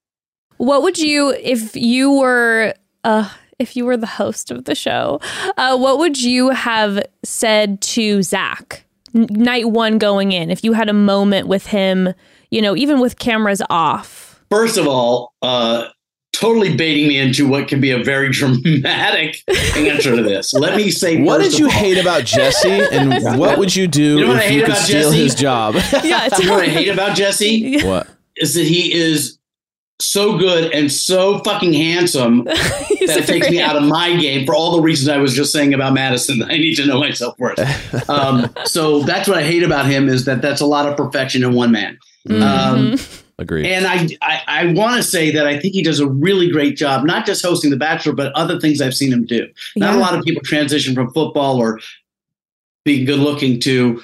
What 0.57 0.82
would 0.82 0.99
you 0.99 1.31
if 1.40 1.77
you 1.77 2.12
were 2.12 2.74
uh 3.05 3.28
if 3.59 3.77
you 3.77 3.85
were 3.85 3.97
the 3.97 4.07
host 4.07 4.51
of 4.51 4.65
the 4.65 4.74
show, 4.74 5.20
uh, 5.57 5.77
what 5.77 5.99
would 5.99 6.20
you 6.23 6.51
have 6.51 7.03
said 7.24 7.81
to 7.81 8.23
Zach 8.23 8.85
n- 9.15 9.27
night 9.31 9.69
one 9.70 9.99
going 9.99 10.32
in? 10.32 10.51
If 10.51 10.62
you 10.65 10.73
had 10.74 10.89
a 10.89 10.93
moment 10.93 11.49
with 11.49 11.66
him, 11.66 12.15
you 12.51 12.62
know, 12.62 12.77
even 12.77 13.01
with 13.01 13.19
cameras 13.19 13.61
off. 13.69 14.40
first 14.51 14.78
of 14.78 14.86
all, 14.86 15.32
uh, 15.43 15.89
totally 16.33 16.77
baiting 16.77 17.09
me 17.09 17.19
into 17.19 17.49
what 17.49 17.67
can 17.69 17.81
be 17.81 17.91
a 17.91 18.03
very 18.03 18.31
dramatic 18.33 19.43
answer 19.77 20.15
to 20.15 20.23
this. 20.23 20.55
Let 20.55 20.77
me 20.77 20.91
say, 20.91 21.21
What 21.21 21.39
did 21.41 21.59
you 21.59 21.67
all- 21.67 21.71
hate 21.73 21.99
about 21.99 22.25
Jesse, 22.25 22.71
and 22.71 23.39
what 23.39 23.59
would 23.59 23.75
you 23.75 23.87
do 23.89 24.19
You 24.19 24.27
know 24.27 24.35
if 24.37 24.51
you 24.53 24.65
could 24.65 24.77
steal 24.77 25.11
Jesse? 25.11 25.23
his 25.23 25.35
job? 25.35 25.75
Yeah, 26.05 26.29
You 26.39 26.47
know 26.47 26.53
what 26.55 26.65
I 26.65 26.69
hate 26.69 26.89
about 26.89 27.17
Jesse 27.17 27.83
what? 27.85 28.07
is 28.37 28.55
that 28.55 28.65
he 28.67 28.93
is 28.93 29.37
so 30.01 30.39
good 30.39 30.73
and 30.73 30.93
so 30.93 31.41
fucking 31.41 31.73
handsome 31.73 32.45
that 32.45 33.17
a 33.19 33.27
takes 33.27 33.51
me 33.51 33.61
out 33.61 33.75
of 33.75 33.83
my 33.83 34.15
game 34.15 34.47
for 34.47 34.55
all 34.55 34.77
the 34.77 34.81
reasons 34.83 35.09
I 35.09 35.17
was 35.19 35.35
just 35.35 35.53
saying 35.53 35.75
about 35.75 35.93
Madison. 35.93 36.41
I 36.45 36.57
need 36.57 36.77
to 36.77 36.87
know 36.87 37.01
myself 37.01 37.35
first. 37.37 37.61
Um, 38.09 38.49
so 38.65 39.03
that's 39.03 39.27
what 39.27 39.39
I 39.39 39.43
hate 39.43 39.65
about 39.65 39.87
him 39.87 40.09
is 40.09 40.25
that 40.27 40.41
that's 40.41 40.61
a 40.61 40.67
lot 40.67 40.87
of 40.87 40.97
perfection 40.97 41.43
in 41.43 41.53
one 41.53 41.73
man. 41.73 41.99
Mhm. 42.29 42.43
Um, 42.43 42.97
Agreed. 43.40 43.66
and 43.66 43.86
I 43.86 44.09
I, 44.20 44.43
I 44.47 44.73
want 44.73 44.97
to 44.97 45.02
say 45.02 45.31
that 45.31 45.47
I 45.47 45.59
think 45.59 45.74
he 45.74 45.82
does 45.82 46.01
a 46.01 46.09
really 46.09 46.51
great 46.51 46.77
job, 46.77 47.05
not 47.05 47.24
just 47.24 47.44
hosting 47.44 47.70
The 47.70 47.77
Bachelor, 47.77 48.12
but 48.15 48.32
other 48.32 48.59
things 48.59 48.81
I've 48.81 48.94
seen 48.94 49.12
him 49.12 49.24
do. 49.27 49.47
Not 49.77 49.94
a 49.94 49.98
lot 49.98 50.15
of 50.19 50.24
people 50.24 50.43
transition 50.43 50.94
from 50.94 51.12
football 51.12 51.59
or 51.59 51.78
being 52.85 53.05
good 53.05 53.20
looking 53.20 53.60
to 53.60 54.02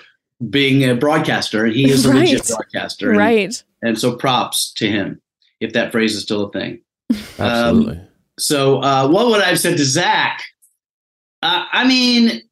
being 0.51 0.89
a 0.89 0.94
broadcaster, 0.94 1.65
and 1.65 1.74
he 1.74 1.90
is 1.90 2.05
a 2.05 2.12
legit 2.15 2.47
broadcaster. 2.47 3.11
And, 3.11 3.19
Right. 3.19 3.65
and 3.82 3.98
so 3.98 4.15
props 4.16 4.73
to 4.74 4.89
him, 4.89 5.20
if 5.61 5.73
that 5.73 5.90
phrase 5.90 6.15
is 6.15 6.23
still 6.23 6.44
a 6.47 6.52
thing. 6.52 6.81
Absolutely. 7.39 8.01
So, 8.39 8.78
uh, 8.82 9.09
what 9.09 9.27
would 9.27 9.40
I 9.40 9.47
have 9.47 9.61
said 9.61 9.77
to 9.78 9.85
Zach? 9.85 10.43
Uh, 11.43 11.65
I 11.73 11.86
mean, 11.86 12.43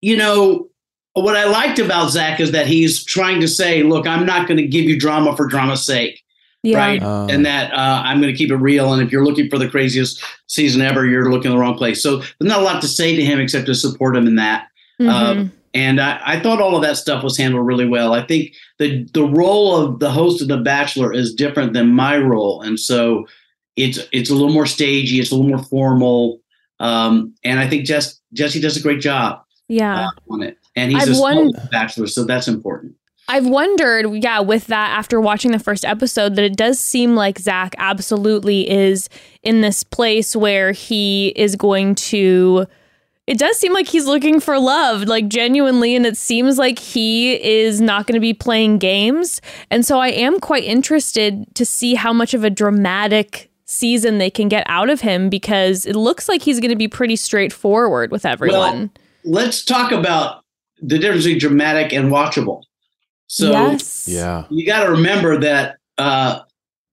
you 0.00 0.16
know, 0.16 0.68
what 1.14 1.36
I 1.36 1.44
liked 1.44 1.78
about 1.78 2.10
Zach 2.10 2.40
is 2.40 2.52
that 2.52 2.66
he's 2.66 3.04
trying 3.04 3.40
to 3.40 3.48
say, 3.48 3.82
look, 3.82 4.06
I'm 4.06 4.24
not 4.24 4.48
going 4.48 4.58
to 4.58 4.66
give 4.66 4.84
you 4.84 4.98
drama 4.98 5.36
for 5.36 5.46
drama's 5.46 5.84
sake, 5.84 6.22
Yeah. 6.62 6.78
right? 6.78 7.02
Um, 7.02 7.28
and 7.28 7.44
that 7.44 7.72
uh, 7.72 8.02
I'm 8.04 8.20
going 8.20 8.32
to 8.32 8.38
keep 8.38 8.50
it 8.50 8.56
real. 8.56 8.92
And 8.92 9.02
if 9.02 9.12
you're 9.12 9.24
looking 9.24 9.50
for 9.50 9.58
the 9.58 9.68
craziest 9.68 10.22
season 10.46 10.80
ever, 10.80 11.04
you're 11.04 11.30
looking 11.30 11.50
in 11.50 11.56
the 11.56 11.60
wrong 11.60 11.76
place. 11.76 12.02
So, 12.02 12.18
there's 12.18 12.30
not 12.40 12.60
a 12.60 12.64
lot 12.64 12.80
to 12.82 12.88
say 12.88 13.14
to 13.14 13.24
him 13.24 13.40
except 13.40 13.66
to 13.66 13.74
support 13.74 14.16
him 14.16 14.26
in 14.26 14.36
that. 14.36 14.68
Mhm. 15.00 15.08
Um, 15.08 15.52
and 15.74 16.00
I, 16.00 16.20
I 16.24 16.40
thought 16.40 16.60
all 16.60 16.76
of 16.76 16.82
that 16.82 16.96
stuff 16.96 17.24
was 17.24 17.36
handled 17.36 17.66
really 17.66 17.86
well. 17.86 18.12
I 18.12 18.22
think 18.26 18.54
the 18.78 19.04
the 19.14 19.24
role 19.24 19.74
of 19.76 20.00
the 20.00 20.10
host 20.10 20.42
of 20.42 20.48
The 20.48 20.58
Bachelor 20.58 21.12
is 21.12 21.34
different 21.34 21.72
than 21.72 21.94
my 21.94 22.18
role, 22.18 22.60
and 22.62 22.78
so 22.78 23.26
it's 23.76 23.98
it's 24.12 24.30
a 24.30 24.34
little 24.34 24.52
more 24.52 24.66
stagey, 24.66 25.18
it's 25.18 25.30
a 25.30 25.34
little 25.34 25.48
more 25.48 25.64
formal, 25.64 26.40
um, 26.78 27.34
and 27.42 27.58
I 27.58 27.66
think 27.68 27.86
Jess, 27.86 28.20
Jesse 28.34 28.60
does 28.60 28.76
a 28.76 28.82
great 28.82 29.00
job 29.00 29.42
yeah. 29.68 30.08
uh, 30.08 30.10
on 30.30 30.42
it. 30.42 30.58
And 30.74 30.90
he's 30.90 31.08
I've 31.08 31.16
a 31.16 31.20
won- 31.20 31.52
bachelor, 31.70 32.06
so 32.06 32.24
that's 32.24 32.48
important. 32.48 32.94
I've 33.28 33.46
wondered, 33.46 34.22
yeah, 34.22 34.40
with 34.40 34.66
that 34.66 34.98
after 34.98 35.20
watching 35.20 35.52
the 35.52 35.58
first 35.58 35.84
episode, 35.84 36.34
that 36.36 36.44
it 36.44 36.56
does 36.56 36.78
seem 36.78 37.14
like 37.14 37.38
Zach 37.38 37.74
absolutely 37.78 38.68
is 38.68 39.08
in 39.42 39.60
this 39.60 39.84
place 39.84 40.34
where 40.34 40.72
he 40.72 41.28
is 41.36 41.56
going 41.56 41.94
to. 41.94 42.66
It 43.28 43.38
does 43.38 43.56
seem 43.56 43.72
like 43.72 43.86
he's 43.86 44.06
looking 44.06 44.40
for 44.40 44.58
love, 44.58 45.04
like 45.04 45.28
genuinely, 45.28 45.94
and 45.94 46.04
it 46.04 46.16
seems 46.16 46.58
like 46.58 46.80
he 46.80 47.34
is 47.34 47.80
not 47.80 48.06
going 48.06 48.16
to 48.16 48.20
be 48.20 48.34
playing 48.34 48.78
games. 48.78 49.40
And 49.70 49.86
so 49.86 50.00
I 50.00 50.08
am 50.08 50.40
quite 50.40 50.64
interested 50.64 51.46
to 51.54 51.64
see 51.64 51.94
how 51.94 52.12
much 52.12 52.34
of 52.34 52.42
a 52.42 52.50
dramatic 52.50 53.50
season 53.64 54.18
they 54.18 54.30
can 54.30 54.48
get 54.48 54.64
out 54.68 54.90
of 54.90 55.00
him 55.00 55.30
because 55.30 55.86
it 55.86 55.94
looks 55.94 56.28
like 56.28 56.42
he's 56.42 56.58
going 56.58 56.70
to 56.70 56.76
be 56.76 56.88
pretty 56.88 57.16
straightforward 57.16 58.10
with 58.10 58.26
everyone. 58.26 58.90
Let's 59.24 59.64
talk 59.64 59.92
about 59.92 60.41
the 60.82 60.98
difference 60.98 61.24
between 61.24 61.38
dramatic 61.38 61.92
and 61.92 62.10
watchable. 62.10 62.64
So 63.28 63.50
yes. 63.52 64.06
yeah. 64.08 64.44
you 64.50 64.66
got 64.66 64.84
to 64.84 64.90
remember 64.90 65.38
that 65.40 65.76
uh, 65.96 66.40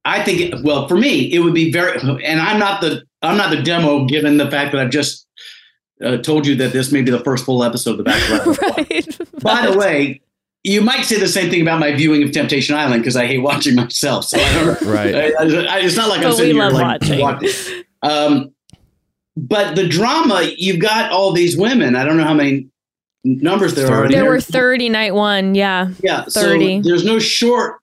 I 0.06 0.24
think 0.24 0.40
it, 0.40 0.64
well 0.64 0.88
for 0.88 0.96
me 0.96 1.34
it 1.34 1.40
would 1.40 1.54
be 1.54 1.72
very 1.72 2.00
and 2.00 2.40
I'm 2.40 2.60
not 2.60 2.82
the 2.82 3.04
I'm 3.22 3.36
not 3.36 3.50
the 3.50 3.62
demo 3.62 4.06
given 4.06 4.38
the 4.38 4.50
fact 4.50 4.72
that 4.72 4.80
I've 4.80 4.92
just 4.92 5.28
uh, 6.04 6.18
told 6.18 6.48
you 6.48 6.56
that 6.56 6.72
this 6.72 6.92
may 6.92 7.02
be 7.02 7.12
the 7.12 7.20
first 7.20 7.44
full 7.46 7.64
episode 7.64 7.92
of 7.92 7.98
The 7.98 8.04
Bachelor. 8.04 8.54
right. 8.78 9.42
By 9.42 9.70
the 9.70 9.78
way, 9.78 10.22
you 10.64 10.82
might 10.82 11.04
say 11.04 11.20
the 11.20 11.28
same 11.28 11.50
thing 11.50 11.62
about 11.62 11.80
my 11.80 11.94
viewing 11.94 12.24
of 12.24 12.32
Temptation 12.32 12.76
Island 12.76 13.02
because 13.02 13.16
I 13.16 13.26
hate 13.26 13.40
watching 13.40 13.76
myself. 13.76 14.26
So 14.26 14.40
I 14.40 14.54
don't. 14.54 14.82
Right. 14.90 15.14
I, 15.14 15.26
I, 15.26 15.80
it's 15.80 15.98
not 15.98 16.10
like 16.10 16.20
I'm 16.20 16.30
But 16.30 16.36
sitting 16.38 16.56
we 16.56 16.62
here 16.62 16.70
love 16.70 16.74
like 16.74 17.02
watching. 17.02 17.20
watching. 17.20 17.84
Um, 18.02 18.54
but 19.36 19.76
the 19.76 19.88
drama, 19.88 20.50
you've 20.58 20.80
got 20.80 21.12
all 21.12 21.34
these 21.34 21.58
women. 21.58 21.96
I 21.96 22.04
don't 22.04 22.18
know 22.18 22.24
how 22.26 22.34
many 22.34 22.68
numbers 23.24 23.76
there 23.76 23.92
are. 23.92 24.10
There 24.10 24.26
were 24.26 24.42
30 24.42 24.90
night 24.90 25.14
one. 25.14 25.56
Yeah. 25.56 25.90
Yeah, 26.02 26.24
30. 26.24 26.84
so 26.84 26.90
there's 26.90 27.06
no 27.06 27.20
short. 27.20 27.78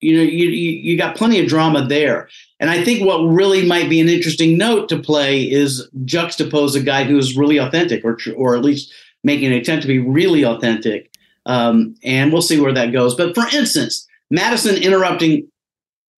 You 0.00 0.16
know, 0.16 0.22
you, 0.22 0.48
you 0.48 0.70
you 0.70 0.96
got 0.96 1.16
plenty 1.16 1.40
of 1.40 1.48
drama 1.48 1.84
there, 1.84 2.28
and 2.60 2.70
I 2.70 2.84
think 2.84 3.04
what 3.04 3.18
really 3.18 3.66
might 3.66 3.90
be 3.90 4.00
an 4.00 4.08
interesting 4.08 4.56
note 4.56 4.88
to 4.90 4.98
play 4.98 5.42
is 5.42 5.88
juxtapose 6.04 6.76
a 6.76 6.80
guy 6.80 7.02
who's 7.02 7.36
really 7.36 7.56
authentic, 7.58 8.04
or 8.04 8.16
or 8.36 8.54
at 8.54 8.62
least 8.62 8.92
making 9.24 9.46
an 9.46 9.54
attempt 9.54 9.82
to 9.82 9.88
be 9.88 9.98
really 9.98 10.44
authentic. 10.44 11.10
Um, 11.46 11.96
and 12.04 12.32
we'll 12.32 12.42
see 12.42 12.60
where 12.60 12.72
that 12.74 12.92
goes. 12.92 13.16
But 13.16 13.34
for 13.34 13.44
instance, 13.52 14.06
Madison 14.30 14.76
interrupting 14.76 15.48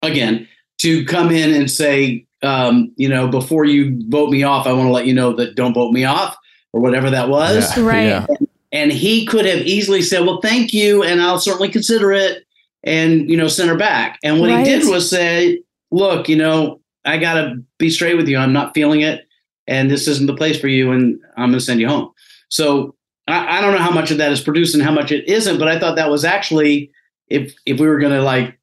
again 0.03 0.49
to 0.79 1.05
come 1.05 1.31
in 1.31 1.55
and 1.55 1.71
say, 1.71 2.27
um, 2.43 2.93
you 2.97 3.09
know, 3.09 3.29
before 3.29 3.65
you 3.65 4.01
vote 4.09 4.31
me 4.31 4.43
off, 4.43 4.67
I 4.67 4.73
want 4.73 4.89
to 4.89 4.93
let 4.93 5.07
you 5.07 5.15
know 5.15 5.35
that 5.35 5.55
don't 5.55 5.75
vote 5.75 5.93
me 5.93 6.05
off 6.05 6.37
or 6.73 6.81
whatever 6.81 7.11
that 7.11 7.29
was. 7.29 7.77
Yeah, 7.77 7.85
Right. 7.85 8.07
yeah. 8.07 8.27
And 8.71 8.93
he 8.93 9.25
could 9.25 9.47
have 9.47 9.61
easily 9.61 10.03
said, 10.03 10.27
well, 10.27 10.41
thank 10.43 10.73
you. 10.73 11.03
And 11.03 11.23
I'll 11.23 11.39
certainly 11.39 11.71
consider 11.71 12.13
it 12.13 12.45
and, 12.85 13.29
you 13.31 13.37
know, 13.37 13.49
send 13.49 13.71
her 13.71 13.77
back. 13.77 14.19
And 14.23 14.41
what 14.41 14.51
Right. 14.51 14.67
he 14.67 14.73
did 14.73 14.89
was 14.89 15.09
say, 15.09 15.63
look, 15.91 16.29
you 16.29 16.37
know, 16.37 16.81
I 17.05 17.17
got 17.17 17.35
to 17.35 17.57
be 17.79 17.89
straight 17.89 18.17
with 18.17 18.29
you. 18.29 18.37
I'm 18.37 18.53
not 18.53 18.75
feeling 18.75 19.01
it. 19.01 19.27
And 19.67 19.91
this 19.91 20.07
isn't 20.07 20.27
the 20.27 20.37
place 20.37 20.61
for 20.61 20.69
you. 20.69 20.93
And 20.93 21.19
I'm 21.37 21.51
going 21.51 21.59
to 21.59 21.65
send 21.65 21.81
you 21.81 21.89
home. 21.89 22.11
So 22.51 22.95
I, 23.27 23.59
I 23.59 23.61
don't 23.61 23.73
know 23.73 23.79
how 23.79 23.91
much 23.91 24.11
of 24.11 24.19
that 24.19 24.33
is 24.33 24.41
produced 24.41 24.75
and 24.75 24.83
how 24.83 24.93
much 24.93 25.13
it 25.13 25.27
isn't, 25.29 25.59
but 25.59 25.69
I 25.69 25.79
thought 25.79 25.97
that 25.97 26.11
was 26.11 26.25
actually, 26.25 26.91
if, 27.29 27.55
if 27.65 27.81
we 27.81 27.87
were 27.87 27.99
going 27.99 28.13
to 28.13 28.23
like 28.23 28.59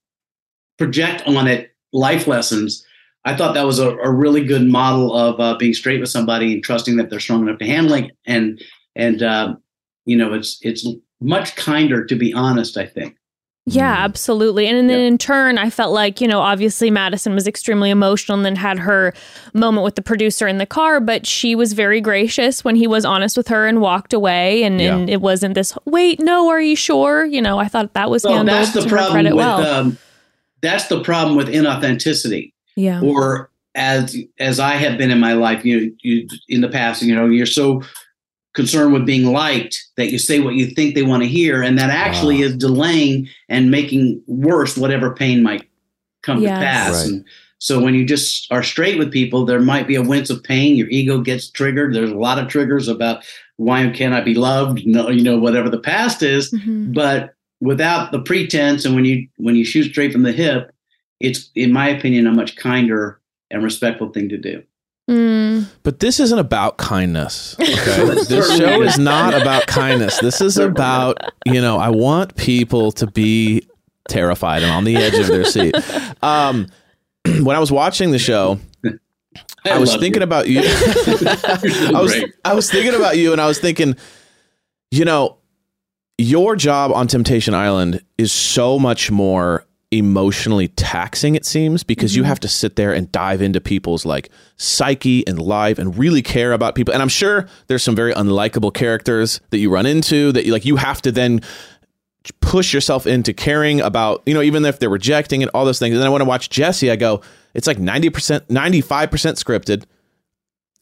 project 0.77 1.23
on 1.27 1.47
it 1.47 1.71
life 1.93 2.27
lessons, 2.27 2.85
I 3.25 3.35
thought 3.35 3.53
that 3.55 3.65
was 3.65 3.79
a, 3.79 3.89
a 3.97 4.11
really 4.11 4.43
good 4.43 4.67
model 4.67 5.15
of 5.15 5.39
uh, 5.39 5.57
being 5.57 5.73
straight 5.73 5.99
with 5.99 6.09
somebody 6.09 6.53
and 6.53 6.63
trusting 6.63 6.97
that 6.97 7.09
they're 7.09 7.19
strong 7.19 7.41
enough 7.47 7.57
to 7.59 7.65
handle 7.65 7.93
it. 7.95 8.11
And, 8.25 8.61
and, 8.95 9.23
uh, 9.23 9.55
you 10.05 10.15
know, 10.17 10.33
it's, 10.33 10.59
it's 10.61 10.87
much 11.21 11.55
kinder 11.55 12.05
to 12.05 12.15
be 12.15 12.33
honest, 12.33 12.77
I 12.77 12.85
think. 12.85 13.15
Yeah, 13.67 13.95
Mm. 13.95 13.99
absolutely. 14.03 14.67
And 14.67 14.87
then 14.87 14.99
Yeah. 14.99 15.05
in 15.07 15.17
turn, 15.17 15.57
I 15.57 15.71
felt 15.71 15.91
like, 15.91 16.21
you 16.21 16.27
know, 16.27 16.39
obviously 16.39 16.91
Madison 16.91 17.33
was 17.33 17.47
extremely 17.47 17.89
emotional 17.89 18.37
and 18.37 18.45
then 18.45 18.55
had 18.55 18.77
her 18.77 19.11
moment 19.55 19.83
with 19.83 19.95
the 19.95 20.03
producer 20.03 20.47
in 20.47 20.59
the 20.59 20.67
car, 20.67 20.99
but 20.99 21.25
she 21.25 21.55
was 21.55 21.73
very 21.73 21.99
gracious 21.99 22.63
when 22.63 22.75
he 22.75 22.85
was 22.85 23.05
honest 23.05 23.35
with 23.35 23.47
her 23.47 23.65
and 23.65 23.81
walked 23.81 24.13
away. 24.13 24.61
And, 24.63 24.79
and 24.79 25.09
it 25.09 25.19
wasn't 25.19 25.55
this, 25.55 25.75
wait, 25.85 26.19
no, 26.19 26.47
are 26.49 26.61
you 26.61 26.75
sure? 26.75 27.25
You 27.25 27.41
know, 27.41 27.57
I 27.57 27.67
thought 27.67 27.93
that 27.95 28.11
was 28.11 28.23
Well, 28.23 28.35
handled 28.35 28.55
that's 28.55 28.73
the 28.73 28.81
to 28.81 28.87
problem 28.89 29.13
credit 29.13 29.29
with, 29.35 29.45
well. 29.45 29.65
um, 29.65 29.97
that's 30.61 30.85
the 30.87 31.01
problem 31.01 31.35
with 31.35 31.47
inauthenticity. 31.47 32.53
yeah. 32.75 33.01
or 33.01 33.49
as 33.73 34.15
as 34.39 34.57
I 34.59 34.75
have 34.75 34.97
been 34.97 35.11
in 35.11 35.19
my 35.19 35.33
life, 35.33 35.65
you 35.65 35.93
you 36.01 36.27
in 36.47 36.61
the 36.61 36.69
past, 36.69 37.01
you 37.01 37.13
know, 37.13 37.25
you're 37.27 37.45
so 37.45 37.81
concerned 38.55 38.93
with 38.93 39.05
being 39.05 39.25
liked 39.25 39.77
that 39.97 40.11
you 40.11 40.17
say 40.17 40.39
what 40.39 40.55
you 40.55 40.65
think 40.67 40.95
they 40.95 41.03
want 41.03 41.21
to 41.23 41.29
hear, 41.29 41.61
and 41.61 41.77
that 41.77 41.89
actually 41.89 42.41
Ah. 42.43 42.47
is 42.47 42.55
delaying 42.55 43.27
and 43.49 43.69
making 43.69 44.21
worse 44.27 44.77
whatever 44.77 45.13
pain 45.13 45.43
might 45.43 45.63
come 46.23 46.41
Yes. 46.41 46.51
to 46.59 46.65
pass. 46.65 47.03
Right. 47.03 47.11
And 47.13 47.25
so 47.59 47.79
when 47.83 47.93
you 47.95 48.05
just 48.05 48.47
are 48.51 48.63
straight 48.63 48.97
with 48.97 49.11
people, 49.11 49.45
there 49.45 49.59
might 49.61 49.87
be 49.87 49.95
a 49.95 50.01
wince 50.01 50.29
of 50.29 50.43
pain. 50.43 50.75
Your 50.75 50.89
ego 50.89 51.19
gets 51.19 51.49
triggered. 51.49 51.93
There's 51.93 52.11
a 52.11 52.15
lot 52.17 52.39
of 52.39 52.47
triggers 52.47 52.87
about 52.87 53.23
why 53.57 53.87
can't 53.89 54.13
I 54.13 54.21
be 54.21 54.33
loved? 54.35 54.85
No, 54.85 55.09
you 55.09 55.23
know, 55.23 55.37
whatever 55.37 55.69
the 55.69 55.79
past 55.79 56.21
is 56.23 56.51
Mhm. 56.51 56.93
but 56.93 57.31
without 57.61 58.11
the 58.11 58.19
pretense 58.19 58.83
and 58.85 58.95
when 58.95 59.05
you 59.05 59.27
when 59.37 59.55
you 59.55 59.63
shoot 59.63 59.85
straight 59.91 60.11
from 60.11 60.23
the 60.23 60.31
hip 60.33 60.71
it's 61.21 61.49
in 61.55 61.71
my 61.71 61.87
opinion 61.87 62.27
a 62.27 62.31
much 62.33 62.57
kinder 62.57 63.17
and 63.49 63.63
respectful 63.63 64.09
thing 64.09 64.27
to 64.27 64.37
do 64.37 64.61
Mm, 65.09 65.34
But 65.83 65.99
this 65.99 66.19
isn't 66.19 66.39
about 66.39 66.77
kindness. 66.77 67.55
Okay. 67.59 68.15
This 68.27 68.57
show 68.57 68.81
is 68.81 68.97
not 68.97 69.33
about 69.33 69.67
kindness. 69.67 70.19
This 70.19 70.41
is 70.41 70.57
about, 70.57 71.17
you 71.45 71.61
know, 71.61 71.77
I 71.77 71.89
want 71.89 72.35
people 72.35 72.91
to 72.93 73.07
be 73.07 73.67
terrified 74.09 74.63
and 74.63 74.71
on 74.71 74.83
the 74.83 74.95
edge 74.95 75.13
of 75.15 75.27
their 75.27 75.45
seat. 75.45 75.75
Um, 76.23 76.67
when 77.25 77.55
I 77.55 77.59
was 77.59 77.71
watching 77.71 78.11
the 78.11 78.19
show, 78.19 78.59
I, 79.65 79.79
was 79.79 79.95
thinking 79.95 80.21
you. 80.21 80.23
about 80.23 80.47
you. 80.47 80.61
I 80.63 81.99
was. 82.01 82.15
I 82.43 82.53
was 82.53 82.69
thinking 82.69 82.93
about 82.93 83.17
you 83.17 83.31
and 83.31 83.41
I 83.41 83.47
was 83.47 83.59
thinking, 83.59 83.95
you 84.91 85.05
know, 85.05 85.37
your 86.17 86.55
job 86.55 86.91
on 86.91 87.07
Temptation 87.07 87.53
Island 87.53 88.01
is 88.17 88.31
so 88.31 88.79
much 88.79 89.11
more 89.11 89.65
emotionally 89.97 90.67
taxing 90.69 91.35
it 91.35 91.45
seems 91.45 91.83
because 91.83 92.15
you 92.15 92.23
mm-hmm. 92.23 92.29
have 92.29 92.39
to 92.39 92.47
sit 92.47 92.75
there 92.75 92.93
and 92.93 93.11
dive 93.11 93.41
into 93.41 93.61
people's 93.61 94.05
like 94.05 94.29
psyche 94.57 95.25
and 95.27 95.39
life 95.39 95.79
and 95.79 95.97
really 95.97 96.21
care 96.21 96.53
about 96.53 96.75
people 96.75 96.93
and 96.93 97.01
i'm 97.01 97.09
sure 97.09 97.47
there's 97.67 97.83
some 97.83 97.95
very 97.95 98.13
unlikable 98.13 98.73
characters 98.73 99.41
that 99.49 99.57
you 99.57 99.69
run 99.69 99.85
into 99.85 100.31
that 100.31 100.45
you 100.45 100.51
like 100.51 100.65
you 100.65 100.75
have 100.75 101.01
to 101.01 101.11
then 101.11 101.41
push 102.41 102.73
yourself 102.73 103.05
into 103.05 103.33
caring 103.33 103.81
about 103.81 104.21
you 104.25 104.33
know 104.33 104.41
even 104.41 104.65
if 104.65 104.79
they're 104.79 104.89
rejecting 104.89 105.41
it 105.41 105.49
all 105.53 105.65
those 105.65 105.79
things 105.79 105.93
and 105.93 105.99
then 105.99 106.07
i 106.07 106.09
want 106.09 106.21
to 106.21 106.25
watch 106.25 106.49
jesse 106.49 106.89
i 106.89 106.95
go 106.95 107.21
it's 107.53 107.67
like 107.67 107.77
90% 107.77 108.11
95% 108.47 109.09
scripted 109.09 109.85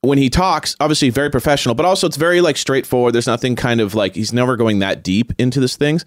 when 0.03 0.18
he 0.18 0.30
talks, 0.30 0.76
obviously 0.81 1.10
very 1.10 1.30
professional, 1.30 1.76
but 1.76 1.85
also 1.85 2.07
it's 2.07 2.18
very 2.18 2.41
like 2.41 2.57
straightforward. 2.57 3.15
There's 3.15 3.26
nothing 3.26 3.56
kind 3.56 3.80
of 3.80 3.95
like 3.95 4.15
he's 4.15 4.34
never 4.34 4.57
going 4.57 4.80
that 4.80 5.02
deep 5.02 5.31
into 5.40 5.61
this 5.61 5.77
things. 5.77 6.03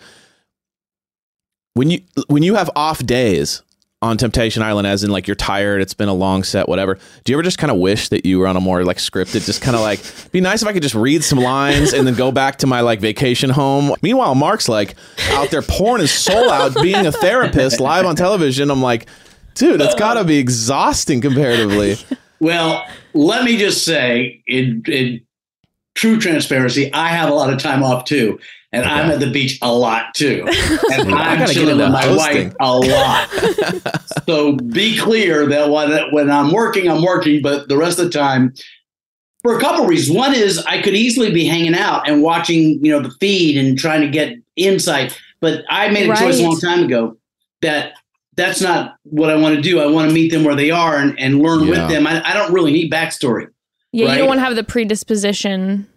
When 1.76 1.90
you 1.90 2.00
when 2.28 2.42
you 2.42 2.54
have 2.54 2.70
off 2.74 3.04
days 3.04 3.62
on 4.00 4.16
Temptation 4.16 4.62
Island, 4.62 4.86
as 4.86 5.04
in 5.04 5.10
like 5.10 5.26
you're 5.26 5.34
tired, 5.34 5.82
it's 5.82 5.92
been 5.92 6.08
a 6.08 6.14
long 6.14 6.42
set, 6.42 6.70
whatever. 6.70 6.94
Do 7.24 7.32
you 7.32 7.36
ever 7.36 7.42
just 7.42 7.58
kind 7.58 7.70
of 7.70 7.76
wish 7.76 8.08
that 8.08 8.24
you 8.24 8.38
were 8.38 8.46
on 8.46 8.56
a 8.56 8.60
more 8.60 8.82
like 8.82 8.96
scripted, 8.96 9.44
just 9.44 9.60
kind 9.60 9.76
of 9.76 9.82
like 9.82 10.00
be 10.32 10.40
nice 10.40 10.62
if 10.62 10.68
I 10.68 10.72
could 10.72 10.82
just 10.82 10.94
read 10.94 11.22
some 11.22 11.38
lines 11.38 11.92
and 11.92 12.06
then 12.06 12.14
go 12.14 12.32
back 12.32 12.56
to 12.60 12.66
my 12.66 12.80
like 12.80 13.00
vacation 13.00 13.50
home. 13.50 13.94
Meanwhile, 14.00 14.34
Mark's 14.36 14.70
like 14.70 14.94
out 15.32 15.50
there 15.50 15.60
pouring 15.60 16.00
his 16.00 16.12
soul 16.12 16.50
out, 16.50 16.74
being 16.76 17.06
a 17.06 17.12
therapist 17.12 17.78
live 17.78 18.06
on 18.06 18.16
television. 18.16 18.70
I'm 18.70 18.80
like, 18.80 19.06
dude, 19.52 19.82
it's 19.82 19.94
got 19.96 20.14
to 20.14 20.24
be 20.24 20.38
exhausting 20.38 21.20
comparatively. 21.20 21.96
well 22.40 22.86
let 23.14 23.44
me 23.44 23.56
just 23.56 23.84
say 23.84 24.42
in, 24.46 24.82
in 24.86 25.20
true 25.94 26.18
transparency 26.18 26.92
i 26.92 27.08
have 27.08 27.30
a 27.30 27.32
lot 27.34 27.52
of 27.52 27.58
time 27.58 27.82
off 27.82 28.04
too 28.04 28.38
and 28.72 28.84
i'm 28.84 29.10
at 29.10 29.20
the 29.20 29.30
beach 29.30 29.58
a 29.62 29.72
lot 29.72 30.14
too 30.14 30.44
and 30.92 31.08
hmm. 31.08 31.14
I 31.14 31.30
i'm 31.30 31.38
gotta 31.38 31.54
chilling 31.54 31.78
with 31.78 31.90
my 31.90 32.02
hosting. 32.02 32.48
wife 32.48 32.54
a 32.60 32.78
lot 32.78 34.02
so 34.26 34.52
be 34.52 34.98
clear 34.98 35.46
that 35.46 35.70
when, 35.70 36.12
when 36.12 36.30
i'm 36.30 36.52
working 36.52 36.90
i'm 36.90 37.02
working 37.02 37.42
but 37.42 37.68
the 37.68 37.76
rest 37.76 37.98
of 37.98 38.06
the 38.06 38.10
time 38.10 38.54
for 39.42 39.56
a 39.56 39.60
couple 39.60 39.86
reasons 39.86 40.16
one 40.16 40.34
is 40.34 40.58
i 40.66 40.80
could 40.82 40.94
easily 40.94 41.32
be 41.32 41.44
hanging 41.44 41.74
out 41.74 42.08
and 42.08 42.22
watching 42.22 42.84
you 42.84 42.90
know 42.90 43.00
the 43.00 43.10
feed 43.20 43.56
and 43.56 43.78
trying 43.78 44.00
to 44.00 44.08
get 44.08 44.36
insight 44.56 45.18
but 45.40 45.64
i 45.68 45.88
made 45.88 46.08
a 46.10 46.16
choice 46.16 46.40
a 46.40 46.42
long 46.42 46.58
time 46.58 46.84
ago 46.84 47.16
that 47.62 47.94
that's 48.36 48.60
not 48.60 48.96
what 49.04 49.30
I 49.30 49.36
want 49.36 49.56
to 49.56 49.62
do. 49.62 49.80
I 49.80 49.86
want 49.86 50.08
to 50.08 50.14
meet 50.14 50.30
them 50.30 50.44
where 50.44 50.54
they 50.54 50.70
are 50.70 50.96
and, 50.96 51.18
and 51.18 51.40
learn 51.40 51.64
Yeah. 51.64 51.70
with 51.70 51.90
them. 51.90 52.06
I, 52.06 52.22
I 52.24 52.34
don't 52.34 52.52
really 52.52 52.72
need 52.72 52.92
backstory. 52.92 53.48
yeah, 53.92 54.12
you 54.12 54.18
don't 54.18 54.28
want 54.28 54.38
to 54.38 54.44
have 54.44 54.56
the 54.56 54.64
predisposition. 54.64 55.88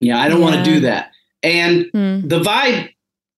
Yeah, 0.00 0.20
I 0.20 0.28
don't 0.28 0.40
want 0.40 0.56
to 0.56 0.62
do 0.62 0.80
that. 0.80 1.10
And 1.42 1.86
Mm. 1.94 2.28
the 2.28 2.40
vibe 2.40 2.88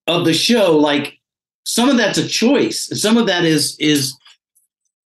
of 0.06 0.24
the 0.24 0.34
show, 0.34 0.76
like 0.76 1.18
some 1.64 1.88
of 1.88 1.96
that's 1.96 2.18
a 2.18 2.26
choice. 2.26 2.88
Some 3.00 3.16
of 3.16 3.26
that 3.26 3.44
is 3.44 3.76
is 3.78 4.14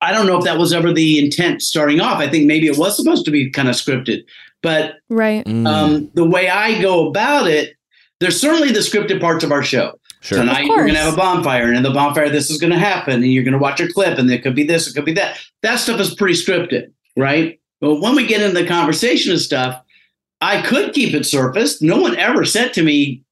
I 0.01 0.11
don't 0.11 0.27
know 0.27 0.37
if 0.37 0.43
that 0.43 0.57
was 0.57 0.73
ever 0.73 0.91
the 0.91 1.17
intent 1.17 1.61
starting 1.61 2.01
off. 2.01 2.19
I 2.19 2.27
think 2.29 2.45
maybe 2.45 2.67
it 2.67 2.77
was 2.77 2.97
supposed 2.97 3.23
to 3.25 3.31
be 3.31 3.49
kind 3.49 3.69
of 3.69 3.75
scripted. 3.75 4.23
But 4.61 4.95
Right. 5.09 5.45
Mm, 5.45 5.65
um, 5.67 6.09
the 6.13 6.25
way 6.25 6.49
I 6.49 6.81
go 6.81 7.07
about 7.07 7.47
it, 7.47 7.75
there's 8.19 8.39
certainly 8.39 8.71
the 8.71 8.79
scripted 8.79 9.21
parts 9.21 9.43
of 9.43 9.51
our 9.51 9.63
show. 9.63 9.97
sure. 10.21 10.39
Tonight 10.39 10.61
Of 10.61 10.67
you're 10.67 10.77
going 10.77 10.93
to 10.93 10.99
have 10.99 11.13
a 11.13 11.17
bonfire, 11.17 11.67
and 11.67 11.75
in 11.77 11.83
the 11.83 11.91
bonfire 11.91 12.29
this 12.29 12.49
is 12.49 12.57
going 12.57 12.71
to 12.71 12.79
happen, 12.79 13.15
and 13.15 13.25
you're 13.33 13.43
going 13.43 13.53
to 13.53 13.57
watch 13.59 13.79
a 13.81 13.87
clip, 13.91 14.17
and 14.17 14.29
it 14.31 14.41
could 14.43 14.55
be 14.55 14.63
this, 14.63 14.87
it 14.87 14.93
could 14.93 15.03
be 15.05 15.13
that. 15.13 15.37
That 15.63 15.77
stuff 15.79 15.99
is 15.99 16.15
pretty 16.15 16.33
scripted, 16.35 16.91
right? 17.17 17.59
But 17.81 17.95
when 18.01 18.15
we 18.15 18.25
get 18.25 18.41
into 18.41 18.57
the 18.61 18.65
conversation 18.67 19.31
and 19.33 19.41
stuff, 19.41 19.81
I 20.43 20.61
could 20.61 20.93
keep 20.93 21.13
it 21.13 21.25
surfaced. 21.25 21.81
No 21.81 22.01
one 22.01 22.17
ever 22.17 22.43
said 22.43 22.73
to 22.73 22.83
me, 22.83 23.23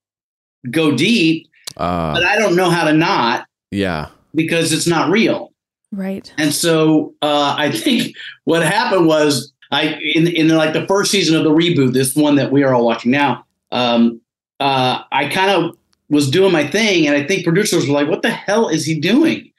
"Go 0.70 0.96
deep," 0.96 1.48
Uh, 1.78 2.14
but 2.14 2.24
I 2.24 2.38
don't 2.38 2.56
know 2.56 2.70
how 2.70 2.86
to 2.86 2.94
not 2.94 3.48
yeah. 3.72 4.10
because 4.36 4.74
it's 4.74 4.88
not 4.88 5.10
real. 5.10 5.52
Right. 5.92 6.34
And 6.38 6.54
so 6.54 7.14
uh, 7.22 7.56
I 7.58 7.72
think 7.72 8.16
what 8.46 8.64
happened 8.64 9.08
was 9.08 9.52
I 9.72 10.00
in 10.16 10.28
in 10.28 10.50
like 10.50 10.74
the 10.74 10.88
first 10.88 11.12
season 11.12 11.36
of 11.36 11.44
the 11.44 11.52
reboot, 11.52 11.94
this 11.94 12.16
one 12.16 12.36
that 12.36 12.52
we 12.52 12.64
are 12.64 12.74
all 12.74 12.86
watching 12.86 13.12
now. 13.12 13.46
Um, 13.72 14.22
uh, 14.60 15.04
I 15.12 15.28
kind 15.28 15.52
of 15.52 15.78
was 16.10 16.30
doing 16.30 16.52
my 16.52 16.68
thing, 16.68 17.08
and 17.08 17.16
I 17.16 17.26
think 17.26 17.44
producers 17.44 17.88
were 17.88 17.94
like, 17.94 18.08
"What 18.08 18.22
the 18.22 18.30
hell 18.30 18.70
is 18.70 18.86
he 18.86 19.00
doing?" 19.00 19.51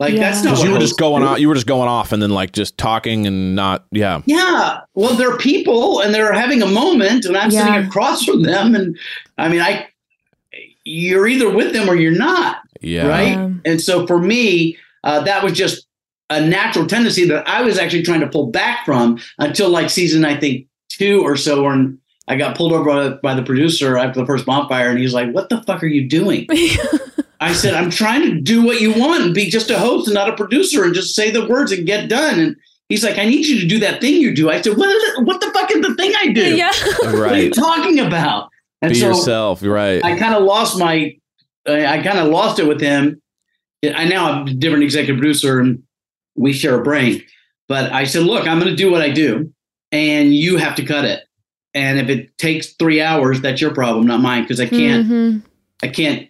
Like 0.00 0.14
Yeah. 0.14 0.20
that's 0.20 0.44
not 0.44 0.50
Because 0.50 0.58
what 0.60 0.66
you 0.68 0.72
were 0.74 0.78
just 0.80 0.98
going 0.98 1.22
do. 1.22 1.28
off. 1.28 1.38
You 1.40 1.48
were 1.48 1.54
just 1.54 1.66
going 1.66 1.88
off, 1.88 2.12
and 2.12 2.22
then 2.22 2.30
like 2.30 2.52
just 2.52 2.78
talking 2.78 3.26
and 3.26 3.54
not. 3.56 3.84
Yeah. 3.90 4.20
Yeah, 4.26 4.80
well, 4.94 5.14
they're 5.14 5.36
people, 5.38 6.00
and 6.00 6.14
they're 6.14 6.32
having 6.32 6.62
a 6.62 6.66
moment, 6.66 7.24
and 7.24 7.36
I'm 7.36 7.50
Yeah. 7.50 7.64
sitting 7.66 7.86
across 7.88 8.24
from 8.24 8.42
them, 8.42 8.74
and 8.76 8.96
I 9.38 9.48
mean, 9.48 9.60
I 9.60 9.86
you're 10.84 11.26
either 11.28 11.50
with 11.50 11.72
them 11.72 11.88
or 11.90 11.96
you're 11.96 12.12
not. 12.16 12.58
Yeah. 12.80 13.06
Right? 13.08 13.36
Um, 13.36 13.60
And 13.64 13.80
so 13.80 14.06
for 14.06 14.18
me, 14.20 14.78
uh, 15.04 15.20
that 15.22 15.42
was 15.42 15.52
just 15.52 15.84
a 16.30 16.40
natural 16.40 16.86
tendency 16.86 17.26
that 17.26 17.46
I 17.48 17.62
was 17.62 17.78
actually 17.78 18.02
trying 18.02 18.20
to 18.20 18.26
pull 18.26 18.46
back 18.46 18.84
from 18.86 19.18
until 19.38 19.68
like 19.68 19.90
season, 19.90 20.24
I 20.24 20.36
think, 20.38 20.66
two 20.88 21.22
or 21.22 21.36
so, 21.36 21.64
when 21.64 21.98
I 22.28 22.36
got 22.36 22.56
pulled 22.56 22.72
over 22.72 22.84
by, 22.84 23.08
by 23.22 23.34
the 23.34 23.42
producer 23.42 23.96
after 23.98 24.20
the 24.20 24.26
first 24.26 24.46
bonfire, 24.46 24.90
and 24.90 24.98
he's 24.98 25.12
like, 25.14 25.30
"What 25.32 25.48
the 25.48 25.62
fuck 25.62 25.82
are 25.82 25.86
you 25.86 26.08
doing?" 26.08 26.46
I 27.40 27.52
said, 27.52 27.74
"I'm 27.74 27.90
trying 27.90 28.22
to 28.22 28.40
do 28.40 28.62
what 28.64 28.80
you 28.80 28.92
want 28.92 29.22
and 29.24 29.34
be 29.34 29.48
just 29.48 29.70
a 29.70 29.78
host 29.78 30.08
and 30.08 30.14
not 30.14 30.28
a 30.28 30.36
producer, 30.36 30.84
and 30.84 30.94
just 30.94 31.14
say 31.14 31.30
the 31.30 31.46
words 31.46 31.70
and 31.72 31.86
get 31.86 32.08
done." 32.08 32.38
And 32.40 32.56
he's 32.88 33.04
like, 33.04 33.18
"I 33.18 33.24
need 33.26 33.46
you 33.46 33.60
to 33.60 33.66
do 33.66 33.78
that 33.80 34.00
thing 34.00 34.20
you 34.20 34.34
do." 34.34 34.50
I 34.50 34.60
said, 34.60 34.76
"What 34.76 34.88
is 34.88 35.02
it? 35.18 35.24
What 35.24 35.40
the 35.40 35.50
fuck 35.52 35.70
is 35.70 35.80
the 35.86 35.94
thing 35.94 36.12
I 36.20 36.32
do? 36.32 36.56
yeah. 36.56 36.72
What 36.98 37.06
are 37.06 37.16
you 37.16 37.22
Right. 37.22 37.54
talking 37.54 38.00
about?" 38.00 38.50
And 38.82 38.92
Be 38.92 38.98
so 39.00 39.08
yourself. 39.08 39.62
Right. 39.62 40.04
I 40.04 40.16
kind 40.18 40.34
of 40.34 40.42
lost 40.44 40.78
my, 40.78 41.16
I 41.66 41.86
I 41.86 42.02
kind 42.02 42.18
of 42.18 42.28
lost 42.28 42.58
it 42.58 42.66
with 42.66 42.80
him. 42.80 43.20
I 43.84 44.04
now 44.06 44.32
have 44.38 44.46
a 44.48 44.50
different 44.54 44.84
executive 44.84 45.18
producer, 45.18 45.58
and 45.60 45.82
we 46.36 46.52
share 46.52 46.74
a 46.80 46.82
brain. 46.82 47.22
But 47.68 47.92
I 47.92 48.04
said, 48.04 48.22
look, 48.22 48.46
I'm 48.48 48.58
going 48.58 48.70
to 48.70 48.76
do 48.76 48.90
what 48.90 49.02
I 49.02 49.10
do, 49.10 49.52
and 49.92 50.34
you 50.34 50.56
have 50.56 50.74
to 50.76 50.84
cut 50.84 51.04
it. 51.04 51.20
And 51.74 51.98
if 51.98 52.08
it 52.08 52.36
takes 52.38 52.68
three 52.72 53.00
hours, 53.02 53.40
that's 53.40 53.60
your 53.60 53.72
problem, 53.74 54.06
not 54.06 54.20
mine, 54.20 54.42
because 54.42 54.58
I 54.58 54.66
can't. 54.66 55.06
Mhm. 55.06 55.42
I 55.82 55.88
can't, 55.88 56.28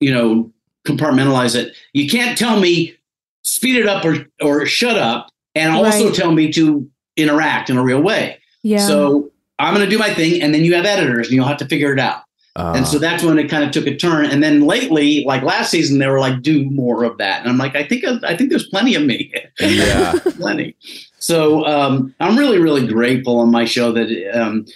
you 0.00 0.12
know, 0.12 0.50
compartmentalize 0.86 1.54
it. 1.54 1.74
You 1.92 2.08
can't 2.08 2.36
tell 2.36 2.58
me 2.58 2.96
speed 3.42 3.76
it 3.76 3.86
up 3.86 4.04
or 4.04 4.26
or 4.40 4.66
shut 4.66 4.96
up, 4.96 5.30
and 5.54 5.72
also 5.74 6.06
Right. 6.06 6.14
tell 6.14 6.32
me 6.32 6.50
to 6.52 6.88
interact 7.16 7.70
in 7.70 7.76
a 7.76 7.82
real 7.82 8.00
way. 8.00 8.38
Yeah. 8.62 8.86
So 8.86 9.30
I'm 9.58 9.74
going 9.74 9.84
to 9.84 9.90
do 9.90 9.98
my 9.98 10.12
thing, 10.14 10.40
and 10.42 10.54
then 10.54 10.64
you 10.64 10.74
have 10.74 10.84
editors, 10.86 11.28
and 11.28 11.34
you'll 11.36 11.46
have 11.46 11.58
to 11.58 11.66
figure 11.66 11.92
it 11.92 11.98
out. 12.00 12.22
Uh, 12.56 12.72
and 12.74 12.86
so 12.86 12.98
that's 12.98 13.22
when 13.22 13.38
it 13.38 13.48
kind 13.48 13.62
of 13.62 13.70
took 13.70 13.86
a 13.86 13.94
turn. 13.94 14.26
And 14.26 14.42
then 14.42 14.62
lately, 14.62 15.22
like 15.24 15.42
last 15.42 15.70
season, 15.70 15.98
they 15.98 16.08
were 16.08 16.18
like, 16.18 16.42
"Do 16.42 16.68
more 16.70 17.04
of 17.04 17.16
that," 17.18 17.40
and 17.42 17.48
I'm 17.48 17.58
like, 17.58 17.76
"I 17.76 17.84
think 17.84 18.04
I 18.24 18.36
think 18.36 18.50
there's 18.50 18.68
plenty 18.68 18.94
of 18.96 19.04
me, 19.04 19.32
yeah. 19.60 20.12
plenty." 20.36 20.74
So 21.18 21.64
um, 21.66 22.14
I'm 22.20 22.36
really 22.36 22.58
really 22.58 22.86
grateful 22.86 23.38
on 23.38 23.50
my 23.50 23.64
show 23.66 23.92
that 23.92 24.08
um, 24.34 24.66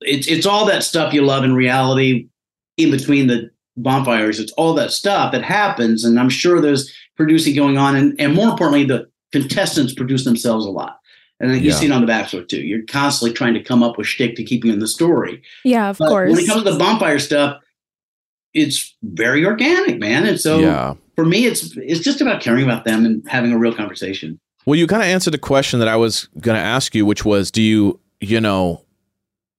it's 0.00 0.28
it's 0.28 0.46
all 0.46 0.64
that 0.66 0.82
stuff 0.82 1.12
you 1.12 1.22
love 1.22 1.44
in 1.44 1.54
reality, 1.54 2.26
in 2.78 2.90
between 2.90 3.26
the 3.26 3.50
bonfires. 3.82 4.38
It's 4.40 4.52
all 4.52 4.74
that 4.74 4.90
stuff 4.92 5.32
that 5.32 5.42
happens, 5.42 6.04
and 6.04 6.18
I'm 6.18 6.28
sure 6.30 6.60
there's 6.60 6.92
producing 7.16 7.54
going 7.54 7.78
on, 7.78 7.96
and 7.96 8.18
and 8.20 8.34
more 8.34 8.48
importantly, 8.48 8.84
the 8.84 9.08
contestants 9.32 9.94
produce 9.94 10.24
themselves 10.24 10.66
a 10.66 10.70
lot. 10.70 10.98
And 11.42 11.52
you 11.54 11.70
Yeah. 11.70 11.74
see 11.74 11.86
it 11.86 11.92
on 11.92 12.02
The 12.02 12.06
Bachelor 12.06 12.42
too. 12.44 12.60
You're 12.60 12.82
constantly 12.86 13.32
trying 13.34 13.54
to 13.54 13.62
come 13.62 13.82
up 13.82 13.96
with 13.96 14.06
shtick 14.06 14.36
to 14.36 14.44
keep 14.44 14.62
you 14.64 14.72
in 14.72 14.78
the 14.80 14.86
story. 14.86 15.40
yeah, 15.64 15.88
of 15.88 15.96
But 15.98 16.08
course. 16.08 16.30
when 16.30 16.38
it 16.38 16.46
comes 16.46 16.64
to 16.64 16.70
the 16.72 16.78
bonfire 16.78 17.18
stuff, 17.18 17.60
it's 18.52 18.94
very 19.02 19.44
organic, 19.46 19.98
man. 19.98 20.26
And 20.26 20.38
so 20.38 20.58
yeah. 20.58 20.94
for 21.16 21.24
me, 21.24 21.46
it's 21.46 21.74
it's 21.76 22.00
just 22.00 22.20
about 22.20 22.42
caring 22.42 22.64
about 22.64 22.84
them 22.84 23.06
and 23.06 23.22
having 23.28 23.52
a 23.52 23.58
real 23.58 23.74
conversation. 23.74 24.38
Well, 24.66 24.78
you 24.78 24.86
kind 24.86 25.02
of 25.02 25.08
answered 25.08 25.32
the 25.32 25.38
question 25.38 25.78
that 25.78 25.88
I 25.88 25.96
was 25.96 26.28
going 26.40 26.56
to 26.56 26.62
ask 26.62 26.94
you, 26.94 27.06
which 27.06 27.24
was, 27.24 27.50
do 27.50 27.62
you, 27.62 27.98
you 28.20 28.40
know, 28.40 28.84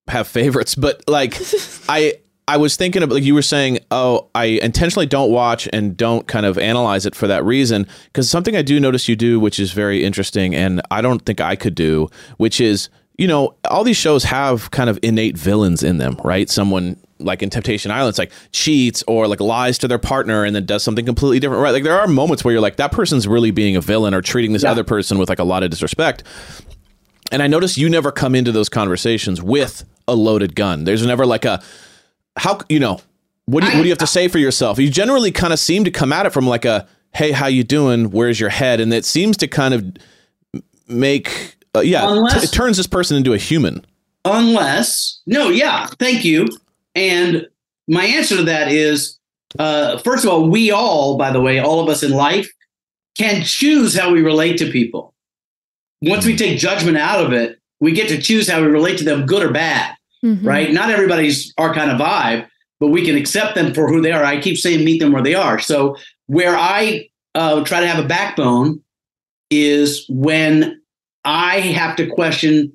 have 0.07 0.27
favorites? 0.27 0.75
But 0.75 1.01
like, 1.07 1.35
I, 1.89 2.19
I 2.47 2.57
was 2.57 2.75
thinking 2.75 3.01
of 3.03 3.11
like 3.11 3.23
you 3.23 3.33
were 3.33 3.41
saying, 3.41 3.79
oh, 3.91 4.27
I 4.35 4.45
intentionally 4.45 5.05
don't 5.05 5.31
watch 5.31 5.69
and 5.71 5.95
don't 5.95 6.27
kind 6.27 6.45
of 6.45 6.57
analyze 6.57 7.05
it 7.05 7.15
for 7.15 7.27
that 7.27 7.45
reason 7.45 7.87
because 8.05 8.29
something 8.29 8.55
I 8.55 8.61
do 8.61 8.79
notice 8.79 9.07
you 9.07 9.15
do, 9.15 9.39
which 9.39 9.59
is 9.59 9.71
very 9.71 10.03
interesting, 10.03 10.53
and 10.55 10.81
I 10.91 11.01
don't 11.01 11.19
think 11.25 11.39
I 11.39 11.55
could 11.55 11.75
do, 11.75 12.09
which 12.37 12.59
is, 12.59 12.89
you 13.17 13.27
know, 13.27 13.55
all 13.69 13.83
these 13.83 13.97
shows 13.97 14.23
have 14.25 14.71
kind 14.71 14.89
of 14.89 14.99
innate 15.03 15.37
villains 15.37 15.83
in 15.83 15.97
them, 15.97 16.17
right? 16.23 16.49
Someone 16.49 16.97
like 17.19 17.43
in 17.43 17.51
Temptation 17.51 17.91
Island, 17.91 18.09
it's 18.09 18.17
like 18.17 18.31
cheats 18.51 19.03
or 19.07 19.27
like 19.27 19.39
lies 19.39 19.77
to 19.77 19.87
their 19.87 19.99
partner 19.99 20.43
and 20.43 20.55
then 20.55 20.65
does 20.65 20.83
something 20.83 21.05
completely 21.05 21.39
different, 21.39 21.61
right? 21.61 21.69
Like 21.71 21.83
there 21.83 21.99
are 21.99 22.07
moments 22.07 22.43
where 22.43 22.51
you're 22.51 22.61
like, 22.61 22.77
that 22.77 22.91
person's 22.91 23.27
really 23.27 23.51
being 23.51 23.75
a 23.75 23.81
villain 23.81 24.15
or 24.15 24.21
treating 24.21 24.53
this 24.53 24.63
Yeah. 24.63 24.71
other 24.71 24.83
person 24.83 25.19
with 25.19 25.29
like 25.29 25.37
a 25.39 25.43
lot 25.43 25.61
of 25.61 25.69
disrespect. 25.69 26.23
And 27.31 27.43
I 27.43 27.47
notice 27.47 27.77
you 27.77 27.87
never 27.89 28.11
come 28.11 28.33
into 28.35 28.51
those 28.51 28.67
conversations 28.69 29.41
with 29.41 29.85
a 30.07 30.15
loaded 30.15 30.55
gun. 30.55 30.83
There's 30.83 31.05
never 31.05 31.25
like 31.27 31.45
a 31.45 31.61
how 32.37 32.59
you 32.69 32.79
know 32.79 32.99
what 33.45 33.63
do 33.63 33.69
you, 33.69 33.73
what 33.75 33.81
do 33.81 33.87
you 33.87 33.91
have 33.91 33.97
to 33.99 34.07
say 34.07 34.27
for 34.27 34.37
yourself? 34.37 34.79
You 34.79 34.89
generally 34.89 35.31
kind 35.31 35.51
of 35.51 35.59
seem 35.59 35.83
to 35.83 35.91
come 35.91 36.13
at 36.13 36.25
it 36.25 36.31
from 36.31 36.47
like 36.47 36.65
a 36.65 36.87
hey, 37.13 37.31
how 37.31 37.47
you 37.47 37.63
doing? 37.63 38.11
Where's 38.11 38.39
your 38.39 38.49
head? 38.49 38.79
And 38.79 38.93
it 38.93 39.03
seems 39.03 39.35
to 39.37 39.47
kind 39.47 39.73
of 39.73 39.85
make 40.87 41.57
uh, 41.75 41.81
yeah, 41.81 42.09
Unless- 42.09 42.41
t- 42.41 42.45
it 42.45 42.51
turns 42.51 42.77
this 42.77 42.87
person 42.87 43.17
into 43.17 43.33
a 43.33 43.37
human. 43.37 43.85
Unless, 44.25 45.21
no, 45.25 45.49
yeah, 45.49 45.87
thank 45.99 46.23
you. 46.23 46.47
And 46.93 47.47
my 47.87 48.05
answer 48.05 48.37
to 48.37 48.43
that 48.43 48.71
is, 48.71 49.17
uh, 49.57 49.97
first 49.99 50.23
of 50.23 50.29
all, 50.29 50.49
we 50.49 50.69
all, 50.69 51.17
by 51.17 51.31
the 51.31 51.41
way, 51.41 51.59
all 51.59 51.79
of 51.79 51.89
us 51.89 52.03
in 52.03 52.11
life, 52.11 52.49
can 53.15 53.43
choose 53.43 53.97
how 53.97 54.11
we 54.11 54.21
relate 54.21 54.57
to 54.59 54.71
people. 54.71 55.13
Once 56.01 56.25
we 56.25 56.35
take 56.35 56.59
judgment 56.59 56.97
out 56.97 57.23
of 57.23 57.33
it, 57.33 57.59
we 57.79 57.91
get 57.93 58.07
to 58.09 58.21
choose 58.21 58.47
how 58.47 58.61
we 58.61 58.67
relate 58.67 58.97
to 58.99 59.03
them, 59.03 59.25
good 59.25 59.43
or 59.43 59.51
bad. 59.51 59.95
Mhm. 60.23 60.45
right? 60.45 60.71
Not 60.71 60.89
everybody's 60.89 61.53
our 61.57 61.73
kind 61.73 61.91
of 61.91 61.99
vibe, 61.99 62.47
but 62.79 62.87
we 62.87 63.05
can 63.05 63.15
accept 63.15 63.55
them 63.55 63.73
for 63.73 63.87
who 63.87 64.01
they 64.01 64.11
are. 64.11 64.23
I 64.23 64.39
keep 64.39 64.57
saying 64.57 64.83
meet 64.83 64.99
them 64.99 65.11
where 65.11 65.23
they 65.23 65.35
are. 65.35 65.59
So 65.59 65.95
where 66.27 66.55
I 66.55 67.09
uh, 67.35 67.63
try 67.63 67.79
to 67.79 67.87
have 67.87 68.03
a 68.03 68.07
backbone 68.07 68.81
is 69.49 70.05
when 70.09 70.81
I 71.23 71.59
have 71.59 71.95
to 71.97 72.07
question. 72.07 72.73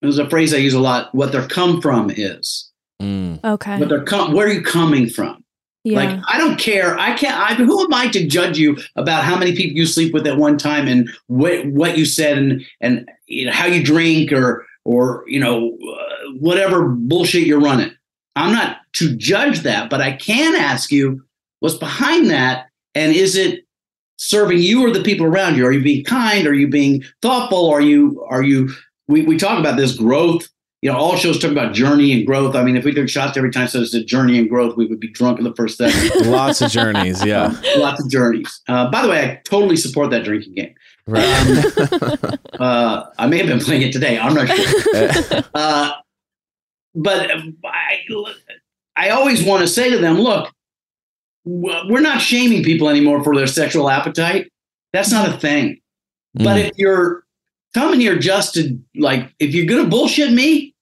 There's 0.00 0.18
a 0.18 0.28
phrase 0.28 0.52
I 0.52 0.58
use 0.58 0.74
a 0.74 0.80
lot. 0.80 1.14
What 1.14 1.32
their 1.32 1.46
come 1.46 1.80
from 1.80 2.10
is. 2.10 2.70
Mm. 3.00 3.42
Okay. 3.44 3.78
What 3.78 3.88
their 3.88 4.02
come. 4.02 4.32
Where 4.32 4.46
are 4.46 4.52
you 4.52 4.62
coming 4.62 5.08
from? 5.08 5.42
yeah. 5.84 5.96
Like 5.96 6.20
I 6.28 6.38
don't 6.38 6.58
care. 6.58 6.98
I 6.98 7.14
can't. 7.14 7.34
I, 7.34 7.54
who 7.54 7.84
am 7.84 7.92
I 7.92 8.08
to 8.08 8.26
judge 8.26 8.58
you 8.58 8.76
about 8.96 9.24
how 9.24 9.36
many 9.36 9.54
people 9.54 9.76
you 9.76 9.86
sleep 9.86 10.12
with 10.14 10.26
at 10.26 10.36
one 10.36 10.56
time 10.58 10.86
and 10.86 11.10
what 11.26 11.66
what 11.66 11.98
you 11.98 12.04
said 12.04 12.38
and 12.38 12.64
and 12.80 13.08
you 13.26 13.46
know, 13.46 13.52
how 13.52 13.66
you 13.66 13.82
drink 13.82 14.32
or 14.32 14.66
or 14.84 15.24
you 15.26 15.40
know 15.40 15.76
uh, 15.76 16.32
whatever 16.38 16.88
bullshit 16.88 17.46
you're 17.46 17.60
running. 17.60 17.92
I'm 18.34 18.52
not 18.52 18.78
to 18.94 19.14
judge 19.16 19.60
that, 19.60 19.90
but 19.90 20.00
I 20.00 20.12
can 20.12 20.54
ask 20.56 20.90
you 20.90 21.22
what's 21.60 21.76
behind 21.76 22.30
that, 22.30 22.66
and 22.94 23.14
is 23.14 23.36
it 23.36 23.64
serving 24.16 24.58
you 24.58 24.86
or 24.86 24.90
the 24.90 25.02
people 25.02 25.26
around 25.26 25.56
you? 25.56 25.66
Are 25.66 25.72
you 25.72 25.82
being 25.82 26.04
kind? 26.04 26.46
Are 26.46 26.54
you 26.54 26.68
being 26.68 27.04
thoughtful? 27.20 27.70
Are 27.70 27.80
you 27.80 28.24
are 28.28 28.42
you? 28.42 28.70
We 29.08 29.26
we 29.26 29.36
talk 29.36 29.58
about 29.58 29.76
this 29.76 29.96
growth 29.96 30.48
you 30.82 30.90
know, 30.90 30.98
all 30.98 31.16
shows 31.16 31.38
talk 31.38 31.52
about 31.52 31.72
journey 31.72 32.12
and 32.12 32.26
growth. 32.26 32.56
I 32.56 32.64
mean, 32.64 32.76
if 32.76 32.84
we 32.84 32.92
took 32.92 33.08
shots 33.08 33.36
every 33.36 33.52
time 33.52 33.68
so 33.68 33.80
it's 33.80 33.94
a 33.94 34.02
journey 34.02 34.36
and 34.36 34.48
growth, 34.48 34.76
we 34.76 34.84
would 34.86 34.98
be 34.98 35.08
drunk 35.08 35.38
in 35.38 35.44
the 35.44 35.54
first 35.54 35.78
second. 35.78 36.26
Lots 36.30 36.60
of 36.60 36.72
journeys, 36.72 37.24
yeah. 37.24 37.56
Lots 37.76 38.04
of 38.04 38.10
journeys. 38.10 38.60
Uh, 38.68 38.90
by 38.90 39.00
the 39.02 39.08
way, 39.08 39.22
I 39.22 39.40
totally 39.44 39.76
support 39.76 40.10
that 40.10 40.24
drinking 40.24 40.54
game. 40.54 40.74
Right. 41.06 41.68
Uh, 42.60 43.06
I 43.18 43.26
may 43.26 43.38
have 43.38 43.48
been 43.48 43.58
playing 43.58 43.82
it 43.82 43.92
today. 43.92 44.18
I'm 44.20 44.34
not 44.34 44.46
sure. 44.46 45.42
Uh, 45.54 45.90
but 46.94 47.28
I, 47.64 47.98
I 48.94 49.08
always 49.10 49.42
want 49.44 49.62
to 49.62 49.66
say 49.66 49.90
to 49.90 49.98
them, 49.98 50.18
look, 50.20 50.52
we're 51.44 52.00
not 52.00 52.20
shaming 52.20 52.62
people 52.62 52.88
anymore 52.88 53.24
for 53.24 53.34
their 53.34 53.48
sexual 53.48 53.90
appetite. 53.90 54.52
That's 54.92 55.10
not 55.10 55.28
a 55.28 55.32
thing. 55.38 55.80
But 56.34 56.56
Mm. 56.56 56.64
if 56.68 56.72
you're 56.76 57.24
coming 57.74 57.98
here 58.00 58.16
just 58.18 58.54
to 58.54 58.78
like, 58.94 59.34
if 59.40 59.54
you're 59.54 59.66
gonna 59.66 59.88
bullshit 59.88 60.32
me, 60.32 60.74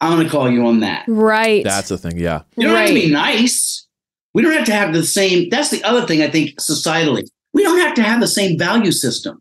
I'm 0.00 0.18
gonna 0.18 0.28
call 0.28 0.50
you 0.50 0.66
on 0.66 0.80
that. 0.80 1.04
right. 1.08 1.64
That's 1.64 1.88
the 1.88 1.96
thing, 1.96 2.18
yeah. 2.18 2.42
You 2.56 2.66
don't 2.66 2.76
have 2.76 2.88
to 2.88 2.94
be 2.94 3.10
nice. 3.10 3.86
We 4.34 4.42
don't 4.42 4.52
have 4.52 4.66
to 4.66 4.74
have 4.74 4.92
the 4.92 5.04
same. 5.06 5.48
That's 5.48 5.70
the 5.70 5.82
other 5.84 6.06
thing 6.06 6.20
I 6.22 6.28
think 6.28 6.56
societally. 6.60 7.22
We 7.54 7.62
don't 7.62 7.78
have 7.78 7.94
to 7.94 8.02
have 8.02 8.20
the 8.20 8.26
same 8.28 8.58
value 8.58 8.92
system. 8.92 9.40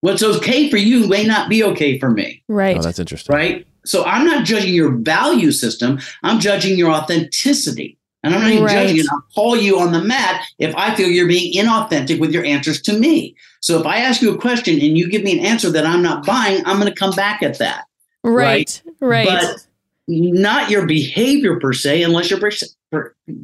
What's 0.00 0.22
okay 0.22 0.70
for 0.70 0.76
you 0.76 1.08
may 1.08 1.24
not 1.24 1.48
be 1.48 1.64
okay 1.64 1.98
for 1.98 2.10
me, 2.10 2.42
right. 2.48 2.76
Oh, 2.76 2.82
that's 2.82 2.98
interesting. 2.98 3.34
right? 3.34 3.66
So 3.84 4.04
I'm 4.04 4.26
not 4.26 4.44
judging 4.44 4.74
your 4.74 4.92
value 4.92 5.50
system. 5.50 5.98
I'm 6.22 6.40
judging 6.40 6.76
your 6.78 6.90
authenticity. 6.90 7.96
And 8.24 8.34
I'm 8.34 8.40
not 8.40 8.50
even 8.50 8.64
Right. 8.64 8.72
judging 8.74 8.98
it. 8.98 9.06
I'll 9.10 9.24
call 9.34 9.56
you 9.56 9.78
on 9.78 9.92
the 9.92 10.02
mat 10.02 10.42
if 10.58 10.74
I 10.76 10.94
feel 10.94 11.08
you're 11.08 11.28
being 11.28 11.52
inauthentic 11.54 12.18
with 12.18 12.32
your 12.32 12.44
answers 12.44 12.82
to 12.82 12.92
me. 12.98 13.34
So 13.60 13.80
if 13.80 13.86
I 13.86 13.98
ask 13.98 14.20
you 14.20 14.34
a 14.34 14.38
question 14.38 14.74
and 14.74 14.98
you 14.98 15.08
give 15.08 15.22
me 15.22 15.38
an 15.38 15.44
answer 15.44 15.70
that 15.70 15.86
I'm 15.86 16.02
not 16.02 16.26
buying, 16.26 16.62
I'm 16.66 16.78
going 16.80 16.92
to 16.92 16.98
come 16.98 17.12
back 17.12 17.42
at 17.42 17.58
that. 17.58 17.84
right. 18.24 18.82
Right. 19.00 19.24
But 19.26 19.64
not 20.08 20.68
your 20.70 20.84
behavior 20.86 21.58
per 21.60 21.72
se, 21.72 22.02
unless 22.02 22.30
your 22.30 22.40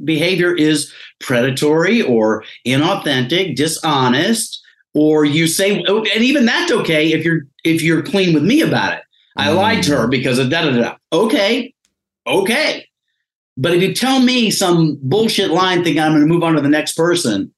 behavior 0.04 0.54
is 0.54 0.92
predatory 1.20 2.02
or 2.02 2.44
inauthentic, 2.66 3.54
dishonest, 3.56 4.60
or 4.94 5.24
you 5.24 5.46
say, 5.46 5.82
and 5.82 6.06
even 6.24 6.46
that's 6.46 6.72
okay 6.72 7.12
if 7.12 7.24
you're 7.24 7.42
if 7.64 7.82
you're 7.82 8.02
clean 8.02 8.32
with 8.34 8.44
me 8.44 8.60
about 8.62 8.94
it. 8.94 9.02
I 9.36 9.48
Mm. 9.48 9.56
lied 9.56 9.82
to 9.84 9.96
her 9.96 10.06
because 10.06 10.38
of 10.38 10.48
da 10.50 10.62
da 10.62 10.70
da. 10.76 10.96
Okay, 11.12 11.74
okay. 12.26 12.86
But 13.56 13.74
if 13.74 13.82
you 13.82 13.94
tell 13.94 14.20
me 14.20 14.50
some 14.50 14.98
bullshit 15.02 15.50
line, 15.50 15.82
thinking 15.84 16.02
I'm 16.02 16.12
going 16.12 16.22
to 16.22 16.26
move 16.28 16.42
on 16.42 16.54
to 16.54 16.60
the 16.60 16.68
next 16.68 16.94
person, 16.94 17.52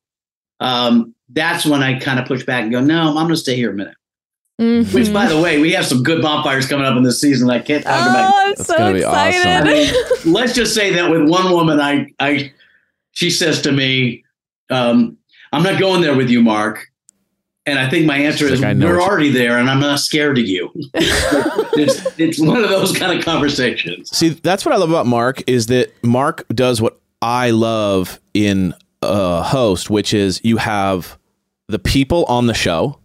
um, 0.61 1.15
that's 1.31 1.65
when 1.67 1.83
I 1.83 1.99
kind 1.99 2.19
of 2.19 2.27
push 2.27 2.45
back 2.45 2.63
and 2.65 2.73
go, 2.73 2.81
no, 2.81 3.09
I'm 3.09 3.15
going 3.15 3.29
to 3.29 3.37
stay 3.37 3.57
here 3.57 3.71
a 3.71 3.75
minute. 3.75 3.95
Mhm. 4.61 4.93
Which, 4.95 5.13
by 5.13 5.27
the 5.27 5.39
way, 5.41 5.59
we 5.61 5.73
have 5.73 5.85
some 5.87 6.03
good 6.03 6.23
bonfires 6.23 6.67
coming 6.67 6.87
up 6.87 6.97
in 6.97 7.03
this 7.03 7.21
season. 7.21 7.51
I 7.51 7.59
can't 7.59 7.85
talk 7.85 8.09
about. 8.09 8.31
Oh, 8.33 8.41
I'm 8.43 8.55
That's 8.57 8.67
so 8.67 8.77
gonna 8.79 9.03
awesome. 9.03 9.15
I 9.15 9.29
excited. 9.29 9.95
mean, 10.25 10.33
let's 10.33 10.55
just 10.55 10.75
say 10.75 10.95
that 10.95 11.11
with 11.11 11.29
one 11.29 11.51
woman, 11.53 11.79
I, 11.79 12.11
I, 12.19 12.53
she 13.13 13.29
says 13.29 13.61
to 13.63 13.73
me, 13.73 14.25
um, 14.71 15.19
"I'm 15.53 15.63
not 15.63 15.79
going 15.79 16.01
there 16.01 16.17
with 16.17 16.31
you, 16.31 16.41
Mark." 16.43 16.87
And 17.67 17.81
I 17.81 17.91
think 17.91 18.07
my 18.07 18.17
answer 18.17 18.47
She's 18.47 18.53
is, 18.53 18.61
like, 18.61 18.71
I 18.71 18.73
know 18.75 18.87
"We're 18.87 19.03
already 19.03 19.31
there, 19.31 19.59
and 19.59 19.69
I'm 19.69 19.81
not 19.81 19.99
scared 19.99 20.39
of 20.39 20.47
you." 20.47 20.71
it's, 20.95 22.19
it's 22.19 22.39
one 22.39 22.63
of 22.63 22.71
those 22.71 22.97
kind 22.97 23.19
of 23.19 23.25
conversations. 23.25 24.17
See, 24.17 24.29
that's 24.31 24.65
what 24.65 24.73
I 24.73 24.79
love 24.79 24.91
about 24.91 25.07
Mark 25.07 25.43
is 25.49 25.67
that 25.67 25.93
Mark 26.05 26.47
does 26.49 26.81
what 26.81 27.01
I 27.21 27.51
love 27.51 28.21
in 28.35 28.73
a 29.03 29.43
host, 29.43 29.91
which 29.91 30.15
is 30.15 30.41
you 30.45 30.59
have 30.59 31.19
the 31.69 31.79
people 31.79 32.25
on 32.27 32.47
the 32.47 32.55
show. 32.55 33.01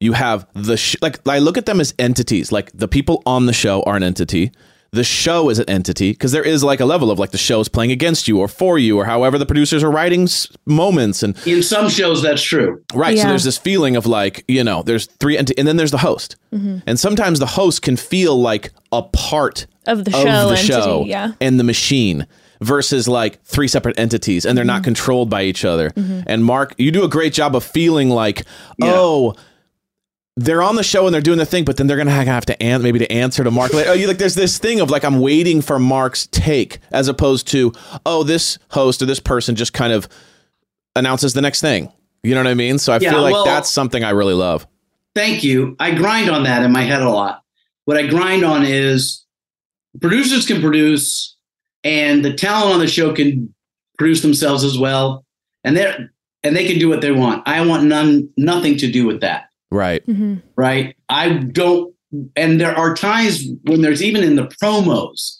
You 0.00 0.12
have 0.12 0.46
the 0.54 0.76
sh- 0.76 0.96
like 1.02 1.26
I 1.28 1.38
look 1.38 1.58
at 1.58 1.66
them 1.66 1.80
as 1.80 1.94
entities. 1.98 2.50
Like 2.50 2.70
the 2.72 2.88
people 2.88 3.22
on 3.26 3.46
the 3.46 3.52
show 3.52 3.82
are 3.82 3.96
an 3.96 4.02
entity. 4.02 4.50
The 4.94 5.04
show 5.04 5.50
is 5.50 5.58
an 5.58 5.68
entity 5.68 6.12
because 6.12 6.32
there 6.32 6.42
is 6.42 6.62
like 6.64 6.80
a 6.80 6.84
level 6.84 7.10
of 7.10 7.18
like 7.18 7.30
the 7.30 7.38
show 7.38 7.60
is 7.60 7.68
playing 7.68 7.90
against 7.90 8.28
you 8.28 8.38
or 8.38 8.48
for 8.48 8.78
you 8.78 8.96
or 8.98 9.04
however 9.04 9.36
the 9.38 9.46
producers 9.46 9.82
are 9.82 9.90
writing 9.90 10.22
s- 10.24 10.48
moments 10.66 11.22
and 11.22 11.36
In 11.46 11.62
some 11.62 11.88
shows, 11.88 12.22
that's 12.22 12.42
true. 12.42 12.82
right. 12.94 13.18
So 13.18 13.28
there's 13.28 13.44
this 13.44 13.58
feeling 13.58 13.96
of 13.96 14.06
like 14.06 14.44
you 14.48 14.62
know 14.64 14.82
there's 14.82 15.06
three 15.20 15.36
enti- 15.36 15.54
and 15.58 15.66
then 15.68 15.76
there's 15.76 15.90
the 15.90 15.98
host 15.98 16.36
mm-hmm. 16.52 16.78
and 16.86 16.98
sometimes 16.98 17.38
the 17.38 17.46
host 17.46 17.82
can 17.82 17.96
feel 17.96 18.40
like 18.40 18.72
a 18.92 19.02
part 19.02 19.66
Of 19.86 20.04
the 20.04 20.10
show, 20.12 20.18
of 20.18 20.24
show 20.24 20.48
the 20.48 20.56
entity, 20.58 20.66
show 20.66 21.04
yeah. 21.06 21.32
and 21.40 21.58
the 21.60 21.64
machine 21.64 22.26
versus 22.60 23.06
like 23.08 23.42
three 23.44 23.68
separate 23.68 23.98
entities 23.98 24.46
and 24.46 24.56
they're 24.56 24.64
not 24.64 24.76
mm-hmm. 24.76 24.84
controlled 24.84 25.28
by 25.28 25.42
each 25.42 25.64
other. 25.64 25.90
Mm-hmm. 25.90 26.20
And 26.26 26.44
Mark, 26.44 26.74
you 26.78 26.90
do 26.92 27.04
a 27.04 27.08
great 27.08 27.32
job 27.34 27.54
of 27.56 27.64
feeling 27.64 28.08
like, 28.10 28.44
Yeah. 28.78 28.92
oh, 28.94 29.34
they're 30.36 30.62
on 30.62 30.74
the 30.76 30.82
show 30.82 31.06
and 31.06 31.14
they're 31.14 31.20
doing 31.20 31.38
the 31.38 31.46
thing, 31.46 31.64
but 31.64 31.76
then 31.76 31.86
they're 31.86 31.96
gonna 31.96 32.10
have 32.10 32.46
to 32.46 32.60
an- 32.62 32.82
maybe 32.82 32.98
to 32.98 33.10
answer 33.12 33.44
to 33.44 33.50
Mark. 33.50 33.72
Like, 33.72 33.86
oh, 33.86 33.92
you 33.92 34.06
like 34.08 34.18
there's 34.18 34.34
this 34.34 34.58
thing 34.58 34.80
of 34.80 34.90
like 34.90 35.04
I'm 35.04 35.20
waiting 35.20 35.60
for 35.62 35.78
Mark's 35.78 36.26
take, 36.26 36.78
as 36.90 37.06
opposed 37.08 37.46
to 37.48 37.72
oh 38.04 38.22
this 38.24 38.58
host 38.70 39.00
or 39.02 39.06
this 39.06 39.20
person 39.20 39.54
just 39.54 39.72
kind 39.72 39.92
of 39.92 40.08
announces 40.96 41.34
the 41.34 41.40
next 41.40 41.60
thing. 41.60 41.92
You 42.22 42.34
know 42.34 42.40
what 42.40 42.48
I 42.50 42.54
mean? 42.54 42.78
So 42.78 42.92
I 42.92 42.98
Yeah, 43.00 43.10
feel 43.12 43.22
like 43.22 43.32
well- 43.32 43.44
that's 43.44 43.70
something 43.70 44.02
I 44.02 44.10
really 44.10 44.34
love. 44.34 44.66
Thank 45.14 45.44
you. 45.44 45.76
I 45.78 45.92
grind 45.94 46.28
on 46.28 46.42
that 46.42 46.64
in 46.64 46.72
my 46.72 46.82
head 46.82 47.02
a 47.02 47.10
lot. 47.10 47.42
What 47.84 47.96
I 47.96 48.06
grind 48.08 48.44
on 48.44 48.64
is 48.64 49.24
producers 50.00 50.46
can 50.46 50.60
produce, 50.60 51.36
and 51.84 52.24
the 52.24 52.32
talent 52.34 52.74
on 52.74 52.80
the 52.80 52.88
show 52.88 53.12
can 53.12 53.54
produce 53.96 54.22
themselves 54.22 54.64
as 54.64 54.76
well, 54.76 55.24
and 55.62 55.76
they're 55.76 56.10
and 56.42 56.56
they 56.56 56.66
can 56.66 56.78
do 56.80 56.88
what 56.88 57.00
they 57.02 57.12
want. 57.12 57.42
I 57.46 57.64
want 57.64 57.84
none, 57.84 58.28
nothing 58.36 58.76
to 58.78 58.90
do 58.90 59.06
with 59.06 59.20
that. 59.20 59.44
Right. 59.74 60.06
Mhm. 60.06 60.40
right? 60.56 60.94
I 61.08 61.30
don't, 61.30 61.92
and 62.36 62.60
there 62.60 62.76
are 62.76 62.94
times 62.94 63.44
when 63.64 63.82
there's 63.82 64.02
even 64.02 64.22
in 64.22 64.36
the 64.36 64.46
promos, 64.62 65.36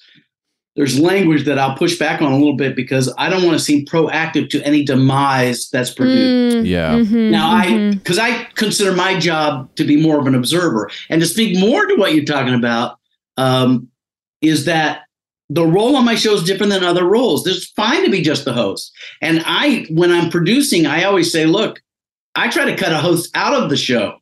there's 0.77 0.99
language 0.99 1.45
that 1.45 1.57
I'll 1.57 1.77
push 1.77 1.97
back 2.01 2.21
on 2.21 2.33
a 2.33 2.37
little 2.37 2.57
bit 2.57 2.75
because 2.75 3.13
I 3.17 3.31
don't 3.31 3.45
want 3.45 3.57
to 3.57 3.65
seem 3.65 3.85
proactive 3.87 4.51
to 4.51 4.63
any 4.63 4.85
demise 4.85 5.69
that's 5.71 5.91
produced. 5.95 6.57
Mm, 6.57 6.67
Yeah. 6.67 6.97
mhm, 6.97 7.31
Now, 7.31 7.55
I, 7.55 7.67
mhm. 7.69 7.91
because 8.03 8.19
I 8.19 8.49
consider 8.57 8.93
my 8.93 9.17
job 9.17 9.73
to 9.77 9.85
be 9.85 9.97
more 9.97 10.19
of 10.19 10.27
an 10.27 10.35
observer 10.35 10.91
and 11.09 11.21
to 11.23 11.29
speak 11.29 11.57
more 11.57 11.87
to 11.87 11.95
what 11.95 12.13
you're 12.13 12.25
talking 12.25 12.55
about, 12.55 12.99
um, 13.37 13.87
is 14.43 14.65
that 14.65 15.03
the 15.49 15.65
role 15.65 15.95
on 15.95 16.05
my 16.05 16.17
show 16.17 16.35
is 16.35 16.43
different 16.43 16.73
than 16.73 16.83
other 16.83 17.05
roles. 17.05 17.47
It's 17.47 17.67
fine 17.77 18.03
to 18.05 18.11
be 18.11 18.21
just 18.21 18.45
the 18.45 18.53
host. 18.53 18.91
And 19.23 19.45
I, 19.47 19.87
when 19.91 20.11
I'm 20.11 20.29
producing, 20.29 20.87
I 20.87 21.05
always 21.05 21.31
say, 21.31 21.47
look, 21.47 21.81
I 22.35 22.49
try 22.49 22.65
to 22.65 22.77
cut 22.77 22.91
a 22.93 22.99
host 22.99 23.31
out 23.37 23.55
of 23.55 23.71
the 23.71 23.77
show 23.77 24.17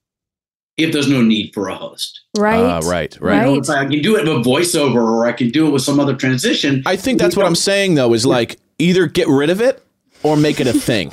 if 0.85 0.93
there's 0.93 1.09
no 1.09 1.23
need 1.23 1.53
for 1.55 1.69
a 1.69 1.75
host. 1.75 2.21
right, 2.37 2.59
Uh, 2.61 2.81
right. 2.83 2.91
Right. 2.91 3.21
Right. 3.21 3.47
You 3.47 3.55
know, 3.55 3.61
if 3.61 3.69
I 3.71 3.85
can 3.87 4.01
do 4.03 4.17
it 4.17 4.27
with 4.27 4.45
voiceover 4.45 4.97
or 5.03 5.27
I 5.27 5.33
can 5.33 5.51
do 5.51 5.67
it 5.67 5.71
with 5.71 5.83
some 5.83 5.99
other 6.01 6.15
transition. 6.15 6.83
I 6.87 6.97
think 6.97 7.19
that's 7.19 7.37
what 7.37 7.47
I'm 7.47 7.55
saying 7.55 7.95
though 7.95 8.13
is 8.15 8.25
like 8.27 8.59
either 8.79 9.07
get 9.07 9.29
rid 9.29 9.51
of 9.51 9.61
it 9.61 9.83
or 10.23 10.37
make 10.37 10.61
it 10.61 10.67
a 10.67 10.73
thing. 10.89 11.13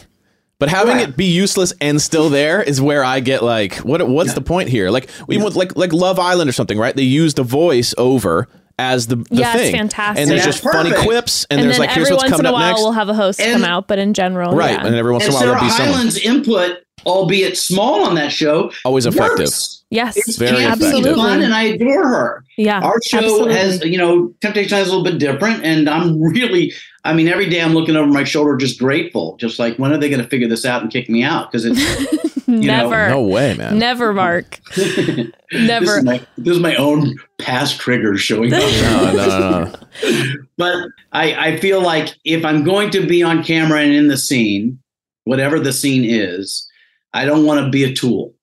But 0.59 0.67
having 0.69 0.97
Right. 0.97 1.07
it 1.09 1.15
be 1.17 1.25
useless 1.25 1.71
and 1.79 2.01
still 2.01 2.29
there 2.29 2.61
is 2.61 2.81
where 2.81 3.01
I 3.03 3.21
get 3.21 3.41
like, 3.43 3.75
what? 3.77 4.05
What's 4.07 4.29
Yeah. 4.31 4.35
the 4.35 4.41
point 4.41 4.67
here? 4.69 4.89
Like, 4.89 5.09
we 5.27 5.37
want 5.37 5.55
like 5.55 5.77
like 5.77 5.93
Love 5.93 6.19
Island 6.19 6.49
or 6.49 6.53
something, 6.53 6.77
right? 6.77 6.93
They 6.95 7.03
use 7.03 7.33
the 7.35 7.43
voice 7.43 7.93
over 7.97 8.49
as 8.77 9.07
the, 9.07 9.15
the 9.17 9.25
Yeah, 9.31 9.51
it's 9.53 9.61
thing, 9.61 9.75
fantastic. 9.75 10.21
and 10.21 10.29
there's 10.31 10.43
That's 10.45 10.61
just 10.61 10.73
funny 10.73 10.91
quips, 10.93 11.45
and, 11.49 11.59
And, 11.59 11.69
there's 11.69 11.79
like, 11.79 11.89
here's 11.91 12.07
every 12.07 12.15
what's 12.15 12.23
once 12.31 12.39
in 12.39 12.45
coming 12.45 12.45
a 12.45 12.49
up 12.49 12.53
while 12.61 12.69
next, 12.71 12.79
we'll 12.81 12.91
have 12.93 13.09
a 13.09 13.13
host 13.13 13.41
And- 13.41 13.51
come 13.61 13.63
out, 13.65 13.87
but 13.89 13.99
in 13.99 14.13
general, 14.13 14.53
right? 14.55 14.71
yeah. 14.71 14.85
And 14.85 14.95
every 14.95 15.11
once 15.11 15.25
in 15.25 15.31
a 15.31 15.33
while 15.33 15.41
Sarah 15.41 15.53
there'll 15.55 15.65
be 15.65 15.71
someone 15.71 15.93
Hyland's 15.95 16.17
input, 16.17 16.77
albeit 17.05 17.57
small 17.57 18.03
on 18.05 18.15
that 18.15 18.31
show, 18.31 18.71
always 18.85 19.05
effective. 19.05 19.39
works. 19.39 19.83
yes, 19.89 20.17
It's 20.17 20.37
Very 20.37 20.57
campy 20.63 20.77
effective. 20.77 21.05
and 21.05 21.15
fun, 21.15 21.41
and 21.41 21.53
I 21.53 21.63
adore 21.63 22.07
her. 22.07 22.43
yeah. 22.57 22.79
Our 22.81 23.01
show 23.01 23.17
absolutely. 23.19 23.53
has, 23.55 23.83
you 23.85 23.97
know, 23.97 24.33
Temptation 24.41 24.73
Island 24.75 24.87
is 24.87 24.93
a 24.93 24.97
little 24.97 25.11
bit 25.11 25.19
different, 25.19 25.63
and 25.63 25.89
I'm 25.89 26.21
really, 26.21 26.73
I 27.05 27.13
mean, 27.13 27.27
every 27.27 27.49
day 27.49 27.61
I'm 27.61 27.73
looking 27.73 27.95
over 27.95 28.07
my 28.11 28.23
shoulder, 28.23 28.55
just 28.57 28.79
grateful, 28.79 29.37
just 29.37 29.59
like 29.59 29.77
when 29.77 29.91
are 29.91 29.97
they 29.97 30.09
going 30.09 30.21
to 30.21 30.27
figure 30.27 30.47
this 30.47 30.65
out 30.65 30.81
and 30.81 30.91
kick 30.91 31.09
me 31.09 31.23
out? 31.23 31.51
Because 31.51 31.65
it's 31.65 32.47
know, 32.47 32.57
never, 32.59 33.09
No 33.09 33.21
way, 33.21 33.53
man. 33.55 33.77
never, 33.79 34.13
Mark, 34.13 34.59
This 34.75 35.31
never. 35.51 35.97
is, 35.99 36.03
my, 36.03 36.21
this 36.37 36.55
is 36.55 36.61
my 36.61 36.75
own 36.75 37.15
past 37.39 37.79
triggers 37.79 38.21
showing 38.21 38.53
up. 38.53 38.59
No, 38.61 39.11
no, 39.13 39.39
no, 39.39 39.63
no. 39.63 40.33
but 40.57 40.75
I, 41.11 41.33
I 41.53 41.57
feel 41.57 41.81
like 41.81 42.13
if 42.25 42.45
I'm 42.45 42.63
going 42.63 42.91
to 42.91 43.05
be 43.07 43.23
on 43.23 43.43
camera 43.43 43.81
and 43.81 43.93
in 43.93 44.07
the 44.09 44.17
scene, 44.17 44.77
whatever 45.23 45.59
the 45.59 45.73
scene 45.73 46.03
is, 46.05 46.68
I 47.13 47.25
don't 47.25 47.45
want 47.45 47.63
to 47.65 47.69
be 47.69 47.83
a 47.83 47.93
tool. 47.93 48.33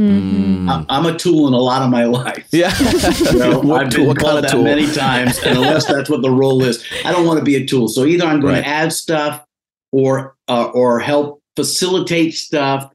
Mhm. 0.00 0.68
I- 0.68 0.84
I'm 0.88 1.06
a 1.06 1.18
tool 1.18 1.48
in 1.48 1.54
a 1.54 1.58
lot 1.58 1.82
of 1.82 1.90
my 1.90 2.04
life. 2.04 2.46
Yeah. 2.52 2.72
You 3.32 3.38
know, 3.38 3.58
what, 3.62 3.86
I've 3.86 3.90
tool- 3.90 3.98
been 4.00 4.06
what 4.08 4.16
kind 4.18 4.26
called 4.26 4.36
of 4.36 4.42
that 4.42 4.50
tool? 4.52 4.62
many 4.64 4.86
times, 4.92 5.38
and 5.44 5.56
unless 5.58 5.86
that's 5.92 6.08
what 6.08 6.22
the 6.22 6.30
role 6.30 6.62
is, 6.62 6.84
I 7.04 7.10
don't 7.12 7.26
want 7.26 7.38
to 7.40 7.44
be 7.44 7.56
a 7.56 7.66
tool. 7.66 7.88
So 7.88 8.04
either 8.04 8.24
I'm 8.24 8.40
going 8.40 8.54
Right. 8.54 8.62
to 8.62 8.68
add 8.68 8.92
stuff, 8.92 9.44
or 9.92 10.36
uh, 10.48 10.66
or 10.72 11.00
help 11.00 11.42
facilitate 11.56 12.34
stuff, 12.34 12.90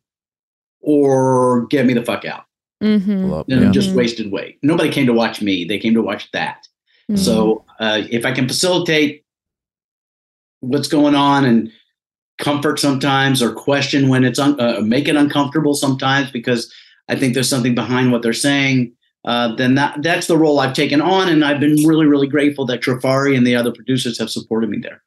or 0.81 1.65
get 1.67 1.85
me 1.85 1.93
the 1.93 2.03
fuck 2.05 2.23
out. 2.25 2.45
Mhm. 2.81 3.29
Love- 3.29 3.45
yeah. 3.47 3.71
just 3.71 3.91
wasted 3.91 4.31
weight. 4.31 4.59
Nobody 4.63 4.89
came 4.89 5.05
to 5.07 5.13
watch 5.13 5.41
me; 5.41 5.65
they 5.65 5.77
came 5.79 5.93
to 5.95 6.01
watch 6.01 6.29
that. 6.31 6.65
Mhm. 7.11 7.19
So 7.19 7.65
uh, 7.79 8.01
if 8.09 8.25
I 8.25 8.31
can 8.31 8.47
facilitate 8.47 9.23
what's 10.61 10.87
going 10.87 11.15
on 11.15 11.43
and 11.45 11.71
comfort 12.43 12.79
sometimes, 12.79 13.41
or 13.41 13.51
question 13.51 14.09
when 14.09 14.23
it's 14.23 14.39
un- 14.39 14.59
uh, 14.59 14.81
make 14.81 15.07
it 15.07 15.15
uncomfortable 15.15 15.73
sometimes 15.73 16.29
because 16.31 16.71
I 17.09 17.15
think 17.15 17.33
there's 17.33 17.49
something 17.49 17.75
behind 17.75 18.11
what 18.11 18.21
they're 18.21 18.33
saying. 18.33 18.93
Uh, 19.25 19.55
then 19.55 19.75
that 19.75 20.03
that's 20.03 20.27
the 20.27 20.37
role 20.37 20.59
I've 20.59 20.73
taken 20.73 21.01
on, 21.01 21.29
and 21.29 21.45
I've 21.45 21.59
been 21.59 21.75
really, 21.87 22.05
really 22.05 22.27
grateful 22.27 22.65
that 22.65 22.81
Trafari 22.81 23.35
and 23.37 23.47
the 23.47 23.55
other 23.55 23.71
producers 23.71 24.19
have 24.19 24.29
supported 24.29 24.69
me 24.69 24.79
there. 24.79 25.01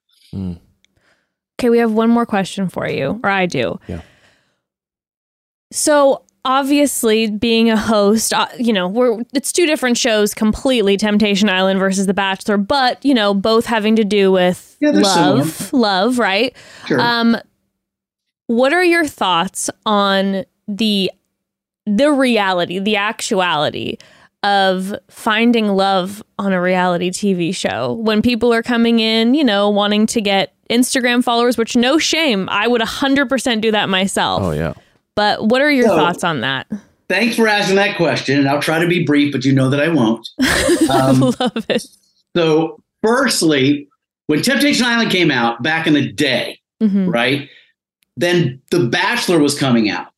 Okay, 1.58 1.70
we 1.70 1.78
have 1.78 1.92
one 1.92 2.10
more 2.10 2.26
question 2.26 2.68
for 2.68 2.88
you, 2.88 3.20
or 3.22 3.30
I 3.30 3.46
do. 3.46 3.78
Yeah. 3.86 4.00
So 5.70 6.25
obviously, 6.47 7.28
being 7.28 7.70
a 7.70 7.77
host, 7.77 8.32
uh, 8.32 8.47
you 8.59 8.73
know, 8.73 8.89
we're 8.89 9.23
it's 9.35 9.52
two 9.52 9.66
different 9.66 9.98
shows 9.98 10.32
completely: 10.32 10.97
Temptation 10.97 11.51
Island 11.51 11.78
versus 11.78 12.06
The 12.06 12.14
Bachelor, 12.14 12.56
but 12.56 13.05
you 13.05 13.12
know, 13.12 13.35
both 13.35 13.66
having 13.66 13.97
to 13.97 14.05
do 14.05 14.32
with 14.32 14.77
Yeah, 14.81 14.93
they're 14.93 15.02
love, 15.02 15.73
love, 15.73 16.18
right? 16.18 16.56
Sure. 16.86 17.01
Um, 17.01 17.36
what 18.47 18.73
are 18.73 18.85
your 18.85 19.06
thoughts 19.06 19.68
on 19.85 20.44
the 20.68 21.10
the 21.85 22.10
reality, 22.10 22.78
the 22.78 22.97
actuality 22.97 23.98
of 24.43 24.94
finding 25.09 25.66
love 25.68 26.23
on 26.39 26.52
a 26.52 26.60
reality 26.60 27.10
TV 27.10 27.55
show 27.55 27.94
when 27.94 28.23
people 28.23 28.52
are 28.52 28.62
coming 28.62 29.01
in, 29.01 29.35
you 29.35 29.43
know, 29.43 29.68
wanting 29.68 30.06
to 30.06 30.20
get 30.20 30.55
Instagram 30.70 31.23
followers, 31.23 31.56
which 31.56 31.77
no 31.77 31.98
shame, 31.98 32.48
I 32.48 32.68
would 32.68 32.81
100% 32.81 33.60
do 33.60 33.70
that 33.73 33.89
myself. 33.89 34.43
Oh 34.43 34.51
yeah. 34.52 34.74
But 35.16 35.47
what 35.48 35.60
are 35.62 35.70
your 35.70 35.88
So- 35.88 35.97
thoughts 35.97 36.22
on 36.22 36.43
that? 36.43 36.66
Thanks 37.09 37.36
for 37.36 37.47
asking 37.47 37.76
that 37.76 37.97
question, 37.97 38.38
and 38.38 38.48
I'll 38.48 38.60
try 38.60 38.80
to 38.80 38.88
be 38.88 39.05
brief, 39.05 39.30
but 39.32 39.44
you 39.44 39.52
know 39.52 39.70
that 39.70 39.80
I 39.80 39.88
won't. 39.88 40.28
Um, 40.90 41.20
Love 41.40 41.64
it. 41.68 41.84
So, 42.36 42.80
firstly, 43.02 43.88
when 44.28 44.43
Temptation 44.43 44.84
Island 44.84 45.10
came 45.10 45.30
out 45.30 45.62
back 45.62 45.86
in 45.86 45.94
the 45.94 46.12
day, 46.12 46.60
Mhm. 46.82 47.12
right? 47.12 47.48
Then 48.16 48.60
The 48.70 48.80
Bachelor 48.88 49.38
was 49.40 49.59
coming 49.59 49.88
out. 49.90 50.09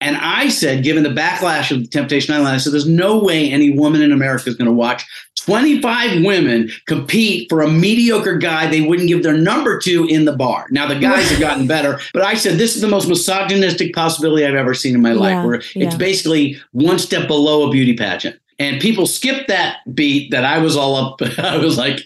And 0.00 0.16
I 0.16 0.48
said, 0.48 0.84
given 0.84 1.02
the 1.02 1.08
backlash 1.08 1.70
of 1.74 1.88
Temptation 1.90 2.34
Island, 2.34 2.48
I 2.48 2.58
said, 2.58 2.72
there's 2.72 2.86
no 2.88 3.18
way 3.18 3.50
any 3.50 3.70
woman 3.70 4.02
in 4.02 4.12
America 4.12 4.48
is 4.50 4.54
going 4.56 4.66
to 4.66 4.72
watch 4.72 5.04
25 5.46 6.24
women 6.24 6.68
compete 6.86 7.48
for 7.48 7.62
a 7.62 7.70
mediocre 7.70 8.36
guy 8.36 8.68
they 8.68 8.80
wouldn't 8.80 9.08
give 9.08 9.22
their 9.22 9.36
number 9.36 9.78
to 9.78 10.06
in 10.06 10.24
the 10.24 10.32
bar. 10.32 10.66
Now, 10.70 10.88
the 10.88 10.98
guys 10.98 11.30
have 11.30 11.40
gotten 11.40 11.66
better, 11.68 12.00
but 12.12 12.22
I 12.22 12.34
said, 12.34 12.58
this 12.58 12.74
is 12.74 12.82
the 12.82 12.88
most 12.88 13.08
misogynistic 13.08 13.94
possibility 13.94 14.44
I've 14.44 14.54
ever 14.54 14.74
seen 14.74 14.94
in 14.94 15.02
my 15.02 15.12
life, 15.12 15.30
Yeah, 15.30 15.44
where 15.44 15.54
it's 15.54 15.74
yeah. 15.74 15.96
basically 15.96 16.60
one 16.72 16.98
step 16.98 17.28
below 17.28 17.68
a 17.68 17.70
beauty 17.70 17.96
pageant. 17.96 18.40
And 18.58 18.80
people 18.80 19.06
skipped 19.06 19.48
that 19.48 19.78
beat 19.94 20.32
that 20.32 20.44
I 20.44 20.58
was 20.58 20.76
all 20.76 20.96
up. 20.96 21.22
I 21.38 21.58
was 21.58 21.78
like, 21.78 22.00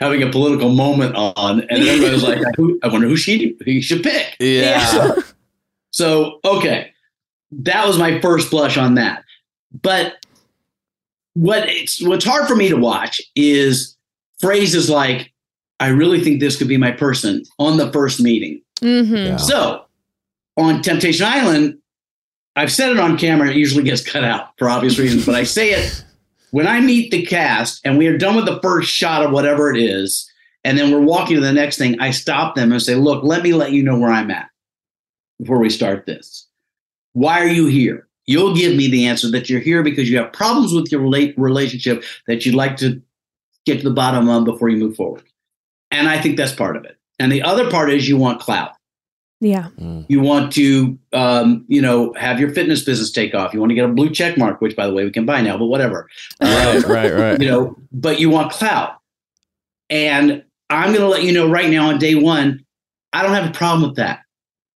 having 0.00 0.22
a 0.22 0.30
political 0.30 0.70
moment 0.70 1.14
on, 1.14 1.60
and 1.60 1.70
everybody 1.70 2.12
was 2.12 2.22
like, 2.22 2.40
"I 2.82 2.88
wonder 2.88 3.08
who 3.08 3.16
she 3.16 3.56
who 3.64 3.80
should 3.82 4.02
pick." 4.02 4.36
Yeah. 4.38 5.14
So, 5.90 6.38
okay, 6.44 6.92
that 7.50 7.86
was 7.86 7.98
my 7.98 8.20
first 8.20 8.50
blush 8.50 8.76
on 8.76 8.94
that. 8.94 9.24
But 9.82 10.24
what 11.38 11.68
it's 11.68 12.02
what's 12.02 12.24
hard 12.24 12.48
for 12.48 12.56
me 12.56 12.68
to 12.68 12.76
watch 12.76 13.20
is 13.36 13.96
phrases 14.40 14.90
like, 14.90 15.32
"I 15.78 15.88
really 15.88 16.20
think 16.20 16.40
this 16.40 16.56
could 16.56 16.66
be 16.68 16.76
my 16.76 16.90
person" 16.90 17.44
on 17.58 17.76
the 17.76 17.92
first 17.92 18.20
meeting. 18.20 18.60
Mhm. 18.80 19.26
Yeah. 19.26 19.36
So, 19.36 19.84
on 20.56 20.82
Temptation 20.82 21.24
Island, 21.26 21.78
I've 22.56 22.72
said 22.72 22.90
it 22.90 22.98
on 22.98 23.16
camera. 23.16 23.50
It 23.50 23.56
usually 23.56 23.84
gets 23.84 24.02
cut 24.02 24.24
out 24.24 24.48
for 24.58 24.68
obvious 24.68 24.98
reasons, 24.98 25.24
but 25.24 25.36
I 25.36 25.44
say 25.44 25.70
it 25.70 26.04
when 26.50 26.66
I 26.66 26.80
meet 26.80 27.12
the 27.12 27.24
cast 27.24 27.80
and 27.84 27.96
we 27.98 28.08
are 28.08 28.18
done 28.18 28.34
with 28.34 28.46
the 28.46 28.58
first 28.60 28.90
shot 28.90 29.24
of 29.24 29.30
whatever 29.30 29.70
it 29.72 29.80
is, 29.80 30.28
and 30.64 30.76
then 30.76 30.90
we're 30.90 31.00
walking 31.00 31.36
to 31.36 31.40
the 31.40 31.52
next 31.52 31.78
thing. 31.78 32.00
I 32.00 32.10
stop 32.10 32.56
them 32.56 32.72
and 32.72 32.82
say, 32.82 32.96
"Look, 32.96 33.22
let 33.22 33.44
me 33.44 33.52
let 33.52 33.70
you 33.70 33.84
know 33.84 33.96
where 33.96 34.10
I'm 34.10 34.32
at 34.32 34.48
before 35.38 35.58
we 35.58 35.70
start 35.70 36.04
this. 36.04 36.48
Why 37.12 37.40
are 37.40 37.46
you 37.46 37.66
here?" 37.66 38.07
You'll 38.28 38.54
give 38.54 38.76
me 38.76 38.88
the 38.88 39.06
answer 39.06 39.30
that 39.30 39.48
you're 39.48 39.58
here 39.58 39.82
because 39.82 40.10
you 40.10 40.18
have 40.18 40.34
problems 40.34 40.74
with 40.74 40.92
your 40.92 41.00
relate 41.00 41.34
relationship 41.38 42.04
that 42.26 42.44
you'd 42.44 42.54
like 42.54 42.76
to 42.76 43.00
get 43.64 43.78
to 43.78 43.88
the 43.88 43.94
bottom 43.94 44.28
of 44.28 44.44
before 44.44 44.68
you 44.68 44.76
move 44.76 44.96
forward. 44.96 45.22
And 45.90 46.08
I 46.08 46.20
think 46.20 46.36
that's 46.36 46.54
part 46.54 46.76
of 46.76 46.84
it. 46.84 46.98
And 47.18 47.32
the 47.32 47.42
other 47.42 47.70
part 47.70 47.90
is 47.90 48.06
you 48.06 48.18
want 48.18 48.38
clout. 48.38 48.72
Yeah. 49.40 49.68
Mm. 49.80 50.04
You 50.08 50.20
want 50.20 50.52
to, 50.52 50.98
um, 51.14 51.64
you 51.68 51.80
know, 51.80 52.12
have 52.14 52.38
your 52.38 52.50
fitness 52.50 52.84
business 52.84 53.10
take 53.10 53.34
off. 53.34 53.54
You 53.54 53.60
want 53.60 53.70
to 53.70 53.74
get 53.74 53.86
a 53.86 53.92
blue 53.92 54.10
check 54.10 54.36
mark, 54.36 54.60
which, 54.60 54.76
by 54.76 54.86
the 54.86 54.92
way, 54.92 55.04
we 55.04 55.10
can 55.10 55.24
buy 55.24 55.40
now. 55.40 55.56
But 55.56 55.66
whatever. 55.66 56.06
Right, 56.42 56.84
right, 56.84 57.14
right. 57.14 57.40
you 57.40 57.48
know, 57.48 57.76
but 57.92 58.20
you 58.20 58.28
want 58.28 58.52
clout. 58.52 58.98
And 59.88 60.44
I'm 60.68 60.88
going 60.88 61.00
to 61.00 61.08
let 61.08 61.22
you 61.22 61.32
know 61.32 61.48
right 61.48 61.70
now 61.70 61.88
on 61.88 61.98
day 61.98 62.14
one, 62.14 62.62
I 63.14 63.22
don't 63.22 63.32
have 63.32 63.48
a 63.48 63.52
problem 63.52 63.88
with 63.88 63.96
that. 63.96 64.20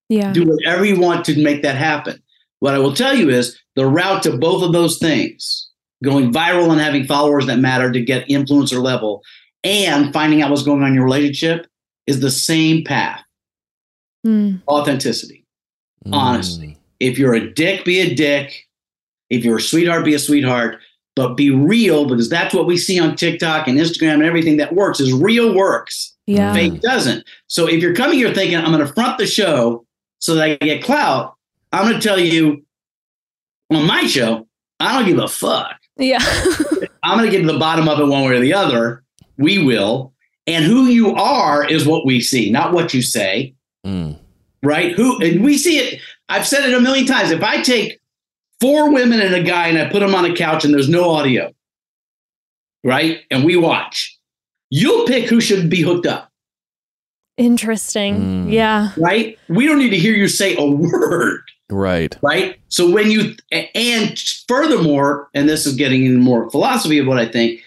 Yeah. 0.09 0.33
Do 0.33 0.47
whatever 0.47 0.87
you 0.87 0.99
want 0.99 1.27
to 1.27 1.43
make 1.43 1.63
that 1.63 1.77
happen. 1.77 2.22
What 2.63 2.75
I 2.75 2.79
will 2.79 2.95
tell 2.95 3.17
you 3.17 3.29
is 3.29 3.59
the 3.75 3.87
route 3.87 4.23
to 4.23 4.37
both 4.39 4.63
of 4.63 4.73
those 4.73 4.99
things, 4.99 5.69
going 6.05 6.33
viral 6.33 6.71
and 6.71 6.81
having 6.81 7.05
followers 7.05 7.45
that 7.47 7.59
matter 7.59 7.91
to 7.91 8.01
get 8.01 8.29
influencer 8.29 8.81
level 8.81 9.21
and 9.65 10.13
finding 10.13 10.43
out 10.43 10.51
what's 10.51 10.63
going 10.63 10.81
on 10.81 10.91
in 10.91 10.95
your 10.95 11.03
relationship 11.03 11.67
is 12.07 12.21
the 12.21 12.31
same 12.31 12.85
path 12.85 13.21
Mm. 14.25 14.63
authenticity. 14.69 15.45
Mm. 16.07 16.15
Honesty. 16.15 16.79
If 17.01 17.19
you're 17.19 17.35
a 17.35 17.53
dick, 17.53 17.85
be 17.85 17.99
a 17.99 18.15
dick. 18.15 18.69
If 19.29 19.45
you're 19.45 19.57
a 19.57 19.61
sweetheart, 19.61 20.05
be 20.05 20.15
a 20.15 20.21
sweetheart. 20.21 20.79
But 21.17 21.35
be 21.35 21.51
real 21.51 22.07
because 22.09 22.31
that's 22.31 22.55
what 22.55 22.67
we 22.67 22.77
see 22.77 23.01
on 23.01 23.17
TikTok 23.17 23.67
and 23.67 23.77
Instagram 23.77 24.15
and 24.15 24.23
everything 24.23 24.59
that 24.59 24.73
works 24.73 25.01
is 25.01 25.13
real 25.13 25.53
works. 25.53 26.17
Yeah. 26.29 26.55
Fake 26.55 26.81
doesn't. 26.81 27.25
So 27.49 27.67
if 27.67 27.83
you're 27.83 27.97
coming 27.97 28.19
here 28.19 28.33
thinking, 28.33 28.57
I'm 28.57 28.73
going 28.73 28.87
to 28.87 28.95
front 28.95 29.19
the 29.19 29.27
show 29.27 29.85
so 30.21 30.37
that 30.37 30.45
I 30.45 30.65
get 30.65 30.85
clout, 30.85 31.35
I'm 31.73 31.89
going 31.89 32.01
to 32.01 32.07
tell 32.07 32.19
you 32.19 32.65
on 33.71 33.87
my 33.87 34.07
show, 34.07 34.47
I 34.81 34.99
don't 34.99 35.09
give 35.09 35.19
a 35.19 35.29
fuck. 35.29 35.77
Yeah. 35.97 36.19
I'm 37.03 37.19
going 37.19 37.31
to 37.31 37.37
get 37.37 37.47
to 37.47 37.53
the 37.53 37.59
bottom 37.59 37.89
of 37.89 37.99
it 38.01 38.05
one 38.05 38.25
way 38.25 38.37
or 38.37 38.41
the 38.41 38.55
other. 38.55 39.03
We 39.39 39.59
will. 39.65 40.13
And 40.47 40.65
who 40.65 40.87
you 40.87 41.15
are 41.15 41.65
is 41.65 41.87
what 41.87 42.05
we 42.05 42.21
see, 42.21 42.51
not 42.51 42.73
what 42.73 42.93
you 42.95 43.03
say 43.03 43.55
Mm. 43.85 44.17
right? 44.63 44.93
Who 44.93 45.21
and 45.21 45.43
we 45.43 45.59
see 45.59 45.79
it. 45.79 46.01
I've 46.29 46.47
said 46.47 46.69
it 46.69 46.73
a 46.75 46.81
million 46.81 47.05
times. 47.05 47.33
If 47.33 47.43
I 47.43 47.63
take 47.63 47.99
four 48.61 48.93
women 48.93 49.21
and 49.21 49.35
a 49.35 49.43
guy 49.43 49.67
and 49.67 49.77
I 49.77 49.91
put 49.91 50.01
them 50.01 50.15
on 50.15 50.25
a 50.25 50.35
couch 50.37 50.65
and 50.65 50.73
there's 50.73 50.89
no 50.89 51.11
audio, 51.11 51.53
right? 52.85 53.21
And 53.31 53.45
we 53.45 53.57
watch, 53.57 54.17
you'll 54.71 55.05
pick 55.07 55.29
who 55.29 55.41
should 55.41 55.69
be 55.69 55.81
hooked 55.83 56.07
up, 56.07 56.31
Interesting. 57.37 58.47
Mm. 58.47 58.53
Yeah. 58.53 58.93
right? 58.97 59.37
We 59.49 59.67
don't 59.67 59.79
need 59.79 59.91
to 59.91 59.99
hear 59.99 60.15
you 60.15 60.29
say 60.29 60.55
a 60.57 60.65
word, 60.71 61.43
Right. 61.73 62.17
right? 62.23 62.59
So 62.69 62.91
when 62.91 63.11
you 63.11 63.35
and 63.51 64.19
furthermore, 64.47 65.29
and 65.35 65.49
this 65.49 65.67
is 65.67 65.75
getting 65.75 66.05
into 66.05 66.19
more 66.19 66.51
philosophy 66.51 66.99
of 66.99 67.07
what 67.07 67.19
I 67.19 67.27
think. 67.27 67.61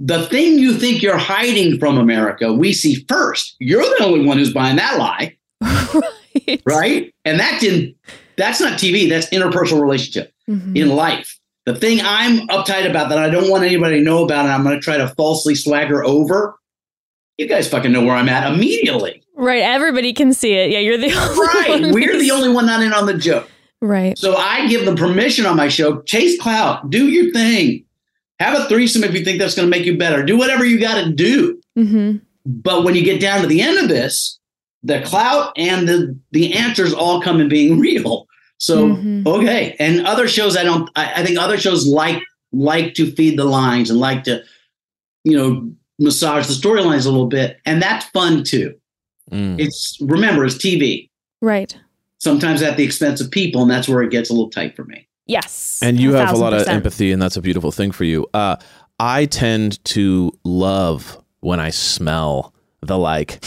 The 0.00 0.26
thing 0.26 0.58
you 0.58 0.74
think 0.74 1.02
you're 1.02 1.16
hiding 1.16 1.78
from 1.78 1.98
America, 1.98 2.52
we 2.52 2.72
see 2.72 3.04
first. 3.08 3.54
You're 3.60 3.84
the 3.84 4.02
only 4.04 4.26
one 4.26 4.38
who's 4.38 4.52
buying 4.52 4.74
that 4.74 4.98
lie. 4.98 5.36
right. 5.60 6.60
right? 6.66 7.14
And 7.24 7.38
that 7.38 7.60
didn't 7.60 7.94
that's 8.36 8.60
not 8.60 8.72
TV, 8.80 9.08
that's 9.08 9.28
interpersonal 9.30 9.80
relationship 9.80 10.32
Mhm. 10.50 10.76
in 10.76 10.88
life. 10.88 11.38
The 11.66 11.74
thing 11.76 12.00
I'm 12.02 12.46
uptight 12.48 12.90
about 12.90 13.08
that 13.10 13.18
I 13.18 13.30
don't 13.30 13.48
want 13.48 13.62
anybody 13.64 13.98
to 13.98 14.02
know 14.04 14.24
about 14.24 14.44
and 14.44 14.52
I'm 14.52 14.64
going 14.64 14.74
to 14.74 14.80
try 14.82 14.98
to 14.98 15.08
falsely 15.16 15.54
swagger 15.54 16.04
over. 16.04 16.58
You 17.38 17.46
guys 17.48 17.68
fucking 17.68 17.90
know 17.92 18.02
where 18.04 18.14
I'm 18.16 18.28
at 18.28 18.52
immediately. 18.52 19.22
Right. 19.34 19.62
Everybody 19.62 20.12
can 20.12 20.32
see 20.32 20.52
it. 20.54 20.70
Yeah. 20.70 20.78
You're 20.80 20.98
the 20.98 21.12
only 21.14 21.38
Right. 21.46 21.82
one 21.82 21.92
We're 21.92 22.18
the 22.18 22.30
only 22.30 22.48
one 22.48 22.66
not 22.66 22.82
in 22.82 22.92
on 22.92 23.06
the 23.06 23.14
joke. 23.14 23.48
Right. 23.80 24.16
So 24.18 24.36
I 24.36 24.66
give 24.68 24.84
them 24.86 24.96
permission 24.96 25.44
on 25.46 25.56
my 25.56 25.68
show. 25.68 26.00
Chase 26.02 26.40
clout. 26.40 26.88
Do 26.90 27.08
your 27.08 27.32
thing. 27.32 27.84
Have 28.40 28.58
a 28.58 28.68
threesome 28.68 29.04
if 29.04 29.14
you 29.14 29.24
think 29.24 29.38
that's 29.38 29.54
going 29.54 29.70
to 29.70 29.76
make 29.76 29.86
you 29.86 29.96
better. 29.98 30.24
Do 30.24 30.36
whatever 30.38 30.64
you 30.64 30.80
got 30.80 31.04
to 31.04 31.10
do. 31.12 31.60
hmm 31.76 32.16
But 32.46 32.84
when 32.84 32.94
you 32.94 33.04
get 33.04 33.20
down 33.20 33.42
to 33.42 33.46
the 33.46 33.60
end 33.60 33.78
of 33.78 33.88
this, 33.88 34.38
the 34.82 35.00
clout 35.02 35.52
and 35.56 35.88
the 35.88 36.18
the 36.32 36.54
answers 36.54 36.92
all 36.92 37.20
come 37.22 37.40
in 37.40 37.48
being 37.48 37.78
real. 37.88 38.26
So 38.58 38.88
Mhm. 38.96 39.26
okay, 39.26 39.76
and 39.78 40.06
other 40.06 40.28
shows 40.28 40.56
I 40.56 40.62
don't. 40.64 40.88
I, 40.96 41.12
I 41.16 41.24
think 41.24 41.38
other 41.38 41.58
shows 41.58 41.86
like 41.86 42.22
like 42.52 42.94
to 42.94 43.10
feed 43.12 43.38
the 43.38 43.44
lines 43.44 43.90
and 43.90 43.98
like 43.98 44.24
to, 44.24 44.42
you 45.24 45.36
know, 45.36 45.70
massage 45.98 46.46
the 46.46 46.54
storylines 46.54 47.04
a 47.06 47.10
little 47.10 47.26
bit, 47.26 47.58
and 47.66 47.80
that's 47.82 48.04
fun 48.06 48.44
too. 48.44 48.74
Mm. 49.30 49.58
It's 49.58 49.98
remember 50.00 50.44
it's 50.44 50.56
TV. 50.56 51.08
Right. 51.40 51.76
Sometimes 52.18 52.62
at 52.62 52.76
the 52.76 52.84
expense 52.84 53.20
of 53.20 53.30
people, 53.30 53.62
and 53.62 53.70
that's 53.70 53.88
where 53.88 54.02
it 54.02 54.10
gets 54.10 54.30
a 54.30 54.32
little 54.32 54.50
tight 54.50 54.74
for 54.76 54.84
me. 54.84 55.06
Yes. 55.26 55.80
and 55.82 55.98
you 55.98 56.12
have 56.12 56.34
a 56.34 56.36
lot 56.36 56.52
of 56.52 56.68
empathy 56.68 57.10
and 57.10 57.20
that's 57.20 57.36
a 57.36 57.40
beautiful 57.40 57.72
thing 57.72 57.92
for 57.92 58.04
you 58.04 58.26
uh 58.34 58.56
i 59.00 59.24
tend 59.24 59.82
to 59.86 60.30
love 60.44 61.18
when 61.40 61.60
i 61.60 61.70
smell 61.70 62.52
the 62.82 62.98
like 62.98 63.42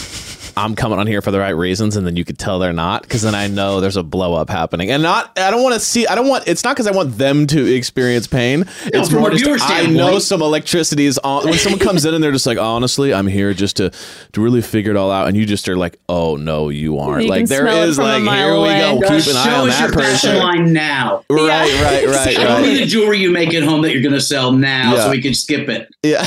i'm 0.58 0.74
coming 0.74 0.98
on 0.98 1.06
here 1.06 1.22
for 1.22 1.30
the 1.30 1.38
right 1.38 1.50
reasons 1.56 1.96
and 1.96 2.06
then 2.06 2.16
you 2.16 2.24
could 2.24 2.38
tell 2.38 2.58
they're 2.58 2.72
not 2.72 3.02
because 3.02 3.22
then 3.22 3.34
i 3.34 3.46
know 3.46 3.80
there's 3.80 3.96
a 3.96 4.02
blow 4.02 4.34
up 4.34 4.50
happening 4.50 4.90
and 4.90 5.02
not 5.02 5.38
i 5.38 5.50
don't 5.50 5.62
want 5.62 5.72
to 5.74 5.80
see 5.80 6.06
i 6.08 6.14
don't 6.14 6.26
want 6.28 6.46
it's 6.48 6.64
not 6.64 6.74
because 6.74 6.86
i 6.86 6.90
want 6.90 7.16
them 7.16 7.46
to 7.46 7.64
experience 7.74 8.26
pain 8.26 8.64
it's 8.86 9.10
more 9.12 9.28
a 9.28 9.32
just 9.32 9.44
viewer 9.44 9.56
i 9.60 9.86
know 9.86 10.18
some 10.18 10.42
electricity 10.42 11.06
is 11.06 11.16
on 11.18 11.44
when 11.44 11.54
someone 11.54 11.78
comes 11.78 12.04
in 12.04 12.12
and 12.14 12.22
they're 12.24 12.32
just 12.32 12.46
like 12.46 12.58
honestly 12.58 13.14
i'm 13.14 13.26
here 13.26 13.54
just 13.54 13.76
to 13.76 13.90
to 14.32 14.40
really 14.40 14.60
figure 14.60 14.90
it 14.90 14.96
all 14.96 15.10
out 15.10 15.28
and 15.28 15.36
you 15.36 15.46
just 15.46 15.68
are 15.68 15.76
like 15.76 15.98
oh 16.08 16.36
no 16.36 16.68
you 16.68 16.98
aren't 16.98 17.24
You 17.24 17.30
like 17.30 17.46
there 17.46 17.66
is 17.66 17.68
there 17.68 17.72
smell 17.72 17.82
it 17.84 17.88
is 17.88 17.96
from 17.96 18.04
a 18.06 18.08
like 18.08 18.22
mile 18.22 18.64
here 18.64 18.74
we 18.74 18.80
go 18.80 18.96
away. 19.06 19.20
keep 19.20 19.30
an 19.30 19.36
eye 19.36 19.44
show 19.44 19.62
on 19.62 19.68
us 19.68 19.78
that 19.78 19.90
your 19.90 19.98
fashion 19.98 20.30
person 20.30 20.36
line 20.38 20.72
now. 20.72 21.24
right 21.30 21.72
Yeah. 21.72 21.82
right 21.84 22.06
right 22.06 22.28
I 22.38 22.42
don't 22.44 22.52
right 22.54 22.62
need 22.62 22.78
the 22.80 22.86
jewelry 22.86 23.18
you 23.18 23.30
make 23.30 23.54
at 23.54 23.62
home 23.62 23.82
that 23.82 23.92
you're 23.92 24.02
going 24.02 24.14
to 24.14 24.20
sell 24.20 24.50
now, 24.52 24.94
Yeah. 24.94 25.04
so 25.04 25.10
we 25.10 25.22
can 25.22 25.34
skip 25.34 25.68
it. 25.68 25.88
yeah 26.02 26.24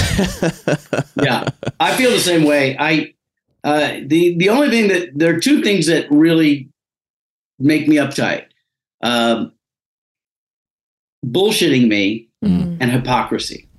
yeah 1.22 1.50
i 1.80 1.96
feel 1.96 2.12
the 2.12 2.20
same 2.20 2.44
way 2.44 2.76
i 2.80 3.14
uh 3.64 3.98
the 4.06 4.36
the 4.38 4.50
only 4.50 4.70
thing 4.70 4.88
that 4.88 5.10
there 5.16 5.36
are 5.36 5.40
two 5.40 5.62
things 5.62 5.86
that 5.88 6.06
really 6.10 6.70
make 7.60 7.88
me 7.88 7.98
uptight 7.98 8.46
um 9.04 9.52
bullshitting 11.26 11.88
me 11.88 12.28
Mhm. 12.44 12.78
and 12.80 12.92
hypocrisy 12.92 13.70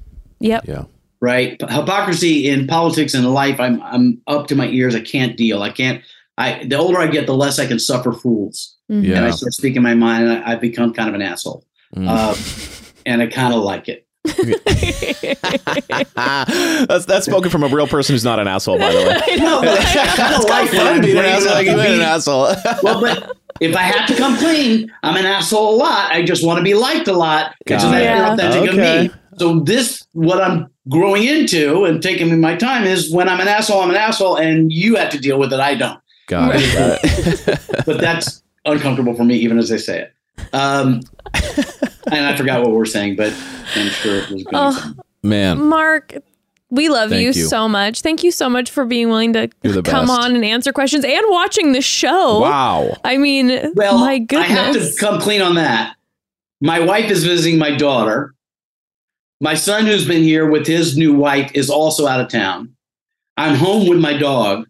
Yep. 0.40 0.64
yeah 0.68 0.84
right 1.20 1.60
hypocrisy 1.68 2.48
in 2.48 2.66
politics 2.66 3.14
and 3.14 3.28
life 3.32 3.58
i'm 3.58 3.82
i'm 3.82 4.20
up 4.28 4.46
to 4.48 4.54
my 4.54 4.68
ears 4.68 4.94
i 4.94 5.00
can't 5.00 5.36
deal 5.36 5.62
i 5.62 5.70
can't 5.70 6.02
i 6.38 6.64
the 6.64 6.76
older 6.76 6.98
i 6.98 7.06
get 7.08 7.26
the 7.26 7.34
less 7.34 7.58
i 7.58 7.66
can 7.66 7.78
suffer 7.80 8.12
fools 8.12 8.76
Mhm. 8.90 9.04
Yeah. 9.04 9.16
and 9.16 9.24
i 9.26 9.30
start 9.30 9.52
speaking 9.52 9.82
my 9.82 9.94
mind 9.94 10.28
and 10.28 10.44
I, 10.44 10.52
i've 10.52 10.60
become 10.60 10.92
kind 10.92 11.08
of 11.08 11.14
an 11.14 11.22
asshole 11.22 11.64
Mm. 11.96 12.08
um, 12.08 12.36
and 13.04 13.20
i 13.20 13.26
kind 13.26 13.52
of 13.52 13.60
like 13.62 13.86
it 13.88 14.06
that's 16.14 17.06
that's 17.06 17.26
spoken 17.26 17.50
from 17.50 17.64
a 17.64 17.68
real 17.68 17.88
person 17.88 18.14
who's 18.14 18.24
not 18.24 18.38
an 18.38 18.46
asshole, 18.46 18.78
by 18.78 18.92
the 18.92 18.98
way. 18.98 19.36
no, 19.36 19.60
but 19.62 19.80
I 19.80 20.06
kind 20.16 20.34
of 20.36 20.44
like 20.48 20.70
Fun 20.70 21.00
being 21.00 21.18
an 21.18 21.24
asshole, 21.24 21.52
like 21.54 21.66
brave 21.66 21.66
you 21.66 21.72
enough 21.72 21.84
to 21.84 21.90
ain't 21.90 22.02
an 22.02 22.08
asshole. 22.08 22.54
well, 22.82 23.00
but 23.00 23.36
if 23.60 23.74
I 23.76 23.82
have 23.82 24.06
to 24.08 24.14
come 24.16 24.36
clean, 24.36 24.92
I'm 25.02 25.16
an 25.16 25.26
asshole 25.26 25.74
a 25.74 25.76
lot. 25.76 26.12
I 26.12 26.22
just 26.22 26.46
want 26.46 26.58
to 26.58 26.62
be 26.64 26.74
liked 26.74 27.08
a 27.08 27.12
lot. 27.12 27.54
Got 27.66 27.80
so 27.80 27.90
that's 27.90 28.04
yeah. 28.04 28.32
authentic 28.32 28.70
Okay. 28.70 29.06
of 29.06 29.12
me. 29.12 29.18
So 29.38 29.60
this, 29.60 30.06
what 30.12 30.40
I'm 30.40 30.68
growing 30.88 31.24
into 31.24 31.84
and 31.84 32.02
taking 32.02 32.30
me 32.30 32.36
my 32.36 32.54
time 32.54 32.84
is 32.84 33.10
when 33.12 33.28
I'm 33.28 33.40
an 33.40 33.48
asshole, 33.48 33.80
I'm 33.80 33.90
an 33.90 33.96
asshole, 33.96 34.36
and 34.36 34.70
you 34.72 34.96
have 34.96 35.10
to 35.10 35.18
deal 35.18 35.38
with 35.38 35.52
it. 35.52 35.58
I 35.60 35.74
don't. 35.74 35.98
Got 36.28 36.52
it. 36.54 37.60
But 37.86 38.00
that's 38.00 38.42
uncomfortable 38.64 39.14
for 39.14 39.24
me, 39.24 39.36
even 39.36 39.58
as 39.58 39.72
I 39.72 39.78
say 39.78 40.02
it. 40.02 40.14
Um, 40.52 41.00
and 42.10 42.26
I 42.26 42.36
forgot 42.36 42.62
what 42.62 42.72
we're 42.72 42.84
saying, 42.84 43.16
but 43.16 43.32
I'm 43.74 43.88
sure 43.88 44.16
it 44.16 44.30
was. 44.30 44.42
good. 44.42 44.52
Oh. 44.54 44.94
Man, 45.22 45.62
Mark, 45.66 46.14
we 46.70 46.88
love 46.88 47.12
you, 47.12 47.18
you. 47.18 47.32
so 47.32 47.68
much. 47.68 48.00
Thank 48.00 48.24
you 48.24 48.30
so 48.30 48.48
much 48.48 48.70
for 48.70 48.84
being 48.84 49.08
willing 49.08 49.34
to 49.34 49.48
come 49.62 49.82
best. 49.82 50.10
on 50.10 50.34
and 50.34 50.44
answer 50.44 50.72
questions 50.72 51.04
and 51.04 51.24
watching 51.28 51.72
the 51.72 51.80
show. 51.82 52.40
wow. 52.40 52.96
I 53.04 53.18
mean, 53.18 53.72
Well, 53.74 53.98
my 53.98 54.18
goodness. 54.18 54.50
I 54.50 54.52
have 54.52 54.74
to 54.74 54.92
come 54.98 55.20
clean 55.20 55.42
on 55.42 55.54
that. 55.56 55.96
My 56.60 56.80
wife 56.80 57.10
is 57.10 57.24
visiting 57.24 57.58
my 57.58 57.76
daughter. 57.76 58.34
My 59.40 59.54
son, 59.54 59.86
who's 59.86 60.06
been 60.06 60.22
here 60.22 60.48
with 60.48 60.66
his 60.66 60.96
new 60.96 61.12
wife, 61.14 61.50
is 61.54 61.68
also 61.68 62.06
out 62.06 62.20
of 62.20 62.28
town. 62.28 62.74
I'm 63.36 63.54
home 63.56 63.88
with 63.88 63.98
my 63.98 64.16
dog. 64.16 64.66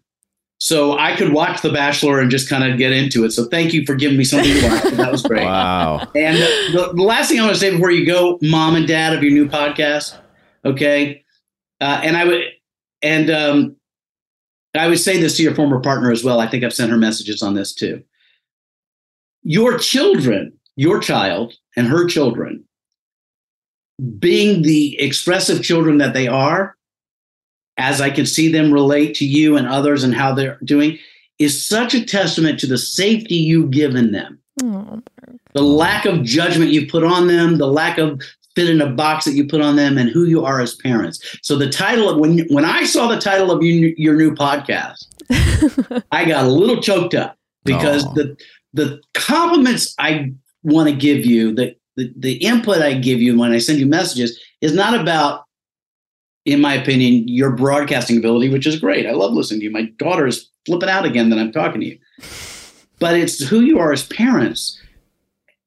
So 0.63 0.97
I 0.97 1.13
could 1.17 1.33
watch 1.33 1.61
The 1.61 1.73
Bachelor 1.73 2.21
and 2.21 2.31
just 2.31 2.47
kind 2.47 2.63
of 2.63 2.77
get 2.77 2.93
into 2.93 3.25
it. 3.25 3.31
So 3.31 3.49
thank 3.49 3.73
you 3.73 3.85
for 3.85 3.95
giving 3.95 4.17
me 4.17 4.23
something 4.23 4.49
to 4.49 4.69
watch. 4.69 4.83
That 4.93 5.11
was 5.11 5.21
great. 5.21 5.43
Wow. 5.43 6.09
And 6.15 6.37
the, 6.37 6.93
the 6.95 7.03
last 7.03 7.27
thing 7.27 7.37
I 7.41 7.43
want 7.43 7.53
to 7.53 7.59
say 7.59 7.71
before 7.71 7.91
you 7.91 8.05
go, 8.05 8.39
mom 8.41 8.75
and 8.75 8.87
dad 8.87 9.13
of 9.13 9.21
your 9.21 9.33
new 9.33 9.49
podcast, 9.49 10.17
okay? 10.63 11.21
Uh, 11.81 11.99
and 12.01 12.15
I 12.15 12.23
would, 12.23 12.43
and 13.01 13.29
um, 13.29 13.75
I 14.73 14.87
would 14.87 14.99
say 14.99 15.19
this 15.19 15.35
to 15.35 15.43
your 15.43 15.53
former 15.53 15.81
partner 15.81 16.13
as 16.13 16.23
well. 16.23 16.39
I 16.39 16.47
think 16.47 16.63
I've 16.63 16.73
sent 16.73 16.91
her 16.91 16.97
messages 16.97 17.41
on 17.41 17.55
this 17.55 17.75
too. 17.75 18.01
Your 19.41 19.77
children, 19.77 20.53
your 20.77 21.01
child 21.01 21.55
and 21.75 21.87
her 21.87 22.07
children, 22.07 22.63
being 24.17 24.61
the 24.61 24.97
expressive 24.97 25.61
children 25.61 25.97
that 25.97 26.13
they 26.13 26.29
are, 26.29 26.77
as 27.83 28.01
I 28.01 28.09
can 28.09 28.25
see 28.25 28.51
them 28.51 28.71
relate 28.71 29.13
to 29.15 29.25
you 29.25 29.57
and 29.57 29.67
others 29.67 30.03
and 30.03 30.15
how 30.15 30.33
they're 30.33 30.57
doing, 30.63 30.97
is 31.37 31.67
such 31.67 31.93
a 31.93 32.05
testament 32.05 32.59
to 32.61 32.67
the 32.67 32.77
safety 32.77 33.35
you've 33.35 33.71
given 33.71 34.11
them 34.11 34.39
Oh, 34.61 35.01
the 35.53 35.61
lack 35.61 36.05
of 36.05 36.23
judgment 36.23 36.71
you 36.71 36.87
put 36.87 37.03
on 37.03 37.27
them, 37.27 37.57
the 37.57 37.67
lack 37.67 37.97
of 37.97 38.21
fit 38.55 38.69
in 38.69 38.81
a 38.81 38.89
box 38.89 39.25
that 39.25 39.33
you 39.33 39.47
put 39.47 39.61
on 39.61 39.75
them 39.75 39.97
and 39.97 40.09
who 40.09 40.25
you 40.25 40.45
are 40.45 40.61
as 40.61 40.75
parents. 40.75 41.39
So 41.41 41.57
the 41.57 41.69
title 41.69 42.09
of 42.09 42.19
when 42.19 42.45
when 42.49 42.65
I 42.65 42.83
saw 42.83 43.07
the 43.07 43.19
title 43.19 43.51
of 43.51 43.63
your, 43.63 43.91
your 43.97 44.15
new 44.15 44.35
podcast, 44.35 45.07
I 46.11 46.25
got 46.25 46.45
a 46.45 46.49
little 46.49 46.81
choked 46.81 47.15
up 47.15 47.37
because 47.65 48.05
Aw. 48.05 48.13
the 48.13 48.37
the 48.73 49.01
compliments 49.13 49.95
I 49.97 50.33
want 50.61 50.89
to 50.89 50.95
give 50.95 51.25
you, 51.25 51.53
the, 51.55 51.75
the 51.95 52.13
the 52.15 52.33
input 52.33 52.77
I 52.77 52.93
give 52.93 53.19
you 53.19 53.37
when 53.37 53.51
I 53.51 53.57
send 53.57 53.79
you 53.79 53.87
messages 53.87 54.39
is 54.61 54.75
not 54.75 54.99
about, 54.99 55.45
in 56.45 56.61
my 56.61 56.73
opinion, 56.73 57.27
your 57.27 57.51
broadcasting 57.51 58.17
ability, 58.17 58.49
which 58.49 58.67
is 58.67 58.79
great. 58.79 59.05
I 59.05 59.11
love 59.11 59.33
listening 59.33 59.61
to 59.61 59.65
you. 59.65 59.71
My 59.71 59.83
daughter 59.97 60.27
is 60.27 60.49
flipping 60.65 60.89
out 60.89 61.05
again 61.05 61.29
that 61.29 61.39
I'm 61.39 61.51
talking 61.51 61.81
to 61.81 61.87
you. 61.87 61.99
But 62.99 63.17
it's 63.17 63.41
who 63.41 63.61
you 63.61 63.79
are 63.79 63.91
as 63.91 64.05
parents 64.07 64.79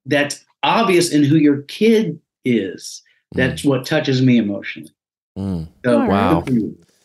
that's 0.06 0.44
obvious 0.62 1.12
in 1.12 1.24
who 1.24 1.36
your 1.36 1.62
kid 1.62 2.20
is. 2.44 3.02
That's 3.32 3.64
what 3.64 3.84
touches 3.84 4.22
me 4.22 4.38
emotionally. 4.38 4.92
Mm. 5.36 5.68
So, 5.84 6.06
Wow. 6.06 6.44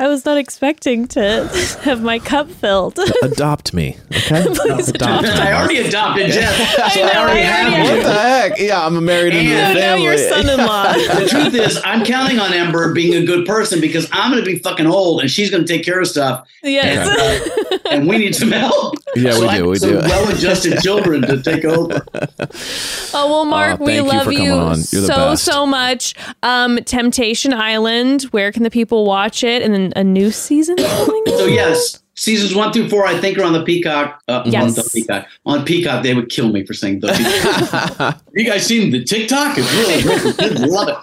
Good 0.01 0.07
for 0.07 0.07
you. 0.07 0.07
I 0.07 0.07
was 0.07 0.25
not 0.25 0.37
expecting 0.37 1.07
to 1.09 1.47
have 1.83 2.01
my 2.01 2.19
cup 2.19 2.49
filled. 2.49 2.99
Adopt 3.21 3.73
me, 3.73 3.97
okay? 4.11 4.45
Please 4.53 4.89
adopt 4.89 5.23
me. 5.23 5.29
I 5.29 5.53
already 5.53 5.77
adopted 5.77 6.31
Jeff, 6.31 6.55
so 6.55 6.63
I 6.83 7.09
I, 7.09 7.13
know, 7.13 7.19
already 7.21 7.39
I 7.39 7.43
have 7.43 7.73
already 7.73 7.89
you. 7.89 7.95
What 7.97 8.03
the 8.03 8.13
heck? 8.19 8.59
Yeah, 8.59 8.85
I'm 8.85 8.95
a 8.97 9.01
married 9.01 9.33
into 9.33 9.51
And- 9.51 9.75
the 9.77 9.79
now 9.79 9.95
family. 9.95 10.03
your 10.05 10.17
son-in-law. 10.17 10.93
the 10.93 11.27
truth 11.29 11.53
is, 11.55 11.81
I'm 11.83 12.05
counting 12.05 12.39
on 12.39 12.53
Ember 12.53 12.93
being 12.93 13.13
a 13.21 13.25
good 13.25 13.45
person 13.45 13.79
because 13.81 14.07
I'm 14.11 14.31
going 14.31 14.43
to 14.43 14.49
be 14.49 14.59
fucking 14.59 14.87
old 14.87 15.21
and 15.21 15.29
she's 15.29 15.49
going 15.49 15.65
to 15.65 15.71
take 15.71 15.85
care 15.85 15.99
of 15.99 16.07
stuff, 16.07 16.47
yes. 16.63 17.79
and 17.89 18.07
we 18.07 18.17
need 18.17 18.35
some 18.35 18.51
help. 18.51 18.95
Yeah, 19.15 19.37
we 19.39 19.47
do, 19.47 19.51
need 19.51 19.61
we 19.63 19.75
some 19.77 19.89
do. 19.89 19.97
Well-adjusted 19.99 20.79
children 20.81 21.21
to 21.23 21.41
take 21.41 21.65
over. 21.65 22.05
Oh 23.13 23.27
well, 23.29 23.45
Mark, 23.45 23.79
Aw, 23.81 23.83
we 23.83 24.01
love 24.01 24.31
you. 24.31 24.53
You're 24.53 24.75
so 24.75 25.07
best. 25.31 25.43
so 25.43 25.65
much. 25.65 26.15
Um, 26.43 26.77
Temptation 26.85 27.53
Island. 27.53 28.23
Where 28.31 28.51
can 28.51 28.63
the 28.63 28.69
people 28.69 29.05
watch 29.05 29.43
it? 29.43 29.61
And 29.61 29.73
then 29.73 29.90
a 29.95 30.03
new 30.03 30.31
season 30.31 30.75
coming. 30.77 31.23
So 31.27 31.45
yes, 31.45 32.01
seasons 32.15 32.55
one 32.55 32.71
through 32.73 32.89
four, 32.89 33.05
I 33.05 33.17
think, 33.19 33.37
are 33.37 33.43
on 33.43 33.53
the 33.53 33.63
Peacock. 33.63 34.21
Uh, 34.27 34.43
Yes. 34.45 34.63
on 34.63 34.73
the 34.73 34.89
Peacock. 34.93 35.27
On 35.45 35.65
Peacock, 35.65 36.03
they 36.03 36.13
would 36.13 36.29
kill 36.29 36.49
me 36.51 36.65
for 36.65 36.73
saying 36.73 36.99
the. 37.01 37.07
Peacock. 37.13 38.21
you 38.33 38.45
guys 38.45 38.65
seen 38.65 38.91
the 38.91 39.03
TikTok? 39.03 39.57
It's 39.57 39.71
really 39.73 40.01
great. 40.03 40.37
Kids 40.37 40.61
love 40.71 40.87
it. 40.89 40.95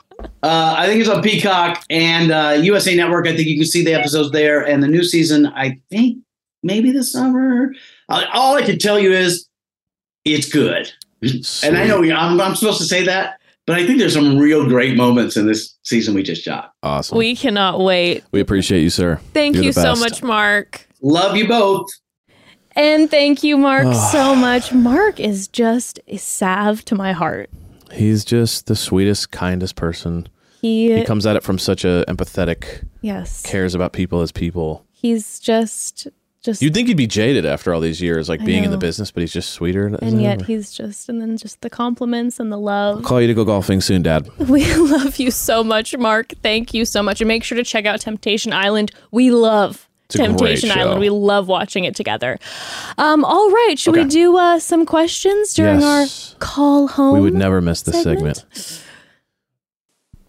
Uh, 0.43 0.75
I 0.77 0.87
think 0.87 1.01
it's 1.01 1.09
on 1.09 1.23
Peacock 1.23 1.83
and 1.91 2.33
uh, 2.33 2.59
USA 2.63 2.95
Network. 2.95 3.27
I 3.29 3.37
think 3.37 3.49
you 3.49 3.57
can 3.57 3.67
see 3.67 3.85
the 3.85 3.95
episodes 3.95 4.31
there. 4.33 4.67
And 4.67 4.83
the 4.83 4.89
new 4.89 5.05
season, 5.05 5.47
I 5.47 5.79
think 5.91 6.19
maybe 6.63 6.91
this 6.91 7.13
summer. 7.13 7.73
Uh, 8.09 8.25
all 8.33 8.57
I 8.57 8.63
can 8.63 8.79
tell 8.79 8.99
you 8.99 9.13
is 9.13 9.49
it's 10.25 10.49
good. 10.53 10.91
And 11.23 11.77
I 11.77 11.87
know 11.87 12.03
I'm, 12.03 12.41
I'm 12.41 12.55
supposed 12.55 12.79
to 12.79 12.85
say 12.85 13.05
that, 13.05 13.38
but 13.69 13.77
I 13.77 13.87
think 13.87 13.99
there's 13.99 14.15
some 14.15 14.39
real 14.39 14.67
great 14.67 14.97
moments 14.97 15.37
in 15.37 15.47
this 15.47 15.77
season 15.83 16.15
we 16.15 16.23
just 16.23 16.43
shot. 16.43 16.73
Awesome. 16.83 17.19
We, 17.19 17.33
We 17.33 17.37
cannot 17.37 17.81
wait. 17.81 18.25
We 18.33 18.41
appreciate 18.41 18.81
you, 18.81 18.89
sir. 18.89 19.21
Thank 19.35 19.57
You're 19.57 19.65
you 19.65 19.73
so 19.75 19.95
much, 19.95 20.23
Mark. 20.23 20.89
Love 21.03 21.37
you 21.37 21.47
both. 21.47 21.87
And 22.73 23.11
thank 23.11 23.43
you, 23.43 23.59
Mark, 23.59 23.85
Oh. 23.87 24.09
so 24.13 24.35
much. 24.35 24.73
Mark 24.73 25.21
is 25.21 25.49
just 25.49 26.01
a 26.09 26.17
salve 26.17 26.83
to 26.87 26.95
my 26.95 27.13
heart. 27.13 27.51
He's 27.93 28.25
just 28.25 28.69
the 28.69 28.75
sweetest, 28.75 29.33
kindest 29.33 29.77
person. 29.77 30.31
He, 30.63 30.97
He 30.97 31.05
comes 31.05 31.27
at 31.27 31.37
it 31.37 31.43
from 31.43 31.59
such 31.59 31.85
a 31.85 32.07
empathetic, 32.09 32.87
yes, 33.03 33.43
cares 33.43 33.75
about 33.75 33.93
people 33.93 34.23
as 34.23 34.33
people. 34.33 34.87
he's 34.93 35.39
just 35.39 36.09
just 36.45 36.63
You'd 36.63 36.73
think 36.73 36.89
he'd 36.89 36.97
be 36.97 37.07
jaded 37.07 37.45
after 37.45 37.75
all 37.75 37.81
these 37.81 38.01
years, 38.01 38.29
like 38.29 38.41
I 38.41 38.45
being 38.45 38.65
in 38.65 38.71
the 38.71 38.79
business, 38.79 39.11
but 39.11 39.21
he's 39.23 39.33
just 39.33 39.51
sweeter. 39.51 39.87
and 40.01 40.23
yet 40.23 40.43
he's 40.43 40.71
just 40.73 41.09
and 41.09 41.21
then 41.21 41.37
just 41.37 41.61
the 41.63 41.71
compliments 41.71 42.39
and 42.39 42.53
the 42.53 42.57
I'll 42.57 42.63
love. 42.63 43.03
call 43.05 43.21
you 43.21 43.27
to 43.27 43.35
go 43.35 43.45
golfing 43.45 43.81
soon, 43.81 44.03
Dad. 44.03 44.29
We 44.49 44.73
love 44.77 45.17
you 45.19 45.31
so 45.31 45.65
much, 45.65 45.97
Mark. 45.97 46.33
Thank 46.43 46.73
you 46.75 46.85
so 46.85 47.03
much. 47.03 47.21
And 47.21 47.29
make 47.29 47.43
sure 47.45 47.57
to 47.57 47.65
check 47.65 47.87
out 47.87 48.01
Temptation 48.01 48.53
Island. 48.53 48.93
We 49.11 49.31
love 49.33 49.89
It's 50.07 50.15
a 50.15 50.19
great 50.19 50.27
Temptation 50.29 50.71
show. 50.71 50.81
Island. 50.81 51.01
We 51.01 51.11
love 51.11 51.49
watching 51.49 51.85
it 51.85 51.97
together. 51.97 52.39
Um, 52.99 53.25
all 53.25 53.51
right. 53.51 53.75
Should 53.77 53.95
we 53.95 54.01
Okay. 54.03 54.09
do 54.09 54.37
uh, 54.39 54.59
some 54.61 54.87
questions 54.87 55.55
during 55.55 55.81
Yes. 55.81 56.35
our 56.35 56.39
call 56.39 56.87
home? 56.89 57.15
We 57.15 57.21
would 57.21 57.35
never 57.35 57.61
miss 57.61 57.83
this 57.83 58.03
segment? 58.03 58.37
segment. 58.53 58.85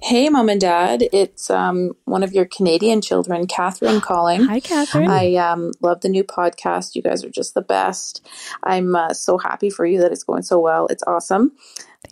Hey, 0.02 0.30
mom 0.30 0.48
and 0.48 0.62
dad. 0.62 1.04
It's 1.12 1.50
um, 1.50 1.92
one 2.06 2.24
of 2.24 2.32
your 2.34 2.46
Canadian 2.46 3.02
children, 3.02 3.46
Catherine, 3.48 4.00
calling. 4.00 4.46
Hi, 4.46 4.62
Catherine. 4.62 5.10
I 5.10 5.36
um, 5.36 5.72
love 5.82 6.00
the 6.02 6.10
new 6.10 6.24
podcast. 6.24 6.96
You 6.96 7.02
guys 7.02 7.26
are 7.26 7.30
just 7.30 7.54
the 7.54 7.62
best. 7.62 8.26
I'm 8.64 8.96
uh, 8.96 9.14
so 9.14 9.38
happy 9.38 9.70
for 9.70 9.86
you 9.86 10.00
that 10.00 10.14
it's 10.14 10.24
going 10.24 10.44
so 10.44 10.58
well. 10.58 10.88
It's 10.88 11.04
awesome. 11.06 11.52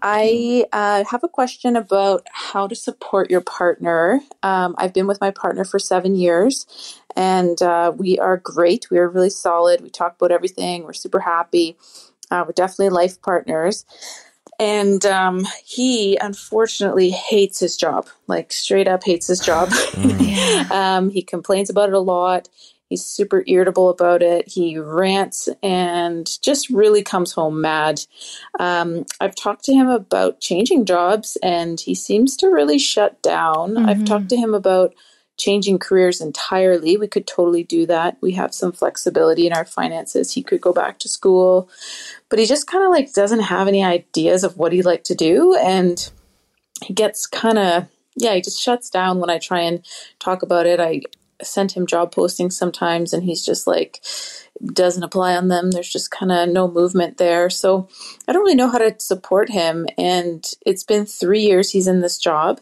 I 0.02 0.66
uh, 0.74 1.06
have 1.10 1.24
a 1.24 1.30
question 1.30 1.78
about 1.78 2.28
how 2.32 2.68
to 2.68 2.76
support 2.76 3.32
your 3.32 3.42
partner. 3.42 4.22
Um, 4.44 4.76
I've 4.78 4.94
been 4.94 5.08
with 5.08 5.22
my 5.22 5.32
partner 5.32 5.64
for 5.64 5.80
seven 5.80 6.16
years 6.16 7.00
and 7.16 7.60
uh, 7.62 7.94
we 7.96 8.20
are 8.20 8.38
great. 8.38 8.92
We 8.92 9.00
are 9.00 9.10
really 9.10 9.30
solid. 9.30 9.82
We 9.82 9.90
talk 9.90 10.16
about 10.16 10.32
everything. 10.32 10.84
We're 10.84 10.94
super 10.94 11.22
happy. 11.22 11.78
Uh, 12.30 12.44
we're 12.46 12.54
definitely 12.54 12.90
life 12.90 13.22
partners. 13.22 13.86
And 14.60 15.06
um, 15.06 15.46
he 15.64 16.18
unfortunately 16.18 17.12
hates 17.12 17.60
his 17.60 17.78
job, 17.78 18.08
like 18.28 18.52
straight 18.52 18.88
up 18.88 19.04
hates 19.04 19.28
his 19.28 19.40
job. 19.40 19.70
um, 20.72 21.10
he 21.10 21.22
complains 21.22 21.70
about 21.70 21.90
it 21.90 21.96
a 21.96 22.00
lot. 22.00 22.50
He's 22.90 23.04
super 23.04 23.44
irritable 23.48 23.90
about 23.90 24.22
it. 24.24 24.48
He 24.48 24.78
rants 24.80 25.50
and 25.62 26.26
just 26.42 26.70
really 26.70 27.04
comes 27.04 27.34
home 27.34 27.60
mad. 27.60 28.00
Um, 28.60 29.06
I've 29.20 29.36
talked 29.36 29.66
to 29.66 29.74
him 29.74 29.90
about 29.90 30.40
changing 30.40 30.86
jobs 30.86 31.38
and 31.44 31.80
he 31.80 31.94
seems 31.94 32.38
to 32.38 32.48
really 32.48 32.80
shut 32.80 33.22
down. 33.22 33.78
I've 33.78 33.98
Mhm. 33.98 34.06
talked 34.06 34.30
to 34.30 34.38
him 34.38 34.54
about 34.54 34.94
changing 35.38 35.80
careers 35.80 36.20
entirely. 36.20 36.98
We 36.98 37.08
could 37.08 37.28
totally 37.28 37.64
do 37.64 37.86
that. 37.86 38.18
We 38.22 38.34
have 38.34 38.54
some 38.54 38.72
flexibility 38.72 39.48
in 39.48 39.54
our 39.54 39.66
finances. 39.66 40.34
He 40.34 40.44
could 40.44 40.62
go 40.62 40.74
back 40.74 41.00
to 41.00 41.10
school, 41.10 41.70
but 42.30 42.40
he 42.40 42.46
just 42.46 42.68
kind 42.68 42.84
of 42.84 42.92
like 42.92 43.14
doesn't 43.14 43.42
have 43.42 43.68
any 43.68 43.84
ideas 43.84 44.44
of 44.44 44.58
what 44.58 44.74
he'd 44.74 44.86
like 44.86 45.04
to 45.06 45.16
do. 45.16 45.56
And 45.56 46.10
he 46.84 46.94
gets 46.94 47.28
kind 47.28 47.58
of, 47.58 47.88
yeah, 48.16 48.34
he 48.34 48.42
just 48.42 48.62
shuts 48.62 48.90
down 48.90 49.20
when 49.20 49.30
I 49.30 49.38
try 49.38 49.62
and 49.62 49.86
talk 50.20 50.42
about 50.42 50.66
it. 50.66 50.80
I 50.80 51.02
send 51.44 51.72
him 51.72 51.86
job 51.86 52.14
postings 52.14 52.54
sometimes 52.54 53.14
and 53.14 53.24
he's 53.24 53.46
just 53.46 53.68
like, 53.68 54.04
doesn't 54.74 55.04
apply 55.04 55.36
on 55.36 55.50
them. 55.50 55.70
There's 55.70 55.92
just 55.92 56.10
kind 56.10 56.32
of 56.32 56.50
no 56.50 56.68
movement 56.68 57.18
there. 57.18 57.50
So 57.50 57.88
I 58.28 58.34
don't 58.34 58.42
really 58.42 58.56
know 58.56 58.70
how 58.70 58.80
to 58.80 58.96
support 59.00 59.50
him. 59.50 59.86
And 60.00 60.44
it's 60.66 60.84
been 60.84 61.06
three 61.06 61.42
years 61.42 61.70
he's 61.70 61.88
in 61.88 62.02
this 62.02 62.18
job, 62.18 62.60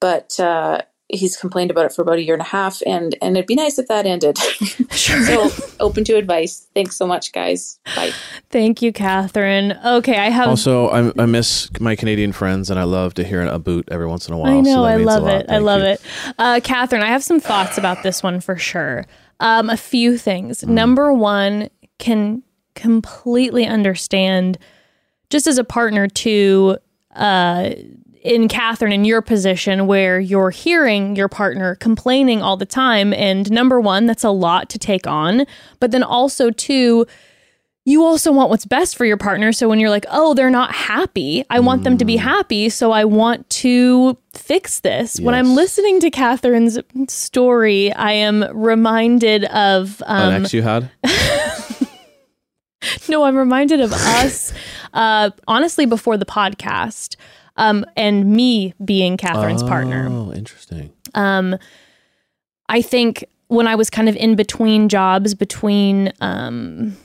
but 0.00 0.38
uh, 0.38 0.82
he's 1.12 1.36
complained 1.36 1.70
about 1.70 1.84
it 1.84 1.92
for 1.92 2.02
about 2.02 2.16
a 2.16 2.22
year 2.22 2.34
and 2.34 2.40
a 2.40 2.46
half. 2.46 2.82
And, 2.86 3.14
and 3.20 3.36
it'd 3.36 3.46
be 3.46 3.54
nice 3.54 3.78
if 3.78 3.86
that 3.88 4.06
ended. 4.06 4.38
sure. 4.90 5.22
so 5.24 5.50
open 5.78 6.04
to 6.04 6.14
advice. 6.14 6.66
Thanks 6.74 6.96
so 6.96 7.06
much, 7.06 7.32
guys. 7.32 7.78
Bye. 7.94 8.12
Thank 8.50 8.82
you, 8.82 8.92
Catherine. 8.92 9.78
Okay, 9.84 10.16
I 10.18 10.30
have. 10.30 10.48
Also, 10.48 10.88
I, 10.88 11.12
I 11.22 11.26
miss 11.26 11.70
my 11.80 11.94
Canadian 11.94 12.32
friends, 12.32 12.70
and 12.70 12.80
I 12.80 12.84
love 12.84 13.14
to 13.14 13.24
hear 13.24 13.42
a 13.42 13.58
boot 13.58 13.88
every 13.90 14.06
once 14.06 14.26
in 14.26 14.34
a 14.34 14.38
while. 14.38 14.58
I 14.58 14.60
know. 14.60 14.74
so 14.74 14.84
I 14.84 14.96
love 14.96 15.24
lot. 15.24 15.34
it. 15.34 15.46
I 15.50 15.58
love 15.58 15.82
you. 15.82 15.88
it. 15.88 16.00
Uh, 16.38 16.60
Catherine, 16.64 17.02
I 17.02 17.08
have 17.08 17.22
some 17.22 17.40
thoughts 17.40 17.76
about 17.76 18.02
this 18.02 18.22
one 18.22 18.40
for 18.40 18.56
sure. 18.56 19.04
Um, 19.38 19.68
a 19.68 19.76
few 19.76 20.16
things. 20.16 20.64
Number 20.64 21.12
one, 21.12 21.68
can 21.98 22.42
completely 22.74 23.66
understand, 23.66 24.58
just 25.30 25.46
as 25.46 25.58
a 25.58 25.64
partner, 25.64 26.08
to 26.08 26.78
uh, 27.14 27.70
in 28.22 28.48
Catherine, 28.48 28.92
in 28.92 29.04
your 29.04 29.20
position 29.20 29.86
where 29.86 30.20
you're 30.20 30.50
hearing 30.50 31.16
your 31.16 31.28
partner 31.28 31.74
complaining 31.76 32.40
all 32.40 32.56
the 32.56 32.66
time. 32.66 33.12
And 33.12 33.50
number 33.50 33.80
one, 33.80 34.06
that's 34.06 34.24
a 34.24 34.30
lot 34.30 34.70
to 34.70 34.78
take 34.78 35.06
on. 35.06 35.44
But 35.80 35.90
then 35.90 36.04
also, 36.04 36.50
two, 36.50 37.04
you 37.84 38.04
also 38.04 38.30
want 38.30 38.48
what's 38.48 38.64
best 38.64 38.96
for 38.96 39.04
your 39.04 39.16
partner. 39.16 39.52
So 39.52 39.68
when 39.68 39.80
you're 39.80 39.90
like, 39.90 40.06
oh, 40.08 40.34
they're 40.34 40.50
not 40.50 40.72
happy, 40.72 41.44
I 41.50 41.58
want 41.58 41.82
them 41.82 41.98
to 41.98 42.04
be 42.04 42.16
happy. 42.16 42.68
So 42.68 42.92
I 42.92 43.04
want 43.04 43.50
to 43.50 44.16
fix 44.34 44.78
this. 44.80 45.18
When 45.18 45.34
I'm 45.34 45.56
listening 45.56 45.98
to 46.00 46.10
Catherine's 46.10 46.78
story, 47.08 47.92
I 47.92 48.12
am 48.12 48.44
reminded 48.52 49.44
of. 49.46 50.00
An 50.06 50.34
Um, 50.34 50.42
ex 50.44 50.54
you 50.54 50.62
had? 50.62 50.88
no, 53.08 53.24
I'm 53.24 53.36
reminded 53.36 53.80
of 53.80 53.92
us, 53.92 54.52
uh, 54.92 55.30
honestly, 55.48 55.86
before 55.86 56.16
the 56.16 56.26
podcast, 56.26 57.16
um, 57.62 57.84
and 57.96 58.26
me 58.32 58.74
being 58.84 59.16
Catherine's 59.16 59.62
partner. 59.62 60.08
Oh, 60.10 60.32
interesting. 60.32 60.92
Um, 61.14 61.56
I 62.68 62.82
think 62.82 63.24
when 63.48 63.66
I 63.66 63.74
was 63.74 63.88
kind 63.90 64.08
of 64.08 64.16
in 64.16 64.34
between 64.36 64.88
jobs, 64.88 65.34
between 65.34 66.12
um, 66.20 66.96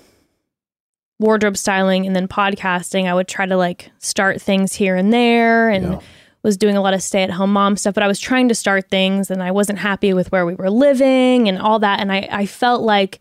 wardrobe 1.20 1.58
styling 1.58 2.06
and 2.06 2.16
then 2.16 2.28
podcasting, 2.28 3.06
I 3.08 3.14
would 3.14 3.28
try 3.28 3.46
to 3.46 3.58
like 3.58 3.92
start 4.00 4.42
things 4.42 4.74
here 4.74 4.96
and 4.96 5.12
there 5.12 5.70
and 5.70 5.94
Yeah. 5.94 6.00
was 6.44 6.58
doing 6.58 6.78
a 6.78 6.82
lot 6.82 6.94
of 6.94 7.02
stay 7.02 7.24
at 7.24 7.32
home 7.32 7.52
mom 7.52 7.76
stuff. 7.76 7.94
But 7.96 8.04
I 8.04 8.08
was 8.08 8.20
trying 8.20 8.48
to 8.50 8.56
start 8.56 8.90
things 8.90 9.30
and 9.32 9.44
I 9.44 9.52
wasn't 9.52 9.80
happy 9.80 10.14
with 10.14 10.32
where 10.32 10.46
we 10.46 10.56
were 10.56 10.70
living 10.70 11.50
and 11.50 11.58
all 11.60 11.80
that. 11.80 12.00
And 12.00 12.12
I, 12.12 12.28
I 12.32 12.46
felt 12.46 12.82
like 12.84 13.20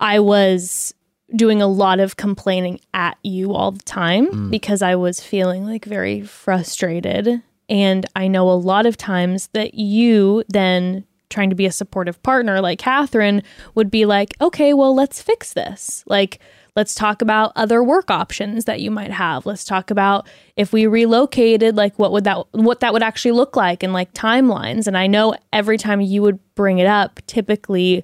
I 0.00 0.18
was 0.20 0.94
doing 1.36 1.60
a 1.60 1.66
lot 1.66 2.00
of 2.00 2.16
complaining 2.16 2.80
at 2.94 3.16
you 3.22 3.52
all 3.52 3.72
the 3.72 3.82
time 3.84 4.26
Mm. 4.28 4.50
because 4.50 4.80
I 4.82 4.94
was 4.96 5.20
feeling 5.20 5.64
like 5.66 5.84
very 5.84 6.22
frustrated 6.22 7.42
And 7.70 8.06
I 8.16 8.28
know 8.28 8.48
a 8.50 8.52
lot 8.56 8.86
of 8.86 8.96
times 8.96 9.48
that 9.52 9.74
you 9.74 10.42
then 10.48 11.04
trying 11.28 11.50
to 11.50 11.54
be 11.56 11.66
a 11.66 11.70
supportive 11.72 12.22
partner 12.22 12.62
like 12.62 12.78
Catherine 12.78 13.42
would 13.74 13.90
be 13.90 14.06
like, 14.06 14.32
okay, 14.40 14.72
well, 14.72 14.94
let's 14.94 15.20
fix 15.20 15.52
this. 15.52 16.02
Like, 16.06 16.38
let's 16.76 16.94
talk 16.94 17.20
about 17.20 17.52
other 17.56 17.84
work 17.84 18.10
options 18.10 18.64
that 18.64 18.80
you 18.80 18.90
might 18.90 19.10
have. 19.10 19.44
Let's 19.44 19.64
talk 19.66 19.90
about 19.90 20.26
if 20.56 20.72
we 20.72 20.86
relocated, 20.86 21.76
like 21.76 21.98
what 21.98 22.10
would 22.12 22.24
that 22.24 22.46
what 22.52 22.80
that 22.80 22.94
would 22.94 23.02
actually 23.02 23.32
look 23.32 23.54
like 23.54 23.82
and 23.82 23.92
like 23.92 24.14
timelines. 24.14 24.86
And 24.86 24.96
I 24.96 25.06
know 25.06 25.34
every 25.52 25.76
time 25.76 26.00
you 26.00 26.22
would 26.22 26.38
bring 26.54 26.78
it 26.78 26.86
up, 26.86 27.20
typically 27.26 28.02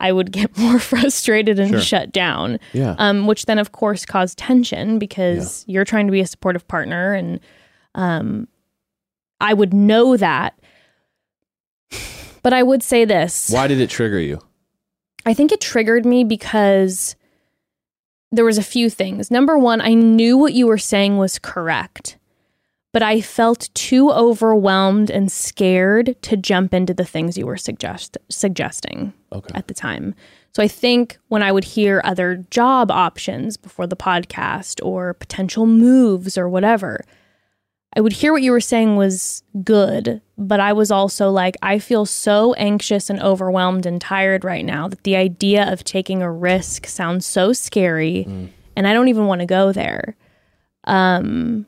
I 0.00 0.12
would 0.12 0.30
get 0.32 0.56
more 0.58 0.78
frustrated 0.78 1.58
and 1.58 1.70
Sure. 1.70 1.80
shut 1.80 2.12
down. 2.12 2.58
Yeah. 2.72 2.94
Um, 2.98 3.26
which 3.26 3.46
then 3.46 3.58
of 3.58 3.72
course 3.72 4.04
caused 4.06 4.38
tension 4.38 4.98
because 4.98 5.64
you're 5.66 5.84
trying 5.84 6.06
to 6.06 6.12
be 6.12 6.20
a 6.20 6.26
supportive 6.26 6.66
partner 6.68 7.14
and 7.14 7.40
um 7.94 8.46
I 9.40 9.54
would 9.54 9.72
know 9.74 10.16
that. 10.16 10.58
But 12.42 12.52
I 12.52 12.62
would 12.62 12.82
say 12.82 13.04
this. 13.04 13.50
Why 13.50 13.66
did 13.66 13.80
it 13.80 13.90
trigger 13.90 14.20
you? 14.20 14.38
I 15.26 15.34
think 15.34 15.50
it 15.52 15.60
triggered 15.60 16.06
me 16.06 16.22
because 16.24 17.16
there 18.30 18.44
was 18.44 18.58
a 18.58 18.62
few 18.62 18.88
things. 18.88 19.30
Number 19.30 19.58
one, 19.58 19.80
I 19.80 19.92
knew 19.94 20.38
what 20.38 20.54
you 20.54 20.66
were 20.66 20.78
saying 20.78 21.18
was 21.18 21.38
correct, 21.40 22.16
but 22.92 23.02
I 23.02 23.20
felt 23.20 23.68
too 23.74 24.10
overwhelmed 24.12 25.10
and 25.10 25.30
scared 25.32 26.16
to 26.22 26.36
jump 26.36 26.72
into 26.72 26.94
the 26.94 27.04
things 27.04 27.36
you 27.36 27.44
were 27.44 27.56
suggest- 27.56 28.16
suggesting 28.30 29.12
Okay. 29.32 29.52
at 29.54 29.68
the 29.68 29.74
time. 29.74 30.14
So 30.52 30.62
I 30.62 30.68
think 30.68 31.18
when 31.28 31.42
I 31.42 31.52
would 31.52 31.64
hear 31.64 32.00
other 32.04 32.46
job 32.50 32.90
options 32.90 33.56
before 33.56 33.86
the 33.86 33.96
podcast 33.96 34.84
or 34.84 35.14
potential 35.14 35.66
moves 35.66 36.38
or 36.38 36.48
whatever, 36.48 37.04
I 37.96 38.00
would 38.00 38.12
hear 38.12 38.32
what 38.32 38.42
you 38.42 38.52
were 38.52 38.60
saying 38.60 38.96
was 38.96 39.42
good, 39.64 40.20
but 40.36 40.60
I 40.60 40.72
was 40.72 40.90
also 40.90 41.30
like, 41.30 41.56
I 41.62 41.78
feel 41.78 42.06
so 42.06 42.54
anxious 42.54 43.10
and 43.10 43.20
overwhelmed 43.20 43.86
and 43.86 44.00
tired 44.00 44.44
right 44.44 44.64
now 44.64 44.88
that 44.88 45.04
the 45.04 45.16
idea 45.16 45.70
of 45.72 45.84
taking 45.84 46.22
a 46.22 46.30
risk 46.30 46.86
sounds 46.86 47.26
so 47.26 47.52
scary 47.52 48.24
and 48.76 48.86
I 48.86 48.92
don't 48.92 49.08
even 49.08 49.26
want 49.26 49.40
to 49.40 49.46
go 49.46 49.72
there. 49.72 50.16
Um, 50.84 51.66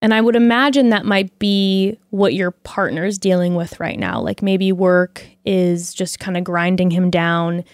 and 0.00 0.14
I 0.14 0.20
would 0.20 0.36
imagine 0.36 0.90
that 0.90 1.04
might 1.04 1.36
be 1.38 1.98
what 2.10 2.34
your 2.34 2.52
partner's 2.52 3.18
dealing 3.18 3.54
with 3.56 3.80
right 3.80 3.98
now. 3.98 4.20
Like 4.20 4.42
maybe 4.42 4.70
work 4.70 5.24
is 5.44 5.92
just 5.92 6.20
kind 6.20 6.36
of 6.36 6.44
grinding 6.44 6.92
him 6.92 7.10
down, 7.10 7.64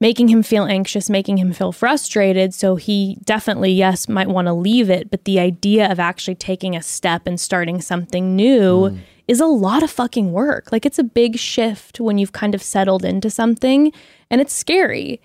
making 0.00 0.28
him 0.28 0.42
feel 0.42 0.64
anxious, 0.64 1.08
making 1.08 1.36
him 1.36 1.52
feel 1.52 1.70
frustrated. 1.70 2.52
So 2.52 2.74
he 2.74 3.18
definitely, 3.24 3.72
yes, 3.72 4.08
might 4.08 4.28
want 4.28 4.46
to 4.46 4.52
leave 4.52 4.90
it. 4.90 5.08
But 5.08 5.24
the 5.24 5.38
idea 5.38 5.90
of 5.90 6.00
actually 6.00 6.34
taking 6.34 6.74
a 6.74 6.82
step 6.82 7.26
and 7.26 7.40
starting 7.40 7.80
something 7.80 8.34
new 8.34 8.90
mm. 8.90 8.98
is 9.28 9.40
a 9.40 9.46
lot 9.46 9.84
of 9.84 9.90
fucking 9.90 10.32
work. 10.32 10.72
Like 10.72 10.84
it's 10.84 10.98
a 10.98 11.04
big 11.04 11.38
shift 11.38 12.00
when 12.00 12.18
you've 12.18 12.32
kind 12.32 12.56
of 12.56 12.62
settled 12.62 13.04
into 13.04 13.30
something 13.30 13.92
and 14.30 14.40
it's 14.40 14.52
scary. 14.52 15.20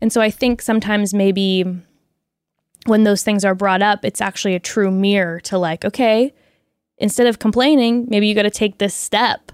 And 0.00 0.10
so 0.10 0.22
I 0.22 0.30
think 0.30 0.62
sometimes 0.62 1.12
maybe 1.12 1.66
when 2.88 3.04
those 3.04 3.22
things 3.22 3.44
are 3.44 3.54
brought 3.54 3.82
up, 3.82 4.04
it's 4.04 4.20
actually 4.20 4.54
a 4.54 4.60
true 4.60 4.90
mirror 4.90 5.40
to 5.40 5.58
like, 5.58 5.84
okay, 5.84 6.32
instead 6.98 7.26
of 7.26 7.38
complaining, 7.38 8.06
maybe 8.08 8.26
you 8.26 8.34
got 8.34 8.42
to 8.42 8.50
take 8.50 8.78
this 8.78 8.94
step. 8.94 9.52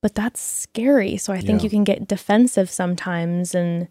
But 0.00 0.14
that's 0.14 0.40
scary. 0.40 1.16
So 1.16 1.32
I 1.32 1.40
think 1.40 1.60
Yeah. 1.60 1.64
you 1.64 1.70
can 1.70 1.82
get 1.84 2.06
defensive 2.06 2.70
sometimes. 2.70 3.54
And 3.54 3.88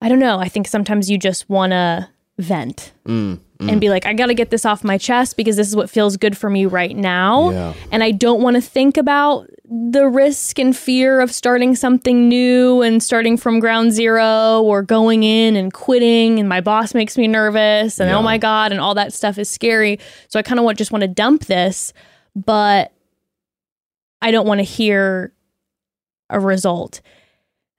I 0.00 0.08
don't 0.08 0.20
know. 0.20 0.38
I 0.38 0.48
think 0.48 0.68
sometimes 0.68 1.10
you 1.10 1.18
just 1.18 1.48
want 1.50 1.72
to 1.72 2.08
vent 2.38 2.92
Mm, 3.06 3.40
mm. 3.58 3.72
and 3.72 3.80
be 3.80 3.88
like, 3.88 4.06
I 4.06 4.12
got 4.12 4.26
to 4.26 4.34
get 4.34 4.50
this 4.50 4.64
off 4.64 4.84
my 4.84 4.98
chest 4.98 5.36
because 5.36 5.56
this 5.56 5.66
is 5.66 5.74
what 5.74 5.90
feels 5.90 6.16
good 6.16 6.36
for 6.36 6.48
me 6.50 6.66
right 6.66 6.94
now. 6.96 7.50
Yeah. 7.50 7.72
And 7.90 8.04
I 8.04 8.10
don't 8.12 8.42
want 8.42 8.54
to 8.56 8.60
think 8.62 8.96
about 8.96 9.48
the 9.68 10.06
risk 10.08 10.58
and 10.58 10.76
fear 10.76 11.20
of 11.20 11.32
starting 11.32 11.74
something 11.74 12.28
new 12.28 12.82
and 12.82 13.02
starting 13.02 13.36
from 13.36 13.58
ground 13.58 13.92
zero 13.92 14.62
or 14.62 14.82
going 14.82 15.22
in 15.24 15.56
and 15.56 15.72
quitting. 15.72 16.38
And 16.38 16.48
my 16.48 16.60
boss 16.60 16.94
makes 16.94 17.18
me 17.18 17.26
nervous. 17.26 17.98
And 17.98 18.08
oh 18.08 18.12
Yeah. 18.12 18.18
oh 18.18 18.22
my 18.22 18.38
God, 18.38 18.70
and 18.70 18.80
all 18.80 18.94
that 18.94 19.12
stuff 19.12 19.38
is 19.38 19.50
scary. 19.50 19.98
So 20.28 20.38
I 20.38 20.42
kind 20.42 20.58
of 20.60 20.64
want, 20.64 20.78
just 20.78 20.92
want 20.92 21.02
to 21.02 21.08
dump 21.08 21.46
this, 21.46 21.92
but 22.36 22.92
I 24.22 24.30
don't 24.30 24.46
want 24.46 24.58
to 24.60 24.64
hear 24.64 25.32
a 26.30 26.38
result. 26.38 27.00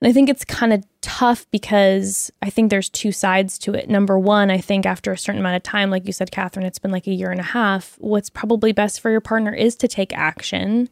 And 0.01 0.09
I 0.09 0.13
think 0.13 0.29
it's 0.29 0.45
kind 0.45 0.73
of 0.73 0.83
tough 1.01 1.47
because 1.51 2.31
I 2.41 2.49
think 2.49 2.69
there's 2.69 2.89
two 2.89 3.11
sides 3.11 3.57
to 3.59 3.73
it. 3.73 3.89
Number 3.89 4.19
one, 4.19 4.51
I 4.51 4.59
think 4.59 4.85
after 4.85 5.11
a 5.11 5.17
certain 5.17 5.39
amount 5.39 5.55
of 5.55 5.63
time, 5.63 5.89
like 5.89 6.05
you 6.05 6.13
said, 6.13 6.31
Catherine, 6.31 6.65
it's 6.65 6.79
been 6.79 6.91
like 6.91 7.07
a 7.07 7.13
year 7.13 7.31
and 7.31 7.39
a 7.39 7.43
half. 7.43 7.95
What's 7.97 8.29
probably 8.29 8.73
best 8.73 8.99
for 9.01 9.09
your 9.09 9.21
partner 9.21 9.53
is 9.53 9.75
to 9.77 9.87
take 9.87 10.13
action. 10.15 10.89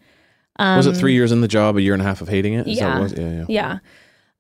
Um, 0.58 0.78
was 0.78 0.88
it 0.88 0.96
three 0.96 1.14
years 1.14 1.32
in 1.32 1.42
the 1.42 1.48
job, 1.48 1.76
a 1.78 1.82
year 1.82 1.94
and 1.94 2.02
a 2.02 2.06
half 2.06 2.22
of 2.22 2.30
hating 2.30 2.54
it? 2.54 2.68
Is 2.68 2.80
that 2.80 2.86
yeah. 2.86 3.00
what 3.00 3.12
it 3.12 3.20
was? 3.20 3.20
Yeah, 3.20 3.46
yeah. 3.48 3.80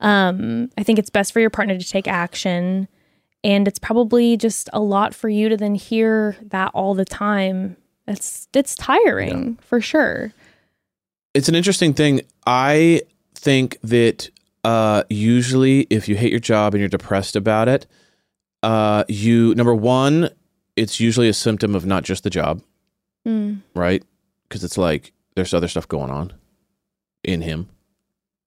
Yeah. 0.02 0.27
Um, 0.30 0.69
I 0.77 0.84
think 0.84 1.00
it's 1.00 1.10
best 1.10 1.34
for 1.34 1.40
your 1.40 1.50
partner 1.50 1.77
to 1.77 1.88
take 1.88 2.08
action. 2.08 2.88
And 3.44 3.68
it's 3.68 3.80
probably 3.80 4.38
just 4.38 4.69
a 4.74 4.80
lot 4.80 5.14
for 5.14 5.30
you 5.30 5.50
to 5.50 5.58
then 5.58 5.76
hear 5.76 6.35
that 6.42 6.72
all 6.74 6.95
the 6.95 7.06
time. 7.06 7.77
It's 8.08 8.48
it's 8.53 8.76
tiring 8.76 9.58
for 9.61 9.82
sure. 9.82 10.34
It's 11.34 11.50
an 11.50 11.56
interesting 11.56 11.94
thing. 11.94 12.22
I 12.48 13.02
think 13.35 13.77
that 13.84 14.30
uh, 14.64 15.03
usually, 15.10 15.82
if 15.90 16.08
you 16.08 16.16
hate 16.16 16.32
your 16.32 16.40
job 16.40 16.74
and 16.74 16.80
you're 16.80 16.90
depressed 16.90 17.35
about 17.35 17.68
it, 17.68 17.85
uh, 18.64 19.03
you 19.08 19.53
number 19.53 19.76
one, 19.76 20.30
it's 20.76 21.00
usually 21.00 21.30
a 21.30 21.34
symptom 21.34 21.76
of 21.76 21.85
not 21.85 22.03
just 22.03 22.24
the 22.24 22.30
job, 22.30 22.64
Mm. 23.27 23.61
right? 23.76 24.03
Because 24.48 24.64
it's 24.64 24.77
like 24.77 25.11
there's 25.35 25.53
other 25.53 25.67
stuff 25.67 25.88
going 25.88 26.09
on 26.11 26.33
in 27.23 27.41
him 27.41 27.69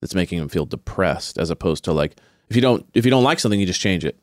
that's 0.01 0.15
making 0.15 0.39
him 0.39 0.49
feel 0.49 0.65
depressed, 0.65 1.39
as 1.39 1.51
opposed 1.51 1.85
to 1.85 1.93
like 1.93 2.17
if 2.49 2.57
you 2.57 2.63
don't 2.63 2.87
if 2.95 3.05
you 3.05 3.11
don't 3.11 3.25
like 3.25 3.39
something, 3.41 3.59
you 3.61 3.67
just 3.67 3.81
change 3.81 4.05
it, 4.05 4.19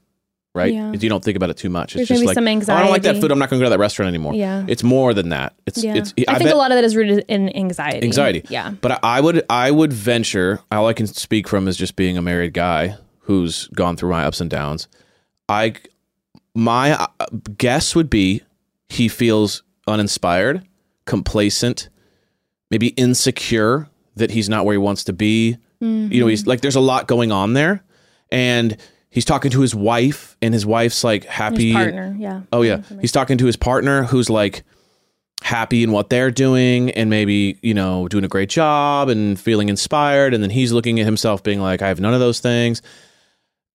right? 0.54 0.74
Yeah. 0.74 0.92
If 0.94 1.04
you 1.04 1.10
don't 1.10 1.24
think 1.24 1.36
about 1.38 1.50
it 1.50 1.58
too 1.58 1.70
much, 1.70 1.94
There's 1.94 2.10
it's 2.10 2.22
just 2.22 2.26
like 2.26 2.36
some 2.36 2.48
"Oh, 2.48 2.78
I 2.78 2.82
don't 2.82 2.90
like 2.92 3.04
that 3.04 3.18
food. 3.18 3.32
I'm 3.32 3.40
not 3.40 3.50
going 3.50 3.60
to 3.60 3.64
go 3.64 3.68
to 3.68 3.70
that 3.72 3.80
restaurant 3.80 4.08
anymore. 4.10 4.34
Yeah. 4.34 4.66
It's 4.68 4.84
more 4.84 5.14
than 5.14 5.30
that. 5.30 5.54
It's 5.66 5.84
Yeah. 5.84 5.96
it's. 5.96 6.14
I, 6.28 6.34
think 6.38 6.46
bet- 6.48 6.54
a 6.54 6.58
lot 6.58 6.72
of 6.72 6.78
that 6.78 6.84
is 6.84 6.96
rooted 6.96 7.26
in 7.28 7.56
anxiety. 7.56 8.04
Anxiety. 8.06 8.46
Yeah. 8.50 8.72
But 8.82 9.04
I 9.04 9.22
would 9.22 9.44
I 9.50 9.70
would 9.72 9.94
venture 9.94 10.62
all 10.72 10.88
I 10.88 10.94
can 10.94 11.08
speak 11.08 11.48
from 11.48 11.68
is 11.68 11.78
just 11.78 11.96
being 11.96 12.18
a 12.18 12.22
married 12.22 12.54
guy 12.54 12.96
who's 13.20 13.68
gone 13.70 13.96
through 13.98 14.12
my 14.12 14.26
ups 14.26 14.42
and 14.42 14.50
downs. 14.50 14.88
I 15.50 15.76
my 16.56 16.94
uh, 16.94 17.08
guess 17.58 17.94
would 17.96 18.10
be 18.10 18.42
he 18.90 19.08
feels 19.08 19.62
uninspired, 19.88 20.66
complacent, 21.06 21.90
maybe 22.76 22.88
insecure 22.90 23.88
that 24.18 24.32
he's 24.32 24.50
not 24.50 24.66
where 24.66 24.74
he 24.74 24.78
wants 24.78 25.06
to 25.06 25.14
be. 25.14 25.56
You 25.80 26.20
know, 26.20 26.28
he's 26.28 26.46
like 26.46 26.60
there's 26.62 26.76
a 26.76 26.82
lot 26.82 27.08
going 27.08 27.32
on 27.32 27.54
there 27.54 27.84
and 28.32 28.76
he's 29.12 29.24
talking 29.24 29.52
to 29.52 29.62
his 29.62 29.74
wife 29.76 30.36
and 30.42 30.54
his 30.54 30.66
wife's 30.66 31.04
like 31.04 31.24
happy 31.26 31.68
His 31.68 31.76
partner. 31.76 32.16
Yeah. 32.18 32.42
Oh 32.52 32.64
yeah, 32.64 32.82
he's 33.00 33.12
talking 33.12 33.38
to 33.38 33.46
his 33.46 33.56
partner 33.56 34.04
who's 34.04 34.30
like 34.30 34.64
happy 35.44 35.84
in 35.84 35.92
what 35.92 36.10
they're 36.10 36.32
doing 36.32 36.90
and 36.92 37.10
maybe 37.10 37.60
you 37.62 37.76
know 37.76 38.08
doing 38.08 38.24
a 38.26 38.28
great 38.28 38.50
job 38.50 39.10
and 39.10 39.40
feeling 39.40 39.70
inspired, 39.70 40.34
and 40.34 40.42
then 40.44 40.50
he's 40.50 40.72
looking 40.72 41.00
at 41.00 41.06
himself 41.06 41.44
being 41.44 41.62
like, 41.62 41.82
I 41.84 41.88
have 41.88 42.00
none 42.02 42.14
of 42.16 42.20
those 42.20 42.40
things. 42.40 42.82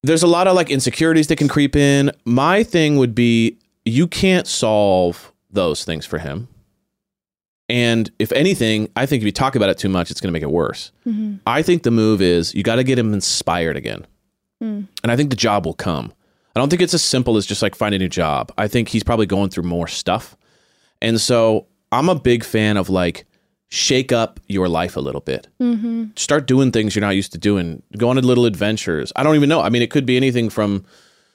There's 0.02 0.24
a 0.24 0.26
lot 0.26 0.46
of 0.48 0.56
like 0.56 0.68
insecurities 0.68 1.28
that 1.28 1.36
can 1.36 1.48
creep 1.48 1.76
in. 1.76 2.10
My 2.24 2.64
thing 2.64 2.96
would 2.96 3.14
be 3.14 3.56
you 3.84 4.08
can't 4.08 4.48
solve 4.48 5.32
those 5.48 5.84
things 5.84 6.04
for 6.06 6.18
him. 6.18 6.48
And 7.70 8.10
if 8.18 8.32
anything, 8.32 8.90
I 8.96 9.06
think 9.06 9.22
if 9.22 9.26
you 9.26 9.32
talk 9.32 9.54
about 9.54 9.70
it 9.70 9.78
too 9.78 9.88
much, 9.88 10.10
it's 10.10 10.20
going 10.20 10.28
to 10.28 10.32
make 10.32 10.42
it 10.42 10.50
worse. 10.50 10.90
I 11.46 11.62
think 11.62 11.84
the 11.84 11.92
move 11.92 12.20
is 12.20 12.52
you 12.52 12.64
got 12.64 12.76
to 12.76 12.84
get 12.84 12.98
him 12.98 13.14
inspired 13.14 13.76
again. 13.76 14.06
And 14.60 14.88
I 15.04 15.16
think 15.16 15.30
the 15.30 15.36
job 15.36 15.64
will 15.64 15.74
come. 15.74 16.12
I 16.54 16.58
don't 16.60 16.68
think 16.68 16.82
it's 16.82 16.94
as 16.94 17.02
simple 17.02 17.36
as 17.36 17.46
just 17.46 17.62
like 17.62 17.76
find 17.76 17.94
a 17.94 17.98
new 17.98 18.08
job. 18.08 18.52
I 18.58 18.66
think 18.66 18.88
he's 18.88 19.04
probably 19.04 19.26
going 19.26 19.50
through 19.50 19.62
more 19.62 19.86
stuff. 19.86 20.36
And 21.00 21.20
so 21.20 21.68
I'm 21.92 22.08
a 22.08 22.14
big 22.14 22.42
fan 22.44 22.76
of 22.76 22.90
like 22.90 23.24
shake 23.68 24.10
up 24.10 24.40
your 24.48 24.68
life 24.68 24.96
a 24.96 25.00
little 25.00 25.20
bit. 25.20 25.46
Mm-hmm. 25.62 26.06
Start 26.16 26.48
doing 26.48 26.72
things 26.72 26.96
you're 26.96 27.00
not 27.00 27.14
used 27.14 27.30
to 27.32 27.38
doing. 27.38 27.84
Go 27.96 28.10
on 28.10 28.16
little 28.16 28.46
adventures. 28.46 29.12
I 29.14 29.22
don't 29.22 29.36
even 29.36 29.48
know. 29.48 29.60
I 29.60 29.68
mean, 29.68 29.80
it 29.80 29.92
could 29.92 30.04
be 30.04 30.16
anything 30.16 30.50
from 30.50 30.84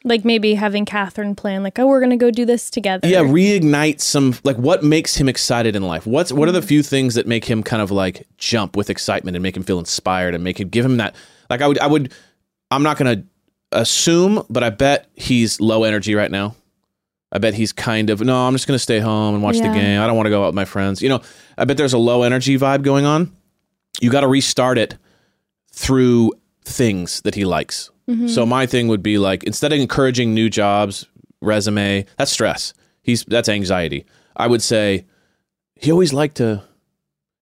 Like 0.08 0.24
maybe 0.24 0.53
having 0.53 0.85
Catherine 0.85 1.35
plan, 1.35 1.64
like, 1.64 1.80
oh, 1.80 1.88
we're 1.88 2.00
gonna 2.00 2.16
go 2.16 2.32
do 2.32 2.45
this 2.45 2.69
together. 2.69 3.08
yeah, 3.08 3.22
reignite 3.22 4.00
some 4.00 4.35
like 4.43 4.56
what 4.58 4.84
makes 4.84 5.17
him 5.17 5.27
excited 5.27 5.75
in 5.75 5.84
life. 5.84 6.06
What's 6.06 6.32
what 6.32 6.48
are 6.48 6.51
the 6.51 6.59
mm-hmm. 6.59 6.67
few 6.67 6.84
things 6.84 7.16
that 7.16 7.27
make 7.27 7.43
him 7.43 7.64
kind 7.64 7.82
of 7.82 7.92
like 7.92 8.27
jump 8.38 8.77
with 8.77 8.90
excitement 8.90 9.35
and 9.35 9.43
make 9.43 9.58
him 9.58 9.64
feel 9.64 9.80
inspired 9.80 10.35
and 10.35 10.43
make 10.43 10.59
him 10.59 10.69
give 10.69 10.85
him 10.85 10.98
that 10.98 11.16
like 11.50 11.61
I 11.61 11.67
would 11.67 11.80
I 11.80 11.88
would 11.88 12.14
I'm 12.72 12.84
not 12.84 12.98
gonna 12.98 13.24
assume, 13.72 14.45
but 14.50 14.64
I 14.64 14.69
bet 14.69 15.09
he's 15.16 15.59
low 15.59 15.84
energy 15.84 16.16
right 16.16 16.32
now. 16.32 16.56
I 17.32 17.40
bet 17.40 17.56
he's 17.56 17.74
kind 17.74 18.09
of 18.11 18.22
no, 18.22 18.48
I'm 18.48 18.53
just 18.53 18.67
gonna 18.67 18.80
stay 18.80 19.00
home 19.00 19.34
and 19.34 19.43
watch 19.43 19.58
Yeah. 19.58 19.74
the 19.74 19.80
game. 19.80 20.01
I 20.01 20.08
don't 20.08 20.16
want 20.16 20.27
to 20.27 20.32
go 20.32 20.43
out 20.43 20.48
with 20.48 20.56
my 20.56 20.66
friends. 20.66 21.01
You 21.01 21.09
know, 21.09 21.22
I 21.58 21.66
bet 21.66 21.77
there's 21.77 21.93
a 21.93 21.98
low 21.98 22.22
energy 22.22 22.58
vibe 22.58 22.84
going 22.84 23.06
on. 23.06 23.32
You 24.01 24.09
got 24.09 24.22
to 24.22 24.27
restart 24.27 24.77
it 24.77 24.98
through 25.72 26.34
things 26.64 27.22
that 27.22 27.35
he 27.35 27.45
likes. 27.45 27.90
Mm-hmm. 28.09 28.27
So 28.27 28.45
my 28.45 28.66
thing 28.66 28.88
would 28.88 29.01
be 29.03 29.17
like 29.17 29.43
instead 29.43 29.74
of 29.74 29.80
encouraging 29.80 30.34
new 30.34 30.50
jobs, 30.50 31.06
resume, 31.42 32.06
that's 32.17 32.32
stress. 32.32 32.74
He's 33.01 33.24
that's 33.25 33.50
anxiety. 33.50 34.06
I 34.35 34.48
would 34.48 34.61
say 34.61 35.06
he 35.75 35.92
always 35.92 36.14
liked 36.14 36.38
to 36.38 36.64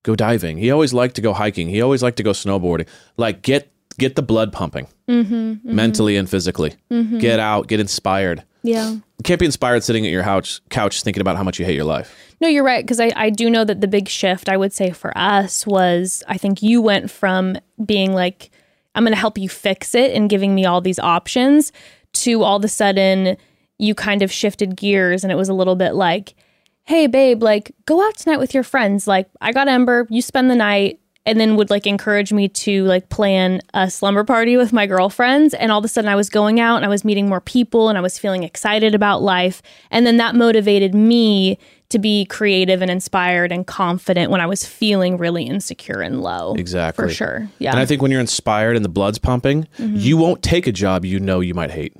go 0.03 0.15
diving. 0.15 0.57
He 0.57 0.71
always 0.71 0.93
liked 0.93 1.15
to 1.15 1.21
go 1.21 1.33
hiking. 1.33 1.69
He 1.69 1.81
always 1.81 2.03
liked 2.03 2.17
to 2.17 2.23
go 2.23 2.31
snowboarding. 2.31 2.87
Like 3.17 3.41
get 3.41 3.71
get 3.97 4.15
the 4.15 4.23
blood 4.23 4.51
pumping 4.51 4.87
Mm-hmm. 5.09 5.33
mm-hmm. 5.33 5.75
mentally 5.75 6.15
and 6.15 6.29
physically. 6.29 6.75
Mm-hmm. 6.89 7.17
Get 7.19 7.39
out, 7.39 7.67
get 7.67 7.79
inspired. 7.79 8.43
Yeah. 8.63 8.91
You 8.91 9.23
can't 9.23 9.39
be 9.39 9.45
inspired 9.45 9.83
sitting 9.83 10.05
at 10.05 10.11
your 10.11 10.23
couch 10.23 10.61
couch 10.69 11.03
thinking 11.03 11.21
about 11.21 11.35
how 11.35 11.43
much 11.43 11.59
you 11.59 11.65
hate 11.65 11.75
your 11.75 11.83
life. 11.83 12.15
No, 12.39 12.47
you're 12.47 12.63
right. 12.63 12.83
Because 12.83 12.99
I, 12.99 13.11
I 13.15 13.29
do 13.29 13.49
know 13.49 13.65
that 13.65 13.81
the 13.81 13.87
big 13.87 14.07
shift, 14.07 14.47
I 14.49 14.57
would 14.57 14.73
say, 14.73 14.91
for 14.91 15.15
us 15.17 15.67
was 15.67 16.23
I 16.27 16.37
think 16.37 16.61
you 16.61 16.81
went 16.81 17.11
from 17.11 17.57
being 17.85 18.13
like, 18.13 18.49
I'm 18.95 19.03
going 19.03 19.13
to 19.13 19.19
help 19.19 19.37
you 19.37 19.49
fix 19.49 19.95
it 19.95 20.11
and 20.11 20.29
giving 20.29 20.53
me 20.53 20.65
all 20.65 20.81
these 20.81 20.99
options 20.99 21.71
to 22.13 22.43
all 22.43 22.57
of 22.57 22.63
a 22.63 22.67
sudden 22.67 23.37
you 23.79 23.95
kind 23.95 24.21
of 24.21 24.31
shifted 24.31 24.75
gears 24.75 25.23
and 25.23 25.31
it 25.31 25.35
was 25.35 25.49
a 25.49 25.53
little 25.53 25.75
bit 25.75 25.93
like, 25.93 26.35
hey, 26.83 27.07
babe, 27.07 27.41
like 27.41 27.73
go 27.85 28.05
out 28.05 28.17
tonight 28.17 28.39
with 28.39 28.53
your 28.53 28.63
friends. 28.63 29.07
Like, 29.07 29.29
I 29.41 29.51
got 29.51 29.67
Ember, 29.67 30.07
you 30.09 30.21
spend 30.21 30.49
the 30.49 30.55
night. 30.55 30.99
And 31.25 31.39
then 31.39 31.55
would 31.55 31.69
like 31.69 31.87
encourage 31.87 32.33
me 32.33 32.49
to 32.49 32.83
like 32.83 33.07
plan 33.07 33.61
a 33.73 33.89
slumber 33.89 34.25
party 34.25 34.57
with 34.57 34.73
my 34.73 34.85
girlfriends. 34.85 35.53
And 35.53 35.71
all 35.71 35.79
of 35.79 35.85
a 35.85 35.87
sudden 35.87 36.09
I 36.09 36.17
was 36.17 36.29
going 36.29 36.59
out 36.59 36.75
and 36.75 36.83
I 36.83 36.89
was 36.89 37.05
meeting 37.05 37.29
more 37.29 37.39
people 37.39 37.87
and 37.87 37.97
I 37.97 38.01
was 38.01 38.19
feeling 38.19 38.43
excited 38.43 38.93
about 38.93 39.21
life. 39.21 39.61
And 39.89 40.05
then 40.05 40.17
that 40.17 40.35
motivated 40.35 40.93
me 40.93 41.57
to 41.93 41.99
be 41.99 42.25
creative 42.25 42.81
and 42.81 42.91
inspired 42.91 43.51
and 43.51 43.65
confident 43.65 44.29
when 44.29 44.41
I 44.41 44.45
was 44.45 44.65
feeling 44.65 45.17
really 45.17 45.43
insecure 45.43 46.01
and 46.01 46.21
low. 46.21 46.53
Exactly. 46.55 47.07
For 47.07 47.13
sure. 47.13 47.49
Yeah. 47.59 47.71
And 47.71 47.79
I 47.79 47.85
think 47.85 48.01
when 48.01 48.11
you're 48.11 48.19
inspired 48.21 48.75
and 48.75 48.83
the 48.85 48.89
blood's 48.89 49.17
pumping, 49.17 49.63
mm-hmm. 49.79 49.95
you 49.95 50.17
won't 50.17 50.43
take 50.43 50.67
a 50.67 50.71
job 50.71 51.05
you 51.05 51.19
know 51.19 51.39
you 51.39 51.53
might 51.53 51.71
hate. 51.71 51.95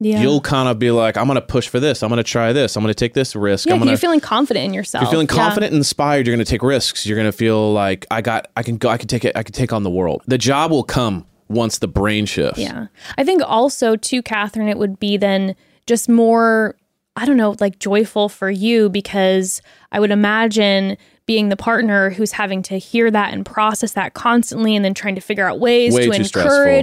yeah. 0.00 0.20
You'll 0.22 0.40
kind 0.40 0.68
of 0.68 0.78
be 0.78 0.90
like, 0.90 1.16
I'm 1.16 1.26
going 1.26 1.36
to 1.36 1.40
push 1.46 1.68
for 1.68 1.80
this. 1.80 2.02
I'm 2.02 2.08
going 2.08 2.18
to 2.18 2.22
try 2.24 2.52
this. 2.52 2.76
I'm 2.76 2.82
going 2.82 2.90
to 2.92 2.98
take 2.98 3.14
this 3.14 3.34
risk. 3.36 3.66
yeah, 3.66 3.74
I'm 3.74 3.78
going 3.80 3.88
you're 3.88 3.98
feeling 3.98 4.20
confident 4.20 4.64
in 4.66 4.74
yourself. 4.74 5.02
you're 5.02 5.10
feeling 5.10 5.28
Yeah. 5.30 5.36
confident 5.36 5.72
and 5.72 5.78
inspired 5.78 6.26
you're 6.26 6.34
going 6.36 6.44
to 6.44 6.50
take 6.50 6.62
risks 6.62 7.06
you're 7.06 7.16
going 7.16 7.30
to 7.30 7.36
feel 7.36 7.72
like 7.72 8.06
i 8.10 8.20
got 8.20 8.48
i 8.56 8.62
can 8.62 8.76
go 8.76 8.88
i 8.88 8.96
can 8.96 9.08
take 9.08 9.24
it 9.24 9.36
i 9.36 9.42
can 9.42 9.52
take 9.52 9.72
on 9.72 9.82
the 9.82 9.90
world 9.90 10.22
the 10.26 10.38
job 10.38 10.70
will 10.70 10.84
come 10.84 11.26
once 11.48 11.78
the 11.78 11.88
brain 11.88 12.26
shifts 12.26 12.58
Yeah. 12.58 12.86
I 13.16 13.24
think 13.24 13.42
also 13.44 13.96
too, 13.96 14.22
Catherine, 14.22 14.68
it 14.68 14.78
would 14.78 14.98
be 15.00 15.16
then 15.16 15.56
just 15.86 16.08
more, 16.08 16.76
I 17.20 17.24
don't 17.26 17.36
know, 17.36 17.56
like 17.60 17.78
joyful 17.78 18.28
for 18.28 18.50
you 18.50 18.88
because 18.88 19.60
I 19.92 20.00
would 20.00 20.10
imagine 20.10 20.96
being 21.26 21.50
the 21.50 21.56
partner 21.56 22.08
who's 22.08 22.32
having 22.32 22.62
to 22.62 22.78
hear 22.78 23.10
that 23.10 23.34
and 23.34 23.44
process 23.44 23.92
that 23.92 24.14
constantly 24.14 24.74
and 24.74 24.82
then 24.82 24.94
trying 24.94 25.14
to 25.14 25.20
figure 25.20 25.46
out 25.46 25.60
ways 25.60 25.92
Way 25.94 26.06
to 26.06 26.12
encourage. 26.12 26.26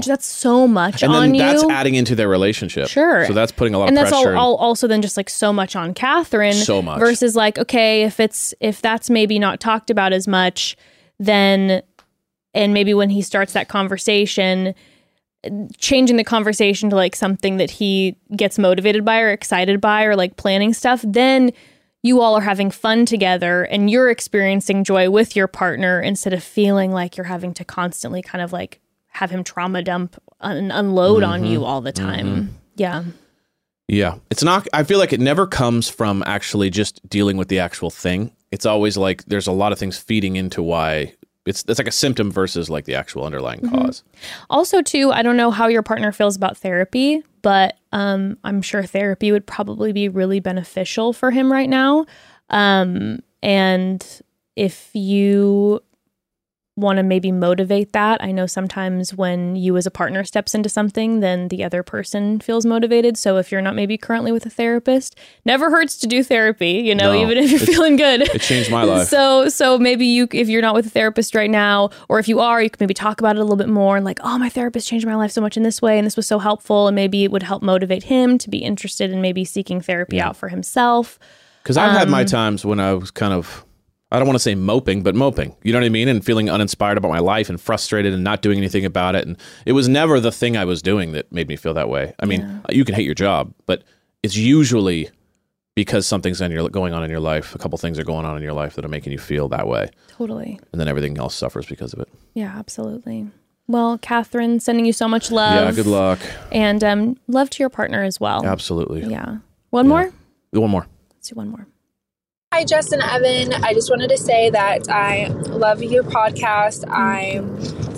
stressful. 0.04 0.12
That's 0.12 0.26
so 0.28 0.68
much 0.68 1.02
and 1.02 1.12
on 1.12 1.32
then 1.32 1.38
that's 1.40 1.64
adding 1.64 1.96
into 1.96 2.14
their 2.14 2.30
relationship 2.30 2.88
Sure. 2.88 3.26
so 3.26 3.34
that's 3.34 3.52
putting 3.52 3.74
a 3.74 3.80
lot 3.80 3.88
and 3.90 3.98
of 3.98 4.04
that's 4.04 4.14
all, 4.14 4.22
pressure 4.24 4.38
all 4.38 4.56
also 4.58 4.88
then 4.88 5.02
just 5.02 5.18
like 5.18 5.32
so 5.32 5.52
much 5.52 5.76
on 5.76 5.96
Catherine. 5.96 6.54
So 6.54 6.80
much. 6.84 7.00
versus 7.00 7.36
like 7.36 7.58
okay, 7.58 8.04
if 8.04 8.20
it's 8.20 8.54
if 8.60 8.82
that's 8.84 9.10
maybe 9.10 9.40
not 9.40 9.60
talked 9.60 9.90
about 9.90 10.14
as 10.14 10.28
much, 10.28 10.78
then 11.18 11.82
and 12.54 12.72
maybe 12.72 12.94
when 12.94 13.10
he 13.10 13.24
starts 13.24 13.54
that 13.54 13.68
conversation, 13.68 14.76
changing 15.78 16.18
the 16.18 16.24
conversation 16.24 16.90
to 16.90 16.96
like 16.96 17.16
something 17.16 17.58
that 17.58 17.70
he 17.72 18.16
gets 18.36 18.58
motivated 18.60 19.04
by 19.06 19.20
or 19.22 19.30
excited 19.30 19.80
by 19.82 20.04
or 20.04 20.16
like 20.16 20.38
planning 20.38 20.74
stuff, 20.74 21.04
then 21.08 21.52
you 22.04 22.22
all 22.22 22.36
are 22.36 22.42
having 22.42 22.70
fun 22.72 23.06
together 23.06 23.64
and 23.64 23.90
you're 23.90 24.10
experiencing 24.10 24.84
joy 24.84 25.10
with 25.10 25.36
your 25.36 25.48
partner 25.48 26.00
instead 26.02 26.34
of 26.34 26.44
feeling 26.44 26.92
like 26.92 27.18
you're 27.18 27.26
having 27.26 27.54
to 27.56 27.66
constantly 27.66 28.22
kind 28.22 28.44
of 28.44 28.54
like 28.54 28.80
have 29.08 29.32
him 29.32 29.44
trauma 29.44 29.82
dump 29.82 30.16
and 30.42 30.72
unload 30.72 31.24
on 31.24 31.42
Mm-hmm. 31.42 31.52
you 31.52 31.66
all 31.66 31.82
the 31.82 31.92
time. 31.92 32.56
Yeah. 32.76 33.04
yeah 33.88 34.16
it's 34.30 34.44
not 34.44 34.68
i 34.74 34.84
feel 34.84 35.00
like 35.00 35.14
it 35.14 35.20
never 35.22 35.48
comes 35.48 35.90
from 35.90 36.22
actually 36.26 36.70
just 36.70 37.08
dealing 37.08 37.38
with 37.38 37.48
the 37.48 37.60
actual 37.60 37.90
thing 37.90 38.32
it's 38.52 38.66
always 38.66 38.98
like 38.98 39.24
there's 39.26 39.48
a 39.48 39.52
lot 39.52 39.72
of 39.72 39.80
things 39.80 39.98
feeding 39.98 40.36
into 40.36 40.62
why 40.62 41.14
it's 41.46 41.64
it's 41.68 41.80
like 41.80 41.88
a 41.88 41.92
symptom 41.92 42.32
versus 42.32 42.70
like 42.70 42.86
the 42.86 42.96
actual 42.96 43.26
underlying 43.26 43.62
Mm-hmm. 43.62 43.76
cause 43.76 44.04
Also, 44.50 44.82
too, 44.82 45.12
I 45.12 45.22
don't 45.22 45.38
know 45.38 45.52
how 45.52 45.68
your 45.68 45.84
partner 45.84 46.12
feels 46.12 46.36
about 46.36 46.58
therapy, 46.58 47.24
but 47.42 47.78
um, 47.92 48.38
I'm 48.44 48.62
sure 48.62 48.84
therapy 48.84 49.32
would 49.32 49.46
probably 49.46 49.94
be 49.94 50.10
really 50.10 50.40
beneficial 50.40 51.14
for 51.14 51.32
him 51.32 51.52
right 51.52 51.70
now. 51.70 52.06
Um, 52.50 53.20
and 53.42 54.06
if 54.56 54.90
you 54.94 55.82
want 56.78 56.98
to 56.98 57.04
maybe 57.04 57.32
motivate 57.32 57.94
that, 57.94 58.22
I 58.22 58.32
know 58.34 58.45
sometimes 58.48 59.14
when 59.14 59.56
you 59.56 59.78
as 59.78 59.86
a 59.86 59.92
partner 59.92 60.26
steps 60.26 60.54
into 60.54 60.68
something, 60.68 61.22
then 61.22 61.48
the 61.48 61.64
other 61.64 61.84
person 61.84 62.42
feels 62.42 62.66
motivated. 62.66 63.18
So 63.18 63.38
if 63.38 63.50
you're 63.50 63.62
not 63.62 63.76
maybe 63.76 63.98
currently 63.98 64.34
with 64.34 64.45
a 64.45 64.50
therapist, 64.50 65.18
never 65.45 65.70
hurts 65.70 65.95
to 65.98 66.08
do 66.08 66.22
therapy, 66.22 66.72
you 66.72 66.94
know, 66.94 67.14
No, 67.14 67.22
even 67.22 67.38
if 67.38 67.50
you're 67.50 67.60
feeling 67.62 67.95
good. 67.95 68.24
it 68.24 68.42
changed 68.42 68.70
my 68.70 68.84
life 68.84 69.08
So 69.08 69.48
so 69.48 69.78
maybe 69.78 70.06
you 70.06 70.28
if 70.34 70.50
you're 70.50 70.62
not 70.62 70.76
with 70.76 70.86
a 70.88 70.90
therapist 70.90 71.34
right 71.34 71.50
now, 71.50 71.92
or 72.10 72.20
if 72.20 72.28
you 72.28 72.42
are, 72.42 72.62
you 72.62 72.70
can 72.70 72.78
maybe 72.82 72.94
talk 72.94 73.22
about 73.22 73.38
it 73.38 73.40
a 73.40 73.44
little 73.44 73.56
bit 73.56 73.70
more 73.70 73.95
and 73.95 74.04
like, 74.04 74.20
oh, 74.22 74.38
my 74.38 74.50
therapist 74.50 74.88
changed 74.88 75.06
my 75.06 75.16
life 75.16 75.32
so 75.32 75.40
much 75.40 75.56
in 75.56 75.64
this 75.64 75.82
way, 75.82 75.98
and 75.98 76.06
this 76.06 76.18
was 76.18 76.28
so 76.28 76.40
helpful, 76.40 76.88
and 76.90 76.95
maybe 76.95 77.24
it 77.24 77.32
would 77.32 77.44
help 77.44 77.64
motivate 77.64 78.04
him 78.04 78.38
to 78.40 78.50
be 78.50 78.58
interested 78.58 79.12
in 79.12 79.22
maybe 79.22 79.45
seeking 79.45 79.80
therapy 79.80 80.20
out 80.20 80.36
for 80.36 80.50
himself. 80.50 81.18
Because 81.64 81.78
I've 81.78 81.98
had 81.98 82.10
my 82.10 82.22
Um, 82.22 82.26
times 82.28 82.66
when 82.66 82.80
I 82.82 82.94
was 82.94 83.12
kind 83.12 83.34
of, 83.34 83.66
I 84.16 84.19
don't 84.19 84.27
want 84.27 84.35
to 84.35 84.44
say 84.44 84.56
moping, 84.56 85.03
but 85.03 85.14
moping. 85.14 85.56
You 85.64 85.74
know 85.74 85.80
what 85.80 85.85
I 85.85 85.90
mean? 85.90 86.08
And 86.08 86.24
feeling 86.24 86.50
uninspired 86.50 86.98
about 86.98 87.10
my 87.10 87.19
life 87.19 87.50
and 87.50 87.60
frustrated 87.60 88.14
and 88.14 88.24
not 88.24 88.42
doing 88.42 88.58
anything 88.58 88.85
about 88.85 89.16
it. 89.16 89.27
And 89.27 89.38
it 89.66 89.74
was 89.74 89.90
never 89.90 90.19
the 90.19 90.32
thing 90.32 90.56
I 90.56 90.64
was 90.64 90.82
doing 90.82 91.11
that 91.11 91.32
made 91.32 91.48
me 91.50 91.56
feel 91.58 91.74
that 91.74 91.90
way. 91.90 92.14
I 92.19 92.26
mean, 92.26 92.61
you 92.69 92.85
can 92.85 92.95
hate 92.95 93.06
your 93.06 93.14
job, 93.14 93.53
but 93.66 93.84
it's 94.24 94.38
usually 94.38 95.10
because 95.76 96.08
something's 96.08 96.42
on 96.42 96.50
your, 96.50 96.69
going 96.69 96.94
on 96.94 97.03
in 97.03 97.10
your 97.11 97.19
life. 97.19 97.53
A 97.53 97.58
couple 97.58 97.77
things 97.77 98.00
are 98.00 98.06
going 98.06 98.26
on 98.26 98.38
in 98.38 98.44
your 98.44 98.53
life 98.53 98.76
that 98.76 98.85
are 98.85 98.90
making 98.90 99.11
you 99.11 99.19
feel 99.19 99.50
that 99.50 99.68
way. 99.68 99.90
Totally. 100.08 100.60
And 100.72 100.80
then 100.80 100.88
everything 100.88 101.18
else 101.18 101.35
suffers 101.35 101.66
because 101.66 101.92
of 101.92 102.00
it. 102.00 102.08
Yeah, 102.34 102.53
absolutely. 102.58 103.27
Well, 103.68 103.98
Catherine, 103.98 104.60
sending 104.61 104.85
you 104.85 104.94
so 104.94 105.08
much 105.08 105.32
love. 105.32 105.56
yeah, 105.56 105.72
good 105.72 105.88
luck. 105.88 106.19
And 106.52 106.84
um, 106.84 107.18
love 107.27 107.50
to 107.50 107.61
your 107.61 107.69
partner 107.69 108.03
as 108.03 108.19
well. 108.19 108.45
Absolutely. 108.45 109.03
Yeah. 109.06 109.40
One 109.72 109.88
more? 109.88 110.14
One 110.52 110.69
more. 110.69 110.88
Let's 111.16 111.30
do 111.30 111.35
one 111.35 111.50
more. 111.50 111.68
Hi, 112.56 112.64
Jess 112.64 112.93
and 112.93 113.01
Evan. 113.01 113.51
I 113.66 113.74
just 113.74 113.90
wanted 113.90 114.08
to 114.11 114.17
say 114.17 114.50
that 114.50 114.90
I 114.90 115.27
love 115.27 115.84
your 115.84 116.03
podcast. 116.03 116.85
I 116.88 117.42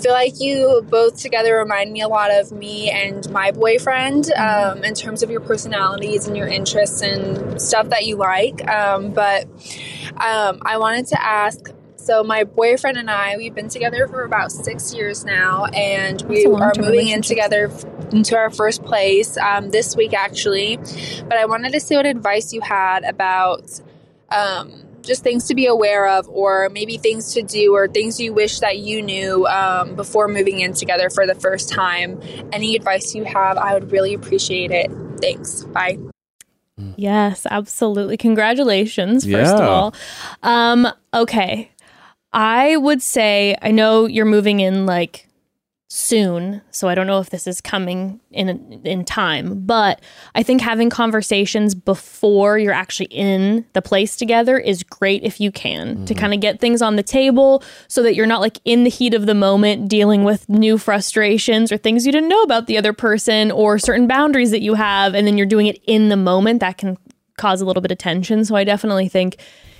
feel 0.00 0.10
like 0.10 0.40
you 0.40 0.84
both 0.90 1.22
together 1.22 1.58
remind 1.58 1.92
me 1.92 2.00
a 2.00 2.08
lot 2.08 2.32
of 2.32 2.50
me 2.50 2.90
and 2.90 3.30
my 3.30 3.52
boyfriend 3.52 4.32
um, 4.32 4.82
in 4.82 4.94
terms 4.94 5.22
of 5.22 5.30
your 5.30 5.38
personalities 5.38 6.26
and 6.26 6.36
your 6.36 6.48
interests 6.48 7.02
and 7.02 7.62
stuff 7.62 7.90
that 7.90 8.04
you 8.04 8.16
like. 8.16 8.68
Um, 8.68 9.12
but 9.12 9.44
um, 10.16 10.58
I 10.62 10.76
wanted 10.78 11.06
to 11.06 11.24
ask 11.24 11.70
so 11.94 12.24
my 12.24 12.42
boyfriend 12.42 12.96
and 12.96 13.08
I, 13.08 13.36
we've 13.36 13.54
been 13.54 13.68
together 13.68 14.08
for 14.08 14.24
about 14.24 14.50
six 14.50 14.92
years 14.92 15.24
now, 15.24 15.66
and 15.66 16.20
we 16.22 16.46
are 16.46 16.72
moving 16.76 17.06
in 17.06 17.22
together 17.22 17.70
into 18.10 18.34
our 18.34 18.50
first 18.50 18.82
place 18.82 19.36
um, 19.36 19.70
this 19.70 19.94
week, 19.94 20.14
actually. 20.14 20.78
But 21.28 21.34
I 21.34 21.44
wanted 21.44 21.74
to 21.74 21.80
see 21.80 21.94
what 21.94 22.06
advice 22.06 22.52
you 22.52 22.60
had 22.60 23.04
about 23.04 23.82
um, 24.30 24.84
just 25.02 25.22
things 25.22 25.46
to 25.48 25.54
be 25.54 25.66
aware 25.66 26.06
of, 26.08 26.28
or 26.28 26.68
maybe 26.70 26.98
things 26.98 27.32
to 27.34 27.42
do, 27.42 27.74
or 27.74 27.88
things 27.88 28.20
you 28.20 28.32
wish 28.32 28.60
that 28.60 28.78
you 28.78 29.02
knew 29.02 29.46
um, 29.46 29.94
before 29.96 30.28
moving 30.28 30.60
in 30.60 30.72
together 30.72 31.10
for 31.10 31.26
the 31.26 31.34
first 31.34 31.68
time. 31.68 32.20
Any 32.52 32.76
advice 32.76 33.14
you 33.14 33.24
have, 33.24 33.56
I 33.56 33.74
would 33.74 33.90
really 33.92 34.14
appreciate 34.14 34.70
it. 34.70 34.90
Thanks. 35.20 35.64
Bye. 35.64 35.98
Yes, 36.96 37.46
absolutely. 37.50 38.16
Congratulations, 38.16 39.24
first 39.28 39.54
of 39.54 39.60
all. 39.60 39.94
Um, 40.42 40.86
okay. 41.12 41.70
I 42.32 42.76
would 42.76 43.02
say 43.02 43.56
I 43.62 43.70
know 43.70 44.06
you're 44.06 44.26
moving 44.26 44.60
in 44.60 44.86
like 44.86 45.27
soon, 45.90 46.60
so 46.70 46.86
I 46.86 46.94
don't 46.94 47.06
know 47.06 47.18
if 47.18 47.30
this 47.30 47.46
is 47.46 47.62
coming 47.62 48.20
in 48.30 48.48
in 48.84 49.06
time, 49.06 49.64
but 49.64 50.02
I 50.34 50.42
think 50.42 50.60
having 50.60 50.90
conversations 50.90 51.74
before 51.74 52.58
you're 52.58 52.74
actually 52.74 53.06
in 53.06 53.64
the 53.72 53.80
place 53.80 54.14
together 54.14 54.58
is 54.58 54.82
great 54.82 55.24
if 55.24 55.40
you 55.40 55.50
can 55.50 56.04
to 56.04 56.12
mm-hmm. 56.12 56.20
kind 56.20 56.34
of 56.34 56.40
get 56.40 56.60
things 56.60 56.82
on 56.82 56.96
the 56.96 57.02
table 57.02 57.62
so 57.88 58.02
that 58.02 58.14
you're 58.14 58.26
not 58.26 58.42
like 58.42 58.58
in 58.66 58.84
the 58.84 58.90
heat 58.90 59.14
of 59.14 59.24
the 59.24 59.34
moment 59.34 59.88
dealing 59.88 60.24
with 60.24 60.46
new 60.50 60.76
frustrations 60.76 61.72
or 61.72 61.78
things 61.78 62.04
you 62.04 62.12
didn't 62.12 62.28
know 62.28 62.42
about 62.42 62.66
the 62.66 62.76
other 62.76 62.92
person 62.92 63.50
or 63.50 63.78
certain 63.78 64.06
boundaries 64.06 64.50
that 64.50 64.60
you 64.60 64.74
have 64.74 65.14
and 65.14 65.26
then 65.26 65.38
you're 65.38 65.46
doing 65.46 65.66
it 65.66 65.82
in 65.86 66.10
the 66.10 66.16
moment 66.16 66.60
that 66.60 66.76
can 66.76 66.98
cause 67.38 67.62
a 67.62 67.64
little 67.64 67.80
bit 67.80 67.90
of 67.90 67.96
tension. 67.96 68.44
So 68.44 68.56
I 68.56 68.64
definitely 68.64 69.08
think 69.08 69.38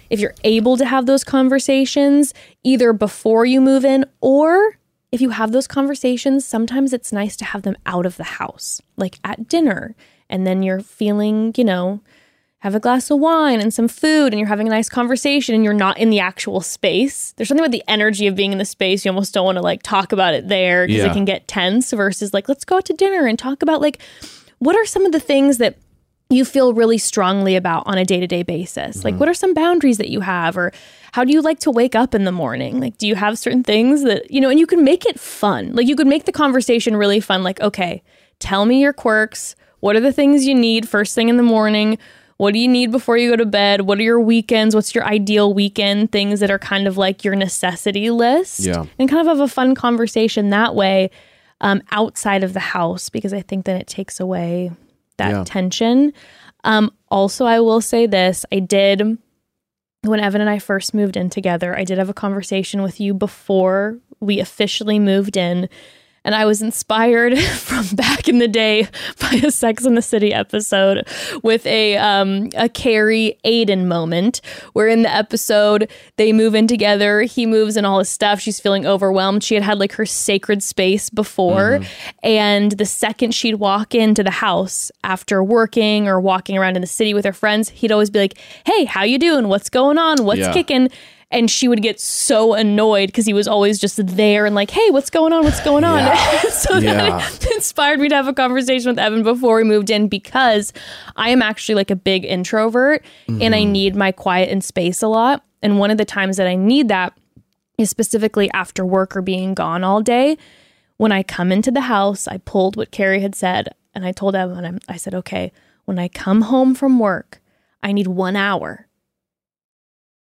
if 0.08 0.20
you're 0.20 0.34
able 0.42 0.78
to 0.78 0.86
have 0.86 1.04
those 1.04 1.22
conversations 1.22 2.32
either 2.64 2.94
before 2.94 3.44
you 3.44 3.60
move 3.60 3.84
in 3.84 4.06
or 4.22 4.77
if 5.10 5.20
you 5.20 5.30
have 5.30 5.52
those 5.52 5.66
conversations, 5.66 6.44
sometimes 6.44 6.92
it's 6.92 7.12
nice 7.12 7.36
to 7.36 7.44
have 7.44 7.62
them 7.62 7.76
out 7.86 8.06
of 8.06 8.16
the 8.16 8.24
house, 8.24 8.80
like 8.96 9.18
at 9.24 9.48
dinner. 9.48 9.94
And 10.28 10.46
then 10.46 10.62
you're 10.62 10.80
feeling, 10.80 11.54
you 11.56 11.64
know, 11.64 12.00
have 12.58 12.74
a 12.74 12.80
glass 12.80 13.10
of 13.10 13.18
wine 13.20 13.60
and 13.60 13.72
some 13.72 13.86
food 13.88 14.32
and 14.32 14.38
you're 14.38 14.48
having 14.48 14.66
a 14.66 14.70
nice 14.70 14.88
conversation 14.88 15.54
and 15.54 15.62
you're 15.64 15.72
not 15.72 15.96
in 15.96 16.10
the 16.10 16.18
actual 16.18 16.60
space. 16.60 17.32
There's 17.36 17.48
something 17.48 17.64
about 17.64 17.70
the 17.72 17.84
energy 17.86 18.26
of 18.26 18.34
being 18.34 18.50
in 18.52 18.58
the 18.58 18.64
space. 18.64 19.04
You 19.04 19.10
almost 19.10 19.32
don't 19.32 19.44
want 19.44 19.56
to 19.56 19.62
like 19.62 19.82
talk 19.82 20.12
about 20.12 20.34
it 20.34 20.48
there 20.48 20.86
because 20.86 21.04
Yeah. 21.04 21.10
it 21.10 21.14
can 21.14 21.24
get 21.24 21.46
tense 21.46 21.92
versus 21.92 22.34
like, 22.34 22.48
let's 22.48 22.64
go 22.64 22.76
out 22.78 22.84
to 22.86 22.92
dinner 22.92 23.26
and 23.26 23.38
talk 23.38 23.62
about 23.62 23.80
like, 23.80 24.02
what 24.58 24.74
are 24.74 24.84
some 24.84 25.06
of 25.06 25.12
the 25.12 25.20
things 25.20 25.58
that 25.58 25.76
you 26.30 26.44
feel 26.44 26.74
really 26.74 26.98
strongly 26.98 27.54
about 27.54 27.84
on 27.86 27.96
a 27.96 28.04
day 28.04 28.18
to 28.18 28.26
day 28.26 28.42
basis? 28.42 29.04
Like, 29.04 29.12
mm-hmm. 29.14 29.20
what 29.20 29.28
are 29.28 29.34
some 29.34 29.54
boundaries 29.54 29.98
that 29.98 30.10
you 30.10 30.20
have? 30.20 30.58
Or 30.58 30.72
how 31.12 31.24
do 31.24 31.32
you 31.32 31.40
like 31.40 31.58
to 31.60 31.70
wake 31.70 31.94
up 31.94 32.14
in 32.14 32.24
the 32.24 32.32
morning? 32.32 32.80
Like, 32.80 32.98
do 32.98 33.06
you 33.06 33.14
have 33.14 33.38
certain 33.38 33.62
things 33.62 34.02
that, 34.04 34.30
you 34.30 34.40
know, 34.40 34.50
and 34.50 34.58
you 34.58 34.66
can 34.66 34.84
make 34.84 35.04
it 35.06 35.18
fun. 35.18 35.74
Like, 35.74 35.86
you 35.86 35.96
could 35.96 36.06
make 36.06 36.24
the 36.24 36.32
conversation 36.32 36.96
really 36.96 37.20
fun. 37.20 37.42
Like, 37.42 37.60
okay, 37.60 38.02
tell 38.38 38.64
me 38.66 38.80
your 38.80 38.92
quirks. 38.92 39.54
What 39.80 39.96
are 39.96 40.00
the 40.00 40.12
things 40.12 40.46
you 40.46 40.54
need 40.54 40.88
first 40.88 41.14
thing 41.14 41.28
in 41.28 41.36
the 41.36 41.42
morning? 41.42 41.98
What 42.36 42.52
do 42.52 42.60
you 42.60 42.68
need 42.68 42.92
before 42.92 43.16
you 43.16 43.30
go 43.30 43.36
to 43.36 43.46
bed? 43.46 43.80
What 43.82 43.98
are 43.98 44.02
your 44.02 44.20
weekends? 44.20 44.74
What's 44.74 44.94
your 44.94 45.04
ideal 45.04 45.52
weekend? 45.54 46.12
Things 46.12 46.38
that 46.40 46.50
are 46.50 46.58
kind 46.58 46.86
of 46.86 46.96
like 46.96 47.24
your 47.24 47.34
necessity 47.34 48.10
list. 48.10 48.60
Yeah. 48.60 48.84
And 48.98 49.08
kind 49.08 49.20
of 49.20 49.26
have 49.26 49.40
a 49.40 49.48
fun 49.48 49.74
conversation 49.74 50.50
that 50.50 50.74
way 50.74 51.10
um, 51.60 51.82
outside 51.90 52.44
of 52.44 52.52
the 52.52 52.60
house 52.60 53.08
because 53.08 53.32
I 53.32 53.42
think 53.42 53.64
then 53.64 53.80
it 53.80 53.88
takes 53.88 54.20
away 54.20 54.70
that 55.16 55.30
Yeah. 55.30 55.44
tension. 55.44 56.12
Um, 56.64 56.92
also, 57.10 57.44
I 57.44 57.58
will 57.60 57.80
say 57.80 58.06
this 58.06 58.44
I 58.52 58.60
did, 58.60 59.18
when 60.02 60.20
Evan 60.20 60.40
and 60.40 60.50
I 60.50 60.58
first 60.58 60.94
moved 60.94 61.16
in 61.16 61.30
together, 61.30 61.76
I 61.76 61.84
did 61.84 61.98
have 61.98 62.08
a 62.08 62.14
conversation 62.14 62.82
with 62.82 63.00
you 63.00 63.14
before 63.14 63.98
we 64.20 64.40
officially 64.40 64.98
moved 64.98 65.36
in. 65.36 65.68
And 66.24 66.34
I 66.34 66.44
was 66.44 66.60
inspired 66.60 67.38
from 67.58 67.86
back 67.96 68.28
in 68.28 68.38
the 68.38 68.48
day 68.48 68.86
by 69.20 69.40
a 69.42 69.50
Sex 69.50 69.84
in 69.86 69.94
the 69.94 70.02
City 70.02 70.32
episode 70.34 71.06
with 71.42 71.64
a 71.66 71.96
um, 71.96 72.50
a 72.56 72.68
Carrie 72.68 73.38
Aidan 73.44 73.88
moment, 73.88 74.40
where 74.74 74.88
in 74.88 75.02
the 75.02 75.14
episode 75.14 75.90
they 76.16 76.32
move 76.32 76.54
in 76.54 76.66
together. 76.66 77.22
He 77.22 77.46
moves 77.46 77.76
in 77.76 77.84
all 77.84 77.98
his 78.00 78.08
stuff. 78.08 78.40
She's 78.40 78.60
feeling 78.60 78.84
overwhelmed. 78.86 79.42
She 79.44 79.54
had 79.54 79.62
had 79.62 79.78
like 79.78 79.92
her 79.92 80.04
sacred 80.06 80.62
space 80.62 81.08
before, 81.10 81.80
and 82.22 82.72
the 82.72 82.84
second 82.86 83.32
she'd 83.34 83.54
walk 83.56 83.94
into 83.94 84.22
the 84.22 84.30
house 84.30 84.90
after 85.04 85.42
working 85.42 86.08
or 86.08 86.20
walking 86.20 86.58
around 86.58 86.76
in 86.76 86.80
the 86.80 86.86
city 86.86 87.14
with 87.14 87.24
her 87.24 87.32
friends, 87.32 87.70
he'd 87.70 87.92
always 87.92 88.10
be 88.10 88.18
like, 88.18 88.38
"Hey, 88.66 88.84
how 88.84 89.04
you 89.04 89.18
doing? 89.18 89.48
What's 89.48 89.70
going 89.70 89.98
on? 89.98 90.24
What's 90.24 90.40
Yeah. 90.40 90.52
kicking?" 90.52 90.90
And 91.30 91.50
she 91.50 91.68
would 91.68 91.82
get 91.82 92.00
so 92.00 92.54
annoyed 92.54 93.08
because 93.08 93.26
he 93.26 93.34
was 93.34 93.46
always 93.46 93.78
just 93.78 94.04
there 94.06 94.46
and 94.46 94.54
like, 94.54 94.70
"Hey, 94.70 94.90
what's 94.90 95.10
going 95.10 95.32
on? 95.32 95.44
What's 95.44 95.60
going 95.60 95.84
on?" 95.84 96.16
so 96.50 96.78
Yeah. 96.78 97.18
that 97.18 97.46
inspired 97.54 98.00
me 98.00 98.08
to 98.08 98.14
have 98.14 98.28
a 98.28 98.32
conversation 98.32 98.90
with 98.90 98.98
Evan 98.98 99.22
before 99.22 99.56
we 99.56 99.64
moved 99.64 99.90
in 99.90 100.08
because 100.08 100.72
I 101.16 101.28
am 101.28 101.42
actually 101.42 101.74
like 101.74 101.90
a 101.90 101.96
big 101.96 102.24
introvert 102.24 103.04
and 103.28 103.54
I 103.54 103.60
mm-hmm. 103.60 103.72
need 103.72 103.96
my 103.96 104.10
quiet 104.10 104.48
and 104.48 104.64
space 104.64 105.02
a 105.02 105.08
lot. 105.08 105.44
And 105.62 105.78
one 105.78 105.90
of 105.90 105.98
the 105.98 106.04
times 106.06 106.38
that 106.38 106.46
I 106.46 106.54
need 106.54 106.88
that 106.88 107.12
is 107.76 107.90
specifically 107.90 108.50
after 108.52 108.84
work 108.84 109.16
or 109.16 109.22
being 109.22 109.54
gone 109.54 109.84
all 109.84 110.02
day. 110.02 110.36
When 110.96 111.12
I 111.12 111.22
come 111.22 111.52
into 111.52 111.70
the 111.70 111.82
house, 111.82 112.26
I 112.26 112.38
pulled 112.38 112.76
what 112.76 112.90
Carrie 112.90 113.20
had 113.20 113.36
said 113.36 113.68
and 113.94 114.04
I 114.04 114.12
told 114.12 114.34
Evan, 114.34 114.80
I 114.88 114.96
said, 114.96 115.14
okay, 115.14 115.52
when 115.84 115.98
I 115.98 116.08
come 116.08 116.42
home 116.42 116.74
from 116.74 116.98
work, 116.98 117.40
I 117.82 117.92
need 117.92 118.08
one 118.08 118.36
hour 118.36 118.87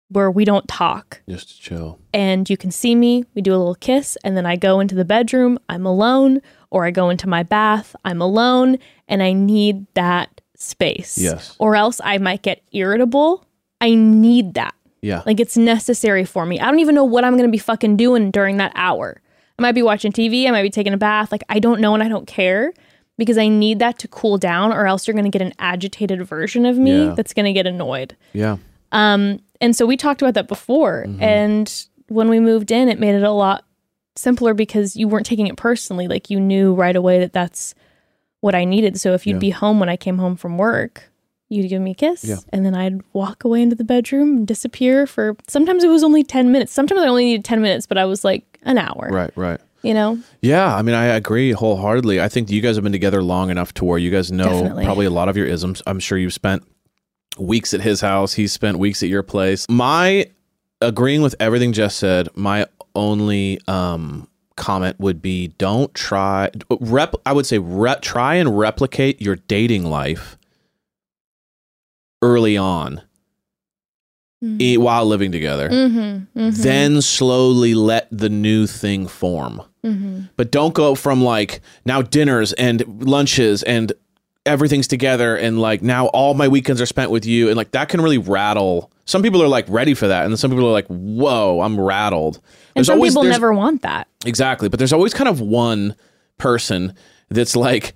where 0.10 0.32
we 0.32 0.46
don't 0.46 0.68
talk 0.68 1.22
Just 1.28 1.50
to 1.50 1.62
chill. 1.62 2.00
and 2.14 2.50
you 2.50 2.56
can 2.58 2.72
see 2.72 2.96
me. 2.96 3.26
We 3.36 3.42
do 3.42 3.54
a 3.54 3.58
little 3.58 3.76
kiss, 3.76 4.18
and 4.24 4.38
then 4.38 4.46
I 4.46 4.56
go 4.56 4.80
into 4.80 4.96
the 4.96 5.06
bedroom. 5.06 5.60
I'm 5.70 5.86
alone, 5.86 6.42
or 6.70 6.86
I 6.86 6.92
go 6.92 7.10
into 7.10 7.28
my 7.28 7.44
bath. 7.44 7.96
I'm 8.06 8.22
alone, 8.22 8.78
and 9.08 9.22
I 9.22 9.34
need 9.34 9.86
that 9.96 10.42
space. 10.56 11.18
Yes. 11.18 11.56
Or 11.60 11.76
else 11.76 12.00
I 12.04 12.18
might 12.18 12.42
get 12.42 12.62
irritable. 12.72 13.46
I 13.82 13.94
need 13.96 14.54
that. 14.56 14.74
Yeah. 15.02 15.22
Like 15.26 15.40
it's 15.40 15.56
necessary 15.58 16.26
for 16.26 16.46
me. 16.46 16.60
I 16.60 16.66
don't 16.66 16.80
even 16.80 16.96
know 16.96 17.04
what 17.06 17.24
I'm 17.24 17.34
going 17.38 17.48
to 17.48 17.52
be 17.52 17.58
fucking 17.60 17.98
doing 17.98 18.32
during 18.32 18.58
that 18.58 18.72
hour. 18.76 19.22
I 19.60 19.62
might 19.62 19.74
be 19.74 19.84
watching 19.84 20.12
TV. 20.12 20.48
I 20.48 20.52
might 20.52 20.64
be 20.64 20.70
taking 20.72 20.94
a 20.94 20.98
bath. 20.98 21.32
Like 21.32 21.44
I 21.50 21.60
don't 21.60 21.80
know 21.82 21.94
and 21.94 22.02
I 22.02 22.08
don't 22.08 22.26
care 22.28 22.74
because 23.18 23.38
I 23.38 23.48
need 23.48 23.80
that 23.80 24.00
to 24.00 24.08
cool 24.08 24.38
down, 24.38 24.72
or 24.72 24.88
else 24.88 25.08
you're 25.08 25.14
going 25.16 25.30
to 25.32 25.36
get 25.38 25.42
an 25.46 25.54
agitated 25.60 26.24
version 26.26 26.66
of 26.66 26.78
me 26.78 27.06
Yeah. 27.08 27.14
that's 27.14 27.34
going 27.34 27.46
to 27.46 27.54
get 27.54 27.68
annoyed. 27.68 28.16
yeah. 28.34 28.58
Um, 28.92 29.40
and 29.62 29.76
so 29.76 29.86
we 29.86 29.98
talked 29.98 30.22
about 30.22 30.34
that 30.36 30.48
before. 30.48 31.06
Mm-hmm. 31.08 31.22
And 31.24 31.86
when 32.08 32.30
we 32.30 32.40
moved 32.40 32.72
in, 32.72 32.90
it 32.90 33.00
made 33.00 33.16
it 33.16 33.24
a 33.24 33.32
lot 33.32 33.64
simpler 34.16 34.54
because 34.54 34.96
you 34.96 35.08
weren't 35.08 35.26
taking 35.26 35.48
it 35.48 35.58
personally. 35.58 36.08
Like 36.08 36.30
you 36.30 36.40
knew 36.40 36.74
right 36.74 36.96
away 36.96 37.20
that 37.20 37.34
that's 37.34 37.76
what 38.42 38.56
I 38.56 38.66
needed. 38.66 39.00
So 39.00 39.14
if 39.14 39.28
you'd 39.28 39.34
Yeah. 39.36 39.40
be 39.40 39.50
home 39.52 39.80
when 39.80 39.90
I 39.90 39.98
came 39.98 40.18
home 40.18 40.36
from 40.36 40.58
work, 40.58 41.04
you'd 41.50 41.70
give 41.70 41.82
me 41.82 41.92
a 41.92 41.96
kiss, 41.96 42.24
Yeah. 42.26 42.38
and 42.52 42.66
then 42.66 42.76
I'd 42.76 43.02
walk 43.14 43.44
away 43.46 43.62
into 43.62 43.76
the 43.76 43.84
bedroom 43.86 44.38
and 44.38 44.48
disappear 44.48 45.08
for. 45.08 45.36
Sometimes 45.48 45.84
it 45.84 45.88
was 45.88 46.04
only 46.04 46.24
ten 46.24 46.52
minutes. 46.52 46.72
Sometimes 46.74 47.02
I 47.02 47.08
only 47.08 47.26
needed 47.26 47.46
ten 47.46 47.62
minutes, 47.62 47.86
but 47.86 47.98
I 47.98 48.06
was 48.06 48.24
like 48.26 48.60
an 48.64 48.78
hour. 48.78 49.08
Right. 49.12 49.32
Right. 49.36 49.60
You 49.84 49.94
know. 49.94 50.20
Yeah, 50.42 50.76
I 50.76 50.82
mean, 50.82 50.96
I 50.96 51.06
agree 51.06 51.52
wholeheartedly. 51.54 52.20
I 52.20 52.28
think 52.28 52.50
you 52.52 52.60
guys 52.62 52.76
have 52.76 52.84
been 52.84 52.92
together 52.92 53.22
long 53.24 53.50
enough 53.50 53.74
to 53.76 53.86
where 53.86 53.98
you 53.98 54.10
guys 54.12 54.32
know 54.32 54.44
Definitely. 54.46 54.84
probably 54.86 55.06
a 55.06 55.10
lot 55.12 55.30
of 55.30 55.38
your 55.38 55.46
isms. 55.46 55.82
I'm 55.88 56.00
sure 56.00 56.18
you've 56.18 56.34
spent 56.34 56.64
weeks 57.38 57.74
at 57.74 57.82
his 57.82 58.02
house. 58.02 58.34
He 58.34 58.48
spent 58.48 58.80
weeks 58.80 59.04
at 59.04 59.10
your 59.10 59.24
place. 59.24 59.66
My 59.70 60.30
agreeing 60.82 61.22
with 61.22 61.36
everything 61.40 61.74
Jess 61.74 61.96
said. 61.96 62.30
My 62.36 62.66
only 62.96 63.60
um, 63.68 64.28
comment 64.56 65.00
would 65.00 65.22
be: 65.22 65.50
don't 65.58 65.94
try. 65.94 66.50
Rep. 66.70 67.16
I 67.26 67.34
would 67.34 67.46
say 67.46 67.60
rep, 67.60 68.02
try 68.02 68.36
and 68.36 68.58
replicate 68.58 69.22
your 69.22 69.36
dating 69.36 69.86
life 69.86 70.38
early 72.22 72.58
on 72.58 73.02
eh, 74.60 74.78
while 74.78 75.06
living 75.06 75.32
together. 75.32 75.70
Mm-hmm, 75.70 76.50
Then 76.50 77.02
slowly 77.02 77.76
let 77.76 78.08
the 78.12 78.30
new 78.30 78.66
thing 78.66 79.08
form 79.08 79.62
mm-hmm. 79.88 80.22
but 80.36 80.52
don't 80.52 80.74
go 80.74 80.96
from 80.96 81.24
like 81.24 81.62
now 81.86 82.02
dinners 82.02 82.54
and 82.54 82.84
lunches 83.04 83.64
and 83.64 83.94
everything's 84.48 84.88
together 84.88 85.36
and 85.36 85.60
like 85.60 85.82
now 85.82 86.08
all 86.08 86.34
my 86.34 86.48
weekends 86.48 86.82
are 86.82 86.86
spent 86.86 87.12
with 87.12 87.26
you 87.26 87.48
and 87.48 87.58
like 87.58 87.72
that 87.72 87.90
can 87.90 88.02
really 88.02 88.18
rattle 88.18 88.92
some 89.06 89.22
people 89.22 89.44
are 89.44 89.48
like 89.48 89.66
ready 89.68 89.94
for 89.94 90.08
that 90.08 90.26
and 90.26 90.40
some 90.40 90.50
people 90.50 90.66
are 90.68 90.72
like 90.72 90.88
whoa 90.88 91.62
i'm 91.62 91.80
rattled 91.80 92.40
and 92.76 92.86
some 92.86 93.02
people 93.02 93.24
never 93.24 93.54
want 93.54 93.82
that. 93.82 94.08
exactly 94.26 94.70
but 94.70 94.80
there's 94.80 94.94
always 94.94 95.14
kind 95.14 95.28
of 95.28 95.42
one 95.42 95.96
person 96.38 96.94
that's 97.30 97.56
like 97.56 97.94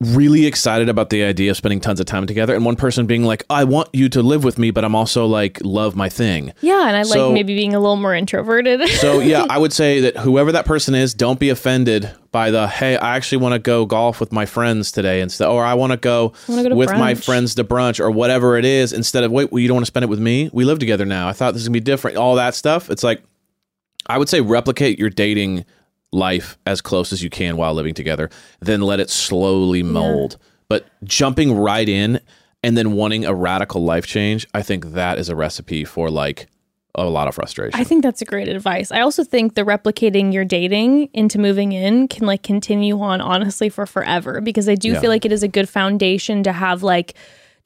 really 0.00 0.46
excited 0.46 0.88
about 0.88 1.10
the 1.10 1.24
idea 1.24 1.50
of 1.50 1.56
spending 1.56 1.80
tons 1.80 1.98
of 1.98 2.06
time 2.06 2.24
together 2.24 2.54
and 2.54 2.64
one 2.64 2.76
person 2.76 3.04
being 3.04 3.24
like 3.24 3.44
i 3.50 3.64
want 3.64 3.88
you 3.92 4.08
to 4.08 4.22
live 4.22 4.44
with 4.44 4.56
me 4.56 4.70
but 4.70 4.84
i'm 4.84 4.94
also 4.94 5.26
like 5.26 5.58
love 5.64 5.96
my 5.96 6.08
thing 6.08 6.52
Yeah, 6.60 6.86
and 6.86 6.96
I 6.96 7.02
So- 7.02 7.26
like 7.28 7.34
maybe 7.34 7.56
being 7.56 7.74
a 7.74 7.80
little 7.80 7.96
more 7.96 8.14
introverted. 8.14 8.88
so 9.00 9.18
yeah, 9.18 9.44
I 9.50 9.58
would 9.58 9.72
say 9.72 9.98
that 10.02 10.16
whoever 10.18 10.52
that 10.52 10.66
person 10.66 10.94
is, 10.94 11.14
don't 11.14 11.40
be 11.40 11.48
offended 11.48 12.12
by 12.30 12.52
the 12.52 12.68
hey, 12.68 12.96
I 12.96 13.16
actually 13.16 13.38
want 13.38 13.54
to 13.54 13.58
go 13.58 13.86
golf 13.86 14.20
with 14.20 14.30
my 14.30 14.46
friends 14.46 14.92
today 14.92 15.20
instead, 15.20 15.48
or 15.48 15.64
I 15.64 15.74
want 15.74 15.90
to 15.92 15.96
go, 15.96 16.32
to 16.46 16.74
with 16.74 16.90
my 16.90 17.14
friends 17.14 17.54
to 17.56 17.64
brunch 17.64 17.98
or 17.98 18.10
whatever 18.10 18.56
it 18.56 18.64
is. 18.64 18.92
Instead 18.92 19.24
of 19.24 19.32
wait, 19.32 19.50
well, 19.50 19.58
you 19.60 19.66
don't 19.68 19.76
want 19.76 19.86
to 19.86 19.90
spend 19.90 20.04
it 20.04 20.08
with 20.08 20.20
me. 20.20 20.48
We 20.52 20.64
live 20.64 20.78
together 20.78 21.04
now. 21.04 21.28
I 21.28 21.32
thought 21.32 21.54
this 21.54 21.62
was 21.62 21.68
gonna 21.68 21.74
be 21.74 21.80
different. 21.80 22.16
All 22.16 22.36
that 22.36 22.54
stuff. 22.54 22.88
It's 22.90 23.02
like 23.02 23.22
I 24.06 24.16
would 24.18 24.28
say 24.28 24.40
replicate 24.40 24.98
your 24.98 25.10
dating 25.10 25.64
life 26.12 26.58
as 26.66 26.80
close 26.80 27.12
as 27.12 27.22
you 27.22 27.30
can 27.30 27.56
while 27.56 27.74
living 27.74 27.94
together. 27.94 28.30
Then 28.60 28.80
let 28.80 29.00
it 29.00 29.10
slowly 29.10 29.82
mold. 29.82 30.36
But 30.68 30.86
jumping 31.04 31.54
right 31.56 31.88
in 31.88 32.20
and 32.62 32.76
then 32.76 32.92
wanting 32.92 33.24
a 33.24 33.34
radical 33.34 33.84
life 33.84 34.06
change, 34.06 34.46
I 34.54 34.62
think 34.62 34.86
that 34.92 35.18
is 35.18 35.28
a 35.28 35.36
recipe 35.36 35.84
for 35.84 36.10
like 36.10 36.46
a 36.94 37.04
lot 37.04 37.28
of 37.28 37.34
frustration. 37.34 37.78
I 37.78 37.84
think 37.84 38.02
that's 38.02 38.20
a 38.22 38.24
great 38.24 38.48
advice. 38.48 38.90
I 38.90 39.00
also 39.02 39.22
think 39.22 39.54
the 39.54 39.62
replicating 39.62 40.32
your 40.32 40.44
dating 40.44 41.10
into 41.12 41.38
moving 41.38 41.72
in 41.72 42.08
can 42.08 42.26
like 42.26 42.42
continue 42.42 43.00
on 43.00 43.20
honestly 43.20 43.68
for 43.68 43.86
forever 43.86 44.40
because 44.40 44.68
I 44.68 44.74
do 44.74 44.90
Yeah. 44.92 45.00
feel 45.00 45.10
like 45.10 45.24
it 45.24 45.30
is 45.32 45.42
a 45.42 45.48
good 45.48 45.68
foundation 45.68 46.42
to 46.42 46.52
have 46.52 46.82
like 46.82 47.14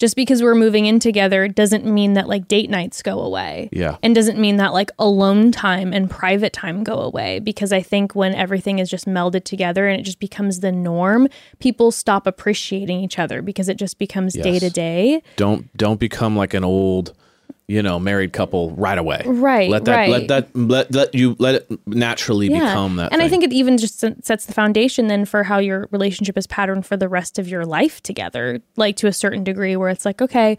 just 0.03 0.17
because 0.17 0.43
we're 0.43 0.57
moving 0.57 0.87
in 0.87 0.99
together 0.99 1.47
doesn't 1.47 1.85
mean 1.85 2.15
that 2.15 2.27
like 2.27 2.49
date 2.49 2.69
nights 2.69 3.03
go 3.03 3.21
away. 3.21 3.69
Yeah. 3.71 3.99
And 4.03 4.17
doesn't 4.17 4.37
mean 4.37 4.57
that 4.57 4.73
like 4.73 4.91
alone 4.99 5.53
time 5.53 5.93
and 5.93 6.11
private 6.11 6.53
time 6.53 6.83
go 6.83 6.95
away 6.95 7.39
because 7.39 7.73
I 7.73 7.83
think 7.83 8.17
when 8.17 8.35
everything 8.35 8.81
is 8.81 8.91
just 8.91 9.07
melded 9.07 9.45
together 9.45 9.87
and 9.87 10.01
it 10.01 10.03
just 10.03 10.19
becomes 10.19 10.59
the 10.59 10.73
norm, 10.73 11.29
people 11.61 11.93
stop 11.93 12.27
appreciating 12.27 12.99
each 12.99 13.17
other 13.17 13.43
because 13.43 13.69
it 13.69 13.77
just 13.77 13.97
becomes 14.01 14.35
day 14.35 14.59
to 14.59 14.71
day. 14.71 15.23
don't 15.37 15.73
don't 15.77 16.01
become 16.01 16.37
like 16.37 16.53
an 16.53 16.65
old 16.65 17.17
you 17.73 17.83
know 17.83 17.99
married 17.99 18.33
couple 18.33 18.71
right 18.73 18.99
away 18.99 19.23
Right, 19.25 19.71
let 19.71 19.85
that 19.85 20.09
let 20.09 20.29
that 20.29 20.57
let, 20.57 20.93
let 20.93 21.15
you 21.15 21.37
let 21.39 21.55
it 21.55 21.71
naturally 21.87 22.49
become 22.49 22.97
that 22.97 23.13
and 23.13 23.23
I 23.23 23.29
think 23.29 23.45
it 23.45 23.53
even 23.53 23.79
just 23.79 24.01
sets 24.25 24.47
the 24.47 24.53
foundation 24.53 25.07
then 25.07 25.25
for 25.25 25.43
how 25.43 25.59
your 25.59 25.89
relationship 25.91 26.37
is 26.37 26.47
patterned 26.47 26.87
for 26.87 26.97
the 26.97 27.09
rest 27.09 27.39
of 27.39 27.49
your 27.49 27.65
life 27.65 28.03
together, 28.03 28.61
like 28.77 28.97
to 28.97 29.07
a 29.07 29.13
certain 29.13 29.45
degree, 29.45 29.77
where 29.77 29.89
it's 29.89 30.05
like, 30.05 30.23
okay, 30.23 30.59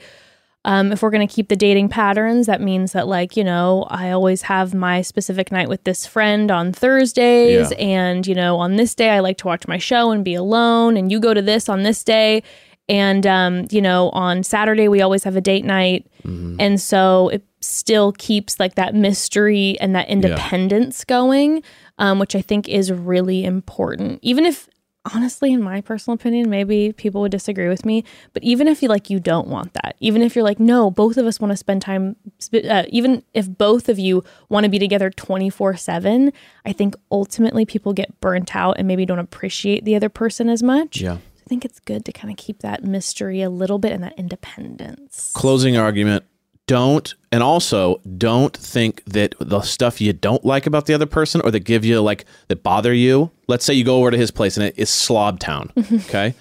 um, 0.66 0.92
if 0.92 1.02
we're 1.02 1.10
going 1.10 1.28
to 1.28 1.34
keep 1.34 1.50
the 1.50 1.56
dating 1.56 1.90
patterns, 1.90 2.48
that 2.48 2.62
means 2.62 2.94
that, 2.94 3.08
like, 3.08 3.36
you 3.36 3.44
know, 3.44 3.86
I 3.90 4.12
always 4.12 4.44
have 4.44 4.74
my 4.74 5.02
specific 5.02 5.52
night 5.52 5.68
with 5.68 5.84
this 5.84 6.06
friend 6.06 6.50
on 6.52 6.72
Thursdays. 6.72 7.72
Yeah. 7.72 7.78
And, 7.78 8.26
you 8.26 8.34
know, 8.34 8.58
on 8.58 8.78
this 8.78 8.96
day, 8.96 9.10
I 9.10 9.20
like 9.20 9.38
to 9.40 9.48
watch 9.48 9.68
my 9.68 9.78
show 9.78 10.12
and 10.12 10.24
be 10.24 10.36
alone. 10.36 10.96
And 10.96 11.12
you 11.12 11.20
go 11.20 11.34
to 11.34 11.42
this 11.42 11.68
on 11.68 11.84
this 11.84 12.04
day. 12.04 12.44
And, 12.90 13.26
um, 13.26 13.68
you 13.72 13.82
know, 13.82 14.10
on 14.10 14.44
Saturday, 14.44 14.88
we 14.88 15.02
always 15.02 15.24
have 15.24 15.36
a 15.36 15.42
date 15.42 15.66
night. 15.66 16.08
Mm-hmm. 16.24 16.58
And 16.60 16.82
so 16.82 17.30
it 17.30 17.44
still 17.62 18.12
keeps 18.14 18.60
like 18.60 18.76
that 18.76 18.94
mystery 18.94 19.78
and 19.80 19.96
that 19.96 20.10
independence 20.10 21.06
going, 21.06 21.64
um, 21.98 22.20
which 22.20 22.36
I 22.36 22.42
think 22.42 22.68
is 22.68 22.92
really 22.92 23.46
important. 23.46 24.20
Even 24.22 24.46
if 24.46 24.68
honestly, 25.14 25.52
in 25.52 25.62
my 25.62 25.82
personal 25.82 26.16
opinion, 26.16 26.50
maybe 26.50 26.94
people 26.94 27.22
would 27.22 27.32
disagree 27.32 27.68
with 27.68 27.86
me, 27.86 28.04
but 28.32 28.44
even 28.44 28.68
if 28.68 28.82
you 28.82 28.88
like, 28.88 29.10
you 29.10 29.20
don't 29.20 29.48
want 29.48 29.74
that, 29.74 29.96
even 30.00 30.22
if 30.22 30.36
you're 30.36 30.44
like, 30.44 30.60
no, 30.60 30.90
both 30.90 31.18
of 31.18 31.26
us 31.26 31.40
want 31.40 31.52
to 31.52 31.58
spend 31.58 31.82
time, 31.82 32.16
sp- 32.40 32.68
uh, 32.70 32.84
even 32.90 33.24
if 33.34 33.50
both 33.50 33.90
of 33.90 34.00
you 34.00 34.24
want 34.50 34.64
to 34.64 34.70
be 34.70 34.80
together 34.80 35.10
24 35.10 35.76
7, 35.76 36.32
I 36.66 36.74
think 36.74 36.96
ultimately 37.12 37.66
people 37.66 37.94
get 37.94 38.20
burnt 38.22 38.56
out 38.56 38.78
and 38.78 38.88
maybe 38.88 39.06
don't 39.06 39.20
appreciate 39.20 39.84
the 39.84 39.96
other 39.96 40.10
person 40.10 40.50
as 40.50 40.64
much. 40.64 41.02
Yeah. 41.02 41.18
I 41.54 41.56
think 41.56 41.66
it's 41.66 41.80
good 41.82 42.04
to 42.06 42.12
kind 42.12 42.32
of 42.32 42.38
keep 42.38 42.64
that 42.64 42.84
mystery 42.84 43.44
a 43.44 43.50
little 43.52 43.78
bit 43.78 43.92
and 43.92 44.04
that 44.04 44.18
independence. 44.18 45.32
Closing 45.36 45.78
argument. 45.78 46.26
Don't 46.66 47.14
and 47.32 47.44
also 47.44 48.02
don't 48.18 48.58
think 48.58 49.04
that 49.06 49.36
the 49.40 49.62
stuff 49.62 50.02
you 50.02 50.14
don't 50.14 50.44
like 50.44 50.66
about 50.66 50.88
the 50.88 50.96
other 50.96 51.06
person 51.06 51.42
or 51.42 51.52
that 51.52 51.60
give 51.60 51.86
you 51.86 52.02
like 52.02 52.26
that 52.48 52.64
bother 52.64 52.92
you. 52.92 53.30
Let's 53.48 53.66
say 53.66 53.76
you 53.76 53.84
go 53.84 53.98
over 53.98 54.10
to 54.10 54.18
his 54.18 54.32
place 54.32 54.58
and 54.58 54.66
it 54.66 54.74
is 54.80 54.90
slob 54.90 55.40
town. 55.40 55.72
Okay. 55.94 56.34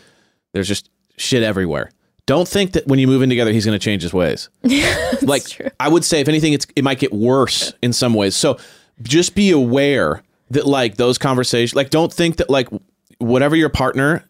There's 0.52 0.66
just 0.66 0.88
shit 1.18 1.42
everywhere. 1.42 1.90
Don't 2.24 2.48
think 2.48 2.72
that 2.72 2.86
when 2.86 2.98
you 2.98 3.06
move 3.06 3.20
in 3.20 3.28
together 3.28 3.52
he's 3.52 3.66
going 3.66 3.78
to 3.78 3.84
change 3.84 4.00
his 4.00 4.14
ways. 4.14 4.48
like 5.20 5.44
true. 5.44 5.68
I 5.78 5.90
would 5.90 6.06
say 6.06 6.22
if 6.22 6.28
anything 6.28 6.54
it's 6.54 6.66
it 6.74 6.84
might 6.84 7.00
get 7.00 7.12
worse 7.12 7.74
in 7.82 7.92
some 7.92 8.14
ways. 8.14 8.34
So 8.34 8.58
just 9.02 9.34
be 9.34 9.50
aware 9.50 10.22
that 10.52 10.66
like 10.66 10.96
those 10.96 11.18
conversations 11.18 11.74
like 11.74 11.90
don't 11.90 12.10
think 12.10 12.36
that 12.36 12.48
like 12.48 12.68
whatever 13.18 13.54
your 13.54 13.68
partner 13.68 14.24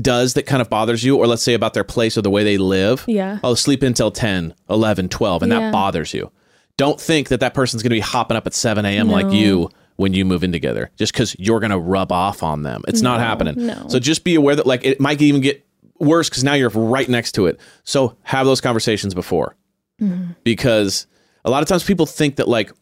does 0.00 0.34
that 0.34 0.44
kind 0.46 0.60
of 0.62 0.68
bothers 0.70 1.02
you 1.04 1.16
or 1.16 1.26
let's 1.26 1.42
say 1.42 1.54
about 1.54 1.74
their 1.74 1.84
place 1.84 2.16
or 2.18 2.22
the 2.22 2.30
way 2.30 2.44
they 2.44 2.58
live 2.58 3.04
Yeah. 3.06 3.38
oh 3.44 3.54
sleep 3.54 3.82
until 3.82 4.10
10 4.10 4.54
11 4.70 5.08
12 5.08 5.42
and 5.42 5.52
Yeah. 5.52 5.58
that 5.60 5.72
bothers 5.72 6.12
you 6.14 6.30
don't 6.76 7.00
think 7.00 7.28
that 7.28 7.40
that 7.40 7.54
person's 7.54 7.82
going 7.82 7.90
to 7.90 7.94
be 7.96 8.00
hopping 8.00 8.36
up 8.36 8.46
at 8.46 8.54
7 8.54 8.84
a.m 8.84 9.08
like 9.08 9.30
you 9.32 9.68
when 9.96 10.12
you 10.14 10.24
move 10.24 10.42
in 10.42 10.52
together 10.52 10.90
just 10.96 11.12
because 11.12 11.36
you're 11.38 11.60
going 11.60 11.70
to 11.70 11.78
rub 11.78 12.10
off 12.12 12.42
on 12.42 12.62
them 12.62 12.82
it's 12.88 13.02
not 13.02 13.20
happening 13.20 13.66
no. 13.66 13.86
so 13.88 13.98
just 13.98 14.24
be 14.24 14.34
aware 14.34 14.56
that 14.56 14.66
like 14.66 14.84
it 14.84 15.00
might 15.00 15.20
even 15.20 15.40
get 15.40 15.64
worse 15.98 16.28
because 16.28 16.42
now 16.42 16.54
you're 16.54 16.70
right 16.70 17.08
next 17.08 17.32
to 17.32 17.46
it 17.46 17.60
so 17.84 18.16
have 18.22 18.46
those 18.46 18.60
conversations 18.60 19.14
before 19.14 19.56
Mm-hmm. 20.00 20.32
because 20.42 21.06
a 21.44 21.50
lot 21.50 21.62
of 21.62 21.68
times 21.68 21.84
people 21.84 22.06
think 22.06 22.36
that 22.36 22.48
like 22.48 22.72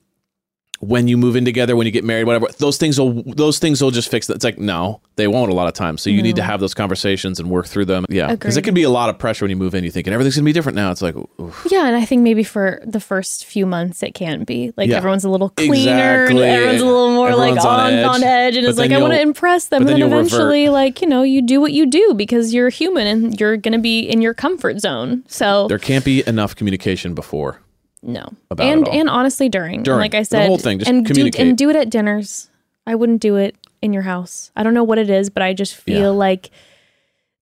when 0.82 1.08
you 1.08 1.18
move 1.18 1.36
in 1.36 1.44
together, 1.44 1.76
when 1.76 1.84
you 1.86 1.90
get 1.90 2.04
married, 2.04 2.24
whatever, 2.24 2.48
those 2.58 2.78
things 2.78 2.98
will 2.98 3.22
those 3.34 3.58
things 3.58 3.82
will 3.82 3.90
just 3.90 4.10
fix 4.10 4.30
it. 4.30 4.34
It's 4.36 4.44
like 4.44 4.58
no, 4.58 5.02
they 5.16 5.28
won't 5.28 5.52
a 5.52 5.54
lot 5.54 5.68
of 5.68 5.74
times. 5.74 6.00
So 6.00 6.08
you 6.08 6.22
need 6.22 6.36
to 6.36 6.42
have 6.42 6.58
those 6.58 6.72
conversations 6.72 7.38
and 7.38 7.50
work 7.50 7.66
through 7.66 7.84
them. 7.84 8.06
Yeah, 8.08 8.30
because 8.32 8.56
it 8.56 8.62
can 8.62 8.72
be 8.72 8.82
a 8.84 8.88
lot 8.90 9.10
of 9.10 9.18
pressure 9.18 9.44
when 9.44 9.50
you 9.50 9.56
move 9.56 9.74
in. 9.74 9.84
You 9.84 9.90
thinking 9.90 10.12
everything's 10.14 10.36
gonna 10.36 10.46
be 10.46 10.52
different 10.54 10.76
now. 10.76 10.90
It's 10.90 11.02
like 11.02 11.14
oof. 11.38 11.66
Yeah, 11.70 11.86
and 11.86 11.94
I 11.96 12.04
think 12.06 12.22
maybe 12.22 12.42
for 12.44 12.80
the 12.86 12.98
first 13.00 13.44
few 13.44 13.66
months 13.66 14.02
it 14.02 14.14
can 14.14 14.44
be 14.44 14.72
like 14.78 14.88
Yeah. 14.88 14.96
everyone's 14.96 15.24
a 15.24 15.28
little 15.30 15.50
cleaner, 15.50 16.24
Exactly. 16.24 16.44
and 16.44 16.52
everyone's 16.56 16.80
a 16.80 16.86
little 16.86 17.10
more 17.14 17.34
like 17.36 17.60
on 17.60 17.66
on 17.66 17.92
edge. 17.92 18.06
on 18.06 18.22
edge, 18.24 18.56
and 18.56 18.66
it's 18.66 18.78
like 18.78 18.90
I 18.90 19.00
want 19.02 19.12
to 19.12 19.20
impress 19.20 19.66
them. 19.68 19.82
And 19.82 19.88
then 19.88 20.00
then 20.00 20.10
eventually, 20.12 20.70
like 20.70 21.02
you 21.02 21.08
know, 21.08 21.22
you 21.22 21.42
do 21.42 21.60
what 21.60 21.72
you 21.72 21.84
do 21.84 22.14
because 22.14 22.54
you're 22.54 22.70
human 22.70 23.06
and 23.06 23.38
you're 23.38 23.58
gonna 23.58 23.78
be 23.78 24.00
in 24.00 24.22
your 24.22 24.32
comfort 24.32 24.80
zone. 24.80 25.24
So 25.28 25.68
there 25.68 25.78
can't 25.78 26.06
be 26.06 26.26
enough 26.26 26.56
communication 26.56 27.12
before. 27.14 27.60
No, 28.02 28.32
about 28.50 28.66
and 28.66 28.88
and 28.88 29.08
honestly 29.08 29.48
during, 29.48 29.82
During. 29.82 30.00
like 30.00 30.14
I 30.14 30.22
said, 30.22 30.42
The 30.42 30.46
whole 30.46 30.58
thing, 30.58 30.78
just 30.78 30.90
and 30.90 31.04
do, 31.04 31.12
communicate. 31.12 31.46
and 31.46 31.58
do 31.58 31.70
it 31.70 31.76
at 31.76 31.90
dinners. 31.90 32.48
I 32.86 32.94
wouldn't 32.94 33.20
do 33.20 33.36
it 33.36 33.56
in 33.82 33.92
your 33.92 34.02
house. 34.02 34.50
I 34.56 34.62
don't 34.62 34.74
know 34.74 34.84
what 34.84 34.98
it 34.98 35.10
is, 35.10 35.30
but 35.30 35.42
I 35.42 35.52
just 35.52 35.74
feel 35.74 36.00
Yeah. 36.00 36.08
like 36.08 36.50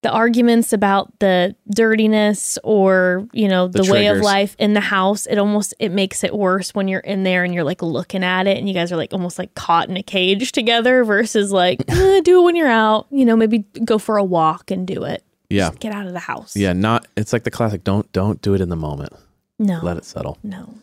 the 0.02 0.10
arguments 0.10 0.72
about 0.72 1.16
the 1.18 1.56
dirtiness 1.74 2.56
or 2.62 3.26
you 3.32 3.48
know 3.48 3.66
the, 3.66 3.82
The 3.82 3.92
way 3.92 4.06
of 4.06 4.18
life 4.18 4.54
in 4.58 4.72
the 4.74 4.80
house 4.80 5.26
it 5.26 5.38
almost 5.38 5.74
it 5.80 5.90
makes 5.90 6.22
it 6.22 6.32
worse 6.34 6.72
when 6.72 6.86
you're 6.86 7.00
in 7.00 7.24
there 7.24 7.42
and 7.42 7.52
you're 7.52 7.64
like 7.64 7.82
looking 7.82 8.22
at 8.22 8.46
it 8.46 8.58
and 8.58 8.68
you 8.68 8.74
guys 8.74 8.92
are 8.92 8.96
like 8.96 9.12
almost 9.12 9.40
like 9.40 9.54
caught 9.56 9.88
in 9.88 9.96
a 9.96 10.02
cage 10.04 10.52
together 10.60 11.02
versus 11.02 11.50
like 11.50 11.82
eh, 11.88 12.20
do 12.24 12.40
it 12.40 12.44
when 12.44 12.54
you're 12.54 12.68
out 12.68 13.06
you 13.10 13.24
know 13.24 13.34
maybe 13.34 13.64
go 13.84 13.98
for 13.98 14.16
a 14.18 14.24
walk 14.24 14.70
and 14.70 14.86
do 14.86 15.02
it 15.02 15.24
Yeah, 15.50 15.72
get 15.80 15.92
out 15.92 16.06
of 16.06 16.12
the 16.12 16.20
house 16.20 16.54
yeah. 16.54 16.72
Not. 16.74 17.08
It's 17.16 17.32
like 17.32 17.42
the 17.42 17.50
classic. 17.50 17.82
Don't 17.82 18.10
don't 18.12 18.40
do 18.40 18.54
it 18.54 18.60
in 18.60 18.68
the 18.68 18.76
moment. 18.76 19.12
No 19.58 19.80
Let 19.82 19.96
it 19.96 20.04
settle. 20.04 20.38
no 20.42 20.74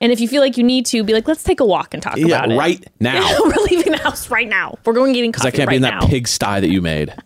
and 0.00 0.12
if 0.12 0.20
you 0.20 0.28
feel 0.28 0.40
like 0.42 0.56
you 0.58 0.64
need 0.64 0.86
to 0.86 1.02
be 1.04 1.12
like 1.12 1.26
let's 1.28 1.42
take 1.42 1.60
a 1.60 1.64
walk 1.64 1.94
and 1.94 2.02
talk 2.02 2.16
Yeah, 2.16 2.26
about 2.26 2.52
it 2.52 2.56
right 2.56 2.84
now. 3.00 3.36
we're 3.42 3.62
leaving 3.70 3.92
the 3.92 3.98
house 3.98 4.30
right 4.30 4.48
now 4.48 4.76
we're 4.84 4.92
going 4.92 5.12
getting 5.12 5.30
Because 5.30 5.42
coffee 5.42 5.54
I 5.54 5.56
can't 5.56 5.68
right 5.68 5.72
be 5.72 5.76
in 5.76 5.82
that 5.82 6.00
now. 6.02 6.06
pigsty 6.08 6.60
that 6.60 6.68
you 6.70 6.82
made. 6.82 7.14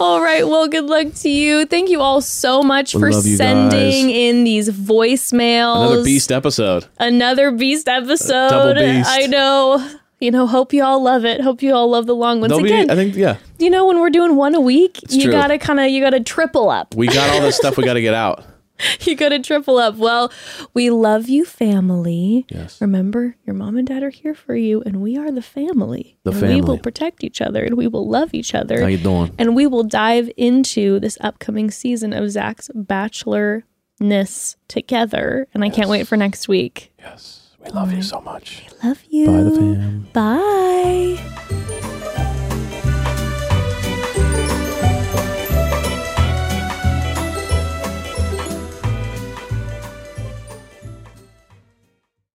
All 0.00 0.20
right. 0.20 0.46
Well, 0.46 0.66
good 0.68 0.84
luck 0.86 1.14
to 1.14 1.28
you. 1.30 1.64
Thank 1.66 1.88
you 1.88 2.00
all 2.00 2.20
so 2.20 2.62
much 2.62 2.92
for 2.92 3.12
sending 3.12 4.10
in 4.10 4.42
these 4.44 4.68
voicemails. 4.68 5.76
Another 5.86 6.04
beast 6.04 6.32
episode. 6.32 6.86
Another 6.98 7.50
beast 7.52 7.88
episode. 7.88 8.50
double 8.50 8.74
beast. 8.74 9.08
I 9.10 9.26
know. 9.26 9.88
You 10.20 10.30
know, 10.32 10.46
hope 10.46 10.72
you 10.72 10.82
all 10.84 11.02
love 11.02 11.24
it. 11.24 11.40
Hope 11.40 11.62
you 11.62 11.72
all 11.74 11.88
love 11.88 12.06
the 12.06 12.14
long 12.14 12.40
ones. 12.40 12.50
They'll 12.50 12.60
be. 12.62 12.72
Again, 12.72 12.90
I 12.90 12.94
think. 12.96 13.14
Yeah. 13.14 13.36
you 13.58 13.70
know, 13.70 13.86
when 13.86 14.00
we're 14.00 14.10
doing 14.10 14.36
one 14.36 14.54
a 14.54 14.60
week, 14.60 15.00
you 15.10 15.22
true. 15.24 15.32
gotta 15.32 15.58
kind 15.58 15.78
of 15.80 15.88
you 15.88 16.00
gotta 16.02 16.20
triple 16.20 16.68
up. 16.68 16.94
We 16.94 17.06
got 17.06 17.30
all 17.30 17.40
this 17.40 17.56
stuff 17.56 17.76
we 17.76 17.84
got 17.84 17.94
to 17.94 18.02
get 18.02 18.14
out. 18.14 18.44
you 19.00 19.14
gotta 19.14 19.38
triple 19.38 19.78
up. 19.78 19.96
Well, 19.96 20.32
we 20.74 20.90
love 20.90 21.28
you, 21.28 21.44
family. 21.44 22.46
Yes. 22.48 22.80
Remember, 22.80 23.36
your 23.46 23.54
mom 23.54 23.76
and 23.76 23.86
dad 23.86 24.02
are 24.02 24.10
here 24.10 24.34
for 24.34 24.54
you, 24.56 24.82
and 24.82 25.00
we 25.00 25.16
are 25.16 25.30
the 25.30 25.42
family. 25.42 26.18
The 26.24 26.32
and 26.32 26.42
We 26.42 26.60
will 26.60 26.78
protect 26.78 27.24
each 27.24 27.40
other, 27.40 27.64
and 27.64 27.76
we 27.76 27.86
will 27.86 28.08
love 28.08 28.34
each 28.34 28.54
other. 28.54 28.80
How 28.80 28.86
you 28.88 28.98
doing? 28.98 29.34
and 29.38 29.54
we 29.56 29.66
will 29.66 29.84
dive 29.84 30.30
into 30.36 30.98
this 31.00 31.18
upcoming 31.20 31.70
season 31.70 32.12
of 32.12 32.30
Zach's 32.30 32.70
bachelorness 32.74 34.56
together. 34.68 35.48
And 35.54 35.64
I 35.64 35.68
can't 35.70 35.88
wait 35.88 36.06
for 36.06 36.16
next 36.16 36.48
week. 36.48 36.92
Yes. 36.98 37.38
We 37.58 37.70
love 37.70 37.92
you 37.92 38.02
so 38.02 38.20
much. 38.20 38.62
We 38.82 38.88
love 38.88 39.02
you. 39.08 39.26
Bye, 39.26 39.42
the 39.42 39.50
fam. 39.50 40.08
Bye. 40.12 41.98